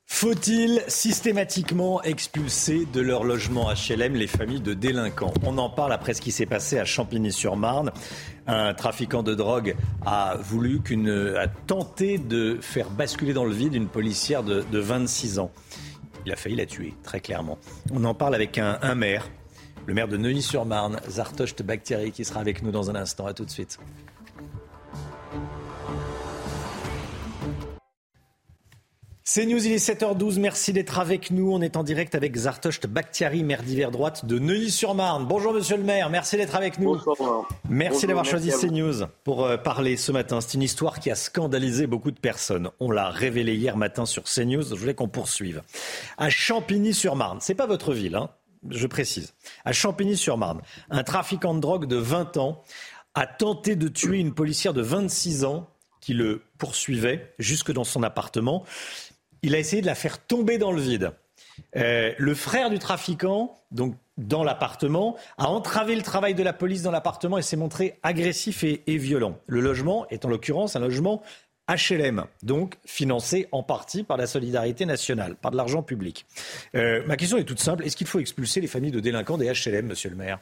Faut-il 0.06 0.82
systématiquement 0.88 2.02
expulser 2.02 2.84
de 2.92 3.00
leur 3.00 3.22
logement 3.22 3.70
HLM 3.70 4.16
les 4.16 4.26
familles 4.26 4.60
de 4.60 4.74
délinquants? 4.74 5.32
On 5.44 5.56
en 5.58 5.70
parle 5.70 5.92
après 5.92 6.14
ce 6.14 6.20
qui 6.20 6.32
s'est 6.32 6.46
passé 6.46 6.80
à 6.80 6.84
Champigny-sur-Marne. 6.84 7.92
Un 8.48 8.74
trafiquant 8.74 9.22
de 9.22 9.36
drogue 9.36 9.76
a 10.04 10.36
voulu 10.40 10.80
qu'une, 10.80 11.36
a 11.38 11.46
tenté 11.46 12.18
de 12.18 12.58
faire 12.60 12.90
basculer 12.90 13.34
dans 13.34 13.44
le 13.44 13.54
vide 13.54 13.76
une 13.76 13.86
policière 13.86 14.42
de, 14.42 14.64
26 14.72 15.38
ans. 15.38 15.52
Il 16.24 16.32
a 16.32 16.36
failli 16.36 16.56
la 16.56 16.66
tuer, 16.66 16.94
très 17.04 17.20
clairement. 17.20 17.56
On 17.92 18.02
en 18.02 18.14
parle 18.14 18.34
avec 18.34 18.58
un 18.58 18.96
maire 18.96 19.28
le 19.86 19.94
maire 19.94 20.08
de 20.08 20.16
Neuilly-sur-Marne, 20.16 21.00
Zartocht 21.08 21.62
Bakhtiari, 21.62 22.10
qui 22.12 22.24
sera 22.24 22.40
avec 22.40 22.62
nous 22.62 22.72
dans 22.72 22.90
un 22.90 22.96
instant. 22.96 23.26
À 23.26 23.34
tout 23.34 23.44
de 23.44 23.50
suite. 23.50 23.78
C'est 29.28 29.44
News, 29.44 29.66
il 29.66 29.72
est 29.72 29.86
7h12. 29.86 30.38
Merci 30.38 30.72
d'être 30.72 30.98
avec 30.98 31.30
nous. 31.30 31.52
On 31.52 31.60
est 31.60 31.76
en 31.76 31.82
direct 31.82 32.14
avec 32.14 32.34
Zartocht 32.36 32.86
Bakhtiari, 32.86 33.42
maire 33.42 33.62
d'hiver 33.62 33.90
droite 33.90 34.24
de 34.24 34.38
Neuilly-sur-Marne. 34.38 35.26
Bonjour 35.26 35.52
monsieur 35.52 35.76
le 35.76 35.82
maire, 35.82 36.10
merci 36.10 36.36
d'être 36.36 36.54
avec 36.54 36.78
nous. 36.78 36.94
Bonsoir. 37.04 37.48
Merci 37.68 38.06
d'avoir 38.06 38.24
choisi 38.24 38.50
CNews 38.50 39.06
pour 39.24 39.44
euh, 39.44 39.56
parler 39.56 39.96
ce 39.96 40.10
matin. 40.10 40.40
C'est 40.40 40.54
une 40.54 40.62
histoire 40.62 41.00
qui 41.00 41.10
a 41.10 41.16
scandalisé 41.16 41.86
beaucoup 41.86 42.12
de 42.12 42.18
personnes. 42.18 42.70
On 42.80 42.90
l'a 42.90 43.10
révélé 43.10 43.54
hier 43.54 43.76
matin 43.76 44.06
sur 44.06 44.22
CNews. 44.22 44.62
Je 44.62 44.74
voulais 44.74 44.94
qu'on 44.94 45.08
poursuive. 45.08 45.62
À 46.18 46.30
Champigny-sur-Marne, 46.30 47.38
c'est 47.40 47.54
pas 47.54 47.66
votre 47.66 47.92
ville, 47.92 48.14
hein, 48.14 48.30
je 48.70 48.86
précise. 48.86 49.34
À 49.64 49.72
Champigny-sur-Marne, 49.72 50.62
un 50.90 51.02
trafiquant 51.02 51.54
de 51.54 51.60
drogue 51.60 51.86
de 51.86 51.96
20 51.96 52.36
ans 52.36 52.62
a 53.14 53.26
tenté 53.26 53.76
de 53.76 53.88
tuer 53.88 54.18
une 54.18 54.34
policière 54.34 54.74
de 54.74 54.82
26 54.82 55.44
ans 55.44 55.68
qui 56.00 56.14
le 56.14 56.42
poursuivait 56.58 57.34
jusque 57.38 57.72
dans 57.72 57.84
son 57.84 58.02
appartement. 58.02 58.64
Il 59.42 59.54
a 59.54 59.58
essayé 59.58 59.82
de 59.82 59.86
la 59.86 59.94
faire 59.94 60.24
tomber 60.24 60.58
dans 60.58 60.72
le 60.72 60.80
vide. 60.80 61.12
Euh, 61.76 62.12
le 62.18 62.34
frère 62.34 62.70
du 62.70 62.78
trafiquant, 62.78 63.54
donc 63.70 63.96
dans 64.18 64.44
l'appartement, 64.44 65.16
a 65.38 65.48
entravé 65.48 65.94
le 65.94 66.02
travail 66.02 66.34
de 66.34 66.42
la 66.42 66.52
police 66.52 66.82
dans 66.82 66.90
l'appartement 66.90 67.38
et 67.38 67.42
s'est 67.42 67.56
montré 67.56 67.98
agressif 68.02 68.64
et, 68.64 68.82
et 68.86 68.98
violent. 68.98 69.38
Le 69.46 69.60
logement 69.60 70.06
est 70.08 70.24
en 70.24 70.28
l'occurrence 70.28 70.76
un 70.76 70.80
logement 70.80 71.22
HLM, 71.68 72.24
donc 72.44 72.74
financé 72.84 73.48
en 73.50 73.62
partie 73.62 74.04
par 74.04 74.16
la 74.16 74.26
solidarité 74.26 74.86
nationale, 74.86 75.34
par 75.34 75.50
de 75.50 75.56
l'argent 75.56 75.82
public. 75.82 76.26
Euh, 76.74 77.02
ma 77.06 77.16
question 77.16 77.38
est 77.38 77.44
toute 77.44 77.58
simple. 77.58 77.84
Est-ce 77.84 77.96
qu'il 77.96 78.06
faut 78.06 78.20
expulser 78.20 78.60
les 78.60 78.68
familles 78.68 78.92
de 78.92 79.00
délinquants 79.00 79.36
des 79.36 79.46
HLM, 79.46 79.86
monsieur 79.86 80.10
le 80.10 80.16
maire? 80.16 80.38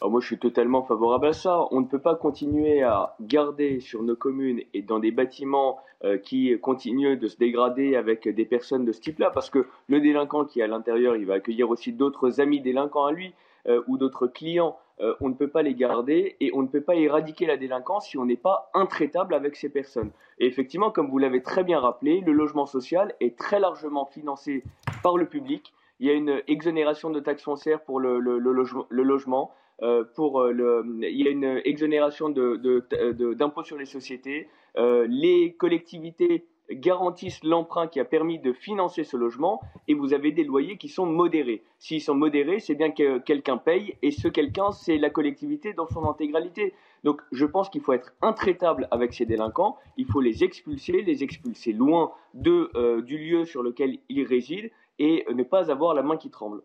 Alors 0.00 0.12
moi, 0.12 0.20
je 0.20 0.26
suis 0.26 0.38
totalement 0.38 0.82
favorable 0.82 1.26
à 1.26 1.32
ça. 1.32 1.66
On 1.72 1.80
ne 1.80 1.86
peut 1.86 1.98
pas 1.98 2.14
continuer 2.14 2.82
à 2.82 3.16
garder 3.20 3.80
sur 3.80 4.02
nos 4.02 4.16
communes 4.16 4.60
et 4.72 4.82
dans 4.82 4.98
des 4.98 5.10
bâtiments 5.10 5.78
euh, 6.04 6.16
qui 6.16 6.56
continuent 6.60 7.18
de 7.18 7.26
se 7.26 7.36
dégrader 7.36 7.96
avec 7.96 8.28
des 8.28 8.44
personnes 8.44 8.84
de 8.84 8.92
ce 8.92 9.00
type-là, 9.00 9.30
parce 9.30 9.50
que 9.50 9.66
le 9.88 10.00
délinquant 10.00 10.44
qui 10.44 10.60
est 10.60 10.62
à 10.62 10.68
l'intérieur, 10.68 11.16
il 11.16 11.26
va 11.26 11.34
accueillir 11.34 11.70
aussi 11.70 11.92
d'autres 11.92 12.40
amis 12.40 12.60
délinquants 12.60 13.04
à 13.04 13.12
lui 13.12 13.34
euh, 13.66 13.82
ou 13.86 13.98
d'autres 13.98 14.26
clients. 14.26 14.76
Euh, 15.00 15.14
on 15.20 15.28
ne 15.30 15.34
peut 15.34 15.48
pas 15.48 15.62
les 15.62 15.74
garder 15.74 16.36
et 16.40 16.50
on 16.54 16.62
ne 16.62 16.68
peut 16.68 16.82
pas 16.82 16.94
éradiquer 16.94 17.46
la 17.46 17.56
délinquance 17.56 18.08
si 18.08 18.18
on 18.18 18.26
n'est 18.26 18.36
pas 18.36 18.70
intraitable 18.74 19.34
avec 19.34 19.56
ces 19.56 19.70
personnes. 19.70 20.10
Et 20.38 20.46
effectivement, 20.46 20.90
comme 20.90 21.08
vous 21.08 21.18
l'avez 21.18 21.42
très 21.42 21.64
bien 21.64 21.80
rappelé, 21.80 22.20
le 22.20 22.32
logement 22.32 22.66
social 22.66 23.14
est 23.20 23.38
très 23.38 23.60
largement 23.60 24.04
financé 24.04 24.62
par 25.02 25.16
le 25.16 25.26
public. 25.26 25.72
Il 26.00 26.06
y 26.06 26.10
a 26.10 26.14
une 26.14 26.42
exonération 26.48 27.10
de 27.10 27.20
taxes 27.20 27.44
foncières 27.44 27.80
pour 27.82 27.98
le, 28.00 28.18
logement-. 28.18 29.50
Euh, 29.82 30.04
pour 30.14 30.42
euh, 30.42 30.52
le, 30.52 30.84
il 31.02 31.22
y 31.22 31.26
a 31.26 31.30
une 31.30 31.62
exonération 31.64 32.28
de, 32.28 32.56
de- 32.56 33.34
d'impôts 33.34 33.64
sur 33.64 33.78
les 33.78 33.86
sociétés. 33.86 34.48
Les 34.76 35.54
collectivités 35.58 36.44
garantissent 36.72 37.42
l'emprunt 37.44 37.86
qui 37.86 38.00
a 38.00 38.04
permis 38.04 38.38
de 38.38 38.52
financer 38.52 39.04
ce 39.04 39.16
logement 39.16 39.60
et 39.88 39.94
vous 39.94 40.14
avez 40.14 40.32
des 40.32 40.44
loyers 40.44 40.76
qui 40.76 40.88
sont 40.88 41.06
modérés. 41.06 41.62
S'ils 41.78 42.00
sont 42.00 42.14
modérés, 42.14 42.60
c'est 42.60 42.74
bien 42.74 42.90
que 42.90 43.18
quelqu'un 43.18 43.56
paye 43.56 43.96
et 44.02 44.10
ce 44.10 44.28
quelqu'un, 44.28 44.72
c'est 44.72 44.98
la 44.98 45.10
collectivité 45.10 45.72
dans 45.72 45.86
son 45.86 46.08
intégralité. 46.08 46.74
Donc 47.04 47.22
je 47.32 47.46
pense 47.46 47.70
qu'il 47.70 47.80
faut 47.80 47.92
être 47.92 48.12
intraitable 48.22 48.88
avec 48.90 49.14
ces 49.14 49.26
délinquants, 49.26 49.76
il 49.96 50.06
faut 50.06 50.20
les 50.20 50.44
expulser, 50.44 51.02
les 51.02 51.22
expulser 51.22 51.72
loin 51.72 52.12
euh, 52.46 53.02
du 53.02 53.18
lieu 53.18 53.44
sur 53.44 53.62
lequel 53.62 53.98
ils 54.08 54.24
résident 54.24 54.68
et 54.98 55.24
ne 55.34 55.42
pas 55.42 55.70
avoir 55.70 55.94
la 55.94 56.02
main 56.02 56.16
qui 56.16 56.30
tremble. 56.30 56.62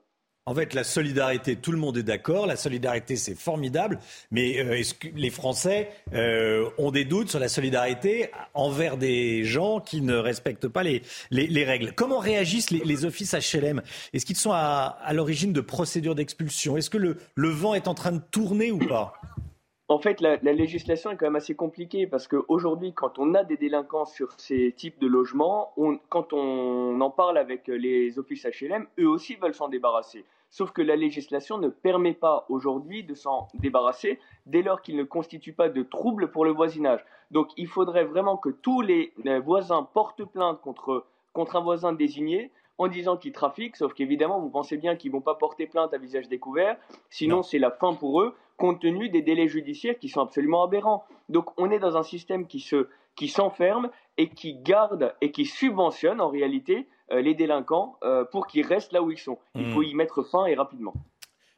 En 0.47 0.53
fait, 0.53 0.75
la 0.75 0.83
solidarité, 0.83 1.55
tout 1.55 1.71
le 1.71 1.79
monde 1.79 1.97
est 1.97 2.03
d'accord. 2.03 2.45
La 2.45 2.55
solidarité, 2.55 3.15
c'est 3.15 3.33
formidable. 3.33 3.97
Mais 4.29 4.59
euh, 4.59 4.77
est-ce 4.77 4.93
que 4.93 5.07
les 5.15 5.31
Français 5.31 5.89
euh, 6.13 6.69
ont 6.77 6.91
des 6.91 7.03
doutes 7.03 7.29
sur 7.29 7.39
la 7.39 7.47
solidarité 7.47 8.29
envers 8.53 8.97
des 8.97 9.43
gens 9.43 9.79
qui 9.79 10.01
ne 10.01 10.15
respectent 10.15 10.67
pas 10.67 10.83
les, 10.83 11.01
les, 11.31 11.47
les 11.47 11.63
règles? 11.63 11.93
Comment 11.95 12.19
réagissent 12.19 12.69
les, 12.69 13.05
offices 13.05 13.33
HLM 13.33 13.81
Est-ce 14.13 14.23
qu'ils 14.23 14.35
sont 14.35 14.51
à, 14.53 14.99
l'origine 15.13 15.51
de 15.51 15.61
procédures 15.61 16.13
d'expulsion? 16.13 16.77
Est-ce 16.77 16.91
que 16.91 16.99
le, 16.99 17.17
vent 17.49 17.73
est 17.73 17.87
en 17.87 17.95
train 17.95 18.11
de 18.11 18.21
tourner 18.29 18.71
ou 18.71 18.77
pas? 18.77 19.19
En 19.87 19.97
fait, 19.97 20.21
la, 20.21 20.37
la 20.43 20.53
législation 20.53 21.09
est 21.09 21.17
quand 21.17 21.25
même 21.25 21.35
assez 21.35 21.55
compliquée 21.55 22.05
parce 22.05 22.27
qu'aujourd'hui, 22.27 22.93
quand 22.93 23.17
on 23.17 23.33
a 23.33 23.43
des 23.43 23.57
délinquants 23.57 24.05
sur 24.05 24.39
ces 24.39 24.73
types 24.73 24.99
de 24.99 25.07
logements, 25.07 25.73
quand 26.09 26.33
on 26.33 27.01
en 27.01 27.09
parle 27.09 27.39
avec 27.39 27.67
les 27.67 28.19
offices 28.19 28.45
HLM, 28.45 28.85
eux 28.99 29.09
aussi 29.09 29.37
veulent 29.37 29.55
s'en 29.55 29.69
débarrasser. 29.69 30.23
Sauf 30.49 30.71
que 30.71 30.81
la 30.81 30.95
législation 30.95 31.57
ne 31.57 31.69
permet 31.69 32.13
pas 32.13 32.45
aujourd'hui 32.49 33.03
de 33.03 33.13
s'en 33.13 33.47
débarrasser 33.55 34.19
dès 34.45 34.61
lors 34.61 34.81
qu'il 34.81 34.95
ne 34.95 35.03
constitue 35.03 35.53
pas 35.53 35.69
de 35.69 35.83
trouble 35.83 36.31
pour 36.31 36.45
le 36.45 36.51
voisinage. 36.51 37.03
Donc 37.31 37.49
il 37.57 37.67
faudrait 37.67 38.05
vraiment 38.05 38.37
que 38.37 38.49
tous 38.49 38.81
les 38.81 39.13
voisins 39.43 39.83
portent 39.83 40.23
plainte 40.23 40.61
contre, 40.61 41.05
contre 41.33 41.57
un 41.57 41.61
voisin 41.61 41.93
désigné 41.93 42.51
en 42.77 42.87
disant 42.87 43.17
qu'il 43.17 43.31
trafique, 43.31 43.77
sauf 43.77 43.93
qu'évidemment, 43.93 44.39
vous 44.39 44.49
pensez 44.49 44.77
bien 44.77 44.95
qu'ils 44.95 45.11
vont 45.11 45.21
pas 45.21 45.35
porter 45.35 45.65
plainte 45.65 45.93
à 45.93 45.97
visage 45.97 46.27
découvert, 46.27 46.77
sinon 47.09 47.41
c'est 47.41 47.59
la 47.59 47.71
fin 47.71 47.93
pour 47.93 48.21
eux, 48.21 48.35
compte 48.57 48.81
tenu 48.81 49.09
des 49.09 49.21
délais 49.21 49.47
judiciaires 49.47 49.97
qui 49.97 50.09
sont 50.09 50.21
absolument 50.21 50.63
aberrants. 50.63 51.05
Donc 51.29 51.57
on 51.57 51.71
est 51.71 51.79
dans 51.79 51.97
un 51.97 52.03
système 52.03 52.47
qui 52.47 52.59
se 52.59 52.87
qui 53.15 53.29
s'enferme 53.29 53.89
et 54.17 54.29
qui 54.29 54.55
garde 54.55 55.15
et 55.21 55.31
qui 55.31 55.45
subventionne 55.45 56.19
en 56.19 56.27
réalité 56.27 56.85
les 57.11 57.35
délinquants 57.35 57.97
euh, 58.03 58.25
pour 58.25 58.47
qu'ils 58.47 58.65
restent 58.65 58.93
là 58.93 59.01
où 59.01 59.11
ils 59.11 59.17
sont. 59.17 59.37
Il 59.55 59.67
Hmm. 59.67 59.73
faut 59.73 59.83
y 59.83 59.93
mettre 59.93 60.23
fin 60.23 60.45
et 60.45 60.55
rapidement. 60.55 60.93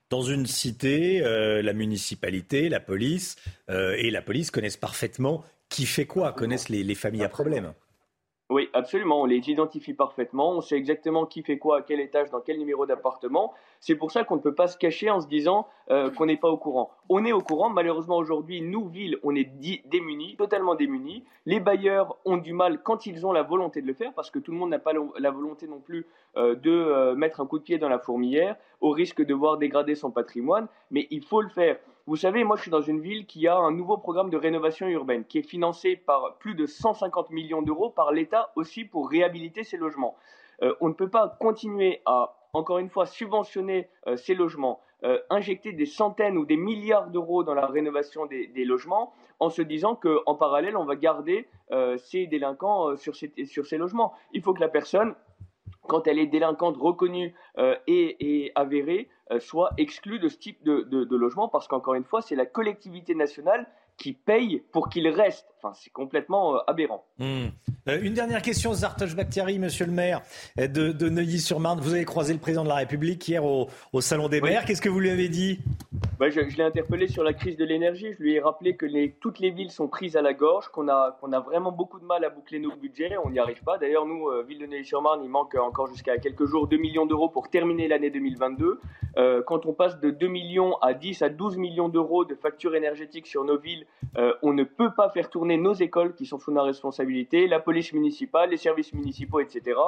Dans 0.10 0.22
une 0.22 0.46
cité, 0.46 1.22
euh, 1.22 1.62
la 1.62 1.74
municipalité, 1.74 2.70
la 2.70 2.80
police 2.80 3.36
euh, 3.70 3.96
et 3.98 4.10
la 4.10 4.22
police 4.22 4.52
connaissent 4.52 4.78
parfaitement 4.78 5.44
qui 5.70 5.86
fait 5.86 6.06
quoi, 6.06 6.32
connaissent 6.32 6.70
les, 6.70 6.84
les 6.84 6.96
familles 6.96 7.26
à 7.26 7.30
problème. 7.30 7.74
Oui, 8.50 8.70
absolument. 8.74 9.22
On 9.22 9.26
les 9.26 9.50
identifie 9.50 9.94
parfaitement. 9.94 10.52
On 10.52 10.62
sait 10.62 10.78
exactement 10.78 11.26
qui 11.26 11.44
fait 11.44 11.58
quoi, 11.58 11.80
à 11.80 11.82
quel 11.82 12.00
étage, 12.00 12.30
dans 12.30 12.40
quel 12.40 12.58
numéro 12.58 12.86
d'appartement. 12.86 13.54
C'est 13.82 13.96
pour 13.96 14.12
ça 14.12 14.24
qu'on 14.24 14.38
ne 14.38 14.42
peut 14.42 14.56
pas 14.56 14.68
se 14.68 14.78
cacher 14.78 15.10
en 15.10 15.20
se 15.20 15.28
disant 15.28 15.68
euh, 15.92 16.10
qu'on 16.12 16.28
n'est 16.28 16.38
pas 16.38 16.48
au 16.48 16.56
courant. 16.56 16.90
On 17.10 17.26
est 17.26 17.34
au 17.34 17.42
courant. 17.42 17.70
Malheureusement, 17.70 18.16
aujourd'hui, 18.16 18.62
nous, 18.62 18.88
villes, 18.88 19.18
on 19.24 19.36
est 19.36 19.50
démunis, 19.86 20.38
totalement 20.38 20.76
démunis. 20.76 21.26
Les 21.46 21.60
bailleurs 21.60 22.16
ont 22.24 22.38
du 22.38 22.54
mal 22.54 22.82
quand 22.82 23.06
ils 23.06 23.26
ont 23.26 23.34
la 23.34 23.44
volonté 23.44 23.82
de 23.82 23.88
le 23.88 23.94
faire, 23.94 24.14
parce 24.14 24.32
que 24.32 24.40
tout 24.40 24.54
le 24.54 24.58
monde 24.58 24.70
n'a 24.70 24.80
pas 24.80 24.94
la 25.20 25.32
volonté 25.32 25.68
non 25.68 25.80
plus 25.80 26.06
euh, 26.38 26.56
de 26.56 26.72
euh, 26.72 27.16
mettre 27.16 27.42
un 27.42 27.48
coup 27.48 27.60
de 27.60 27.64
pied 27.64 27.78
dans 27.78 27.90
la 27.90 28.00
fourmilière, 28.00 28.56
au 28.80 28.92
risque 28.92 29.22
de 29.26 29.34
voir 29.34 29.58
dégrader 29.58 29.96
son 29.96 30.10
patrimoine. 30.10 30.68
Mais 30.90 31.08
il 31.12 31.26
faut 31.26 31.42
le 31.42 31.50
faire. 31.50 31.78
Vous 32.08 32.16
savez, 32.16 32.46
moi, 32.46 32.56
je 32.56 32.62
suis 32.62 32.72
dans 32.72 32.82
une 32.82 33.02
ville 33.02 33.26
qui 33.26 33.48
a 33.48 33.58
un 33.58 33.72
nouveau 33.72 33.98
programme 33.98 34.30
de 34.30 34.38
rénovation 34.38 34.88
urbaine, 34.88 35.26
qui 35.26 35.40
est 35.40 35.48
financé 35.48 35.98
par 35.98 36.38
plus 36.38 36.56
de 36.56 36.66
150 36.66 37.32
millions 37.32 37.62
d'euros 37.62 37.90
par 37.90 38.14
l'État 38.14 38.52
aussi 38.56 38.86
pour 38.86 39.10
réhabiliter 39.10 39.66
ces 39.66 39.76
logements. 39.76 40.16
Euh, 40.64 40.74
on 40.80 40.88
ne 40.88 40.94
peut 40.94 41.10
pas 41.10 41.36
continuer 41.40 42.02
à, 42.06 42.38
encore 42.54 42.80
une 42.80 42.90
fois, 42.90 43.06
subventionner 43.06 43.90
euh, 44.08 44.16
ces 44.16 44.36
logements, 44.36 44.80
euh, 45.04 45.20
injecter 45.30 45.74
des 45.74 45.86
centaines 45.86 46.38
ou 46.38 46.46
des 46.46 46.58
milliards 46.58 47.10
d'euros 47.10 47.44
dans 47.44 47.54
la 47.54 47.68
rénovation 47.68 48.26
des, 48.26 48.66
logements, 48.66 49.14
en 49.40 49.50
se 49.50 49.62
disant 49.62 49.96
qu'en 49.96 50.36
parallèle, 50.36 50.78
on 50.78 50.86
va 50.86 50.96
garder 50.96 51.48
euh, 51.72 51.98
ces 51.98 52.26
délinquants 52.26 52.96
sur, 52.96 53.16
ces, 53.16 53.78
logements. 53.78 54.14
Il 54.32 54.42
faut 54.42 54.54
que 54.54 54.62
la 54.62 54.70
personne 54.70 55.14
quand 55.88 56.08
elle 56.08 56.20
est 56.20 56.28
délinquante 56.28 56.76
reconnue 56.76 57.34
et 57.88 58.52
avérée, 58.56 59.08
euh, 59.32 59.40
soit 59.40 59.72
exclue 59.78 60.20
de 60.20 60.28
ce 60.30 60.38
type 60.38 60.64
de, 60.64 60.82
de- 60.82 61.04
de 61.04 61.16
logement, 61.16 61.48
parce 61.48 61.68
qu'encore 61.68 61.96
une 61.96 62.04
fois, 62.04 62.22
c'est 62.22 62.36
la 62.36 62.46
collectivité 62.46 63.16
nationale 63.16 63.68
qui 63.98 64.14
paye 64.14 64.64
pour 64.72 64.90
qu'il 64.90 65.08
reste. 65.08 65.48
Enfin, 65.58 65.74
c'est 65.74 65.90
complètement 65.92 66.56
euh, 66.56 66.60
aberrant. 66.68 67.06
Hmm. 67.18 67.48
Euh, 67.88 68.00
une 68.02 68.14
dernière 68.14 68.42
question, 68.42 68.74
Zartoche 68.74 69.16
Bakhtiari, 69.16 69.60
monsieur 69.60 69.86
le 69.86 69.92
maire 69.92 70.22
de, 70.58 70.66
de 70.92 71.10
Neuilly-sur-Marne. 71.10 71.80
Vous 71.80 71.94
avez 71.94 72.06
croisé 72.06 72.34
le 72.34 72.40
président 72.40 72.64
de 72.64 72.70
la 72.70 72.76
République 72.76 73.26
hier 73.28 73.46
au, 73.46 73.68
au 73.94 74.02
Salon 74.02 74.28
des 74.28 74.42
Oui. 74.42 74.50
maires. 74.50 74.66
Qu'est-ce 74.66 74.82
que 74.82 74.90
vous 74.90 75.00
lui 75.00 75.10
avez 75.10 75.30
dit? 75.30 75.60
Bah, 76.20 76.30
je, 76.30 76.42
je 76.50 76.58
l'ai 76.58 76.64
interpellé 76.64 77.08
sur 77.08 77.24
la 77.24 77.34
crise 77.34 77.56
de 77.58 77.64
l'énergie. 77.64 78.08
Je 78.18 78.24
lui 78.24 78.34
ai 78.34 78.40
rappelé 78.40 78.76
que 78.76 78.86
les, 78.86 79.12
toutes 79.22 79.40
les 79.40 79.52
villes 79.52 79.72
sont 79.72 79.88
prises 79.88 80.18
à 80.18 80.22
la 80.22 80.34
gorge, 80.34 80.68
qu'on 80.70 80.88
a, 80.90 81.18
qu'on 81.22 81.32
a 81.32 81.40
vraiment 81.40 81.72
beaucoup 81.72 82.00
de 82.00 82.06
mal 82.06 82.26
à 82.26 82.30
boucler 82.30 82.60
nos 82.60 82.76
budgets. 82.76 83.16
On 83.24 83.30
n'y 83.30 83.40
arrive 83.40 83.64
pas. 83.64 83.78
D'ailleurs, 83.78 84.06
nous, 84.06 84.28
euh, 84.28 84.44
ville 84.48 84.60
de 84.60 84.66
Neuilly-sur-Marne, 84.66 85.22
il 85.24 85.30
manque 85.30 85.56
encore 85.56 85.88
jusqu'à 85.88 86.18
quelques 86.18 86.46
jours 86.46 86.68
2 86.68 86.78
millions 86.78 87.06
d'euros 87.06 87.30
pour 87.30 87.50
terminer 87.50 87.88
l'année 87.88 88.10
2022. 88.10 88.80
Euh, 89.18 89.42
quand 89.46 89.66
on 89.66 89.74
passe 89.74 90.00
de 90.00 90.10
2 90.12 90.28
millions 90.28 90.76
à 90.82 90.94
10 90.94 91.22
à 91.22 91.30
12 91.30 91.58
millions 91.58 91.90
d'euros 91.90 92.26
de 92.26 92.36
factures 92.36 92.76
énergétiques 92.76 93.28
sur 93.28 93.44
nos 93.46 93.58
villes, 93.58 93.86
euh, 94.18 94.34
on 94.44 94.54
ne 94.54 94.64
peut 94.64 94.92
pas 94.96 95.10
faire 95.10 95.30
tourner 95.30 95.58
nos 95.58 95.74
écoles 95.74 96.14
qui 96.16 96.26
sont 96.26 96.40
sous 96.40 96.52
nos 96.52 96.64
responsabilités, 96.64 97.48
la 97.48 97.60
police 97.82 98.26
les 98.50 98.58
services 98.58 98.94
municipaux, 98.94 99.40
etc. 99.40 99.80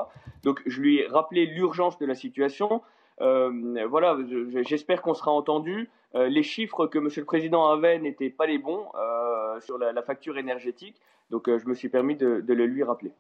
Donc, 0.43 0.61
je 0.65 0.81
lui 0.81 0.99
ai 0.99 1.07
rappelé 1.07 1.45
l'urgence 1.45 1.97
de 1.97 2.05
la 2.05 2.15
situation. 2.15 2.81
Euh, 3.21 3.85
voilà, 3.89 4.17
je- 4.29 4.63
j'espère 4.63 5.01
qu'on 5.01 5.13
sera 5.13 5.31
entendu. 5.31 5.89
Euh, 6.15 6.27
les 6.27 6.43
chiffres 6.43 6.87
que 6.87 6.97
Monsieur 6.99 7.21
le 7.21 7.25
Président 7.25 7.69
avait 7.69 7.99
n'étaient 7.99 8.29
pas 8.29 8.45
les 8.47 8.57
bons 8.57 8.85
euh, 8.95 9.59
sur 9.61 9.77
la, 9.77 10.01
facture 10.01 10.37
énergétique, 10.37 10.95
donc 11.29 11.47
je 11.47 11.65
me 11.67 11.73
suis 11.73 11.89
permis 11.89 12.15
de 12.15 12.53
le 12.53 12.65
lui 12.65 12.83
rappeler. 12.83 13.11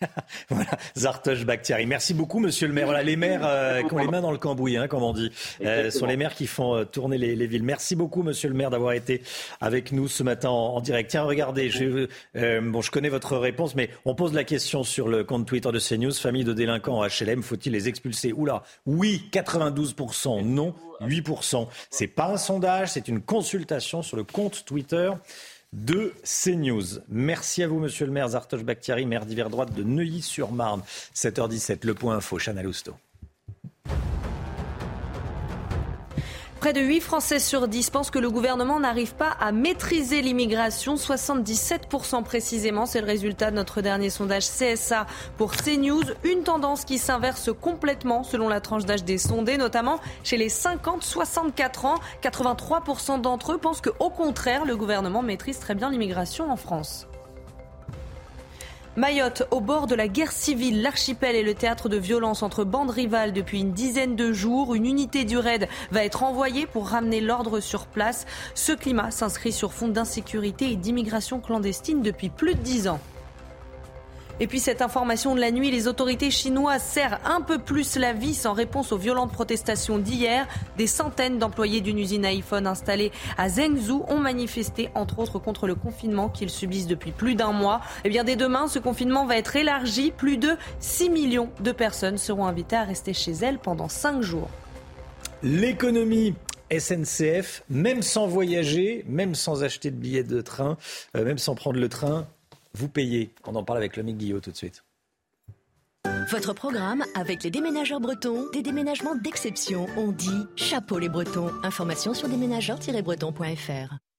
voilà, 0.48 0.70
Zartoche 0.96 1.44
Bakhtiari. 1.44 1.86
Merci 1.86 2.14
beaucoup, 2.14 2.38
monsieur 2.38 2.66
le 2.66 2.72
maire. 2.72 2.86
Voilà, 2.86 3.02
les 3.02 3.16
maires 3.16 3.42
euh, 3.44 3.82
qui 3.82 3.92
ont 3.92 3.98
les 3.98 4.08
mains 4.08 4.20
dans 4.20 4.32
le 4.32 4.38
cambouis, 4.38 4.76
hein, 4.76 4.88
comme 4.88 5.02
on 5.02 5.12
dit, 5.12 5.30
euh, 5.62 5.90
sont 5.90 6.06
les 6.06 6.16
maires 6.16 6.34
qui 6.34 6.46
font 6.46 6.74
euh, 6.74 6.84
tourner 6.84 7.18
les, 7.18 7.46
villes. 7.46 7.62
Merci 7.62 7.96
beaucoup, 7.96 8.22
monsieur 8.22 8.48
le 8.48 8.54
maire, 8.54 8.70
d'avoir 8.70 8.92
été 8.92 9.22
avec 9.60 9.92
nous 9.92 10.08
ce 10.08 10.22
matin 10.22 10.48
en, 10.48 10.80
direct. 10.80 11.10
Tiens, 11.10 11.24
regardez, 11.24 11.70
je, 11.70 12.08
bon, 12.60 12.80
je 12.80 12.90
connais 12.90 13.08
votre 13.08 13.36
réponse, 13.36 13.74
mais 13.74 13.90
on 14.04 14.14
pose 14.14 14.32
la 14.32 14.44
question 14.44 14.84
sur 14.84 15.08
le 15.08 15.24
compte 15.24 15.46
Twitter 15.46 15.70
de 15.70 15.78
CNews. 15.78 16.12
Famille 16.12 16.44
de 16.44 16.52
délinquants 16.52 17.00
en 17.00 17.06
HLM, 17.06 17.42
faut-il 17.42 17.72
les 17.72 17.88
expulser? 17.88 18.32
Oula, 18.32 18.62
oui, 18.86 19.28
92%, 19.32 20.44
non, 20.44 20.74
8%. 21.02 21.66
C'est 21.90 22.06
pas 22.06 22.32
un 22.32 22.36
sondage, 22.36 22.90
c'est 22.92 23.08
une 23.08 23.20
consultation 23.20 24.02
sur 24.02 24.16
le 24.16 24.24
compte 24.24 24.64
Twitter 24.64 25.10
de 25.72 26.12
CNews. 26.24 27.00
Merci 27.08 27.62
à 27.62 27.68
vous, 27.68 27.78
monsieur 27.78 28.06
le 28.06 28.12
maire 28.12 28.28
Zartoche 28.28 28.64
Bakhtiari, 28.64 29.06
maire 29.06 29.26
d'hiver 29.26 29.50
droite 29.50 29.72
de 29.74 29.82
Neuilly-sur-Marne. 29.82 30.82
7h17, 31.14 31.86
le 31.86 31.94
point 31.94 32.16
info, 32.16 32.38
Chana 32.38 32.62
Lousteau. 32.62 32.94
Près 36.60 36.74
de 36.74 36.80
8 36.82 37.00
Français 37.00 37.38
sur 37.38 37.68
10 37.68 37.88
pensent 37.88 38.10
que 38.10 38.18
le 38.18 38.30
gouvernement 38.30 38.80
n'arrive 38.80 39.14
pas 39.14 39.30
à 39.40 39.50
maîtriser 39.50 40.20
l'immigration. 40.20 40.96
77% 40.96 42.22
précisément, 42.22 42.84
c'est 42.84 43.00
le 43.00 43.06
résultat 43.06 43.50
de 43.50 43.56
notre 43.56 43.80
dernier 43.80 44.10
sondage 44.10 44.46
CSA 44.46 45.06
pour 45.38 45.52
CNews. 45.52 46.02
Une 46.22 46.42
tendance 46.42 46.84
qui 46.84 46.98
s'inverse 46.98 47.48
complètement 47.58 48.24
selon 48.24 48.50
la 48.50 48.60
tranche 48.60 48.84
d'âge 48.84 49.04
des 49.04 49.16
sondés, 49.16 49.56
notamment 49.56 50.00
chez 50.22 50.36
les 50.36 50.50
50-64 50.50 51.86
ans. 51.86 51.98
83% 52.22 53.22
d'entre 53.22 53.52
eux 53.52 53.58
pensent 53.58 53.80
qu'au 53.80 54.10
contraire, 54.10 54.66
le 54.66 54.76
gouvernement 54.76 55.22
maîtrise 55.22 55.60
très 55.60 55.74
bien 55.74 55.88
l'immigration 55.88 56.52
en 56.52 56.56
France. 56.56 57.09
Mayotte, 59.00 59.44
au 59.50 59.60
bord 59.60 59.86
de 59.86 59.94
la 59.94 60.08
guerre 60.08 60.30
civile, 60.30 60.82
l'archipel 60.82 61.34
est 61.34 61.42
le 61.42 61.54
théâtre 61.54 61.88
de 61.88 61.96
violences 61.96 62.42
entre 62.42 62.64
bandes 62.64 62.90
rivales 62.90 63.32
depuis 63.32 63.60
une 63.60 63.72
dizaine 63.72 64.14
de 64.14 64.30
jours. 64.30 64.74
Une 64.74 64.84
unité 64.84 65.24
du 65.24 65.38
raid 65.38 65.68
va 65.90 66.04
être 66.04 66.22
envoyée 66.22 66.66
pour 66.66 66.86
ramener 66.86 67.22
l'ordre 67.22 67.60
sur 67.60 67.86
place. 67.86 68.26
Ce 68.54 68.72
climat 68.72 69.10
s'inscrit 69.10 69.52
sur 69.52 69.72
fond 69.72 69.88
d'insécurité 69.88 70.70
et 70.70 70.76
d'immigration 70.76 71.40
clandestine 71.40 72.02
depuis 72.02 72.28
plus 72.28 72.54
de 72.54 72.60
dix 72.60 72.88
ans. 72.88 73.00
Et 74.40 74.46
puis 74.46 74.58
cette 74.58 74.80
information 74.80 75.34
de 75.34 75.40
la 75.40 75.50
nuit, 75.50 75.70
les 75.70 75.86
autorités 75.86 76.30
chinoises 76.30 76.82
serrent 76.82 77.18
un 77.26 77.42
peu 77.42 77.58
plus 77.58 77.96
la 77.96 78.14
vis 78.14 78.46
en 78.46 78.54
réponse 78.54 78.90
aux 78.90 78.96
violentes 78.96 79.32
protestations 79.32 79.98
d'hier. 79.98 80.48
Des 80.78 80.86
centaines 80.86 81.38
d'employés 81.38 81.82
d'une 81.82 81.98
usine 81.98 82.24
iPhone 82.24 82.66
installée 82.66 83.12
à 83.36 83.50
Zhengzhou 83.50 84.06
ont 84.08 84.18
manifesté, 84.18 84.88
entre 84.94 85.18
autres, 85.18 85.38
contre 85.38 85.66
le 85.66 85.74
confinement 85.74 86.30
qu'ils 86.30 86.48
subissent 86.48 86.86
depuis 86.86 87.12
plus 87.12 87.34
d'un 87.34 87.52
mois. 87.52 87.82
Et 87.98 88.06
eh 88.06 88.08
bien 88.08 88.24
dès 88.24 88.36
demain, 88.36 88.66
ce 88.66 88.78
confinement 88.78 89.26
va 89.26 89.36
être 89.36 89.56
élargi. 89.56 90.10
Plus 90.10 90.38
de 90.38 90.56
6 90.78 91.10
millions 91.10 91.50
de 91.60 91.72
personnes 91.72 92.16
seront 92.16 92.46
invitées 92.46 92.76
à 92.76 92.84
rester 92.84 93.12
chez 93.12 93.32
elles 93.32 93.58
pendant 93.58 93.88
5 93.88 94.22
jours. 94.22 94.48
L'économie 95.42 96.34
SNCF, 96.76 97.62
même 97.68 98.00
sans 98.00 98.26
voyager, 98.26 99.04
même 99.06 99.34
sans 99.34 99.64
acheter 99.64 99.90
de 99.90 99.96
billets 99.96 100.22
de 100.22 100.40
train, 100.40 100.78
euh, 101.16 101.24
même 101.24 101.38
sans 101.38 101.54
prendre 101.54 101.78
le 101.78 101.88
train, 101.88 102.26
vous 102.74 102.88
payez. 102.88 103.34
On 103.46 103.54
en 103.54 103.64
parle 103.64 103.78
avec 103.78 103.96
Lomique 103.96 104.18
Guillot 104.18 104.40
tout 104.40 104.50
de 104.50 104.56
suite. 104.56 104.84
Votre 106.30 106.54
programme 106.54 107.04
avec 107.14 107.42
les 107.42 107.50
déménageurs 107.50 108.00
bretons, 108.00 108.48
des 108.52 108.62
déménagements 108.62 109.16
d'exception. 109.16 109.86
On 109.96 110.12
dit 110.12 110.46
chapeau 110.56 110.98
les 110.98 111.08
bretons. 111.08 111.50
Information 111.64 112.14
sur 112.14 112.28
déménageurs-bretons.fr. 112.28 114.09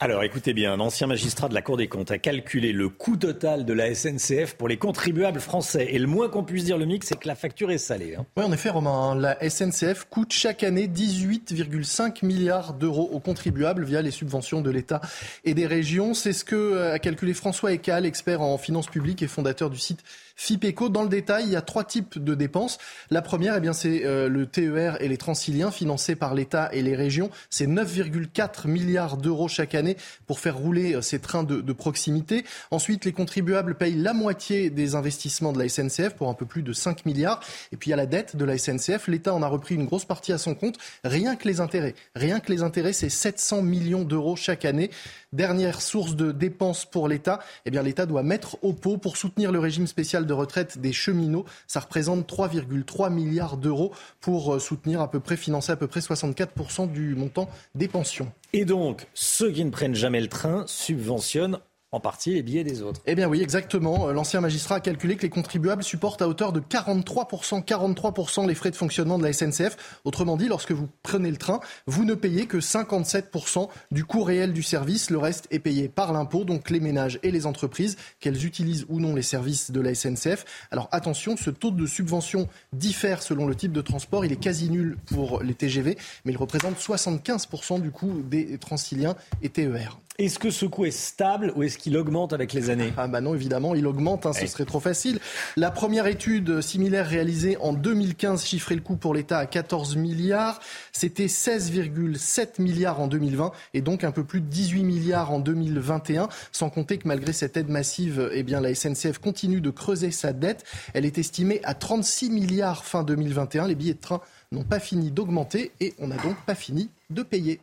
Alors 0.00 0.22
écoutez 0.22 0.52
bien, 0.52 0.74
un 0.74 0.78
ancien 0.78 1.08
magistrat 1.08 1.48
de 1.48 1.54
la 1.54 1.60
Cour 1.60 1.76
des 1.76 1.88
comptes 1.88 2.12
a 2.12 2.18
calculé 2.18 2.72
le 2.72 2.88
coût 2.88 3.16
total 3.16 3.64
de 3.64 3.72
la 3.72 3.92
SNCF 3.92 4.54
pour 4.54 4.68
les 4.68 4.76
contribuables 4.76 5.40
français. 5.40 5.88
Et 5.90 5.98
le 5.98 6.06
moins 6.06 6.28
qu'on 6.28 6.44
puisse 6.44 6.62
dire, 6.62 6.78
le 6.78 6.86
mix, 6.86 7.08
c'est 7.08 7.18
que 7.18 7.26
la 7.26 7.34
facture 7.34 7.72
est 7.72 7.78
salée. 7.78 8.14
Hein. 8.14 8.24
Oui, 8.36 8.44
en 8.44 8.52
effet, 8.52 8.68
Romain, 8.68 9.16
la 9.16 9.36
SNCF 9.50 10.04
coûte 10.08 10.32
chaque 10.32 10.62
année 10.62 10.86
18,5 10.86 12.24
milliards 12.24 12.74
d'euros 12.74 13.10
aux 13.12 13.18
contribuables 13.18 13.84
via 13.84 14.00
les 14.00 14.12
subventions 14.12 14.60
de 14.60 14.70
l'État 14.70 15.00
et 15.42 15.54
des 15.54 15.66
régions. 15.66 16.14
C'est 16.14 16.32
ce 16.32 16.44
que 16.44 16.92
a 16.92 17.00
calculé 17.00 17.34
François 17.34 17.72
Ecal, 17.72 18.06
expert 18.06 18.40
en 18.40 18.56
finances 18.56 18.86
publiques 18.86 19.22
et 19.22 19.26
fondateur 19.26 19.68
du 19.68 19.78
site 19.78 20.04
FIPECO. 20.38 20.88
Dans 20.88 21.02
le 21.02 21.08
détail, 21.08 21.44
il 21.46 21.50
y 21.50 21.56
a 21.56 21.62
trois 21.62 21.84
types 21.84 22.18
de 22.18 22.34
dépenses. 22.34 22.78
La 23.10 23.22
première, 23.22 23.56
eh 23.56 23.60
bien, 23.60 23.72
c'est 23.72 24.06
euh, 24.06 24.28
le 24.28 24.46
TER 24.46 25.02
et 25.02 25.08
les 25.08 25.16
Transiliens 25.16 25.70
financés 25.70 26.14
par 26.14 26.34
l'État 26.34 26.70
et 26.72 26.80
les 26.80 26.94
régions. 26.94 27.28
C'est 27.50 27.66
9,4 27.66 28.68
milliards 28.68 29.16
d'euros 29.16 29.48
chaque 29.48 29.74
année 29.74 29.96
pour 30.26 30.38
faire 30.38 30.56
rouler 30.56 30.94
euh, 30.94 31.02
ces 31.02 31.18
trains 31.18 31.42
de, 31.42 31.72
proximité. 31.72 32.44
Ensuite, 32.70 33.04
les 33.04 33.12
contribuables 33.12 33.74
payent 33.74 33.96
la 33.96 34.12
moitié 34.12 34.70
des 34.70 34.94
investissements 34.94 35.52
de 35.52 35.58
la 35.58 35.68
SNCF 35.68 36.14
pour 36.14 36.28
un 36.28 36.34
peu 36.34 36.46
plus 36.46 36.62
de 36.62 36.72
5 36.72 37.04
milliards. 37.04 37.40
Et 37.72 37.76
puis, 37.76 37.88
il 37.88 37.90
y 37.90 37.94
a 37.94 37.96
la 37.96 38.06
dette 38.06 38.36
de 38.36 38.44
la 38.44 38.56
SNCF. 38.56 39.08
L'État 39.08 39.34
en 39.34 39.42
a 39.42 39.48
repris 39.48 39.74
une 39.74 39.86
grosse 39.86 40.04
partie 40.04 40.32
à 40.32 40.38
son 40.38 40.54
compte. 40.54 40.78
Rien 41.04 41.36
que 41.36 41.48
les 41.48 41.60
intérêts. 41.60 41.94
Rien 42.14 42.38
que 42.38 42.52
les 42.52 42.62
intérêts, 42.62 42.92
c'est 42.92 43.08
700 43.08 43.62
millions 43.62 44.04
d'euros 44.04 44.36
chaque 44.36 44.64
année. 44.64 44.90
Dernière 45.32 45.82
source 45.82 46.16
de 46.16 46.32
dépenses 46.32 46.86
pour 46.86 47.06
l'État, 47.06 47.40
eh 47.66 47.70
bien 47.70 47.82
l'État 47.82 48.06
doit 48.06 48.22
mettre 48.22 48.56
au 48.62 48.72
pot 48.72 48.96
pour 48.96 49.18
soutenir 49.18 49.52
le 49.52 49.58
régime 49.58 49.86
spécial 49.86 50.24
de 50.28 50.32
retraite 50.32 50.78
des 50.78 50.92
cheminots. 50.92 51.44
Ça 51.66 51.80
représente 51.80 52.30
3,3 52.30 53.12
milliards 53.12 53.56
d'euros 53.56 53.92
pour 54.20 54.54
euh, 54.54 54.58
soutenir 54.60 55.00
à 55.00 55.10
peu 55.10 55.18
près, 55.18 55.36
financer 55.36 55.72
à 55.72 55.76
peu 55.76 55.88
près 55.88 55.98
64% 55.98 56.92
du 56.92 57.16
montant 57.16 57.48
des 57.74 57.88
pensions. 57.88 58.30
Et 58.52 58.64
donc, 58.64 59.08
ceux 59.14 59.50
qui 59.50 59.64
ne 59.64 59.70
prennent 59.70 59.96
jamais 59.96 60.20
le 60.20 60.28
train 60.28 60.64
subventionnent 60.66 61.58
en 61.90 62.00
partie 62.00 62.34
les 62.34 62.42
billets 62.42 62.64
des 62.64 62.82
autres. 62.82 63.00
Eh 63.06 63.14
bien 63.14 63.28
oui, 63.28 63.40
exactement. 63.40 64.08
Euh, 64.08 64.12
l'ancien 64.12 64.40
magistrat 64.40 64.76
a 64.76 64.80
calculé 64.80 65.16
que 65.16 65.22
les 65.22 65.30
contribuables 65.30 65.82
supportent 65.82 66.20
à 66.20 66.28
hauteur 66.28 66.52
de 66.52 66.60
43%, 66.60 67.64
43% 67.64 68.46
les 68.46 68.54
frais 68.54 68.70
de 68.70 68.76
fonctionnement 68.76 69.18
de 69.18 69.22
la 69.22 69.32
SNCF. 69.32 70.00
Autrement 70.04 70.36
dit, 70.36 70.48
lorsque 70.48 70.72
vous 70.72 70.88
prenez 71.02 71.30
le 71.30 71.38
train, 71.38 71.60
vous 71.86 72.04
ne 72.04 72.14
payez 72.14 72.46
que 72.46 72.58
57% 72.58 73.68
du 73.90 74.04
coût 74.04 74.22
réel 74.22 74.52
du 74.52 74.62
service. 74.62 75.10
Le 75.10 75.18
reste 75.18 75.46
est 75.50 75.60
payé 75.60 75.88
par 75.88 76.12
l'impôt, 76.12 76.44
donc 76.44 76.68
les 76.68 76.80
ménages 76.80 77.18
et 77.22 77.30
les 77.30 77.46
entreprises, 77.46 77.96
qu'elles 78.20 78.44
utilisent 78.44 78.84
ou 78.88 79.00
non 79.00 79.14
les 79.14 79.22
services 79.22 79.70
de 79.70 79.80
la 79.80 79.94
SNCF. 79.94 80.44
Alors 80.70 80.88
attention, 80.92 81.36
ce 81.36 81.50
taux 81.50 81.70
de 81.70 81.86
subvention 81.86 82.48
diffère 82.72 83.22
selon 83.22 83.46
le 83.46 83.54
type 83.54 83.72
de 83.72 83.80
transport. 83.80 84.24
Il 84.26 84.32
est 84.32 84.36
quasi 84.36 84.68
nul 84.68 84.98
pour 85.06 85.42
les 85.42 85.54
TGV, 85.54 85.96
mais 86.24 86.32
il 86.32 86.36
représente 86.36 86.76
75% 86.78 87.80
du 87.80 87.90
coût 87.90 88.22
des 88.22 88.58
Transiliens 88.58 89.16
et 89.42 89.48
TER. 89.48 89.98
Est-ce 90.20 90.40
que 90.40 90.50
ce 90.50 90.66
coût 90.66 90.84
est 90.84 90.90
stable 90.90 91.52
ou 91.54 91.62
est-ce 91.62 91.78
qu'il 91.78 91.96
augmente 91.96 92.32
avec 92.32 92.52
les 92.52 92.70
années 92.70 92.92
Ah 92.96 93.06
bah 93.06 93.20
non, 93.20 93.36
évidemment, 93.36 93.76
il 93.76 93.86
augmente, 93.86 94.26
hein, 94.26 94.32
ce 94.32 94.48
serait 94.48 94.64
trop 94.64 94.80
facile. 94.80 95.20
La 95.56 95.70
première 95.70 96.08
étude 96.08 96.60
similaire 96.60 97.06
réalisée 97.06 97.56
en 97.58 97.72
2015 97.72 98.44
chiffrait 98.44 98.74
le 98.74 98.80
coût 98.80 98.96
pour 98.96 99.14
l'État 99.14 99.38
à 99.38 99.46
14 99.46 99.94
milliards. 99.94 100.58
C'était 100.90 101.26
16,7 101.26 102.60
milliards 102.60 103.00
en 103.00 103.06
2020 103.06 103.52
et 103.74 103.80
donc 103.80 104.02
un 104.02 104.10
peu 104.10 104.24
plus 104.24 104.40
de 104.40 104.46
18 104.46 104.82
milliards 104.82 105.30
en 105.30 105.38
2021. 105.38 106.28
Sans 106.50 106.68
compter 106.68 106.98
que 106.98 107.06
malgré 107.06 107.32
cette 107.32 107.56
aide 107.56 107.68
massive, 107.68 108.28
eh 108.32 108.42
bien, 108.42 108.60
la 108.60 108.74
SNCF 108.74 109.18
continue 109.18 109.60
de 109.60 109.70
creuser 109.70 110.10
sa 110.10 110.32
dette. 110.32 110.64
Elle 110.94 111.04
est 111.04 111.18
estimée 111.18 111.60
à 111.62 111.74
36 111.74 112.30
milliards 112.30 112.84
fin 112.84 113.04
2021. 113.04 113.68
Les 113.68 113.76
billets 113.76 113.94
de 113.94 114.00
train 114.00 114.20
n'ont 114.50 114.64
pas 114.64 114.80
fini 114.80 115.12
d'augmenter 115.12 115.70
et 115.78 115.94
on 116.00 116.08
n'a 116.08 116.16
donc 116.16 116.34
pas 116.44 116.56
fini 116.56 116.90
de 117.10 117.22
payer. 117.22 117.60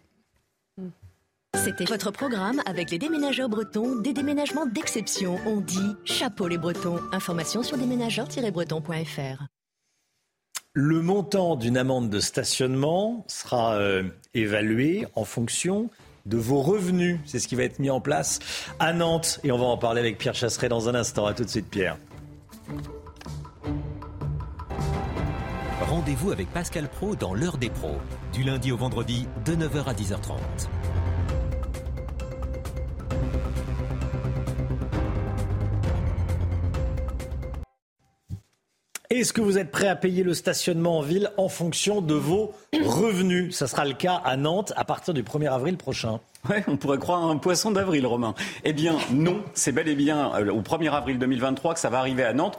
C'était 1.63 1.85
votre 1.85 2.11
programme 2.11 2.61
avec 2.65 2.91
les 2.91 2.97
déménageurs 2.97 3.49
bretons, 3.49 3.95
des 3.95 4.13
déménagements 4.13 4.65
d'exception. 4.65 5.37
On 5.45 5.61
dit 5.61 5.95
chapeau 6.03 6.47
les 6.47 6.57
bretons. 6.57 6.99
Information 7.11 7.63
sur 7.63 7.77
déménageurs-bretons.fr. 7.77 9.43
Le 10.73 11.01
montant 11.01 11.55
d'une 11.55 11.77
amende 11.77 12.09
de 12.09 12.19
stationnement 12.19 13.25
sera 13.27 13.75
euh, 13.75 14.03
évalué 14.33 15.07
en 15.15 15.23
fonction 15.23 15.89
de 16.25 16.37
vos 16.37 16.61
revenus. 16.61 17.19
C'est 17.25 17.39
ce 17.39 17.47
qui 17.47 17.55
va 17.55 17.63
être 17.63 17.79
mis 17.79 17.89
en 17.89 18.01
place 18.01 18.39
à 18.79 18.93
Nantes. 18.93 19.39
Et 19.43 19.51
on 19.51 19.57
va 19.57 19.65
en 19.65 19.77
parler 19.77 20.01
avec 20.01 20.17
Pierre 20.17 20.35
Chasseret 20.35 20.69
dans 20.69 20.89
un 20.89 20.95
instant. 20.95 21.25
A 21.25 21.33
tout 21.33 21.45
de 21.45 21.49
suite, 21.49 21.69
Pierre. 21.69 21.97
Rendez-vous 25.81 26.31
avec 26.31 26.51
Pascal 26.51 26.89
Pro 26.89 27.15
dans 27.15 27.33
l'heure 27.33 27.57
des 27.57 27.69
pros, 27.69 27.97
du 28.33 28.43
lundi 28.43 28.71
au 28.71 28.77
vendredi 28.77 29.27
de 29.45 29.55
9h 29.55 29.85
à 29.85 29.93
10h30. 29.93 30.35
Est-ce 39.11 39.33
que 39.33 39.41
vous 39.41 39.59
êtes 39.59 39.69
prêt 39.69 39.87
à 39.87 39.95
payer 39.95 40.23
le 40.23 40.33
stationnement 40.33 40.97
en 40.97 41.01
ville 41.01 41.29
en 41.37 41.47
fonction 41.47 42.01
de 42.01 42.15
vos 42.15 42.53
revenus? 42.73 43.55
Ça 43.55 43.67
sera 43.67 43.85
le 43.85 43.93
cas 43.93 44.15
à 44.25 44.35
Nantes 44.35 44.73
à 44.75 44.83
partir 44.83 45.13
du 45.13 45.21
1er 45.21 45.51
avril 45.51 45.77
prochain. 45.77 46.19
Ouais, 46.49 46.63
on 46.67 46.77
pourrait 46.77 46.97
croire 46.97 47.23
un 47.23 47.37
poisson 47.37 47.71
d'avril, 47.71 48.05
Romain. 48.05 48.35
Eh 48.63 48.73
bien, 48.73 48.97
non, 49.11 49.43
c'est 49.53 49.71
bel 49.71 49.87
et 49.87 49.95
bien 49.95 50.31
euh, 50.35 50.51
au 50.51 50.61
1er 50.61 50.91
avril 50.91 51.17
2023 51.19 51.73
que 51.73 51.79
ça 51.79 51.89
va 51.89 51.99
arriver 51.99 52.23
à 52.23 52.33
Nantes. 52.33 52.57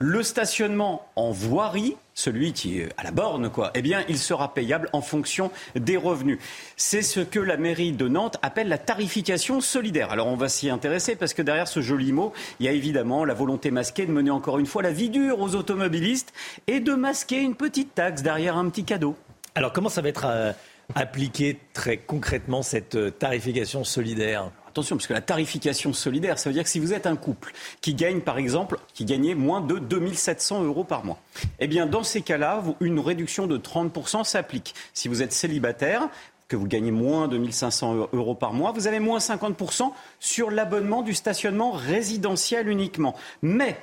Le 0.00 0.22
stationnement 0.22 1.08
en 1.16 1.32
voirie, 1.32 1.96
celui 2.14 2.52
qui 2.52 2.78
est 2.78 2.88
à 2.96 3.02
la 3.02 3.10
borne, 3.10 3.50
quoi, 3.50 3.72
eh 3.74 3.82
bien, 3.82 4.04
il 4.08 4.16
sera 4.16 4.54
payable 4.54 4.88
en 4.92 5.00
fonction 5.00 5.50
des 5.74 5.96
revenus. 5.96 6.38
C'est 6.76 7.02
ce 7.02 7.18
que 7.18 7.40
la 7.40 7.56
mairie 7.56 7.90
de 7.90 8.06
Nantes 8.06 8.36
appelle 8.42 8.68
la 8.68 8.78
tarification 8.78 9.60
solidaire. 9.60 10.12
Alors, 10.12 10.28
on 10.28 10.36
va 10.36 10.48
s'y 10.48 10.70
intéresser 10.70 11.16
parce 11.16 11.34
que 11.34 11.42
derrière 11.42 11.66
ce 11.66 11.80
joli 11.80 12.12
mot, 12.12 12.32
il 12.60 12.66
y 12.66 12.68
a 12.68 12.72
évidemment 12.72 13.24
la 13.24 13.34
volonté 13.34 13.72
masquée 13.72 14.06
de 14.06 14.12
mener 14.12 14.30
encore 14.30 14.60
une 14.60 14.66
fois 14.66 14.82
la 14.82 14.92
vie 14.92 15.10
dure 15.10 15.40
aux 15.40 15.56
automobilistes 15.56 16.32
et 16.68 16.78
de 16.78 16.92
masquer 16.94 17.40
une 17.40 17.56
petite 17.56 17.96
taxe 17.96 18.22
derrière 18.22 18.56
un 18.56 18.68
petit 18.70 18.84
cadeau. 18.84 19.16
Alors, 19.56 19.72
comment 19.72 19.88
ça 19.88 20.00
va 20.00 20.10
être 20.10 20.26
euh, 20.26 20.52
appliqué 20.94 21.58
très 21.72 21.96
concrètement 21.96 22.62
cette 22.62 22.94
euh, 22.94 23.10
tarification 23.10 23.82
solidaire? 23.82 24.52
Attention, 24.78 24.94
parce 24.94 25.08
que 25.08 25.12
la 25.12 25.20
tarification 25.20 25.92
solidaire, 25.92 26.38
ça 26.38 26.48
veut 26.48 26.54
dire 26.54 26.62
que 26.62 26.68
si 26.68 26.78
vous 26.78 26.92
êtes 26.92 27.08
un 27.08 27.16
couple 27.16 27.52
qui 27.80 27.94
gagne, 27.94 28.20
par 28.20 28.38
exemple, 28.38 28.78
qui 28.94 29.04
gagnait 29.04 29.34
moins 29.34 29.60
de 29.60 29.80
2700 29.80 30.62
euros 30.62 30.84
par 30.84 31.04
mois, 31.04 31.18
eh 31.58 31.66
bien, 31.66 31.84
dans 31.84 32.04
ces 32.04 32.22
cas-là, 32.22 32.62
une 32.78 33.00
réduction 33.00 33.48
de 33.48 33.58
30% 33.58 34.22
s'applique. 34.22 34.76
Si 34.94 35.08
vous 35.08 35.20
êtes 35.20 35.32
célibataire, 35.32 36.08
que 36.46 36.54
vous 36.54 36.68
gagnez 36.68 36.92
moins 36.92 37.26
de 37.26 37.38
1500 37.38 38.08
euros 38.12 38.36
par 38.36 38.52
mois, 38.52 38.70
vous 38.70 38.86
avez 38.86 39.00
moins 39.00 39.18
50% 39.18 39.90
sur 40.20 40.48
l'abonnement 40.52 41.02
du 41.02 41.12
stationnement 41.12 41.72
résidentiel 41.72 42.68
uniquement. 42.68 43.16
Mais, 43.42 43.80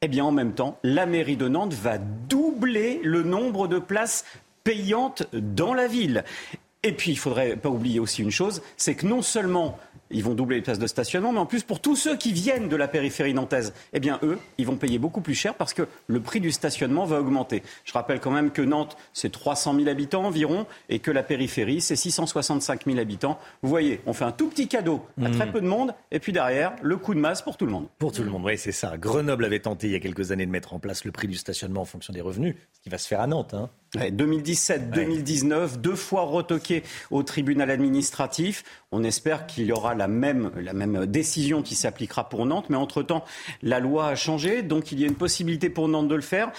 eh 0.00 0.08
bien, 0.08 0.24
en 0.24 0.32
même 0.32 0.54
temps, 0.54 0.78
la 0.82 1.04
mairie 1.04 1.36
de 1.36 1.46
Nantes 1.46 1.74
va 1.74 1.98
doubler 1.98 3.00
le 3.04 3.22
nombre 3.22 3.68
de 3.68 3.78
places 3.78 4.24
payantes 4.64 5.24
dans 5.34 5.74
la 5.74 5.88
ville. 5.88 6.24
Et 6.82 6.92
puis, 6.92 7.10
il 7.10 7.14
ne 7.16 7.20
faudrait 7.20 7.56
pas 7.56 7.68
oublier 7.68 8.00
aussi 8.00 8.22
une 8.22 8.30
chose, 8.30 8.62
c'est 8.78 8.94
que 8.94 9.06
non 9.06 9.20
seulement 9.20 9.78
ils 10.10 10.22
vont 10.22 10.34
doubler 10.34 10.56
les 10.56 10.62
places 10.62 10.78
de 10.78 10.86
stationnement, 10.86 11.32
mais 11.32 11.38
en 11.38 11.46
plus, 11.46 11.62
pour 11.62 11.80
tous 11.80 11.96
ceux 11.96 12.16
qui 12.16 12.32
viennent 12.32 12.68
de 12.68 12.76
la 12.76 12.88
périphérie 12.88 13.34
nantaise, 13.34 13.72
eh 13.92 14.00
bien, 14.00 14.18
eux, 14.22 14.38
ils 14.58 14.66
vont 14.66 14.76
payer 14.76 14.98
beaucoup 14.98 15.20
plus 15.20 15.34
cher 15.34 15.54
parce 15.54 15.72
que 15.74 15.88
le 16.06 16.20
prix 16.20 16.40
du 16.40 16.52
stationnement 16.52 17.04
va 17.04 17.20
augmenter. 17.20 17.62
Je 17.84 17.92
rappelle 17.92 18.20
quand 18.20 18.30
même 18.30 18.50
que 18.50 18.62
Nantes, 18.62 18.96
c'est 19.12 19.32
300 19.32 19.74
000 19.76 19.88
habitants 19.88 20.24
environ, 20.24 20.66
et 20.88 20.98
que 20.98 21.10
la 21.10 21.22
périphérie, 21.22 21.80
c'est 21.80 21.96
665 21.96 22.84
000 22.86 22.98
habitants. 22.98 23.38
Vous 23.62 23.68
voyez, 23.68 24.00
on 24.06 24.12
fait 24.12 24.24
un 24.24 24.32
tout 24.32 24.48
petit 24.48 24.68
cadeau 24.68 25.04
à 25.22 25.30
très 25.30 25.46
Mmh. 25.46 25.52
peu 25.52 25.60
de 25.60 25.66
monde, 25.66 25.94
et 26.10 26.18
puis 26.18 26.32
derrière, 26.32 26.74
le 26.82 26.96
coup 26.96 27.14
de 27.14 27.20
masse 27.20 27.40
pour 27.42 27.56
tout 27.56 27.66
le 27.66 27.72
monde. 27.72 27.86
Pour 27.98 28.12
tout 28.12 28.22
le 28.22 28.30
monde, 28.30 28.42
oui, 28.44 28.58
c'est 28.58 28.72
ça. 28.72 28.96
Grenoble 28.96 29.44
avait 29.44 29.60
tenté 29.60 29.86
il 29.86 29.92
y 29.92 29.96
a 29.96 30.00
quelques 30.00 30.32
années 30.32 30.46
de 30.46 30.50
mettre 30.50 30.74
en 30.74 30.78
place 30.78 31.04
le 31.04 31.12
prix 31.12 31.28
du 31.28 31.36
stationnement 31.36 31.82
en 31.82 31.84
fonction 31.84 32.12
des 32.12 32.20
revenus, 32.20 32.56
ce 32.72 32.80
qui 32.80 32.88
va 32.88 32.98
se 32.98 33.06
faire 33.06 33.20
à 33.20 33.26
Nantes. 33.26 33.54
Hein. 33.54 33.70
Ouais, 33.96 34.10
2017, 34.10 34.90
2019, 34.90 35.78
deux 35.78 35.94
fois 35.94 36.22
retoqué 36.22 36.82
au 37.10 37.22
tribunal 37.22 37.70
administratif. 37.70 38.64
On 38.92 39.02
espère 39.04 39.46
qu'il 39.46 39.64
y 39.64 39.72
aura 39.72 39.94
la 39.94 40.08
même, 40.08 40.50
la 40.60 40.72
même 40.72 41.06
décision 41.06 41.62
qui 41.62 41.74
s'appliquera 41.74 42.28
pour 42.28 42.46
Nantes, 42.46 42.66
mais 42.68 42.76
entre-temps, 42.76 43.24
la 43.62 43.80
loi 43.80 44.08
a 44.08 44.14
changé, 44.14 44.62
donc 44.62 44.92
il 44.92 45.00
y 45.00 45.04
a 45.04 45.06
une 45.06 45.14
possibilité 45.14 45.70
pour 45.70 45.88
Nantes 45.88 46.08
de 46.08 46.14
le 46.14 46.20
faire. 46.22 46.52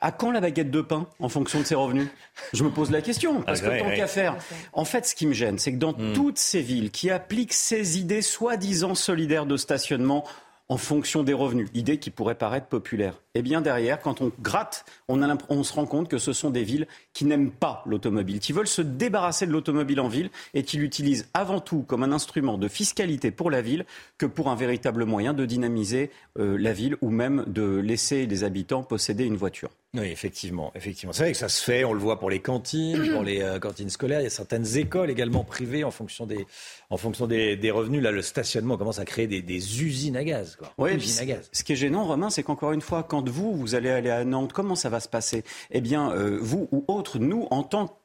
À 0.00 0.12
quand 0.12 0.30
la 0.30 0.40
baguette 0.40 0.70
de 0.70 0.80
pain 0.80 1.06
en 1.18 1.28
fonction 1.28 1.60
de 1.60 1.64
ses 1.64 1.74
revenus? 1.74 2.08
Je 2.54 2.64
me 2.64 2.70
pose 2.70 2.90
la 2.90 3.02
question, 3.02 3.42
parce 3.42 3.60
Ah, 3.60 3.66
que 3.66 3.70
ouais, 3.70 3.80
tant 3.80 3.86
ouais. 3.88 3.96
qu'à 3.96 4.06
faire. 4.06 4.36
En 4.72 4.84
fait, 4.86 5.04
ce 5.06 5.14
qui 5.14 5.26
me 5.26 5.34
gêne, 5.34 5.58
c'est 5.58 5.72
que 5.72 5.78
dans 5.78 5.92
Hmm. 5.92 6.12
toutes 6.14 6.38
ces 6.38 6.60
villes 6.62 6.90
qui 6.90 7.10
appliquent 7.10 7.52
ces 7.52 7.98
idées 7.98 8.22
soi-disant 8.22 8.94
solidaires 8.94 9.44
de 9.46 9.56
stationnement, 9.58 10.24
en 10.70 10.76
fonction 10.76 11.24
des 11.24 11.32
revenus, 11.32 11.68
idée 11.74 11.98
qui 11.98 12.10
pourrait 12.10 12.36
paraître 12.36 12.68
populaire. 12.68 13.14
Eh 13.34 13.42
bien 13.42 13.60
derrière, 13.60 14.00
quand 14.00 14.20
on 14.20 14.30
gratte, 14.40 14.84
on, 15.10 15.22
a 15.22 15.26
l'imp- 15.26 15.42
on 15.48 15.62
se 15.62 15.72
rend 15.72 15.86
compte 15.86 16.08
que 16.08 16.18
ce 16.18 16.32
sont 16.32 16.50
des 16.50 16.64
villes 16.64 16.86
qui 17.12 17.24
n'aiment 17.24 17.50
pas 17.50 17.82
l'automobile, 17.86 18.38
qui 18.40 18.52
veulent 18.52 18.66
se 18.66 18.82
débarrasser 18.82 19.46
de 19.46 19.52
l'automobile 19.52 20.00
en 20.00 20.08
ville 20.08 20.30
et 20.54 20.62
qui 20.62 20.78
l'utilisent 20.78 21.28
avant 21.34 21.60
tout 21.60 21.82
comme 21.82 22.02
un 22.02 22.12
instrument 22.12 22.56
de 22.56 22.68
fiscalité 22.68 23.30
pour 23.30 23.50
la 23.50 23.60
ville 23.60 23.84
que 24.16 24.26
pour 24.26 24.48
un 24.48 24.54
véritable 24.54 25.04
moyen 25.04 25.34
de 25.34 25.44
dynamiser 25.44 26.10
euh, 26.38 26.56
la 26.58 26.72
ville 26.72 26.96
ou 27.00 27.10
même 27.10 27.44
de 27.46 27.78
laisser 27.78 28.26
les 28.26 28.44
habitants 28.44 28.82
posséder 28.82 29.24
une 29.24 29.36
voiture. 29.36 29.70
Oui, 29.92 30.06
effectivement, 30.06 30.70
effectivement. 30.76 31.12
C'est 31.12 31.24
vrai 31.24 31.32
que 31.32 31.38
ça 31.38 31.48
se 31.48 31.64
fait, 31.64 31.82
on 31.82 31.92
le 31.92 31.98
voit 31.98 32.20
pour 32.20 32.30
les 32.30 32.38
cantines, 32.38 33.10
pour 33.12 33.24
les 33.24 33.40
euh, 33.42 33.58
cantines 33.58 33.90
scolaires. 33.90 34.20
Il 34.20 34.24
y 34.24 34.26
a 34.28 34.30
certaines 34.30 34.76
écoles 34.76 35.10
également 35.10 35.42
privées 35.42 35.82
en 35.82 35.90
fonction 35.90 36.26
des, 36.26 36.46
en 36.90 36.96
fonction 36.96 37.26
des, 37.26 37.56
des 37.56 37.72
revenus. 37.72 38.00
Là, 38.00 38.12
le 38.12 38.22
stationnement 38.22 38.76
commence 38.76 39.00
à 39.00 39.04
créer 39.04 39.26
des, 39.26 39.42
des 39.42 39.82
usines 39.82 40.16
à 40.16 40.22
gaz. 40.22 40.54
Quoi. 40.54 40.72
Ouais, 40.78 40.94
usines 40.94 41.20
à 41.20 41.24
gaz. 41.26 41.48
Ce 41.50 41.64
qui 41.64 41.72
est 41.72 41.76
gênant, 41.76 42.04
Romain, 42.04 42.30
c'est 42.30 42.44
qu'encore 42.44 42.70
une 42.70 42.82
fois, 42.82 43.02
quand 43.02 43.28
vous, 43.28 43.52
vous 43.56 43.74
allez 43.74 43.90
aller 43.90 44.10
à 44.10 44.24
Nantes, 44.24 44.52
comment 44.52 44.76
ça 44.76 44.90
va 44.90 44.99
se 45.00 45.08
passer 45.08 45.44
Eh 45.70 45.80
bien, 45.80 46.10
euh, 46.12 46.38
vous 46.40 46.68
ou 46.72 46.84
autres, 46.88 47.18
nous, 47.18 47.46
en 47.50 47.62
tant 47.62 47.96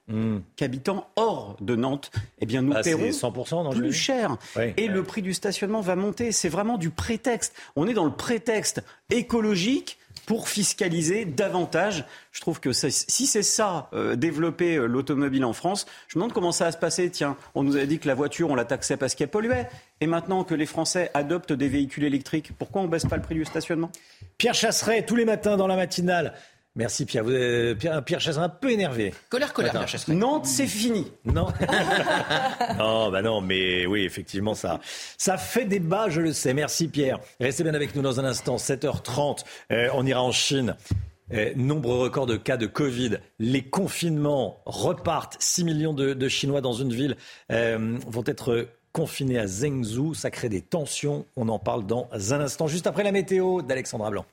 qu'habitants 0.55 1.07
hors 1.15 1.57
de 1.61 1.75
Nantes, 1.75 2.11
eh 2.39 2.45
bien, 2.45 2.61
nous 2.61 2.73
Bah, 2.73 2.81
paierons 2.83 3.09
100% 3.09 3.63
dans 3.63 3.71
le 3.71 3.77
plus 3.79 3.91
cher. 3.93 4.37
Oui, 4.55 4.73
et 4.77 4.87
le 4.87 5.03
prix 5.03 5.21
du 5.23 5.33
stationnement 5.33 5.81
va 5.81 5.95
monter. 5.95 6.31
C'est 6.31 6.49
vraiment 6.49 6.77
du 6.77 6.91
prétexte. 6.91 7.53
On 7.75 7.87
est 7.87 7.93
dans 7.93 8.05
le 8.05 8.11
prétexte 8.11 8.83
écologique 9.09 9.97
pour 10.27 10.47
fiscaliser 10.49 11.25
davantage. 11.25 12.03
Je 12.31 12.41
trouve 12.41 12.59
que 12.59 12.71
ça- 12.71 12.89
si 12.89 13.27
c'est 13.27 13.43
ça, 13.43 13.89
euh, 13.93 14.15
développer 14.15 14.75
euh, 14.75 14.85
l'automobile 14.87 15.45
en 15.45 15.53
France, 15.53 15.85
je 16.07 16.17
me 16.17 16.21
demande 16.21 16.33
comment 16.33 16.51
ça 16.51 16.65
va 16.65 16.71
se 16.71 16.77
passer. 16.77 17.09
Tiens, 17.11 17.35
on 17.53 17.63
nous 17.63 17.75
avait 17.75 17.85
dit 17.87 17.99
que 17.99 18.07
la 18.07 18.15
voiture, 18.15 18.49
on 18.49 18.55
la 18.55 18.65
taxait 18.65 18.97
parce 18.97 19.13
qu'elle 19.13 19.27
polluait. 19.29 19.67
Et 20.01 20.07
maintenant 20.07 20.43
que 20.43 20.55
les 20.55 20.65
Français 20.65 21.11
adoptent 21.13 21.53
des 21.53 21.67
véhicules 21.67 22.03
électriques, 22.03 22.51
pourquoi 22.57 22.81
on 22.81 22.87
baisse 22.87 23.05
pas 23.05 23.17
le 23.17 23.21
prix 23.21 23.35
du 23.35 23.45
stationnement? 23.45 23.91
Pierre 24.37 24.55
Chasseret, 24.55 25.05
tous 25.05 25.15
les 25.15 25.25
matins 25.25 25.57
dans 25.57 25.67
la 25.67 25.75
matinale. 25.75 26.33
Merci 26.75 27.05
Pierre. 27.05 27.23
Vous 27.23 27.31
êtes- 27.33 27.77
Pierre, 27.77 28.03
Pierre 28.03 28.39
un 28.39 28.49
peu 28.49 28.71
énervé. 28.71 29.13
Colère, 29.29 29.53
colère, 29.53 29.75
Attends. 29.75 29.85
Pierre. 29.85 30.01
Nantes, 30.17 30.45
c'est 30.45 30.67
fini. 30.67 31.11
Non. 31.23 31.47
non, 32.77 33.09
bah 33.11 33.21
non, 33.21 33.41
mais 33.41 33.85
oui, 33.85 34.03
effectivement, 34.03 34.53
ça, 34.55 34.79
ça 35.17 35.37
fait 35.37 35.65
débat, 35.65 36.09
je 36.09 36.21
le 36.21 36.33
sais. 36.33 36.53
Merci 36.53 36.87
Pierre. 36.87 37.19
Restez 37.39 37.63
bien 37.63 37.73
avec 37.73 37.95
nous 37.95 38.01
dans 38.01 38.19
un 38.19 38.25
instant, 38.25 38.57
7h30. 38.57 39.43
Euh, 39.71 39.89
on 39.93 40.05
ira 40.05 40.21
en 40.21 40.31
Chine. 40.31 40.75
Euh, 41.33 41.53
nombre 41.55 41.95
record 41.95 42.25
de 42.27 42.35
cas 42.37 42.57
de 42.57 42.67
Covid. 42.67 43.17
Les 43.39 43.63
confinements 43.63 44.61
repartent. 44.65 45.37
6 45.39 45.63
millions 45.63 45.93
de, 45.93 46.13
de 46.13 46.27
Chinois 46.27 46.61
dans 46.61 46.73
une 46.73 46.93
ville 46.93 47.15
euh, 47.51 47.97
vont 48.07 48.23
être 48.25 48.67
confinés 48.91 49.39
à 49.39 49.47
Zhengzhou. 49.47 50.13
Ça 50.13 50.29
crée 50.29 50.49
des 50.49 50.61
tensions. 50.61 51.25
On 51.35 51.49
en 51.49 51.57
parle 51.57 51.85
dans 51.85 52.09
un 52.13 52.39
instant, 52.41 52.67
juste 52.67 52.85
après 52.85 53.03
la 53.03 53.11
météo 53.11 53.61
d'Alexandra 53.61 54.11
Blanc. 54.11 54.25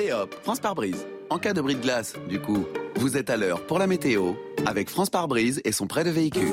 Et 0.00 0.12
hop, 0.12 0.34
France 0.42 0.60
par 0.60 0.74
brise. 0.74 1.06
En 1.30 1.38
cas 1.38 1.54
de 1.54 1.60
bris 1.60 1.74
de 1.74 1.80
glace, 1.80 2.14
du 2.28 2.38
coup, 2.38 2.66
vous 2.96 3.16
êtes 3.16 3.30
à 3.30 3.36
l'heure 3.36 3.66
pour 3.66 3.78
la 3.78 3.86
météo 3.86 4.34
avec 4.66 4.90
France 4.90 5.08
par 5.08 5.26
brise 5.26 5.60
et 5.64 5.72
son 5.72 5.86
prêt 5.86 6.04
de 6.04 6.10
véhicule. 6.10 6.52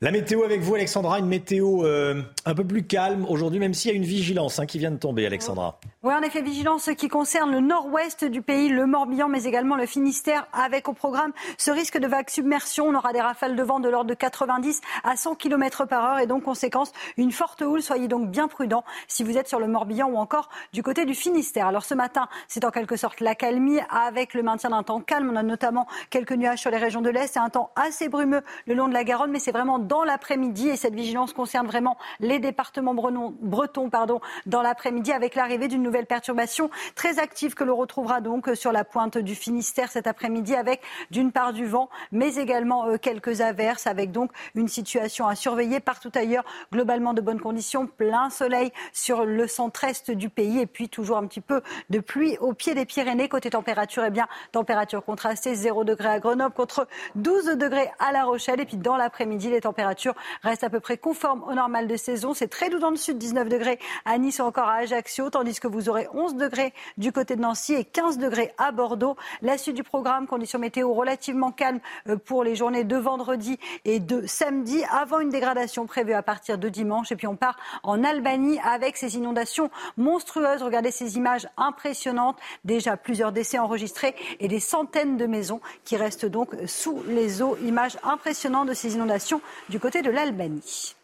La 0.00 0.10
météo 0.10 0.42
avec 0.42 0.60
vous, 0.60 0.74
Alexandra, 0.74 1.18
une 1.18 1.26
météo 1.26 1.84
euh, 1.84 2.22
un 2.44 2.54
peu 2.54 2.64
plus 2.64 2.84
calme 2.84 3.26
aujourd'hui, 3.28 3.58
même 3.58 3.74
s'il 3.74 3.90
y 3.90 3.94
a 3.94 3.96
une 3.96 4.04
vigilance 4.04 4.58
hein, 4.58 4.66
qui 4.66 4.78
vient 4.78 4.90
de 4.90 4.98
tomber, 4.98 5.26
Alexandra. 5.26 5.80
Oui, 6.06 6.14
en 6.14 6.22
effet, 6.22 6.40
vigilance 6.40 6.88
qui 6.96 7.08
concerne 7.08 7.50
le 7.50 7.58
nord-ouest 7.58 8.24
du 8.24 8.40
pays, 8.40 8.68
le 8.68 8.86
Morbihan, 8.86 9.26
mais 9.26 9.42
également 9.42 9.74
le 9.74 9.86
Finistère, 9.86 10.46
avec 10.52 10.86
au 10.86 10.92
programme 10.92 11.32
ce 11.58 11.72
risque 11.72 11.98
de 11.98 12.06
vague 12.06 12.30
submersion. 12.30 12.86
On 12.86 12.94
aura 12.94 13.12
des 13.12 13.20
rafales 13.20 13.56
de 13.56 13.62
vent 13.64 13.80
de 13.80 13.88
l'ordre 13.88 14.10
de 14.10 14.14
90 14.14 14.82
à 15.02 15.16
100 15.16 15.34
km 15.34 15.84
par 15.84 16.04
heure 16.04 16.18
et 16.20 16.28
donc, 16.28 16.44
conséquence, 16.44 16.92
une 17.16 17.32
forte 17.32 17.60
houle. 17.62 17.82
Soyez 17.82 18.06
donc 18.06 18.30
bien 18.30 18.46
prudents 18.46 18.84
si 19.08 19.24
vous 19.24 19.36
êtes 19.36 19.48
sur 19.48 19.58
le 19.58 19.66
Morbihan 19.66 20.08
ou 20.08 20.16
encore 20.16 20.48
du 20.72 20.84
côté 20.84 21.06
du 21.06 21.14
Finistère. 21.16 21.66
Alors 21.66 21.84
ce 21.84 21.94
matin, 21.94 22.28
c'est 22.46 22.64
en 22.64 22.70
quelque 22.70 22.94
sorte 22.94 23.18
la 23.18 23.34
calmie 23.34 23.80
avec 23.90 24.32
le 24.34 24.44
maintien 24.44 24.70
d'un 24.70 24.84
temps 24.84 25.00
calme. 25.00 25.28
On 25.32 25.34
a 25.34 25.42
notamment 25.42 25.88
quelques 26.10 26.34
nuages 26.34 26.60
sur 26.60 26.70
les 26.70 26.78
régions 26.78 27.02
de 27.02 27.10
l'Est 27.10 27.34
et 27.34 27.40
un 27.40 27.50
temps 27.50 27.72
assez 27.74 28.08
brumeux 28.08 28.42
le 28.68 28.74
long 28.74 28.86
de 28.86 28.94
la 28.94 29.02
Garonne, 29.02 29.32
mais 29.32 29.40
c'est 29.40 29.50
vraiment 29.50 29.80
dans 29.80 30.04
l'après-midi 30.04 30.68
et 30.68 30.76
cette 30.76 30.94
vigilance 30.94 31.32
concerne 31.32 31.66
vraiment 31.66 31.98
les 32.20 32.38
départements 32.38 32.94
bretons, 32.94 33.34
bretons 33.40 33.90
pardon, 33.90 34.20
dans 34.46 34.62
l'après-midi 34.62 35.10
avec 35.10 35.34
l'arrivée 35.34 35.66
d'une 35.66 35.82
nouvelle 35.82 35.95
perturbation 36.04 36.68
très 36.94 37.18
active 37.18 37.54
que 37.54 37.64
l'on 37.64 37.76
retrouvera 37.76 38.20
donc 38.20 38.50
sur 38.54 38.72
la 38.72 38.84
pointe 38.84 39.16
du 39.16 39.34
Finistère 39.34 39.90
cet 39.90 40.06
après-midi 40.06 40.54
avec 40.54 40.82
d'une 41.10 41.32
part 41.32 41.54
du 41.54 41.66
vent, 41.66 41.88
mais 42.12 42.34
également 42.34 42.86
euh, 42.86 42.98
quelques 42.98 43.40
averses 43.40 43.86
avec 43.86 44.12
donc 44.12 44.30
une 44.54 44.68
situation 44.68 45.26
à 45.26 45.34
surveiller 45.34 45.80
partout 45.80 46.12
ailleurs. 46.14 46.44
Globalement 46.72 47.14
de 47.14 47.20
bonnes 47.20 47.40
conditions, 47.40 47.86
plein 47.86 48.28
soleil 48.30 48.72
sur 48.92 49.24
le 49.24 49.46
centre-est 49.46 50.10
du 50.10 50.28
pays 50.28 50.60
et 50.60 50.66
puis 50.66 50.88
toujours 50.88 51.16
un 51.16 51.26
petit 51.26 51.40
peu 51.40 51.62
de 51.90 52.00
pluie 52.00 52.36
au 52.38 52.52
pied 52.52 52.74
des 52.74 52.84
Pyrénées. 52.84 53.28
Côté 53.28 53.50
température, 53.50 54.04
eh 54.04 54.10
bien, 54.10 54.26
température 54.52 55.04
contrastée, 55.04 55.54
0 55.54 55.84
degré 55.84 56.08
à 56.08 56.18
Grenoble 56.18 56.54
contre 56.54 56.86
12 57.14 57.56
degrés 57.56 57.90
à 57.98 58.12
La 58.12 58.24
Rochelle. 58.24 58.60
Et 58.60 58.64
puis 58.64 58.76
dans 58.76 58.96
l'après-midi, 58.96 59.50
les 59.50 59.60
températures 59.60 60.14
restent 60.42 60.64
à 60.64 60.70
peu 60.70 60.80
près 60.80 60.98
conformes 60.98 61.42
au 61.44 61.54
normal 61.54 61.86
de 61.86 61.96
saison. 61.96 62.34
C'est 62.34 62.48
très 62.48 62.70
doux 62.70 62.78
dans 62.78 62.90
le 62.90 62.96
sud, 62.96 63.18
19 63.18 63.48
degrés 63.48 63.78
à 64.04 64.18
Nice 64.18 64.38
ou 64.38 64.42
encore 64.42 64.68
à 64.68 64.76
Ajaccio, 64.76 65.30
tandis 65.30 65.58
que 65.60 65.68
vous 65.68 65.85
aurez 65.88 66.08
11 66.12 66.36
degrés 66.36 66.72
du 66.96 67.12
côté 67.12 67.36
de 67.36 67.40
Nancy 67.40 67.74
et 67.74 67.84
15 67.84 68.18
degrés 68.18 68.52
à 68.58 68.72
Bordeaux. 68.72 69.16
La 69.42 69.58
suite 69.58 69.76
du 69.76 69.82
programme, 69.82 70.26
conditions 70.26 70.58
météo 70.58 70.92
relativement 70.92 71.52
calmes 71.52 71.80
euh, 72.08 72.16
pour 72.16 72.44
les 72.44 72.54
journées 72.54 72.84
de 72.84 72.96
vendredi 72.96 73.58
et 73.84 74.00
de 74.00 74.26
samedi, 74.26 74.82
avant 74.90 75.20
une 75.20 75.30
dégradation 75.30 75.86
prévue 75.86 76.12
à 76.12 76.22
partir 76.22 76.58
de 76.58 76.68
dimanche. 76.68 77.12
Et 77.12 77.16
puis 77.16 77.26
on 77.26 77.36
part 77.36 77.56
en 77.82 78.04
Albanie 78.04 78.58
avec 78.60 78.96
ces 78.96 79.16
inondations 79.16 79.70
monstrueuses. 79.96 80.62
Regardez 80.62 80.90
ces 80.90 81.16
images 81.16 81.48
impressionnantes. 81.56 82.38
Déjà 82.64 82.96
plusieurs 82.96 83.32
décès 83.32 83.58
enregistrés 83.58 84.14
et 84.40 84.48
des 84.48 84.60
centaines 84.60 85.16
de 85.16 85.26
maisons 85.26 85.60
qui 85.84 85.96
restent 85.96 86.26
donc 86.26 86.54
sous 86.66 87.02
les 87.06 87.42
eaux. 87.42 87.56
Images 87.62 87.96
impressionnantes 88.02 88.68
de 88.68 88.74
ces 88.74 88.94
inondations 88.94 89.40
du 89.68 89.80
côté 89.80 90.02
de 90.02 90.10
l'Albanie. 90.10 90.96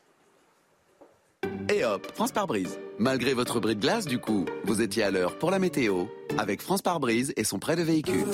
Et 1.72 1.84
hop, 1.84 2.06
France 2.14 2.32
par 2.32 2.46
brise. 2.46 2.78
Malgré 2.98 3.32
votre 3.32 3.58
bris 3.58 3.74
de 3.74 3.80
glace, 3.80 4.06
du 4.06 4.18
coup, 4.18 4.44
vous 4.64 4.82
étiez 4.82 5.02
à 5.04 5.10
l'heure 5.10 5.38
pour 5.38 5.50
la 5.50 5.58
météo 5.58 6.04
avec 6.38 6.60
France 6.60 6.82
par 6.82 7.00
brise 7.00 7.32
et 7.36 7.44
son 7.44 7.58
prêt 7.58 7.76
de 7.76 7.82
véhicule. 7.82 8.26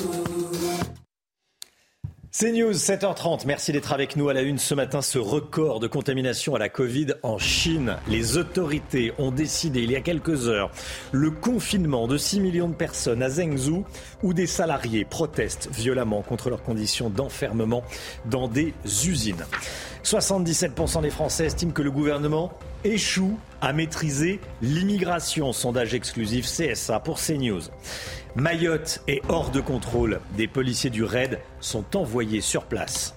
C'est 2.30 2.52
News, 2.52 2.72
7h30. 2.72 3.46
Merci 3.46 3.72
d'être 3.72 3.90
avec 3.90 4.14
nous 4.14 4.28
à 4.28 4.34
la 4.34 4.42
une 4.42 4.58
ce 4.58 4.74
matin. 4.74 5.00
Ce 5.00 5.18
record 5.18 5.80
de 5.80 5.86
contamination 5.86 6.54
à 6.54 6.58
la 6.58 6.68
Covid 6.68 7.14
en 7.22 7.38
Chine. 7.38 7.96
Les 8.06 8.36
autorités 8.36 9.14
ont 9.16 9.30
décidé 9.30 9.80
il 9.80 9.90
y 9.90 9.96
a 9.96 10.02
quelques 10.02 10.46
heures 10.46 10.70
le 11.10 11.30
confinement 11.30 12.06
de 12.06 12.18
6 12.18 12.40
millions 12.40 12.68
de 12.68 12.74
personnes 12.74 13.22
à 13.22 13.30
Zhengzhou 13.30 13.86
où 14.22 14.34
des 14.34 14.46
salariés 14.46 15.06
protestent 15.06 15.70
violemment 15.72 16.20
contre 16.20 16.50
leurs 16.50 16.62
conditions 16.62 17.08
d'enfermement 17.08 17.82
dans 18.26 18.46
des 18.46 18.74
usines. 18.84 19.46
77% 20.04 21.00
des 21.00 21.10
Français 21.10 21.46
estiment 21.46 21.72
que 21.72 21.82
le 21.82 21.90
gouvernement 21.90 22.52
échoue 22.84 23.38
à 23.62 23.72
maîtriser 23.72 24.38
l'immigration. 24.60 25.54
Sondage 25.54 25.94
exclusif 25.94 26.46
CSA 26.46 27.00
pour 27.00 27.18
CNews. 27.20 27.62
Mayotte 28.38 29.02
est 29.08 29.20
hors 29.28 29.50
de 29.50 29.60
contrôle. 29.60 30.20
Des 30.36 30.46
policiers 30.46 30.90
du 30.90 31.02
RAID 31.02 31.40
sont 31.58 31.96
envoyés 31.96 32.40
sur 32.40 32.66
place. 32.66 33.16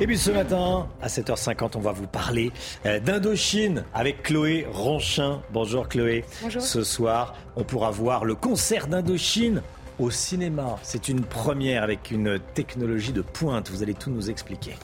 Et 0.00 0.06
puis 0.06 0.16
ce 0.16 0.30
matin, 0.30 0.88
à 1.02 1.08
7h50, 1.08 1.72
on 1.74 1.80
va 1.80 1.92
vous 1.92 2.06
parler 2.06 2.50
euh, 2.86 2.98
d'Indochine 2.98 3.84
avec 3.92 4.22
Chloé 4.22 4.66
Ronchin. 4.72 5.42
Bonjour 5.52 5.86
Chloé. 5.86 6.24
Bonjour. 6.40 6.62
Ce 6.62 6.82
soir, 6.82 7.34
on 7.56 7.64
pourra 7.64 7.90
voir 7.90 8.24
le 8.24 8.34
concert 8.34 8.86
d'Indochine 8.86 9.60
au 9.98 10.10
cinéma. 10.10 10.76
C'est 10.82 11.10
une 11.10 11.20
première 11.22 11.82
avec 11.82 12.10
une 12.10 12.38
technologie 12.54 13.12
de 13.12 13.20
pointe. 13.20 13.70
Vous 13.70 13.82
allez 13.82 13.94
tout 13.94 14.10
nous 14.10 14.30
expliquer. 14.30 14.76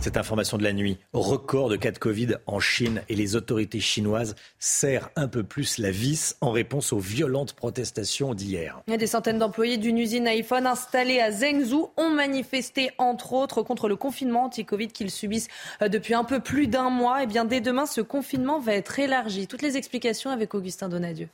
Cette 0.00 0.16
information 0.16 0.56
de 0.56 0.62
la 0.62 0.72
nuit, 0.72 0.98
record 1.12 1.68
de 1.68 1.76
cas 1.76 1.90
de 1.90 1.98
Covid 1.98 2.36
en 2.46 2.58
Chine 2.58 3.02
et 3.10 3.14
les 3.14 3.36
autorités 3.36 3.80
chinoises 3.80 4.34
serrent 4.58 5.10
un 5.14 5.28
peu 5.28 5.42
plus 5.42 5.76
la 5.76 5.90
vis 5.90 6.36
en 6.40 6.52
réponse 6.52 6.94
aux 6.94 6.98
violentes 6.98 7.52
protestations 7.52 8.32
d'hier. 8.32 8.80
Des 8.88 9.06
centaines 9.06 9.38
d'employés 9.38 9.76
d'une 9.76 9.98
usine 9.98 10.26
iPhone 10.26 10.66
installée 10.66 11.20
à 11.20 11.30
Zhengzhou 11.30 11.90
ont 11.98 12.08
manifesté 12.08 12.90
entre 12.96 13.34
autres 13.34 13.62
contre 13.62 13.88
le 13.88 13.96
confinement 13.96 14.44
anti-Covid 14.44 14.88
qu'ils 14.88 15.10
subissent 15.10 15.48
euh, 15.82 15.88
depuis 15.88 16.14
un 16.14 16.24
peu 16.24 16.40
plus 16.40 16.66
d'un 16.66 16.88
mois. 16.88 17.22
Et 17.22 17.26
bien 17.26 17.44
dès 17.44 17.60
demain, 17.60 17.84
ce 17.84 18.00
confinement 18.00 18.58
va 18.58 18.72
être 18.72 18.98
élargi. 18.98 19.46
Toutes 19.48 19.62
les 19.62 19.76
explications 19.76 20.30
avec 20.30 20.54
Augustin 20.54 20.88
Donadieu. 20.88 21.28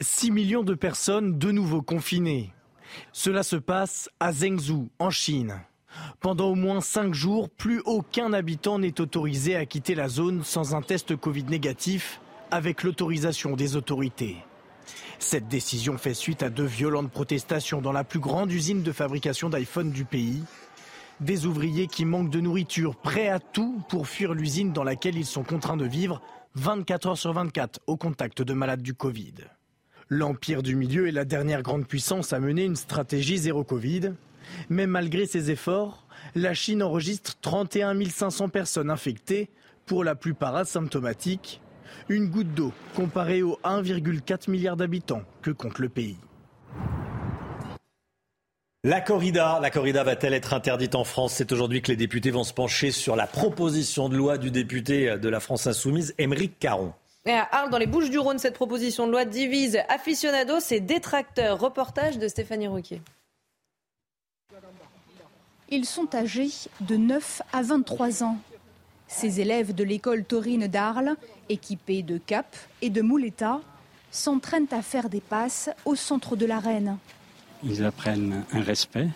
6 0.00 0.30
millions 0.30 0.62
de 0.62 0.74
personnes 0.74 1.38
de 1.38 1.52
nouveau 1.52 1.82
confinées. 1.82 2.54
Cela 3.12 3.42
se 3.42 3.56
passe 3.56 4.08
à 4.20 4.32
Zhengzhou, 4.32 4.88
en 4.98 5.10
Chine. 5.10 5.60
Pendant 6.20 6.50
au 6.50 6.54
moins 6.54 6.80
5 6.80 7.14
jours, 7.14 7.48
plus 7.48 7.80
aucun 7.84 8.32
habitant 8.32 8.78
n'est 8.78 9.00
autorisé 9.00 9.56
à 9.56 9.66
quitter 9.66 9.94
la 9.94 10.08
zone 10.08 10.42
sans 10.44 10.74
un 10.74 10.82
test 10.82 11.16
Covid 11.16 11.44
négatif, 11.44 12.20
avec 12.50 12.82
l'autorisation 12.82 13.56
des 13.56 13.76
autorités. 13.76 14.36
Cette 15.18 15.48
décision 15.48 15.98
fait 15.98 16.14
suite 16.14 16.42
à 16.42 16.50
de 16.50 16.64
violentes 16.64 17.10
protestations 17.10 17.80
dans 17.80 17.92
la 17.92 18.04
plus 18.04 18.20
grande 18.20 18.50
usine 18.50 18.82
de 18.82 18.92
fabrication 18.92 19.50
d'iPhone 19.50 19.90
du 19.90 20.04
pays. 20.04 20.42
Des 21.20 21.44
ouvriers 21.44 21.86
qui 21.86 22.06
manquent 22.06 22.30
de 22.30 22.40
nourriture, 22.40 22.96
prêts 22.96 23.28
à 23.28 23.38
tout 23.38 23.82
pour 23.88 24.08
fuir 24.08 24.32
l'usine 24.32 24.72
dans 24.72 24.84
laquelle 24.84 25.18
ils 25.18 25.26
sont 25.26 25.42
contraints 25.42 25.76
de 25.76 25.84
vivre 25.84 26.22
24 26.54 27.06
heures 27.08 27.18
sur 27.18 27.32
24 27.32 27.80
au 27.86 27.96
contact 27.96 28.42
de 28.42 28.54
malades 28.54 28.82
du 28.82 28.94
Covid. 28.94 29.34
L'Empire 30.08 30.62
du 30.62 30.74
Milieu 30.74 31.06
est 31.06 31.12
la 31.12 31.24
dernière 31.24 31.62
grande 31.62 31.86
puissance 31.86 32.32
à 32.32 32.40
mener 32.40 32.64
une 32.64 32.74
stratégie 32.74 33.38
zéro 33.38 33.62
Covid. 33.62 34.14
Mais 34.68 34.86
malgré 34.86 35.26
ces 35.26 35.50
efforts, 35.50 36.06
la 36.34 36.54
Chine 36.54 36.82
enregistre 36.82 37.36
31 37.40 37.98
500 38.04 38.48
personnes 38.48 38.90
infectées, 38.90 39.50
pour 39.90 40.04
la 40.04 40.14
plupart 40.14 40.54
asymptomatiques. 40.54 41.60
Une 42.08 42.28
goutte 42.28 42.54
d'eau 42.54 42.72
comparée 42.94 43.42
aux 43.42 43.58
1,4 43.64 44.48
milliard 44.48 44.76
d'habitants 44.76 45.22
que 45.42 45.50
compte 45.50 45.80
le 45.80 45.88
pays. 45.88 46.16
La 48.84 49.00
corrida, 49.00 49.58
la 49.60 49.70
corrida 49.70 50.04
va-t-elle 50.04 50.32
être 50.32 50.54
interdite 50.54 50.94
en 50.94 51.02
France? 51.02 51.32
C'est 51.34 51.50
aujourd'hui 51.50 51.82
que 51.82 51.88
les 51.88 51.96
députés 51.96 52.30
vont 52.30 52.44
se 52.44 52.54
pencher 52.54 52.92
sur 52.92 53.16
la 53.16 53.26
proposition 53.26 54.08
de 54.08 54.16
loi 54.16 54.38
du 54.38 54.52
député 54.52 55.18
de 55.18 55.28
la 55.28 55.40
France 55.40 55.66
Insoumise, 55.66 56.14
Émeric 56.18 56.60
Caron. 56.60 56.92
Et 57.26 57.32
à 57.32 57.48
Arles, 57.50 57.70
dans 57.70 57.78
les 57.78 57.88
Bouches-du-Rhône, 57.88 58.38
cette 58.38 58.54
proposition 58.54 59.08
de 59.08 59.12
loi 59.12 59.24
divise 59.24 59.80
aficionados 59.88 60.60
et 60.70 60.78
détracteurs. 60.78 61.58
Reportage 61.58 62.18
de 62.18 62.28
Stéphanie 62.28 62.68
Rouquier. 62.68 63.02
Ils 65.70 65.84
sont 65.84 66.14
âgés 66.14 66.50
de 66.80 66.96
9 66.96 67.42
à 67.52 67.62
23 67.62 68.24
ans. 68.24 68.38
Ces 69.06 69.40
élèves 69.40 69.74
de 69.74 69.84
l'école 69.84 70.24
taurine 70.24 70.66
d'Arles, 70.66 71.16
équipés 71.48 72.02
de 72.02 72.18
capes 72.18 72.56
et 72.82 72.90
de 72.90 73.02
moulettas, 73.02 73.60
s'entraînent 74.10 74.66
à 74.72 74.82
faire 74.82 75.08
des 75.08 75.20
passes 75.20 75.70
au 75.84 75.94
centre 75.94 76.36
de 76.36 76.46
l'arène. 76.46 76.96
Ils 77.62 77.84
apprennent 77.84 78.44
un 78.52 78.60
respect 78.62 79.08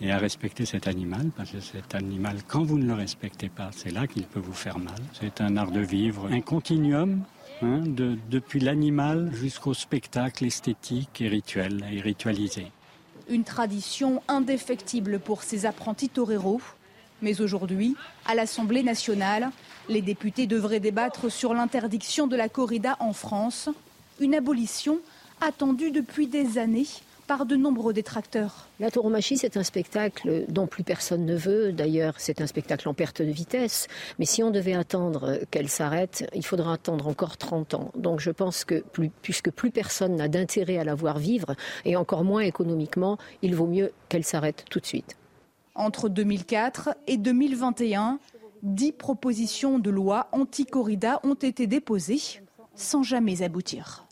et 0.00 0.10
à 0.10 0.18
respecter 0.18 0.66
cet 0.66 0.88
animal, 0.88 1.30
parce 1.36 1.50
que 1.52 1.60
cet 1.60 1.94
animal, 1.94 2.38
quand 2.48 2.64
vous 2.64 2.78
ne 2.78 2.86
le 2.86 2.94
respectez 2.94 3.48
pas, 3.48 3.70
c'est 3.72 3.90
là 3.92 4.06
qu'il 4.08 4.24
peut 4.24 4.40
vous 4.40 4.52
faire 4.52 4.78
mal. 4.78 4.98
C'est 5.20 5.40
un 5.40 5.56
art 5.56 5.70
de 5.70 5.80
vivre, 5.80 6.26
un 6.32 6.40
continuum, 6.40 7.22
hein, 7.62 7.80
de- 7.86 8.18
depuis 8.30 8.58
l'animal 8.58 9.30
jusqu'au 9.32 9.74
spectacle 9.74 10.44
esthétique 10.44 11.20
et 11.20 11.28
rituel, 11.28 11.84
et 11.92 12.00
ritualisé. 12.00 12.66
Une 13.28 13.44
tradition 13.44 14.22
indéfectible 14.28 15.18
pour 15.18 15.42
ces 15.42 15.66
apprentis 15.66 16.08
toreros. 16.08 16.60
Mais 17.22 17.40
aujourd'hui, 17.40 17.96
à 18.26 18.34
l'Assemblée 18.34 18.82
nationale, 18.82 19.50
les 19.88 20.02
députés 20.02 20.46
devraient 20.46 20.80
débattre 20.80 21.30
sur 21.30 21.54
l'interdiction 21.54 22.26
de 22.26 22.36
la 22.36 22.48
corrida 22.48 22.96
en 23.00 23.12
France, 23.12 23.70
une 24.20 24.34
abolition 24.34 24.98
attendue 25.40 25.90
depuis 25.90 26.26
des 26.26 26.58
années 26.58 26.86
par 27.26 27.46
de 27.46 27.56
nombreux 27.56 27.92
détracteurs. 27.92 28.66
La 28.80 28.90
tauromachie, 28.90 29.36
c'est 29.36 29.56
un 29.56 29.62
spectacle 29.62 30.44
dont 30.48 30.66
plus 30.66 30.84
personne 30.84 31.24
ne 31.24 31.36
veut. 31.36 31.72
D'ailleurs, 31.72 32.14
c'est 32.18 32.40
un 32.40 32.46
spectacle 32.46 32.88
en 32.88 32.94
perte 32.94 33.22
de 33.22 33.30
vitesse. 33.30 33.88
Mais 34.18 34.24
si 34.26 34.42
on 34.42 34.50
devait 34.50 34.74
attendre 34.74 35.38
qu'elle 35.50 35.68
s'arrête, 35.68 36.28
il 36.34 36.44
faudra 36.44 36.74
attendre 36.74 37.06
encore 37.08 37.36
30 37.36 37.74
ans. 37.74 37.90
Donc 37.96 38.20
je 38.20 38.30
pense 38.30 38.64
que 38.64 38.80
plus- 38.80 39.10
puisque 39.22 39.50
plus 39.50 39.70
personne 39.70 40.16
n'a 40.16 40.28
d'intérêt 40.28 40.78
à 40.78 40.84
la 40.84 40.94
voir 40.94 41.18
vivre, 41.18 41.54
et 41.84 41.96
encore 41.96 42.24
moins 42.24 42.40
économiquement, 42.40 43.18
il 43.42 43.54
vaut 43.54 43.66
mieux 43.66 43.92
qu'elle 44.08 44.24
s'arrête 44.24 44.64
tout 44.70 44.80
de 44.80 44.86
suite. 44.86 45.16
Entre 45.74 46.08
2004 46.08 46.90
et 47.06 47.16
2021, 47.16 48.18
dix 48.62 48.92
propositions 48.92 49.78
de 49.78 49.90
loi 49.90 50.28
anti-corrida 50.32 51.20
ont 51.24 51.34
été 51.34 51.66
déposées 51.66 52.40
sans 52.76 53.02
jamais 53.02 53.42
aboutir. 53.42 54.06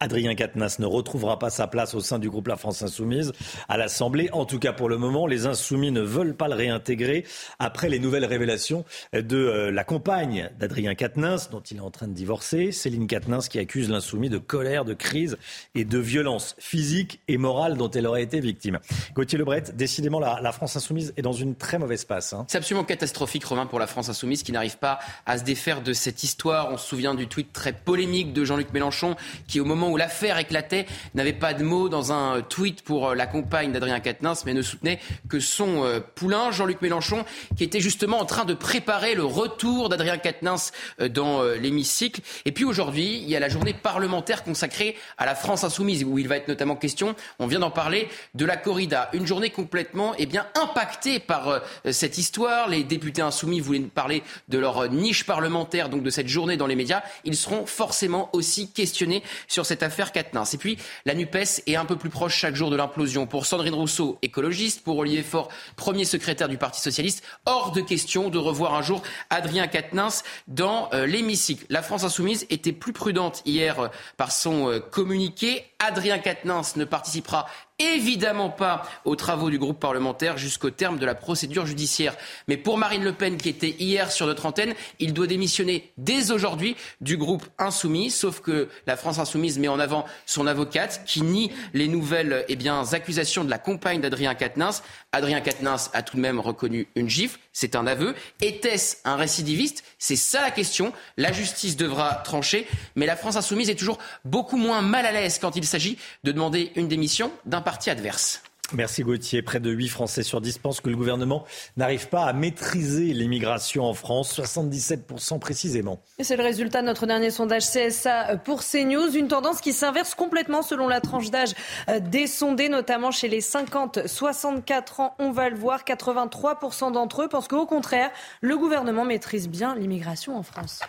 Adrien 0.00 0.34
Quatennens 0.34 0.78
ne 0.78 0.86
retrouvera 0.86 1.38
pas 1.38 1.50
sa 1.50 1.66
place 1.66 1.94
au 1.94 2.00
sein 2.00 2.18
du 2.18 2.30
groupe 2.30 2.48
La 2.48 2.56
France 2.56 2.82
Insoumise 2.82 3.32
à 3.68 3.76
l'Assemblée. 3.76 4.30
En 4.32 4.46
tout 4.46 4.58
cas, 4.58 4.72
pour 4.72 4.88
le 4.88 4.96
moment, 4.96 5.26
les 5.26 5.44
Insoumis 5.44 5.92
ne 5.92 6.00
veulent 6.00 6.34
pas 6.34 6.48
le 6.48 6.54
réintégrer 6.54 7.26
après 7.58 7.90
les 7.90 7.98
nouvelles 7.98 8.24
révélations 8.24 8.86
de 9.12 9.36
euh, 9.36 9.70
la 9.70 9.84
compagne 9.84 10.50
d'Adrien 10.58 10.94
Quatennens, 10.94 11.50
dont 11.50 11.60
il 11.60 11.76
est 11.76 11.80
en 11.80 11.90
train 11.90 12.08
de 12.08 12.14
divorcer, 12.14 12.72
Céline 12.72 13.06
Quatennens, 13.06 13.48
qui 13.48 13.58
accuse 13.58 13.90
l'Insoumis 13.90 14.30
de 14.30 14.38
colère, 14.38 14.86
de 14.86 14.94
crise 14.94 15.36
et 15.74 15.84
de 15.84 15.98
violence 15.98 16.56
physique 16.58 17.20
et 17.28 17.36
morale 17.36 17.76
dont 17.76 17.90
elle 17.90 18.06
aurait 18.06 18.22
été 18.22 18.40
victime. 18.40 18.78
Gauthier 19.14 19.38
Lebret, 19.38 19.64
décidément, 19.74 20.18
la, 20.18 20.52
France 20.52 20.76
Insoumise 20.76 21.12
est 21.18 21.22
dans 21.22 21.32
une 21.32 21.54
très 21.54 21.78
mauvaise 21.78 22.06
passe. 22.06 22.32
hein. 22.32 22.46
C'est 22.48 22.58
absolument 22.58 22.84
catastrophique, 22.84 23.44
Romain, 23.44 23.66
pour 23.66 23.78
la 23.78 23.86
France 23.86 24.08
insoumise 24.08 24.42
qui 24.42 24.52
n'arrive 24.52 24.78
pas 24.78 24.98
à 25.26 25.36
se 25.36 25.44
défaire 25.44 25.82
de 25.82 25.92
cette 25.92 26.24
histoire. 26.24 26.72
On 26.72 26.78
se 26.78 26.86
souvient 26.86 27.14
du 27.14 27.26
tweet 27.26 27.52
très 27.52 27.72
polémique 27.74 28.32
de 28.32 28.44
Jean-Luc 28.44 28.72
Mélenchon 28.72 29.14
qui, 29.46 29.60
au 29.60 29.64
moment 29.64 29.89
où 29.90 29.96
l'affaire 29.96 30.38
éclatait, 30.38 30.86
n'avait 31.14 31.32
pas 31.32 31.52
de 31.52 31.64
mots 31.64 31.88
dans 31.88 32.12
un 32.12 32.40
tweet 32.42 32.82
pour 32.82 33.08
euh, 33.08 33.14
la 33.14 33.26
compagne 33.26 33.72
d'Adrien 33.72 34.00
Quatennens, 34.00 34.44
mais 34.46 34.54
ne 34.54 34.62
soutenait 34.62 35.00
que 35.28 35.40
son 35.40 35.84
euh, 35.84 36.00
poulain, 36.00 36.50
Jean-Luc 36.50 36.80
Mélenchon, 36.80 37.24
qui 37.56 37.64
était 37.64 37.80
justement 37.80 38.20
en 38.20 38.24
train 38.24 38.44
de 38.44 38.54
préparer 38.54 39.14
le 39.14 39.24
retour 39.24 39.88
d'Adrien 39.88 40.18
Quatennens 40.18 40.72
euh, 41.00 41.08
dans 41.08 41.42
l'hémicycle. 41.42 42.20
Et 42.44 42.52
puis 42.52 42.64
aujourd'hui, 42.64 43.18
il 43.18 43.28
y 43.28 43.36
a 43.36 43.40
la 43.40 43.48
journée 43.48 43.74
parlementaire 43.74 44.44
consacrée 44.44 44.96
à 45.18 45.26
la 45.26 45.34
France 45.34 45.64
insoumise, 45.64 46.04
où 46.04 46.18
il 46.18 46.28
va 46.28 46.36
être 46.36 46.48
notamment 46.48 46.76
question, 46.76 47.14
on 47.38 47.46
vient 47.46 47.58
d'en 47.58 47.70
parler, 47.70 48.08
de 48.34 48.44
la 48.44 48.56
corrida. 48.56 49.10
Une 49.12 49.26
journée 49.26 49.50
complètement 49.50 50.14
eh 50.18 50.26
bien, 50.26 50.46
impactée 50.54 51.18
par 51.18 51.62
cette 51.90 52.18
histoire. 52.18 52.68
Les 52.68 52.84
députés 52.84 53.22
insoumis 53.22 53.60
voulaient 53.60 53.80
parler 53.80 54.22
de 54.48 54.58
leur 54.58 54.88
niche 54.90 55.24
parlementaire, 55.24 55.88
donc 55.88 56.02
de 56.02 56.10
cette 56.10 56.28
journée 56.28 56.56
dans 56.56 56.66
les 56.66 56.76
médias. 56.76 57.02
Ils 57.24 57.36
seront 57.36 57.66
forcément 57.66 58.30
aussi 58.32 58.70
questionnés 58.70 59.22
sur 59.48 59.66
cette 59.66 59.79
affaire 59.82 60.12
Quatennens. 60.12 60.54
Et 60.54 60.58
puis, 60.58 60.78
la 61.04 61.14
NUPES 61.14 61.62
est 61.66 61.76
un 61.76 61.84
peu 61.84 61.96
plus 61.96 62.10
proche 62.10 62.36
chaque 62.36 62.54
jour 62.54 62.70
de 62.70 62.76
l'implosion. 62.76 63.26
Pour 63.26 63.46
Sandrine 63.46 63.74
Rousseau, 63.74 64.18
écologiste, 64.22 64.82
pour 64.82 64.98
Olivier 64.98 65.22
Faure, 65.22 65.48
premier 65.76 66.04
secrétaire 66.04 66.48
du 66.48 66.58
Parti 66.58 66.80
Socialiste, 66.80 67.24
hors 67.46 67.72
de 67.72 67.80
question 67.80 68.30
de 68.30 68.38
revoir 68.38 68.74
un 68.74 68.82
jour 68.82 69.02
Adrien 69.30 69.66
Quatennens 69.66 70.22
dans 70.48 70.88
euh, 70.92 71.06
l'hémicycle. 71.06 71.64
La 71.68 71.82
France 71.82 72.04
Insoumise 72.04 72.46
était 72.50 72.72
plus 72.72 72.92
prudente 72.92 73.42
hier 73.44 73.80
euh, 73.80 73.88
par 74.16 74.32
son 74.32 74.68
euh, 74.68 74.80
communiqué. 74.80 75.64
Adrien 75.78 76.18
Quatennens 76.18 76.76
ne 76.76 76.84
participera 76.84 77.46
évidemment 77.80 78.50
pas 78.50 78.82
aux 79.04 79.16
travaux 79.16 79.50
du 79.50 79.58
groupe 79.58 79.80
parlementaire 79.80 80.38
jusqu'au 80.38 80.70
terme 80.70 80.98
de 80.98 81.06
la 81.06 81.14
procédure 81.14 81.66
judiciaire. 81.66 82.14
Mais 82.46 82.56
pour 82.56 82.78
Marine 82.78 83.02
Le 83.02 83.12
Pen, 83.12 83.36
qui 83.36 83.48
était 83.48 83.74
hier 83.78 84.12
sur 84.12 84.26
notre 84.26 84.46
antenne, 84.46 84.74
il 84.98 85.12
doit 85.12 85.26
démissionner 85.26 85.92
dès 85.96 86.30
aujourd'hui 86.30 86.76
du 87.00 87.16
groupe 87.16 87.46
Insoumis, 87.58 88.10
sauf 88.10 88.40
que 88.40 88.68
la 88.86 88.96
France 88.96 89.18
Insoumise 89.18 89.58
met 89.58 89.68
en 89.68 89.80
avant 89.80 90.04
son 90.26 90.46
avocate 90.46 91.02
qui 91.06 91.22
nie 91.22 91.50
les 91.74 91.88
nouvelles 91.88 92.44
eh 92.48 92.56
bien, 92.56 92.84
accusations 92.92 93.44
de 93.44 93.50
la 93.50 93.58
compagne 93.58 94.00
d'Adrien 94.00 94.34
Quatennens. 94.34 94.82
Adrien 95.12 95.40
Quatennens 95.40 95.90
a 95.92 96.02
tout 96.02 96.16
de 96.16 96.22
même 96.22 96.40
reconnu 96.40 96.88
une 96.94 97.08
gifle, 97.08 97.38
c'est 97.60 97.76
un 97.76 97.86
aveu. 97.86 98.14
Était-ce 98.40 98.96
un 99.04 99.16
récidiviste? 99.16 99.84
C'est 99.98 100.16
ça 100.16 100.40
la 100.40 100.50
question. 100.50 100.94
La 101.18 101.30
justice 101.30 101.76
devra 101.76 102.14
trancher, 102.14 102.66
mais 102.96 103.04
la 103.04 103.16
France 103.16 103.36
Insoumise 103.36 103.68
est 103.68 103.74
toujours 103.74 103.98
beaucoup 104.24 104.56
moins 104.56 104.80
mal 104.80 105.04
à 105.04 105.12
l'aise 105.12 105.38
quand 105.38 105.56
il 105.56 105.66
s'agit 105.66 105.98
de 106.24 106.32
demander 106.32 106.72
une 106.74 106.88
démission 106.88 107.30
d'un 107.44 107.60
parti 107.60 107.90
adverse. 107.90 108.42
Merci 108.72 109.02
Gauthier. 109.02 109.42
Près 109.42 109.60
de 109.60 109.70
8 109.70 109.88
Français 109.88 110.22
sur 110.22 110.40
10 110.40 110.58
pensent 110.58 110.80
que 110.80 110.88
le 110.88 110.96
gouvernement 110.96 111.44
n'arrive 111.76 112.08
pas 112.08 112.24
à 112.24 112.32
maîtriser 112.32 113.12
l'immigration 113.12 113.84
en 113.84 113.94
France, 113.94 114.38
77% 114.38 115.38
précisément. 115.38 116.00
C'est 116.20 116.36
le 116.36 116.42
résultat 116.42 116.80
de 116.80 116.86
notre 116.86 117.06
dernier 117.06 117.30
sondage 117.30 117.64
CSA 117.64 118.36
pour 118.38 118.62
CNews, 118.62 119.16
une 119.16 119.28
tendance 119.28 119.60
qui 119.60 119.72
s'inverse 119.72 120.14
complètement 120.14 120.62
selon 120.62 120.88
la 120.88 121.00
tranche 121.00 121.30
d'âge 121.30 121.54
des 122.00 122.26
sondés, 122.26 122.68
notamment 122.68 123.10
chez 123.10 123.28
les 123.28 123.40
50-64 123.40 125.00
ans. 125.00 125.14
On 125.18 125.30
va 125.30 125.48
le 125.50 125.56
voir, 125.56 125.84
83% 125.84 126.92
d'entre 126.92 127.22
eux 127.22 127.28
pensent 127.28 127.48
qu'au 127.48 127.66
contraire, 127.66 128.10
le 128.40 128.56
gouvernement 128.56 129.04
maîtrise 129.04 129.48
bien 129.48 129.74
l'immigration 129.74 130.36
en 130.36 130.42
France. 130.42 130.80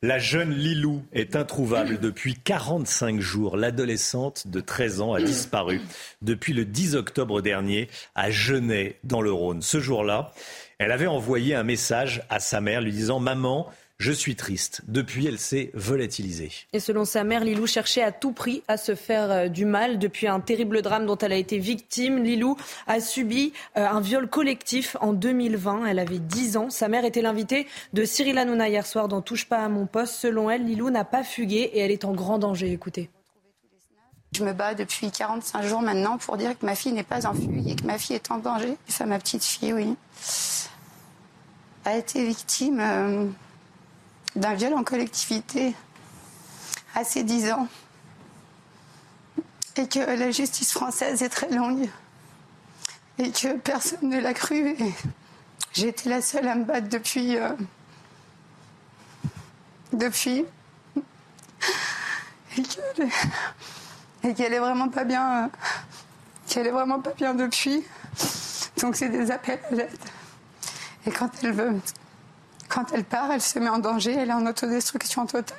La 0.00 0.20
jeune 0.20 0.54
Lilou 0.54 1.02
est 1.12 1.34
introuvable 1.34 1.98
depuis 1.98 2.36
45 2.36 3.18
jours. 3.18 3.56
L'adolescente 3.56 4.46
de 4.46 4.60
13 4.60 5.00
ans 5.00 5.12
a 5.12 5.20
disparu 5.20 5.80
depuis 6.22 6.52
le 6.52 6.64
10 6.64 6.94
octobre 6.94 7.42
dernier 7.42 7.88
à 8.14 8.30
Genève, 8.30 8.94
dans 9.02 9.20
le 9.20 9.32
Rhône. 9.32 9.60
Ce 9.60 9.80
jour-là, 9.80 10.32
elle 10.78 10.92
avait 10.92 11.08
envoyé 11.08 11.56
un 11.56 11.64
message 11.64 12.22
à 12.30 12.38
sa 12.38 12.60
mère 12.60 12.80
lui 12.80 12.92
disant 12.92 13.18
Maman, 13.18 13.68
je 13.98 14.12
suis 14.12 14.36
triste. 14.36 14.82
Depuis, 14.86 15.26
elle 15.26 15.40
s'est 15.40 15.72
volatilisée. 15.74 16.52
Et 16.72 16.78
selon 16.78 17.04
sa 17.04 17.24
mère, 17.24 17.42
Lilou 17.42 17.66
cherchait 17.66 18.02
à 18.02 18.12
tout 18.12 18.30
prix 18.30 18.62
à 18.68 18.76
se 18.76 18.94
faire 18.94 19.30
euh, 19.30 19.48
du 19.48 19.64
mal. 19.64 19.98
Depuis 19.98 20.28
un 20.28 20.38
terrible 20.38 20.82
drame 20.82 21.04
dont 21.04 21.18
elle 21.18 21.32
a 21.32 21.36
été 21.36 21.58
victime, 21.58 22.22
Lilou 22.22 22.56
a 22.86 23.00
subi 23.00 23.52
euh, 23.76 23.88
un 23.88 24.00
viol 24.00 24.28
collectif 24.28 24.96
en 25.00 25.12
2020. 25.12 25.86
Elle 25.86 25.98
avait 25.98 26.20
10 26.20 26.56
ans. 26.56 26.70
Sa 26.70 26.86
mère 26.86 27.04
était 27.04 27.22
l'invitée 27.22 27.66
de 27.92 28.04
Cyril 28.04 28.38
Hanouna 28.38 28.68
hier 28.68 28.86
soir 28.86 29.08
dans 29.08 29.20
Touche 29.20 29.46
pas 29.46 29.64
à 29.64 29.68
mon 29.68 29.86
poste. 29.86 30.14
Selon 30.14 30.48
elle, 30.48 30.64
Lilou 30.64 30.90
n'a 30.90 31.04
pas 31.04 31.24
fugué 31.24 31.70
et 31.72 31.80
elle 31.80 31.90
est 31.90 32.04
en 32.04 32.12
grand 32.12 32.38
danger. 32.38 32.70
Écoutez. 32.72 33.10
Je 34.32 34.44
me 34.44 34.52
bats 34.52 34.74
depuis 34.74 35.10
45 35.10 35.62
jours 35.64 35.82
maintenant 35.82 36.18
pour 36.18 36.36
dire 36.36 36.56
que 36.56 36.64
ma 36.64 36.76
fille 36.76 36.92
n'est 36.92 37.02
pas 37.02 37.26
en 37.26 37.34
fugue 37.34 37.66
et 37.66 37.74
que 37.74 37.84
ma 37.84 37.98
fille 37.98 38.14
est 38.14 38.30
en 38.30 38.38
danger. 38.38 38.76
Enfin, 38.88 39.06
ma 39.06 39.18
petite 39.18 39.42
fille, 39.42 39.72
oui, 39.72 39.96
a 41.84 41.96
été 41.96 42.24
victime. 42.24 42.78
Euh, 42.80 43.26
d'un 44.38 44.54
viol 44.54 44.72
en 44.74 44.84
collectivité 44.84 45.74
à 46.94 47.04
ses 47.04 47.24
10 47.24 47.52
ans 47.52 47.68
et 49.76 49.88
que 49.88 49.98
la 49.98 50.30
justice 50.30 50.72
française 50.72 51.22
est 51.22 51.28
très 51.28 51.50
longue 51.50 51.88
et 53.18 53.30
que 53.30 53.56
personne 53.56 54.08
ne 54.08 54.20
l'a 54.20 54.34
cru. 54.34 54.76
J'ai 55.72 55.88
été 55.88 56.08
la 56.08 56.22
seule 56.22 56.46
à 56.48 56.54
me 56.54 56.64
battre 56.64 56.88
depuis. 56.88 57.36
Euh, 57.36 57.50
depuis. 59.92 60.44
Et 64.24 64.34
qu'elle 64.34 64.52
est 64.52 64.58
vraiment 64.58 64.88
pas 64.88 65.04
bien. 65.04 65.50
Qu'elle 66.48 66.66
est 66.66 66.72
vraiment 66.72 67.00
pas 67.00 67.12
bien 67.12 67.34
depuis. 67.34 67.84
Donc 68.80 68.96
c'est 68.96 69.08
des 69.08 69.30
appels 69.30 69.60
à 69.70 69.74
l'aide. 69.74 69.98
Et 71.06 71.10
quand 71.10 71.30
elle 71.42 71.52
veut 71.52 71.80
quand 72.68 72.92
elle 72.92 73.04
part, 73.04 73.30
elle 73.32 73.40
se 73.40 73.58
met 73.58 73.68
en 73.68 73.78
danger, 73.78 74.12
elle 74.12 74.30
est 74.30 74.32
en 74.32 74.46
autodestruction 74.46 75.26
totale. 75.26 75.58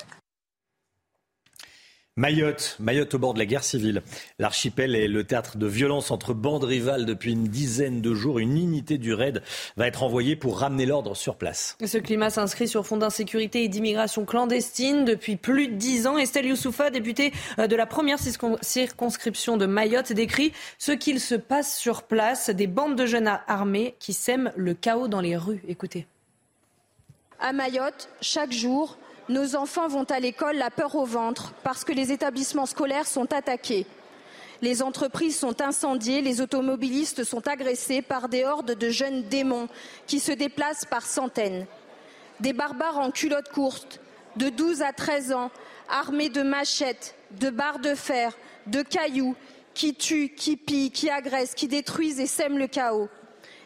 Mayotte, 2.20 2.76
Mayotte 2.82 3.14
au 3.14 3.18
bord 3.18 3.34
de 3.34 3.40
la 3.40 3.46
guerre 3.46 3.64
civile. 3.64 4.02
L'archipel 4.40 4.94
est 4.94 5.08
le 5.08 5.24
théâtre 5.24 5.58
de 5.58 5.66
violences 5.66 6.12
entre 6.12 6.34
bandes 6.34 6.66
rivales 6.66 7.06
depuis 7.06 7.32
une 7.32 7.46
dizaine 7.46 8.02
de 8.02 8.14
jours. 8.14 8.40
Une 8.40 8.58
unité 8.58 8.98
du 8.98 9.14
raid 9.14 9.42
va 9.78 9.88
être 9.88 10.04
envoyée 10.04 10.36
pour 10.36 10.60
ramener 10.60 10.86
l'ordre 10.86 11.16
sur 11.16 11.38
place. 11.38 11.78
Ce 11.82 11.98
climat 11.98 12.30
s'inscrit 12.30 12.68
sur 12.68 12.86
fond 12.86 12.98
d'insécurité 12.98 13.64
et 13.64 13.70
d'immigration 13.70 14.26
clandestine 14.26 15.06
depuis 15.06 15.38
plus 15.38 15.70
de 15.70 15.76
dix 15.76 16.08
ans. 16.08 16.18
Estelle 16.18 16.48
Youssoufa, 16.48 16.90
députée 16.90 17.32
de 17.58 17.76
la 17.78 17.86
première 17.86 18.20
circonscription 18.20 19.56
de 19.56 19.66
Mayotte, 19.66 20.12
décrit 20.12 20.52
ce 20.78 20.92
qu'il 20.92 21.22
se 21.22 21.36
passe 21.36 21.78
sur 21.78 22.04
place. 22.04 22.50
Des 22.50 22.68
bandes 22.68 22.98
de 22.98 23.06
jeunes 23.06 23.32
armés 23.48 23.96
qui 24.00 24.12
sèment 24.12 24.52
le 24.58 24.74
chaos 24.74 25.08
dans 25.08 25.22
les 25.22 25.38
rues. 25.38 25.64
Écoutez. 25.70 26.06
À 27.42 27.54
Mayotte, 27.54 28.10
chaque 28.20 28.52
jour, 28.52 28.98
nos 29.30 29.56
enfants 29.56 29.88
vont 29.88 30.04
à 30.04 30.20
l'école 30.20 30.58
la 30.58 30.70
peur 30.70 30.96
au 30.96 31.06
ventre 31.06 31.54
parce 31.64 31.86
que 31.86 31.94
les 31.94 32.12
établissements 32.12 32.66
scolaires 32.66 33.08
sont 33.08 33.32
attaqués. 33.32 33.88
Les 34.62 34.82
entreprises 34.82 35.40
sont 35.40 35.62
incendiées, 35.62 36.20
les 36.20 36.42
automobilistes 36.42 37.24
sont 37.24 37.48
agressés 37.48 38.02
par 38.02 38.28
des 38.28 38.44
hordes 38.44 38.78
de 38.78 38.90
jeunes 38.90 39.24
démons 39.24 39.70
qui 40.06 40.20
se 40.20 40.34
déplacent 40.34 40.84
par 40.84 41.06
centaines. 41.06 41.66
Des 42.42 42.52
barbares 42.52 43.00
en 43.00 43.10
culottes 43.10 43.54
courtes, 43.54 44.02
de 44.36 44.50
12 44.50 44.82
à 44.82 44.92
13 44.92 45.32
ans, 45.32 45.50
armés 45.88 46.30
de 46.30 46.42
machettes, 46.42 47.16
de 47.40 47.50
barres 47.50 47.80
de 47.80 47.96
fer, 47.96 48.34
de 48.68 48.82
cailloux, 48.82 49.36
qui 49.74 49.96
tuent, 49.96 50.34
qui 50.36 50.58
pillent, 50.58 50.92
qui 50.92 51.10
agressent, 51.10 51.56
qui 51.56 51.70
détruisent 51.70 52.20
et 52.20 52.28
sèment 52.28 52.58
le 52.58 52.68
chaos 52.68 53.08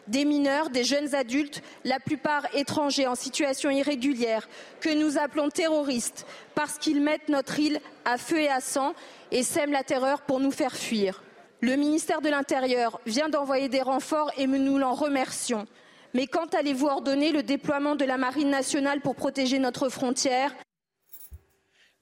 des 0.06 0.24
mineurs, 0.24 0.70
des 0.70 0.84
jeunes 0.84 1.14
adultes, 1.14 1.62
la 1.84 2.00
plupart 2.00 2.46
étrangers 2.54 3.06
en 3.06 3.14
situation 3.14 3.70
irrégulière, 3.70 4.48
que 4.80 4.94
nous 4.94 5.18
appelons 5.18 5.48
terroristes, 5.48 6.26
parce 6.54 6.78
qu'ils 6.78 7.00
mettent 7.00 7.28
notre 7.28 7.58
île 7.58 7.80
à 8.04 8.18
feu 8.18 8.40
et 8.40 8.48
à 8.48 8.60
sang 8.60 8.94
et 9.30 9.42
sèment 9.42 9.72
la 9.72 9.84
terreur 9.84 10.22
pour 10.22 10.40
nous 10.40 10.50
faire 10.50 10.76
fuir. 10.76 11.22
Le 11.60 11.76
ministère 11.76 12.20
de 12.20 12.28
l'Intérieur 12.28 13.00
vient 13.06 13.28
d'envoyer 13.28 13.68
des 13.68 13.82
renforts 13.82 14.30
et 14.36 14.46
nous 14.46 14.78
l'en 14.78 14.94
remercions. 14.94 15.66
Mais 16.12 16.26
quand 16.26 16.54
allez-vous 16.54 16.86
ordonner 16.86 17.32
le 17.32 17.42
déploiement 17.42 17.96
de 17.96 18.04
la 18.04 18.18
Marine 18.18 18.50
nationale 18.50 19.00
pour 19.00 19.16
protéger 19.16 19.58
notre 19.58 19.88
frontière? 19.88 20.54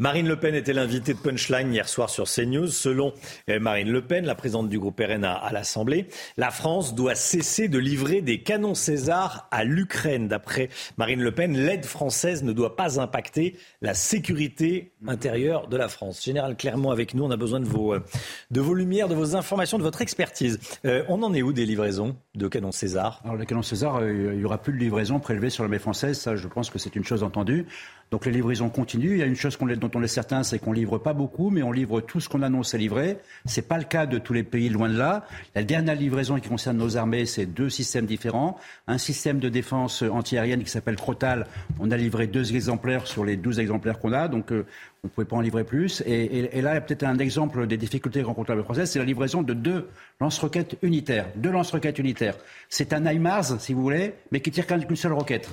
Marine 0.02 0.26
Le 0.26 0.34
Pen 0.34 0.56
était 0.56 0.72
l'invitée 0.72 1.14
de 1.14 1.18
Punchline 1.20 1.72
hier 1.72 1.88
soir 1.88 2.10
sur 2.10 2.24
CNews. 2.24 2.66
Selon 2.66 3.14
euh, 3.48 3.60
Marine 3.60 3.88
Le 3.88 4.02
Pen, 4.02 4.26
la 4.26 4.34
présidente 4.34 4.68
du 4.68 4.80
groupe 4.80 4.98
RN 4.98 5.22
à 5.22 5.52
l'Assemblée, 5.52 6.08
la 6.36 6.50
France 6.50 6.96
doit 6.96 7.14
cesser 7.14 7.68
de 7.68 7.78
livrer 7.78 8.20
des 8.20 8.42
canons 8.42 8.74
César 8.74 9.46
à 9.52 9.62
l'Ukraine. 9.62 10.26
D'après 10.26 10.70
Marine 10.96 11.22
Le 11.22 11.30
Pen, 11.30 11.56
l'aide 11.56 11.84
française 11.84 12.42
ne 12.42 12.52
doit 12.52 12.74
pas 12.74 12.98
impacter 12.98 13.56
la 13.80 13.94
sécurité 13.94 14.90
intérieure 15.06 15.68
de 15.68 15.76
la 15.76 15.86
France. 15.86 16.24
Général 16.24 16.56
Clermont 16.56 16.90
avec 16.90 17.14
nous, 17.14 17.22
on 17.22 17.30
a 17.30 17.36
besoin 17.36 17.60
de 17.60 17.66
vos, 17.66 17.94
euh, 17.94 18.04
de 18.50 18.60
vos 18.60 18.74
lumières, 18.74 19.06
de 19.06 19.14
vos 19.14 19.36
informations, 19.36 19.78
de 19.78 19.84
votre 19.84 20.02
expertise. 20.02 20.58
Euh, 20.84 21.04
on 21.06 21.22
en 21.22 21.32
est 21.32 21.42
où 21.42 21.52
des 21.52 21.64
livraisons 21.64 22.16
de 22.34 22.48
canons 22.48 22.72
César? 22.72 23.20
Alors 23.22 23.36
les 23.36 23.46
canons 23.46 23.62
César, 23.62 24.04
il 24.04 24.36
n'y 24.36 24.44
aura 24.44 24.58
plus 24.58 24.72
de 24.72 24.78
livraison 24.78 25.20
prélevée 25.20 25.48
sur 25.48 25.62
l'armée 25.62 25.78
française. 25.78 26.18
Ça, 26.18 26.34
je 26.34 26.48
pense 26.48 26.70
que 26.70 26.80
c'est 26.80 26.96
une 26.96 27.04
chose 27.04 27.22
entendue. 27.22 27.66
Donc 28.12 28.26
les 28.26 28.32
livraisons 28.32 28.68
continuent. 28.68 29.12
Il 29.12 29.18
y 29.18 29.22
a 29.22 29.26
une 29.26 29.36
chose 29.36 29.56
dont 29.58 29.90
on 29.94 30.02
est 30.02 30.08
certain, 30.08 30.42
c'est 30.42 30.58
qu'on 30.58 30.74
livre 30.74 30.98
pas 30.98 31.14
beaucoup, 31.14 31.48
mais 31.48 31.62
on 31.62 31.72
livre 31.72 32.02
tout 32.02 32.20
ce 32.20 32.28
qu'on 32.28 32.42
annonce 32.42 32.74
à 32.74 32.78
livrer. 32.78 33.16
C'est 33.46 33.66
pas 33.66 33.78
le 33.78 33.84
cas 33.84 34.04
de 34.04 34.18
tous 34.18 34.34
les 34.34 34.42
pays, 34.42 34.68
loin 34.68 34.90
de 34.90 34.98
là. 34.98 35.26
La 35.54 35.62
dernière 35.62 35.94
livraison 35.94 36.38
qui 36.38 36.46
concerne 36.46 36.76
nos 36.76 36.98
armées, 36.98 37.24
c'est 37.24 37.46
deux 37.46 37.70
systèmes 37.70 38.04
différents. 38.04 38.58
Un 38.86 38.98
système 38.98 39.38
de 39.38 39.48
défense 39.48 40.02
antiaérienne 40.02 40.62
qui 40.62 40.68
s'appelle 40.68 40.96
Crotal. 40.96 41.46
On 41.80 41.90
a 41.90 41.96
livré 41.96 42.26
deux 42.26 42.54
exemplaires 42.54 43.06
sur 43.06 43.24
les 43.24 43.38
douze 43.38 43.58
exemplaires 43.58 43.98
qu'on 43.98 44.12
a, 44.12 44.28
donc 44.28 44.52
euh, 44.52 44.66
on 45.02 45.06
ne 45.06 45.10
pouvait 45.10 45.26
pas 45.26 45.36
en 45.36 45.40
livrer 45.40 45.64
plus. 45.64 46.02
Et, 46.04 46.60
là, 46.60 46.72
il 46.72 46.74
y 46.74 46.76
a 46.76 46.80
peut-être 46.82 47.04
un 47.04 47.16
exemple 47.16 47.66
des 47.66 47.78
difficultés 47.78 48.20
rencontrées 48.20 48.48
par 48.48 48.56
le 48.56 48.62
procès, 48.62 48.84
c'est 48.84 48.98
la 48.98 49.06
livraison 49.06 49.40
de 49.40 49.54
deux 49.54 49.88
lance-roquettes 50.20 50.76
unitaires. 50.82 51.28
Deux 51.36 51.50
lance-roquettes 51.50 51.98
unitaires. 51.98 52.34
C'est 52.68 52.92
un 52.92 53.06
HIMARS, 53.06 53.58
si 53.58 53.72
vous 53.72 53.80
voulez, 53.80 54.12
mais 54.30 54.40
qui 54.40 54.50
tire 54.50 54.66
qu'une 54.66 54.96
seule 54.96 55.14
roquette. 55.14 55.48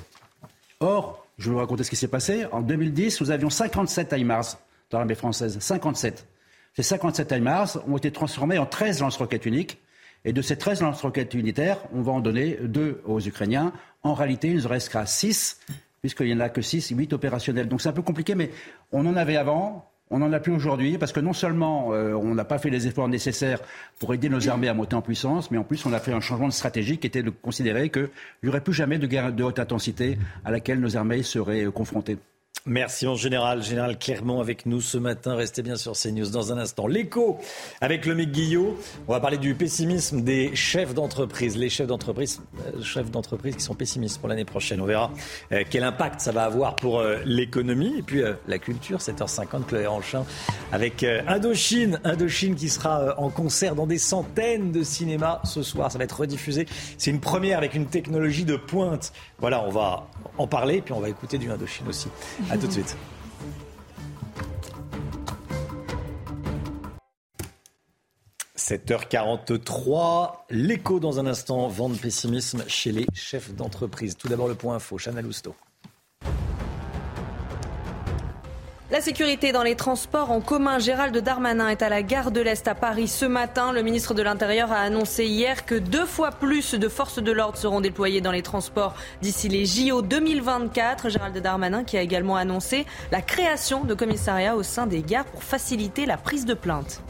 Or, 0.80 1.26
je 1.40 1.46
vais 1.46 1.52
vous 1.52 1.58
raconter 1.58 1.84
ce 1.84 1.90
qui 1.90 1.96
s'est 1.96 2.08
passé. 2.08 2.44
En 2.52 2.60
2010, 2.60 3.22
nous 3.22 3.30
avions 3.30 3.48
57 3.48 4.12
HIMARS 4.12 4.58
dans 4.90 4.98
l'armée 4.98 5.14
française. 5.14 5.58
57. 5.58 6.26
Ces 6.76 6.82
57 6.82 7.32
HIMARS 7.32 7.78
ont 7.88 7.96
été 7.96 8.12
transformés 8.12 8.58
en 8.58 8.66
13 8.66 9.00
lance-roquettes 9.00 9.46
uniques. 9.46 9.80
Et 10.26 10.34
de 10.34 10.42
ces 10.42 10.58
13 10.58 10.82
lance-roquettes 10.82 11.32
unitaires, 11.32 11.78
on 11.94 12.02
va 12.02 12.12
en 12.12 12.20
donner 12.20 12.58
deux 12.62 13.00
aux 13.06 13.20
Ukrainiens. 13.20 13.72
En 14.02 14.12
réalité, 14.12 14.48
il 14.48 14.56
ne 14.56 14.68
restera 14.68 15.06
6, 15.06 15.60
puisqu'il 16.02 16.26
n'y 16.26 16.34
en 16.34 16.40
a 16.40 16.50
que 16.50 16.60
6, 16.60 16.90
8 16.90 17.14
opérationnels. 17.14 17.68
Donc 17.68 17.80
c'est 17.80 17.88
un 17.88 17.92
peu 17.92 18.02
compliqué, 18.02 18.34
mais 18.34 18.50
on 18.92 19.06
en 19.06 19.16
avait 19.16 19.36
avant. 19.36 19.89
On 20.12 20.18
n'en 20.18 20.32
a 20.32 20.40
plus 20.40 20.52
aujourd'hui 20.52 20.98
parce 20.98 21.12
que 21.12 21.20
non 21.20 21.32
seulement 21.32 21.92
euh, 21.92 22.14
on 22.14 22.34
n'a 22.34 22.44
pas 22.44 22.58
fait 22.58 22.68
les 22.68 22.88
efforts 22.88 23.08
nécessaires 23.08 23.60
pour 24.00 24.12
aider 24.12 24.28
nos 24.28 24.48
armées 24.48 24.68
à 24.68 24.74
monter 24.74 24.96
en 24.96 25.02
puissance, 25.02 25.52
mais 25.52 25.58
en 25.58 25.62
plus 25.62 25.86
on 25.86 25.92
a 25.92 26.00
fait 26.00 26.12
un 26.12 26.20
changement 26.20 26.48
de 26.48 26.52
stratégie 26.52 26.98
qui 26.98 27.06
était 27.06 27.22
de 27.22 27.30
considérer 27.30 27.90
qu'il 27.90 28.08
n'y 28.42 28.48
aurait 28.48 28.60
plus 28.60 28.72
jamais 28.72 28.98
de 28.98 29.06
guerre 29.06 29.32
de 29.32 29.44
haute 29.44 29.60
intensité 29.60 30.18
à 30.44 30.50
laquelle 30.50 30.80
nos 30.80 30.96
armées 30.96 31.22
seraient 31.22 31.64
euh, 31.64 31.70
confrontées. 31.70 32.18
Merci 32.66 33.06
mon 33.06 33.14
général, 33.14 33.62
général 33.62 33.98
Clermont 33.98 34.38
avec 34.38 34.66
nous 34.66 34.82
ce 34.82 34.98
matin. 34.98 35.34
Restez 35.34 35.62
bien 35.62 35.76
sur 35.76 35.92
CNews 35.92 36.28
dans 36.28 36.52
un 36.52 36.58
instant. 36.58 36.86
L'écho 36.86 37.38
avec 37.80 38.04
le 38.04 38.14
Mick 38.14 38.32
Guillot. 38.32 38.78
On 39.08 39.12
va 39.12 39.20
parler 39.20 39.38
du 39.38 39.54
pessimisme 39.54 40.20
des 40.20 40.54
chefs 40.54 40.92
d'entreprise. 40.92 41.56
Les 41.56 41.70
chefs 41.70 41.86
d'entreprise, 41.86 42.42
euh, 42.66 42.82
chefs 42.82 43.10
d'entreprise 43.10 43.56
qui 43.56 43.62
sont 43.62 43.74
pessimistes 43.74 44.18
pour 44.18 44.28
l'année 44.28 44.44
prochaine. 44.44 44.82
On 44.82 44.84
verra 44.84 45.10
euh, 45.52 45.64
quel 45.70 45.84
impact 45.84 46.20
ça 46.20 46.32
va 46.32 46.44
avoir 46.44 46.76
pour 46.76 46.98
euh, 46.98 47.16
l'économie 47.24 47.94
et 47.96 48.02
puis 48.02 48.22
la 48.46 48.58
culture. 48.58 48.98
7h50, 48.98 49.64
Chloé 49.64 49.86
Ranchin 49.86 50.26
avec 50.70 51.02
Indochine. 51.02 51.98
Indochine 52.04 52.56
qui 52.56 52.68
sera 52.68 53.18
en 53.18 53.30
concert 53.30 53.74
dans 53.74 53.86
des 53.86 53.98
centaines 53.98 54.70
de 54.70 54.82
cinémas 54.82 55.40
ce 55.44 55.62
soir. 55.62 55.90
Ça 55.90 55.96
va 55.96 56.04
être 56.04 56.20
rediffusé. 56.20 56.66
C'est 56.98 57.10
une 57.10 57.20
première 57.20 57.56
avec 57.56 57.74
une 57.74 57.86
technologie 57.86 58.44
de 58.44 58.56
pointe. 58.56 59.14
Voilà, 59.38 59.64
on 59.64 59.70
va 59.70 60.08
en 60.36 60.46
parler 60.46 60.82
puis 60.82 60.92
on 60.92 61.00
va 61.00 61.08
écouter 61.08 61.38
du 61.38 61.50
Indochine 61.50 61.88
aussi. 61.88 62.08
A 62.50 62.58
tout 62.58 62.66
de 62.66 62.72
suite. 62.72 62.96
7h43, 68.56 70.32
l'écho 70.50 70.98
dans 70.98 71.20
un 71.20 71.26
instant, 71.26 71.68
vent 71.68 71.88
de 71.88 71.96
pessimisme 71.96 72.64
chez 72.66 72.90
les 72.92 73.06
chefs 73.14 73.54
d'entreprise. 73.54 74.16
Tout 74.16 74.28
d'abord 74.28 74.48
le 74.48 74.54
point 74.54 74.74
info, 74.74 74.98
Chanel 74.98 75.24
Lousteau. 75.24 75.54
La 78.90 79.00
sécurité 79.00 79.52
dans 79.52 79.62
les 79.62 79.76
transports 79.76 80.32
en 80.32 80.40
commun. 80.40 80.80
Gérald 80.80 81.16
Darmanin 81.16 81.68
est 81.68 81.80
à 81.80 81.88
la 81.88 82.02
gare 82.02 82.32
de 82.32 82.40
l'Est 82.40 82.66
à 82.66 82.74
Paris 82.74 83.06
ce 83.06 83.24
matin. 83.24 83.70
Le 83.70 83.82
ministre 83.82 84.14
de 84.14 84.22
l'Intérieur 84.22 84.72
a 84.72 84.80
annoncé 84.80 85.26
hier 85.26 85.64
que 85.64 85.76
deux 85.76 86.06
fois 86.06 86.32
plus 86.32 86.74
de 86.74 86.88
forces 86.88 87.22
de 87.22 87.30
l'ordre 87.30 87.56
seront 87.56 87.80
déployées 87.80 88.20
dans 88.20 88.32
les 88.32 88.42
transports 88.42 88.96
d'ici 89.22 89.48
les 89.48 89.64
JO 89.64 90.02
2024. 90.02 91.08
Gérald 91.08 91.38
Darmanin 91.38 91.84
qui 91.84 91.98
a 91.98 92.02
également 92.02 92.34
annoncé 92.34 92.84
la 93.12 93.22
création 93.22 93.84
de 93.84 93.94
commissariats 93.94 94.56
au 94.56 94.64
sein 94.64 94.88
des 94.88 95.02
gares 95.02 95.26
pour 95.26 95.44
faciliter 95.44 96.04
la 96.04 96.16
prise 96.16 96.44
de 96.44 96.54
plainte. 96.54 97.00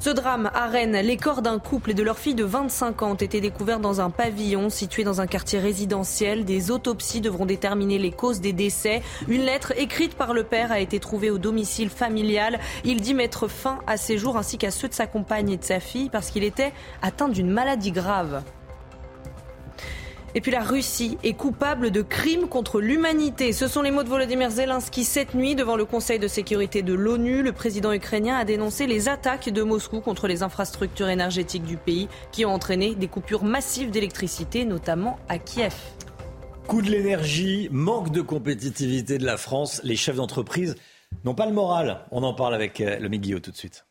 Ce 0.00 0.10
drame 0.10 0.48
à 0.54 0.68
Rennes, 0.68 0.96
les 1.02 1.16
corps 1.16 1.42
d'un 1.42 1.58
couple 1.58 1.90
et 1.90 1.94
de 1.94 2.04
leur 2.04 2.20
fille 2.20 2.36
de 2.36 2.44
25 2.44 3.02
ans 3.02 3.10
ont 3.10 3.14
été 3.14 3.40
découverts 3.40 3.80
dans 3.80 4.00
un 4.00 4.10
pavillon 4.10 4.70
situé 4.70 5.02
dans 5.02 5.20
un 5.20 5.26
quartier 5.26 5.58
résidentiel. 5.58 6.44
Des 6.44 6.70
autopsies 6.70 7.20
devront 7.20 7.46
déterminer 7.46 7.98
les 7.98 8.12
causes 8.12 8.40
des 8.40 8.52
décès. 8.52 9.02
Une 9.26 9.42
lettre 9.42 9.72
écrite 9.76 10.14
par 10.14 10.34
le 10.34 10.44
père 10.44 10.70
a 10.70 10.78
été 10.78 11.00
trouvée 11.00 11.30
au 11.30 11.38
domicile 11.38 11.90
familial. 11.90 12.60
Il 12.84 13.00
dit 13.00 13.12
mettre 13.12 13.48
fin 13.48 13.80
à 13.88 13.96
ses 13.96 14.18
jours 14.18 14.36
ainsi 14.36 14.56
qu'à 14.56 14.70
ceux 14.70 14.86
de 14.86 14.94
sa 14.94 15.08
compagne 15.08 15.50
et 15.50 15.56
de 15.56 15.64
sa 15.64 15.80
fille 15.80 16.10
parce 16.10 16.30
qu'il 16.30 16.44
était 16.44 16.72
atteint 17.02 17.28
d'une 17.28 17.50
maladie 17.50 17.90
grave. 17.90 18.44
Et 20.34 20.40
puis 20.40 20.52
la 20.52 20.62
Russie 20.62 21.16
est 21.24 21.32
coupable 21.32 21.90
de 21.90 22.02
crimes 22.02 22.48
contre 22.48 22.80
l'humanité. 22.80 23.52
Ce 23.52 23.66
sont 23.66 23.80
les 23.80 23.90
mots 23.90 24.02
de 24.02 24.08
Volodymyr 24.08 24.50
Zelensky 24.50 25.04
cette 25.04 25.34
nuit 25.34 25.54
devant 25.54 25.76
le 25.76 25.86
Conseil 25.86 26.18
de 26.18 26.28
sécurité 26.28 26.82
de 26.82 26.92
l'ONU. 26.92 27.42
Le 27.42 27.52
président 27.52 27.92
ukrainien 27.92 28.36
a 28.36 28.44
dénoncé 28.44 28.86
les 28.86 29.08
attaques 29.08 29.48
de 29.48 29.62
Moscou 29.62 30.00
contre 30.00 30.28
les 30.28 30.42
infrastructures 30.42 31.08
énergétiques 31.08 31.64
du 31.64 31.78
pays 31.78 32.08
qui 32.30 32.44
ont 32.44 32.52
entraîné 32.52 32.94
des 32.94 33.08
coupures 33.08 33.42
massives 33.44 33.90
d'électricité, 33.90 34.66
notamment 34.66 35.18
à 35.28 35.38
Kiev. 35.38 35.74
Coût 36.66 36.82
de 36.82 36.90
l'énergie, 36.90 37.68
manque 37.72 38.12
de 38.12 38.20
compétitivité 38.20 39.16
de 39.16 39.24
la 39.24 39.38
France. 39.38 39.80
Les 39.82 39.96
chefs 39.96 40.16
d'entreprise 40.16 40.76
n'ont 41.24 41.34
pas 41.34 41.46
le 41.46 41.52
moral. 41.52 42.04
On 42.10 42.22
en 42.22 42.34
parle 42.34 42.54
avec 42.54 42.82
euh, 42.82 42.98
le 42.98 43.08
Guillaume 43.08 43.40
tout 43.40 43.50
de 43.50 43.56
suite. 43.56 43.87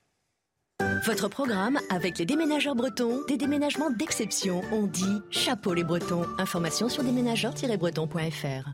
Votre 1.07 1.29
programme 1.29 1.79
avec 1.89 2.17
les 2.17 2.25
déménageurs 2.25 2.75
bretons, 2.75 3.23
des 3.29 3.37
déménagements 3.37 3.89
d'exception. 3.89 4.61
On 4.73 4.87
dit 4.87 5.21
chapeau 5.31 5.73
les 5.73 5.85
bretons. 5.85 6.25
Information 6.37 6.89
sur 6.89 7.01
déménageurs-bretons.fr. 7.01 8.69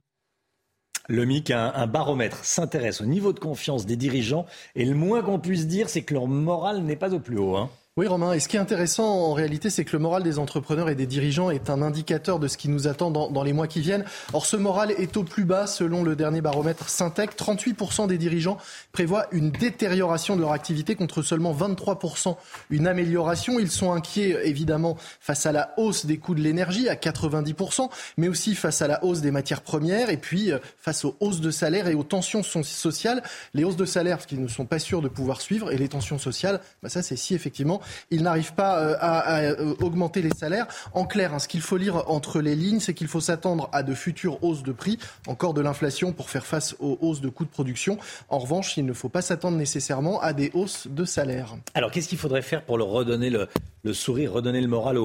Le 1.09 1.25
MIC, 1.25 1.51
un, 1.51 1.71
un 1.75 1.85
baromètre, 1.85 2.43
s'intéresse 2.43 3.01
au 3.01 3.05
niveau 3.05 3.33
de 3.33 3.39
confiance 3.39 3.85
des 3.85 3.97
dirigeants 3.97 4.47
et 4.73 4.85
le 4.85 4.95
moins 4.95 5.21
qu'on 5.21 5.37
puisse 5.37 5.67
dire, 5.67 5.89
c'est 5.89 6.01
que 6.01 6.15
leur 6.15 6.27
morale 6.27 6.81
n'est 6.81 6.95
pas 6.95 7.13
au 7.13 7.19
plus 7.19 7.37
haut. 7.37 7.55
Hein. 7.55 7.69
Oui, 7.95 8.07
Romain. 8.07 8.33
Et 8.33 8.39
ce 8.39 8.47
qui 8.47 8.57
est 8.57 8.59
intéressant 8.59 9.05
en 9.05 9.33
réalité, 9.33 9.69
c'est 9.69 9.85
que 9.85 9.95
le 9.95 9.99
moral 9.99 10.23
des 10.23 10.39
entrepreneurs 10.39 10.89
et 10.89 10.95
des 10.95 11.05
dirigeants 11.05 11.51
est 11.51 11.69
un 11.69 11.83
indicateur 11.83 12.39
de 12.39 12.47
ce 12.47 12.57
qui 12.57 12.67
nous 12.67 12.87
attend 12.87 13.11
dans, 13.11 13.43
les 13.43 13.53
mois 13.53 13.67
qui 13.67 13.81
viennent. 13.81 14.03
Or, 14.33 14.47
ce 14.47 14.57
moral 14.57 14.89
est 14.97 15.15
au 15.15 15.23
plus 15.23 15.45
bas 15.45 15.67
selon 15.67 16.03
le 16.03 16.15
dernier 16.15 16.41
baromètre 16.41 16.89
Syntec. 16.89 17.37
38% 17.37 18.07
des 18.07 18.17
dirigeants 18.17 18.57
prévoient 18.93 19.27
une 19.31 19.51
détérioration 19.51 20.35
de 20.35 20.41
leur 20.41 20.53
activité 20.53 20.95
contre 20.95 21.21
seulement 21.21 21.53
23% 21.53 22.35
une 22.71 22.87
amélioration. 22.87 23.59
Ils 23.59 23.69
sont 23.69 23.93
inquiets 23.93 24.39
évidemment 24.43 24.97
face 25.19 25.45
à 25.45 25.51
la 25.51 25.75
hausse 25.77 26.07
des 26.07 26.17
coûts 26.17 26.33
de 26.33 26.41
l'énergie 26.41 26.89
à 26.89 26.95
90%, 26.95 27.91
mais 28.17 28.27
aussi 28.27 28.55
face 28.55 28.81
à 28.81 28.87
la 28.87 29.03
hausse 29.03 29.21
des 29.21 29.29
matières 29.29 29.61
premières 29.61 30.09
et 30.09 30.17
puis 30.17 30.51
euh, 30.51 30.57
face 30.79 31.05
aux 31.05 31.15
hausses 31.19 31.41
de 31.41 31.51
salaire 31.51 31.87
et 31.87 31.93
aux 31.93 32.01
tensions 32.01 32.41
sociales. 32.41 33.21
Les 33.53 33.63
hausses 33.63 33.75
de 33.75 33.85
salaire, 33.85 34.17
parce 34.17 34.25
qu'ils 34.25 34.41
ne 34.41 34.47
sont 34.47 34.65
pas 34.65 34.79
sûrs 34.79 35.03
de 35.03 35.09
pouvoir 35.09 35.41
suivre, 35.41 35.71
et 35.71 35.77
les 35.77 35.89
tensions 35.89 36.17
sociales, 36.17 36.59
bah 36.81 36.89
ça 36.89 37.03
c'est 37.03 37.17
si 37.17 37.35
effectivement 37.35 37.82
ils 38.11 38.23
n'arrivent 38.23 38.53
pas 38.53 38.79
euh, 38.79 38.95
à, 38.99 39.39
euh, 39.41 39.75
augmenter 39.81 40.21
les 40.21 40.31
salaires. 40.31 40.67
En 40.93 41.05
clair, 41.05 41.33
hein, 41.33 41.39
ce 41.39 41.47
qu'il 41.47 41.61
faut 41.61 41.77
lire 41.77 42.09
entre 42.09 42.41
les 42.41 42.55
lignes, 42.55 42.79
c'est 42.79 42.93
qu'il 42.93 43.07
faut 43.07 43.21
s'attendre 43.21 43.69
à 43.71 43.83
de 43.83 43.93
futures 43.93 44.43
hausses 44.43 44.63
de 44.63 44.71
prix, 44.71 44.97
encore 45.27 45.53
de 45.53 45.61
l'inflation 45.61 46.11
pour 46.11 46.29
faire 46.29 46.45
face 46.45 46.75
aux 46.79 46.97
hausses 47.01 47.21
de 47.21 47.29
coûts 47.29 47.45
de 47.45 47.49
production. 47.49 47.97
En 48.29 48.39
revanche, 48.39 48.77
il 48.77 48.85
ne 48.85 48.93
faut 48.93 49.09
pas 49.09 49.21
s'attendre 49.21 49.57
nécessairement 49.57 50.19
à 50.21 50.33
des 50.33 50.51
hausses 50.53 50.87
de 50.87 51.05
salaire. 51.05 51.55
Alors, 51.73 51.91
qu'est-ce 51.91 52.07
qu'il 52.07 52.17
faudrait 52.17 52.41
faire 52.41 52.63
pour 52.63 52.77
leur 52.77 52.87
redonner 52.87 53.29
le, 53.29 53.93
sourire, 53.93 54.33
redonner 54.33 54.61
le 54.61 54.67
moral 54.67 54.97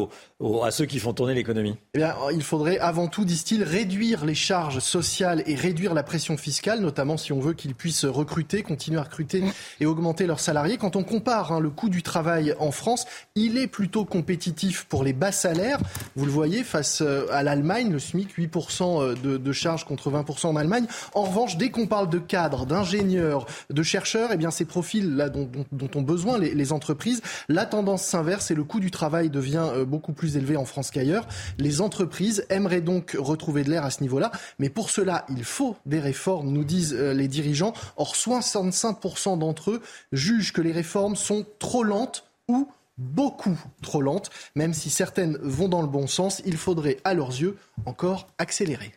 à 0.64 0.70
ceux 0.70 0.86
qui 0.86 0.98
font 0.98 1.12
tourner 1.12 1.34
l'économie? 1.34 1.76
Eh 1.94 1.98
bien, 1.98 2.14
il 2.32 2.42
faudrait 2.42 2.78
avant 2.78 3.08
tout, 3.08 3.24
disent-ils, 3.24 3.62
réduire 3.62 4.24
les 4.24 4.34
charges 4.34 4.78
sociales 4.78 5.42
et 5.46 5.54
réduire 5.54 5.94
la 5.94 6.02
pression 6.02 6.36
fiscale, 6.36 6.80
notamment 6.80 7.16
si 7.16 7.32
on 7.32 7.40
veut 7.40 7.54
qu'ils 7.54 7.74
puissent 7.74 8.04
recruter, 8.04 8.62
continuer 8.62 8.98
à 8.98 9.02
recruter 9.02 9.42
et 9.80 9.86
augmenter 9.86 10.26
leurs 10.26 10.40
salariés. 10.40 10.76
Quand 10.76 10.96
on 10.96 11.04
compare 11.04 11.52
hein, 11.52 11.60
le 11.60 11.70
coût 11.70 11.88
du 11.88 12.02
travail 12.02 12.54
en 12.58 12.67
en 12.68 12.70
France. 12.70 13.06
Il 13.34 13.56
est 13.56 13.66
plutôt 13.66 14.04
compétitif 14.04 14.84
pour 14.84 15.02
les 15.02 15.14
bas 15.14 15.32
salaires. 15.32 15.80
Vous 16.16 16.26
le 16.26 16.30
voyez, 16.30 16.62
face 16.62 17.00
euh, 17.00 17.26
à 17.32 17.42
l'Allemagne, 17.42 17.90
le 17.90 17.98
SMIC, 17.98 18.36
8% 18.36 19.02
euh, 19.02 19.14
de, 19.14 19.38
de 19.38 19.52
charges 19.52 19.84
contre 19.84 20.10
20% 20.10 20.48
en 20.48 20.56
Allemagne. 20.56 20.86
En 21.14 21.22
revanche, 21.22 21.56
dès 21.56 21.70
qu'on 21.70 21.86
parle 21.86 22.10
de 22.10 22.18
cadres, 22.18 22.66
d'ingénieurs, 22.66 23.46
de 23.70 23.82
chercheurs, 23.82 24.30
eh 24.32 24.36
bien, 24.36 24.50
ces 24.50 24.66
profils-là 24.66 25.30
dont, 25.30 25.48
ont 25.94 26.02
besoin 26.02 26.38
les, 26.38 26.72
entreprises, 26.72 27.22
la 27.48 27.64
tendance 27.64 28.02
s'inverse 28.02 28.50
et 28.50 28.54
le 28.54 28.64
coût 28.64 28.80
du 28.80 28.90
travail 28.90 29.30
devient 29.30 29.66
euh, 29.72 29.84
beaucoup 29.86 30.12
plus 30.12 30.36
élevé 30.36 30.56
en 30.56 30.66
France 30.66 30.90
qu'ailleurs. 30.90 31.26
Les 31.58 31.80
entreprises 31.80 32.44
aimeraient 32.50 32.82
donc 32.82 33.16
retrouver 33.18 33.64
de 33.64 33.70
l'air 33.70 33.84
à 33.84 33.90
ce 33.90 34.02
niveau-là, 34.02 34.30
mais 34.58 34.68
pour 34.68 34.90
cela, 34.90 35.24
il 35.30 35.44
faut 35.44 35.76
des 35.86 36.00
réformes, 36.00 36.50
nous 36.50 36.64
disent 36.64 36.92
les 36.92 37.28
dirigeants. 37.28 37.72
Or, 37.96 38.14
65% 38.14 39.38
d'entre 39.38 39.70
eux 39.70 39.82
jugent 40.12 40.52
que 40.52 40.60
les 40.60 40.72
réformes 40.72 41.16
sont 41.16 41.46
trop 41.58 41.82
lentes 41.82 42.27
ou 42.48 42.68
beaucoup 42.98 43.58
trop 43.82 44.02
lente. 44.02 44.30
Même 44.54 44.74
si 44.74 44.90
certaines 44.90 45.38
vont 45.38 45.68
dans 45.68 45.82
le 45.82 45.88
bon 45.88 46.06
sens, 46.06 46.42
il 46.44 46.56
faudrait, 46.56 46.98
à 47.04 47.14
leurs 47.14 47.30
yeux, 47.30 47.56
encore 47.86 48.28
accélérer. 48.38 48.92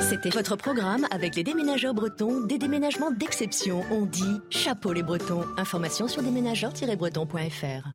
C'était 0.00 0.30
votre 0.30 0.56
programme 0.56 1.06
avec 1.10 1.36
les 1.36 1.44
déménageurs 1.44 1.94
bretons, 1.94 2.40
des 2.40 2.58
déménagements 2.58 3.10
d'exception. 3.10 3.82
On 3.90 4.04
dit 4.04 4.40
chapeau 4.50 4.92
les 4.92 5.02
bretons. 5.02 5.44
Information 5.56 6.08
sur 6.08 6.22
déménageurs-bretons.fr. 6.22 7.88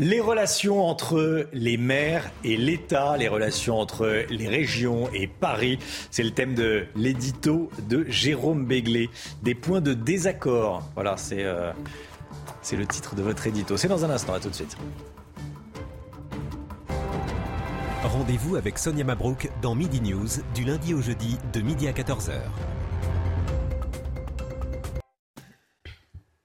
Les 0.00 0.20
relations 0.20 0.86
entre 0.86 1.48
les 1.52 1.76
maires 1.76 2.30
et 2.44 2.56
l'État, 2.56 3.16
les 3.16 3.26
relations 3.26 3.80
entre 3.80 4.24
les 4.30 4.46
régions 4.46 5.12
et 5.12 5.26
Paris, 5.26 5.80
c'est 6.12 6.22
le 6.22 6.30
thème 6.30 6.54
de 6.54 6.86
l'édito 6.94 7.68
de 7.88 8.04
Jérôme 8.08 8.64
Béglé. 8.64 9.10
Des 9.42 9.56
points 9.56 9.80
de 9.80 9.94
désaccord. 9.94 10.88
Voilà, 10.94 11.16
c'est 11.16 11.42
euh, 11.42 11.72
c'est 12.62 12.76
le 12.76 12.86
titre 12.86 13.14
de 13.14 13.22
votre 13.22 13.46
édito. 13.46 13.76
C'est 13.76 13.88
dans 13.88 14.04
un 14.04 14.10
instant, 14.10 14.34
à 14.34 14.40
tout 14.40 14.50
de 14.50 14.54
suite. 14.54 14.76
Rendez-vous 18.04 18.56
avec 18.56 18.78
Sonia 18.78 19.04
Mabrouk 19.04 19.50
dans 19.60 19.74
Midi 19.74 20.00
News 20.00 20.28
du 20.54 20.64
lundi 20.64 20.94
au 20.94 21.00
jeudi 21.00 21.36
de 21.52 21.60
midi 21.60 21.88
à 21.88 21.92
14h. 21.92 22.32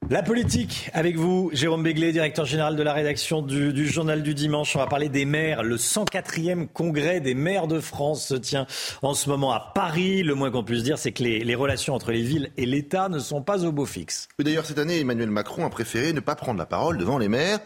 La 0.09 0.21
politique 0.21 0.91
avec 0.93 1.15
vous, 1.15 1.49
Jérôme 1.53 1.81
Béglé, 1.81 2.11
directeur 2.11 2.45
général 2.45 2.75
de 2.75 2.83
la 2.83 2.93
rédaction 2.93 3.41
du, 3.41 3.87
Journal 3.87 4.21
du 4.21 4.33
Dimanche. 4.33 4.75
On 4.75 4.79
va 4.79 4.87
parler 4.87 5.07
des 5.07 5.25
maires. 5.25 5.63
Le 5.63 5.77
104e 5.77 6.67
congrès 6.67 7.21
des 7.21 7.33
maires 7.33 7.67
de 7.67 7.79
France 7.79 8.27
se 8.27 8.35
tient 8.35 8.67
en 9.01 9.13
ce 9.13 9.29
moment 9.29 9.53
à 9.53 9.71
Paris. 9.73 10.21
Le 10.21 10.35
moins 10.35 10.51
qu'on 10.51 10.63
puisse 10.63 10.83
dire, 10.83 10.97
c'est 10.97 11.13
que 11.13 11.23
les, 11.23 11.55
relations 11.55 11.93
entre 11.93 12.11
les 12.11 12.21
villes 12.21 12.51
et 12.57 12.65
l'État 12.65 13.07
ne 13.07 13.17
sont 13.17 13.41
pas 13.41 13.63
au 13.65 13.71
beau 13.71 13.85
fixe. 13.85 14.27
D'ailleurs, 14.39 14.65
cette 14.65 14.77
année, 14.77 14.99
Emmanuel 14.99 15.29
Macron 15.29 15.65
a 15.65 15.69
préféré 15.69 16.11
ne 16.11 16.19
pas 16.19 16.35
prendre 16.35 16.59
la 16.59 16.65
parole 16.65 16.97
devant 16.97 17.17
les 17.17 17.29
maires 17.29 17.59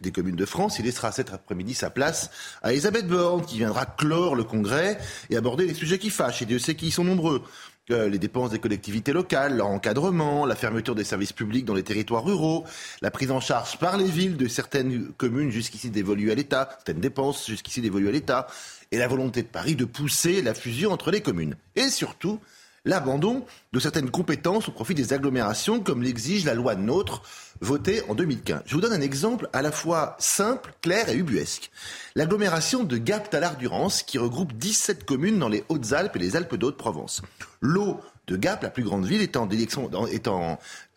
des 0.00 0.10
communes 0.10 0.36
de 0.36 0.46
France. 0.46 0.78
Il 0.80 0.84
laissera 0.86 1.12
cet 1.12 1.32
après-midi 1.32 1.74
sa 1.74 1.90
place 1.90 2.30
à 2.62 2.72
Elisabeth 2.72 3.06
Borne, 3.06 3.46
qui 3.46 3.58
viendra 3.58 3.86
clore 3.86 4.34
le 4.34 4.44
congrès 4.44 4.98
et 5.30 5.36
aborder 5.36 5.66
les 5.66 5.74
sujets 5.74 5.98
qui 5.98 6.10
fâchent. 6.10 6.42
Et 6.42 6.46
Dieu 6.46 6.58
sait 6.58 6.74
qu'ils 6.74 6.92
sont 6.92 7.04
nombreux 7.04 7.42
les 7.88 8.18
dépenses 8.18 8.50
des 8.50 8.58
collectivités 8.58 9.12
locales, 9.12 9.56
leur 9.56 9.66
encadrement, 9.66 10.46
la 10.46 10.56
fermeture 10.56 10.94
des 10.94 11.04
services 11.04 11.32
publics 11.32 11.66
dans 11.66 11.74
les 11.74 11.82
territoires 11.82 12.24
ruraux, 12.24 12.64
la 13.02 13.10
prise 13.10 13.30
en 13.30 13.40
charge 13.40 13.78
par 13.78 13.98
les 13.98 14.08
villes 14.08 14.36
de 14.36 14.48
certaines 14.48 15.08
communes 15.12 15.50
jusqu'ici 15.50 15.90
dévolues 15.90 16.30
à 16.30 16.34
l'État, 16.34 16.68
certaines 16.70 17.00
dépenses 17.00 17.46
jusqu'ici 17.46 17.82
dévolues 17.82 18.08
à 18.08 18.12
l'État, 18.12 18.46
et 18.90 18.96
la 18.96 19.08
volonté 19.08 19.42
de 19.42 19.48
Paris 19.48 19.76
de 19.76 19.84
pousser 19.84 20.40
la 20.40 20.54
fusion 20.54 20.92
entre 20.92 21.10
les 21.10 21.20
communes. 21.20 21.56
Et 21.76 21.90
surtout, 21.90 22.40
l'abandon 22.84 23.44
de 23.72 23.80
certaines 23.80 24.10
compétences 24.10 24.68
au 24.68 24.72
profit 24.72 24.94
des 24.94 25.12
agglomérations, 25.12 25.80
comme 25.80 26.02
l'exige 26.02 26.44
la 26.44 26.54
loi 26.54 26.74
NOTRe, 26.74 27.22
votée 27.60 28.02
en 28.08 28.14
2015. 28.14 28.62
Je 28.66 28.74
vous 28.74 28.80
donne 28.80 28.92
un 28.92 29.00
exemple 29.00 29.48
à 29.52 29.62
la 29.62 29.72
fois 29.72 30.16
simple, 30.18 30.74
clair 30.82 31.08
et 31.08 31.16
ubuesque. 31.16 31.70
L'agglomération 32.14 32.84
de 32.84 32.96
Gap-Talard-Durance, 32.96 34.02
qui 34.02 34.18
regroupe 34.18 34.52
17 34.52 35.04
communes 35.04 35.38
dans 35.38 35.48
les 35.48 35.64
Hautes-Alpes 35.68 36.16
et 36.16 36.18
les 36.18 36.36
Alpes 36.36 36.56
d'Haute-Provence. 36.56 37.22
L'eau 37.60 38.00
de 38.26 38.36
Gap, 38.36 38.62
la 38.62 38.70
plus 38.70 38.84
grande 38.84 39.06
ville, 39.06 39.22
est 39.22 39.36
en, 39.36 39.48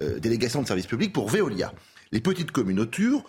euh, 0.01 0.19
délégation 0.19 0.61
de 0.61 0.67
service 0.67 0.87
public 0.87 1.13
pour 1.13 1.29
Veolia. 1.29 1.73
Les 2.11 2.21
petites 2.21 2.51
communautures 2.51 3.23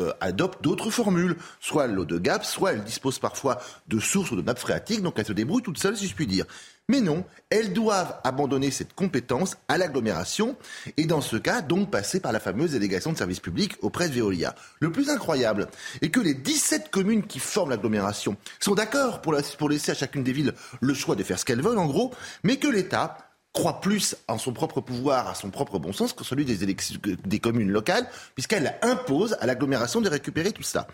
euh, 0.00 0.12
adoptent 0.20 0.62
d'autres 0.62 0.90
formules. 0.90 1.36
Soit 1.60 1.86
l'eau 1.86 2.04
de 2.04 2.18
Gap, 2.18 2.44
soit 2.44 2.72
elles 2.72 2.84
disposent 2.84 3.18
parfois 3.18 3.60
de 3.88 3.98
sources 3.98 4.30
ou 4.30 4.36
de 4.36 4.42
nappes 4.42 4.58
phréatiques, 4.58 5.02
donc 5.02 5.18
elles 5.18 5.26
se 5.26 5.32
débrouillent 5.32 5.62
toutes 5.62 5.78
seules, 5.78 5.96
si 5.96 6.06
je 6.06 6.14
puis 6.14 6.26
dire. 6.26 6.44
Mais 6.90 7.00
non, 7.00 7.24
elles 7.50 7.72
doivent 7.72 8.16
abandonner 8.24 8.72
cette 8.72 8.94
compétence 8.94 9.56
à 9.68 9.78
l'agglomération 9.78 10.56
et 10.96 11.06
dans 11.06 11.20
ce 11.20 11.36
cas, 11.36 11.60
donc 11.60 11.88
passer 11.88 12.18
par 12.18 12.32
la 12.32 12.40
fameuse 12.40 12.72
délégation 12.72 13.12
de 13.12 13.16
service 13.16 13.38
public 13.38 13.76
auprès 13.80 14.08
de 14.08 14.14
Veolia. 14.14 14.56
Le 14.80 14.90
plus 14.90 15.08
incroyable 15.08 15.68
est 16.02 16.08
que 16.10 16.18
les 16.18 16.34
17 16.34 16.90
communes 16.90 17.22
qui 17.22 17.38
forment 17.38 17.70
l'agglomération 17.70 18.36
sont 18.58 18.74
d'accord 18.74 19.22
pour, 19.22 19.34
laisser 19.68 19.92
à 19.92 19.94
chacune 19.94 20.24
des 20.24 20.32
villes 20.32 20.52
le 20.80 20.92
choix 20.92 21.14
de 21.14 21.22
faire 21.22 21.38
ce 21.38 21.44
qu'elles 21.44 21.62
veulent 21.62 21.78
en 21.78 21.86
gros, 21.86 22.12
mais 22.42 22.56
que 22.56 22.66
l'État 22.66 23.18
croit 23.52 23.80
plus 23.80 24.16
en 24.26 24.38
son 24.38 24.52
propre 24.52 24.80
pouvoir, 24.80 25.28
à 25.28 25.36
son 25.36 25.50
propre 25.50 25.78
bon 25.78 25.92
sens 25.92 26.12
que 26.12 26.24
celui 26.24 26.44
des, 26.44 26.66
des 26.66 27.38
communes 27.38 27.70
locales, 27.70 28.08
puisqu'elle 28.34 28.74
impose 28.82 29.36
à 29.40 29.46
l'agglomération 29.46 30.00
de 30.00 30.08
récupérer 30.08 30.50
tout 30.50 30.64
ça. 30.64 30.88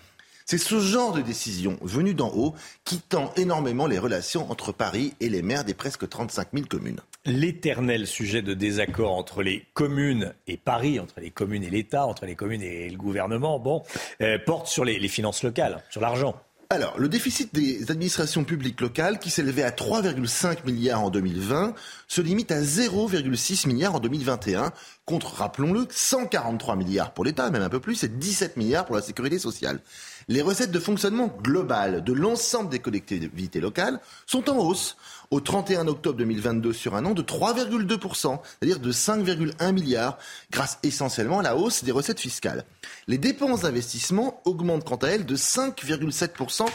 C'est 0.48 0.58
ce 0.58 0.78
genre 0.78 1.12
de 1.12 1.22
décision 1.22 1.76
venue 1.82 2.14
d'en 2.14 2.28
haut 2.32 2.54
qui 2.84 3.00
tend 3.00 3.32
énormément 3.36 3.88
les 3.88 3.98
relations 3.98 4.48
entre 4.48 4.70
Paris 4.70 5.12
et 5.18 5.28
les 5.28 5.42
maires 5.42 5.64
des 5.64 5.74
presque 5.74 6.08
35 6.08 6.50
000 6.54 6.66
communes. 6.66 7.00
L'éternel 7.24 8.06
sujet 8.06 8.42
de 8.42 8.54
désaccord 8.54 9.16
entre 9.16 9.42
les 9.42 9.66
communes 9.74 10.34
et 10.46 10.56
Paris, 10.56 11.00
entre 11.00 11.18
les 11.18 11.30
communes 11.30 11.64
et 11.64 11.70
l'État, 11.70 12.06
entre 12.06 12.26
les 12.26 12.36
communes 12.36 12.62
et 12.62 12.88
le 12.88 12.96
gouvernement, 12.96 13.58
bon, 13.58 13.82
euh, 14.20 14.38
porte 14.38 14.68
sur 14.68 14.84
les, 14.84 15.00
les 15.00 15.08
finances 15.08 15.42
locales, 15.42 15.82
sur 15.90 16.00
l'argent. 16.00 16.40
Alors, 16.68 16.98
le 16.98 17.08
déficit 17.08 17.54
des 17.54 17.92
administrations 17.92 18.42
publiques 18.42 18.80
locales, 18.80 19.20
qui 19.20 19.30
s'élevait 19.30 19.62
à 19.62 19.70
3,5 19.70 20.64
milliards 20.64 21.02
en 21.02 21.10
2020, 21.10 21.74
se 22.08 22.20
limite 22.20 22.50
à 22.50 22.60
0,6 22.60 23.68
milliards 23.68 23.94
en 23.94 24.00
2021, 24.00 24.72
contre, 25.06 25.34
rappelons-le, 25.36 25.86
143 25.88 26.74
milliards 26.74 27.12
pour 27.12 27.24
l'État, 27.24 27.48
même 27.50 27.62
un 27.62 27.68
peu 27.68 27.78
plus, 27.78 28.02
et 28.02 28.08
17 28.08 28.56
milliards 28.56 28.84
pour 28.84 28.96
la 28.96 29.02
sécurité 29.02 29.38
sociale. 29.38 29.80
Les 30.26 30.42
recettes 30.42 30.72
de 30.72 30.80
fonctionnement 30.80 31.28
globales 31.42 32.02
de 32.02 32.12
l'ensemble 32.12 32.68
des 32.68 32.80
collectivités 32.80 33.60
locales 33.60 34.00
sont 34.26 34.50
en 34.50 34.58
hausse 34.58 34.96
au 35.30 35.38
31 35.40 35.86
octobre 35.86 36.18
2022 36.18 36.72
sur 36.72 36.96
un 36.96 37.04
an 37.04 37.12
de 37.12 37.22
3,2%, 37.22 38.40
c'est-à-dire 38.42 38.80
de 38.80 38.92
5,1 38.92 39.72
milliards, 39.72 40.18
grâce 40.50 40.78
essentiellement 40.82 41.38
à 41.38 41.42
la 41.42 41.56
hausse 41.56 41.84
des 41.84 41.92
recettes 41.92 42.20
fiscales. 42.20 42.64
Les 43.06 43.18
dépenses 43.18 43.62
d'investissement 43.62 44.40
augmentent 44.44 44.84
quant 44.84 44.96
à 44.96 45.08
elles 45.08 45.26
de 45.26 45.36
5,7% 45.36 46.66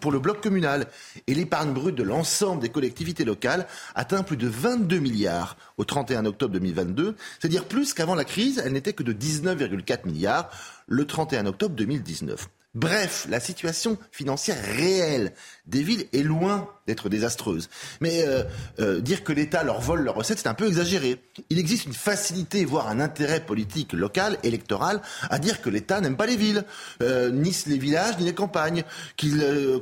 pour 0.00 0.10
le, 0.12 0.18
bloc, 0.18 0.40
communal 0.42 0.86
et 1.26 1.34
l'épargne 1.34 1.72
brute 1.72 1.94
de 1.94 2.02
l'ensemble 2.02 2.62
des 2.62 2.68
collectivités 2.68 3.24
locales 3.24 3.66
atteint 3.94 4.22
plus 4.22 4.36
de 4.36 4.48
22 4.48 4.98
milliards 4.98 5.56
au 5.76 5.84
31 5.84 6.26
octobre 6.26 6.52
2022, 6.54 7.16
c'est-à-dire 7.38 7.64
plus 7.64 7.94
qu'avant 7.94 8.14
la 8.14 8.24
crise, 8.24 8.62
elle 8.64 8.72
n'était 8.72 8.92
que 8.92 9.02
de 9.02 9.12
19,4 9.12 10.06
milliards 10.06 10.50
le 10.88 11.06
31 11.06 11.46
octobre 11.46 11.74
2019. 11.74 12.48
Bref, 12.76 13.26
la 13.30 13.40
situation 13.40 13.96
financière 14.12 14.62
réelle 14.62 15.32
des 15.66 15.82
villes 15.82 16.04
est 16.12 16.22
loin 16.22 16.68
d'être 16.86 17.08
désastreuse. 17.08 17.70
Mais 18.02 18.22
euh, 18.26 18.42
euh, 18.80 19.00
dire 19.00 19.24
que 19.24 19.32
l'État 19.32 19.64
leur 19.64 19.80
vole 19.80 20.02
leurs 20.02 20.14
recettes, 20.14 20.40
c'est 20.40 20.48
un 20.48 20.52
peu 20.52 20.66
exagéré. 20.66 21.22
Il 21.48 21.58
existe 21.58 21.86
une 21.86 21.94
facilité, 21.94 22.66
voire 22.66 22.88
un 22.88 23.00
intérêt 23.00 23.40
politique 23.40 23.94
local, 23.94 24.36
électoral, 24.42 25.00
à 25.30 25.38
dire 25.38 25.62
que 25.62 25.70
l'État 25.70 26.02
n'aime 26.02 26.18
pas 26.18 26.26
les 26.26 26.36
villes, 26.36 26.64
euh, 27.02 27.30
ni 27.30 27.56
les 27.66 27.78
villages, 27.78 28.18
ni 28.18 28.26
les 28.26 28.34
campagnes, 28.34 28.84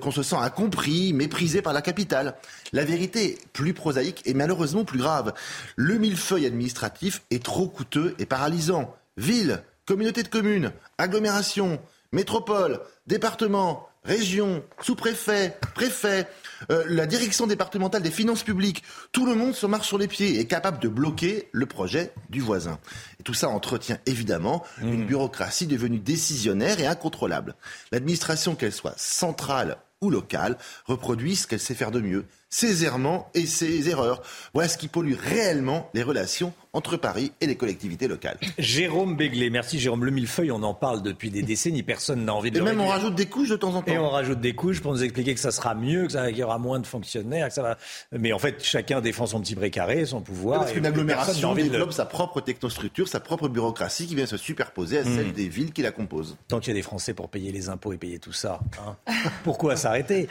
qu'on 0.01 0.13
se 0.13 0.23
sent 0.23 0.37
incompris, 0.37 1.13
méprisé 1.13 1.63
par 1.63 1.73
la 1.73 1.83
capitale. 1.83 2.37
La 2.73 2.85
vérité 2.85 3.41
plus 3.53 3.75
prosaïque 3.75 4.23
et 4.25 4.35
malheureusement 4.35 4.85
plus 4.85 5.01
grave. 5.01 5.35
Le 5.75 5.99
millefeuille 5.99 6.47
administratif 6.47 7.23
est 7.33 7.43
trop 7.43 7.67
coûteux 7.67 8.15
et 8.21 8.25
paralysant. 8.25 8.95
Ville, 9.17 9.65
communauté 9.85 10.23
de 10.23 10.29
communes, 10.29 10.71
agglomération, 10.97 11.81
métropole, 12.15 12.81
département, 13.07 13.89
région, 14.05 14.63
sous-préfet, 14.81 15.59
préfet, 15.75 16.27
euh, 16.71 16.85
la 16.89 17.07
direction 17.07 17.47
départementale 17.47 18.03
des 18.03 18.11
finances 18.11 18.43
publiques, 18.43 18.83
tout 19.13 19.27
le 19.27 19.35
monde 19.35 19.55
se 19.55 19.67
marche 19.67 19.89
sur 19.89 19.99
les 19.99 20.09
pieds 20.09 20.37
et 20.37 20.41
est 20.41 20.47
capable 20.47 20.79
de 20.79 20.89
bloquer 20.89 21.49
le 21.53 21.67
projet 21.67 22.13
du 22.31 22.41
voisin. 22.41 22.79
Et 23.21 23.23
tout 23.23 23.35
ça 23.35 23.49
entretient 23.49 23.99
évidemment 24.07 24.65
une 24.81 25.05
mmh. 25.05 25.07
bureaucratie 25.07 25.67
devenue 25.67 25.99
décisionnaire 25.99 26.81
et 26.81 26.87
incontrôlable. 26.87 27.57
L'administration, 27.93 28.55
qu'elle 28.55 28.73
soit 28.73 28.95
centrale 28.97 29.77
ou 30.01 30.11
locale, 30.11 30.59
reproduit 30.87 31.37
ce 31.37 31.47
qu'elle 31.47 31.61
sait 31.61 31.75
faire 31.75 31.91
de 31.91 32.01
mieux, 32.01 32.27
ses 32.51 32.85
errements 32.85 33.31
et 33.35 33.47
ses 33.47 33.89
erreurs. 33.89 34.23
Voilà 34.53 34.69
ce 34.69 34.79
qui 34.79 34.89
pollue 34.89 35.15
réellement 35.15 35.91
les 35.95 36.03
relations 36.03 36.53
entre 36.75 36.97
Paris 36.97 37.33
et 37.41 37.47
les 37.47 37.57
collectivités 37.57 38.09
locales. 38.09 38.37
Jérôme 38.59 39.17
Béglé, 39.17 39.49
merci 39.49 39.79
Jérôme. 39.79 40.05
Le 40.05 40.11
millefeuille, 40.11 40.51
on 40.51 40.63
en 40.63 40.75
parle 40.75 41.03
depuis 41.03 41.31
des 41.31 41.43
décennies, 41.43 41.83
personne 41.83 42.25
n'a 42.25 42.35
envie 42.35 42.51
de 42.51 42.59
Et 42.59 42.63
même 42.63 42.81
on 42.81 42.89
rajoute 42.89 43.15
des 43.15 43.27
couches 43.27 43.49
de 43.49 43.57
temps 43.57 43.75
en 43.75 43.83
temps. 43.83 43.93
Et 43.93 43.99
on 43.99 44.11
rajoute 44.11 44.41
des 44.41 44.55
couches 44.55 44.81
pour 44.81 44.93
nous 44.93 45.03
expliquer 45.03 45.35
que 45.35 45.41
ça 45.41 45.53
sera 45.53 45.75
mieux, 45.75 46.09
qu'il 46.09 46.37
y 46.37 46.43
aura 46.43 46.59
moins 46.59 46.81
de 46.81 46.87
fonctionnaires, 46.87 47.49
que 47.49 47.55
ça 47.55 47.63
va... 47.63 47.79
Mais 48.13 48.33
en 48.33 48.39
fait, 48.39 48.63
chacun 48.63 49.01
défend 49.01 49.27
son 49.27 49.41
petit 49.41 49.55
précaré, 49.55 50.05
son 50.05 50.21
pouvoir. 50.21 50.61
Parce 50.61 50.73
qu'une 50.73 50.87
agglomération 50.87 51.55
développe 51.55 51.93
sa 51.93 52.05
propre 52.05 52.41
technostructure, 52.41 53.09
sa 53.09 53.21
propre 53.21 53.49
bureaucratie 53.49 54.07
qui 54.07 54.17
vient 54.17 54.27
se 54.27 54.37
superposer 54.37 54.99
à 54.99 55.05
celle 55.05 55.29
hmm. 55.29 55.33
des 55.33 55.49
villes 55.49 55.73
qui 55.73 55.83
la 55.83 55.93
composent. 55.93 56.37
Tant 56.49 56.59
qu'il 56.59 56.73
y 56.73 56.77
a 56.77 56.79
des 56.79 56.83
Français 56.83 57.15
pour 57.15 57.29
payer 57.29 57.53
les 57.53 57.69
impôts 57.69 57.93
et 57.93 57.99
payer 57.99 58.19
tout 58.19 58.33
ça, 58.33 58.61
hein, 58.85 58.97
pourquoi 59.45 59.77
s'arrêter? 59.77 60.29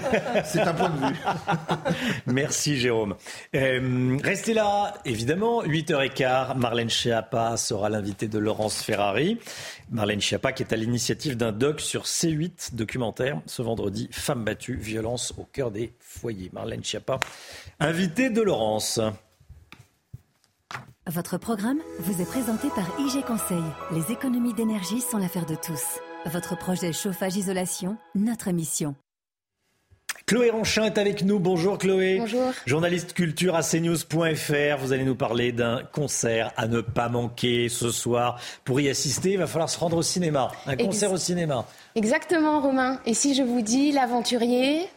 C'est 0.44 0.60
un 0.60 0.74
point 0.74 0.90
de 0.90 1.06
vue. 1.06 1.16
Merci 2.26 2.76
Jérôme. 2.76 3.14
Euh, 3.54 4.18
restez 4.22 4.52
là, 4.52 4.94
évidemment, 5.04 5.62
8h15. 5.86 6.56
Marlène 6.56 6.90
Schiappa 6.90 7.56
sera 7.56 7.88
l'invité 7.88 8.28
de 8.28 8.38
Laurence 8.38 8.82
Ferrari. 8.82 9.38
Marlène 9.90 10.20
Schiappa 10.20 10.52
qui 10.52 10.62
est 10.62 10.72
à 10.72 10.76
l'initiative 10.76 11.36
d'un 11.36 11.52
doc 11.52 11.80
sur 11.80 12.04
C8 12.04 12.74
documentaire 12.74 13.40
ce 13.46 13.62
vendredi, 13.62 14.08
Femmes 14.10 14.44
battues, 14.44 14.76
violence 14.76 15.32
au 15.38 15.44
cœur 15.44 15.70
des 15.70 15.92
foyers. 16.00 16.50
Marlène 16.52 16.82
Schiappa, 16.82 17.20
invitée 17.78 18.30
de 18.30 18.42
Laurence. 18.42 19.00
Votre 21.06 21.38
programme 21.38 21.78
vous 22.00 22.20
est 22.20 22.26
présenté 22.26 22.68
par 22.70 22.86
IG 22.98 23.24
Conseil. 23.24 23.62
Les 23.92 24.12
économies 24.12 24.54
d'énergie 24.54 25.00
sont 25.00 25.18
l'affaire 25.18 25.46
de 25.46 25.54
tous. 25.54 26.00
Votre 26.26 26.58
projet 26.58 26.92
chauffage-isolation, 26.92 27.96
notre 28.16 28.50
mission. 28.50 28.96
Chloé 30.28 30.50
Ronchin 30.50 30.86
est 30.86 30.98
avec 30.98 31.22
nous. 31.22 31.38
Bonjour 31.38 31.78
Chloé. 31.78 32.16
Bonjour. 32.18 32.50
Journaliste 32.66 33.12
culture 33.12 33.54
à 33.54 33.62
cnews.fr. 33.62 34.76
Vous 34.80 34.92
allez 34.92 35.04
nous 35.04 35.14
parler 35.14 35.52
d'un 35.52 35.84
concert 35.92 36.52
à 36.56 36.66
ne 36.66 36.80
pas 36.80 37.08
manquer 37.08 37.68
ce 37.68 37.92
soir. 37.92 38.40
Pour 38.64 38.80
y 38.80 38.88
assister, 38.88 39.34
il 39.34 39.38
va 39.38 39.46
falloir 39.46 39.70
se 39.70 39.78
rendre 39.78 39.98
au 39.98 40.02
cinéma. 40.02 40.50
Un 40.66 40.74
concert 40.76 41.12
au 41.12 41.16
cinéma. 41.16 41.64
Exactement, 41.94 42.60
Romain. 42.60 42.98
Et 43.06 43.14
si 43.14 43.36
je 43.36 43.44
vous 43.44 43.60
dis 43.60 43.92
l'aventurier? 43.92 44.88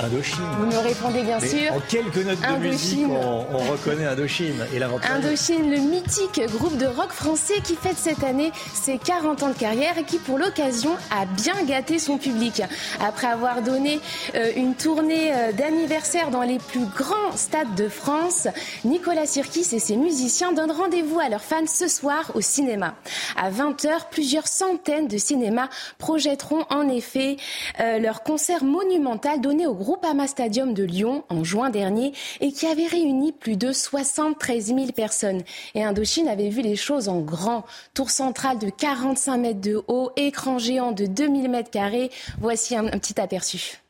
Indochine. 0.00 0.44
Vous 0.58 0.66
me 0.66 0.78
répondez 0.78 1.22
bien 1.22 1.40
sûr. 1.40 1.72
En 1.74 1.80
quelques 1.80 2.16
notes 2.16 2.40
de 2.40 2.68
musique, 2.68 3.06
on, 3.08 3.58
reconnaît 3.70 4.06
Indochine 4.06 4.66
et 4.74 4.78
l'aventure. 4.78 5.10
Indochine, 5.10 5.70
le 5.70 5.78
mythique 5.78 6.40
groupe 6.50 6.76
de 6.78 6.86
rock 6.86 7.10
français 7.10 7.60
qui 7.62 7.74
fête 7.74 7.96
cette 7.96 8.24
année 8.24 8.52
ses 8.72 8.98
40 8.98 9.42
ans 9.42 9.48
de 9.48 9.54
carrière 9.54 9.98
et 9.98 10.04
qui, 10.04 10.18
pour 10.18 10.38
l'occasion, 10.38 10.92
a 11.10 11.26
bien 11.26 11.54
gâté 11.64 11.98
son 11.98 12.18
public. 12.18 12.62
Après 13.00 13.26
avoir 13.26 13.62
donné 13.62 14.00
euh, 14.34 14.50
une 14.56 14.74
tournée 14.74 15.32
euh, 15.32 15.52
d'anniversaire 15.52 16.30
dans 16.30 16.42
les 16.42 16.58
plus 16.58 16.86
grands 16.86 17.36
stades 17.36 17.74
de 17.74 17.88
France, 17.88 18.48
Nicolas 18.84 19.26
Sirkis 19.26 19.68
et 19.72 19.78
ses 19.78 19.96
musiciens 19.96 20.52
donnent 20.52 20.72
rendez-vous 20.72 21.20
à 21.20 21.28
leurs 21.28 21.42
fans 21.42 21.66
ce 21.66 21.88
soir 21.88 22.30
au 22.34 22.40
cinéma. 22.40 22.94
À 23.36 23.50
20h, 23.50 24.08
plusieurs 24.10 24.48
centaines 24.48 25.08
de 25.08 25.18
cinémas 25.18 25.68
projetteront 25.98 26.64
en 26.70 26.88
effet 26.88 27.36
euh, 27.80 27.98
leur 27.98 28.22
concert 28.22 28.64
monumental 28.64 29.40
donné 29.40 29.66
au 29.66 29.74
Groupama 29.82 30.28
Stadium 30.28 30.74
de 30.74 30.84
Lyon 30.84 31.24
en 31.28 31.42
juin 31.42 31.68
dernier 31.68 32.12
et 32.40 32.52
qui 32.52 32.66
avait 32.66 32.86
réuni 32.86 33.32
plus 33.32 33.56
de 33.56 33.72
73 33.72 34.66
000 34.66 34.78
personnes. 34.92 35.42
Et 35.74 35.82
Indochine 35.82 36.28
avait 36.28 36.50
vu 36.50 36.62
les 36.62 36.76
choses 36.76 37.08
en 37.08 37.20
grand. 37.20 37.64
Tour 37.92 38.10
centrale 38.10 38.60
de 38.60 38.70
45 38.70 39.36
mètres 39.38 39.60
de 39.60 39.82
haut, 39.88 40.12
écran 40.14 40.58
géant 40.58 40.92
de 40.92 41.06
2000 41.06 41.50
mètres 41.50 41.70
carrés. 41.70 42.12
Voici 42.40 42.76
un, 42.76 42.86
un 42.86 42.98
petit 42.98 43.20
aperçu. 43.20 43.82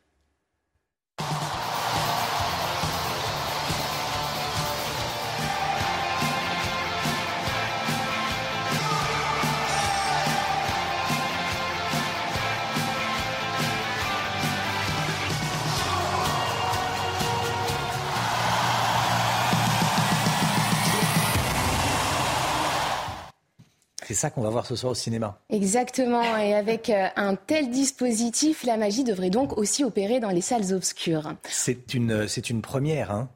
Ça 24.14 24.30
qu'on 24.30 24.42
va 24.42 24.50
voir 24.50 24.66
ce 24.66 24.76
soir 24.76 24.92
au 24.92 24.94
cinéma. 24.94 25.38
Exactement. 25.50 26.22
Et 26.38 26.54
avec 26.54 26.90
euh, 26.90 27.08
un 27.16 27.36
tel 27.36 27.70
dispositif, 27.70 28.64
la 28.64 28.76
magie 28.76 29.04
devrait 29.04 29.30
donc 29.30 29.58
aussi 29.58 29.84
opérer 29.84 30.20
dans 30.20 30.30
les 30.30 30.40
salles 30.40 30.72
obscures. 30.72 31.34
C'est 31.48 31.94
une, 31.94 32.28
c'est 32.28 32.50
une 32.50 32.62
première, 32.62 33.10
hein 33.10 33.28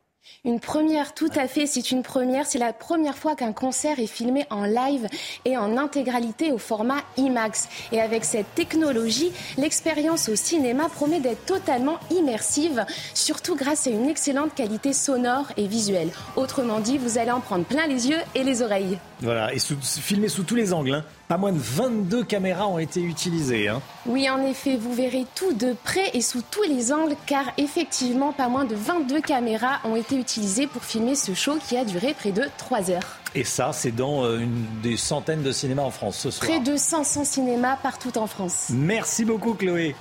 une 0.47 0.60
première, 0.60 1.12
tout 1.12 1.31
à 1.35 1.48
fait, 1.48 1.66
c'est 1.66 1.90
une 1.90 2.05
première. 2.05 2.47
C'est 2.47 2.60
la 2.60 2.73
première 2.73 3.18
fois 3.18 3.35
qu'un 3.35 3.52
concert 3.52 3.98
est 3.98 4.06
filmé 4.06 4.47
en 4.48 4.64
live 4.64 5.09
et 5.44 5.59
en 5.59 5.77
intégralité 5.77 6.52
au 6.52 6.59
format 6.59 7.02
IMAX. 7.16 7.68
Et 7.90 8.01
avec 8.01 8.24
cette 8.24 8.55
technologie, 8.55 9.32
l'expérience 9.59 10.28
au 10.28 10.36
cinéma 10.36 10.89
promet 10.89 11.18
d'être 11.18 11.44
totalement 11.47 11.98
immersive, 12.12 12.86
surtout 13.12 13.56
grâce 13.56 13.89
à 13.89 13.90
une 13.90 14.09
excellente 14.09 14.55
qualité 14.55 14.93
sonore 14.93 15.47
et 15.56 15.66
visuelle. 15.66 16.10
Autrement 16.36 16.78
dit, 16.78 16.97
vous 16.97 17.18
allez 17.18 17.32
en 17.32 17.40
prendre 17.40 17.64
plein 17.64 17.89
les 17.89 18.09
yeux 18.09 18.20
et 18.36 18.44
les 18.44 18.62
oreilles. 18.62 18.98
Voilà, 19.23 19.52
et 19.52 19.59
filmé 19.59 20.28
sous 20.28 20.44
tous 20.44 20.55
les 20.55 20.73
angles. 20.73 20.94
Hein. 20.94 21.05
Pas 21.28 21.39
moins 21.39 21.51
de 21.53 21.59
22 21.59 22.23
caméras 22.23 22.69
ont 22.69 22.78
été 22.78 23.03
utilisées. 23.03 23.66
Hein. 23.66 23.82
Oui, 24.07 24.31
en 24.31 24.43
effet, 24.43 24.77
vous 24.77 24.94
verrez 24.94 25.27
tout 25.35 25.53
de 25.55 25.74
près 25.82 26.11
et 26.15 26.20
sous 26.20 26.40
tous 26.40 26.62
les 26.62 26.93
angles, 26.93 27.16
car 27.27 27.44
effectivement, 27.59 28.32
pas 28.32 28.48
moins 28.48 28.65
de 28.65 28.77
22 28.77 29.20
caméras 29.23 29.81
ont 29.82 29.97
été 29.97 30.16
utilisées 30.16 30.69
pour 30.69 30.85
filmer 30.85 31.16
ce 31.16 31.35
show 31.35 31.59
qui 31.69 31.77
a 31.77 31.85
duré 31.85 32.15
près 32.15 32.31
de 32.31 32.44
3 32.59 32.93
heures. 32.93 33.19
Et 33.35 33.43
ça, 33.43 33.73
c'est 33.73 33.90
dans 33.90 34.24
euh, 34.24 34.39
une 34.39 34.66
des 34.82 34.97
centaines 34.97 35.43
de 35.43 35.51
cinémas 35.51 35.82
en 35.82 35.90
France 35.90 36.16
ce 36.16 36.31
soir. 36.31 36.48
Près 36.48 36.61
de 36.61 36.77
500 36.77 37.24
cinémas 37.24 37.77
partout 37.82 38.16
en 38.19 38.28
France. 38.28 38.69
Merci 38.70 39.24
beaucoup, 39.24 39.55
Chloé. 39.55 39.97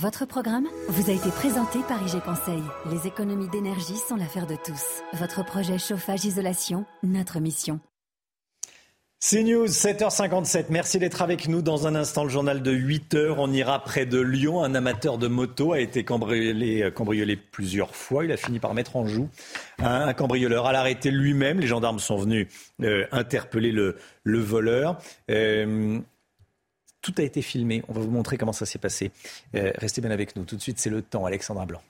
Votre 0.00 0.24
programme 0.24 0.66
vous 0.88 1.10
a 1.10 1.12
été 1.12 1.28
présenté 1.28 1.78
par 1.86 2.00
IG 2.02 2.22
Conseil. 2.22 2.62
Les 2.90 3.06
économies 3.06 3.50
d'énergie 3.50 3.98
sont 4.08 4.16
l'affaire 4.16 4.46
de 4.46 4.56
tous. 4.56 5.02
Votre 5.12 5.44
projet 5.44 5.76
chauffage-isolation, 5.76 6.86
notre 7.02 7.38
mission. 7.38 7.80
C'est 9.22 9.42
News, 9.42 9.66
7h57. 9.66 10.68
Merci 10.70 10.98
d'être 10.98 11.20
avec 11.20 11.46
nous. 11.48 11.60
Dans 11.60 11.86
un 11.86 11.94
instant, 11.94 12.24
le 12.24 12.30
journal 12.30 12.62
de 12.62 12.72
8h. 12.72 13.34
On 13.36 13.52
ira 13.52 13.84
près 13.84 14.06
de 14.06 14.18
Lyon. 14.18 14.64
Un 14.64 14.74
amateur 14.74 15.18
de 15.18 15.28
moto 15.28 15.74
a 15.74 15.80
été 15.80 16.02
cambriolé, 16.02 17.36
plusieurs 17.36 17.94
fois. 17.94 18.24
Il 18.24 18.32
a 18.32 18.38
fini 18.38 18.58
par 18.58 18.72
mettre 18.72 18.96
en 18.96 19.04
joue 19.04 19.28
un, 19.80 20.14
cambrioleur 20.14 20.64
à 20.64 20.72
l'arrêter 20.72 21.10
lui-même. 21.10 21.60
Les 21.60 21.66
gendarmes 21.66 21.98
sont 21.98 22.16
venus 22.16 22.48
euh, 22.82 23.04
interpeller 23.12 23.72
le, 23.72 23.98
voleur. 24.24 24.96
Euh, 25.30 26.00
tout 27.02 27.14
a 27.18 27.22
été 27.22 27.42
filmé. 27.42 27.82
On 27.88 27.92
va 27.92 28.00
vous 28.00 28.10
montrer 28.10 28.36
comment 28.36 28.52
ça 28.52 28.66
s'est 28.66 28.78
passé. 28.78 29.10
Euh, 29.54 29.72
restez 29.76 30.00
bien 30.00 30.10
avec 30.10 30.36
nous. 30.36 30.44
Tout 30.44 30.56
de 30.56 30.62
suite, 30.62 30.78
c'est 30.78 30.90
le 30.90 31.02
temps. 31.02 31.24
Alexandra 31.24 31.66
Blanc. 31.66 31.82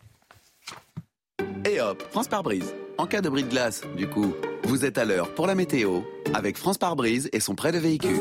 Et 1.64 1.80
hop, 1.80 2.02
France 2.10 2.28
par 2.28 2.42
brise. 2.42 2.74
En 2.98 3.06
cas 3.06 3.20
de 3.20 3.28
bris 3.28 3.44
de 3.44 3.48
glace, 3.48 3.82
du 3.96 4.08
coup, 4.08 4.34
vous 4.64 4.84
êtes 4.84 4.98
à 4.98 5.04
l'heure 5.04 5.34
pour 5.34 5.46
la 5.46 5.54
météo 5.54 6.00
avec 6.34 6.56
France 6.56 6.78
par 6.78 6.96
brise 6.96 7.28
et 7.32 7.40
son 7.40 7.54
prêt 7.54 7.72
de 7.72 7.78
véhicule. 7.78 8.20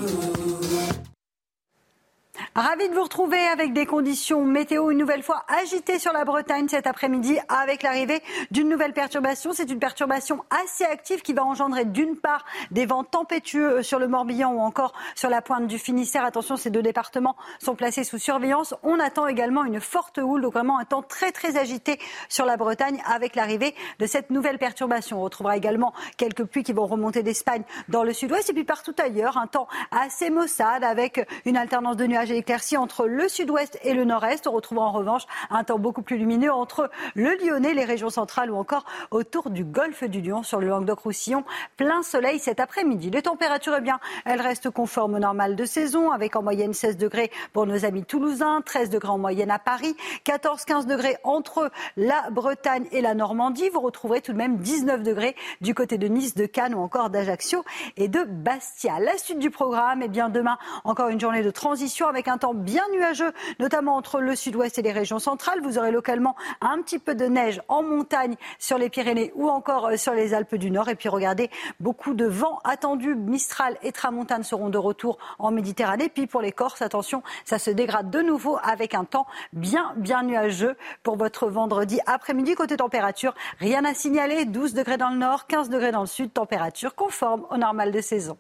Ravi 2.55 2.89
de 2.89 2.93
vous 2.93 3.03
retrouver 3.03 3.39
avec 3.47 3.73
des 3.73 3.85
conditions 3.85 4.43
météo 4.43 4.91
une 4.91 4.97
nouvelle 4.97 5.23
fois 5.23 5.43
agitées 5.61 5.99
sur 5.99 6.13
la 6.13 6.25
Bretagne 6.25 6.67
cet 6.67 6.87
après-midi 6.87 7.37
avec 7.47 7.83
l'arrivée 7.83 8.21
d'une 8.51 8.69
nouvelle 8.69 8.93
perturbation. 8.93 9.53
C'est 9.53 9.69
une 9.69 9.79
perturbation 9.79 10.43
assez 10.49 10.83
active 10.83 11.21
qui 11.21 11.33
va 11.33 11.43
engendrer 11.43 11.85
d'une 11.85 12.15
part 12.15 12.45
des 12.71 12.85
vents 12.85 13.03
tempétueux 13.03 13.83
sur 13.83 13.99
le 13.99 14.07
Morbihan 14.07 14.51
ou 14.53 14.59
encore 14.59 14.93
sur 15.15 15.29
la 15.29 15.41
pointe 15.41 15.67
du 15.67 15.77
Finistère. 15.77 16.25
Attention, 16.25 16.57
ces 16.57 16.69
deux 16.69 16.81
départements 16.81 17.35
sont 17.59 17.75
placés 17.75 18.03
sous 18.03 18.17
surveillance. 18.17 18.73
On 18.83 18.99
attend 18.99 19.27
également 19.27 19.63
une 19.63 19.79
forte 19.79 20.17
houle, 20.17 20.41
donc 20.41 20.53
vraiment 20.53 20.79
un 20.79 20.85
temps 20.85 21.03
très 21.03 21.31
très 21.31 21.57
agité 21.57 21.99
sur 22.29 22.45
la 22.45 22.57
Bretagne 22.57 23.01
avec 23.05 23.35
l'arrivée 23.35 23.75
de 23.99 24.05
cette 24.05 24.29
nouvelle 24.29 24.57
perturbation. 24.57 25.19
On 25.19 25.23
retrouvera 25.23 25.57
également 25.57 25.93
quelques 26.17 26.45
pluies 26.45 26.63
qui 26.63 26.73
vont 26.73 26.87
remonter 26.87 27.23
d'Espagne 27.23 27.63
dans 27.89 28.03
le 28.03 28.13
sud-ouest 28.13 28.49
et 28.49 28.53
puis 28.53 28.63
partout 28.63 28.95
ailleurs 28.97 29.37
un 29.37 29.47
temps 29.47 29.67
assez 29.91 30.29
maussade 30.29 30.83
avec 30.83 31.25
une 31.45 31.57
alternance 31.57 31.97
de 31.97 32.05
nuages 32.05 32.28
et 32.31 32.35
d'éclaircies 32.35 32.77
entre 32.77 33.07
le 33.07 33.27
sud-ouest 33.27 33.79
et 33.83 33.93
le 33.93 34.05
nord-est. 34.05 34.47
On 34.47 34.51
retrouve 34.51 34.79
en 34.79 34.91
revanche 34.91 35.23
un 35.49 35.63
temps 35.63 35.79
beaucoup 35.79 36.01
plus 36.01 36.17
lumineux 36.17 36.51
entre 36.51 36.89
le 37.15 37.35
Lyonnais, 37.35 37.73
les 37.73 37.85
régions 37.85 38.09
centrales 38.09 38.51
ou 38.51 38.55
encore 38.55 38.85
autour 39.11 39.49
du 39.49 39.63
golfe 39.63 40.03
du 40.03 40.21
Lion 40.21 40.43
sur 40.43 40.59
le 40.59 40.67
Languedoc-Roussillon. 40.67 41.43
Plein 41.77 42.03
soleil 42.03 42.39
cet 42.39 42.59
après-midi. 42.59 43.09
Les 43.09 43.21
températures, 43.21 43.75
eh 43.77 43.81
bien, 43.81 43.99
elles 44.25 44.41
restent 44.41 44.69
conformes 44.69 45.15
au 45.15 45.19
normal 45.19 45.55
de 45.55 45.65
saison 45.65 46.11
avec 46.11 46.35
en 46.35 46.43
moyenne 46.43 46.73
16 46.73 46.97
degrés 46.97 47.31
pour 47.53 47.65
nos 47.65 47.85
amis 47.85 48.03
toulousains, 48.03 48.61
13 48.61 48.89
degrés 48.89 49.09
en 49.09 49.17
moyenne 49.17 49.51
à 49.51 49.59
Paris, 49.59 49.95
14-15 50.25 50.85
degrés 50.85 51.17
entre 51.23 51.71
la 51.97 52.29
Bretagne 52.31 52.87
et 52.91 53.01
la 53.01 53.13
Normandie. 53.13 53.69
Vous 53.69 53.81
retrouverez 53.81 54.21
tout 54.21 54.33
de 54.33 54.37
même 54.37 54.57
19 54.57 55.03
degrés 55.03 55.35
du 55.61 55.73
côté 55.73 55.97
de 55.97 56.07
Nice, 56.07 56.35
de 56.35 56.45
Cannes 56.45 56.75
ou 56.75 56.79
encore 56.79 57.09
d'Ajaccio 57.09 57.63
et 57.97 58.07
de 58.07 58.23
Bastia. 58.23 58.99
La 58.99 59.17
suite 59.17 59.39
du 59.39 59.49
programme, 59.49 60.01
eh 60.03 60.07
bien, 60.07 60.29
demain, 60.29 60.57
encore 60.83 61.09
une 61.09 61.19
journée 61.19 61.43
de 61.43 61.51
transition 61.51 62.07
avec 62.07 62.18
un 62.27 62.37
temps 62.37 62.53
bien 62.53 62.83
nuageux, 62.91 63.31
notamment 63.59 63.95
entre 63.95 64.19
le 64.19 64.35
sud-ouest 64.35 64.77
et 64.77 64.81
les 64.81 64.91
régions 64.91 65.19
centrales. 65.19 65.61
Vous 65.61 65.77
aurez 65.77 65.91
localement 65.91 66.35
un 66.61 66.81
petit 66.81 66.99
peu 66.99 67.15
de 67.15 67.25
neige 67.25 67.61
en 67.67 67.83
montagne 67.83 68.35
sur 68.57 68.77
les 68.77 68.89
Pyrénées 68.89 69.31
ou 69.35 69.49
encore 69.49 69.87
euh, 69.87 69.97
sur 69.97 70.13
les 70.13 70.33
Alpes 70.33 70.55
du 70.55 70.71
Nord. 70.71 70.89
Et 70.89 70.95
puis 70.95 71.09
regardez, 71.09 71.49
beaucoup 71.79 72.13
de 72.13 72.25
vent 72.25 72.59
attendu. 72.63 73.15
Mistral 73.15 73.77
et 73.83 73.91
Tramontane 73.91 74.43
seront 74.43 74.69
de 74.69 74.77
retour 74.77 75.17
en 75.37 75.51
Méditerranée. 75.51 76.09
Puis 76.09 76.27
pour 76.27 76.41
les 76.41 76.51
Corses, 76.51 76.81
attention, 76.81 77.23
ça 77.45 77.59
se 77.59 77.71
dégrade 77.71 78.09
de 78.09 78.21
nouveau 78.21 78.57
avec 78.63 78.95
un 78.95 79.05
temps 79.05 79.27
bien, 79.53 79.93
bien 79.97 80.23
nuageux 80.23 80.75
pour 81.03 81.17
votre 81.17 81.47
vendredi 81.47 81.99
après-midi. 82.05 82.55
Côté 82.55 82.77
température, 82.77 83.33
rien 83.59 83.85
à 83.85 83.93
signaler. 83.93 84.45
12 84.45 84.73
degrés 84.73 84.97
dans 84.97 85.09
le 85.09 85.17
nord, 85.17 85.47
15 85.47 85.69
degrés 85.69 85.91
dans 85.91 86.01
le 86.01 86.07
sud. 86.07 86.33
Température 86.33 86.95
conforme 86.95 87.45
au 87.49 87.57
normal 87.57 87.91
de 87.91 88.01
saison. 88.01 88.37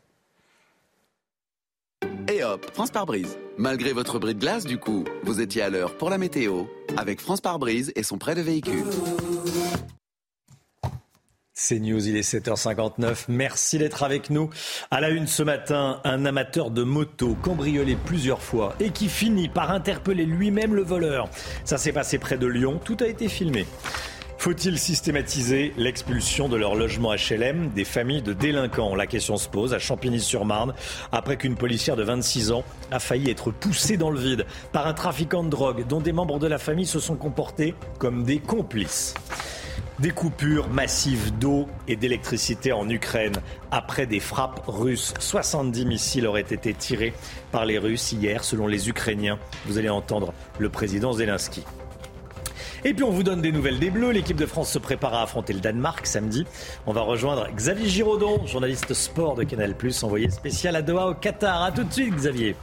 Et 2.31 2.43
hop, 2.43 2.63
France 2.73 2.91
par 2.91 3.07
brise. 3.07 3.39
Malgré 3.57 3.91
votre 3.91 4.19
bris 4.19 4.35
de 4.35 4.39
glace, 4.39 4.63
du 4.63 4.77
coup, 4.77 5.03
vous 5.23 5.41
étiez 5.41 5.63
à 5.63 5.69
l'heure 5.71 5.97
pour 5.97 6.11
la 6.11 6.19
météo 6.19 6.65
avec 6.95 7.21
France 7.21 7.41
par 7.41 7.57
brise 7.57 7.91
et 7.95 8.03
son 8.03 8.19
prêt 8.19 8.35
de 8.35 8.41
véhicule. 8.41 8.83
C'est 11.55 11.79
News, 11.79 12.07
il 12.07 12.15
est 12.15 12.21
7h59. 12.21 13.25
Merci 13.29 13.79
d'être 13.79 14.03
avec 14.03 14.29
nous. 14.29 14.51
À 14.91 15.01
la 15.01 15.09
une 15.09 15.25
ce 15.25 15.41
matin, 15.41 16.01
un 16.03 16.25
amateur 16.25 16.69
de 16.69 16.83
moto 16.83 17.35
cambriolé 17.41 17.97
plusieurs 18.05 18.43
fois 18.43 18.75
et 18.79 18.91
qui 18.91 19.09
finit 19.09 19.49
par 19.49 19.71
interpeller 19.71 20.25
lui-même 20.25 20.75
le 20.75 20.83
voleur. 20.83 21.29
Ça 21.65 21.79
s'est 21.79 21.91
passé 21.91 22.19
près 22.19 22.37
de 22.37 22.45
Lyon. 22.45 22.79
Tout 22.83 22.97
a 23.01 23.07
été 23.07 23.27
filmé. 23.27 23.65
Faut-il 24.39 24.79
systématiser 24.79 25.73
l'expulsion 25.75 26.47
de 26.47 26.55
leur 26.55 26.73
logement 26.73 27.13
HLM 27.13 27.71
des 27.75 27.83
familles 27.83 28.21
de 28.21 28.31
délinquants? 28.31 28.95
La 28.95 29.05
question 29.05 29.35
se 29.35 29.49
pose 29.49 29.73
à 29.73 29.79
Champigny-sur-Marne 29.79 30.73
après 31.11 31.35
qu'une 31.35 31.57
policière 31.57 31.97
de 31.97 32.03
26 32.03 32.53
ans 32.53 32.63
a 32.89 32.99
failli 32.99 33.29
être 33.29 33.51
poussée 33.51 33.97
dans 33.97 34.09
le 34.09 34.17
vide 34.17 34.45
par 34.71 34.87
un 34.87 34.93
trafiquant 34.93 35.43
de 35.43 35.49
drogue 35.49 35.85
dont 35.85 35.99
des 35.99 36.13
membres 36.13 36.39
de 36.39 36.47
la 36.47 36.57
famille 36.57 36.85
se 36.85 37.01
sont 37.01 37.17
comportés 37.17 37.75
comme 37.97 38.23
des 38.23 38.39
complices. 38.39 39.13
Des 39.99 40.11
coupures 40.11 40.69
massives 40.69 41.37
d'eau 41.37 41.67
et 41.89 41.97
d'électricité 41.97 42.71
en 42.71 42.87
Ukraine 42.87 43.35
après 43.71 44.05
des 44.05 44.21
frappes 44.21 44.63
russes. 44.67 45.13
70 45.19 45.85
missiles 45.85 46.25
auraient 46.25 46.39
été 46.39 46.73
tirés 46.73 47.13
par 47.51 47.65
les 47.65 47.77
Russes 47.77 48.13
hier 48.13 48.45
selon 48.45 48.67
les 48.67 48.87
Ukrainiens. 48.87 49.37
Vous 49.65 49.77
allez 49.77 49.89
entendre 49.89 50.33
le 50.59 50.69
président 50.69 51.11
Zelensky. 51.11 51.65
Et 52.85 52.93
puis 52.93 53.03
on 53.03 53.11
vous 53.11 53.23
donne 53.23 53.41
des 53.41 53.51
nouvelles 53.51 53.79
des 53.79 53.89
Bleus. 53.89 54.11
L'équipe 54.11 54.37
de 54.37 54.45
France 54.45 54.71
se 54.71 54.79
prépare 54.79 55.13
à 55.13 55.23
affronter 55.23 55.53
le 55.53 55.59
Danemark 55.59 56.05
samedi. 56.05 56.45
On 56.87 56.93
va 56.93 57.01
rejoindre 57.01 57.47
Xavier 57.53 57.87
Giraudon, 57.87 58.45
journaliste 58.45 58.93
sport 58.93 59.35
de 59.35 59.43
Canal+, 59.43 59.75
envoyé 60.03 60.29
spécial 60.29 60.75
à 60.75 60.81
Doha 60.81 61.07
au 61.07 61.13
Qatar. 61.13 61.63
A 61.63 61.71
tout 61.71 61.83
de 61.83 61.91
suite 61.91 62.15
Xavier. 62.15 62.55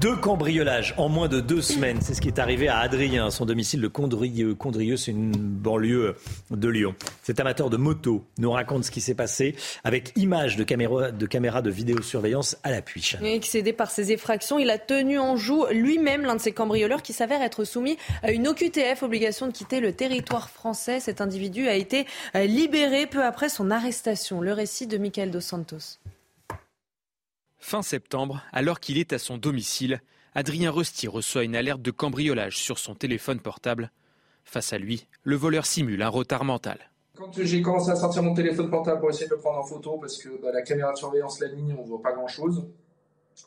Deux 0.00 0.16
cambriolages 0.16 0.94
en 0.96 1.08
moins 1.08 1.28
de 1.28 1.40
deux 1.40 1.60
semaines. 1.60 1.98
C'est 2.00 2.14
ce 2.14 2.20
qui 2.20 2.28
est 2.28 2.38
arrivé 2.38 2.68
à 2.68 2.78
Adrien, 2.78 3.30
son 3.30 3.44
domicile 3.44 3.80
de 3.80 3.88
Condrieux. 3.88 4.96
C'est 4.96 5.10
une 5.10 5.32
banlieue 5.32 6.16
de 6.50 6.68
Lyon. 6.68 6.94
Cet 7.22 7.38
amateur 7.38 7.70
de 7.70 7.76
moto 7.76 8.24
nous 8.38 8.50
raconte 8.50 8.84
ce 8.84 8.90
qui 8.90 9.00
s'est 9.00 9.14
passé 9.14 9.54
avec 9.84 10.12
images 10.16 10.56
de 10.56 10.64
caméras 10.64 11.10
de, 11.10 11.26
caméra 11.26 11.62
de 11.62 11.70
vidéosurveillance 11.70 12.56
à 12.62 12.70
l'appui. 12.70 13.12
Excédé 13.22 13.72
par 13.72 13.90
ses 13.90 14.12
effractions, 14.12 14.58
il 14.58 14.70
a 14.70 14.78
tenu 14.78 15.18
en 15.18 15.36
joue 15.36 15.66
lui-même 15.70 16.22
l'un 16.22 16.36
de 16.36 16.40
ses 16.40 16.52
cambrioleurs 16.52 17.02
qui 17.02 17.12
s'avère 17.12 17.42
être 17.42 17.64
soumis 17.64 17.98
à 18.22 18.30
une 18.30 18.48
OQTF, 18.48 19.02
obligation 19.02 19.46
de 19.46 19.52
quitter 19.52 19.80
le 19.80 19.92
territoire 19.92 20.50
français. 20.50 21.00
Cet 21.00 21.20
individu 21.20 21.68
a 21.68 21.74
été 21.74 22.06
euh, 22.34 22.44
libéré 22.46 23.06
peu 23.06 23.24
après 23.24 23.48
son 23.48 23.70
arrestation. 23.70 24.40
Le 24.40 24.52
récit 24.52 24.86
de 24.86 24.98
Michael 24.98 25.30
Dos 25.30 25.40
Santos. 25.40 25.98
Fin 27.66 27.80
septembre, 27.80 28.42
alors 28.52 28.78
qu'il 28.78 28.98
est 28.98 29.14
à 29.14 29.18
son 29.18 29.38
domicile, 29.38 30.02
Adrien 30.34 30.70
Rosti 30.70 31.08
reçoit 31.08 31.44
une 31.44 31.56
alerte 31.56 31.80
de 31.80 31.90
cambriolage 31.90 32.58
sur 32.58 32.78
son 32.78 32.94
téléphone 32.94 33.40
portable. 33.40 33.90
Face 34.44 34.74
à 34.74 34.78
lui, 34.78 35.06
le 35.22 35.34
voleur 35.34 35.64
simule 35.64 36.02
un 36.02 36.10
retard 36.10 36.44
mental. 36.44 36.90
Quand 37.16 37.32
j'ai 37.42 37.62
commencé 37.62 37.90
à 37.90 37.96
sortir 37.96 38.22
mon 38.22 38.34
téléphone 38.34 38.68
portable 38.68 39.00
pour 39.00 39.08
essayer 39.08 39.28
de 39.28 39.34
le 39.34 39.40
prendre 39.40 39.60
en 39.60 39.64
photo, 39.64 39.96
parce 39.98 40.18
que 40.18 40.28
bah, 40.42 40.50
la 40.52 40.60
caméra 40.60 40.92
de 40.92 40.98
surveillance 40.98 41.40
la 41.40 41.48
ligne, 41.48 41.74
on 41.78 41.84
ne 41.84 41.88
voit 41.88 42.02
pas 42.02 42.12
grand-chose, 42.12 42.66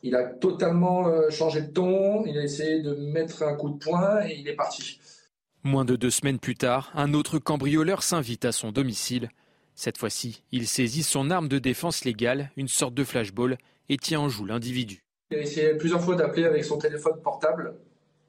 il 0.02 0.16
a 0.16 0.24
totalement 0.24 1.08
euh, 1.10 1.30
changé 1.30 1.62
de 1.62 1.72
ton, 1.72 2.26
il 2.26 2.40
a 2.40 2.44
essayé 2.44 2.82
de 2.82 2.96
mettre 2.96 3.44
un 3.44 3.54
coup 3.54 3.70
de 3.70 3.78
poing 3.78 4.26
et 4.26 4.34
il 4.40 4.48
est 4.48 4.56
parti. 4.56 5.00
Moins 5.64 5.86
de 5.86 5.96
deux 5.96 6.10
semaines 6.10 6.40
plus 6.40 6.56
tard, 6.56 6.90
un 6.96 7.14
autre 7.14 7.38
cambrioleur 7.38 8.02
s'invite 8.02 8.46
à 8.46 8.52
son 8.52 8.72
domicile. 8.72 9.30
Cette 9.76 10.00
fois-ci, 10.00 10.42
il 10.52 10.68
saisit 10.68 11.04
son 11.04 11.30
arme 11.30 11.48
de 11.48 11.60
défense 11.60 12.04
légale, 12.04 12.50
une 12.58 12.68
sorte 12.68 12.96
de 12.96 13.04
flashball, 13.04 13.60
et 13.90 13.98
tient 13.98 14.20
en 14.20 14.30
joue 14.30 14.46
l'individu. 14.46 15.04
Il 15.32 15.38
a 15.38 15.42
essayé 15.42 15.74
plusieurs 15.76 16.02
fois 16.02 16.16
d'appeler 16.16 16.46
avec 16.46 16.64
son 16.64 16.78
téléphone 16.78 17.22
portable. 17.22 17.76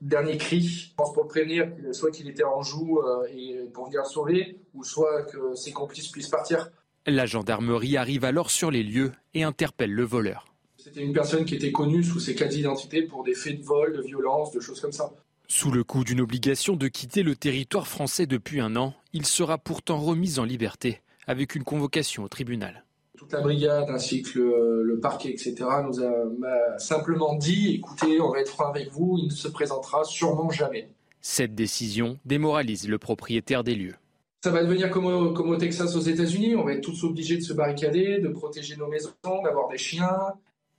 Dernier 0.00 0.36
cri, 0.36 0.60
je 0.60 0.94
pense 0.94 1.12
pour 1.12 1.24
le 1.24 1.28
prévenir, 1.28 1.70
soit 1.92 2.10
qu'il 2.10 2.28
était 2.28 2.44
en 2.44 2.62
joue 2.62 3.00
euh, 3.00 3.26
et 3.32 3.68
pour 3.72 3.86
venir 3.86 4.02
le 4.02 4.08
sauver, 4.08 4.58
ou 4.74 4.84
soit 4.84 5.22
que 5.24 5.54
ses 5.54 5.72
complices 5.72 6.08
puissent 6.08 6.28
partir. 6.28 6.70
La 7.06 7.26
gendarmerie 7.26 7.96
arrive 7.96 8.24
alors 8.24 8.50
sur 8.50 8.70
les 8.70 8.82
lieux 8.82 9.12
et 9.34 9.42
interpelle 9.42 9.92
le 9.92 10.04
voleur. 10.04 10.46
C'était 10.76 11.02
une 11.02 11.12
personne 11.12 11.44
qui 11.44 11.54
était 11.54 11.72
connue 11.72 12.04
sous 12.04 12.20
ses 12.20 12.34
cas 12.34 12.46
d'identité 12.46 13.02
pour 13.02 13.24
des 13.24 13.34
faits 13.34 13.58
de 13.58 13.64
vol, 13.64 13.96
de 13.96 14.02
violence, 14.02 14.52
de 14.52 14.60
choses 14.60 14.80
comme 14.80 14.92
ça. 14.92 15.12
Sous 15.48 15.72
le 15.72 15.82
coup 15.82 16.04
d'une 16.04 16.20
obligation 16.20 16.76
de 16.76 16.88
quitter 16.88 17.22
le 17.22 17.34
territoire 17.34 17.88
français 17.88 18.26
depuis 18.26 18.60
un 18.60 18.76
an, 18.76 18.94
il 19.12 19.26
sera 19.26 19.58
pourtant 19.58 19.98
remis 19.98 20.38
en 20.38 20.44
liberté 20.44 21.00
avec 21.26 21.54
une 21.54 21.64
convocation 21.64 22.24
au 22.24 22.28
tribunal. 22.28 22.84
Toute 23.18 23.32
la 23.32 23.40
brigade 23.40 23.90
ainsi 23.90 24.22
que 24.22 24.38
le, 24.38 25.00
parquet, 25.00 25.30
etc., 25.30 25.54
nous 25.84 26.00
a 26.00 26.78
simplement 26.78 27.34
dit 27.34 27.74
écoutez, 27.74 28.20
on 28.20 28.30
va 28.30 28.38
être 28.38 28.50
franc 28.50 28.68
avec 28.68 28.92
vous, 28.92 29.16
il 29.18 29.26
ne 29.26 29.32
se 29.32 29.48
présentera 29.48 30.04
sûrement 30.04 30.50
jamais. 30.50 30.88
Cette 31.20 31.56
décision 31.56 32.16
démoralise 32.24 32.88
le 32.88 32.96
propriétaire 32.96 33.64
des 33.64 33.74
lieux. 33.74 33.96
Ça 34.44 34.52
va 34.52 34.62
devenir 34.62 34.88
comme 34.90 35.06
au, 35.06 35.32
comme 35.32 35.50
au 35.50 35.56
Texas 35.56 35.96
aux 35.96 36.00
États-Unis, 36.00 36.54
on 36.54 36.62
va 36.64 36.74
être 36.74 36.80
tous 36.80 37.02
obligés 37.02 37.36
de 37.36 37.42
se 37.42 37.52
barricader, 37.52 38.20
de 38.20 38.28
protéger 38.28 38.76
nos 38.76 38.86
maisons, 38.86 39.10
d'avoir 39.24 39.68
des 39.68 39.78
chiens. 39.78 40.16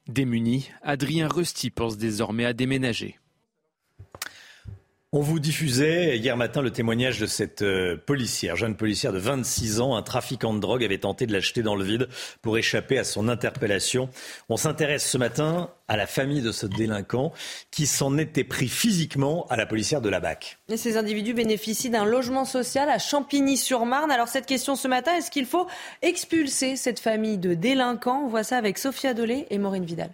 Démuni, 0.08 0.70
Adrien 0.82 1.28
Rusty 1.28 1.70
pense 1.70 1.98
désormais 1.98 2.46
à 2.46 2.54
déménager. 2.54 3.20
On 5.12 5.22
vous 5.22 5.40
diffusait 5.40 6.20
hier 6.20 6.38
matin 6.38 6.62
le 6.62 6.70
témoignage 6.70 7.20
de 7.20 7.26
cette 7.26 7.64
euh, 7.64 7.98
policière, 7.98 8.56
jeune 8.56 8.76
policière 8.76 9.12
de 9.12 9.18
26 9.18 9.82
ans. 9.82 9.96
Un 9.96 10.04
trafiquant 10.04 10.54
de 10.54 10.60
drogue 10.60 10.84
avait 10.84 11.00
tenté 11.00 11.26
de 11.26 11.34
l'acheter 11.34 11.64
dans 11.64 11.76
le 11.76 11.84
vide 11.84 12.10
pour 12.44 12.60
échapper 12.60 13.00
à 13.00 13.04
son 13.04 13.28
interpellation. 13.28 14.10
On 14.50 14.58
s'intéresse 14.58 15.10
ce 15.10 15.18
matin 15.18 15.72
à 15.88 15.98
la 15.98 16.06
famille 16.06 16.44
de 16.44 16.52
ce 16.52 16.68
délinquant 16.68 17.34
qui 17.72 17.88
s'en 17.88 18.20
était 18.20 18.44
pris 18.44 18.68
physiquement 18.68 19.48
à 19.50 19.56
la 19.58 19.66
policière 19.66 20.02
de 20.02 20.10
la 20.10 20.20
BAC. 20.20 20.60
Et 20.70 20.78
ces 20.78 20.96
individus 20.96 21.34
bénéficient 21.34 21.90
d'un 21.90 22.06
logement 22.06 22.46
social 22.46 22.88
à 22.88 23.00
Champigny-sur-Marne. 23.00 24.12
Alors 24.12 24.28
cette 24.28 24.46
question 24.46 24.76
ce 24.76 24.88
matin, 24.88 25.16
est-ce 25.16 25.32
qu'il 25.32 25.48
faut 25.48 25.66
expulser 26.04 26.76
cette 26.76 27.00
famille 27.00 27.40
de 27.40 27.56
délinquants? 27.56 28.26
On 28.26 28.28
voit 28.28 28.44
ça 28.44 28.58
avec 28.58 28.78
Sophia 28.78 29.16
Dolé 29.16 29.48
et 29.50 29.58
Maureen 29.58 29.86
Vidal. 29.86 30.12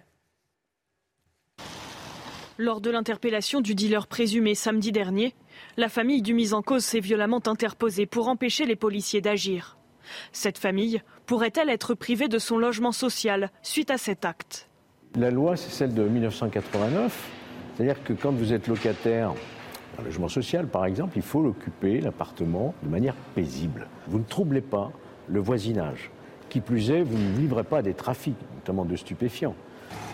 Lors 2.58 2.80
de 2.80 2.90
l'interpellation 2.90 3.60
du 3.60 3.74
dealer 3.74 4.06
présumé 4.06 4.54
samedi 4.54 4.90
dernier, 4.90 5.34
la 5.76 5.90
famille 5.90 6.22
du 6.22 6.32
mis 6.32 6.54
en 6.54 6.62
cause 6.62 6.86
s'est 6.86 7.00
violemment 7.00 7.42
interposée 7.46 8.06
pour 8.06 8.28
empêcher 8.28 8.64
les 8.64 8.76
policiers 8.76 9.20
d'agir. 9.20 9.76
Cette 10.32 10.56
famille 10.56 11.02
pourrait-elle 11.26 11.68
être 11.68 11.92
privée 11.92 12.28
de 12.28 12.38
son 12.38 12.56
logement 12.56 12.92
social 12.92 13.50
suite 13.60 13.90
à 13.90 13.98
cet 13.98 14.24
acte? 14.24 14.70
La 15.16 15.30
loi, 15.30 15.56
c'est 15.56 15.70
celle 15.70 15.92
de 15.92 16.04
1989. 16.04 17.28
C'est-à-dire 17.74 18.02
que 18.02 18.14
quand 18.14 18.32
vous 18.32 18.54
êtes 18.54 18.68
locataire 18.68 19.34
d'un 19.98 20.04
logement 20.04 20.28
social, 20.28 20.66
par 20.66 20.86
exemple, 20.86 21.12
il 21.16 21.22
faut 21.22 21.42
l'occuper, 21.42 22.00
l'appartement, 22.00 22.74
de 22.82 22.88
manière 22.88 23.16
paisible. 23.34 23.86
Vous 24.06 24.18
ne 24.18 24.24
troublez 24.24 24.62
pas 24.62 24.92
le 25.28 25.40
voisinage. 25.40 26.10
Qui 26.48 26.60
plus 26.60 26.90
est, 26.90 27.02
vous 27.02 27.18
ne 27.18 27.36
livrez 27.36 27.64
pas 27.64 27.82
des 27.82 27.92
trafics, 27.92 28.36
notamment 28.54 28.86
de 28.86 28.96
stupéfiants. 28.96 29.54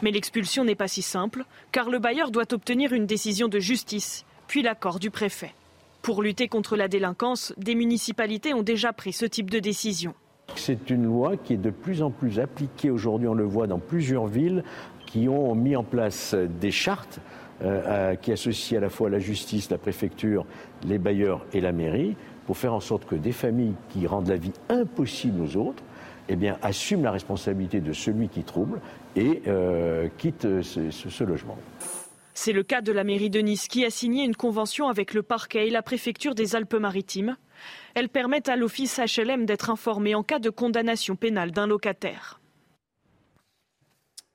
Mais 0.03 0.11
l'expulsion 0.11 0.65
n'est 0.65 0.75
pas 0.75 0.89
si 0.89 1.03
simple, 1.03 1.45
car 1.71 1.91
le 1.91 1.99
bailleur 1.99 2.31
doit 2.31 2.53
obtenir 2.53 2.93
une 2.93 3.07
décision 3.07 3.49
de 3.49 3.59
justice, 3.59 4.25
puis 4.49 4.63
l'accord 4.63 4.99
du 4.99 5.11
préfet. 5.11 5.55
Pour 6.03 6.23
lutter 6.23 6.49
contre 6.49 6.77
la 6.77 6.89
délinquance, 6.89 7.55
des 7.57 7.75
municipalités 7.75 8.55
ont 8.55 8.63
déjà 8.63 8.93
pris 8.93 9.13
ce 9.13 9.25
type 9.25 9.51
de 9.51 9.61
décision. 9.61 10.15
C'est 10.57 10.91
une 10.91 11.05
loi 11.05 11.37
qui 11.37 11.55
est 11.55 11.59
de 11.59 11.71
plus 11.71 12.03
en 12.03 12.11
plus 12.11 12.41
appliquée 12.41 12.91
aujourd'hui, 12.91 13.29
on 13.29 13.35
le 13.35 13.45
voit 13.45 13.67
dans 13.67 13.79
plusieurs 13.79 14.27
villes 14.27 14.65
qui 15.07 15.29
ont 15.29 15.55
mis 15.55 15.77
en 15.77 15.85
place 15.85 16.35
des 16.35 16.71
chartes 16.71 17.21
euh, 17.63 18.17
qui 18.17 18.33
associent 18.33 18.79
à 18.79 18.81
la 18.81 18.89
fois 18.89 19.09
la 19.09 19.21
justice, 19.21 19.71
la 19.71 19.79
préfecture, 19.79 20.45
les 20.85 20.99
bailleurs 20.99 21.47
et 21.53 21.61
la 21.61 21.71
mairie 21.71 22.17
pour 22.47 22.57
faire 22.57 22.75
en 22.75 22.81
sorte 22.81 23.05
que 23.05 23.15
des 23.15 23.31
familles 23.31 23.75
qui 23.91 24.07
rendent 24.07 24.29
la 24.29 24.37
vie 24.37 24.53
impossible 24.69 25.41
aux 25.41 25.57
autres 25.57 25.85
eh 26.29 26.37
assument 26.63 27.03
la 27.03 27.11
responsabilité 27.11 27.81
de 27.81 27.93
celui 27.93 28.29
qui 28.29 28.43
trouble 28.43 28.81
et 29.17 29.43
euh, 29.47 30.09
quitte 30.19 30.63
ce, 30.63 31.25
logement. 31.25 31.59
C'est 32.35 32.53
le 32.53 32.63
cas 32.63 32.81
de 32.81 32.93
la 32.93 33.05
mairie 33.05 33.31
de 33.31 33.41
Nice 33.41 33.69
qui 33.69 33.85
a 33.85 33.91
signé 33.91 34.25
une 34.25 34.37
convention 34.37 34.89
avec 34.89 35.15
le 35.15 35.23
parquet 35.23 35.69
et 35.69 35.71
la 35.71 35.83
préfecture 35.83 36.35
des 36.35 36.57
Alpes-Maritimes. 36.57 37.37
Elle 37.95 38.09
permet 38.09 38.49
à 38.49 38.57
l'office 38.57 38.99
HLM 38.99 39.47
d'être 39.47 39.71
informé 39.71 40.15
en 40.15 40.23
cas 40.23 40.39
de 40.39 40.51
condamnation 40.51 41.15
pénale 41.15 41.53
d'un 41.53 41.67
locataire. 41.67 42.42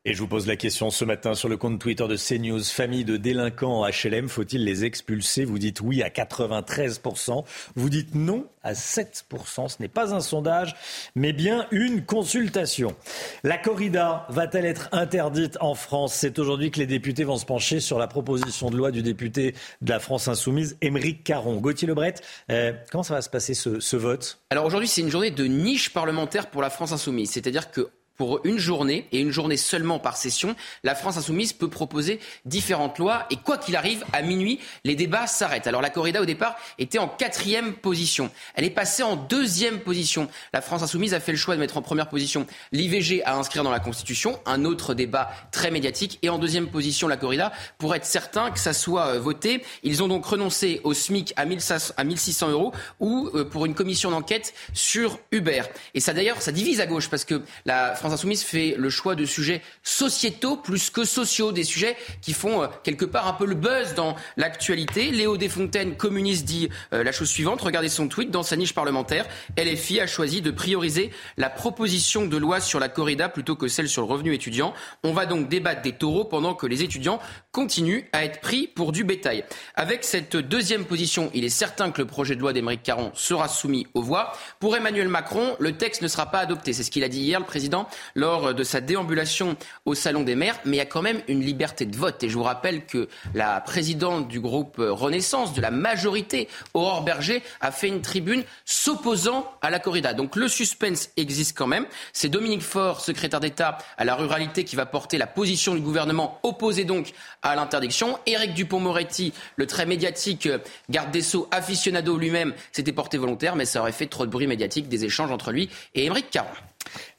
Et 0.10 0.14
je 0.14 0.20
vous 0.20 0.28
pose 0.30 0.48
la 0.48 0.56
question 0.56 0.90
ce 0.90 1.04
matin 1.04 1.34
sur 1.34 1.50
le 1.50 1.58
compte 1.58 1.80
Twitter 1.80 2.08
de 2.08 2.16
CNews. 2.16 2.64
Famille 2.64 3.04
de 3.04 3.18
délinquants 3.18 3.86
HLM, 3.86 4.30
faut-il 4.30 4.64
les 4.64 4.86
expulser? 4.86 5.44
Vous 5.44 5.60
dites 5.60 5.82
oui 5.82 6.02
à 6.02 6.08
93%. 6.08 7.44
Vous 7.76 7.90
dites 7.90 8.16
non 8.16 8.48
à 8.64 8.72
7%. 8.72 9.68
Ce 9.68 9.76
n'est 9.82 9.90
pas 9.90 10.16
un 10.16 10.22
sondage, 10.22 10.78
mais 11.16 11.34
bien 11.34 11.68
une 11.72 12.06
consultation. 12.06 12.96
La 13.44 13.58
corrida 13.58 14.26
va-t-elle 14.30 14.64
être 14.64 14.88
interdite 14.94 15.58
en 15.60 15.76
France? 15.76 16.14
C'est 16.14 16.40
aujourd'hui 16.40 16.72
que 16.72 16.80
les 16.80 16.88
députés 16.88 17.26
vont 17.26 17.36
se 17.36 17.46
pencher 17.46 17.82
sur 17.82 18.00
la 18.00 18.08
proposition 18.08 18.70
de 18.70 18.78
loi 18.78 18.92
du 18.92 19.04
député 19.04 19.56
de 19.82 19.90
la 19.90 20.00
France 20.00 20.30
Insoumise, 20.30 20.78
Émeric 20.80 21.26
Caron. 21.26 21.58
Gauthier 21.58 21.86
Lebret, 21.86 22.16
euh, 22.50 22.72
comment 22.94 23.04
ça 23.04 23.16
va 23.16 23.22
se 23.22 23.30
passer 23.30 23.54
ce, 23.54 23.82
ce 23.82 23.98
vote? 23.98 24.40
Alors 24.52 24.64
aujourd'hui, 24.64 24.88
c'est 24.88 25.02
une 25.02 25.12
journée 25.12 25.32
de 25.32 25.44
niche 25.44 25.92
parlementaire 25.92 26.50
pour 26.50 26.62
la 26.62 26.70
France 26.70 26.94
Insoumise. 26.94 27.32
C'est-à-dire 27.32 27.72
que 27.72 27.90
pour 28.18 28.42
une 28.44 28.58
journée 28.58 29.08
et 29.12 29.20
une 29.20 29.32
journée 29.32 29.58
seulement 29.58 30.00
par 30.00 30.18
session, 30.18 30.56
la 30.84 30.96
France 30.96 31.18
insoumise 31.18 31.54
peut 31.54 31.70
proposer 31.70 32.20
différentes 32.46 33.00
lois 33.00 33.26
et 33.30 33.38
quoi 33.38 33.58
qu'il 33.58 33.76
arrive, 33.76 34.04
à 34.12 34.22
minuit, 34.22 34.60
les 34.84 34.96
débats 34.96 35.28
s'arrêtent. 35.28 35.68
Alors 35.68 35.82
la 35.82 35.90
corrida 35.90 36.22
au 36.22 36.26
départ 36.26 36.56
était 36.80 37.00
en 37.00 37.08
quatrième 37.08 37.74
position. 37.74 38.30
Elle 38.56 38.66
est 38.66 38.70
passée 38.70 39.04
en 39.04 39.16
deuxième 39.16 39.80
position. 39.80 40.30
La 40.54 40.62
France 40.62 40.84
insoumise 40.84 41.14
a 41.14 41.20
fait 41.20 41.32
le 41.32 41.38
choix 41.38 41.56
de 41.56 41.60
mettre 41.60 41.78
en 41.78 41.82
première 41.82 42.10
position 42.10 42.48
l'IVG 42.72 43.24
à 43.24 43.36
inscrire 43.36 43.64
dans 43.64 43.72
la 43.72 43.80
Constitution, 43.80 44.40
un 44.46 44.66
autre 44.66 44.94
débat 44.94 45.30
très 45.52 45.72
médiatique, 45.72 46.20
et 46.22 46.30
en 46.30 46.40
deuxième 46.40 46.68
position 46.68 47.08
la 47.08 47.18
corrida 47.18 47.52
pour 47.78 47.96
être 47.96 48.06
certain 48.06 48.52
que 48.52 48.60
ça 48.60 48.74
soit 48.74 49.08
euh, 49.08 49.20
voté. 49.20 49.64
Ils 49.84 50.04
ont 50.04 50.08
donc 50.08 50.26
renoncé 50.26 50.82
au 50.84 50.94
SMIC 50.94 51.34
à 51.36 51.46
1600 51.46 52.50
euros 52.50 52.74
ou 53.00 53.30
euh, 53.34 53.46
pour 53.46 53.66
une 53.66 53.76
commission 53.76 54.12
d'enquête 54.12 54.54
sur 54.74 55.20
Uber. 55.32 55.64
Et 55.94 56.00
ça 56.00 56.14
d'ailleurs, 56.14 56.42
ça 56.42 56.52
divise 56.52 56.82
à 56.82 56.86
gauche 56.86 57.10
parce 57.10 57.26
que 57.26 57.42
la 57.66 57.96
France 57.96 58.07
Insoumise 58.14 58.44
fait 58.44 58.76
le 58.78 58.90
choix 58.90 59.16
de 59.16 59.26
sujets 59.26 59.62
sociétaux 59.84 60.58
plus 60.58 60.90
que 60.90 61.04
sociaux, 61.04 61.52
des 61.52 61.64
sujets 61.64 61.96
qui 62.22 62.34
font 62.34 62.64
euh, 62.64 62.68
quelque 62.84 63.06
part 63.06 63.28
un 63.28 63.34
peu 63.34 63.46
le 63.46 63.56
buzz 63.56 63.94
dans 63.96 64.16
l'actualité. 64.36 65.12
Léo 65.12 65.38
Desfontaines, 65.38 65.96
communiste, 65.96 66.46
dit 66.46 66.70
euh, 66.94 67.04
la 67.04 67.12
chose 67.12 67.30
suivante. 67.30 67.62
Regardez 67.62 67.90
son 67.90 68.08
tweet 68.08 68.32
dans 68.32 68.44
sa 68.44 68.56
niche 68.56 68.74
parlementaire. 68.74 69.26
LFI 69.58 70.02
a 70.02 70.08
choisi 70.08 70.42
de 70.42 70.52
prioriser 70.52 71.12
la 71.38 71.50
proposition 71.50 72.26
de 72.26 72.38
loi 72.38 72.60
sur 72.60 72.80
la 72.80 72.90
corrida 72.90 73.30
plutôt 73.30 73.56
que 73.56 73.68
celle 73.68 73.90
sur 73.90 74.02
le 74.02 74.08
revenu 74.08 74.34
étudiant. 74.34 74.74
On 75.04 75.14
va 75.14 75.26
donc 75.26 75.50
débattre 75.50 75.82
des 75.82 75.94
taureaux 75.94 76.26
pendant 76.26 76.54
que 76.54 76.68
les 76.68 76.84
étudiants 76.84 77.20
continuent 77.52 78.04
à 78.14 78.24
être 78.24 78.42
pris 78.42 78.68
pour 78.68 78.92
du 78.92 79.04
bétail. 79.04 79.44
Avec 79.76 80.04
cette 80.04 80.36
deuxième 80.36 80.86
position, 80.86 81.32
il 81.34 81.44
est 81.44 81.50
certain 81.50 81.92
que 81.92 82.02
le 82.02 82.08
projet 82.08 82.36
de 82.36 82.42
loi 82.42 82.54
d'Émeric 82.54 82.84
Caron 82.84 83.12
sera 83.14 83.48
soumis 83.48 83.88
aux 83.94 84.02
voix. 84.02 84.34
Pour 84.60 84.76
Emmanuel 84.76 85.08
Macron, 85.08 85.56
le 85.60 85.78
texte 85.78 86.02
ne 86.02 86.08
sera 86.08 86.28
pas 86.28 86.40
adopté. 86.40 86.74
C'est 86.74 86.84
ce 86.84 86.92
qu'il 86.92 87.04
a 87.04 87.10
dit 87.10 87.22
hier, 87.22 87.40
le 87.40 87.46
président 87.46 87.88
lors 88.16 88.54
de 88.54 88.64
sa 88.64 88.82
déambulation 88.82 89.56
au 89.86 89.96
Salon 89.96 90.24
des 90.24 90.36
maires, 90.36 90.60
mais 90.66 90.78
il 90.78 90.80
y 90.80 90.82
a 90.82 90.86
quand 90.86 91.02
même 91.02 91.22
une 91.28 91.42
liberté 91.42 91.86
de 91.86 91.96
vote. 91.96 92.24
Et 92.24 92.30
je 92.30 92.38
vous 92.38 92.44
rappelle 92.44 92.86
que 92.86 93.08
la 93.34 93.62
présidente 93.62 94.28
du 94.28 94.40
groupe 94.40 94.76
Renaissance, 94.78 95.54
de 95.54 95.62
la 95.62 95.72
majorité, 95.72 96.48
Aurore 96.74 97.04
Berger, 97.04 97.44
a 97.62 97.72
fait 97.72 97.88
une 97.88 98.02
tribune 98.02 98.44
s'opposant 98.66 99.52
à 99.62 99.70
la 99.70 99.80
corrida. 99.80 100.14
Donc 100.14 100.36
le 100.36 100.48
suspense 100.48 101.10
existe 101.18 101.58
quand 101.58 101.68
même. 101.68 101.86
C'est 102.14 102.30
Dominique 102.30 102.62
Faure, 102.62 103.02
secrétaire 103.02 103.40
d'État 103.40 103.78
à 103.98 104.06
la 104.06 104.16
ruralité, 104.16 104.64
qui 104.64 104.76
va 104.76 104.86
porter 104.86 105.18
la 105.18 105.28
position 105.28 105.76
du 105.76 105.82
gouvernement 105.82 106.40
opposé 106.44 106.84
donc 106.84 107.12
à 107.42 107.56
l'interdiction. 107.56 108.20
Éric 108.26 108.54
Dupont-Moretti, 108.54 109.34
le 109.56 109.68
très 109.68 109.86
médiatique 109.86 110.50
garde 110.90 111.12
des 111.12 111.22
Sceaux 111.22 111.48
aficionado 111.52 112.18
lui-même, 112.18 112.54
s'était 112.72 112.92
porté 112.92 113.18
volontaire, 113.18 113.56
mais 113.56 113.66
ça 113.66 113.82
aurait 113.82 113.92
fait 113.92 114.08
trop 114.08 114.26
de 114.26 114.32
bruit 114.32 114.48
médiatique 114.48 114.88
des 114.88 115.06
échanges 115.06 115.32
entre 115.32 115.52
lui 115.52 115.70
et 115.96 116.06
Émeric 116.06 116.30
Caron. 116.30 116.50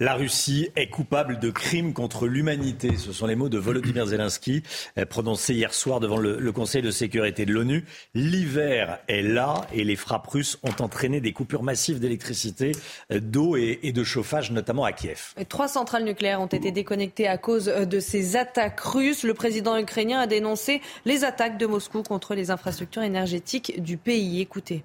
La 0.00 0.14
Russie 0.14 0.70
est 0.76 0.88
coupable 0.88 1.38
de 1.38 1.50
crimes 1.50 1.92
contre 1.92 2.26
l'humanité. 2.26 2.96
Ce 2.96 3.12
sont 3.12 3.26
les 3.26 3.34
mots 3.34 3.48
de 3.48 3.58
Volodymyr 3.58 4.06
Zelensky 4.06 4.62
euh, 4.96 5.04
prononcés 5.04 5.54
hier 5.54 5.74
soir 5.74 6.00
devant 6.00 6.18
le, 6.18 6.52
Conseil 6.52 6.82
de 6.82 6.90
sécurité 6.90 7.46
de 7.46 7.52
l'ONU. 7.52 7.84
L'hiver 8.14 8.98
est 9.06 9.22
là 9.22 9.62
et 9.72 9.84
les 9.84 9.96
frappes 9.96 10.26
russes 10.26 10.58
ont 10.62 10.82
entraîné 10.82 11.20
des 11.20 11.32
coupures 11.32 11.62
massives 11.62 12.00
d'électricité, 12.00 12.72
euh, 13.12 13.20
d'eau 13.20 13.56
et, 13.56 13.92
de 13.92 14.04
chauffage, 14.04 14.50
notamment 14.50 14.84
à 14.84 14.92
Kiev. 14.92 15.34
trois 15.48 15.68
centrales 15.68 16.04
nucléaires 16.04 16.40
ont 16.40 16.46
été 16.46 16.70
déconnectées 16.72 17.28
à 17.28 17.38
cause 17.38 17.68
euh, 17.68 17.84
de 17.84 18.00
ces 18.00 18.36
attaques 18.36 18.80
russes. 18.80 19.22
Le 19.22 19.34
président 19.34 19.76
ukrainien 19.76 20.20
a 20.20 20.26
dénoncé 20.26 20.80
les 21.04 21.24
attaques 21.24 21.58
de 21.58 21.66
Moscou 21.66 22.02
contre 22.02 22.34
les 22.34 22.50
infrastructures 22.50 23.02
énergétiques 23.02 23.82
du 23.82 23.96
pays. 23.96 24.40
Écoutez. 24.40 24.82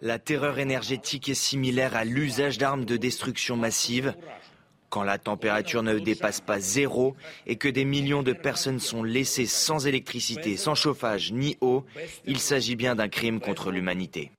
La 0.00 0.18
terreur 0.18 0.58
énergétique 0.58 1.28
est 1.28 1.34
similaire 1.34 1.94
à 1.94 2.04
l'usage 2.04 2.56
d'armes 2.56 2.86
de 2.86 2.96
destruction 2.96 3.56
massive. 3.56 4.14
Quand 4.88 5.02
la 5.02 5.18
température 5.18 5.82
ne 5.82 5.98
dépasse 5.98 6.40
pas 6.40 6.58
zéro 6.58 7.16
et 7.46 7.56
que 7.56 7.68
des 7.68 7.84
millions 7.84 8.22
de 8.22 8.32
personnes 8.32 8.80
sont 8.80 9.02
laissées 9.02 9.44
sans 9.44 9.86
électricité, 9.86 10.56
sans 10.56 10.74
chauffage 10.74 11.32
ni 11.32 11.58
eau, 11.60 11.84
il 12.24 12.38
s'agit 12.38 12.76
bien 12.76 12.94
d'un 12.94 13.08
crime 13.08 13.40
contre 13.40 13.70
l'humanité. 13.70 14.30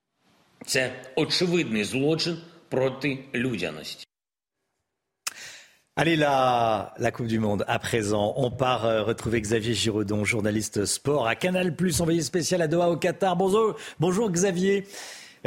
Allez, 6.00 6.16
la, 6.16 6.94
la 7.00 7.10
Coupe 7.10 7.26
du 7.26 7.40
Monde, 7.40 7.66
à 7.68 7.80
présent, 7.80 8.36
on 8.38 8.52
part 8.52 8.86
euh, 8.86 9.02
retrouver 9.02 9.42
Xavier 9.42 9.74
Giraudon, 9.74 10.26
journaliste 10.26 10.86
sport 10.86 11.28
à 11.28 11.34
Canal+, 11.34 11.74
envoyé 12.00 12.22
spécial 12.22 12.62
à 12.62 12.68
Doha 12.68 12.92
au 12.92 12.98
Qatar. 12.98 13.36
Bonjour, 13.36 13.76
bonjour 14.00 14.30
Xavier. 14.30 14.86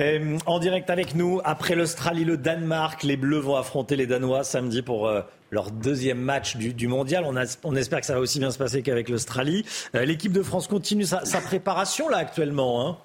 Euh, 0.00 0.38
en 0.46 0.58
direct 0.58 0.90
avec 0.90 1.14
nous, 1.14 1.40
après 1.44 1.76
l'Australie, 1.76 2.24
le 2.24 2.36
Danemark, 2.36 3.04
les 3.04 3.16
Bleus 3.16 3.38
vont 3.38 3.54
affronter 3.54 3.94
les 3.94 4.08
Danois 4.08 4.42
samedi 4.42 4.82
pour 4.82 5.06
euh, 5.06 5.20
leur 5.52 5.70
deuxième 5.70 6.18
match 6.18 6.56
du, 6.56 6.88
mondial. 6.88 7.24
On, 7.62 7.76
espère 7.76 8.00
que 8.00 8.06
ça 8.06 8.14
va 8.14 8.20
aussi 8.20 8.40
bien 8.40 8.50
se 8.50 8.58
passer 8.58 8.82
qu'avec 8.82 9.08
l'Australie. 9.08 9.64
L'équipe 9.94 10.32
de 10.32 10.42
France 10.42 10.66
continue 10.66 11.04
sa, 11.04 11.24
sa 11.24 11.40
préparation 11.40 12.08
là 12.08 12.16
actuellement. 12.16 12.88
Hein. 12.88 12.98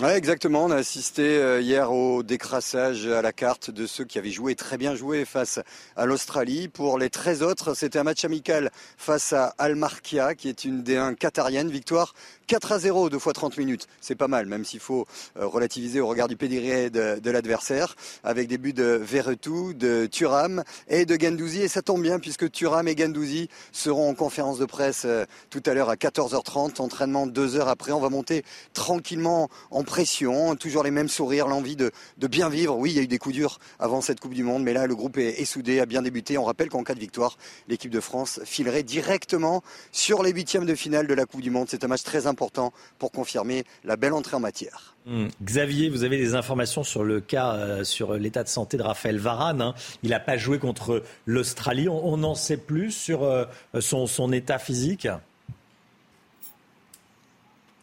Ouais, 0.00 0.16
exactement. 0.16 0.64
On 0.64 0.70
a 0.70 0.76
assisté 0.76 1.22
euh, 1.38 1.60
hier 1.60 1.90
au 1.90 2.22
décrassage 2.22 3.04
à 3.08 3.20
la 3.20 3.32
carte 3.32 3.72
de 3.72 3.84
ceux 3.84 4.04
qui 4.04 4.16
avaient 4.16 4.30
joué 4.30 4.54
très 4.54 4.78
bien 4.78 4.94
joué 4.94 5.24
face 5.24 5.58
à 5.96 6.06
l'Australie. 6.06 6.68
Pour 6.68 7.00
les 7.00 7.10
13 7.10 7.42
autres, 7.42 7.74
c'était 7.74 7.98
un 7.98 8.04
match 8.04 8.24
amical 8.24 8.70
face 8.96 9.32
à 9.32 9.56
Al-Markia, 9.58 10.36
qui 10.36 10.48
est 10.48 10.64
une 10.64 10.84
D1 10.84 11.16
qatarienne. 11.16 11.68
Victoire 11.68 12.14
4 12.48 12.72
à 12.72 12.78
0, 12.78 13.10
deux 13.10 13.18
fois 13.18 13.34
30 13.34 13.58
minutes. 13.58 13.86
C'est 14.00 14.14
pas 14.14 14.26
mal, 14.26 14.46
même 14.46 14.64
s'il 14.64 14.80
faut 14.80 15.06
euh, 15.36 15.46
relativiser 15.46 16.00
au 16.00 16.06
regard 16.06 16.28
du 16.28 16.36
pédigré 16.36 16.88
de, 16.88 17.30
l'adversaire, 17.30 17.94
avec 18.24 18.48
des 18.48 18.56
buts 18.56 18.72
de 18.72 18.98
Verretou, 19.02 19.74
de 19.74 20.06
Turam 20.06 20.64
et 20.88 21.04
de 21.04 21.20
Gendouzi. 21.20 21.60
Et 21.60 21.68
ça 21.68 21.82
tombe 21.82 22.00
bien, 22.00 22.18
puisque 22.18 22.50
Turam 22.50 22.88
et 22.88 22.96
Gendouzi 22.96 23.50
seront 23.70 24.08
en 24.08 24.14
conférence 24.14 24.58
de 24.58 24.64
presse 24.64 25.02
euh, 25.04 25.26
tout 25.50 25.62
à 25.66 25.74
l'heure 25.74 25.90
à 25.90 25.96
14h30. 25.96 26.80
Entraînement 26.80 27.26
deux 27.26 27.56
heures 27.56 27.68
après. 27.68 27.92
On 27.92 28.00
va 28.00 28.08
monter 28.08 28.44
tranquillement 28.72 29.50
en 29.70 29.84
pression. 29.84 30.56
Toujours 30.56 30.82
les 30.82 30.90
mêmes 30.90 31.10
sourires, 31.10 31.48
l'envie 31.48 31.76
de, 31.76 31.92
bien 32.28 32.48
vivre. 32.48 32.78
Oui, 32.78 32.92
il 32.92 32.96
y 32.96 33.00
a 33.00 33.02
eu 33.02 33.08
des 33.08 33.18
coups 33.18 33.34
durs 33.34 33.58
avant 33.78 34.00
cette 34.00 34.20
Coupe 34.20 34.32
du 34.32 34.42
Monde, 34.42 34.62
mais 34.62 34.72
là, 34.72 34.86
le 34.86 34.96
groupe 34.96 35.18
est, 35.18 35.38
est 35.38 35.44
soudé, 35.44 35.80
a 35.80 35.86
bien 35.86 36.00
débuté. 36.00 36.38
On 36.38 36.44
rappelle 36.44 36.70
qu'en 36.70 36.82
cas 36.82 36.94
de 36.94 37.00
victoire, 37.00 37.36
l'équipe 37.68 37.90
de 37.90 38.00
France 38.00 38.40
filerait 38.46 38.84
directement 38.84 39.62
sur 39.92 40.22
les 40.22 40.32
huitièmes 40.32 40.64
de 40.64 40.74
finale 40.74 41.06
de 41.06 41.14
la 41.14 41.26
Coupe 41.26 41.42
du 41.42 41.50
Monde. 41.50 41.66
C'est 41.68 41.84
un 41.84 41.88
match 41.88 42.04
très 42.04 42.26
important 42.26 42.37
important 42.38 42.72
pour 43.00 43.10
confirmer 43.10 43.64
la 43.82 43.96
belle 43.96 44.12
entrée 44.12 44.36
en 44.36 44.40
matière. 44.40 44.94
Hmm. 45.06 45.26
Xavier, 45.42 45.88
vous 45.88 46.04
avez 46.04 46.18
des 46.18 46.34
informations 46.36 46.84
sur 46.84 47.02
le 47.02 47.20
cas, 47.20 47.54
euh, 47.54 47.82
sur 47.82 48.14
l'état 48.14 48.44
de 48.44 48.48
santé 48.48 48.76
de 48.76 48.82
Raphaël 48.82 49.18
Varane. 49.18 49.60
Hein. 49.60 49.74
Il 50.04 50.10
n'a 50.10 50.20
pas 50.20 50.36
joué 50.36 50.60
contre 50.60 51.02
l'Australie. 51.26 51.88
On 51.88 52.18
n'en 52.18 52.36
sait 52.36 52.56
plus 52.56 52.92
sur 52.92 53.24
euh, 53.24 53.44
son, 53.80 54.06
son 54.06 54.32
état 54.32 54.60
physique? 54.60 55.08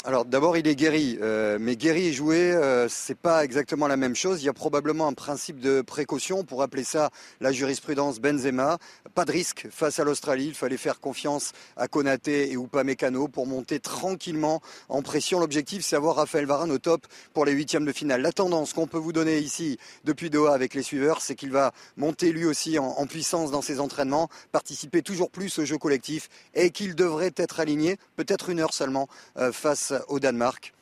Alors 0.05 0.23
d'abord, 0.23 0.55
il 0.55 0.67
est 0.67 0.75
guéri, 0.75 1.17
euh, 1.19 1.57
mais 1.59 1.75
guéri 1.75 2.09
et 2.09 2.13
joué, 2.13 2.51
euh, 2.51 2.87
c'est 2.87 3.17
pas 3.17 3.43
exactement 3.43 3.87
la 3.87 3.97
même 3.97 4.15
chose. 4.15 4.43
Il 4.43 4.45
y 4.45 4.49
a 4.49 4.53
probablement 4.53 5.07
un 5.07 5.13
principe 5.13 5.59
de 5.59 5.81
précaution, 5.81 6.43
pour 6.43 6.61
appeler 6.61 6.83
ça 6.83 7.09
la 7.41 7.51
jurisprudence 7.51 8.19
Benzema. 8.19 8.77
Pas 9.15 9.25
de 9.25 9.31
risque 9.31 9.67
face 9.71 9.97
à 9.97 10.03
l'Australie. 10.03 10.45
Il 10.45 10.53
fallait 10.53 10.77
faire 10.77 10.99
confiance 10.99 11.53
à 11.75 11.87
Konaté 11.87 12.51
et 12.51 12.53
Upamecano 12.53 13.27
pour 13.27 13.47
monter 13.47 13.79
tranquillement 13.79 14.61
en 14.89 15.01
pression. 15.01 15.39
L'objectif, 15.39 15.83
c'est 15.83 15.95
avoir 15.95 16.17
Raphaël 16.17 16.45
Varane 16.45 16.71
au 16.71 16.77
top 16.77 17.07
pour 17.33 17.43
les 17.43 17.53
huitièmes 17.53 17.85
de 17.85 17.91
finale. 17.91 18.21
La 18.21 18.31
tendance 18.31 18.73
qu'on 18.73 18.85
peut 18.85 18.99
vous 18.99 19.13
donner 19.13 19.39
ici 19.39 19.79
depuis 20.03 20.29
Doha 20.29 20.53
avec 20.53 20.75
les 20.75 20.83
suiveurs, 20.83 21.19
c'est 21.19 21.33
qu'il 21.33 21.51
va 21.51 21.71
monter 21.97 22.31
lui 22.31 22.45
aussi 22.45 22.77
en, 22.77 23.07
puissance 23.07 23.49
dans 23.49 23.63
ses 23.63 23.79
entraînements, 23.79 24.29
participer 24.51 25.01
toujours 25.01 25.31
plus 25.31 25.57
au 25.57 25.65
jeu 25.65 25.79
collectif 25.79 26.29
et 26.53 26.69
qu'il 26.69 26.93
devrait 26.93 27.33
être 27.37 27.59
aligné, 27.59 27.97
peut-être 28.15 28.49
une 28.49 28.59
heure 28.59 28.73
seulement, 28.73 29.07
euh, 29.37 29.51
face 29.51 29.94
au 30.07 30.19
Danemark. 30.19 30.73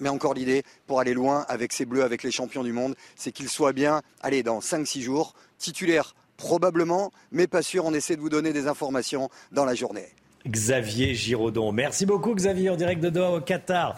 Mais 0.00 0.08
encore 0.08 0.34
l'idée, 0.34 0.62
pour 0.86 1.00
aller 1.00 1.14
loin 1.14 1.44
avec 1.48 1.72
ces 1.72 1.84
Bleus, 1.84 2.04
avec 2.04 2.22
les 2.22 2.30
champions 2.30 2.62
du 2.62 2.72
monde, 2.72 2.94
c'est 3.16 3.32
qu'ils 3.32 3.48
soient 3.48 3.72
bien, 3.72 4.02
allez, 4.20 4.42
dans 4.42 4.60
5-6 4.60 5.00
jours, 5.00 5.34
titulaires 5.58 6.14
probablement, 6.36 7.10
mais 7.32 7.46
pas 7.46 7.62
sûr. 7.62 7.84
On 7.84 7.92
essaie 7.92 8.16
de 8.16 8.20
vous 8.20 8.30
donner 8.30 8.52
des 8.52 8.66
informations 8.68 9.28
dans 9.52 9.64
la 9.64 9.74
journée. 9.74 10.06
Xavier 10.46 11.14
Giraudon. 11.14 11.72
Merci 11.72 12.06
beaucoup 12.06 12.34
Xavier 12.34 12.70
en 12.70 12.76
direct 12.76 13.02
de 13.02 13.10
Doha 13.10 13.32
au 13.32 13.40
Qatar. 13.40 13.96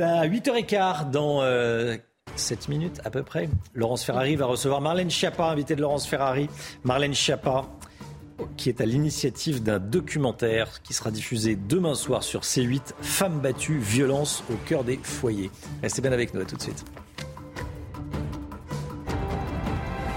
À 0.00 0.28
8h15 0.28 1.10
dans 1.10 1.40
7 2.36 2.58
euh, 2.58 2.62
minutes 2.68 3.00
à 3.04 3.10
peu 3.10 3.22
près, 3.22 3.48
Laurence 3.74 4.04
Ferrari 4.04 4.36
va 4.36 4.44
recevoir 4.44 4.82
Marlène 4.82 5.10
Schiappa, 5.10 5.46
invité 5.46 5.74
de 5.74 5.80
Laurence 5.80 6.06
Ferrari. 6.06 6.48
Marlène 6.84 7.14
Schiappa, 7.14 7.66
qui 8.56 8.68
est 8.68 8.80
à 8.80 8.86
l'initiative 8.86 9.62
d'un 9.62 9.78
documentaire 9.78 10.82
qui 10.82 10.92
sera 10.92 11.10
diffusé 11.10 11.56
demain 11.56 11.94
soir 11.94 12.22
sur 12.22 12.42
C8, 12.42 12.94
Femmes 13.00 13.40
battues, 13.40 13.78
violence 13.78 14.42
au 14.50 14.56
cœur 14.66 14.84
des 14.84 14.98
foyers. 15.02 15.50
Restez 15.82 16.02
bien 16.02 16.12
avec 16.12 16.34
nous, 16.34 16.40
à 16.40 16.44
tout 16.44 16.56
de 16.56 16.62
suite. 16.62 16.84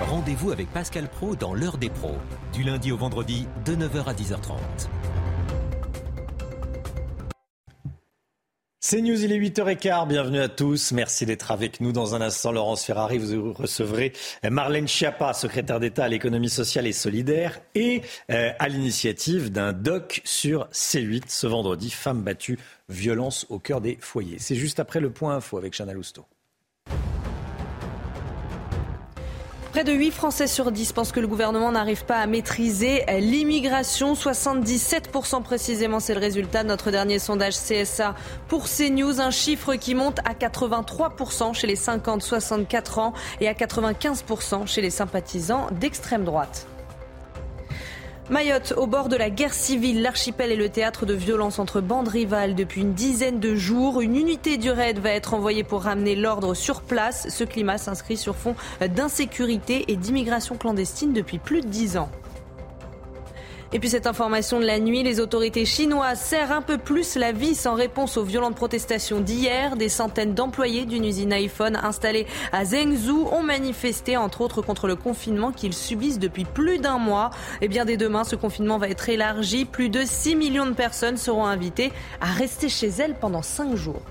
Rendez-vous 0.10 0.52
avec 0.52 0.70
Pascal 0.72 1.10
Pro 1.10 1.36
dans 1.36 1.54
l'heure 1.54 1.78
des 1.78 1.90
pros, 1.90 2.18
du 2.54 2.64
lundi 2.64 2.92
au 2.92 2.98
vendredi 2.98 3.48
de 3.66 3.76
9h 3.76 4.06
à 4.06 4.14
10h30. 4.14 5.03
C'est 8.86 9.00
News, 9.00 9.24
il 9.24 9.32
est 9.32 9.40
8h15, 9.40 10.10
bienvenue 10.10 10.42
à 10.42 10.50
tous. 10.50 10.92
Merci 10.92 11.26
d'être 11.26 11.52
avec 11.52 11.80
nous. 11.80 11.94
Dans 11.94 12.16
un 12.16 12.22
instant, 12.22 12.52
Laurence 12.52 12.84
Ferrari, 12.84 13.18
vous 13.18 13.54
recevrez 13.54 14.12
Marlène 14.44 14.90
Schiappa, 14.90 15.32
secrétaire 15.32 15.80
d'État 15.80 16.04
à 16.04 16.10
l'économie 16.10 16.50
sociale 16.50 16.86
et 16.86 16.92
solidaire, 16.92 17.62
et 17.76 18.02
euh, 18.30 18.52
à 18.60 18.68
l'initiative 18.68 19.54
d'un 19.54 19.72
doc 19.72 20.20
sur 20.26 20.68
C8 20.74 21.24
ce 21.30 21.48
vendredi, 21.48 21.92
Femmes 21.92 22.24
battues, 22.24 22.60
violence 22.90 23.46
au 23.48 23.58
cœur 23.58 23.80
des 23.80 23.98
foyers. 24.02 24.38
C'est 24.40 24.56
juste 24.56 24.82
après 24.82 25.00
le 25.00 25.12
point 25.12 25.38
info 25.38 25.58
avec 25.58 25.74
Chana 25.78 25.94
Lousteau. 25.94 26.26
Près 29.74 29.84
de 29.84 29.92
8 29.92 30.12
Français 30.12 30.46
sur 30.46 30.72
10 30.72 30.94
pensent 30.94 31.12
que 31.12 31.20
le 31.20 31.26
gouvernement 31.26 31.72
n'arrive 31.72 32.06
pas 32.06 32.20
à 32.20 32.28
maîtriser 32.28 33.04
l'immigration. 33.18 34.14
77% 34.14 35.42
précisément, 35.42 36.00
c'est 36.00 36.14
le 36.14 36.20
résultat 36.20 36.62
de 36.62 36.68
notre 36.68 36.92
dernier 36.92 37.18
sondage 37.18 37.56
CSA 37.56 38.14
pour 38.50 38.66
CNews. 38.66 39.20
Un 39.20 39.32
chiffre 39.32 39.74
qui 39.74 39.96
monte 39.96 40.20
à 40.26 40.36
83% 40.36 41.56
chez 41.56 41.66
les 41.66 41.76
50-64 41.76 43.00
ans 43.00 43.14
et 43.42 43.48
à 43.48 43.54
95% 43.54 44.68
chez 44.68 44.82
les 44.82 44.92
sympathisants 44.92 45.66
d'extrême 45.72 46.24
droite. 46.24 46.68
Mayotte, 48.30 48.74
au 48.78 48.88
bord 48.88 49.10
de 49.10 49.18
la 49.18 49.30
guerre 49.30 49.54
civile, 49.54 50.02
l'archipel 50.02 50.50
est 50.50 50.56
le 50.56 50.70
théâtre 50.70 51.06
de 51.06 51.14
violences 51.14 51.60
entre 51.60 51.82
bandes 51.82 52.08
rivales 52.08 52.56
depuis 52.56 52.80
une 52.80 52.94
dizaine 52.94 53.42
de 53.42 53.54
jours. 53.54 54.00
Une 54.00 54.16
unité 54.16 54.56
du 54.56 54.72
raid 54.72 54.98
va 55.00 55.10
être 55.10 55.34
envoyée 55.34 55.66
pour 55.66 55.84
ramener 55.84 56.16
l'ordre 56.16 56.54
sur 56.54 56.82
place. 56.82 57.28
Ce 57.30 57.44
climat 57.44 57.78
s'inscrit 57.78 58.16
sur 58.16 58.38
fond 58.38 58.56
d'insécurité 58.80 59.84
et 59.90 59.98
d'immigration 59.98 60.56
clandestine 60.56 61.12
depuis 61.12 61.38
plus 61.38 61.62
de 61.62 61.68
dix 61.68 61.98
ans. 61.98 62.10
Et 63.76 63.80
puis 63.80 63.90
cette 63.90 64.06
information 64.06 64.60
de 64.60 64.66
la 64.66 64.80
nuit, 64.80 65.02
les 65.02 65.20
autorités 65.20 65.66
chinoises 65.66 66.20
serrent 66.20 66.52
un 66.52 66.62
peu 66.62 66.78
plus 66.78 67.16
la 67.16 67.32
vis 67.32 67.66
en 67.66 67.74
réponse 67.74 68.18
aux 68.18 68.24
violentes 68.24 68.56
protestations 68.56 69.20
d'hier. 69.20 69.76
Des 69.76 69.90
centaines 69.90 70.36
d'employés 70.36 70.86
d'une 70.86 71.04
usine 71.04 71.34
iPhone 71.34 71.76
installée 71.76 72.28
à 72.52 72.66
Zhengzhou 72.66 73.28
ont 73.32 73.42
manifesté, 73.42 74.16
entre 74.16 74.42
autres, 74.42 74.62
contre 74.62 74.86
le 74.86 74.96
confinement 74.96 75.52
qu'ils 75.52 75.74
subissent 75.74 76.20
depuis 76.20 76.46
plus 76.46 76.78
d'un 76.78 77.00
mois. 77.00 77.32
Et 77.62 77.68
bien 77.68 77.84
dès 77.84 77.98
demain, 77.98 78.24
ce 78.24 78.36
confinement 78.36 78.78
va 78.78 78.90
être 78.90 79.10
élargi. 79.10 79.66
Plus 79.66 79.90
de 79.90 80.02
6 80.06 80.36
millions 80.36 80.68
de 80.68 80.74
personnes 80.74 81.18
seront 81.18 81.48
invitées 81.48 81.92
à 82.22 82.28
rester 82.28 82.70
chez 82.70 82.90
elles 82.90 83.16
pendant 83.16 83.42
5 83.42 83.76
jours. 83.76 84.04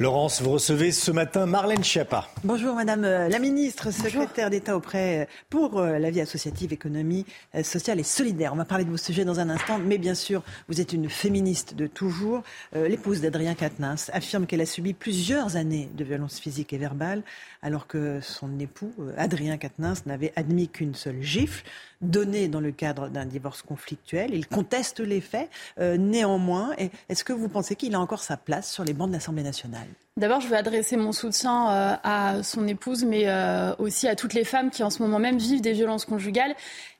Laurence, 0.00 0.42
vous 0.42 0.50
recevez 0.50 0.90
ce 0.90 1.12
matin 1.12 1.46
Marlène 1.46 1.84
Schiappa. 1.84 2.26
Bonjour 2.42 2.74
Madame 2.74 3.04
euh, 3.04 3.28
la 3.28 3.38
Ministre, 3.38 3.92
secrétaire 3.92 4.50
d'État 4.50 4.76
auprès 4.76 5.20
euh, 5.20 5.24
pour 5.50 5.78
euh, 5.78 6.00
la 6.00 6.10
vie 6.10 6.20
associative, 6.20 6.72
économie 6.72 7.24
sociale 7.62 8.00
et 8.00 8.02
solidaire. 8.02 8.52
On 8.52 8.56
va 8.56 8.64
parler 8.64 8.84
de 8.84 8.90
vos 8.90 8.96
sujets 8.96 9.24
dans 9.24 9.38
un 9.38 9.48
instant, 9.50 9.78
mais 9.78 9.98
bien 9.98 10.16
sûr, 10.16 10.42
vous 10.68 10.80
êtes 10.80 10.92
une 10.92 11.08
féministe 11.08 11.76
de 11.76 11.86
toujours. 11.86 12.42
L'épouse 12.74 13.20
d'Adrien 13.20 13.54
Quatennens 13.54 14.10
affirme 14.12 14.46
qu'elle 14.46 14.60
a 14.60 14.66
subi 14.66 14.94
plusieurs 14.94 15.54
années 15.54 15.88
de 15.94 16.02
violences 16.02 16.40
physiques 16.40 16.72
et 16.72 16.78
verbales, 16.78 17.22
alors 17.62 17.86
que 17.86 18.18
son 18.20 18.58
époux, 18.58 18.92
Adrien 19.16 19.56
Quatennens, 19.56 20.06
n'avait 20.06 20.32
admis 20.34 20.68
qu'une 20.68 20.94
seule 20.94 21.22
gifle 21.22 21.64
donnée 22.04 22.48
dans 22.48 22.60
le 22.60 22.72
cadre 22.72 23.08
d'un 23.08 23.26
divorce 23.26 23.62
conflictuel. 23.62 24.34
Il 24.34 24.46
conteste 24.46 25.00
les 25.00 25.20
faits. 25.20 25.48
néanmoins, 25.78 26.70
est-ce 27.08 27.24
que 27.24 27.32
vous 27.32 27.48
pensez 27.48 27.76
qu'il 27.76 27.94
a 27.94 28.00
encore 28.00 28.22
sa 28.22 28.36
place 28.36 28.70
sur 28.70 28.84
les 28.84 28.92
bancs 28.92 29.08
de 29.08 29.14
l'Assemblée 29.14 29.42
nationale? 29.42 29.86
D'abord, 30.16 30.40
je 30.40 30.46
veux 30.46 30.56
adresser 30.56 30.96
mon 30.96 31.10
soutien 31.10 31.68
euh, 31.70 31.96
à 32.04 32.44
son 32.44 32.68
épouse, 32.68 33.04
mais 33.04 33.24
euh, 33.26 33.74
aussi 33.80 34.06
à 34.06 34.14
toutes 34.14 34.32
les 34.32 34.44
femmes 34.44 34.70
qui 34.70 34.84
en 34.84 34.90
ce 34.90 35.02
moment 35.02 35.18
même 35.18 35.38
vivent 35.38 35.60
des 35.60 35.72
violences 35.72 36.04
conjugales 36.04 36.54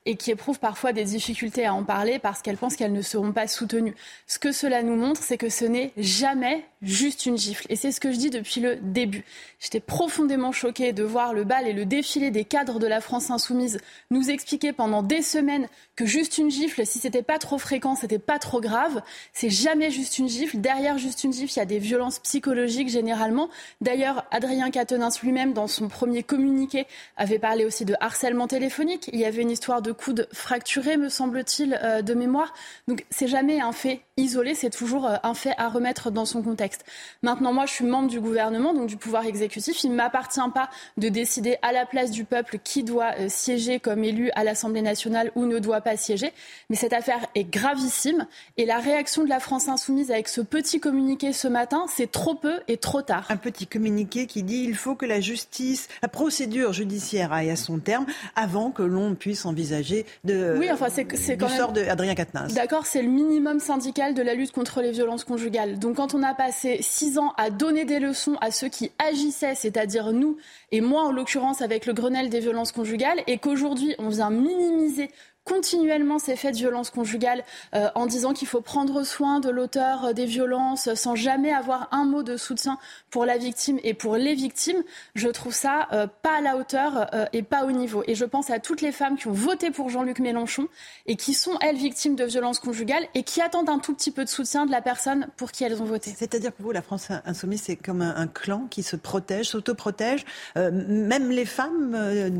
et 0.05 0.15
qui 0.15 0.31
éprouvent 0.31 0.59
parfois 0.59 0.93
des 0.93 1.03
difficultés 1.03 1.65
à 1.65 1.73
en 1.73 1.83
parler 1.83 2.19
parce 2.19 2.41
qu'elles 2.41 2.57
pensent 2.57 2.75
qu'elles 2.75 2.93
ne 2.93 3.01
seront 3.01 3.31
pas 3.31 3.47
soutenues. 3.47 3.95
Ce 4.27 4.39
que 4.39 4.51
cela 4.51 4.83
nous 4.83 4.95
montre, 4.95 5.23
c'est 5.23 5.37
que 5.37 5.49
ce 5.49 5.65
n'est 5.65 5.91
jamais 5.97 6.65
juste 6.81 7.25
une 7.25 7.37
gifle. 7.37 7.65
Et 7.69 7.75
c'est 7.75 7.91
ce 7.91 7.99
que 7.99 8.11
je 8.11 8.17
dis 8.17 8.29
depuis 8.29 8.61
le 8.61 8.75
début. 8.75 9.25
J'étais 9.59 9.79
profondément 9.79 10.51
choquée 10.51 10.93
de 10.93 11.03
voir 11.03 11.33
le 11.33 11.43
bal 11.43 11.67
et 11.67 11.73
le 11.73 11.85
défilé 11.85 12.29
des 12.29 12.45
cadres 12.45 12.79
de 12.79 12.87
la 12.87 13.01
France 13.01 13.31
insoumise 13.31 13.79
nous 14.11 14.29
expliquer 14.29 14.73
pendant 14.73 15.01
des 15.01 15.23
semaines 15.23 15.67
que 15.95 16.05
juste 16.05 16.37
une 16.37 16.51
gifle, 16.51 16.85
si 16.85 16.99
c'était 16.99 17.23
pas 17.23 17.39
trop 17.39 17.57
fréquent, 17.57 17.95
c'était 17.95 18.19
pas 18.19 18.37
trop 18.37 18.61
grave. 18.61 19.01
C'est 19.33 19.49
jamais 19.49 19.89
juste 19.89 20.19
une 20.19 20.29
gifle. 20.29 20.57
Derrière 20.57 20.97
juste 20.97 21.23
une 21.23 21.33
gifle, 21.33 21.53
il 21.53 21.57
y 21.57 21.61
a 21.61 21.65
des 21.65 21.79
violences 21.79 22.19
psychologiques 22.19 22.89
généralement. 22.89 23.49
D'ailleurs, 23.81 24.25
Adrien 24.29 24.69
Quatennens 24.69 25.21
lui-même, 25.23 25.53
dans 25.53 25.67
son 25.67 25.87
premier 25.87 26.21
communiqué, 26.21 26.85
avait 27.17 27.39
parlé 27.39 27.65
aussi 27.65 27.85
de 27.85 27.95
harcèlement 27.99 28.47
téléphonique. 28.47 29.09
Il 29.13 29.19
y 29.19 29.25
avait 29.25 29.41
une 29.41 29.51
histoire 29.51 29.81
de 29.81 29.91
coude 29.95 30.27
fracturé, 30.31 30.97
me 30.97 31.09
semble-t-il, 31.09 31.79
euh, 31.81 32.01
de 32.01 32.13
mémoire. 32.13 32.53
Donc 32.87 33.05
c'est 33.09 33.27
jamais 33.27 33.59
un 33.61 33.71
fait 33.71 34.04
isolé, 34.17 34.55
c'est 34.55 34.69
toujours 34.69 35.07
euh, 35.07 35.17
un 35.23 35.33
fait 35.33 35.53
à 35.57 35.67
remettre 35.67 36.09
dans 36.09 36.23
son 36.23 36.41
contexte. 36.41 36.85
Maintenant, 37.21 37.51
moi, 37.51 37.65
je 37.65 37.73
suis 37.73 37.83
membre 37.83 38.09
du 38.09 38.21
gouvernement, 38.21 38.73
donc 38.73 38.87
du 38.87 38.95
pouvoir 38.95 39.25
exécutif. 39.25 39.83
Il 39.83 39.91
ne 39.91 39.95
m'appartient 39.95 40.39
pas 40.53 40.69
de 40.95 41.09
décider 41.09 41.57
à 41.61 41.73
la 41.73 41.85
place 41.85 42.11
du 42.11 42.23
peuple 42.23 42.59
qui 42.63 42.83
doit 42.83 43.11
euh, 43.19 43.27
siéger 43.27 43.81
comme 43.81 44.05
élu 44.05 44.31
à 44.35 44.45
l'Assemblée 44.45 44.81
nationale 44.81 45.31
ou 45.35 45.45
ne 45.45 45.59
doit 45.59 45.81
pas 45.81 45.97
siéger. 45.97 46.31
Mais 46.69 46.77
cette 46.77 46.93
affaire 46.93 47.25
est 47.35 47.43
gravissime 47.43 48.25
et 48.55 48.65
la 48.65 48.77
réaction 48.77 49.25
de 49.25 49.29
la 49.29 49.41
France 49.41 49.67
insoumise 49.67 50.11
avec 50.11 50.29
ce 50.29 50.39
petit 50.39 50.79
communiqué 50.79 51.33
ce 51.33 51.49
matin, 51.49 51.85
c'est 51.93 52.09
trop 52.09 52.35
peu 52.35 52.61
et 52.69 52.77
trop 52.77 53.01
tard. 53.01 53.25
Un 53.27 53.37
petit 53.37 53.67
communiqué 53.67 54.27
qui 54.27 54.43
dit 54.43 54.63
il 54.63 54.75
faut 54.75 54.95
que 54.95 55.05
la 55.05 55.19
justice, 55.19 55.89
la 56.01 56.07
procédure 56.07 56.71
judiciaire 56.71 57.33
aille 57.33 57.49
à 57.49 57.57
son 57.57 57.79
terme 57.79 58.05
avant 58.37 58.71
que 58.71 58.83
l'on 58.83 59.13
puisse 59.15 59.45
envisager 59.45 60.05
de, 60.23 60.55
oui, 60.57 60.71
enfin, 60.71 60.87
c'est, 60.89 61.05
c'est 61.17 61.35
quand 61.35 61.47
du 61.47 61.51
même... 61.51 61.61
sort 61.61 61.73
d'Adrien 61.73 62.15
Quatennens. 62.15 62.53
D'accord, 62.53 62.85
c'est 62.85 63.01
le 63.01 63.09
minimum 63.09 63.59
syndical 63.59 64.04
de 64.13 64.21
la 64.21 64.33
lutte 64.33 64.51
contre 64.51 64.81
les 64.81 64.91
violences 64.91 65.23
conjugales. 65.23 65.79
Donc 65.79 65.97
quand 65.97 66.13
on 66.13 66.23
a 66.23 66.33
passé 66.33 66.77
six 66.81 67.17
ans 67.17 67.33
à 67.37 67.49
donner 67.49 67.85
des 67.85 67.99
leçons 67.99 68.37
à 68.41 68.51
ceux 68.51 68.69
qui 68.69 68.91
agissaient, 68.99 69.55
c'est-à-dire 69.55 70.11
nous, 70.13 70.37
et 70.71 70.81
moi 70.81 71.03
en 71.03 71.11
l'occurrence 71.11 71.61
avec 71.61 71.85
le 71.85 71.93
Grenelle 71.93 72.29
des 72.29 72.39
violences 72.39 72.71
conjugales, 72.71 73.21
et 73.27 73.37
qu'aujourd'hui 73.37 73.95
on 73.97 74.09
vient 74.09 74.29
minimiser 74.29 75.09
continuellement 75.45 76.17
ces 76.19 76.35
faits 76.35 76.53
de 76.53 76.57
violence 76.59 76.89
conjugale 76.89 77.43
euh, 77.75 77.89
en 77.95 78.07
disant 78.07 78.33
qu'il 78.33 78.47
faut 78.47 78.61
prendre 78.61 79.03
soin 79.03 79.39
de 79.39 79.49
l'auteur 79.49 80.05
euh, 80.05 80.13
des 80.13 80.25
violences 80.25 80.93
sans 80.95 81.15
jamais 81.15 81.53
avoir 81.53 81.87
un 81.91 82.03
mot 82.03 82.23
de 82.23 82.35
soutien 82.35 82.77
pour 83.15 83.25
la 83.25 83.37
victime 83.37 83.79
et 83.85 83.93
pour 83.93 84.17
les 84.17 84.35
victimes, 84.35 84.83
je 85.13 85.29
trouve 85.29 85.53
ça 85.53 85.87
euh, 85.93 86.05
pas 86.21 86.39
à 86.39 86.41
la 86.41 86.57
hauteur 86.57 87.07
euh, 87.13 87.25
et 87.31 87.43
pas 87.43 87.63
au 87.63 87.71
niveau. 87.71 88.03
Et 88.07 88.13
je 88.13 88.25
pense 88.25 88.49
à 88.49 88.59
toutes 88.59 88.81
les 88.81 88.91
femmes 88.91 89.15
qui 89.15 89.29
ont 89.29 89.31
voté 89.31 89.71
pour 89.71 89.87
Jean-Luc 89.87 90.19
Mélenchon 90.19 90.67
et 91.05 91.15
qui 91.15 91.33
sont, 91.33 91.57
elles, 91.61 91.77
victimes 91.77 92.17
de 92.17 92.25
violences 92.25 92.59
conjugales 92.59 93.05
et 93.13 93.23
qui 93.23 93.39
attendent 93.39 93.69
un 93.69 93.79
tout 93.79 93.93
petit 93.93 94.11
peu 94.11 94.25
de 94.25 94.29
soutien 94.29 94.65
de 94.65 94.71
la 94.71 94.81
personne 94.81 95.29
pour 95.37 95.53
qui 95.53 95.63
elles 95.63 95.81
ont 95.81 95.85
voté. 95.85 96.13
C'est-à-dire 96.13 96.51
pour 96.51 96.65
vous, 96.65 96.71
la 96.73 96.81
France 96.81 97.07
insoumise, 97.23 97.61
c'est 97.61 97.77
comme 97.77 98.01
un, 98.01 98.17
un 98.17 98.27
clan 98.27 98.67
qui 98.69 98.83
se 98.83 98.97
protège, 98.97 99.45
s'autoprotège. 99.45 100.25
Euh, 100.57 100.69
même 100.73 101.31
les 101.31 101.45
femmes 101.45 101.93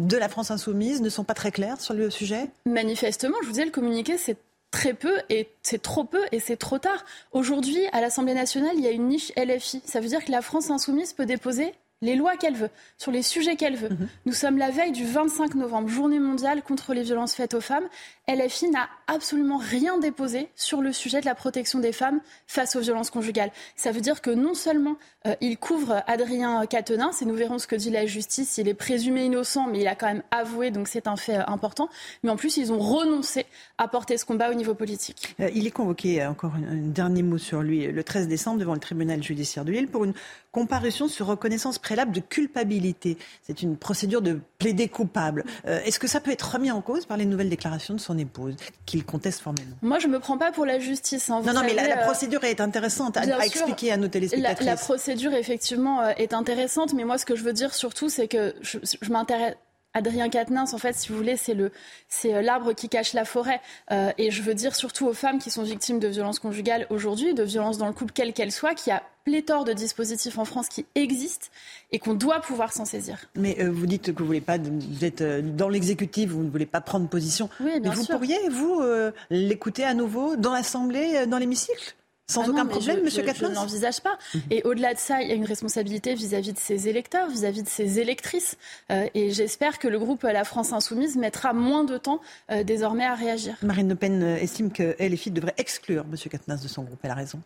de 0.08 0.18
la 0.18 0.28
France 0.28 0.52
insoumise 0.52 1.02
ne 1.02 1.08
sont 1.08 1.24
pas 1.24 1.36
très 1.36 1.54
claires 1.54 1.80
sur 1.80 1.94
le 1.94 2.10
sujet? 2.10 2.50
Manifestement, 2.66 3.38
je 3.44 3.46
vous 3.46 3.54
disais, 3.54 3.64
le 3.64 3.72
communiqué, 3.72 4.18
c'est 4.18 4.36
très 4.76 4.94
peu 4.94 5.22
et 5.30 5.48
c'est 5.64 5.82
trop 5.82 6.04
peu 6.04 6.22
et 6.34 6.42
c'est 6.42 6.58
trop 6.58 6.80
tard. 6.80 7.06
Aujourd'hui, 7.32 7.80
à 7.94 8.02
l'Assemblée 8.02 8.34
nationale, 8.34 8.74
il 8.76 8.84
y 8.84 8.88
a 8.88 8.92
une 8.92 9.08
niche 9.08 9.32
LFI. 9.38 9.82
Ça 9.86 10.02
veut 10.02 10.10
dire 10.10 10.26
que 10.26 10.32
la 10.32 10.42
France 10.42 10.70
insoumise 10.70 11.14
peut 11.14 11.26
déposer 11.26 11.74
les 12.02 12.16
lois 12.18 12.36
qu'elle 12.36 12.56
veut, 12.56 12.70
sur 12.98 13.10
les 13.14 13.22
sujets 13.22 13.56
qu'elle 13.56 13.78
veut. 13.78 13.90
Nous 14.26 14.34
sommes 14.34 14.58
la 14.58 14.72
veille 14.72 14.92
du 14.92 15.06
25 15.06 15.56
novembre, 15.56 15.88
journée 15.88 16.20
mondiale 16.20 16.62
contre 16.62 16.94
les 16.94 17.04
violences 17.04 17.34
faites 17.34 17.54
aux 17.54 17.62
femmes. 17.62 17.88
LFI 18.28 18.70
n'a 18.70 18.90
absolument 19.08 19.58
rien 19.58 19.98
déposé 19.98 20.50
sur 20.56 20.82
le 20.82 20.92
sujet 20.92 21.22
de 21.22 21.26
la 21.26 21.36
protection 21.36 21.80
des 21.80 21.94
femmes 21.94 22.20
face 22.46 22.76
aux 22.76 22.82
violences 22.82 23.10
conjugales. 23.10 23.52
Ça 23.78 23.94
veut 23.94 24.02
dire 24.02 24.22
que 24.22 24.30
non 24.30 24.56
seulement 24.56 24.98
il 25.42 25.58
couvre 25.58 26.04
Adrien 26.08 26.66
Quatennens, 26.66 27.22
et 27.22 27.26
nous 27.26 27.36
verrons 27.36 27.60
ce 27.60 27.68
que 27.68 27.76
dit 27.76 27.90
la 27.90 28.06
justice, 28.06 28.58
il 28.58 28.68
est 28.68 28.74
présumé 28.74 29.26
innocent, 29.26 29.68
mais 29.68 29.80
il 29.82 29.88
a 29.88 29.96
quand 29.96 30.08
même 30.08 30.24
avoué, 30.32 30.72
donc 30.72 30.88
c'est 30.88 31.08
un 31.08 31.16
fait 31.16 31.38
euh, 31.38 31.44
important, 31.48 31.90
mais 32.24 32.30
en 32.30 32.36
plus 32.36 32.58
ils 32.58 32.72
ont 32.72 32.80
renoncé 32.80 33.46
à 33.78 33.88
porter 33.88 34.18
ce 34.18 34.26
combat 34.26 34.50
au 34.52 34.54
niveau 34.54 34.74
politique. 34.76 35.36
Euh, 35.40 35.50
Il 35.54 35.66
est 35.68 35.72
convoqué, 35.72 36.22
euh, 36.22 36.30
encore 36.30 36.52
un, 36.56 36.76
dernier 36.76 37.24
mot 37.24 37.38
sur 37.38 37.62
lui, 37.62 37.88
le 37.88 38.04
13 38.04 38.28
décembre 38.28 38.60
devant 38.60 38.74
le 38.74 38.80
tribunal 38.80 39.22
judiciaire 39.24 39.66
de 39.66 39.72
Lille 39.72 39.88
pour 39.88 40.06
une 40.06 40.14
comparution 40.52 41.08
sur 41.10 41.26
reconnaissance 41.28 41.80
préalable 41.80 42.12
de 42.14 42.22
culpabilité. 42.22 43.18
C'est 43.44 43.62
une 43.62 43.76
procédure 43.76 44.22
de 44.22 44.40
plaider 44.58 44.88
coupable. 44.88 45.44
Euh, 45.68 45.82
Est-ce 45.86 46.00
que 46.00 46.08
ça 46.08 46.22
peut 46.22 46.32
être 46.32 46.54
remis 46.54 46.72
en 46.72 46.82
cause 46.82 47.06
par 47.06 47.18
les 47.18 47.26
nouvelles 47.26 47.50
déclarations 47.50 47.94
de 47.94 48.00
son 48.00 48.18
épouse, 48.18 48.56
qu'il 48.86 49.04
conteste 49.06 49.42
formellement? 49.42 49.76
Moi, 49.82 50.00
je 50.00 50.08
me 50.08 50.20
prends 50.20 50.38
pas 50.38 50.52
pour 50.54 50.66
la 50.66 50.80
justice. 50.80 51.30
hein. 51.30 51.42
Vous 51.42 51.48
Non, 51.48 51.54
non, 51.54 51.62
mais 51.66 51.74
la, 51.74 51.84
euh, 52.02 52.06
procédure 52.06 52.44
est 52.46 52.62
intéressante 52.62 53.18
à, 53.18 53.22
à 53.22 53.46
expliquer 53.46 53.92
à 53.92 53.98
nos 53.98 54.04
La, 54.04 54.10
téléspectatrices. 54.10 54.66
la 54.66 54.76
procédure, 54.78 55.15
effectivement, 55.24 56.02
euh, 56.02 56.12
est 56.18 56.34
intéressante, 56.34 56.94
mais 56.94 57.04
moi, 57.04 57.18
ce 57.18 57.26
que 57.26 57.36
je 57.36 57.44
veux 57.44 57.54
dire 57.54 57.74
surtout, 57.74 58.10
c'est 58.10 58.28
que 58.28 58.54
je, 58.62 58.78
je 59.02 59.12
m'intéresse. 59.12 59.56
Adrien 59.98 60.28
Quatennens, 60.28 60.74
en 60.74 60.78
fait, 60.78 60.94
si 60.94 61.08
vous 61.08 61.16
voulez, 61.16 61.38
c'est 61.38 61.54
le, 61.54 61.72
c'est 62.10 62.36
euh, 62.36 62.42
l'arbre 62.42 62.74
qui 62.74 62.90
cache 62.90 63.14
la 63.14 63.24
forêt. 63.24 63.62
Euh, 63.92 64.12
et 64.18 64.30
je 64.30 64.42
veux 64.42 64.54
dire 64.54 64.76
surtout 64.76 65.08
aux 65.08 65.14
femmes 65.14 65.40
qui 65.40 65.50
sont 65.50 65.64
victimes 65.64 66.00
de 66.00 66.10
violences 66.10 66.40
conjugales 66.40 66.86
aujourd'hui, 66.90 67.34
de 67.34 67.44
violences 67.44 67.78
dans 67.78 67.88
le 67.88 67.94
couple, 67.94 68.12
quelles 68.14 68.34
qu'elles 68.34 68.52
soient, 68.52 68.76
qu'il 68.76 68.92
y 68.92 68.94
a 68.94 69.02
pléthore 69.24 69.64
de 69.64 69.72
dispositifs 69.72 70.38
en 70.38 70.44
France 70.44 70.68
qui 70.68 70.86
existent 70.96 71.48
et 71.94 72.00
qu'on 72.00 72.14
doit 72.14 72.42
pouvoir 72.42 72.74
s'en 72.74 72.84
saisir. 72.84 73.20
Mais 73.36 73.56
euh, 73.62 73.72
vous 73.72 73.88
dites 73.88 74.14
que 74.14 74.20
vous 74.20 74.28
voulez 74.28 74.42
pas, 74.42 74.58
vous 74.58 75.06
êtes 75.06 75.24
dans 75.56 75.70
l'exécutif, 75.70 76.30
vous 76.30 76.44
ne 76.44 76.50
voulez 76.50 76.66
pas 76.66 76.82
prendre 76.82 77.08
position. 77.08 77.50
Oui, 77.62 77.80
bien 77.80 77.92
Mais 77.92 77.96
vous 77.96 78.04
sûr. 78.04 78.16
pourriez, 78.16 78.50
vous, 78.50 78.82
euh, 78.82 79.12
l'écouter 79.30 79.86
à 79.86 79.94
nouveau 79.94 80.36
dans 80.36 80.52
l'Assemblée, 80.52 81.26
dans 81.26 81.38
l'hémicycle? 81.38 81.96
Sans 82.28 82.42
Ah 82.44 82.50
aucun 82.50 82.66
problème, 82.66 82.98
je- 82.98 83.04
Monsieur 83.04 83.24
je- 83.34 83.46
n'envisage 83.46 84.02
pas. 84.02 84.18
Et 84.50 84.64
au-delà 84.64 84.94
de 84.96 85.00
ça, 85.00 85.22
il 85.22 85.30
y 85.30 85.32
a 85.32 85.36
une 85.36 85.46
responsabilité 85.46 86.16
vis-à-vis 86.16 86.54
de 86.54 86.58
ses 86.58 86.88
électeurs, 86.90 87.30
vis-à-vis 87.30 87.62
de 87.62 87.68
ses 87.70 88.00
électrices. 88.00 88.58
Euh, 88.92 89.08
et 89.14 89.30
j'espère 89.32 89.78
que 89.78 89.88
le 89.88 90.00
groupe 90.00 90.24
La 90.24 90.44
France 90.44 90.74
Insoumise 90.74 91.18
mettra 91.18 91.54
moins 91.54 91.84
de 91.84 91.98
temps 92.00 92.20
euh, 92.52 92.64
désormais 92.64 93.06
à 93.06 93.14
réagir. 93.14 93.56
Marine 93.62 93.90
Le 93.90 93.96
Pen 93.96 94.24
euh, 94.24 94.38
estime 94.38 94.72
que 94.72 94.96
LFI 95.00 95.30
devrait 95.30 95.54
exclure 95.58 96.06
Monsieur 96.08 96.30
Quatennens 96.32 96.62
de 96.64 96.68
son 96.68 96.82
groupe. 96.84 97.00
Elle 97.04 97.12
a 97.12 97.16
raison. 97.16 97.40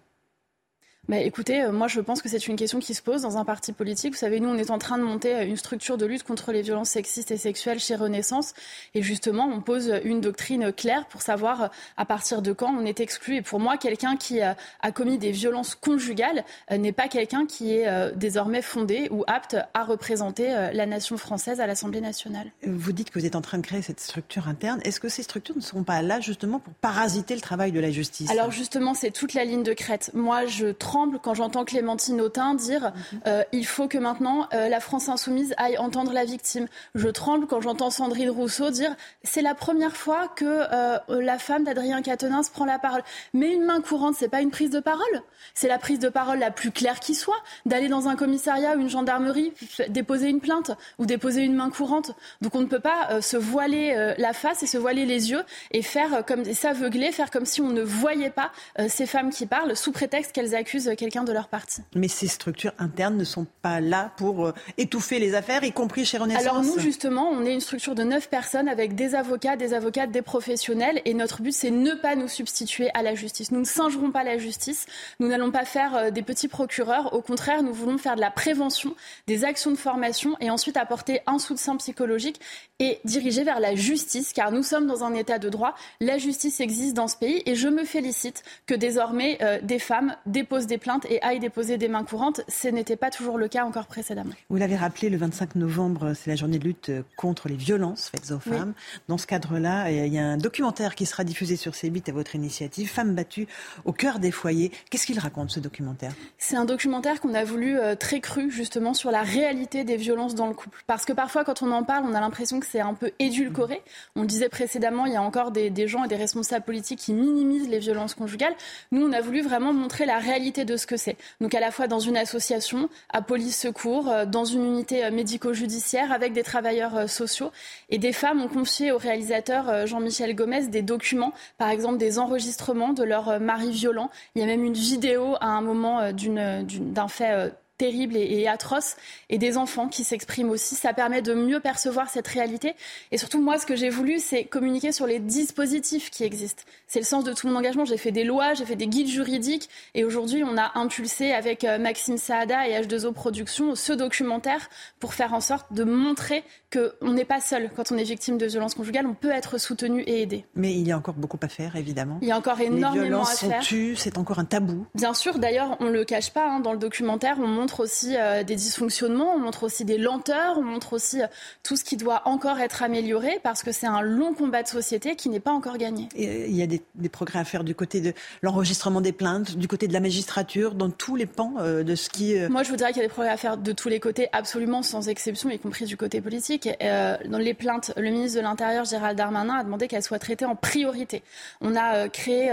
Mais 1.10 1.26
écoutez, 1.26 1.64
euh, 1.64 1.72
moi 1.72 1.88
je 1.88 1.99
pense 2.02 2.22
que 2.22 2.30
c'est 2.30 2.48
une 2.48 2.56
question 2.56 2.77
qui 2.80 2.94
se 2.94 3.02
pose 3.02 3.23
dans 3.23 3.40
un 3.40 3.44
parti 3.44 3.73
politique. 3.73 4.14
Vous 4.14 4.19
savez, 4.19 4.40
nous 4.40 4.48
on 4.48 4.57
est 4.60 4.69
en 4.69 4.77
train 4.77 4.99
de 4.99 5.03
monter 5.03 5.36
euh, 5.36 5.44
une 5.44 5.57
structure 5.57 5.98
de 5.98 6.06
lutte 6.06 6.22
contre 6.22 6.52
les 6.52 6.61
violences 6.61 6.90
sexistes 6.90 7.31
et 7.31 7.38
sexuelles 7.38 7.80
chez 7.80 7.95
Renaissance. 7.95 8.53
Et 8.94 9.02
justement, 9.02 9.49
on 9.52 9.60
pose 9.60 9.91
une 10.03 10.22
doctrine 10.22 10.72
claire 10.72 11.07
pour 11.07 11.23
savoir 11.23 11.64
euh, 11.64 11.68
à 11.98 12.06
partir 12.06 12.44
de 12.44 12.53
quand 12.53 12.72
on 12.72 12.86
est 12.86 12.99
exclu. 12.99 13.38
Et 13.38 13.41
pour 13.41 13.60
moi, 13.60 13.77
quelqu'un 13.77 14.18
qui 14.18 14.41
euh, 14.41 14.53
a 14.81 14.91
commis 14.91 15.18
des 15.18 15.31
violences 15.31 15.73
conjugales 15.73 16.44
euh, 16.72 16.77
n'est 16.77 16.91
pas 16.91 17.07
quelqu'un 17.07 17.48
qui 17.48 17.73
est 17.73 17.88
euh, 17.88 18.11
désormais 18.15 18.61
fondé 18.61 19.07
ou 19.10 19.23
apte 19.26 19.57
à 19.73 19.84
représenter 19.84 20.53
euh, 20.53 20.72
la 20.73 20.86
nation 20.86 21.18
française 21.18 21.60
à 21.60 21.65
l'Assemblée 21.65 22.02
nationale. 22.02 22.52
Vous 22.68 22.91
dites 22.91 23.10
que 23.10 23.18
vous 23.18 23.26
êtes 23.26 23.36
en 23.36 23.41
train 23.41 23.57
de 23.57 23.65
créer 23.65 23.81
cette 23.81 23.99
structure 23.99 24.48
interne. 24.48 24.80
Est-ce 24.84 24.99
que 24.99 25.10
ces 25.10 25.23
structures 25.23 25.56
ne 25.56 25.61
seront 25.61 25.84
pas 25.84 26.03
là 26.03 26.19
justement 26.19 26.60
pour 26.60 26.73
parasiter 26.76 27.34
le 27.34 27.41
travail 27.41 27.72
de 27.72 27.80
la 27.80 27.90
justice? 27.90 28.30
Alors 28.30 28.52
justement, 28.52 28.94
c'est 28.94 29.10
toute 29.10 29.34
la 29.34 29.44
ligne 29.44 29.64
de 29.64 29.73
crête. 29.73 30.11
Moi, 30.14 30.45
je 30.45 30.68
tremble 30.99 31.19
quand 31.23 31.34
j'entends 31.34 31.63
Clémentine 31.63 32.19
Autain 32.19 32.55
dire 32.55 32.91
euh, 33.26 33.41
il 33.53 33.65
faut 33.65 33.88
que 33.88 33.97
maintenant 33.97 34.49
euh, 34.53 34.67
la 34.67 34.81
France 34.81 35.07
insoumise 35.07 35.53
aille 35.55 35.77
entendre 35.77 36.11
la 36.11 36.26
victime. 36.26 36.67
Je 36.93 37.07
tremble 37.07 37.47
quand 37.47 37.61
j'entends 37.61 37.89
Sandrine 37.89 38.30
Rousseau 38.30 38.69
dire 38.69 38.93
c'est 39.23 39.41
la 39.41 39.55
première 39.55 39.95
fois 39.95 40.27
que 40.27 40.43
euh, 40.45 40.97
la 41.07 41.39
femme 41.39 41.63
d'Adrien 41.63 42.01
Quatennens 42.01 42.49
prend 42.49 42.65
la 42.65 42.80
parole. 42.80 43.01
Mais 43.34 43.53
une 43.53 43.63
main 43.63 43.80
courante, 43.80 44.15
c'est 44.19 44.27
pas 44.27 44.41
une 44.41 44.51
prise 44.51 44.71
de 44.71 44.81
parole. 44.81 45.23
C'est 45.53 45.69
la 45.69 45.77
prise 45.77 45.99
de 45.99 46.09
parole 46.09 46.38
la 46.38 46.51
plus 46.51 46.71
claire 46.71 46.99
qui 46.99 47.15
soit 47.15 47.41
d'aller 47.65 47.88
dans 47.88 48.09
un 48.09 48.17
commissariat 48.17 48.76
ou 48.76 48.81
une 48.81 48.89
gendarmerie 48.89 49.53
déposer 49.88 50.27
une 50.27 50.41
plainte 50.41 50.71
ou 50.97 51.05
déposer 51.05 51.43
une 51.43 51.55
main 51.55 51.69
courante. 51.69 52.11
Donc 52.41 52.55
on 52.55 52.59
ne 52.59 52.65
peut 52.65 52.81
pas 52.81 53.21
se 53.21 53.38
voiler 53.38 54.15
la 54.17 54.34
face 54.34 54.63
et 54.63 54.67
se 54.67 54.77
voiler 54.77 55.05
les 55.05 55.31
yeux 55.31 55.43
et 55.71 55.81
faire 55.81 56.26
comme 56.26 56.43
s'aveugler, 56.43 57.13
faire 57.13 57.31
comme 57.31 57.45
si 57.45 57.61
on 57.61 57.69
ne 57.69 57.84
voyait 57.84 58.31
pas 58.31 58.51
ces 58.89 59.05
femmes 59.05 59.30
qui 59.30 59.45
parlent 59.45 59.77
sous 59.77 59.93
prétexte 59.93 60.34
qu'elles 60.34 60.55
accusent 60.55 60.88
quelqu'un 60.95 61.23
de 61.23 61.31
leur 61.31 61.47
parti. 61.47 61.81
Mais 61.95 62.07
ces 62.07 62.27
structures 62.27 62.73
internes 62.79 63.17
ne 63.17 63.23
sont 63.23 63.47
pas 63.61 63.79
là 63.79 64.11
pour 64.17 64.47
euh, 64.47 64.53
étouffer 64.77 65.19
les 65.19 65.35
affaires, 65.35 65.63
y 65.63 65.71
compris 65.71 66.05
chez 66.05 66.17
Renaissance. 66.17 66.43
Alors 66.43 66.63
nous, 66.63 66.79
justement, 66.79 67.29
on 67.29 67.45
est 67.45 67.53
une 67.53 67.61
structure 67.61 67.95
de 67.95 68.03
neuf 68.03 68.29
personnes 68.29 68.67
avec 68.67 68.95
des 68.95 69.15
avocats, 69.15 69.55
des 69.55 69.73
avocates, 69.73 70.11
des 70.11 70.21
professionnels. 70.21 71.01
Et 71.05 71.13
notre 71.13 71.41
but, 71.41 71.51
c'est 71.51 71.71
ne 71.71 71.93
pas 71.93 72.15
nous 72.15 72.27
substituer 72.27 72.89
à 72.93 73.01
la 73.01 73.15
justice. 73.15 73.51
Nous 73.51 73.59
ne 73.59 73.65
singerons 73.65 74.11
pas 74.11 74.23
la 74.23 74.37
justice. 74.37 74.85
Nous 75.19 75.27
n'allons 75.27 75.51
pas 75.51 75.65
faire 75.65 75.95
euh, 75.95 76.11
des 76.11 76.21
petits 76.21 76.47
procureurs. 76.47 77.13
Au 77.13 77.21
contraire, 77.21 77.63
nous 77.63 77.73
voulons 77.73 77.97
faire 77.97 78.15
de 78.15 78.21
la 78.21 78.31
prévention, 78.31 78.95
des 79.27 79.43
actions 79.43 79.71
de 79.71 79.77
formation 79.77 80.35
et 80.39 80.49
ensuite 80.49 80.77
apporter 80.77 81.21
un 81.27 81.39
soutien 81.39 81.75
psychologique 81.77 82.39
et 82.79 82.99
diriger 83.03 83.43
vers 83.43 83.59
la 83.59 83.75
justice, 83.75 84.31
car 84.33 84.51
nous 84.51 84.63
sommes 84.63 84.87
dans 84.87 85.03
un 85.03 85.13
état 85.13 85.37
de 85.37 85.49
droit. 85.49 85.75
La 85.99 86.17
justice 86.17 86.59
existe 86.61 86.95
dans 86.95 87.07
ce 87.07 87.17
pays 87.17 87.43
et 87.45 87.55
je 87.55 87.67
me 87.67 87.83
félicite 87.83 88.43
que 88.65 88.73
désormais 88.73 89.37
euh, 89.41 89.59
des 89.61 89.79
femmes 89.79 90.15
déposent 90.25 90.67
des 90.69 90.77
plaintes 90.77 91.05
et 91.09 91.21
aillent 91.21 91.39
déposer 91.39 91.77
des 91.77 91.89
mains 91.89 92.03
courantes. 92.03 92.41
Ce 92.47 92.69
n'était 92.69 92.95
pas 92.95 93.09
toujours 93.09 93.37
le 93.37 93.47
cas 93.47 93.65
encore 93.65 93.87
précédemment. 93.87 94.33
Vous 94.49 94.57
l'avez 94.57 94.77
rappelé, 94.77 95.09
le 95.09 95.17
25 95.17 95.55
novembre, 95.55 96.13
c'est 96.13 96.29
la 96.29 96.37
journée 96.37 96.59
de 96.59 96.63
lutte 96.63 96.91
contre 97.17 97.49
les 97.49 97.55
violences 97.55 98.09
faites 98.09 98.31
aux 98.31 98.39
femmes. 98.39 98.73
Dans 99.07 99.17
ce 99.17 99.27
cadre-là, 99.27 99.91
il 99.91 100.13
y 100.13 100.17
a 100.17 100.25
un 100.25 100.37
documentaire 100.37 100.95
qui 100.95 101.05
sera 101.05 101.23
diffusé 101.23 101.57
sur 101.57 101.73
C8 101.73 102.09
à 102.09 102.13
votre 102.13 102.35
initiative, 102.35 102.89
Femmes 102.89 103.15
battues 103.15 103.47
au 103.85 103.91
cœur 103.91 104.19
des 104.19 104.31
foyers. 104.31 104.71
Qu'est-ce 104.89 105.05
qu'il 105.05 105.19
raconte 105.19 105.51
ce 105.51 105.59
documentaire? 105.59 106.13
C'est 106.37 106.55
un 106.55 106.65
documentaire 106.65 107.19
qu'on 107.19 107.33
a 107.33 107.43
voulu 107.43 107.77
euh, 107.77 107.95
très 107.95 108.19
cru 108.19 108.51
justement 108.51 108.93
sur 108.93 109.11
la 109.11 109.23
réalité 109.23 109.83
des 109.83 109.97
violences 109.97 110.35
dans 110.35 110.47
le 110.47 110.53
couple. 110.53 110.83
Parce 110.87 111.05
que 111.05 111.13
parfois, 111.13 111.43
quand 111.43 111.61
on 111.61 111.71
en 111.71 111.83
parle, 111.83 112.05
on 112.05 112.13
a 112.13 112.19
l'impression 112.19 112.59
que 112.59 112.65
c'est 112.65 112.79
un 112.79 112.93
peu 112.93 113.11
édulcoré. 113.19 113.81
On 114.15 114.21
le 114.21 114.27
disait 114.27 114.49
précédemment, 114.49 115.05
il 115.05 115.13
y 115.13 115.17
a 115.17 115.21
encore 115.21 115.51
des, 115.51 115.69
des 115.69 115.87
gens 115.87 116.03
et 116.03 116.07
des 116.07 116.15
responsables 116.15 116.65
politiques 116.65 116.99
qui 116.99 117.13
minimisent 117.13 117.69
les 117.69 117.79
violences 117.79 118.15
conjugales. 118.15 118.53
Nous, 118.91 119.05
on 119.05 119.11
a 119.11 119.21
voulu 119.21 119.41
vraiment 119.41 119.73
montrer 119.73 120.05
la 120.05 120.19
réalité 120.19 120.59
de 120.65 120.77
ce 120.77 120.88
que 120.88 120.98
c'est. 120.98 121.18
Donc 121.41 121.53
à 121.53 121.60
la 121.60 121.72
fois 121.72 121.88
dans 121.88 121.99
une 121.99 122.18
association, 122.18 122.90
à 123.10 123.22
police 123.22 123.60
secours, 123.60 124.10
euh, 124.10 124.26
dans 124.26 124.45
une 124.45 124.65
unité 124.65 125.06
euh, 125.06 125.11
médico-judiciaire, 125.11 126.11
avec 126.11 126.34
des 126.34 126.44
travailleurs 126.44 127.10
sociaux. 127.10 127.52
Et 127.90 127.98
des 127.98 128.14
femmes 128.14 128.41
ont 128.41 128.48
confié 128.48 128.91
au 128.91 128.98
réalisateur 128.98 129.88
Jean-Michel 129.88 130.36
Gomez 130.36 130.68
des 130.68 130.81
documents, 130.81 131.34
par 131.57 131.69
exemple 131.69 131.98
des 131.98 132.19
enregistrements 132.19 132.94
de 132.94 133.03
leur 133.03 133.40
mari 133.40 133.72
violent. 133.72 134.10
Il 134.36 134.41
y 134.41 134.44
a 134.44 134.48
même 134.48 134.64
une 134.64 134.73
vidéo 134.73 135.36
à 135.41 135.48
un 135.48 135.61
moment 135.61 136.11
d'un 136.11 137.07
fait 137.07 137.52
terrible 137.80 138.18
et, 138.18 138.45
atroce, 138.47 138.97
et 139.30 139.38
des 139.38 139.57
enfants 139.57 139.88
qui 139.88 140.03
s'expriment 140.03 140.51
aussi. 140.51 140.76
Ça 140.76 140.93
permet 140.93 141.23
de 141.23 141.34
mieux 141.34 141.61
percevoir 141.61 142.10
cette 142.10 142.27
réalité. 142.27 142.76
Et 143.11 143.18
surtout, 143.18 143.41
moi, 143.41 143.57
ce 143.57 143.65
que 143.65 143.76
j'ai 143.76 143.89
voulu, 143.89 144.19
c'est 144.19 144.43
communiquer 144.43 144.91
sur 144.91 145.07
les 145.07 145.18
dispositifs 145.18 146.11
qui 146.11 146.26
existent. 146.26 146.64
C'est 146.88 146.99
le 146.99 147.06
sens 147.06 147.23
de 147.23 147.34
tout 147.34 147.47
mon 147.47 147.56
engagement. 147.56 147.85
J'ai 147.85 147.97
fait 147.97 148.11
des 148.11 148.26
lois, 148.26 148.53
j'ai 148.53 148.65
fait 148.65 148.76
des 148.76 148.88
guides 148.88 149.07
juridiques, 149.07 149.69
et 149.95 150.03
aujourd'hui, 150.03 150.43
on 150.43 150.57
a 150.57 150.77
impulsé 150.77 151.31
avec 151.31 151.64
euh, 151.64 151.80
Maxime 151.80 152.18
Saada 152.18 152.68
et 152.68 152.80
H2O 152.81 153.14
Productions 153.14 153.76
ce 153.76 153.93
documentaire 153.93 154.69
pour 154.99 155.14
faire 155.14 155.34
en 155.34 155.41
sorte 155.41 155.72
de 155.72 155.85
montrer 155.85 156.43
qu'on 156.73 157.11
n'est 157.11 157.26
pas 157.26 157.39
seul 157.39 157.69
quand 157.76 157.91
on 157.93 157.97
est 157.97 158.03
victime 158.03 158.38
de 158.38 158.45
violences 158.45 158.76
conjugales. 158.76 159.07
On 159.07 159.14
peut 159.14 159.31
être 159.31 159.57
soutenu 159.57 160.01
et 160.01 160.22
aidé. 160.22 160.45
Mais 160.56 160.73
il 160.73 160.85
y 160.85 160.91
a 160.91 160.97
encore 160.97 161.14
beaucoup 161.14 161.39
à 161.41 161.47
faire, 161.47 161.77
évidemment. 161.77 162.19
Il 162.22 162.27
y 162.27 162.31
a 162.31 162.38
encore 162.38 162.60
énormément 162.60 162.93
les 162.93 163.07
violences 163.07 163.43
à 163.43 163.47
faire. 163.47 163.64
Sont 163.64 163.69
tues, 163.69 163.95
c'est 163.95 164.18
encore 164.18 164.39
un 164.39 164.45
tabou. 164.45 164.85
Bien 164.95 165.14
sûr. 165.14 165.39
D'ailleurs, 165.39 165.77
on 165.80 165.85
le 165.85 166.03
cache 166.03 166.31
pas. 166.31 166.49
Hein, 166.49 166.60
dans 166.60 166.73
le 166.73 166.77
documentaire, 166.77 167.38
on 167.39 167.47
montre 167.47 167.68
montre 167.69 167.81
aussi 167.81 168.15
euh, 168.17 168.43
des 168.43 168.55
dysfonctionnements, 168.55 169.35
on 169.35 169.37
montre 169.37 169.63
aussi 169.63 169.85
des 169.85 169.99
lenteurs, 169.99 170.57
on 170.57 170.63
montre 170.63 170.93
aussi 170.93 171.21
euh, 171.21 171.27
tout 171.61 171.75
ce 171.75 171.83
qui 171.83 171.97
doit 171.97 172.23
encore 172.25 172.59
être 172.59 172.81
amélioré 172.81 173.39
parce 173.43 173.61
que 173.61 173.71
c'est 173.71 173.85
un 173.85 174.01
long 174.01 174.33
combat 174.33 174.63
de 174.63 174.67
société 174.67 175.15
qui 175.15 175.29
n'est 175.29 175.39
pas 175.39 175.51
encore 175.51 175.77
gagné. 175.77 176.09
Et 176.15 176.47
il 176.47 176.55
y 176.55 176.63
a 176.63 176.67
des, 176.67 176.81
progrès 177.09 177.37
à 177.37 177.43
faire 177.43 177.63
du 177.63 177.75
côté 177.75 178.01
de 178.01 178.13
l'enregistrement 178.41 179.01
des 179.01 179.11
plaintes, 179.11 179.55
du 179.55 179.67
côté 179.67 179.87
de 179.87 179.93
la 179.93 179.99
magistrature, 179.99 180.73
dans 180.73 180.89
tous 180.89 181.15
les 181.15 181.27
pans 181.27 181.53
euh, 181.59 181.83
de 181.83 181.93
ce 181.93 182.09
qui. 182.09 182.35
Moi, 182.49 182.63
je 182.63 182.69
voudrais 182.71 182.91
qu'il 182.91 183.03
y 183.03 183.05
a 183.05 183.07
des 183.07 183.13
progrès 183.13 183.31
à 183.31 183.37
faire 183.37 183.57
de 183.57 183.71
tous 183.71 183.89
les 183.89 183.99
côtés, 183.99 184.29
absolument 184.31 184.81
sans 184.81 185.07
exception, 185.07 185.49
y 185.51 185.59
compris 185.59 185.85
du 185.85 185.95
côté 185.95 186.21
politique. 186.21 186.67
dans 186.79 187.37
les 187.37 187.53
plaintes, 187.53 187.93
le 187.97 188.09
ministre 188.09 188.37
de 188.37 188.43
l'Intérieur, 188.43 188.85
Gérald 188.85 189.17
Darmanin, 189.17 189.59
a 189.59 189.63
demandé 189.63 189.87
qu'elles 189.87 190.03
soient 190.03 190.19
traitées 190.19 190.45
en 190.45 190.55
priorité. 190.55 191.21
On 191.61 191.75
a 191.75 192.09
créé 192.09 192.51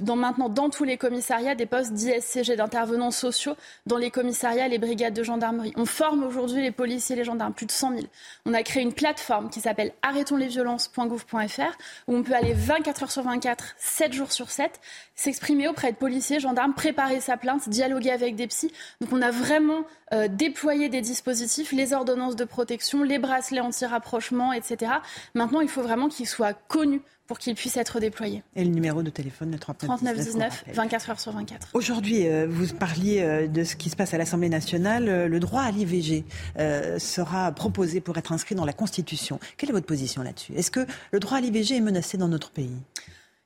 dans, 0.00 0.16
maintenant 0.16 0.48
dans 0.48 0.68
tous 0.68 0.84
les 0.84 0.96
commissariats 0.96 1.54
des 1.54 1.66
postes 1.66 1.92
d'ISCG, 1.92 2.56
d'intervenants 2.56 3.10
sociaux 3.10 3.54
dans 3.86 3.98
les 3.98 4.10
commissariats 4.10 4.47
les 4.54 4.78
brigades 4.78 5.14
de 5.14 5.22
gendarmerie. 5.22 5.72
On 5.76 5.84
forme 5.84 6.24
aujourd'hui 6.24 6.62
les 6.62 6.70
policiers 6.70 7.14
et 7.14 7.18
les 7.18 7.24
gendarmes, 7.24 7.52
plus 7.52 7.66
de 7.66 7.70
100 7.70 7.90
000. 7.90 8.02
On 8.46 8.54
a 8.54 8.62
créé 8.62 8.82
une 8.82 8.92
plateforme 8.92 9.50
qui 9.50 9.60
s'appelle 9.60 9.92
arrêtonslesviolences.gouv.fr 10.02 11.78
où 12.06 12.16
on 12.16 12.22
peut 12.22 12.34
aller 12.34 12.54
24 12.54 13.02
heures 13.02 13.10
sur 13.10 13.22
24, 13.22 13.74
7 13.78 14.12
jours 14.12 14.32
sur 14.32 14.50
7, 14.50 14.80
s'exprimer 15.14 15.68
auprès 15.68 15.92
de 15.92 15.96
policiers, 15.96 16.40
gendarmes, 16.40 16.74
préparer 16.74 17.20
sa 17.20 17.36
plainte, 17.36 17.68
dialoguer 17.68 18.10
avec 18.10 18.36
des 18.36 18.46
psys. 18.46 18.72
Donc 19.00 19.12
on 19.12 19.22
a 19.22 19.30
vraiment 19.30 19.84
euh, 20.12 20.28
déployé 20.28 20.88
des 20.88 21.00
dispositifs, 21.00 21.72
les 21.72 21.92
ordonnances 21.92 22.36
de 22.36 22.44
protection, 22.44 23.02
les 23.02 23.18
bracelets 23.18 23.60
anti-rapprochement, 23.60 24.52
etc. 24.52 24.92
Maintenant, 25.34 25.60
il 25.60 25.68
faut 25.68 25.82
vraiment 25.82 26.08
qu'ils 26.08 26.28
soient 26.28 26.54
connus 26.54 27.02
pour 27.28 27.38
qu'il 27.38 27.54
puisse 27.54 27.76
être 27.76 28.00
déployé. 28.00 28.42
Et 28.56 28.64
le 28.64 28.70
numéro 28.70 29.02
de 29.02 29.10
téléphone, 29.10 29.52
le 29.52 29.58
3919 29.58 30.64
24 30.74 31.10
heures 31.10 31.20
sur 31.20 31.32
24. 31.32 31.68
Aujourd'hui, 31.74 32.26
euh, 32.26 32.46
vous 32.48 32.74
parliez 32.74 33.20
euh, 33.20 33.46
de 33.46 33.64
ce 33.64 33.76
qui 33.76 33.90
se 33.90 33.96
passe 33.96 34.14
à 34.14 34.18
l'Assemblée 34.18 34.48
nationale. 34.48 35.08
Euh, 35.08 35.28
le 35.28 35.38
droit 35.38 35.60
à 35.60 35.70
l'IVG 35.70 36.24
sera 36.98 37.52
proposé 37.52 38.00
pour 38.00 38.16
être 38.16 38.32
inscrit 38.32 38.54
dans 38.54 38.64
la 38.64 38.72
Constitution. 38.72 39.38
Quelle 39.58 39.68
est 39.68 39.72
votre 39.72 39.86
position 39.86 40.22
là-dessus? 40.22 40.54
Est-ce 40.54 40.70
que 40.70 40.86
le 41.12 41.20
droit 41.20 41.36
à 41.36 41.40
l'IVG 41.40 41.76
est 41.76 41.80
menacé 41.80 42.16
dans 42.16 42.28
notre 42.28 42.50
pays? 42.50 42.74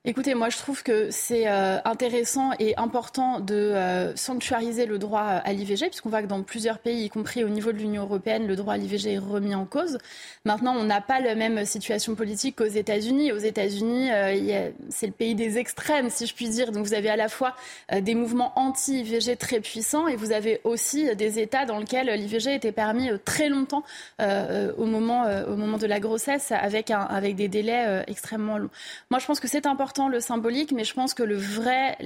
Écoutez, 0.04 0.34
moi 0.34 0.48
je 0.48 0.56
trouve 0.58 0.82
que 0.82 1.12
c'est 1.12 1.46
euh, 1.46 1.78
intéressant 1.84 2.50
et 2.58 2.76
important 2.76 3.38
de 3.38 3.54
euh, 3.54 4.16
sanctuariser 4.16 4.84
le 4.84 4.98
droit 4.98 5.20
à 5.20 5.52
l'IVG, 5.52 5.86
puisqu'on 5.90 6.08
voit 6.08 6.22
que 6.22 6.26
dans 6.26 6.42
plusieurs 6.42 6.80
pays, 6.80 7.04
y 7.04 7.08
compris 7.08 7.44
au 7.44 7.48
niveau 7.48 7.70
de 7.70 7.78
l'Union 7.78 8.02
européenne, 8.02 8.48
le 8.48 8.56
droit 8.56 8.74
à 8.74 8.78
l'IVG 8.78 9.12
est 9.12 9.18
remis 9.18 9.54
en 9.54 9.64
cause. 9.64 9.98
Maintenant, 10.44 10.74
on 10.76 10.82
n'a 10.82 11.00
pas 11.00 11.20
la 11.20 11.36
même 11.36 11.64
situation 11.64 12.16
politique 12.16 12.56
qu'aux 12.56 12.64
États-Unis. 12.64 13.30
Aux 13.30 13.38
États-Unis, 13.38 14.10
euh, 14.10 14.72
c'est 14.88 15.06
le 15.06 15.12
pays 15.12 15.36
des 15.36 15.58
extrêmes, 15.58 16.10
si 16.10 16.26
je 16.26 16.34
puis 16.34 16.48
dire. 16.48 16.72
Donc 16.72 16.84
vous 16.84 16.94
avez 16.94 17.08
à 17.08 17.16
la 17.16 17.28
fois 17.28 17.54
des 17.96 18.16
mouvements 18.16 18.52
anti-IVG 18.56 19.36
très 19.36 19.60
puissants 19.60 20.08
et 20.08 20.16
vous 20.16 20.32
avez 20.32 20.60
aussi 20.64 21.14
des 21.14 21.38
États 21.38 21.64
dans 21.64 21.78
lesquels 21.78 22.08
l'IVG 22.08 22.56
était 22.56 22.72
permis 22.72 23.08
très 23.24 23.48
longtemps 23.48 23.84
au, 24.18 24.84
moment, 24.84 25.26
au 25.46 25.54
moment 25.54 25.78
de 25.78 25.86
la 25.86 26.00
grossesse, 26.00 26.50
avec, 26.50 26.90
avec 26.90 27.36
des 27.36 27.46
délais 27.46 28.02
extrêmement 28.08 28.58
longs. 28.58 28.70
Moi, 29.10 29.20
je 29.20 29.26
pense 29.26 29.38
que 29.38 29.46
c'est 29.46 29.66
important 29.66 29.91
le 30.08 30.20
symbolique, 30.20 30.72
mais 30.72 30.84
je 30.84 30.94
pense 30.94 31.14
que 31.14 31.22
le 31.22 31.36
vrai, 31.36 31.96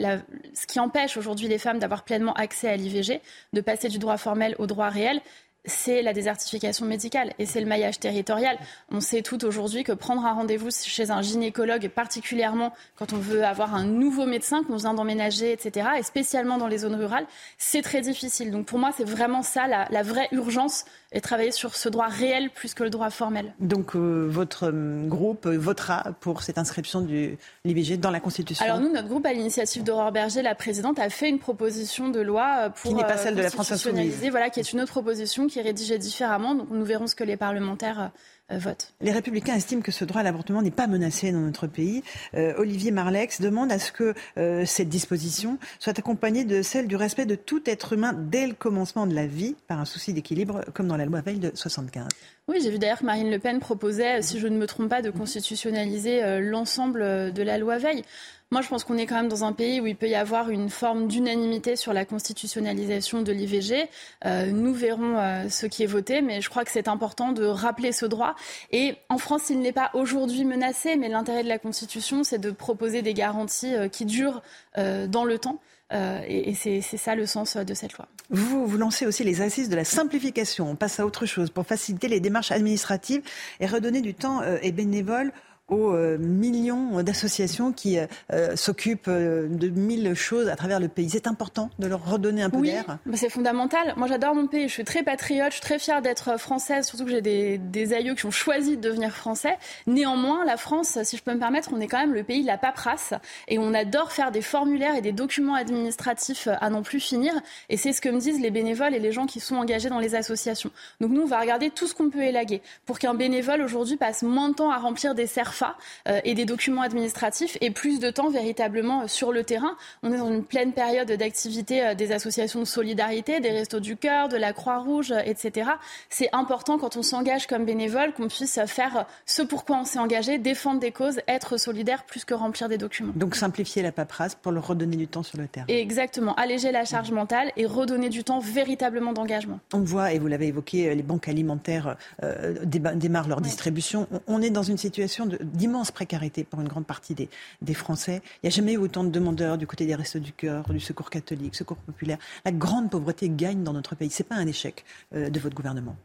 ce 0.54 0.66
qui 0.66 0.80
empêche 0.80 1.16
aujourd'hui 1.16 1.48
les 1.48 1.58
femmes 1.58 1.78
d'avoir 1.78 2.02
pleinement 2.04 2.34
accès 2.34 2.68
à 2.68 2.76
l'IVG, 2.76 3.20
de 3.52 3.60
passer 3.60 3.88
du 3.88 3.98
droit 3.98 4.16
formel 4.16 4.54
au 4.58 4.66
droit 4.66 4.88
réel, 4.88 5.20
c'est 5.66 6.02
la 6.02 6.12
désertification 6.12 6.86
médicale 6.86 7.32
et 7.38 7.46
c'est 7.46 7.60
le 7.60 7.66
maillage 7.66 7.98
territorial. 7.98 8.56
On 8.90 9.00
sait 9.00 9.22
tout 9.22 9.44
aujourd'hui 9.44 9.84
que 9.84 9.92
prendre 9.92 10.24
un 10.24 10.32
rendez-vous 10.32 10.70
chez 10.70 11.10
un 11.10 11.22
gynécologue, 11.22 11.88
particulièrement 11.88 12.72
quand 12.96 13.12
on 13.12 13.18
veut 13.18 13.44
avoir 13.44 13.74
un 13.74 13.84
nouveau 13.84 14.26
médecin 14.26 14.62
qu'on 14.64 14.76
vient 14.76 14.94
d'emménager, 14.94 15.52
etc., 15.52 15.88
et 15.98 16.02
spécialement 16.02 16.58
dans 16.58 16.68
les 16.68 16.78
zones 16.78 16.94
rurales, 16.94 17.26
c'est 17.58 17.82
très 17.82 18.00
difficile. 18.00 18.50
Donc 18.50 18.66
pour 18.66 18.78
moi, 18.78 18.90
c'est 18.96 19.04
vraiment 19.04 19.42
ça 19.42 19.66
la, 19.66 20.02
vraie 20.02 20.28
urgence 20.32 20.84
et 21.12 21.20
travailler 21.20 21.50
sur 21.50 21.74
ce 21.74 21.88
droit 21.88 22.06
réel 22.06 22.50
plus 22.50 22.74
que 22.74 22.84
le 22.84 22.90
droit 22.90 23.10
formel. 23.10 23.54
Donc 23.60 23.96
euh, 23.96 24.26
votre 24.28 24.70
euh, 24.70 25.06
groupe 25.06 25.46
votera 25.46 26.12
pour 26.20 26.42
cette 26.42 26.58
inscription 26.58 27.00
de 27.00 27.36
l'IVG 27.64 27.96
dans 27.96 28.10
la 28.10 28.20
Constitution 28.20 28.64
Alors 28.64 28.80
nous, 28.80 28.92
notre 28.92 29.08
groupe, 29.08 29.24
à 29.26 29.32
l'initiative 29.32 29.82
d'Aurore 29.82 30.12
Berger, 30.12 30.42
la 30.42 30.54
présidente, 30.54 30.98
a 30.98 31.08
fait 31.08 31.28
une 31.28 31.38
proposition 31.38 32.08
de 32.08 32.20
loi 32.20 32.56
euh, 32.60 32.68
pour... 32.70 32.90
Qui 32.90 32.94
n'est 32.94 33.04
pas 33.04 33.16
celle 33.16 33.34
de 33.34 33.42
la 33.42 33.50
France 33.50 33.72
Insoumise. 33.72 34.24
Voilà, 34.30 34.50
qui 34.50 34.60
est 34.60 34.72
une 34.72 34.80
autre 34.80 34.92
proposition 34.92 35.46
qui 35.46 35.55
est 35.58 35.62
rédigée 35.62 35.98
différemment. 35.98 36.54
Donc 36.54 36.68
nous 36.70 36.84
verrons 36.84 37.06
ce 37.06 37.14
que 37.14 37.24
les 37.24 37.36
parlementaires 37.36 38.10
euh, 38.52 38.58
votent. 38.58 38.92
Les 39.00 39.10
républicains 39.10 39.56
estiment 39.56 39.82
que 39.82 39.90
ce 39.90 40.04
droit 40.04 40.20
à 40.20 40.24
l'avortement 40.24 40.62
n'est 40.62 40.70
pas 40.70 40.86
menacé 40.86 41.32
dans 41.32 41.40
notre 41.40 41.66
pays. 41.66 42.04
Euh, 42.34 42.54
Olivier 42.58 42.92
Marlex 42.92 43.40
demande 43.40 43.72
à 43.72 43.80
ce 43.80 43.90
que 43.90 44.14
euh, 44.38 44.64
cette 44.64 44.88
disposition 44.88 45.58
soit 45.80 45.98
accompagnée 45.98 46.44
de 46.44 46.62
celle 46.62 46.86
du 46.86 46.94
respect 46.94 47.26
de 47.26 47.34
tout 47.34 47.68
être 47.68 47.94
humain 47.94 48.12
dès 48.16 48.46
le 48.46 48.54
commencement 48.54 49.08
de 49.08 49.14
la 49.14 49.26
vie, 49.26 49.56
par 49.66 49.80
un 49.80 49.84
souci 49.84 50.12
d'équilibre, 50.12 50.60
comme 50.74 50.86
dans 50.86 50.96
la 50.96 51.06
loi 51.06 51.22
Veil 51.22 51.40
de 51.40 51.50
75. 51.54 52.06
Oui, 52.46 52.60
j'ai 52.62 52.70
vu 52.70 52.78
d'ailleurs 52.78 53.00
que 53.00 53.04
Marine 53.04 53.32
Le 53.32 53.40
Pen 53.40 53.58
proposait, 53.58 54.22
si 54.22 54.38
je 54.38 54.46
ne 54.46 54.56
me 54.56 54.68
trompe 54.68 54.90
pas, 54.90 55.02
de 55.02 55.10
constitutionnaliser 55.10 56.40
l'ensemble 56.40 57.32
de 57.32 57.42
la 57.42 57.58
loi 57.58 57.78
Veil. 57.78 58.04
Moi, 58.52 58.62
je 58.62 58.68
pense 58.68 58.84
qu'on 58.84 58.96
est 58.96 59.06
quand 59.06 59.16
même 59.16 59.28
dans 59.28 59.42
un 59.42 59.52
pays 59.52 59.80
où 59.80 59.88
il 59.88 59.96
peut 59.96 60.06
y 60.06 60.14
avoir 60.14 60.50
une 60.50 60.70
forme 60.70 61.08
d'unanimité 61.08 61.74
sur 61.74 61.92
la 61.92 62.04
constitutionnalisation 62.04 63.22
de 63.22 63.32
l'IVG. 63.32 63.88
Euh, 64.24 64.52
nous 64.52 64.72
verrons 64.72 65.18
euh, 65.18 65.48
ce 65.48 65.66
qui 65.66 65.82
est 65.82 65.86
voté, 65.86 66.22
mais 66.22 66.40
je 66.40 66.48
crois 66.48 66.64
que 66.64 66.70
c'est 66.70 66.86
important 66.86 67.32
de 67.32 67.44
rappeler 67.44 67.90
ce 67.90 68.06
droit. 68.06 68.36
Et 68.70 68.94
en 69.08 69.18
France, 69.18 69.50
il 69.50 69.58
n'est 69.58 69.72
pas 69.72 69.90
aujourd'hui 69.94 70.44
menacé, 70.44 70.94
mais 70.94 71.08
l'intérêt 71.08 71.42
de 71.42 71.48
la 71.48 71.58
Constitution, 71.58 72.22
c'est 72.22 72.38
de 72.38 72.52
proposer 72.52 73.02
des 73.02 73.14
garanties 73.14 73.74
euh, 73.74 73.88
qui 73.88 74.04
durent 74.04 74.42
dans 74.76 75.24
le 75.24 75.38
temps. 75.38 75.58
et, 75.90 76.54
c'est 76.54 76.82
ça 76.82 77.14
le 77.14 77.26
sens 77.26 77.56
de 77.56 77.74
cette 77.74 77.94
loi. 77.94 78.06
Vous, 78.28 78.66
vous 78.66 78.76
lancez 78.76 79.06
aussi 79.06 79.24
les 79.24 79.40
assises 79.40 79.70
de 79.70 79.76
la 79.76 79.84
simplification. 79.84 80.70
On 80.70 80.76
passe 80.76 81.00
à 81.00 81.06
autre 81.06 81.24
chose 81.24 81.50
pour 81.50 81.66
faciliter 81.66 82.08
les 82.08 82.20
démarches 82.20 82.52
administratives 82.52 83.22
et 83.58 83.66
redonner 83.66 84.02
du 84.02 84.14
temps 84.14 84.42
et 84.60 84.70
bénévoles 84.70 85.32
aux 85.68 85.90
euh, 85.90 86.16
millions 86.18 87.02
d'associations 87.02 87.72
qui 87.72 87.98
euh, 87.98 88.06
euh, 88.32 88.54
s'occupent 88.54 89.10
de 89.10 89.68
mille 89.68 90.14
choses 90.14 90.48
à 90.48 90.54
travers 90.54 90.78
le 90.78 90.88
pays. 90.88 91.10
C'est 91.10 91.26
important 91.26 91.70
de 91.78 91.88
leur 91.88 92.08
redonner 92.08 92.42
un 92.42 92.50
peu 92.50 92.58
oui, 92.58 92.70
d'air. 92.70 92.98
c'est 93.14 93.28
fondamental. 93.28 93.94
Moi, 93.96 94.06
j'adore 94.06 94.34
mon 94.34 94.46
pays. 94.46 94.68
Je 94.68 94.72
suis 94.72 94.84
très 94.84 95.02
patriote. 95.02 95.48
Je 95.48 95.54
suis 95.54 95.60
très 95.60 95.78
fière 95.78 96.02
d'être 96.02 96.38
française, 96.38 96.86
surtout 96.86 97.04
que 97.04 97.10
j'ai 97.10 97.20
des, 97.20 97.58
des, 97.58 97.92
aïeux 97.92 98.14
qui 98.14 98.26
ont 98.26 98.30
choisi 98.30 98.76
de 98.76 98.82
devenir 98.82 99.10
français. 99.10 99.58
Néanmoins, 99.86 100.44
la 100.44 100.56
France, 100.56 100.98
si 101.02 101.16
je 101.16 101.22
peux 101.22 101.34
me 101.34 101.38
permettre, 101.38 101.70
on 101.72 101.80
est 101.80 101.88
quand 101.88 101.98
même 101.98 102.14
le 102.14 102.22
pays 102.22 102.42
de 102.42 102.46
la 102.46 102.58
paperasse 102.58 103.14
et 103.48 103.58
on 103.58 103.74
adore 103.74 104.12
faire 104.12 104.30
des 104.30 104.42
formulaires 104.42 104.94
et 104.94 105.00
des 105.00 105.12
documents 105.12 105.54
administratifs 105.54 106.48
à 106.60 106.70
n'en 106.70 106.82
plus 106.82 107.00
finir. 107.00 107.32
Et 107.68 107.76
c'est 107.76 107.92
ce 107.92 108.00
que 108.00 108.08
me 108.08 108.20
disent 108.20 108.40
les 108.40 108.50
bénévoles 108.50 108.94
et 108.94 109.00
les 109.00 109.12
gens 109.12 109.26
qui 109.26 109.40
sont 109.40 109.56
engagés 109.56 109.88
dans 109.88 109.98
les 109.98 110.14
associations. 110.14 110.70
Donc 111.00 111.10
nous, 111.10 111.22
on 111.22 111.26
va 111.26 111.40
regarder 111.40 111.70
tout 111.70 111.88
ce 111.88 111.94
qu'on 111.94 112.10
peut 112.10 112.22
élaguer 112.22 112.62
pour 112.84 112.98
qu'un 113.00 113.14
bénévole 113.14 113.62
aujourd'hui 113.62 113.96
passe 113.96 114.22
moins 114.22 114.50
de 114.50 114.54
temps 114.54 114.70
à 114.70 114.78
remplir 114.78 115.14
des 115.14 115.26
serres 115.26 115.55
ARFA 115.56 115.76
et 116.24 116.34
des 116.34 116.44
documents 116.44 116.82
administratifs 116.82 117.56
et 117.60 117.70
plus 117.70 118.00
de 118.00 118.10
temps 118.10 118.30
véritablement 118.30 119.08
sur 119.08 119.32
le 119.32 119.44
terrain. 119.44 119.76
On 120.02 120.12
est 120.12 120.18
dans 120.18 120.30
une 120.30 120.44
pleine 120.44 120.72
période 120.72 121.10
d'activité 121.10 121.94
des 121.94 122.12
associations 122.12 122.60
de 122.60 122.64
solidarité, 122.64 123.40
des 123.40 123.50
Restos 123.50 123.80
du 123.80 123.96
Cœur, 123.96 124.28
de 124.28 124.36
la 124.36 124.52
Croix-Rouge, 124.52 125.12
etc. 125.24 125.70
C'est 126.10 126.28
important 126.32 126.78
quand 126.78 126.96
on 126.96 127.02
s'engage 127.02 127.46
comme 127.46 127.64
bénévole 127.64 128.12
qu'on 128.12 128.28
puisse 128.28 128.58
faire 128.66 129.06
ce 129.24 129.42
pourquoi 129.42 129.78
on 129.78 129.84
s'est 129.84 129.98
engagé, 129.98 130.38
défendre 130.38 130.80
des 130.80 130.92
causes, 130.92 131.20
être 131.28 131.56
solidaire 131.56 132.04
plus 132.04 132.24
que 132.24 132.34
remplir 132.34 132.68
des 132.68 132.78
documents. 132.78 133.12
Donc 133.16 133.34
simplifier 133.34 133.82
la 133.82 133.92
paperasse 133.92 134.34
pour 134.34 134.52
leur 134.52 134.66
redonner 134.66 134.96
du 134.96 135.08
temps 135.08 135.22
sur 135.22 135.38
le 135.38 135.46
terrain. 135.46 135.66
exactement, 135.68 136.34
alléger 136.34 136.72
la 136.72 136.84
charge 136.84 137.10
mentale 137.10 137.52
et 137.56 137.66
redonner 137.66 138.08
du 138.08 138.24
temps 138.24 138.40
véritablement 138.40 139.12
d'engagement. 139.12 139.60
On 139.72 139.80
voit, 139.80 140.12
et 140.12 140.18
vous 140.18 140.26
l'avez 140.26 140.48
évoqué, 140.48 140.94
les 140.94 141.02
banques 141.02 141.28
alimentaires 141.28 141.96
euh, 142.22 142.54
démarrent 142.64 143.28
leur 143.28 143.40
distribution. 143.40 144.06
On 144.26 144.42
est 144.42 144.50
dans 144.50 144.62
une 144.62 144.78
situation 144.78 145.28
d'immense 145.52 145.90
précarité 145.90 146.44
pour 146.44 146.60
une 146.60 146.68
grande 146.68 146.86
partie 146.86 147.14
des, 147.14 147.74
Français. 147.74 148.22
Il 148.42 148.46
n'y 148.46 148.48
a 148.48 148.50
jamais 148.50 148.72
eu 148.74 148.78
autant 148.78 149.04
de 149.04 149.10
demandeurs 149.10 149.58
du 149.58 149.66
côté 149.66 149.86
des 149.86 149.94
Restos 149.94 150.18
du 150.18 150.32
Cœur, 150.32 150.64
du 150.68 150.80
Secours 150.80 151.10
catholique, 151.10 151.54
Secours 151.54 151.76
populaire. 151.76 152.18
La 152.44 152.52
grande 152.52 152.90
pauvreté 152.90 153.28
gagne 153.28 153.62
dans 153.62 153.72
notre 153.72 153.94
pays. 153.94 154.10
Ce 154.10 154.22
n'est 154.22 154.28
pas 154.28 154.36
un 154.36 154.46
échec 154.46 154.84
euh, 155.14 155.28
de 155.28 155.40
votre 155.40 155.54
gouvernement. 155.54 155.96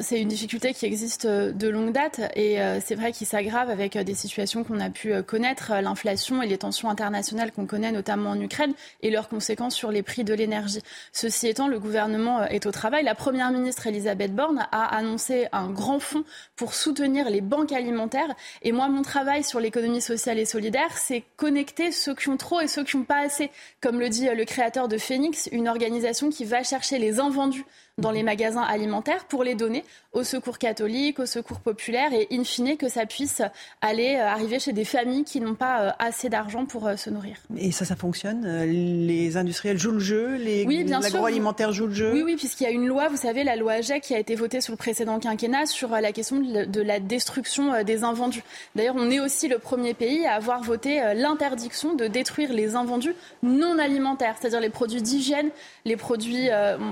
C'est 0.00 0.22
une 0.22 0.28
difficulté 0.28 0.72
qui 0.72 0.86
existe 0.86 1.26
euh, 1.26 1.52
de 1.52 1.68
longue 1.68 1.92
date 1.92 2.20
et 2.34 2.62
euh, 2.62 2.80
c'est 2.82 2.94
vrai 2.94 3.12
qu'il 3.12 3.26
s'aggrave 3.26 3.68
avec 3.68 3.94
euh, 3.94 4.04
des 4.04 4.14
situations 4.14 4.64
qu'on 4.64 4.80
a 4.80 4.88
pu 4.88 5.22
connaître, 5.22 5.74
l'inflation 5.82 6.40
et 6.40 6.46
les 6.46 6.56
tensions 6.56 6.88
internationales 6.88 7.52
qu'on 7.52 7.66
connaît 7.66 7.92
notamment 7.92 8.30
en 8.30 8.40
Ukraine 8.40 8.72
et 9.02 9.10
leurs 9.10 9.28
conséquences 9.28 9.74
sur 9.74 9.90
les 9.90 10.02
prix 10.02 10.24
de 10.24 10.32
l'énergie. 10.32 10.80
Ceci 11.12 11.46
étant, 11.46 11.68
le 11.68 11.78
gouvernement 11.78 12.42
est 12.44 12.64
au 12.64 12.70
travail. 12.70 13.04
La 13.04 13.14
Première 13.14 13.50
ministre 13.50 13.86
Elisabeth 13.86 14.34
Borne 14.34 14.66
a 14.72 14.96
annoncé 14.96 15.46
un 15.52 15.68
grand 15.68 16.00
fonds 16.00 16.24
pour 16.56 16.72
soutenir 16.72 17.28
les 17.28 17.42
banques 17.42 17.72
alimentaires. 17.72 18.34
Et 18.62 18.72
moi, 18.72 18.88
mon 18.88 19.02
travail 19.02 19.44
sur 19.44 19.60
l'économie 19.60 20.00
sociale 20.00 20.38
et 20.38 20.46
solidaire, 20.46 20.96
c'est 20.96 21.22
connecter 21.36 21.92
ceux 21.92 22.14
qui 22.14 22.30
ont 22.30 22.38
trop 22.38 22.60
et 22.60 22.68
ceux 22.68 22.84
qui 22.84 22.96
n'ont 22.96 23.04
pas 23.04 23.20
assez. 23.20 23.50
Comme 23.82 24.00
le 24.00 24.08
dit 24.08 24.26
le 24.34 24.44
créateur 24.46 24.88
de 24.88 24.96
Phoenix, 24.96 25.50
une 25.52 25.68
organisation 25.68 26.30
qui 26.30 26.46
va 26.46 26.62
chercher 26.62 26.98
les 26.98 27.20
invendus 27.20 27.66
dans 28.02 28.10
les 28.10 28.22
magasins 28.22 28.62
alimentaires 28.62 29.24
pour 29.24 29.44
les 29.44 29.54
donner 29.54 29.84
au 30.12 30.24
secours 30.24 30.58
catholique, 30.58 31.18
au 31.20 31.26
secours 31.26 31.60
populaire 31.60 32.12
et 32.12 32.28
in 32.30 32.44
fine 32.44 32.76
que 32.76 32.88
ça 32.88 33.06
puisse 33.06 33.40
aller 33.80 34.16
euh, 34.16 34.26
arriver 34.26 34.58
chez 34.58 34.72
des 34.72 34.84
familles 34.84 35.24
qui 35.24 35.40
n'ont 35.40 35.54
pas 35.54 35.82
euh, 35.82 35.90
assez 35.98 36.28
d'argent 36.28 36.66
pour 36.66 36.86
euh, 36.86 36.96
se 36.96 37.08
nourrir. 37.08 37.36
Et 37.56 37.72
ça, 37.72 37.86
ça 37.86 37.96
fonctionne 37.96 38.46
Les 38.64 39.36
industriels 39.36 39.78
jouent 39.78 39.92
le 39.92 40.00
jeu 40.00 40.36
Les 40.36 40.66
oui, 40.66 40.84
l'agroalimentaire 40.84 41.72
joue 41.72 41.86
le 41.86 41.94
jeu? 41.94 42.12
Oui, 42.12 42.22
oui, 42.22 42.36
puisqu'il 42.36 42.64
y 42.64 42.66
a 42.66 42.70
une 42.70 42.86
loi, 42.86 43.08
vous 43.08 43.16
savez, 43.16 43.42
la 43.42 43.56
loi 43.56 43.72
AGEC 43.72 44.02
qui 44.02 44.14
a 44.14 44.18
été 44.18 44.34
votée 44.34 44.60
sous 44.60 44.72
le 44.72 44.76
précédent 44.76 45.18
quinquennat 45.18 45.64
sur 45.66 45.88
la 45.88 46.12
question 46.12 46.40
de 46.40 46.82
la 46.82 47.00
destruction 47.00 47.82
des 47.84 48.04
invendus. 48.04 48.42
D'ailleurs, 48.74 48.96
on 48.98 49.10
est 49.10 49.20
aussi 49.20 49.48
le 49.48 49.58
premier 49.58 49.94
pays 49.94 50.26
à 50.26 50.34
avoir 50.34 50.62
voté 50.62 51.00
l'interdiction 51.14 51.94
de 51.94 52.06
détruire 52.06 52.52
les 52.52 52.74
invendus 52.74 53.14
non 53.42 53.78
alimentaires, 53.78 54.36
c'est-à-dire 54.40 54.60
les 54.60 54.70
produits 54.70 55.02
d'hygiène, 55.02 55.50
les 55.84 55.96
produits, 55.96 56.48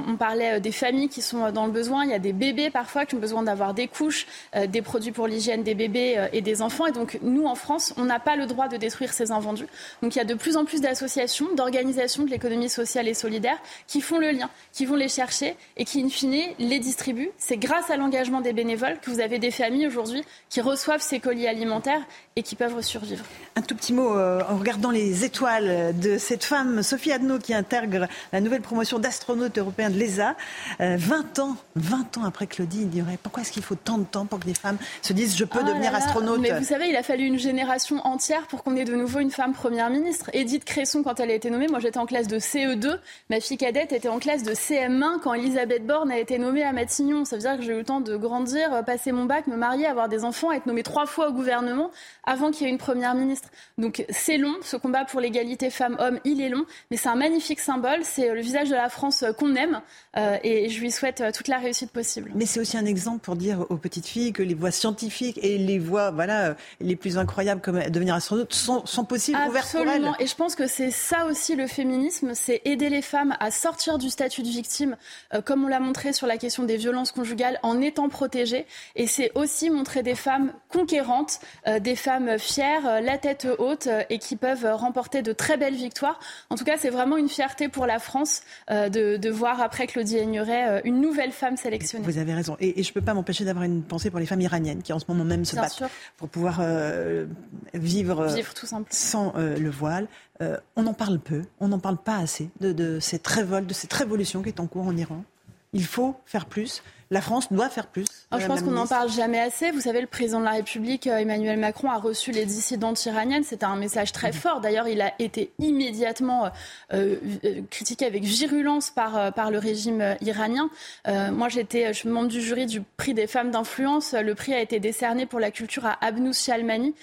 on 0.08 0.16
parlait 0.16 0.60
des 0.60 0.72
familles 0.72 0.99
qui 1.08 1.22
sont 1.22 1.50
dans 1.50 1.66
le 1.66 1.72
besoin. 1.72 2.04
Il 2.04 2.10
y 2.10 2.14
a 2.14 2.18
des 2.18 2.32
bébés 2.32 2.70
parfois 2.70 3.06
qui 3.06 3.14
ont 3.14 3.18
besoin 3.18 3.42
d'avoir 3.42 3.74
des 3.74 3.88
couches, 3.88 4.26
euh, 4.56 4.66
des 4.66 4.82
produits 4.82 5.12
pour 5.12 5.26
l'hygiène 5.26 5.62
des 5.62 5.74
bébés 5.74 6.18
euh, 6.18 6.28
et 6.32 6.40
des 6.40 6.62
enfants. 6.62 6.86
Et 6.86 6.92
donc 6.92 7.18
nous, 7.22 7.46
en 7.46 7.54
France, 7.54 7.94
on 7.96 8.04
n'a 8.04 8.20
pas 8.20 8.36
le 8.36 8.46
droit 8.46 8.68
de 8.68 8.76
détruire 8.76 9.12
ces 9.12 9.30
invendus. 9.30 9.66
Donc 10.02 10.14
il 10.14 10.18
y 10.18 10.20
a 10.20 10.24
de 10.24 10.34
plus 10.34 10.56
en 10.56 10.64
plus 10.64 10.80
d'associations, 10.80 11.54
d'organisations 11.54 12.24
de 12.24 12.30
l'économie 12.30 12.68
sociale 12.68 13.08
et 13.08 13.14
solidaire 13.14 13.58
qui 13.86 14.00
font 14.00 14.18
le 14.18 14.30
lien, 14.30 14.50
qui 14.72 14.86
vont 14.86 14.96
les 14.96 15.08
chercher 15.08 15.56
et 15.76 15.84
qui, 15.84 16.02
in 16.02 16.08
fine, 16.08 16.30
les 16.58 16.78
distribuent. 16.78 17.30
C'est 17.38 17.56
grâce 17.56 17.90
à 17.90 17.96
l'engagement 17.96 18.40
des 18.40 18.52
bénévoles 18.52 18.98
que 19.00 19.10
vous 19.10 19.20
avez 19.20 19.38
des 19.38 19.50
familles 19.50 19.86
aujourd'hui 19.86 20.24
qui 20.48 20.60
reçoivent 20.60 21.02
ces 21.02 21.20
colis 21.20 21.46
alimentaires 21.46 22.02
et 22.36 22.42
qui 22.42 22.56
peuvent 22.56 22.80
survivre. 22.82 23.24
Un 23.56 23.62
tout 23.62 23.74
petit 23.74 23.92
mot 23.92 24.16
euh, 24.16 24.42
en 24.48 24.56
regardant 24.56 24.90
les 24.90 25.24
étoiles 25.24 25.98
de 25.98 26.18
cette 26.18 26.44
femme, 26.44 26.82
Sophie 26.82 27.12
Adno, 27.12 27.38
qui 27.38 27.54
intègre 27.54 28.08
la 28.32 28.40
nouvelle 28.40 28.62
promotion 28.62 28.98
d'astronaute 28.98 29.58
européen 29.58 29.90
de 29.90 29.98
l'ESA. 29.98 30.36
20 30.80 31.38
euh, 31.38 31.42
ans, 31.42 31.56
20 31.76 32.18
ans 32.18 32.24
après 32.24 32.46
Claudie 32.46 32.86
dirait 32.86 33.18
pourquoi 33.22 33.42
est-ce 33.42 33.52
qu'il 33.52 33.62
faut 33.62 33.74
tant 33.74 33.98
de 33.98 34.04
temps 34.04 34.24
pour 34.24 34.40
que 34.40 34.46
des 34.46 34.54
femmes 34.54 34.78
se 35.02 35.12
disent 35.12 35.36
je 35.36 35.44
peux 35.44 35.58
oh 35.62 35.66
devenir 35.66 35.94
astronaute 35.94 36.40
Mais 36.40 36.58
vous 36.58 36.64
savez, 36.64 36.88
il 36.88 36.96
a 36.96 37.02
fallu 37.02 37.24
une 37.24 37.38
génération 37.38 37.98
entière 38.06 38.46
pour 38.46 38.64
qu'on 38.64 38.74
ait 38.76 38.84
de 38.84 38.94
nouveau 38.94 39.18
une 39.18 39.30
femme 39.30 39.52
première 39.52 39.90
ministre. 39.90 40.30
Edith 40.32 40.64
Cresson, 40.64 41.02
quand 41.02 41.20
elle 41.20 41.30
a 41.30 41.34
été 41.34 41.50
nommée, 41.50 41.68
moi 41.68 41.80
j'étais 41.80 41.98
en 41.98 42.06
classe 42.06 42.28
de 42.28 42.38
CE2, 42.38 42.98
ma 43.28 43.40
fille 43.40 43.58
cadette 43.58 43.92
était 43.92 44.08
en 44.08 44.18
classe 44.18 44.42
de 44.42 44.52
CM1 44.52 45.20
quand 45.20 45.34
Elisabeth 45.34 45.86
Borne 45.86 46.10
a 46.10 46.18
été 46.18 46.38
nommée 46.38 46.62
à 46.62 46.72
Matignon. 46.72 47.26
Ça 47.26 47.36
veut 47.36 47.42
dire 47.42 47.56
que 47.58 47.62
j'ai 47.62 47.72
eu 47.72 47.78
le 47.78 47.84
temps 47.84 48.00
de 48.00 48.16
grandir, 48.16 48.82
passer 48.86 49.12
mon 49.12 49.26
bac, 49.26 49.48
me 49.48 49.56
marier, 49.56 49.86
avoir 49.86 50.08
des 50.08 50.24
enfants, 50.24 50.50
être 50.50 50.64
nommée 50.64 50.82
trois 50.82 51.04
fois 51.04 51.28
au 51.28 51.32
gouvernement 51.32 51.90
avant 52.24 52.50
qu'il 52.50 52.66
y 52.66 52.70
ait 52.70 52.72
une 52.72 52.78
première 52.78 53.14
ministre. 53.14 53.50
Donc 53.76 54.04
c'est 54.08 54.38
long, 54.38 54.54
ce 54.62 54.76
combat 54.76 55.04
pour 55.04 55.20
l'égalité 55.20 55.68
femmes-hommes, 55.68 56.20
il 56.24 56.40
est 56.40 56.48
long, 56.48 56.64
mais 56.90 56.96
c'est 56.96 57.08
un 57.08 57.16
magnifique 57.16 57.60
symbole, 57.60 58.00
c'est 58.02 58.32
le 58.32 58.40
visage 58.40 58.70
de 58.70 58.74
la 58.74 58.88
France 58.88 59.24
qu'on 59.38 59.54
aime. 59.56 59.82
Euh, 60.16 60.38
et 60.42 60.69
je 60.70 60.80
lui 60.80 60.90
souhaite 60.90 61.20
euh, 61.20 61.32
toute 61.32 61.48
la 61.48 61.58
réussite 61.58 61.90
possible. 61.90 62.30
Mais 62.34 62.46
c'est 62.46 62.60
aussi 62.60 62.76
un 62.76 62.84
exemple 62.84 63.20
pour 63.20 63.36
dire 63.36 63.66
aux 63.68 63.76
petites 63.76 64.06
filles 64.06 64.32
que 64.32 64.42
les 64.42 64.54
voies 64.54 64.70
scientifiques 64.70 65.38
et 65.42 65.58
les 65.58 65.78
voies 65.78 66.10
voilà, 66.10 66.56
les 66.80 66.96
plus 66.96 67.18
incroyables 67.18 67.60
comme 67.60 67.80
devenir 67.88 68.14
astronaute 68.14 68.52
sont, 68.54 68.84
sont 68.86 69.04
possibles, 69.04 69.38
ouvertes 69.48 69.72
pour 69.72 69.88
elles. 69.88 70.10
Et 70.18 70.26
je 70.26 70.34
pense 70.34 70.54
que 70.54 70.66
c'est 70.66 70.90
ça 70.90 71.26
aussi 71.26 71.56
le 71.56 71.66
féminisme, 71.66 72.32
c'est 72.34 72.62
aider 72.64 72.88
les 72.88 73.02
femmes 73.02 73.36
à 73.40 73.50
sortir 73.50 73.98
du 73.98 74.10
statut 74.10 74.42
de 74.42 74.48
victime, 74.48 74.96
euh, 75.34 75.42
comme 75.42 75.64
on 75.64 75.68
l'a 75.68 75.80
montré 75.80 76.12
sur 76.12 76.26
la 76.26 76.36
question 76.36 76.64
des 76.64 76.76
violences 76.76 77.12
conjugales, 77.12 77.58
en 77.62 77.80
étant 77.80 78.08
protégées. 78.08 78.66
Et 78.96 79.06
c'est 79.06 79.32
aussi 79.34 79.70
montrer 79.70 80.02
des 80.02 80.14
femmes 80.14 80.52
conquérantes, 80.68 81.40
euh, 81.66 81.78
des 81.78 81.96
femmes 81.96 82.38
fières, 82.38 83.00
la 83.02 83.18
tête 83.18 83.46
haute 83.58 83.88
et 84.08 84.18
qui 84.18 84.36
peuvent 84.36 84.66
remporter 84.72 85.22
de 85.22 85.32
très 85.32 85.56
belles 85.56 85.74
victoires. 85.74 86.20
En 86.50 86.56
tout 86.56 86.64
cas, 86.64 86.76
c'est 86.78 86.90
vraiment 86.90 87.16
une 87.16 87.28
fierté 87.28 87.68
pour 87.68 87.86
la 87.86 87.98
France 87.98 88.42
de, 88.68 89.16
de 89.16 89.30
voir 89.30 89.60
après 89.60 89.86
Claudie 89.86 90.18
Aigneret 90.18 90.59
une 90.84 91.00
nouvelle 91.00 91.32
femme 91.32 91.56
sélectionnée. 91.56 92.04
Vous 92.04 92.18
avez 92.18 92.34
raison. 92.34 92.56
Et, 92.60 92.82
je 92.82 92.88
ne 92.88 92.94
peux 92.94 93.00
pas 93.00 93.14
m'empêcher 93.14 93.44
d'avoir 93.44 93.64
une 93.64 93.82
pensée 93.82 94.10
pour 94.10 94.20
les 94.20 94.26
femmes 94.26 94.40
iraniennes 94.40 94.82
qui 94.82 94.92
en 94.92 94.98
ce 94.98 95.04
moment 95.08 95.24
même 95.24 95.44
se 95.44 95.56
battent 95.56 95.82
pour 96.16 96.28
pouvoir 96.28 96.58
euh, 96.60 97.26
vivre, 97.74 98.26
vivre 98.26 98.54
tout 98.54 98.66
sans 98.66 99.32
euh, 99.36 99.56
le 99.56 99.70
voile. 99.70 100.08
Euh, 100.42 100.56
on 100.76 100.86
en 100.86 100.94
parle 100.94 101.18
peu, 101.18 101.42
on 101.60 101.68
n'en 101.68 101.78
parle 101.78 101.98
pas 101.98 102.16
assez 102.16 102.50
de, 102.60 102.72
de 102.72 102.98
cette 103.00 103.26
révolte, 103.26 103.66
de 103.66 103.74
cette 103.74 103.92
révolution 103.92 104.42
qui 104.42 104.48
est 104.48 104.60
en 104.60 104.66
cours 104.66 104.86
en 104.86 104.96
Iran. 104.96 105.24
Il 105.72 105.84
faut 105.84 106.16
faire 106.24 106.46
plus 106.46 106.82
la 107.12 107.20
France 107.20 107.52
doit 107.52 107.68
faire 107.68 107.88
plus. 107.88 108.04
je 108.38 108.46
pense 108.46 108.62
qu'on 108.62 108.70
n'en 108.70 108.86
parle 108.86 109.10
jamais 109.10 109.40
assez. 109.40 109.72
Vous 109.72 109.80
savez, 109.80 110.00
le 110.00 110.06
président 110.06 110.38
de 110.38 110.44
la 110.44 110.52
République, 110.52 111.08
euh, 111.08 111.18
Emmanuel 111.18 111.58
Macron, 111.58 111.90
a 111.90 111.98
reçu 111.98 112.30
les 112.30 112.44
dissidentes 112.44 113.04
iraniennes. 113.04 113.42
C'était 113.42 113.64
un 113.64 113.74
message 113.74 114.12
très 114.12 114.30
fort. 114.30 114.60
D'ailleurs, 114.60 114.86
il 114.86 115.00
a 115.00 115.12
été 115.18 115.50
immédiatement 115.58 116.50
euh, 116.92 117.16
euh, 117.44 117.62
critiqué 117.68 118.06
avec 118.06 118.22
virulence 118.22 118.90
par, 118.90 119.32
par 119.34 119.50
le 119.50 119.58
régime 119.58 120.16
iranien. 120.20 120.70
moi, 121.06 121.48
j'étais, 121.48 121.88
je 121.88 121.98
suis 121.98 122.08
membre 122.08 122.28
du 122.28 122.40
jury 122.40 122.66
du 122.66 122.80
prix 122.96 123.12
des 123.12 123.26
femmes 123.26 123.50
d'influence. 123.50 124.12
Le 124.12 124.34
prix 124.36 124.54
a 124.54 124.60
été 124.60 124.78
décerné 124.78 125.26
pour 125.26 125.40
la 125.40 125.50
culture 125.50 125.86
à 125.86 125.98
Abnous 126.04 126.34
Shalmani, 126.34 126.94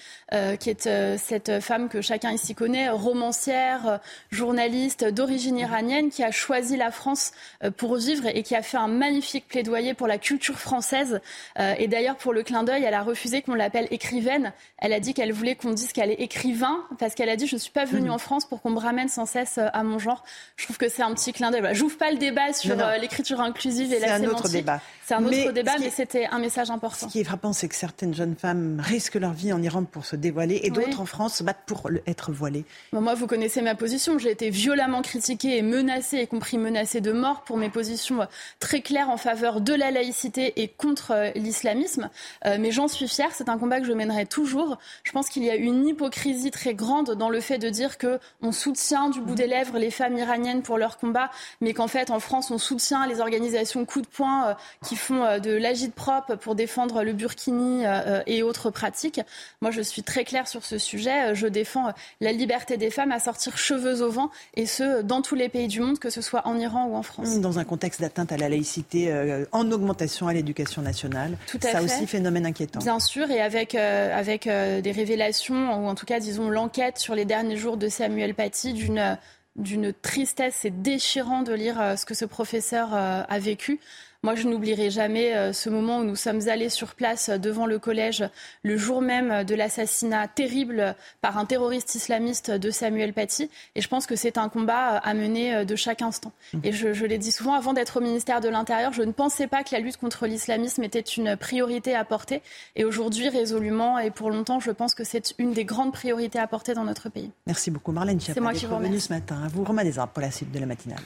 qui 0.58 0.70
est 0.70 0.88
cette 1.18 1.60
femme 1.60 1.88
que 1.88 2.00
chacun 2.00 2.32
ici 2.32 2.54
connaît, 2.54 2.88
romancière, 2.88 4.00
journaliste 4.30 5.04
d'origine 5.04 5.58
iranienne, 5.58 6.08
qui 6.08 6.22
a 6.22 6.30
choisi 6.30 6.76
la 6.76 6.90
France 6.90 7.32
pour 7.76 7.96
vivre 7.96 8.26
et 8.26 8.42
qui 8.42 8.54
a 8.54 8.62
fait 8.62 8.78
un 8.78 8.88
magnifique 8.88 9.46
plaidoyer 9.48 9.94
pour 9.98 10.06
la 10.06 10.16
culture 10.16 10.58
française. 10.58 11.20
Euh, 11.58 11.74
et 11.76 11.88
d'ailleurs, 11.88 12.16
pour 12.16 12.32
le 12.32 12.42
clin 12.42 12.62
d'œil, 12.62 12.84
elle 12.84 12.94
a 12.94 13.02
refusé 13.02 13.42
qu'on 13.42 13.54
l'appelle 13.54 13.88
écrivaine. 13.90 14.52
Elle 14.78 14.94
a 14.94 15.00
dit 15.00 15.12
qu'elle 15.12 15.32
voulait 15.32 15.56
qu'on 15.56 15.72
dise 15.72 15.92
qu'elle 15.92 16.10
est 16.10 16.22
écrivain, 16.22 16.78
parce 16.98 17.14
qu'elle 17.14 17.28
a 17.28 17.36
dit 17.36 17.46
Je 17.46 17.56
ne 17.56 17.60
suis 17.60 17.72
pas 17.72 17.84
venue 17.84 18.08
mmh. 18.08 18.12
en 18.12 18.18
France 18.18 18.44
pour 18.46 18.62
qu'on 18.62 18.70
me 18.70 18.78
ramène 18.78 19.08
sans 19.08 19.26
cesse 19.26 19.58
euh, 19.58 19.68
à 19.74 19.82
mon 19.82 19.98
genre. 19.98 20.24
Je 20.56 20.64
trouve 20.64 20.78
que 20.78 20.88
c'est 20.88 21.02
un 21.02 21.12
petit 21.12 21.34
clin 21.34 21.50
d'œil. 21.50 21.60
Voilà, 21.60 21.74
J'ouvre 21.74 21.98
pas 21.98 22.10
le 22.10 22.16
débat 22.16 22.54
sur 22.54 22.80
euh, 22.80 22.96
l'écriture 22.96 23.42
inclusive 23.42 23.92
et 23.92 23.98
la 23.98 24.18
sémantique. 24.18 24.28
C'est 24.28 24.34
un 24.34 24.38
autre 24.38 24.48
débat. 24.48 24.80
C'est 25.04 25.14
un 25.14 25.24
autre 25.24 25.52
débat, 25.52 25.72
mais 25.80 25.90
c'était 25.90 26.26
un 26.26 26.38
message 26.38 26.70
important. 26.70 27.08
Ce 27.08 27.12
qui 27.12 27.20
est 27.20 27.24
frappant, 27.24 27.52
c'est 27.52 27.68
que 27.68 27.74
certaines 27.74 28.14
jeunes 28.14 28.36
femmes 28.36 28.80
risquent 28.82 29.16
leur 29.16 29.32
vie 29.32 29.52
en 29.52 29.62
Iran 29.62 29.84
pour 29.84 30.04
se 30.04 30.16
dévoiler 30.16 30.60
et 30.62 30.70
d'autres 30.70 31.00
en 31.00 31.06
France 31.06 31.36
se 31.36 31.42
battent 31.42 31.64
pour 31.66 31.90
être 32.06 32.32
voilées. 32.32 32.64
moi, 32.92 33.14
vous 33.14 33.26
connaissez 33.26 33.62
ma 33.62 33.74
position. 33.74 34.18
J'ai 34.18 34.30
été 34.30 34.50
violemment 34.50 35.02
critiquée 35.02 35.56
et 35.56 35.62
menacée, 35.62 36.22
y 36.22 36.28
compris 36.28 36.58
menacée 36.58 37.00
de 37.00 37.12
mort 37.12 37.42
pour 37.42 37.56
mes 37.56 37.70
positions 37.70 38.26
très 38.60 38.80
claires 38.80 39.10
en 39.10 39.16
faveur 39.16 39.60
de 39.60 39.72
la 39.72 39.87
laïcité 39.90 40.60
et 40.60 40.68
contre 40.68 41.12
euh, 41.12 41.30
l'islamisme. 41.34 42.10
Euh, 42.46 42.56
mais 42.58 42.70
j'en 42.70 42.88
suis 42.88 43.08
fière, 43.08 43.30
c'est 43.32 43.48
un 43.48 43.58
combat 43.58 43.80
que 43.80 43.86
je 43.86 43.92
mènerai 43.92 44.26
toujours. 44.26 44.78
Je 45.04 45.12
pense 45.12 45.28
qu'il 45.28 45.44
y 45.44 45.50
a 45.50 45.56
une 45.56 45.86
hypocrisie 45.86 46.50
très 46.50 46.74
grande 46.74 47.12
dans 47.12 47.30
le 47.30 47.40
fait 47.40 47.58
de 47.58 47.68
dire 47.68 47.98
que 47.98 48.18
on 48.42 48.52
soutient 48.52 49.08
du 49.10 49.20
bout 49.20 49.34
des 49.34 49.46
lèvres 49.46 49.78
les 49.78 49.90
femmes 49.90 50.16
iraniennes 50.16 50.62
pour 50.62 50.78
leur 50.78 50.98
combat, 50.98 51.30
mais 51.60 51.72
qu'en 51.72 51.88
fait 51.88 52.10
en 52.10 52.20
France 52.20 52.50
on 52.50 52.58
soutient 52.58 53.06
les 53.06 53.20
organisations 53.20 53.84
coup 53.84 54.00
de 54.00 54.06
poing 54.06 54.48
euh, 54.48 54.54
qui 54.84 54.96
font 54.96 55.38
de 55.38 55.50
l'agite 55.50 55.94
propre 55.94 56.34
pour 56.36 56.54
défendre 56.54 57.02
le 57.02 57.12
burkini 57.12 57.84
et 58.26 58.42
autres 58.42 58.70
pratiques. 58.70 59.20
Moi 59.60 59.70
je 59.70 59.80
suis 59.80 60.02
très 60.02 60.24
claire 60.24 60.48
sur 60.48 60.64
ce 60.64 60.78
sujet. 60.78 61.34
Je 61.34 61.46
défends 61.46 61.92
la 62.20 62.32
liberté 62.32 62.76
des 62.76 62.90
femmes 62.90 63.12
à 63.12 63.18
sortir 63.18 63.56
cheveux 63.56 64.02
au 64.02 64.10
vent 64.10 64.30
et 64.54 64.66
ce 64.66 65.02
dans 65.02 65.22
tous 65.22 65.34
les 65.34 65.48
pays 65.48 65.68
du 65.68 65.80
monde, 65.80 65.98
que 65.98 66.10
ce 66.10 66.20
soit 66.20 66.46
en 66.46 66.58
Iran 66.58 66.86
ou 66.86 66.96
en 66.96 67.02
France. 67.02 67.40
Dans 67.40 67.58
un 67.58 67.64
contexte 67.64 68.00
d'atteinte 68.00 68.32
à 68.32 68.36
la 68.36 68.48
laïcité 68.48 69.12
en 69.52 69.64
augmentation 69.78 70.28
à 70.28 70.32
l'éducation 70.32 70.82
nationale. 70.82 71.36
Tout 71.46 71.58
à 71.62 71.72
Ça 71.72 71.78
fait. 71.78 71.84
aussi, 71.84 72.06
phénomène 72.06 72.46
inquiétant. 72.46 72.80
Bien 72.80 73.00
sûr, 73.00 73.30
et 73.30 73.40
avec, 73.40 73.74
euh, 73.74 74.16
avec 74.16 74.46
euh, 74.46 74.80
des 74.80 74.92
révélations, 74.92 75.74
ou 75.74 75.88
en 75.88 75.94
tout 75.94 76.06
cas, 76.06 76.20
disons, 76.20 76.50
l'enquête 76.50 76.98
sur 76.98 77.14
les 77.14 77.24
derniers 77.24 77.56
jours 77.56 77.76
de 77.76 77.88
Samuel 77.88 78.34
Paty 78.34 78.72
d'une 78.72 79.16
d'une 79.58 79.92
tristesse. 79.92 80.56
C'est 80.60 80.82
déchirant 80.82 81.42
de 81.42 81.52
lire 81.52 81.80
euh, 81.80 81.96
ce 81.96 82.06
que 82.06 82.14
ce 82.14 82.24
professeur 82.24 82.90
euh, 82.94 83.22
a 83.28 83.38
vécu. 83.38 83.80
Moi, 84.24 84.34
je 84.34 84.48
n'oublierai 84.48 84.90
jamais 84.90 85.36
euh, 85.36 85.52
ce 85.52 85.70
moment 85.70 86.00
où 86.00 86.04
nous 86.04 86.16
sommes 86.16 86.48
allés 86.48 86.70
sur 86.70 86.96
place 86.96 87.28
euh, 87.28 87.38
devant 87.38 87.66
le 87.66 87.78
collège 87.78 88.24
le 88.64 88.76
jour 88.76 89.00
même 89.00 89.44
de 89.44 89.54
l'assassinat 89.54 90.26
terrible 90.26 90.96
par 91.20 91.38
un 91.38 91.44
terroriste 91.44 91.94
islamiste 91.94 92.50
de 92.50 92.70
Samuel 92.72 93.12
Paty. 93.12 93.48
Et 93.76 93.80
je 93.80 93.86
pense 93.86 94.06
que 94.06 94.16
c'est 94.16 94.36
un 94.36 94.48
combat 94.48 94.96
euh, 94.96 95.00
à 95.04 95.14
mener 95.14 95.54
euh, 95.54 95.64
de 95.64 95.76
chaque 95.76 96.02
instant. 96.02 96.32
Et 96.64 96.72
je, 96.72 96.92
je 96.92 97.06
l'ai 97.06 97.18
dit 97.18 97.30
souvent, 97.30 97.52
avant 97.54 97.74
d'être 97.74 97.98
au 97.98 98.00
ministère 98.00 98.40
de 98.40 98.48
l'Intérieur, 98.48 98.92
je 98.92 99.02
ne 99.02 99.12
pensais 99.12 99.46
pas 99.46 99.62
que 99.62 99.70
la 99.70 99.78
lutte 99.78 99.98
contre 99.98 100.26
l'islamisme 100.26 100.82
était 100.82 100.98
une 100.98 101.36
priorité 101.36 101.94
à 101.94 102.04
porter. 102.04 102.42
Et 102.74 102.84
aujourd'hui, 102.84 103.28
résolument 103.28 104.00
et 104.00 104.10
pour 104.10 104.30
longtemps, 104.30 104.58
je 104.58 104.72
pense 104.72 104.96
que 104.96 105.04
c'est 105.04 105.34
une 105.38 105.52
des 105.52 105.64
grandes 105.64 105.92
priorités 105.92 106.40
à 106.40 106.48
porter 106.48 106.74
dans 106.74 106.84
notre 106.84 107.08
pays. 107.08 107.30
Merci 107.46 107.70
beaucoup, 107.70 107.92
Marlène 107.92 108.18
C'est 108.18 108.40
moi 108.40 108.52
qui 108.52 108.66
vous 108.66 108.74
remercie. 108.74 109.00
ce 109.00 109.12
matin. 109.12 109.46
Vous, 109.54 109.64
Desarmes, 109.84 110.10
pour 110.12 110.22
la 110.22 110.32
suite 110.32 110.50
de 110.50 110.58
la 110.58 110.66
matinale. 110.66 110.98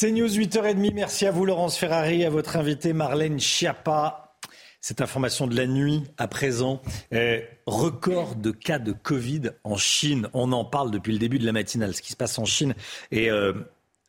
C'est 0.00 0.12
News 0.12 0.28
8h30. 0.28 0.94
Merci 0.94 1.26
à 1.26 1.32
vous, 1.32 1.44
Laurence 1.44 1.76
Ferrari, 1.76 2.24
à 2.24 2.30
votre 2.30 2.56
invité 2.56 2.92
Marlène 2.92 3.40
Schiappa. 3.40 4.36
Cette 4.80 5.00
information 5.00 5.48
de 5.48 5.56
la 5.56 5.66
nuit 5.66 6.04
à 6.18 6.28
présent. 6.28 6.80
Record 7.66 8.36
de 8.36 8.52
cas 8.52 8.78
de 8.78 8.92
Covid 8.92 9.50
en 9.64 9.76
Chine. 9.76 10.28
On 10.34 10.52
en 10.52 10.64
parle 10.64 10.92
depuis 10.92 11.12
le 11.12 11.18
début 11.18 11.40
de 11.40 11.44
la 11.44 11.50
matinale. 11.50 11.96
Ce 11.96 12.02
qui 12.02 12.12
se 12.12 12.16
passe 12.16 12.38
en 12.38 12.44
Chine 12.44 12.76
est 13.10 13.28
euh, 13.28 13.54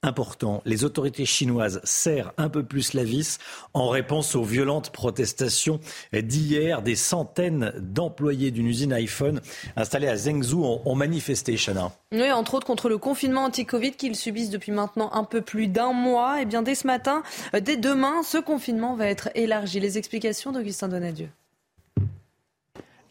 important. 0.02 0.62
Les 0.66 0.84
autorités 0.84 1.26
chinoises 1.26 1.82
serrent 1.84 2.32
un 2.38 2.50
peu 2.50 2.64
plus 2.64 2.94
la 2.94 3.04
vis 3.04 3.38
en 3.74 3.90
réponse 3.90 4.36
aux 4.36 4.44
violentes 4.44 4.92
protestations 4.92 5.80
d'hier. 6.14 6.82
Des 6.82 6.96
centaines 6.96 7.74
d'employés 7.78 8.52
d'une 8.52 8.68
usine 8.68 8.94
iPhone 8.94 9.42
installée 9.76 10.08
à 10.08 10.16
Zhengzhou 10.16 10.64
ont, 10.64 10.96
manifesté, 10.96 11.58
Chana. 11.58 11.92
Oui, 12.12 12.32
entre 12.32 12.56
autres 12.56 12.68
contre 12.68 12.90
le 12.90 12.98
confinement 12.98 13.46
anti-Covid 13.46 13.94
qu'ils 13.94 14.16
subissent 14.16 14.50
depuis 14.50 14.72
maintenant 14.72 15.12
un 15.14 15.24
peu 15.24 15.42
plus 15.42 15.68
d'un 15.68 15.94
mois. 15.94 16.42
Et 16.42 16.46
bien 16.46 16.62
dès 16.62 16.76
ce 16.76 16.88
matin, 16.88 17.24
euh, 17.54 17.60
dès 17.60 17.78
demain, 17.78 18.24
ce 18.24 18.38
confinement 18.38 18.96
va 18.96 19.08
être 19.08 19.30
élargi. 19.36 19.80
Les 19.80 19.98
explications 19.98 20.52
d'Augustin 20.52 20.88
Donadieu. 20.88 21.30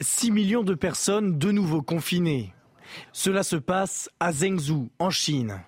6 0.00 0.30
millions 0.30 0.62
de 0.62 0.74
personnes 0.74 1.38
de 1.38 1.50
nouveau 1.50 1.82
confinées. 1.82 2.52
Cela 3.12 3.42
se 3.42 3.56
passe 3.56 4.08
à 4.20 4.32
Zhengzhou, 4.32 4.88
en 4.98 5.10
Chine. 5.10 5.60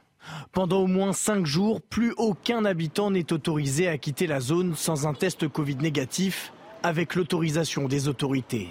Pendant 0.52 0.80
au 0.80 0.86
moins 0.86 1.12
5 1.12 1.46
jours, 1.46 1.80
plus 1.80 2.12
aucun 2.16 2.64
habitant 2.64 3.10
n'est 3.10 3.32
autorisé 3.32 3.88
à 3.88 3.98
quitter 3.98 4.26
la 4.26 4.40
zone 4.40 4.74
sans 4.76 5.06
un 5.06 5.14
test 5.14 5.48
Covid 5.48 5.76
négatif 5.76 6.52
avec 6.82 7.14
l'autorisation 7.14 7.88
des 7.88 8.08
autorités. 8.08 8.68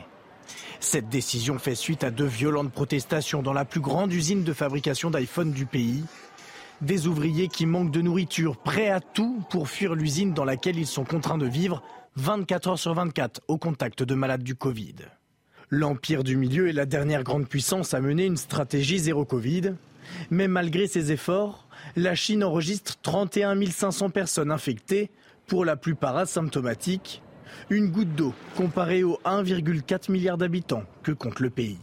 Cette 0.80 1.09
décision 1.09 1.59
fait 1.59 1.76
suite 1.76 2.03
à 2.03 2.11
de 2.11 2.23
violentes 2.23 2.71
protestations 2.71 3.41
dans 3.41 3.53
la 3.53 3.65
plus 3.65 3.81
grande 3.81 4.13
usine 4.13 4.43
de 4.43 4.53
fabrication 4.53 5.09
d'iPhone 5.11 5.51
du 5.51 5.65
pays. 5.65 6.03
Des 6.81 7.07
ouvriers 7.07 7.49
qui 7.49 7.65
manquent 7.65 7.91
de 7.91 8.01
nourriture, 8.01 8.55
prêts 8.55 8.89
à 8.89 9.01
tout 9.01 9.43
pour 9.49 9.67
fuir 9.67 9.93
l'usine 9.93 10.34
dans 10.34 10.45
laquelle 10.45 10.77
ils 10.77 10.88
sont 10.88 11.03
contraints 11.03 11.38
de 11.38 11.45
vivre 11.45 11.84
24 12.15 12.69
heures 12.69 12.80
sur 12.80 12.93
24 12.93 13.41
au 13.47 13.57
contact 13.57 14.03
de 14.03 14.15
malades 14.15 14.43
du 14.43 14.55
Covid. 14.55 14.95
L'Empire 15.69 16.23
du 16.23 16.38
Milieu 16.38 16.69
est 16.69 16.73
la 16.73 16.85
dernière 16.85 17.23
grande 17.23 17.47
puissance 17.47 17.93
à 17.93 17.99
mener 17.99 18.26
une 18.26 18.38
stratégie 18.38 18.99
zéro 18.99 19.26
Covid. 19.26 19.73
Mais 20.30 20.48
malgré 20.48 20.88
ces 20.88 21.11
efforts, 21.11 21.68
la 21.95 22.15
Chine 22.15 22.44
enregistre 22.44 22.98
31 23.02 23.60
500 23.65 24.10
personnes 24.10 24.52
infectées, 24.52 25.11
pour 25.49 25.65
la 25.65 25.76
plupart 25.76 26.15
asymptomatiques. 26.15 27.22
Une 27.69 27.90
goutte 27.90 28.14
d'eau 28.15 28.34
comparée 28.56 29.03
aux 29.03 29.19
1,4 29.26 30.11
milliard 30.11 30.38
d'habitants 30.38 30.84
que 31.03 31.11
compte 31.11 31.40
le 31.40 31.49
pays. 31.49 31.80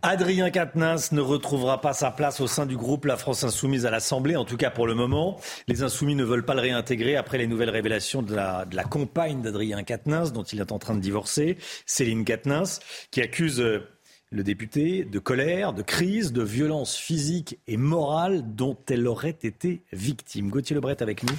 Adrien 0.00 0.48
Quatennens 0.50 1.12
ne 1.12 1.20
retrouvera 1.20 1.80
pas 1.80 1.92
sa 1.92 2.10
place 2.10 2.40
au 2.40 2.46
sein 2.46 2.66
du 2.66 2.76
groupe 2.76 3.04
La 3.04 3.16
France 3.16 3.44
Insoumise 3.44 3.84
à 3.84 3.90
l'Assemblée, 3.90 4.36
en 4.36 4.44
tout 4.44 4.56
cas 4.56 4.70
pour 4.70 4.86
le 4.86 4.94
moment. 4.94 5.38
Les 5.66 5.82
Insoumis 5.82 6.14
ne 6.14 6.24
veulent 6.24 6.44
pas 6.44 6.54
le 6.54 6.60
réintégrer 6.60 7.16
après 7.16 7.36
les 7.36 7.46
nouvelles 7.46 7.70
révélations 7.70 8.22
de 8.22 8.34
la, 8.34 8.64
de 8.64 8.76
la 8.76 8.84
compagne 8.84 9.42
d'Adrien 9.42 9.82
Quatennens, 9.82 10.32
dont 10.32 10.44
il 10.44 10.60
est 10.60 10.72
en 10.72 10.78
train 10.78 10.94
de 10.94 11.00
divorcer, 11.00 11.58
Céline 11.84 12.24
Quatennens, 12.24 12.80
qui 13.10 13.20
accuse 13.20 13.60
euh, 13.60 13.86
le 14.30 14.44
député 14.44 15.04
de 15.04 15.18
colère, 15.18 15.72
de 15.72 15.82
crise, 15.82 16.32
de 16.32 16.42
violence 16.42 16.96
physique 16.96 17.58
et 17.66 17.76
morale 17.76 18.42
dont 18.54 18.76
elle 18.90 19.06
aurait 19.06 19.38
été 19.42 19.82
victime. 19.92 20.50
Gauthier 20.50 20.74
Lebret 20.74 21.02
avec 21.02 21.22
nous. 21.22 21.34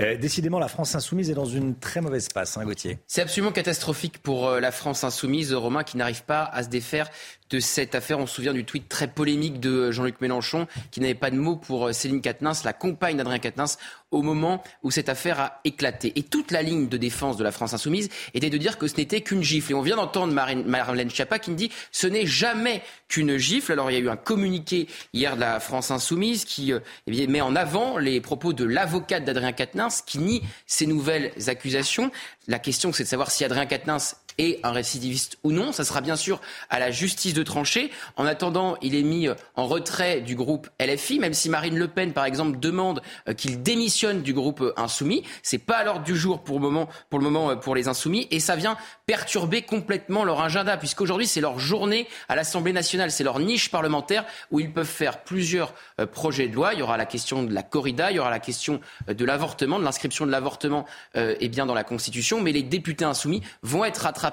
Euh, 0.00 0.16
décidément, 0.16 0.58
la 0.58 0.68
France 0.68 0.94
Insoumise 0.94 1.30
est 1.30 1.34
dans 1.34 1.44
une 1.46 1.76
très 1.76 2.00
mauvaise 2.00 2.28
passe, 2.28 2.56
hein, 2.56 2.64
Gauthier. 2.64 2.98
C'est 3.06 3.22
absolument 3.22 3.52
catastrophique 3.52 4.18
pour 4.18 4.48
euh, 4.48 4.60
la 4.60 4.72
France 4.72 5.04
insoumise, 5.04 5.54
Romain, 5.54 5.84
qui 5.84 5.96
n'arrive 5.96 6.24
pas 6.24 6.44
à 6.44 6.62
se 6.62 6.68
défaire 6.68 7.08
de 7.54 7.60
cette 7.60 7.94
affaire. 7.94 8.18
On 8.18 8.26
se 8.26 8.34
souvient 8.34 8.52
du 8.52 8.64
tweet 8.64 8.88
très 8.88 9.06
polémique 9.06 9.60
de 9.60 9.92
Jean-Luc 9.92 10.20
Mélenchon, 10.20 10.66
qui 10.90 11.00
n'avait 11.00 11.14
pas 11.14 11.30
de 11.30 11.36
mots 11.36 11.54
pour 11.54 11.86
euh, 11.86 11.92
Céline 11.92 12.20
Quatennens, 12.20 12.64
la 12.64 12.72
compagne 12.72 13.16
d'Adrien 13.16 13.38
Quatennens, 13.38 13.78
au 14.10 14.22
moment 14.22 14.62
où 14.82 14.90
cette 14.90 15.08
affaire 15.08 15.38
a 15.38 15.60
éclaté. 15.64 16.12
Et 16.16 16.24
toute 16.24 16.50
la 16.50 16.62
ligne 16.62 16.88
de 16.88 16.96
défense 16.96 17.36
de 17.36 17.44
la 17.44 17.52
France 17.52 17.72
insoumise 17.72 18.08
était 18.34 18.50
de 18.50 18.58
dire 18.58 18.76
que 18.76 18.88
ce 18.88 18.96
n'était 18.96 19.20
qu'une 19.20 19.42
gifle. 19.42 19.72
Et 19.72 19.74
on 19.74 19.82
vient 19.82 19.96
d'entendre 19.96 20.32
Marlène 20.32 21.10
Schiappa 21.10 21.38
qui 21.38 21.52
me 21.52 21.56
dit 21.56 21.70
ce 21.92 22.08
n'est 22.08 22.26
jamais 22.26 22.82
qu'une 23.08 23.36
gifle. 23.36 23.72
Alors 23.72 23.90
il 23.90 23.94
y 23.94 23.96
a 23.96 24.00
eu 24.00 24.08
un 24.08 24.16
communiqué 24.16 24.88
hier 25.12 25.36
de 25.36 25.40
la 25.40 25.60
France 25.60 25.92
insoumise 25.92 26.44
qui 26.44 26.72
euh, 26.72 26.80
eh 27.06 27.26
met 27.28 27.40
en 27.40 27.54
avant 27.54 27.98
les 27.98 28.20
propos 28.20 28.52
de 28.52 28.64
l'avocate 28.64 29.24
d'Adrien 29.24 29.52
Quatennens 29.52 30.02
qui 30.04 30.18
nie 30.18 30.42
ces 30.66 30.86
nouvelles 30.86 31.32
accusations. 31.46 32.10
La 32.48 32.58
question 32.58 32.92
c'est 32.92 33.04
de 33.04 33.08
savoir 33.08 33.30
si 33.30 33.44
Adrien 33.44 33.66
Quatennens 33.66 34.16
est 34.38 34.60
un 34.64 34.72
récidiviste 34.72 35.38
ou 35.44 35.52
non. 35.52 35.72
Ça 35.72 35.84
sera 35.84 36.00
bien 36.00 36.16
sûr 36.16 36.40
à 36.70 36.78
la 36.78 36.90
justice 36.90 37.34
de 37.34 37.42
trancher. 37.42 37.90
En 38.16 38.26
attendant, 38.26 38.76
il 38.82 38.94
est 38.94 39.02
mis 39.02 39.28
euh, 39.28 39.34
en 39.56 39.66
retrait 39.66 40.20
du 40.20 40.34
groupe 40.34 40.68
LFI, 40.80 41.18
même 41.18 41.34
si 41.34 41.48
Marine 41.48 41.78
Le 41.78 41.88
Pen, 41.88 42.12
par 42.12 42.24
exemple, 42.24 42.58
demande 42.58 43.02
euh, 43.28 43.34
qu'il 43.34 43.62
démissionne 43.62 44.22
du 44.22 44.34
groupe 44.34 44.60
euh, 44.60 44.72
Insoumis. 44.76 45.22
C'est 45.42 45.58
pas 45.58 45.76
à 45.76 45.84
l'ordre 45.84 46.04
du 46.04 46.16
jour 46.16 46.42
pour 46.42 46.56
le 46.56 46.62
moment, 46.62 46.88
pour 47.10 47.18
le 47.18 47.24
moment 47.24 47.56
pour 47.56 47.74
les 47.74 47.88
Insoumis, 47.88 48.28
et 48.30 48.40
ça 48.40 48.56
vient 48.56 48.76
perturber 49.06 49.62
complètement 49.62 50.24
leur 50.24 50.40
agenda, 50.40 50.76
puisqu'aujourd'hui 50.76 51.26
c'est 51.26 51.40
leur 51.40 51.58
journée 51.58 52.08
à 52.28 52.36
l'Assemblée 52.36 52.72
nationale, 52.72 53.10
c'est 53.10 53.24
leur 53.24 53.38
niche 53.38 53.70
parlementaire 53.70 54.24
où 54.50 54.60
ils 54.60 54.72
peuvent 54.72 54.86
faire 54.86 55.22
plusieurs 55.22 55.74
projets 56.12 56.48
de 56.48 56.54
loi. 56.54 56.74
Il 56.74 56.80
y 56.80 56.82
aura 56.82 56.96
la 56.96 57.06
question 57.06 57.42
de 57.42 57.52
la 57.52 57.62
corrida, 57.62 58.10
il 58.10 58.16
y 58.16 58.18
aura 58.18 58.30
la 58.30 58.40
question 58.40 58.80
de 59.08 59.24
l'avortement, 59.24 59.78
de 59.78 59.84
l'inscription 59.84 60.26
de 60.26 60.30
l'avortement, 60.30 60.86
euh, 61.16 61.34
eh 61.40 61.48
bien 61.48 61.66
dans 61.66 61.74
la 61.74 61.84
Constitution, 61.84 62.40
mais 62.40 62.52
les 62.52 62.62
députés 62.62 63.04
insoumis 63.04 63.42
vont 63.62 63.84
être 63.84 63.98
rattrapés 63.98 64.23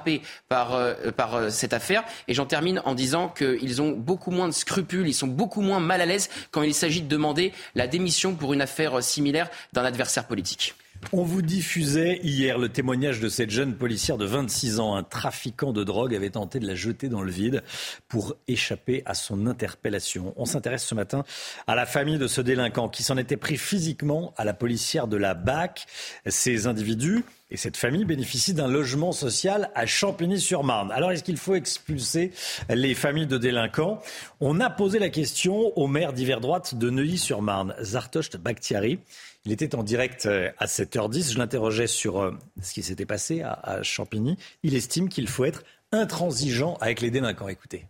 par, 0.49 0.73
euh, 0.73 1.11
par 1.15 1.35
euh, 1.35 1.49
cette 1.49 1.73
affaire. 1.73 2.03
Et 2.27 2.33
j'en 2.33 2.45
termine 2.45 2.81
en 2.85 2.95
disant 2.95 3.29
qu'ils 3.29 3.81
ont 3.81 3.91
beaucoup 3.91 4.31
moins 4.31 4.47
de 4.47 4.53
scrupules, 4.53 5.07
ils 5.07 5.13
sont 5.13 5.27
beaucoup 5.27 5.61
moins 5.61 5.79
mal 5.79 6.01
à 6.01 6.05
l'aise 6.05 6.29
quand 6.51 6.63
il 6.63 6.73
s'agit 6.73 7.01
de 7.01 7.07
demander 7.07 7.53
la 7.75 7.87
démission 7.87 8.35
pour 8.35 8.53
une 8.53 8.61
affaire 8.61 8.97
euh, 8.99 9.01
similaire 9.01 9.49
d'un 9.73 9.83
adversaire 9.83 10.27
politique. 10.27 10.75
On 11.13 11.23
vous 11.23 11.41
diffusait 11.41 12.19
hier 12.23 12.57
le 12.57 12.69
témoignage 12.69 13.19
de 13.19 13.27
cette 13.27 13.49
jeune 13.49 13.75
policière 13.75 14.17
de 14.17 14.25
26 14.25 14.79
ans. 14.79 14.95
Un 14.95 15.03
trafiquant 15.03 15.73
de 15.73 15.83
drogue 15.83 16.15
avait 16.15 16.29
tenté 16.29 16.59
de 16.59 16.67
la 16.67 16.75
jeter 16.75 17.09
dans 17.09 17.21
le 17.21 17.31
vide 17.31 17.63
pour 18.07 18.35
échapper 18.47 19.01
à 19.05 19.13
son 19.13 19.47
interpellation. 19.47 20.33
On 20.37 20.45
s'intéresse 20.45 20.85
ce 20.85 20.95
matin 20.95 21.23
à 21.67 21.75
la 21.75 21.85
famille 21.85 22.17
de 22.17 22.27
ce 22.27 22.39
délinquant 22.39 22.87
qui 22.87 23.03
s'en 23.03 23.17
était 23.17 23.35
pris 23.35 23.57
physiquement 23.57 24.33
à 24.37 24.45
la 24.45 24.53
policière 24.53 25.07
de 25.07 25.17
la 25.17 25.33
BAC. 25.33 25.85
Ces 26.27 26.67
individus 26.67 27.25
et 27.51 27.57
cette 27.57 27.77
famille 27.77 28.05
bénéficient 28.05 28.53
d'un 28.53 28.69
logement 28.69 29.11
social 29.11 29.69
à 29.75 29.85
Champigny-sur-Marne. 29.85 30.91
Alors, 30.91 31.11
est-ce 31.11 31.23
qu'il 31.23 31.37
faut 31.37 31.53
expulser 31.53 32.31
les 32.69 32.95
familles 32.95 33.27
de 33.27 33.37
délinquants? 33.37 34.01
On 34.39 34.61
a 34.61 34.69
posé 34.69 34.99
la 34.99 35.09
question 35.09 35.77
au 35.77 35.87
maire 35.87 36.13
d'hiver 36.13 36.39
droite 36.39 36.75
de 36.75 36.89
Neuilly-sur-Marne, 36.89 37.75
Zartocht 37.81 38.37
Bakhtiari. 38.37 38.99
Il 39.43 39.51
était 39.51 39.75
en 39.75 39.83
direct 39.83 40.27
euh, 40.27 40.49
à 40.59 40.65
7h10. 40.65 41.33
Je 41.33 41.37
l'interrogeais 41.37 41.87
sur 41.87 42.21
euh, 42.21 42.31
ce 42.61 42.73
qui 42.73 42.83
s'était 42.83 43.05
passé 43.05 43.41
à 43.41 43.83
Champigny. 43.83 44.37
Il 44.63 44.75
estime 44.75 45.09
qu'il 45.09 45.27
faut 45.27 45.45
être 45.45 45.63
intransigeant 45.91 46.77
avec 46.79 47.01
les 47.01 47.11
délinquants. 47.11 47.49
Écoutez. 47.49 47.85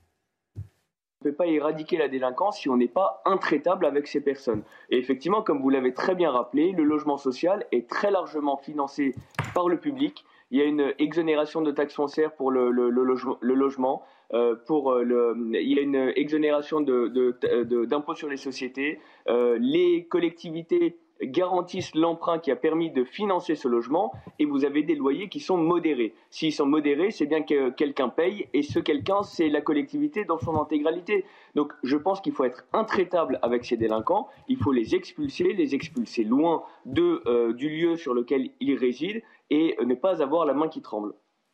On 1.23 1.27
ne 1.27 1.29
peut 1.31 1.35
pas 1.37 1.45
éradiquer 1.45 1.97
la 1.97 2.07
délinquance 2.07 2.57
si 2.59 2.67
on 2.69 2.77
n'est 2.77 2.87
pas 2.87 3.21
intraitable 3.25 3.85
avec 3.85 4.07
ces 4.07 4.21
personnes. 4.21 4.63
Et 4.89 4.97
effectivement, 4.97 5.43
comme 5.43 5.61
vous 5.61 5.69
l'avez 5.69 5.93
très 5.93 6.15
bien 6.15 6.31
rappelé, 6.31 6.71
le 6.71 6.83
logement 6.83 7.17
social 7.17 7.63
est 7.71 7.87
très 7.87 8.09
largement 8.09 8.57
financé 8.57 9.13
par 9.53 9.69
le 9.69 9.77
public. 9.77 10.25
Il 10.49 10.57
y 10.57 10.63
a 10.63 10.65
une 10.65 10.93
exonération 10.97 11.61
de 11.61 11.69
taxes 11.69 11.93
foncières 11.93 12.33
pour 12.33 12.49
le, 12.49 12.71
le- 12.71 12.89
le 12.89 13.03
loge- 13.03 13.37
le 13.39 13.53
logement. 13.53 14.01
euh, 14.33 14.55
euh, 14.71 15.35
il 15.53 15.73
y 15.73 15.77
a 15.77 15.81
une 15.83 16.11
exonération 16.15 16.81
d'impôts 16.81 18.15
sur 18.15 18.27
les 18.27 18.37
sociétés. 18.37 18.99
Euh, 19.29 19.59
les 19.61 20.05
collectivités 20.05 20.97
garantissent 21.23 21.95
l'emprunt 21.95 22.39
qui 22.39 22.51
a 22.51 22.55
permis 22.55 22.91
de 22.91 23.03
financer 23.03 23.55
ce 23.55 23.67
logement 23.67 24.11
et 24.39 24.45
vous 24.45 24.65
avez 24.65 24.83
des 24.83 24.95
loyers 24.95 25.29
qui 25.29 25.39
sont 25.39 25.57
modérés. 25.57 26.13
S'ils 26.29 26.53
sont 26.53 26.65
modérés, 26.65 27.11
c'est 27.11 27.25
bien 27.25 27.41
que 27.41 27.69
quelqu'un 27.69 28.09
paye 28.09 28.47
et 28.53 28.63
ce 28.63 28.79
quelqu'un, 28.79 29.23
c'est 29.23 29.49
la 29.49 29.61
collectivité 29.61 30.25
dans 30.25 30.39
son 30.39 30.55
intégralité. 30.59 31.25
Donc 31.55 31.73
je 31.83 31.97
pense 31.97 32.21
qu'il 32.21 32.33
faut 32.33 32.43
être 32.43 32.65
intraitable 32.73 33.39
avec 33.41 33.65
ces 33.65 33.77
délinquants, 33.77 34.27
il 34.47 34.57
faut 34.57 34.71
les 34.71 34.95
expulser, 34.95 35.53
les 35.53 35.75
expulser 35.75 36.23
loin 36.23 36.63
euh, 36.97 37.53
du 37.53 37.69
lieu 37.69 37.95
sur 37.95 38.13
lequel 38.13 38.49
ils 38.59 38.75
résident 38.75 39.21
et 39.49 39.77
ne 39.85 39.95
pas 39.95 40.21
avoir 40.21 40.45
la 40.45 40.53
main 40.53 40.67
qui 40.67 40.81
tremble. 40.81 41.13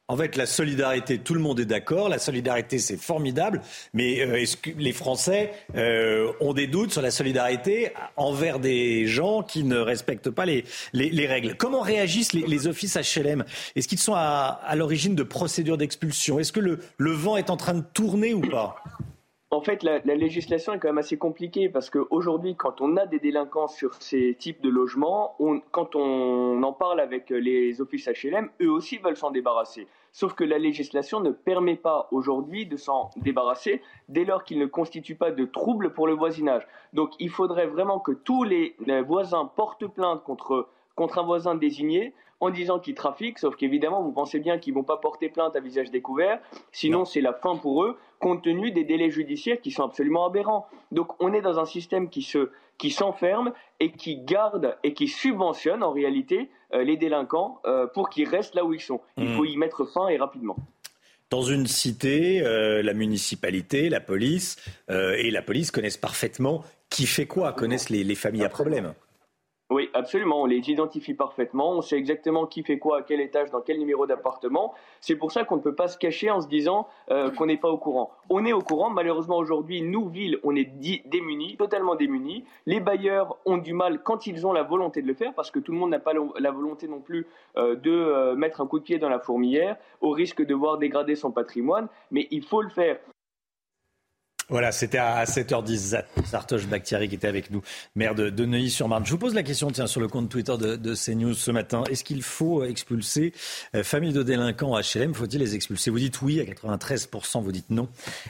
En 0.09 0.15
fait, 0.15 0.37
la 0.37 0.45
solidarité, 0.45 1.17
tout 1.17 1.33
le 1.33 1.41
monde 1.41 1.59
est 1.59 1.65
d'accord. 1.65 2.07
La 2.07 2.17
solidarité, 2.17 2.79
c'est 2.79 2.95
formidable. 2.95 3.61
Mais 3.93 4.21
euh, 4.21 4.39
est-ce 4.39 4.55
que 4.55 4.69
les 4.77 4.93
Français 4.93 5.51
euh, 5.75 6.31
ont 6.39 6.53
des 6.53 6.67
doutes 6.67 6.93
sur 6.93 7.01
la 7.01 7.11
solidarité 7.11 7.91
envers 8.15 8.59
des 8.59 9.05
gens 9.05 9.43
qui 9.43 9.65
ne 9.65 9.77
respectent 9.77 10.29
pas 10.29 10.45
les, 10.45 10.63
les, 10.93 11.27
règles? 11.27 11.57
Comment 11.57 11.81
réagissent 11.81 12.31
les, 12.31 12.67
offices 12.67 12.95
HLM 12.95 13.43
Est-ce 13.75 13.89
qu'ils 13.89 13.99
sont 13.99 14.13
à, 14.15 14.61
à 14.63 14.75
l'origine 14.77 15.13
de 15.13 15.23
procédures 15.23 15.77
d'expulsion? 15.77 16.39
Est-ce 16.39 16.53
que 16.53 16.61
le, 16.61 16.79
le 16.97 17.11
vent 17.11 17.35
est 17.35 17.49
en 17.49 17.57
train 17.57 17.73
de 17.73 17.83
tourner 17.93 18.33
ou 18.33 18.39
pas? 18.39 18.81
En 19.49 19.61
fait, 19.61 19.81
la, 19.81 19.99
législation 19.99 20.73
est 20.73 20.79
quand 20.79 20.89
même 20.89 20.97
assez 20.97 21.17
compliquée 21.17 21.69
parce 21.69 21.89
qu'aujourd'hui, 21.89 22.55
quand 22.55 22.81
on 22.81 22.97
a 22.97 23.05
des 23.05 23.19
délinquants 23.19 23.69
sur 23.69 23.93
ces 24.01 24.35
types 24.35 24.61
de 24.61 24.69
logements, 24.69 25.37
quand 25.71 25.95
on 25.95 26.61
en 26.63 26.73
parle 26.73 26.99
avec 26.99 27.29
les 27.29 27.79
offices 27.79 28.09
HLM, 28.09 28.49
eux 28.61 28.69
aussi 28.69 28.97
veulent 28.97 29.15
s'en 29.15 29.31
débarrasser. 29.31 29.87
Sauf 30.19 30.33
que 30.33 30.43
la 30.43 30.57
législation 30.57 31.19
ne 31.19 31.29
permet 31.29 31.75
pas 31.75 32.07
aujourd'hui 32.09 32.65
de 32.65 32.75
s'en 32.75 33.11
débarrasser 33.17 33.83
dès 34.09 34.25
lors 34.25 34.43
qu'il 34.43 34.57
ne 34.57 34.65
constitue 34.65 35.13
pas 35.13 35.29
de 35.29 35.45
trouble 35.45 35.93
pour 35.93 36.07
le 36.07 36.13
voisinage. 36.13 36.67
Donc 36.93 37.11
il 37.19 37.29
faudrait 37.29 37.67
vraiment 37.67 37.99
que 37.99 38.13
tous 38.13 38.43
les, 38.43 38.75
voisins 39.05 39.45
portent 39.45 39.85
plainte 39.85 40.23
contre, 40.23 40.69
contre 40.95 41.19
un 41.19 41.23
voisin 41.23 41.53
désigné 41.53 42.15
en 42.39 42.49
disant 42.49 42.79
qu'ils 42.79 42.95
trafiquent, 42.95 43.39
sauf 43.39 43.55
qu'évidemment, 43.55 44.01
vous 44.01 44.11
pensez 44.11 44.39
bien 44.39 44.57
qu'ils 44.57 44.73
ne 44.73 44.79
vont 44.79 44.83
pas 44.83 44.97
porter 44.97 45.29
plainte 45.29 45.55
à 45.55 45.59
visage 45.59 45.91
découvert, 45.91 46.39
sinon 46.71 47.05
c'est 47.05 47.21
la 47.21 47.33
fin 47.33 47.55
pour 47.55 47.83
eux, 47.83 47.97
compte 48.19 48.43
tenu 48.43 48.71
des 48.71 48.83
délais 48.83 49.09
judiciaires 49.09 49.59
qui 49.61 49.71
sont 49.71 49.83
absolument 49.83 50.25
aberrants. 50.25 50.67
Donc 50.91 51.21
on 51.21 51.33
est 51.33 51.41
dans 51.41 51.59
un 51.59 51.65
système 51.65 52.09
qui 52.09 52.21
se 52.21 52.49
qui 52.77 52.91
s'enferme 52.91 53.53
et 53.79 53.91
qui 53.91 54.17
garde 54.17 54.77
et 54.83 54.93
qui 54.93 55.07
subventionne 55.07 55.81
en 55.81 55.91
réalité 55.91 56.51
euh, 56.73 56.83
les 56.83 56.95
délinquants 56.95 57.59
euh, 57.65 57.87
pour 57.87 58.09
qu'ils 58.09 58.29
restent 58.29 58.53
là 58.53 58.63
où 58.63 58.73
ils 58.73 58.81
sont. 58.81 59.01
Il 59.17 59.29
faut 59.29 59.43
hmm. 59.43 59.47
y 59.47 59.57
mettre 59.57 59.85
fin 59.85 60.07
et 60.09 60.17
rapidement. 60.17 60.55
Dans 61.31 61.41
une 61.41 61.65
cité, 61.65 62.41
euh, 62.41 62.83
la 62.83 62.93
municipalité, 62.93 63.89
la 63.89 63.99
police 63.99 64.57
et 64.89 65.31
la 65.31 65.41
police 65.41 65.71
connaissent 65.71 65.97
parfaitement 65.97 66.63
qui 66.89 67.05
fait 67.05 67.25
quoi, 67.25 67.51
connaissent 67.51 67.89
les 67.89 68.15
familles 68.15 68.45
à 68.45 68.49
problème. 68.49 68.93
Oui, 69.69 69.89
absolument. 69.93 70.43
On 70.43 70.45
les 70.45 70.69
identifie 70.69 71.13
parfaitement. 71.13 71.71
On 71.71 71.81
sait 71.81 71.97
exactement 71.97 72.45
qui 72.45 72.63
fait 72.63 72.79
quoi, 72.79 72.99
à 72.99 73.01
quel 73.01 73.19
étage, 73.19 73.51
dans 73.51 73.59
quel 73.59 73.79
numéro 73.79 74.07
d'appartement. 74.07 74.73
C'est 75.01 75.17
pour 75.17 75.33
ça 75.33 75.43
qu'on 75.43 75.57
ne 75.57 75.61
peut 75.61 75.75
pas 75.75 75.89
se 75.89 75.97
cacher 75.97 76.31
en 76.31 76.39
se 76.39 76.47
disant 76.47 76.87
euh, 77.11 77.31
qu'on 77.31 77.47
n'est 77.47 77.57
pas 77.57 77.69
au 77.69 77.77
courant. 77.77 78.11
On 78.29 78.45
est 78.45 78.53
au 78.53 78.61
courant. 78.61 78.89
Malheureusement, 78.89 79.37
aujourd'hui, 79.37 79.81
nous, 79.81 80.07
villes, 80.07 80.39
on 80.43 80.55
est 80.55 80.71
démunis, 81.05 81.57
totalement 81.57 81.95
démunis. 81.95 82.45
Les 82.65 82.79
bailleurs 82.79 83.35
ont 83.45 83.57
du 83.57 83.73
mal 83.73 84.01
quand 84.03 84.25
ils 84.25 84.47
ont 84.47 84.53
la 84.53 84.63
volonté 84.63 85.01
de 85.01 85.07
le 85.07 85.13
faire, 85.13 85.33
parce 85.33 85.51
que 85.51 85.59
tout 85.59 85.73
le 85.73 85.77
monde 85.77 85.89
n'a 85.89 85.99
pas 85.99 86.13
la 86.13 86.51
volonté 86.51 86.87
non 86.87 87.01
plus 87.01 87.27
euh, 87.57 87.75
de 87.75 87.91
euh, 87.91 88.35
mettre 88.35 88.61
un 88.61 88.67
coup 88.67 88.79
de 88.79 88.85
pied 88.85 88.99
dans 88.99 89.09
la 89.09 89.19
fourmilière, 89.19 89.75
au 89.99 90.11
risque 90.11 90.45
de 90.45 90.55
voir 90.55 90.77
dégrader 90.77 91.15
son 91.15 91.31
patrimoine. 91.31 91.89
Mais 92.11 92.29
il 92.31 92.43
faut 92.45 92.61
le 92.61 92.69
faire. 92.69 92.99
Voilà, 94.49 94.71
c'était 94.71 94.97
à 94.97 95.25
7h10, 95.25 96.01
Sartoche 96.23 96.67
Bakhtiari 96.67 97.09
qui 97.09 97.15
était 97.15 97.27
avec 97.27 97.51
nous, 97.51 97.61
maire 97.97 98.15
de, 98.15 98.29
Neuilly-sur-Marne. 98.29 99.05
Je 99.05 99.11
vous 99.11 99.17
pose 99.17 99.35
la 99.35 99.43
question, 99.43 99.69
tiens, 99.71 99.87
sur 99.87 99.99
le 99.99 100.07
compte 100.07 100.29
Twitter 100.29 100.55
de, 100.57 100.77
de 100.77 100.95
CNews 100.95 101.33
ce 101.33 101.51
matin. 101.51 101.83
Est-ce 101.91 102.05
qu'il 102.05 102.23
faut 102.23 102.63
expulser 102.63 103.33
euh, 103.75 103.83
famille 103.83 104.13
de 104.13 104.23
délinquants 104.23 104.79
HLM 104.79 105.13
Faut-il 105.13 105.41
les 105.41 105.53
expulser? 105.53 105.91
Vous 105.91 105.99
dites 105.99 106.21
oui 106.21 106.39
à 106.39 106.45
93%, 106.45 107.43
vous 107.43 107.51
dites 107.51 107.69
non 107.69 107.89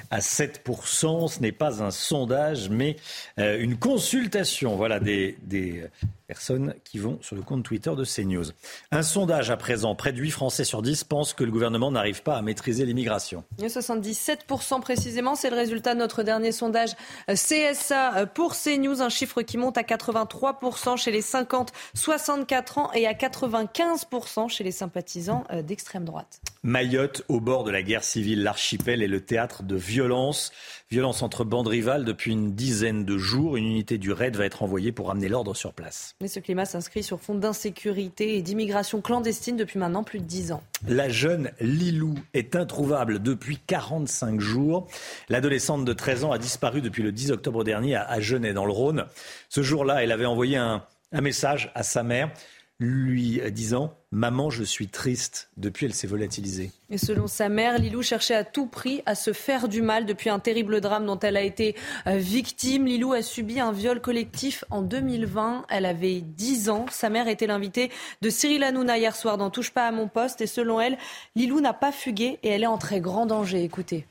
à 0.09 0.17
7%. 0.17 1.27
Ce 1.27 1.39
n'est 1.39 1.51
pas 1.51 1.83
un 1.83 1.91
sondage, 1.91 2.69
mais 2.69 2.95
euh, 3.37 3.59
une 3.59 3.77
consultation, 3.77 4.75
voilà, 4.75 4.99
des, 4.99 5.37
des 5.43 5.83
personnes 6.27 6.73
qui 6.83 6.99
vont 6.99 7.19
sur 7.21 7.35
le 7.37 7.41
compte 7.41 7.63
Twitter 7.63 7.91
de 7.95 8.03
CNews. 8.03 8.45
Un 8.91 9.01
sondage 9.01 9.49
à 9.49 9.55
présent, 9.55 9.95
près 9.95 10.11
de 10.11 10.19
8 10.19 10.31
Français 10.31 10.65
sur 10.65 10.81
10 10.81 11.05
pensent 11.05 11.33
que 11.33 11.45
le 11.45 11.51
gouvernement 11.51 11.89
n'arrive 11.89 12.21
pas 12.21 12.35
à 12.35 12.41
maîtriser 12.41 12.85
l'immigration. 12.85 13.45
77% 13.59 14.81
précisément, 14.81 15.35
c'est 15.35 15.49
le 15.49 15.55
résultat 15.55 15.93
de 15.93 15.99
notre 15.99 16.23
dernier 16.23 16.51
sondage 16.51 16.91
CSA 17.29 18.25
pour 18.33 18.55
CNews, 18.55 19.01
un 19.01 19.09
chiffre 19.09 19.41
qui 19.41 19.57
monte 19.57 19.77
à 19.77 19.83
83% 19.83 20.97
chez 20.97 21.11
les 21.11 21.21
50-64 21.21 22.79
ans 22.79 22.91
et 22.93 23.07
à 23.07 23.13
95% 23.13 24.49
chez 24.49 24.63
les 24.65 24.71
sympathisants 24.71 25.45
euh, 25.51 25.61
d'extrême 25.61 26.03
droite. 26.03 26.41
Mayotte, 26.63 27.23
au 27.29 27.39
bord 27.39 27.63
de 27.63 27.71
la 27.71 27.81
guerre 27.81 28.03
civile, 28.03 28.43
l'archipel 28.43 29.01
est 29.01 29.07
le 29.07 29.21
théâtre 29.21 29.63
de 29.63 29.75
violences. 29.77 30.51
Violence 30.89 31.21
entre 31.21 31.43
bandes 31.43 31.67
rivales 31.67 32.05
depuis 32.05 32.31
une 32.31 32.53
dizaine 32.53 33.03
de 33.03 33.17
jours. 33.17 33.57
Une 33.57 33.65
unité 33.65 33.97
du 33.97 34.13
RAID 34.13 34.37
va 34.37 34.45
être 34.45 34.63
envoyée 34.63 34.93
pour 34.93 35.11
amener 35.11 35.27
l'ordre 35.27 35.53
sur 35.53 35.73
place. 35.73 36.15
Mais 36.21 36.29
ce 36.29 36.39
climat 36.39 36.63
s'inscrit 36.63 37.03
sur 37.03 37.19
fond 37.19 37.35
d'insécurité 37.35 38.37
et 38.37 38.41
d'immigration 38.41 39.01
clandestine 39.01 39.57
depuis 39.57 39.79
maintenant 39.79 40.05
plus 40.05 40.19
de 40.19 40.23
dix 40.23 40.53
ans. 40.53 40.63
La 40.87 41.09
jeune 41.09 41.51
Lilou 41.59 42.15
est 42.33 42.55
introuvable 42.55 43.21
depuis 43.21 43.59
45 43.67 44.39
jours. 44.39 44.87
L'adolescente 45.27 45.83
de 45.83 45.91
13 45.91 46.23
ans 46.23 46.31
a 46.31 46.37
disparu 46.37 46.79
depuis 46.79 47.03
le 47.03 47.11
10 47.11 47.31
octobre 47.31 47.65
dernier 47.65 47.97
à 47.97 48.21
Genève, 48.21 48.53
dans 48.53 48.65
le 48.65 48.71
Rhône. 48.71 49.07
Ce 49.49 49.61
jour-là, 49.61 50.03
elle 50.05 50.13
avait 50.13 50.25
envoyé 50.25 50.55
un, 50.55 50.85
un 51.11 51.21
message 51.21 51.71
à 51.75 51.83
sa 51.83 52.03
mère 52.03 52.31
lui 52.79 53.41
disant 53.51 53.93
Maman, 54.11 54.49
je 54.49 54.63
suis 54.63 54.87
triste. 54.87 55.49
Depuis, 55.57 55.85
elle 55.85 55.93
s'est 55.93 56.07
volatilisée. 56.07 56.71
Et 56.89 56.97
selon 56.97 57.27
sa 57.27 57.49
mère, 57.49 57.77
Lilou 57.77 58.01
cherchait 58.03 58.35
à 58.35 58.43
tout 58.43 58.67
prix 58.67 59.01
à 59.05 59.15
se 59.15 59.33
faire 59.33 59.67
du 59.67 59.81
mal 59.81 60.05
depuis 60.05 60.29
un 60.29 60.39
terrible 60.39 60.79
drame 60.79 61.05
dont 61.05 61.19
elle 61.19 61.35
a 61.35 61.41
été 61.41 61.75
euh, 62.07 62.17
victime. 62.17 62.85
Lilou 62.85 63.13
a 63.13 63.21
subi 63.21 63.59
un 63.59 63.71
viol 63.71 63.99
collectif 63.99 64.63
en 64.69 64.81
2020. 64.81 65.65
Elle 65.69 65.85
avait 65.85 66.21
10 66.21 66.69
ans. 66.69 66.85
Sa 66.89 67.09
mère 67.09 67.27
était 67.27 67.47
l'invitée 67.47 67.91
de 68.21 68.29
Cyril 68.29 68.63
Hanouna 68.63 68.97
hier 68.97 69.15
soir 69.15 69.37
dans 69.37 69.49
Touche 69.49 69.71
pas 69.71 69.87
à 69.87 69.91
mon 69.91 70.07
poste. 70.07 70.39
Et 70.41 70.47
selon 70.47 70.79
elle, 70.79 70.97
Lilou 71.35 71.59
n'a 71.59 71.73
pas 71.73 71.91
fugué 71.91 72.39
et 72.43 72.49
elle 72.49 72.63
est 72.63 72.67
en 72.67 72.77
très 72.77 73.01
grand 73.01 73.25
danger. 73.25 73.63
Écoutez. 73.63 74.05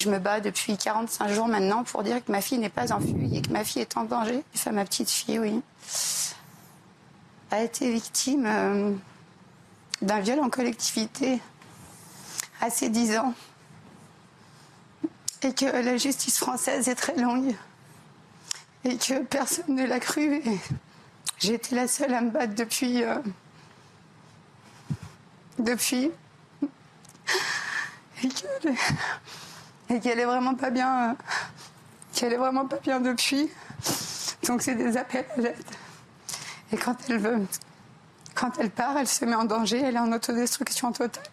Je 0.00 0.08
me 0.08 0.18
bats 0.18 0.40
depuis 0.40 0.76
45 0.76 1.28
jours 1.30 1.48
maintenant 1.48 1.84
pour 1.84 2.02
dire 2.02 2.24
que 2.24 2.30
ma 2.30 2.40
fille 2.40 2.58
n'est 2.58 2.70
pas 2.70 2.92
en 2.92 3.00
fugue 3.00 3.34
et 3.34 3.42
que 3.42 3.50
ma 3.50 3.64
fille 3.64 3.82
est 3.82 3.96
en 3.96 4.04
danger. 4.04 4.42
Enfin, 4.54 4.70
ma 4.72 4.84
petite 4.84 5.10
fille, 5.10 5.38
oui 5.38 5.60
a 7.50 7.62
été 7.62 7.90
victime 7.92 8.44
euh, 8.46 8.92
d'un 10.02 10.20
viol 10.20 10.40
en 10.40 10.50
collectivité 10.50 11.40
à 12.60 12.70
ses 12.70 12.88
10 12.88 13.18
ans 13.18 13.34
et 15.42 15.54
que 15.54 15.64
la 15.64 15.96
justice 15.96 16.38
française 16.38 16.88
est 16.88 16.94
très 16.94 17.16
longue 17.16 17.54
et 18.84 18.96
que 18.96 19.22
personne 19.22 19.74
ne 19.74 19.86
l'a 19.86 20.00
cru. 20.00 20.42
J'ai 21.38 21.54
été 21.54 21.74
la 21.74 21.88
seule 21.88 22.14
à 22.14 22.20
me 22.20 22.30
battre 22.30 22.54
depuis. 22.54 23.02
Euh, 23.02 23.18
depuis. 25.58 26.10
Et 29.88 30.00
qu'elle 30.00 30.20
est 30.20 30.24
vraiment 30.24 30.54
pas 30.54 30.70
bien. 30.70 31.10
Euh, 31.10 31.14
qu'elle 32.12 32.32
est 32.32 32.38
vraiment 32.38 32.66
pas 32.66 32.78
bien 32.78 33.00
depuis. 33.00 33.48
Donc 34.46 34.62
c'est 34.62 34.74
des 34.74 34.96
appels 34.96 35.26
à 35.36 35.40
l'aide. 35.40 35.56
Et 36.72 36.76
quand 36.76 36.96
elle 37.08 37.18
veut, 37.18 37.46
quand 38.34 38.58
elle 38.58 38.70
part, 38.70 38.96
elle 38.96 39.06
se 39.06 39.24
met 39.24 39.34
en 39.34 39.44
danger, 39.44 39.80
elle 39.80 39.96
est 39.96 40.00
en 40.00 40.12
autodestruction 40.12 40.92
totale. 40.92 41.24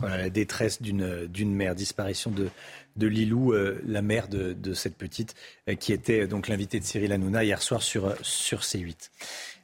Voilà 0.00 0.16
la 0.16 0.30
détresse 0.30 0.80
d'une 0.80 1.54
mère, 1.54 1.74
disparition 1.74 2.30
de, 2.30 2.50
Lilou, 3.06 3.52
euh, 3.52 3.80
la 3.86 4.02
mère 4.02 4.28
de, 4.28 4.74
cette 4.74 4.96
petite, 4.96 5.34
euh, 5.68 5.74
qui 5.74 5.92
était 5.92 6.26
donc 6.26 6.48
l'invitée 6.48 6.80
de 6.80 6.84
Cyril 6.84 7.12
Hanouna 7.12 7.44
hier 7.44 7.60
soir 7.60 7.82
sur, 7.82 8.14
sur 8.22 8.60
C8. 8.60 9.10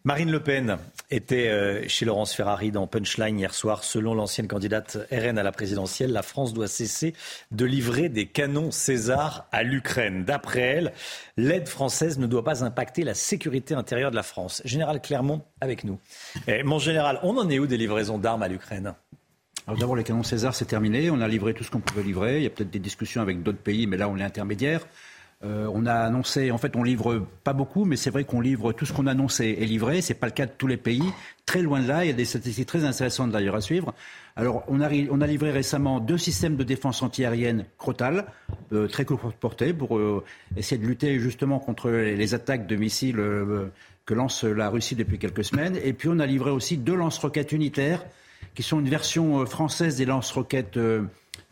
Marine 0.07 0.31
Le 0.31 0.39
Pen 0.39 0.79
était 1.11 1.49
euh, 1.49 1.83
chez 1.89 2.05
Laurence 2.05 2.33
Ferrari 2.33 2.71
dans 2.71 2.87
Punchline 2.87 3.41
hier 3.41 3.53
soir. 3.53 3.83
Selon 3.83 4.15
l'ancienne 4.15 4.47
candidate 4.47 4.99
RN 5.11 5.37
à 5.37 5.43
la 5.43 5.51
présidentielle, 5.51 6.13
la 6.13 6.23
France 6.23 6.55
doit 6.55 6.69
cesser 6.69 7.13
de 7.51 7.65
livrer 7.65 8.09
des 8.09 8.27
canons 8.27 8.71
César 8.71 9.49
à 9.51 9.65
l'Ukraine. 9.65 10.25
D'après 10.25 10.61
elle, 10.61 10.93
l'aide 11.37 11.67
française 11.67 12.21
ne 12.21 12.29
doit 12.29 12.45
pas 12.45 12.63
impacter 12.63 13.03
la 13.03 13.15
sécurité 13.15 13.75
intérieure 13.75 14.13
de 14.13 14.17
la 14.17 14.23
France. 14.23 14.63
Général 14.65 15.03
Clermont 15.03 15.43
avec 15.61 15.83
nous. 15.83 15.99
mon 16.63 16.79
général, 16.79 17.19
on 17.25 17.37
en 17.37 17.51
est 17.51 17.59
où 17.59 17.67
des 17.67 17.77
livraisons 17.77 18.19
d'armes 18.19 18.45
à 18.45 18.49
l'Ukraine? 18.49 18.95
D'abord, 19.67 19.97
les 19.97 20.05
canons 20.05 20.23
César, 20.23 20.55
c'est 20.55 20.67
terminé. 20.67 21.11
On 21.11 21.21
a 21.21 21.27
livré 21.27 21.53
tout 21.53 21.65
ce 21.65 21.71
qu'on 21.73 21.81
pouvait 21.81 22.05
livrer. 22.05 22.37
Il 22.37 22.45
y 22.45 22.47
a 22.47 22.51
peut-être 22.51 22.71
des 22.71 22.79
discussions 22.79 23.23
avec 23.23 23.43
d'autres 23.43 23.59
pays, 23.59 23.89
mais 23.89 23.97
là, 23.97 24.09
on 24.09 24.17
est 24.19 24.23
intermédiaire. 24.23 24.87
Euh, 25.45 25.71
on 25.75 25.85
a 25.85 25.93
annoncé, 25.93 26.51
en 26.51 26.59
fait, 26.59 26.77
on 26.77 26.83
livre 26.83 27.27
pas 27.45 27.53
beaucoup, 27.53 27.85
mais 27.85 27.97
c'est 27.97 28.11
vrai 28.11 28.25
qu'on 28.25 28.41
livre 28.41 28.73
tout 28.73 28.87
ce 28.87 28.93
qu'on 28.93 29.07
a 29.07 29.11
annoncé 29.11 29.57
et 29.59 29.67
livré. 29.67 30.01
C'est 30.01 30.15
pas 30.15 30.27
le 30.27 30.33
cas 30.33 30.47
de 30.47 30.53
tous 30.57 30.67
les 30.67 30.79
pays. 30.79 31.05
Très 31.45 31.61
loin 31.61 31.81
de 31.81 31.89
là, 31.89 32.05
il 32.05 32.09
y 32.09 32.11
a 32.11 32.15
des 32.15 32.25
statistiques 32.25 32.67
très 32.67 32.85
intéressantes 32.85 33.31
d'ailleurs 33.31 33.55
à 33.55 33.61
suivre. 33.61 33.95
Alors, 34.35 34.65
on 34.69 34.81
a, 34.81 34.89
livré 35.27 35.51
récemment 35.51 36.01
deux 36.01 36.19
systèmes 36.19 36.57
de 36.57 36.65
défense 36.65 37.03
antiaérienne 37.03 37.67
Crotal, 37.79 38.27
euh, 38.73 38.89
très 38.89 39.05
court 39.05 39.33
portée, 39.35 39.73
pour 39.73 39.99
euh, 39.99 40.25
essayer 40.57 40.81
de 40.81 40.87
lutter 40.87 41.19
justement 41.19 41.59
contre 41.59 41.91
les, 41.91 42.35
attaques 42.35 42.67
de 42.67 42.77
missiles 42.77 43.21
que 44.07 44.15
lance 44.15 44.45
la 44.45 44.71
Russie 44.71 44.95
depuis 44.95 45.19
quelques 45.19 45.45
semaines. 45.45 45.79
Et 45.83 45.93
puis 45.93 46.09
on 46.09 46.19
a 46.19 46.27
livré 46.27 46.51
aussi 46.51 46.79
deux 46.79 46.95
lance-roquettes 46.95 47.53
unitaires, 47.53 48.05
qui 48.55 48.63
sont 48.63 48.81
une 48.81 48.89
version 48.89 49.41
euh, 49.41 49.47
française 49.47 49.97
des 49.97 50.07
lance-roquettes. 50.07 50.79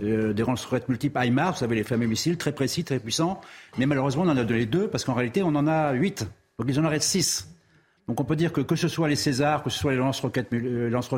Euh, 0.03 0.31
euh, 0.31 0.33
des 0.33 0.43
lance-roquettes 0.43 0.89
multiples 0.89 1.19
HIMARS, 1.25 1.53
vous 1.53 1.59
savez, 1.59 1.77
les 1.77 1.85
fameux 1.85 2.07
missiles 2.07 2.37
très 2.37 2.53
précis, 2.53 2.85
très 2.85 2.99
puissants. 2.99 3.41
Mais 3.79 3.87
malheureusement, 3.87 4.23
on 4.23 4.29
en 4.29 4.37
a 4.37 4.45
donné 4.45 4.67
deux 4.67 4.89
parce 4.89 5.05
qu'en 5.05 5.15
réalité, 5.15 5.43
on 5.43 5.55
en 5.55 5.67
a 5.67 5.93
huit. 5.93 6.27
Donc 6.59 6.69
ils 6.69 6.79
en 6.81 6.85
arrêtent 6.85 7.03
six. 7.03 7.49
Donc 8.07 8.21
on 8.21 8.25
peut 8.25 8.37
dire 8.37 8.53
que 8.53 8.61
que 8.61 8.77
ce 8.77 8.87
soit 8.87 9.09
les 9.09 9.17
Césars, 9.17 9.63
que 9.63 9.71
ce 9.71 9.79
soit 9.79 9.93
les 9.93 9.97
lance-roquettes, 9.97 10.53
lance 10.53 11.11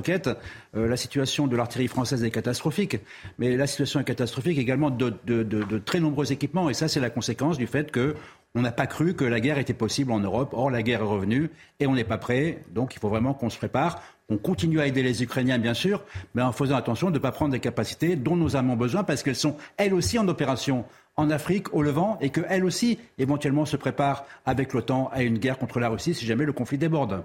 la 0.72 0.96
situation 0.96 1.48
de 1.48 1.56
l'artillerie 1.56 1.88
française 1.88 2.22
est 2.22 2.30
catastrophique. 2.30 2.98
Mais 3.38 3.56
la 3.56 3.66
situation 3.66 3.98
est 3.98 4.04
catastrophique 4.04 4.56
également 4.56 4.90
de 4.90 5.78
très 5.84 5.98
nombreux 5.98 6.30
équipements. 6.30 6.70
Et 6.70 6.74
ça, 6.74 6.86
c'est 6.86 7.00
la 7.00 7.10
conséquence 7.10 7.58
du 7.58 7.66
fait 7.66 7.90
que 7.90 8.14
on 8.56 8.62
n'a 8.62 8.72
pas 8.72 8.86
cru 8.86 9.14
que 9.14 9.24
la 9.24 9.38
guerre 9.38 9.58
était 9.58 9.74
possible 9.74 10.12
en 10.12 10.20
Europe. 10.20 10.54
Or, 10.54 10.70
la 10.70 10.82
guerre 10.82 11.00
est 11.00 11.04
revenue 11.04 11.50
et 11.78 11.86
on 11.86 11.94
n'est 11.94 12.04
pas 12.04 12.16
prêt. 12.16 12.62
Donc, 12.70 12.94
il 12.94 12.98
faut 13.00 13.10
vraiment 13.10 13.34
qu'on 13.34 13.50
se 13.50 13.58
prépare. 13.58 14.02
On 14.28 14.38
continue 14.38 14.80
à 14.80 14.88
aider 14.88 15.04
les 15.04 15.22
Ukrainiens, 15.22 15.58
bien 15.58 15.74
sûr, 15.74 16.02
mais 16.34 16.42
en 16.42 16.50
faisant 16.50 16.74
attention 16.74 17.10
de 17.10 17.14
ne 17.14 17.18
pas 17.20 17.30
prendre 17.30 17.52
des 17.52 17.60
capacités 17.60 18.16
dont 18.16 18.34
nous 18.34 18.56
avons 18.56 18.74
besoin 18.74 19.04
parce 19.04 19.22
qu'elles 19.22 19.36
sont, 19.36 19.56
elles 19.76 19.94
aussi, 19.94 20.18
en 20.18 20.26
opération 20.26 20.84
en 21.16 21.30
Afrique, 21.30 21.72
au 21.72 21.82
Levant, 21.82 22.18
et 22.20 22.30
qu'elles 22.30 22.64
aussi, 22.64 22.98
éventuellement, 23.18 23.64
se 23.64 23.76
préparent 23.76 24.24
avec 24.44 24.72
l'OTAN 24.72 25.10
à 25.12 25.22
une 25.22 25.38
guerre 25.38 25.58
contre 25.58 25.78
la 25.78 25.88
Russie 25.88 26.12
si 26.12 26.26
jamais 26.26 26.44
le 26.44 26.52
conflit 26.52 26.76
déborde. 26.76 27.22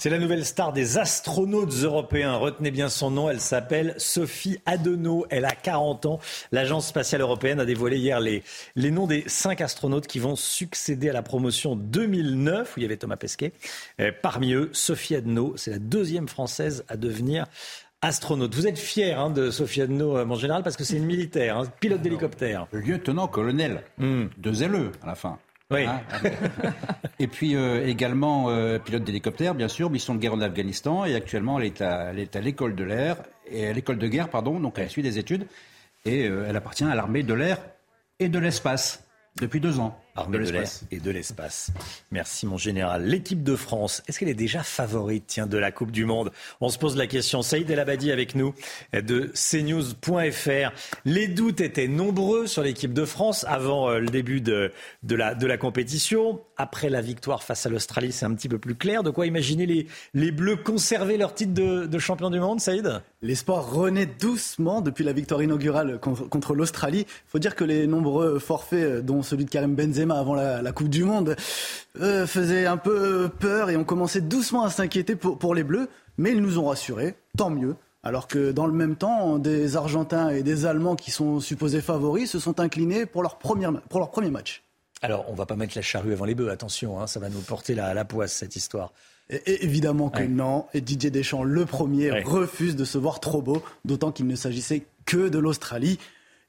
C'est 0.00 0.10
la 0.10 0.18
nouvelle 0.20 0.44
star 0.44 0.72
des 0.72 0.96
astronautes 0.96 1.72
européens. 1.82 2.36
Retenez 2.36 2.70
bien 2.70 2.88
son 2.88 3.10
nom. 3.10 3.28
Elle 3.28 3.40
s'appelle 3.40 3.94
Sophie 3.96 4.60
Adenau. 4.64 5.26
Elle 5.28 5.44
a 5.44 5.50
40 5.50 6.06
ans. 6.06 6.20
L'Agence 6.52 6.86
spatiale 6.86 7.20
européenne 7.20 7.58
a 7.58 7.64
dévoilé 7.64 7.96
hier 7.96 8.20
les, 8.20 8.44
les 8.76 8.92
noms 8.92 9.08
des 9.08 9.24
cinq 9.26 9.60
astronautes 9.60 10.06
qui 10.06 10.20
vont 10.20 10.36
succéder 10.36 11.10
à 11.10 11.12
la 11.12 11.22
promotion 11.22 11.74
2009 11.74 12.76
où 12.76 12.78
il 12.78 12.82
y 12.84 12.86
avait 12.86 12.96
Thomas 12.96 13.16
Pesquet. 13.16 13.52
Euh, 14.00 14.12
parmi 14.22 14.52
eux, 14.52 14.70
Sophie 14.72 15.16
Adenau. 15.16 15.54
C'est 15.56 15.72
la 15.72 15.80
deuxième 15.80 16.28
française 16.28 16.84
à 16.86 16.96
devenir 16.96 17.46
astronaute. 18.00 18.54
Vous 18.54 18.68
êtes 18.68 18.78
fier 18.78 19.18
hein, 19.18 19.30
de 19.30 19.50
Sophie 19.50 19.82
Adenau, 19.82 20.16
euh, 20.16 20.24
mon 20.24 20.36
général, 20.36 20.62
parce 20.62 20.76
que 20.76 20.84
c'est 20.84 20.96
une 20.96 21.06
militaire, 21.06 21.58
hein, 21.58 21.64
pilote 21.80 22.02
d'hélicoptère. 22.02 22.68
Lieutenant-colonel, 22.70 23.82
hmm. 23.98 24.26
de 24.36 24.52
zéleux 24.52 24.92
à 25.02 25.08
la 25.08 25.14
fin. 25.16 25.38
Oui. 25.70 25.84
Hein, 25.84 26.00
et 27.18 27.26
puis 27.26 27.54
euh, 27.54 27.86
également 27.86 28.48
euh, 28.48 28.78
pilote 28.78 29.04
d'hélicoptère, 29.04 29.54
bien 29.54 29.68
sûr, 29.68 29.90
mission 29.90 30.14
de 30.14 30.18
guerre 30.18 30.32
en 30.32 30.40
Afghanistan. 30.40 31.04
Et 31.04 31.14
actuellement, 31.14 31.58
elle 31.60 31.66
est 31.66 31.82
à, 31.82 32.40
l'école 32.40 32.74
de 32.74 32.84
l'air, 32.84 33.16
et 33.50 33.66
à 33.66 33.72
l'école 33.72 33.98
de 33.98 34.08
guerre, 34.08 34.30
pardon. 34.30 34.60
Donc 34.60 34.78
elle 34.78 34.88
suit 34.88 35.02
des 35.02 35.18
études 35.18 35.46
et 36.04 36.26
euh, 36.26 36.46
elle 36.48 36.56
appartient 36.56 36.84
à 36.84 36.94
l'armée 36.94 37.22
de 37.22 37.34
l'air 37.34 37.58
et 38.18 38.28
de 38.28 38.38
l'espace 38.38 39.04
depuis 39.40 39.60
deux 39.60 39.78
ans. 39.78 40.00
Armée 40.18 40.38
de, 40.38 40.50
l'air 40.50 40.68
et 40.90 40.98
de 40.98 41.10
l'espace. 41.10 41.70
Merci 42.10 42.46
mon 42.46 42.56
général. 42.56 43.04
L'équipe 43.04 43.42
de 43.42 43.56
France, 43.56 44.02
est-ce 44.08 44.18
qu'elle 44.18 44.28
est 44.28 44.34
déjà 44.34 44.62
favorite 44.62 45.24
tiens, 45.26 45.46
de 45.46 45.58
la 45.58 45.70
Coupe 45.70 45.92
du 45.92 46.04
Monde? 46.04 46.32
On 46.60 46.68
se 46.68 46.78
pose 46.78 46.96
la 46.96 47.06
question. 47.06 47.42
Saïd 47.42 47.70
El 47.70 47.78
Abadi 47.78 48.10
avec 48.10 48.34
nous 48.34 48.54
de 48.92 49.32
cnews.fr. 49.34 50.72
Les 51.04 51.28
doutes 51.28 51.60
étaient 51.60 51.88
nombreux 51.88 52.46
sur 52.46 52.62
l'équipe 52.62 52.92
de 52.92 53.04
France 53.04 53.44
avant 53.48 53.90
euh, 53.90 54.00
le 54.00 54.08
début 54.08 54.40
de, 54.40 54.72
de, 55.02 55.14
la, 55.14 55.34
de 55.34 55.46
la 55.46 55.56
compétition. 55.56 56.40
Après 56.56 56.90
la 56.90 57.00
victoire 57.00 57.42
face 57.42 57.66
à 57.66 57.68
l'Australie, 57.68 58.12
c'est 58.12 58.26
un 58.26 58.34
petit 58.34 58.48
peu 58.48 58.58
plus 58.58 58.74
clair. 58.74 59.02
De 59.02 59.10
quoi 59.10 59.26
imaginer 59.26 59.66
les, 59.66 59.86
les 60.14 60.32
Bleus 60.32 60.56
conserver 60.56 61.16
leur 61.16 61.34
titre 61.34 61.54
de, 61.54 61.86
de 61.86 61.98
champion 61.98 62.30
du 62.30 62.40
monde, 62.40 62.60
Saïd? 62.60 63.00
L'espoir 63.20 63.72
renaît 63.72 64.06
doucement 64.06 64.80
depuis 64.80 65.02
la 65.02 65.12
victoire 65.12 65.42
inaugurale 65.42 65.98
contre, 65.98 66.54
l'Australie. 66.54 67.00
Il 67.00 67.30
faut 67.30 67.40
dire 67.40 67.56
que 67.56 67.64
les 67.64 67.88
nombreux 67.88 68.38
forfaits, 68.38 68.84
euh, 68.84 69.02
dont 69.02 69.24
celui 69.24 69.44
de 69.44 69.50
Karim 69.50 69.74
Benzema 69.74 70.16
avant 70.16 70.36
la, 70.36 70.72
Coupe 70.72 70.88
du 70.88 71.02
Monde, 71.02 71.34
euh, 72.00 72.28
faisaient 72.28 72.66
un 72.66 72.76
peu 72.76 73.28
peur 73.28 73.70
et 73.70 73.76
on 73.76 73.82
commençait 73.82 74.20
doucement 74.20 74.62
à 74.62 74.70
s'inquiéter 74.70 75.16
pour, 75.16 75.52
les 75.52 75.64
Bleus. 75.64 75.88
Mais 76.16 76.30
ils 76.30 76.40
nous 76.40 76.60
ont 76.60 76.66
rassurés, 76.66 77.16
tant 77.36 77.50
mieux. 77.50 77.74
Alors 78.04 78.28
que 78.28 78.52
dans 78.52 78.66
le 78.66 78.72
même 78.72 78.94
temps, 78.94 79.38
des 79.38 79.76
Argentins 79.76 80.30
et 80.30 80.44
des 80.44 80.64
Allemands 80.64 80.94
qui 80.94 81.10
sont 81.10 81.40
supposés 81.40 81.80
favoris 81.80 82.30
se 82.30 82.38
sont 82.38 82.60
inclinés 82.60 83.04
pour 83.04 83.22
leur, 83.22 83.38
pour 83.38 83.98
leur 83.98 84.10
premier 84.10 84.30
match. 84.30 84.62
Alors, 85.02 85.24
on 85.28 85.34
va 85.34 85.46
pas 85.46 85.56
mettre 85.56 85.76
la 85.76 85.82
charrue 85.82 86.12
avant 86.12 86.24
les 86.24 86.36
bœufs, 86.36 86.50
attention, 86.50 87.00
hein, 87.00 87.08
ça 87.08 87.18
va 87.18 87.28
nous 87.28 87.40
porter 87.40 87.74
la, 87.74 87.94
la 87.94 88.04
poisse 88.04 88.32
cette 88.32 88.54
histoire. 88.54 88.92
Et 89.30 89.64
évidemment 89.64 90.08
que 90.08 90.22
non. 90.22 90.66
Et 90.72 90.80
Didier 90.80 91.10
Deschamps, 91.10 91.42
le 91.42 91.66
premier, 91.66 92.22
refuse 92.22 92.76
de 92.76 92.84
se 92.84 92.98
voir 92.98 93.20
trop 93.20 93.42
beau, 93.42 93.62
d'autant 93.84 94.10
qu'il 94.10 94.26
ne 94.26 94.36
s'agissait 94.36 94.86
que 95.04 95.28
de 95.28 95.38
l'Australie. 95.38 95.98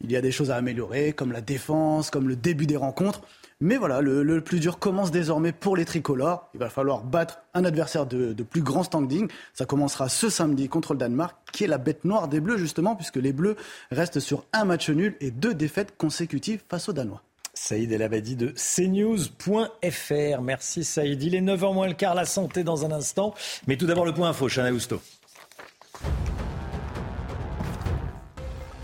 Il 0.02 0.12
y 0.12 0.16
a 0.16 0.22
des 0.22 0.32
choses 0.32 0.50
à 0.50 0.56
améliorer, 0.56 1.12
comme 1.12 1.34
la 1.34 1.42
défense, 1.42 2.10
comme 2.10 2.30
le 2.30 2.38
début 2.38 2.66
des 2.66 2.78
rencontres. 2.78 3.22
Mais 3.60 3.76
voilà, 3.76 4.00
le, 4.00 4.40
plus 4.40 4.62
dur 4.62 4.80
commence 4.80 5.12
désormais 5.12 5.52
pour 5.52 5.76
les 5.76 5.84
tricolores. 5.84 6.50
Il 6.54 6.62
va 6.62 6.70
falloir 6.70 7.04
battre 7.04 7.42
un 7.54 7.66
adversaire 7.66 8.06
de, 8.06 8.32
de, 8.32 8.44
plus 8.44 8.62
grand 8.62 8.84
standing. 8.84 9.28
Ça 9.54 9.66
commencera 9.66 10.08
ce 10.08 10.30
samedi 10.30 10.70
contre 10.70 10.94
le 10.94 11.00
Danemark, 11.00 11.36
qui 11.52 11.66
est 11.66 11.68
la 11.68 11.78
bête 11.78 12.06
noire 12.06 12.30
des 12.30 12.40
Bleus, 12.40 12.58
justement, 12.58 12.96
puisque 12.96 13.18
les 13.18 13.34
Bleus 13.34 13.58
restent 13.92 14.22
sur 14.22 14.46
un 14.54 14.64
match 14.64 14.90
nul 14.90 15.18
et 15.20 15.32
deux 15.32 15.54
défaites 15.54 15.98
consécutives 15.98 16.62
face 16.70 16.88
aux 16.88 16.94
Danois. 16.94 17.22
Saïd 17.54 17.92
El 17.92 18.02
Abadi 18.02 18.36
de 18.36 18.54
cnews.fr. 18.56 20.42
Merci 20.42 20.84
Saïd. 20.84 21.24
Il 21.24 21.36
est 21.36 21.42
9h 21.42 21.74
moins 21.74 21.88
le 21.88 21.94
quart, 21.94 22.16
la 22.16 22.26
santé 22.26 22.64
dans 22.64 22.86
un 22.86 22.92
instant. 22.92 23.34
Mais 23.68 23.78
tout 23.78 23.86
d'abord 23.86 24.06
le 24.06 24.14
point 24.14 24.30
info, 24.30 24.48
Chana 24.48 24.72
Housteau. 24.72 25.02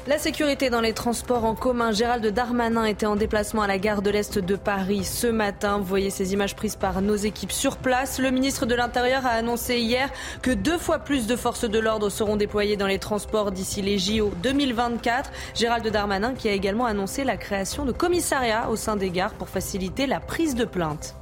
La 0.07 0.19
sécurité 0.19 0.69
dans 0.69 0.82
les 0.82 0.94
transports 0.94 1.45
en 1.45 1.56
commun. 1.56 1.91
Gérald 1.91 2.23
Darmanin 2.27 2.86
était 2.86 3.07
en 3.07 3.15
déplacement 3.15 3.64
à 3.64 3.68
la 3.68 3.80
gare 3.80 4.03
de 4.03 4.11
l'Est 4.11 4.38
de 4.38 4.56
Paris 4.56 5.03
ce 5.03 5.26
matin. 5.26 5.80
Vous 5.80 5.84
voyez 5.86 6.11
ces 6.11 6.32
images 6.32 6.56
prises 6.56 6.76
par 6.76 7.02
nos 7.02 7.15
équipes 7.15 7.52
sur 7.52 7.77
place. 7.77 8.19
Le 8.19 8.30
ministre 8.30 8.68
de 8.68 8.76
l'Intérieur 8.76 9.26
a 9.26 9.30
annoncé 9.30 9.80
hier 9.80 10.11
que 10.44 10.52
deux 10.52 10.77
fois 10.77 10.99
plus 10.99 11.26
de 11.26 11.36
forces 11.36 11.68
de 11.68 11.80
l'ordre 11.80 12.11
seront 12.11 12.36
déployées 12.36 12.77
dans 12.77 12.86
les 12.86 12.99
transports 12.99 13.52
d'ici 13.52 13.82
les 13.82 13.98
JO 13.98 14.32
2024. 14.44 15.32
Gérald 15.56 15.88
Darmanin 15.88 16.36
qui 16.36 16.49
a 16.49 16.53
également 16.53 16.86
annoncé 16.86 17.23
la 17.23 17.36
création 17.36 17.84
de 17.84 17.91
commissariats 17.91 18.69
au 18.69 18.76
sein 18.76 18.98
des 18.98 19.10
gares 19.10 19.34
pour 19.34 19.49
faciliter 19.49 20.06
la 20.06 20.19
prise 20.19 20.53
de 20.53 20.65
plainte. 20.65 21.15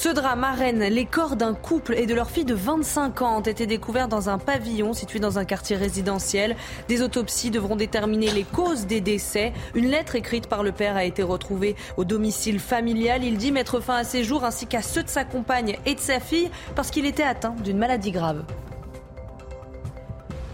Ce 0.00 0.08
drame 0.08 0.44
à 0.44 0.54
les 0.70 1.04
corps 1.06 1.34
d'un 1.34 1.54
couple 1.54 1.94
et 1.94 2.06
de 2.06 2.14
leur 2.14 2.30
fille 2.30 2.44
de 2.44 2.54
25 2.54 3.20
ans 3.20 3.38
ont 3.38 3.40
été 3.40 3.66
découverts 3.66 4.06
dans 4.06 4.28
un 4.28 4.38
pavillon 4.38 4.92
situé 4.92 5.18
dans 5.18 5.40
un 5.40 5.44
quartier 5.44 5.74
résidentiel. 5.74 6.54
Des 6.86 7.02
autopsies 7.02 7.50
devront 7.50 7.74
déterminer 7.74 8.30
les 8.30 8.44
causes 8.44 8.86
des 8.86 9.00
décès. 9.00 9.52
Une 9.74 9.88
lettre 9.88 10.14
écrite 10.14 10.46
par 10.46 10.62
le 10.62 10.70
père 10.70 10.96
a 10.96 11.02
été 11.02 11.24
retrouvée 11.24 11.74
au 11.96 12.04
domicile 12.04 12.60
familial. 12.60 13.24
Il 13.24 13.38
dit 13.38 13.50
mettre 13.50 13.80
fin 13.80 13.96
à 13.96 14.04
ses 14.04 14.22
jours 14.22 14.44
ainsi 14.44 14.68
qu'à 14.68 14.82
ceux 14.82 15.02
de 15.02 15.08
sa 15.08 15.24
compagne 15.24 15.76
et 15.84 15.96
de 15.96 16.00
sa 16.00 16.20
fille 16.20 16.48
parce 16.76 16.92
qu'il 16.92 17.04
était 17.04 17.24
atteint 17.24 17.56
d'une 17.64 17.78
maladie 17.78 18.12
grave. 18.12 18.44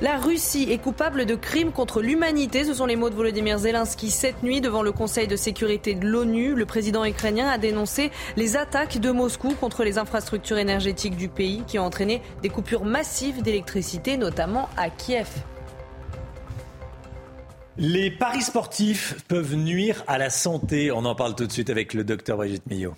La 0.01 0.19
Russie 0.19 0.66
est 0.71 0.79
coupable 0.79 1.25
de 1.25 1.37
crimes 1.37 1.71
contre 1.71 2.03
l'humanité. 2.03 2.65
Ce 2.65 2.75
sont 2.75 2.87
les 2.87 2.97
mots 2.97 3.11
de 3.11 3.15
Volodymyr 3.15 3.59
Zelensky 3.59 4.11
cette 4.11 4.43
nuit 4.43 4.61
devant 4.61 4.83
le 4.83 4.91
Conseil 4.91 5.29
de 5.29 5.37
sécurité 5.37 5.95
de 5.95 6.07
l'ONU. 6.07 6.55
Le 6.55 6.66
président 6.66 7.05
ukrainien 7.05 7.49
a 7.49 7.59
dénoncé 7.59 8.11
les 8.37 8.57
attaques 8.57 8.99
de 8.99 9.12
Moscou 9.12 9.55
contre 9.55 9.85
les 9.85 9.97
infrastructures 9.97 10.59
énergétiques 10.59 11.16
du 11.16 11.29
pays 11.29 11.62
qui 11.69 11.79
ont 11.79 11.85
entraîné 11.85 12.23
des 12.43 12.49
coupures 12.49 12.85
massives 12.85 13.41
d'électricité, 13.41 14.16
notamment 14.16 14.69
à 14.77 14.91
Kiev. 14.91 15.29
Les 17.79 18.11
paris 18.11 18.43
sportifs 18.43 19.23
peuvent 19.29 19.55
nuire 19.55 20.03
à 20.09 20.19
la 20.19 20.31
santé. 20.31 20.91
On 20.91 21.05
en 21.05 21.15
parle 21.15 21.37
tout 21.37 21.47
de 21.47 21.53
suite 21.53 21.71
avec 21.71 21.95
le 21.95 22.03
docteur 22.03 22.37
Brigitte 22.37 22.66
Millot. 22.66 22.95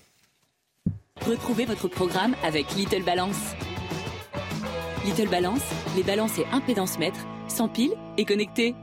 Retrouvez 1.26 1.66
votre 1.66 1.88
programme 1.88 2.34
avec 2.42 2.74
Little 2.74 3.02
Balance. 3.04 3.54
Little 5.06 5.28
Balance, 5.28 5.62
les 5.94 6.02
balances 6.02 6.36
et 6.40 6.46
impédance 6.50 6.98
mètres, 6.98 7.24
sans 7.46 7.68
pile 7.68 7.92
et 8.18 8.24
connectés. 8.24 8.74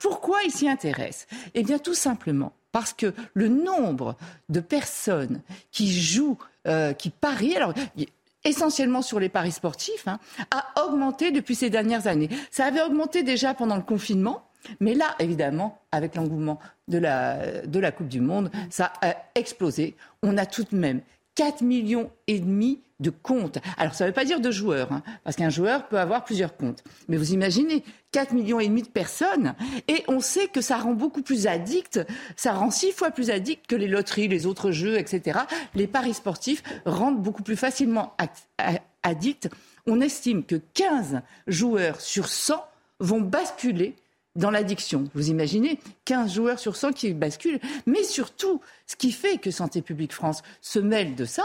pourquoi 0.00 0.42
il 0.44 0.50
s'y 0.50 0.68
intéresse? 0.68 1.26
Eh 1.54 1.62
bien, 1.62 1.78
tout 1.78 1.94
simplement 1.94 2.52
parce 2.72 2.94
que 2.94 3.14
le 3.34 3.48
nombre 3.48 4.16
de 4.48 4.60
personnes 4.60 5.42
qui 5.70 5.92
jouent, 5.92 6.38
euh, 6.66 6.94
qui 6.94 7.10
parient, 7.10 7.56
alors 7.56 7.74
essentiellement 8.44 9.02
sur 9.02 9.20
les 9.20 9.28
paris 9.28 9.52
sportifs, 9.52 10.08
hein, 10.08 10.18
a 10.50 10.84
augmenté 10.84 11.30
depuis 11.30 11.54
ces 11.54 11.70
dernières 11.70 12.08
années. 12.08 12.30
Ça 12.50 12.64
avait 12.64 12.82
augmenté 12.82 13.22
déjà 13.22 13.54
pendant 13.54 13.76
le 13.76 13.82
confinement. 13.82 14.48
Mais 14.80 14.94
là, 14.94 15.14
évidemment, 15.18 15.78
avec 15.90 16.14
l'engouement 16.14 16.58
de 16.88 16.98
la, 16.98 17.66
de 17.66 17.78
la 17.78 17.92
Coupe 17.92 18.08
du 18.08 18.20
Monde, 18.20 18.50
ça 18.70 18.92
a 19.02 19.16
explosé. 19.34 19.94
On 20.22 20.36
a 20.36 20.46
tout 20.46 20.64
de 20.70 20.76
même 20.76 21.00
4 21.34 21.62
millions 21.62 22.10
et 22.26 22.38
demi 22.38 22.80
de 23.00 23.10
comptes. 23.10 23.58
Alors 23.76 23.94
ça 23.94 24.04
ne 24.04 24.10
veut 24.10 24.14
pas 24.14 24.24
dire 24.24 24.40
de 24.40 24.50
joueurs, 24.50 24.92
hein, 24.92 25.02
parce 25.24 25.36
qu'un 25.36 25.50
joueur 25.50 25.88
peut 25.88 25.98
avoir 25.98 26.24
plusieurs 26.24 26.56
comptes. 26.56 26.84
Mais 27.08 27.16
vous 27.16 27.32
imaginez, 27.32 27.82
4 28.12 28.32
millions 28.32 28.60
et 28.60 28.68
demi 28.68 28.82
de 28.82 28.88
personnes, 28.88 29.54
et 29.88 30.04
on 30.08 30.20
sait 30.20 30.46
que 30.46 30.60
ça 30.60 30.76
rend 30.76 30.92
beaucoup 30.92 31.22
plus 31.22 31.46
addict, 31.46 32.00
ça 32.36 32.52
rend 32.52 32.70
six 32.70 32.92
fois 32.92 33.10
plus 33.10 33.30
addict 33.30 33.66
que 33.66 33.76
les 33.76 33.88
loteries, 33.88 34.28
les 34.28 34.46
autres 34.46 34.70
jeux, 34.70 34.98
etc. 34.98 35.40
Les 35.74 35.86
paris 35.86 36.14
sportifs 36.14 36.62
rendent 36.86 37.20
beaucoup 37.20 37.42
plus 37.42 37.56
facilement 37.56 38.14
addicts. 39.02 39.48
On 39.86 40.00
estime 40.00 40.44
que 40.44 40.56
15 40.74 41.22
joueurs 41.48 42.00
sur 42.00 42.28
100 42.28 42.64
vont 43.00 43.20
basculer 43.20 43.96
dans 44.36 44.50
l'addiction. 44.50 45.08
Vous 45.14 45.30
imaginez 45.30 45.78
15 46.04 46.34
joueurs 46.34 46.58
sur 46.58 46.76
100 46.76 46.92
qui 46.92 47.12
basculent. 47.12 47.60
Mais 47.86 48.02
surtout, 48.02 48.60
ce 48.86 48.96
qui 48.96 49.12
fait 49.12 49.38
que 49.38 49.50
Santé 49.50 49.82
publique 49.82 50.12
France 50.12 50.42
se 50.60 50.78
mêle 50.78 51.14
de 51.14 51.24
ça, 51.24 51.44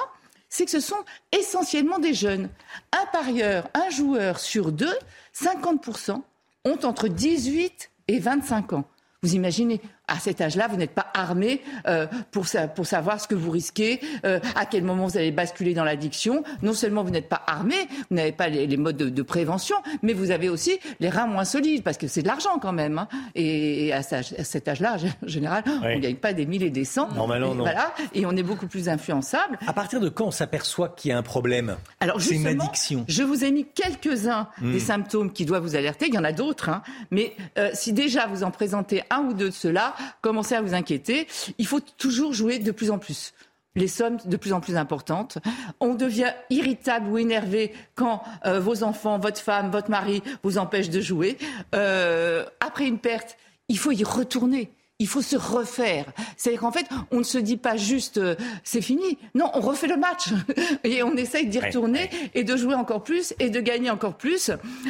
c'est 0.49 0.66
que 0.66 0.72
ce 0.72 0.80
sont 0.80 1.03
essentiellement 1.32 1.99
des 1.99 2.14
jeunes. 2.14 2.49
Un 2.93 3.06
parieur, 3.11 3.69
un 3.74 3.90
joueur 3.90 4.40
sur 4.40 4.72
deux, 4.72 4.95
50% 5.35 6.22
ont 6.66 6.80
entre 6.83 7.07
18 7.07 7.91
et 8.07 8.19
25 8.19 8.74
ans. 8.74 8.85
Vous 9.24 9.35
imaginez, 9.35 9.82
à 10.08 10.19
cet 10.19 10.42
âge-là, 10.42 10.68
vous 10.68 10.77
n'êtes 10.77 10.92
pas 10.92 11.08
armé 11.14 11.61
euh, 11.88 12.08
pour, 12.32 12.45
pour, 12.76 12.86
savoir 12.86 13.19
ce 13.19 13.27
que 13.27 13.36
vous 13.36 13.52
risquez, 13.52 14.00
euh, 14.26 14.40
à 14.56 14.66
quel 14.66 14.84
moment 14.84 15.06
vous 15.06 15.18
allez 15.18 15.32
basculer 15.32 15.74
dans 15.74 15.84
l'addiction. 15.84 16.44
Non 16.61 16.74
seulement 16.74 17.03
vous 17.03 17.10
n'êtes 17.10 17.30
pas 17.30 17.42
armé, 17.45 17.76
vous 18.10 18.16
n'avez 18.16 18.32
pas 18.32 18.48
les, 18.48 18.77
modes 18.77 18.98
de, 18.98 19.22
prévention, 19.22 19.76
mais 20.03 20.14
vous 20.14 20.32
avez 20.32 20.50
aussi 20.50 20.80
les 21.00 21.10
reins 21.10 21.27
moins 21.27 21.45
solides, 21.45 21.84
parce 21.84 21.98
que 21.98 22.08
c'est 22.08 22.22
de 22.22 22.27
l'argent 22.27 22.60
quand 22.61 22.72
même. 22.72 23.00
Hein. 23.00 23.08
Et, 23.36 23.92
à, 23.94 24.02
cet 24.02 24.68
âge-là, 24.68 24.98
en 25.24 25.27
général, 25.27 25.64
on 25.68 25.95
ne 25.95 26.00
gagne 26.00 26.16
pas 26.16 26.34
des 26.34 26.45
mille 26.45 26.64
et 26.64 26.69
des 26.69 26.86
cents. 26.86 27.10
Normalement, 27.14 27.53
non. 27.53 27.64
Voilà, 27.64 27.94
et 28.14 28.26
on 28.26 28.32
est 28.32 28.44
beaucoup 28.44 28.68
plus 28.68 28.90
influençable. 28.90 29.60
À 29.68 29.74
partir 29.74 30.00
de 30.00 30.10
quand 30.10 30.27
on 30.27 30.32
s'aperçoit 30.32 30.90
qu'il 30.90 31.11
y 31.11 31.14
a 31.14 31.18
un 31.18 31.24
problème? 31.24 31.76
Alors, 32.00 32.22
C'est 32.22 32.36
une 32.36 32.48
addiction. 32.48 33.03
Je 33.08 33.24
vous 33.24 33.44
ai 33.44 33.52
mis 33.52 33.66
quelques-uns 33.66 34.48
des 34.61 34.77
hmm. 34.77 34.80
symptômes 34.80 35.34
qui 35.34 35.45
doivent 35.45 35.64
vous 35.64 35.76
alerter. 35.76 36.08
Il 36.08 36.14
y 36.14 36.18
en 36.18 36.24
a 36.24 36.32
d'autres, 36.32 36.69
hein. 36.69 36.82
mais 37.11 37.34
euh, 37.58 37.69
si 37.74 37.92
déjà 37.92 38.27
vous 38.27 38.44
en 38.44 38.52
présentez 38.52 39.03
un 39.10 39.19
ou 39.19 39.34
deux 39.34 39.48
de 39.48 39.53
ceux-là, 39.53 39.95
commencez 40.22 40.56
à 40.56 40.61
vous 40.61 40.74
inquiéter. 40.74 41.27
Il 41.58 41.67
faut 41.67 41.80
toujours 41.80 42.34
jouer 42.34 42.59
de 42.59 42.72
plus 42.72 42.92
en 42.92 43.00
plus 43.00 43.34
les 43.77 43.88
sommes 43.88 44.17
de 44.26 44.38
plus 44.38 44.53
en 44.53 44.59
plus 44.59 44.76
importantes. 44.76 45.38
On 45.80 45.93
devient 45.93 46.34
irritable 46.50 47.08
ou 47.08 47.17
énervé 47.17 47.72
quand 47.95 48.24
euh, 48.45 48.59
vos 48.59 48.84
enfants, 48.84 49.19
votre 49.19 49.40
femme, 49.40 49.69
votre 49.69 49.90
mari 49.90 50.24
vous 50.43 50.58
empêchent 50.58 50.90
de 50.90 51.00
jouer. 51.00 51.38
Euh, 51.76 52.45
après 52.59 52.88
une 52.88 52.98
perte, 53.00 53.38
il 53.69 53.77
faut 53.77 53.92
y 53.92 54.03
retourner 54.03 54.72
il 55.00 55.08
faut 55.08 55.22
se 55.22 55.35
refaire. 55.35 56.06
C'est-à-dire 56.38 56.61
qu'en 56.61 56.72
fait, 56.72 56.88
on 57.11 57.19
ne 57.19 57.24
se 57.24 57.38
dit 57.38 57.58
pas 57.58 57.77
juste 57.77 58.17
euh, 58.17 58.35
c'est 58.64 58.82
fini. 58.82 59.19
Non, 59.35 59.51
on 59.53 59.59
refait 59.59 59.85
le 59.85 59.95
match 59.95 60.30
et 60.84 61.03
on 61.03 61.16
essaye 61.16 61.45
d'y 61.45 61.59
retourner 61.59 62.09
et 62.34 62.43
de 62.43 62.58
jouer 62.58 62.74
encore 62.74 63.03
plus 63.03 63.35
et 63.40 63.51
de 63.51 63.59
gagner 63.59 63.92
encore 63.92 64.16
plus. 64.16 64.50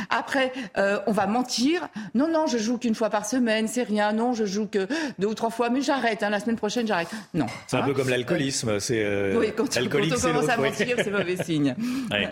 Après, 0.10 0.54
euh, 0.78 1.00
on 1.08 1.12
va 1.12 1.28
mentir. 1.28 1.90
Non, 2.16 2.30
non, 2.30 2.48
je 2.48 2.58
joue 2.58 2.78
qu'une 2.78 2.96
fois 2.96 3.10
par 3.10 3.26
semaine, 3.26 3.68
c'est 3.68 3.84
rien. 3.84 4.14
Non, 4.14 4.32
je 4.32 4.46
joue 4.46 4.66
que 4.66 4.88
deux 5.20 5.28
ou 5.28 5.34
trois 5.34 5.50
fois, 5.50 5.70
mais 5.70 5.82
j'arrête. 5.82 6.24
Hein, 6.24 6.30
la 6.30 6.40
semaine 6.40 6.56
prochaine, 6.56 6.88
j'arrête. 6.88 7.10
Non. 7.34 7.48
C'est 7.68 7.76
un 7.76 7.84
peu 7.84 7.94
comme 7.94 8.10
l'alcoolisme. 8.10 8.80
C'est 8.80 9.04
euh, 9.04 9.38
oui, 9.38 9.48
quand, 9.56 9.66
on 9.78 9.90
commence 9.90 10.50
à 10.50 10.56
mentir, 10.56 10.96
c'est 11.04 11.12
mauvais 11.12 11.44
signe. 11.44 11.76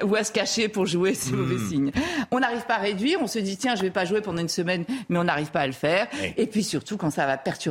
Ou 0.03 0.15
à 0.15 0.23
se 0.23 0.31
cacher 0.31 0.69
pour 0.69 0.85
jouer, 0.85 1.13
c'est 1.13 1.33
mauvais 1.33 1.55
hmm. 1.55 1.69
signe. 1.69 1.91
On 2.31 2.39
n'arrive 2.39 2.65
pas 2.65 2.75
à 2.75 2.79
réduire. 2.79 3.19
On 3.21 3.27
se 3.27 3.39
dit 3.39 3.57
tiens, 3.57 3.75
je 3.75 3.81
vais 3.81 3.91
pas 3.91 4.05
jouer 4.05 4.21
pendant 4.21 4.41
une 4.41 4.47
semaine, 4.47 4.85
mais 5.09 5.19
on 5.19 5.25
n'arrive 5.25 5.51
pas 5.51 5.61
à 5.61 5.67
le 5.67 5.73
faire. 5.73 6.07
Et 6.37 6.47
puis 6.47 6.63
surtout 6.63 6.95
quand 6.95 7.09
ça 7.09 7.25
va 7.25 7.35
perturber 7.37 7.64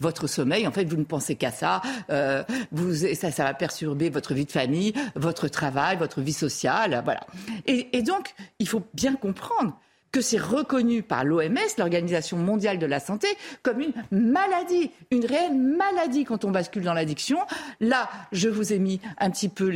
votre 0.00 0.26
sommeil. 0.26 0.66
En 0.66 0.72
fait, 0.72 0.84
vous 0.84 0.96
ne 0.96 1.04
pensez 1.04 1.36
qu'à 1.36 1.50
ça. 1.50 1.82
Euh, 2.10 2.42
vous, 2.72 2.94
ça, 3.14 3.30
ça 3.30 3.44
va 3.44 3.54
perturber 3.54 4.10
votre 4.10 4.34
vie 4.34 4.44
de 4.44 4.52
famille, 4.52 4.92
votre 5.14 5.48
travail, 5.48 5.96
votre 5.96 6.20
vie 6.20 6.32
sociale. 6.32 7.00
Voilà. 7.04 7.20
Et 7.66 8.02
donc, 8.02 8.34
il 8.58 8.68
faut 8.68 8.82
bien 8.94 9.14
comprendre 9.14 9.78
que 10.12 10.20
c'est 10.20 10.38
reconnu 10.38 11.02
par 11.02 11.24
l'OMS, 11.24 11.58
l'Organisation 11.78 12.36
mondiale 12.38 12.78
de 12.78 12.86
la 12.86 13.00
santé, 13.00 13.28
comme 13.62 13.80
une 13.80 13.92
maladie, 14.10 14.90
une 15.10 15.24
réelle 15.24 15.54
maladie 15.54 16.24
quand 16.24 16.44
on 16.44 16.50
bascule 16.50 16.82
dans 16.82 16.94
l'addiction. 16.94 17.38
Là, 17.80 18.08
je 18.32 18.48
vous 18.48 18.72
ai 18.72 18.78
mis 18.78 19.00
un 19.18 19.30
petit 19.30 19.48
peu 19.48 19.70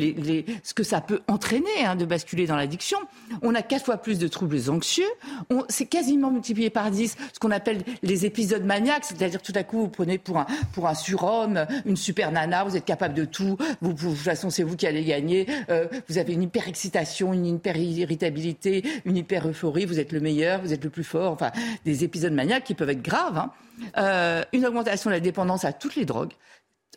ce 0.63 0.75
que 0.75 0.83
ça 0.83 1.01
peut 1.01 1.21
entraîner 1.29 1.85
hein, 1.85 1.97
de 1.97 2.05
basculer 2.05 2.47
dans 2.47 2.57
l'addiction. 2.57 2.99
On 3.43 3.55
a 3.55 3.63
quatre 3.63 3.85
fois 3.85 3.97
plus 3.97 4.19
de 4.19 4.29
troubles 4.29 4.71
anxieux. 4.71 5.09
C'est 5.69 5.87
quasiment 5.87 6.31
multiplié 6.31 6.71
par 6.71 6.91
dix 6.91 7.17
ce 7.33 7.39
qu'on 7.39 7.51
appelle 7.51 7.83
les 8.03 8.27
épisodes 8.27 8.65
maniaques, 8.65 9.05
c'est-à-dire 9.05 9.43
tout 9.43 9.53
à 9.55 9.63
coup 9.63 9.81
vous 9.81 9.89
prenez 9.89 10.19
pour 10.19 10.39
un, 10.39 10.47
pour 10.73 10.89
un 10.89 10.95
surhomme, 10.95 11.67
une 11.85 11.97
super 11.97 12.33
nana, 12.33 12.65
vous 12.65 12.77
êtes 12.77 12.85
capable 12.85 13.15
de 13.15 13.25
tout, 13.25 13.57
de 13.83 13.93
toute 13.93 14.17
façon 14.17 14.51
c'est 14.51 14.63
vous 14.63 14.77
qui 14.77 14.87
allez 14.87 15.05
gagner, 15.05 15.47
euh, 15.71 15.87
vous 16.09 16.19
avez 16.19 16.33
une 16.33 16.43
hyper 16.43 16.69
excitation, 16.69 17.33
une 17.33 17.47
hyper 17.47 17.77
irritabilité, 17.77 18.85
une 19.05 19.17
hyper 19.17 19.49
euphorie, 19.49 19.85
vous 19.85 20.01
êtes 20.01 20.13
meilleur, 20.23 20.61
vous 20.61 20.73
êtes 20.73 20.85
le 20.85 20.91
plus 20.91 21.05
fort, 21.05 21.33
enfin 21.33 21.51
des 21.85 22.05
épisodes 22.05 22.33
maniaques 22.33 22.65
qui 22.65 22.75
peuvent 22.75 22.91
être 22.91 23.03
graves. 23.03 23.39
Hein. 23.39 23.51
Euh, 23.99 24.43
une 24.53 24.67
augmentation 24.67 25.11
de 25.11 25.15
la 25.15 25.21
dépendance 25.21 25.65
à 25.65 25.73
toutes 25.73 25.97
les 25.97 26.05
drogues. 26.05 26.33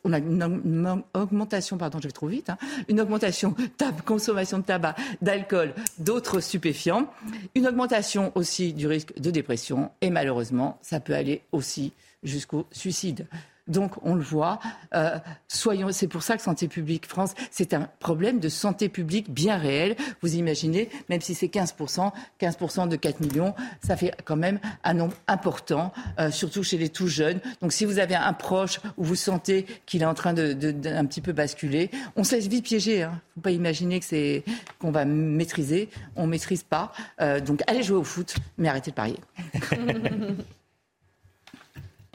On 0.04 0.14
a 0.14 0.20
une, 0.20 1.04
augmentation, 1.16 1.78
pardon, 1.80 1.98
je 2.02 2.10
trop 2.10 2.28
vite, 2.28 2.52
hein, 2.52 2.58
une 2.90 3.02
augmentation 3.02 3.56
de 3.58 4.02
consommation 4.06 4.60
de 4.60 4.64
tabac, 4.64 4.94
d'alcool, 5.24 5.74
d'autres 5.98 6.42
stupéfiants, 6.42 7.12
une 7.56 7.66
augmentation 7.66 8.32
aussi 8.36 8.74
du 8.74 8.86
risque 8.86 9.20
de 9.20 9.32
dépression 9.32 9.90
et 10.02 10.12
malheureusement, 10.12 10.78
ça 10.84 11.00
peut 11.00 11.16
aller 11.16 11.42
aussi 11.52 11.92
jusqu'au 12.22 12.68
suicide. 12.72 13.26
Donc, 13.68 13.94
on 14.04 14.14
le 14.14 14.22
voit. 14.22 14.60
Euh, 14.94 15.18
soyons, 15.48 15.92
c'est 15.92 16.08
pour 16.08 16.22
ça 16.22 16.38
que 16.38 16.44
Santé 16.44 16.68
publique 16.68 17.08
France, 17.08 17.34
c'est 17.50 17.74
un 17.74 17.90
problème 18.00 18.40
de 18.40 18.48
santé 18.48 18.90
publique 18.90 19.32
bien 19.32 19.58
réel. 19.58 19.96
Vous 20.22 20.36
imaginez, 20.36 20.90
même 21.10 21.22
si 21.22 21.34
c'est 21.34 21.48
15%, 21.48 22.12
15% 22.40 22.88
de 22.88 22.96
4 22.96 23.22
millions, 23.22 23.56
ça 23.82 23.98
fait 23.98 24.14
quand 24.24 24.36
même 24.36 24.60
un 24.84 24.94
nombre 24.94 25.16
important, 25.28 25.92
euh, 26.20 26.30
surtout 26.30 26.62
chez 26.62 26.78
les 26.78 26.90
tout 26.90 27.08
jeunes. 27.08 27.40
Donc, 27.62 27.74
si 27.74 27.86
vous 27.86 27.98
avez 27.98 28.16
un 28.16 28.34
proche 28.34 28.80
où 28.98 29.04
vous 29.04 29.16
sentez 29.16 29.66
qu'il 29.88 30.04
est 30.04 30.06
en 30.06 30.14
train 30.14 30.34
de, 30.34 30.54
d'un 30.54 31.06
petit 31.06 31.22
peu 31.22 31.32
basculer, 31.32 31.90
on 32.16 32.24
se 32.24 32.36
laisse 32.36 32.48
vite 32.48 32.66
piéger. 32.66 33.04
Hein. 33.04 33.20
Faut 33.34 33.42
pas 33.42 33.52
imaginer 33.52 34.00
que 34.00 34.06
c'est 34.06 34.44
qu'on 34.78 34.92
va 34.92 35.06
maîtriser. 35.06 35.90
On 36.16 36.28
maîtrise 36.28 36.64
pas. 36.64 36.92
Euh, 37.20 37.40
donc, 37.40 37.64
allez 37.66 37.82
jouer 37.82 37.98
au 37.98 38.04
foot, 38.04 38.36
mais 38.60 38.70
arrêtez 38.70 38.92
de 38.92 38.96
parier. 38.96 39.20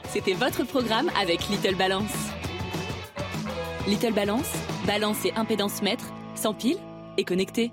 C'était 0.09 0.33
votre 0.33 0.63
programme 0.65 1.09
avec 1.19 1.47
Little 1.49 1.75
Balance. 1.75 2.13
Little 3.87 4.13
Balance, 4.13 4.51
balance 4.85 5.25
et 5.25 5.33
impédance 5.35 5.81
mètre, 5.81 6.05
sans 6.35 6.53
pile 6.53 6.77
et 7.17 7.23
connecté. 7.23 7.71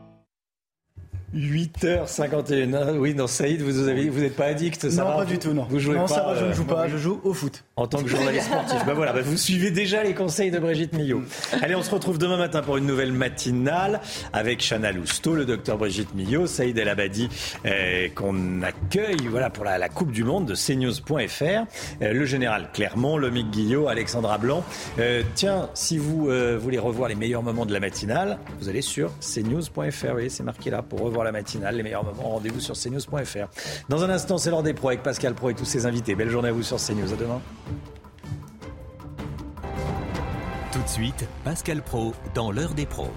8h51. 1.34 2.74
Ah 2.74 2.92
oui, 2.92 3.14
non, 3.14 3.26
Saïd, 3.26 3.60
vous 3.60 3.72
vous 3.72 4.20
n'êtes 4.20 4.36
pas 4.36 4.46
addict, 4.46 4.88
ça 4.88 5.04
Non, 5.04 5.16
pas 5.16 5.24
du 5.26 5.38
tout, 5.38 5.52
non. 5.52 5.66
Vous 5.68 5.78
jouez 5.78 5.94
non, 5.94 6.06
pas, 6.06 6.14
ça 6.14 6.22
va, 6.22 6.34
je 6.36 6.46
ne 6.46 6.52
joue 6.52 6.62
euh, 6.62 6.66
pas, 6.66 6.88
je 6.88 6.96
joue 6.96 7.20
au 7.22 7.34
foot. 7.34 7.64
En 7.76 7.86
tant 7.86 8.02
que 8.02 8.08
journaliste 8.08 8.46
sportif. 8.46 8.84
ben 8.86 8.94
voilà, 8.94 9.12
ben 9.12 9.22
vous 9.22 9.36
suivez 9.36 9.70
déjà 9.70 10.02
les 10.02 10.14
conseils 10.14 10.50
de 10.50 10.58
Brigitte 10.58 10.94
Millot. 10.94 11.22
Allez, 11.60 11.74
on 11.74 11.82
se 11.82 11.90
retrouve 11.90 12.18
demain 12.18 12.38
matin 12.38 12.62
pour 12.62 12.78
une 12.78 12.86
nouvelle 12.86 13.12
matinale 13.12 14.00
avec 14.32 14.60
Chana 14.60 14.90
Lousteau, 14.90 15.34
le 15.34 15.44
docteur 15.44 15.76
Brigitte 15.76 16.14
Millot, 16.14 16.46
Saïd 16.46 16.78
El 16.78 16.88
Abadi, 16.88 17.28
euh, 17.66 18.08
qu'on 18.14 18.62
accueille 18.62 19.26
voilà, 19.28 19.50
pour 19.50 19.64
la, 19.64 19.88
Coupe 19.88 20.12
du 20.12 20.24
Monde 20.24 20.46
de 20.46 20.54
CNews.fr, 20.54 21.42
euh, 21.42 22.12
le 22.12 22.24
général 22.24 22.70
Clermont, 22.72 23.18
Lomic 23.18 23.50
Guillot, 23.50 23.88
Alexandra 23.88 24.38
Blanc. 24.38 24.64
tiens, 25.34 25.68
si 25.74 25.98
vous 25.98 26.30
voulez 26.58 26.78
revoir 26.78 27.08
les 27.08 27.14
meilleurs 27.14 27.42
moments 27.42 27.66
de 27.66 27.72
la 27.72 27.80
matinale, 27.80 28.38
vous 28.60 28.68
allez 28.68 28.82
sur 28.82 29.10
cnews.fr, 29.20 30.06
vous 30.06 30.12
voyez, 30.12 30.28
c'est 30.28 30.42
marqué 30.42 30.70
là, 30.70 30.82
pour 30.82 31.00
revoir 31.00 31.17
la 31.24 31.32
matinale. 31.32 31.76
Les 31.76 31.82
meilleurs 31.82 32.04
moments, 32.04 32.30
rendez-vous 32.30 32.60
sur 32.60 32.74
cnews.fr. 32.74 33.48
Dans 33.88 34.04
un 34.04 34.10
instant, 34.10 34.38
c'est 34.38 34.50
l'heure 34.50 34.62
des 34.62 34.74
pros 34.74 34.88
avec 34.88 35.02
Pascal 35.02 35.34
Pro 35.34 35.50
et 35.50 35.54
tous 35.54 35.64
ses 35.64 35.86
invités. 35.86 36.14
Belle 36.14 36.30
journée 36.30 36.48
à 36.48 36.52
vous 36.52 36.62
sur 36.62 36.78
CNews. 36.78 37.12
À 37.12 37.16
demain. 37.16 37.40
Tout 40.72 40.82
de 40.82 40.88
suite, 40.88 41.26
Pascal 41.44 41.82
Pro 41.82 42.12
dans 42.34 42.50
l'heure 42.50 42.74
des 42.74 42.86
pros. 42.86 43.10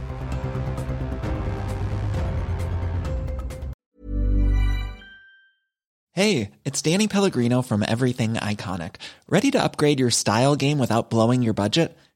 Hey, 6.13 6.51
it's 6.65 6.81
Danny 6.81 7.07
Pellegrino 7.07 7.61
from 7.61 7.83
Everything 7.87 8.33
Iconic. 8.33 8.95
Ready 9.29 9.49
to 9.51 9.63
upgrade 9.63 9.99
your 9.99 10.11
style 10.11 10.55
game 10.55 10.77
without 10.77 11.09
blowing 11.09 11.41
your 11.41 11.53
budget? 11.53 11.97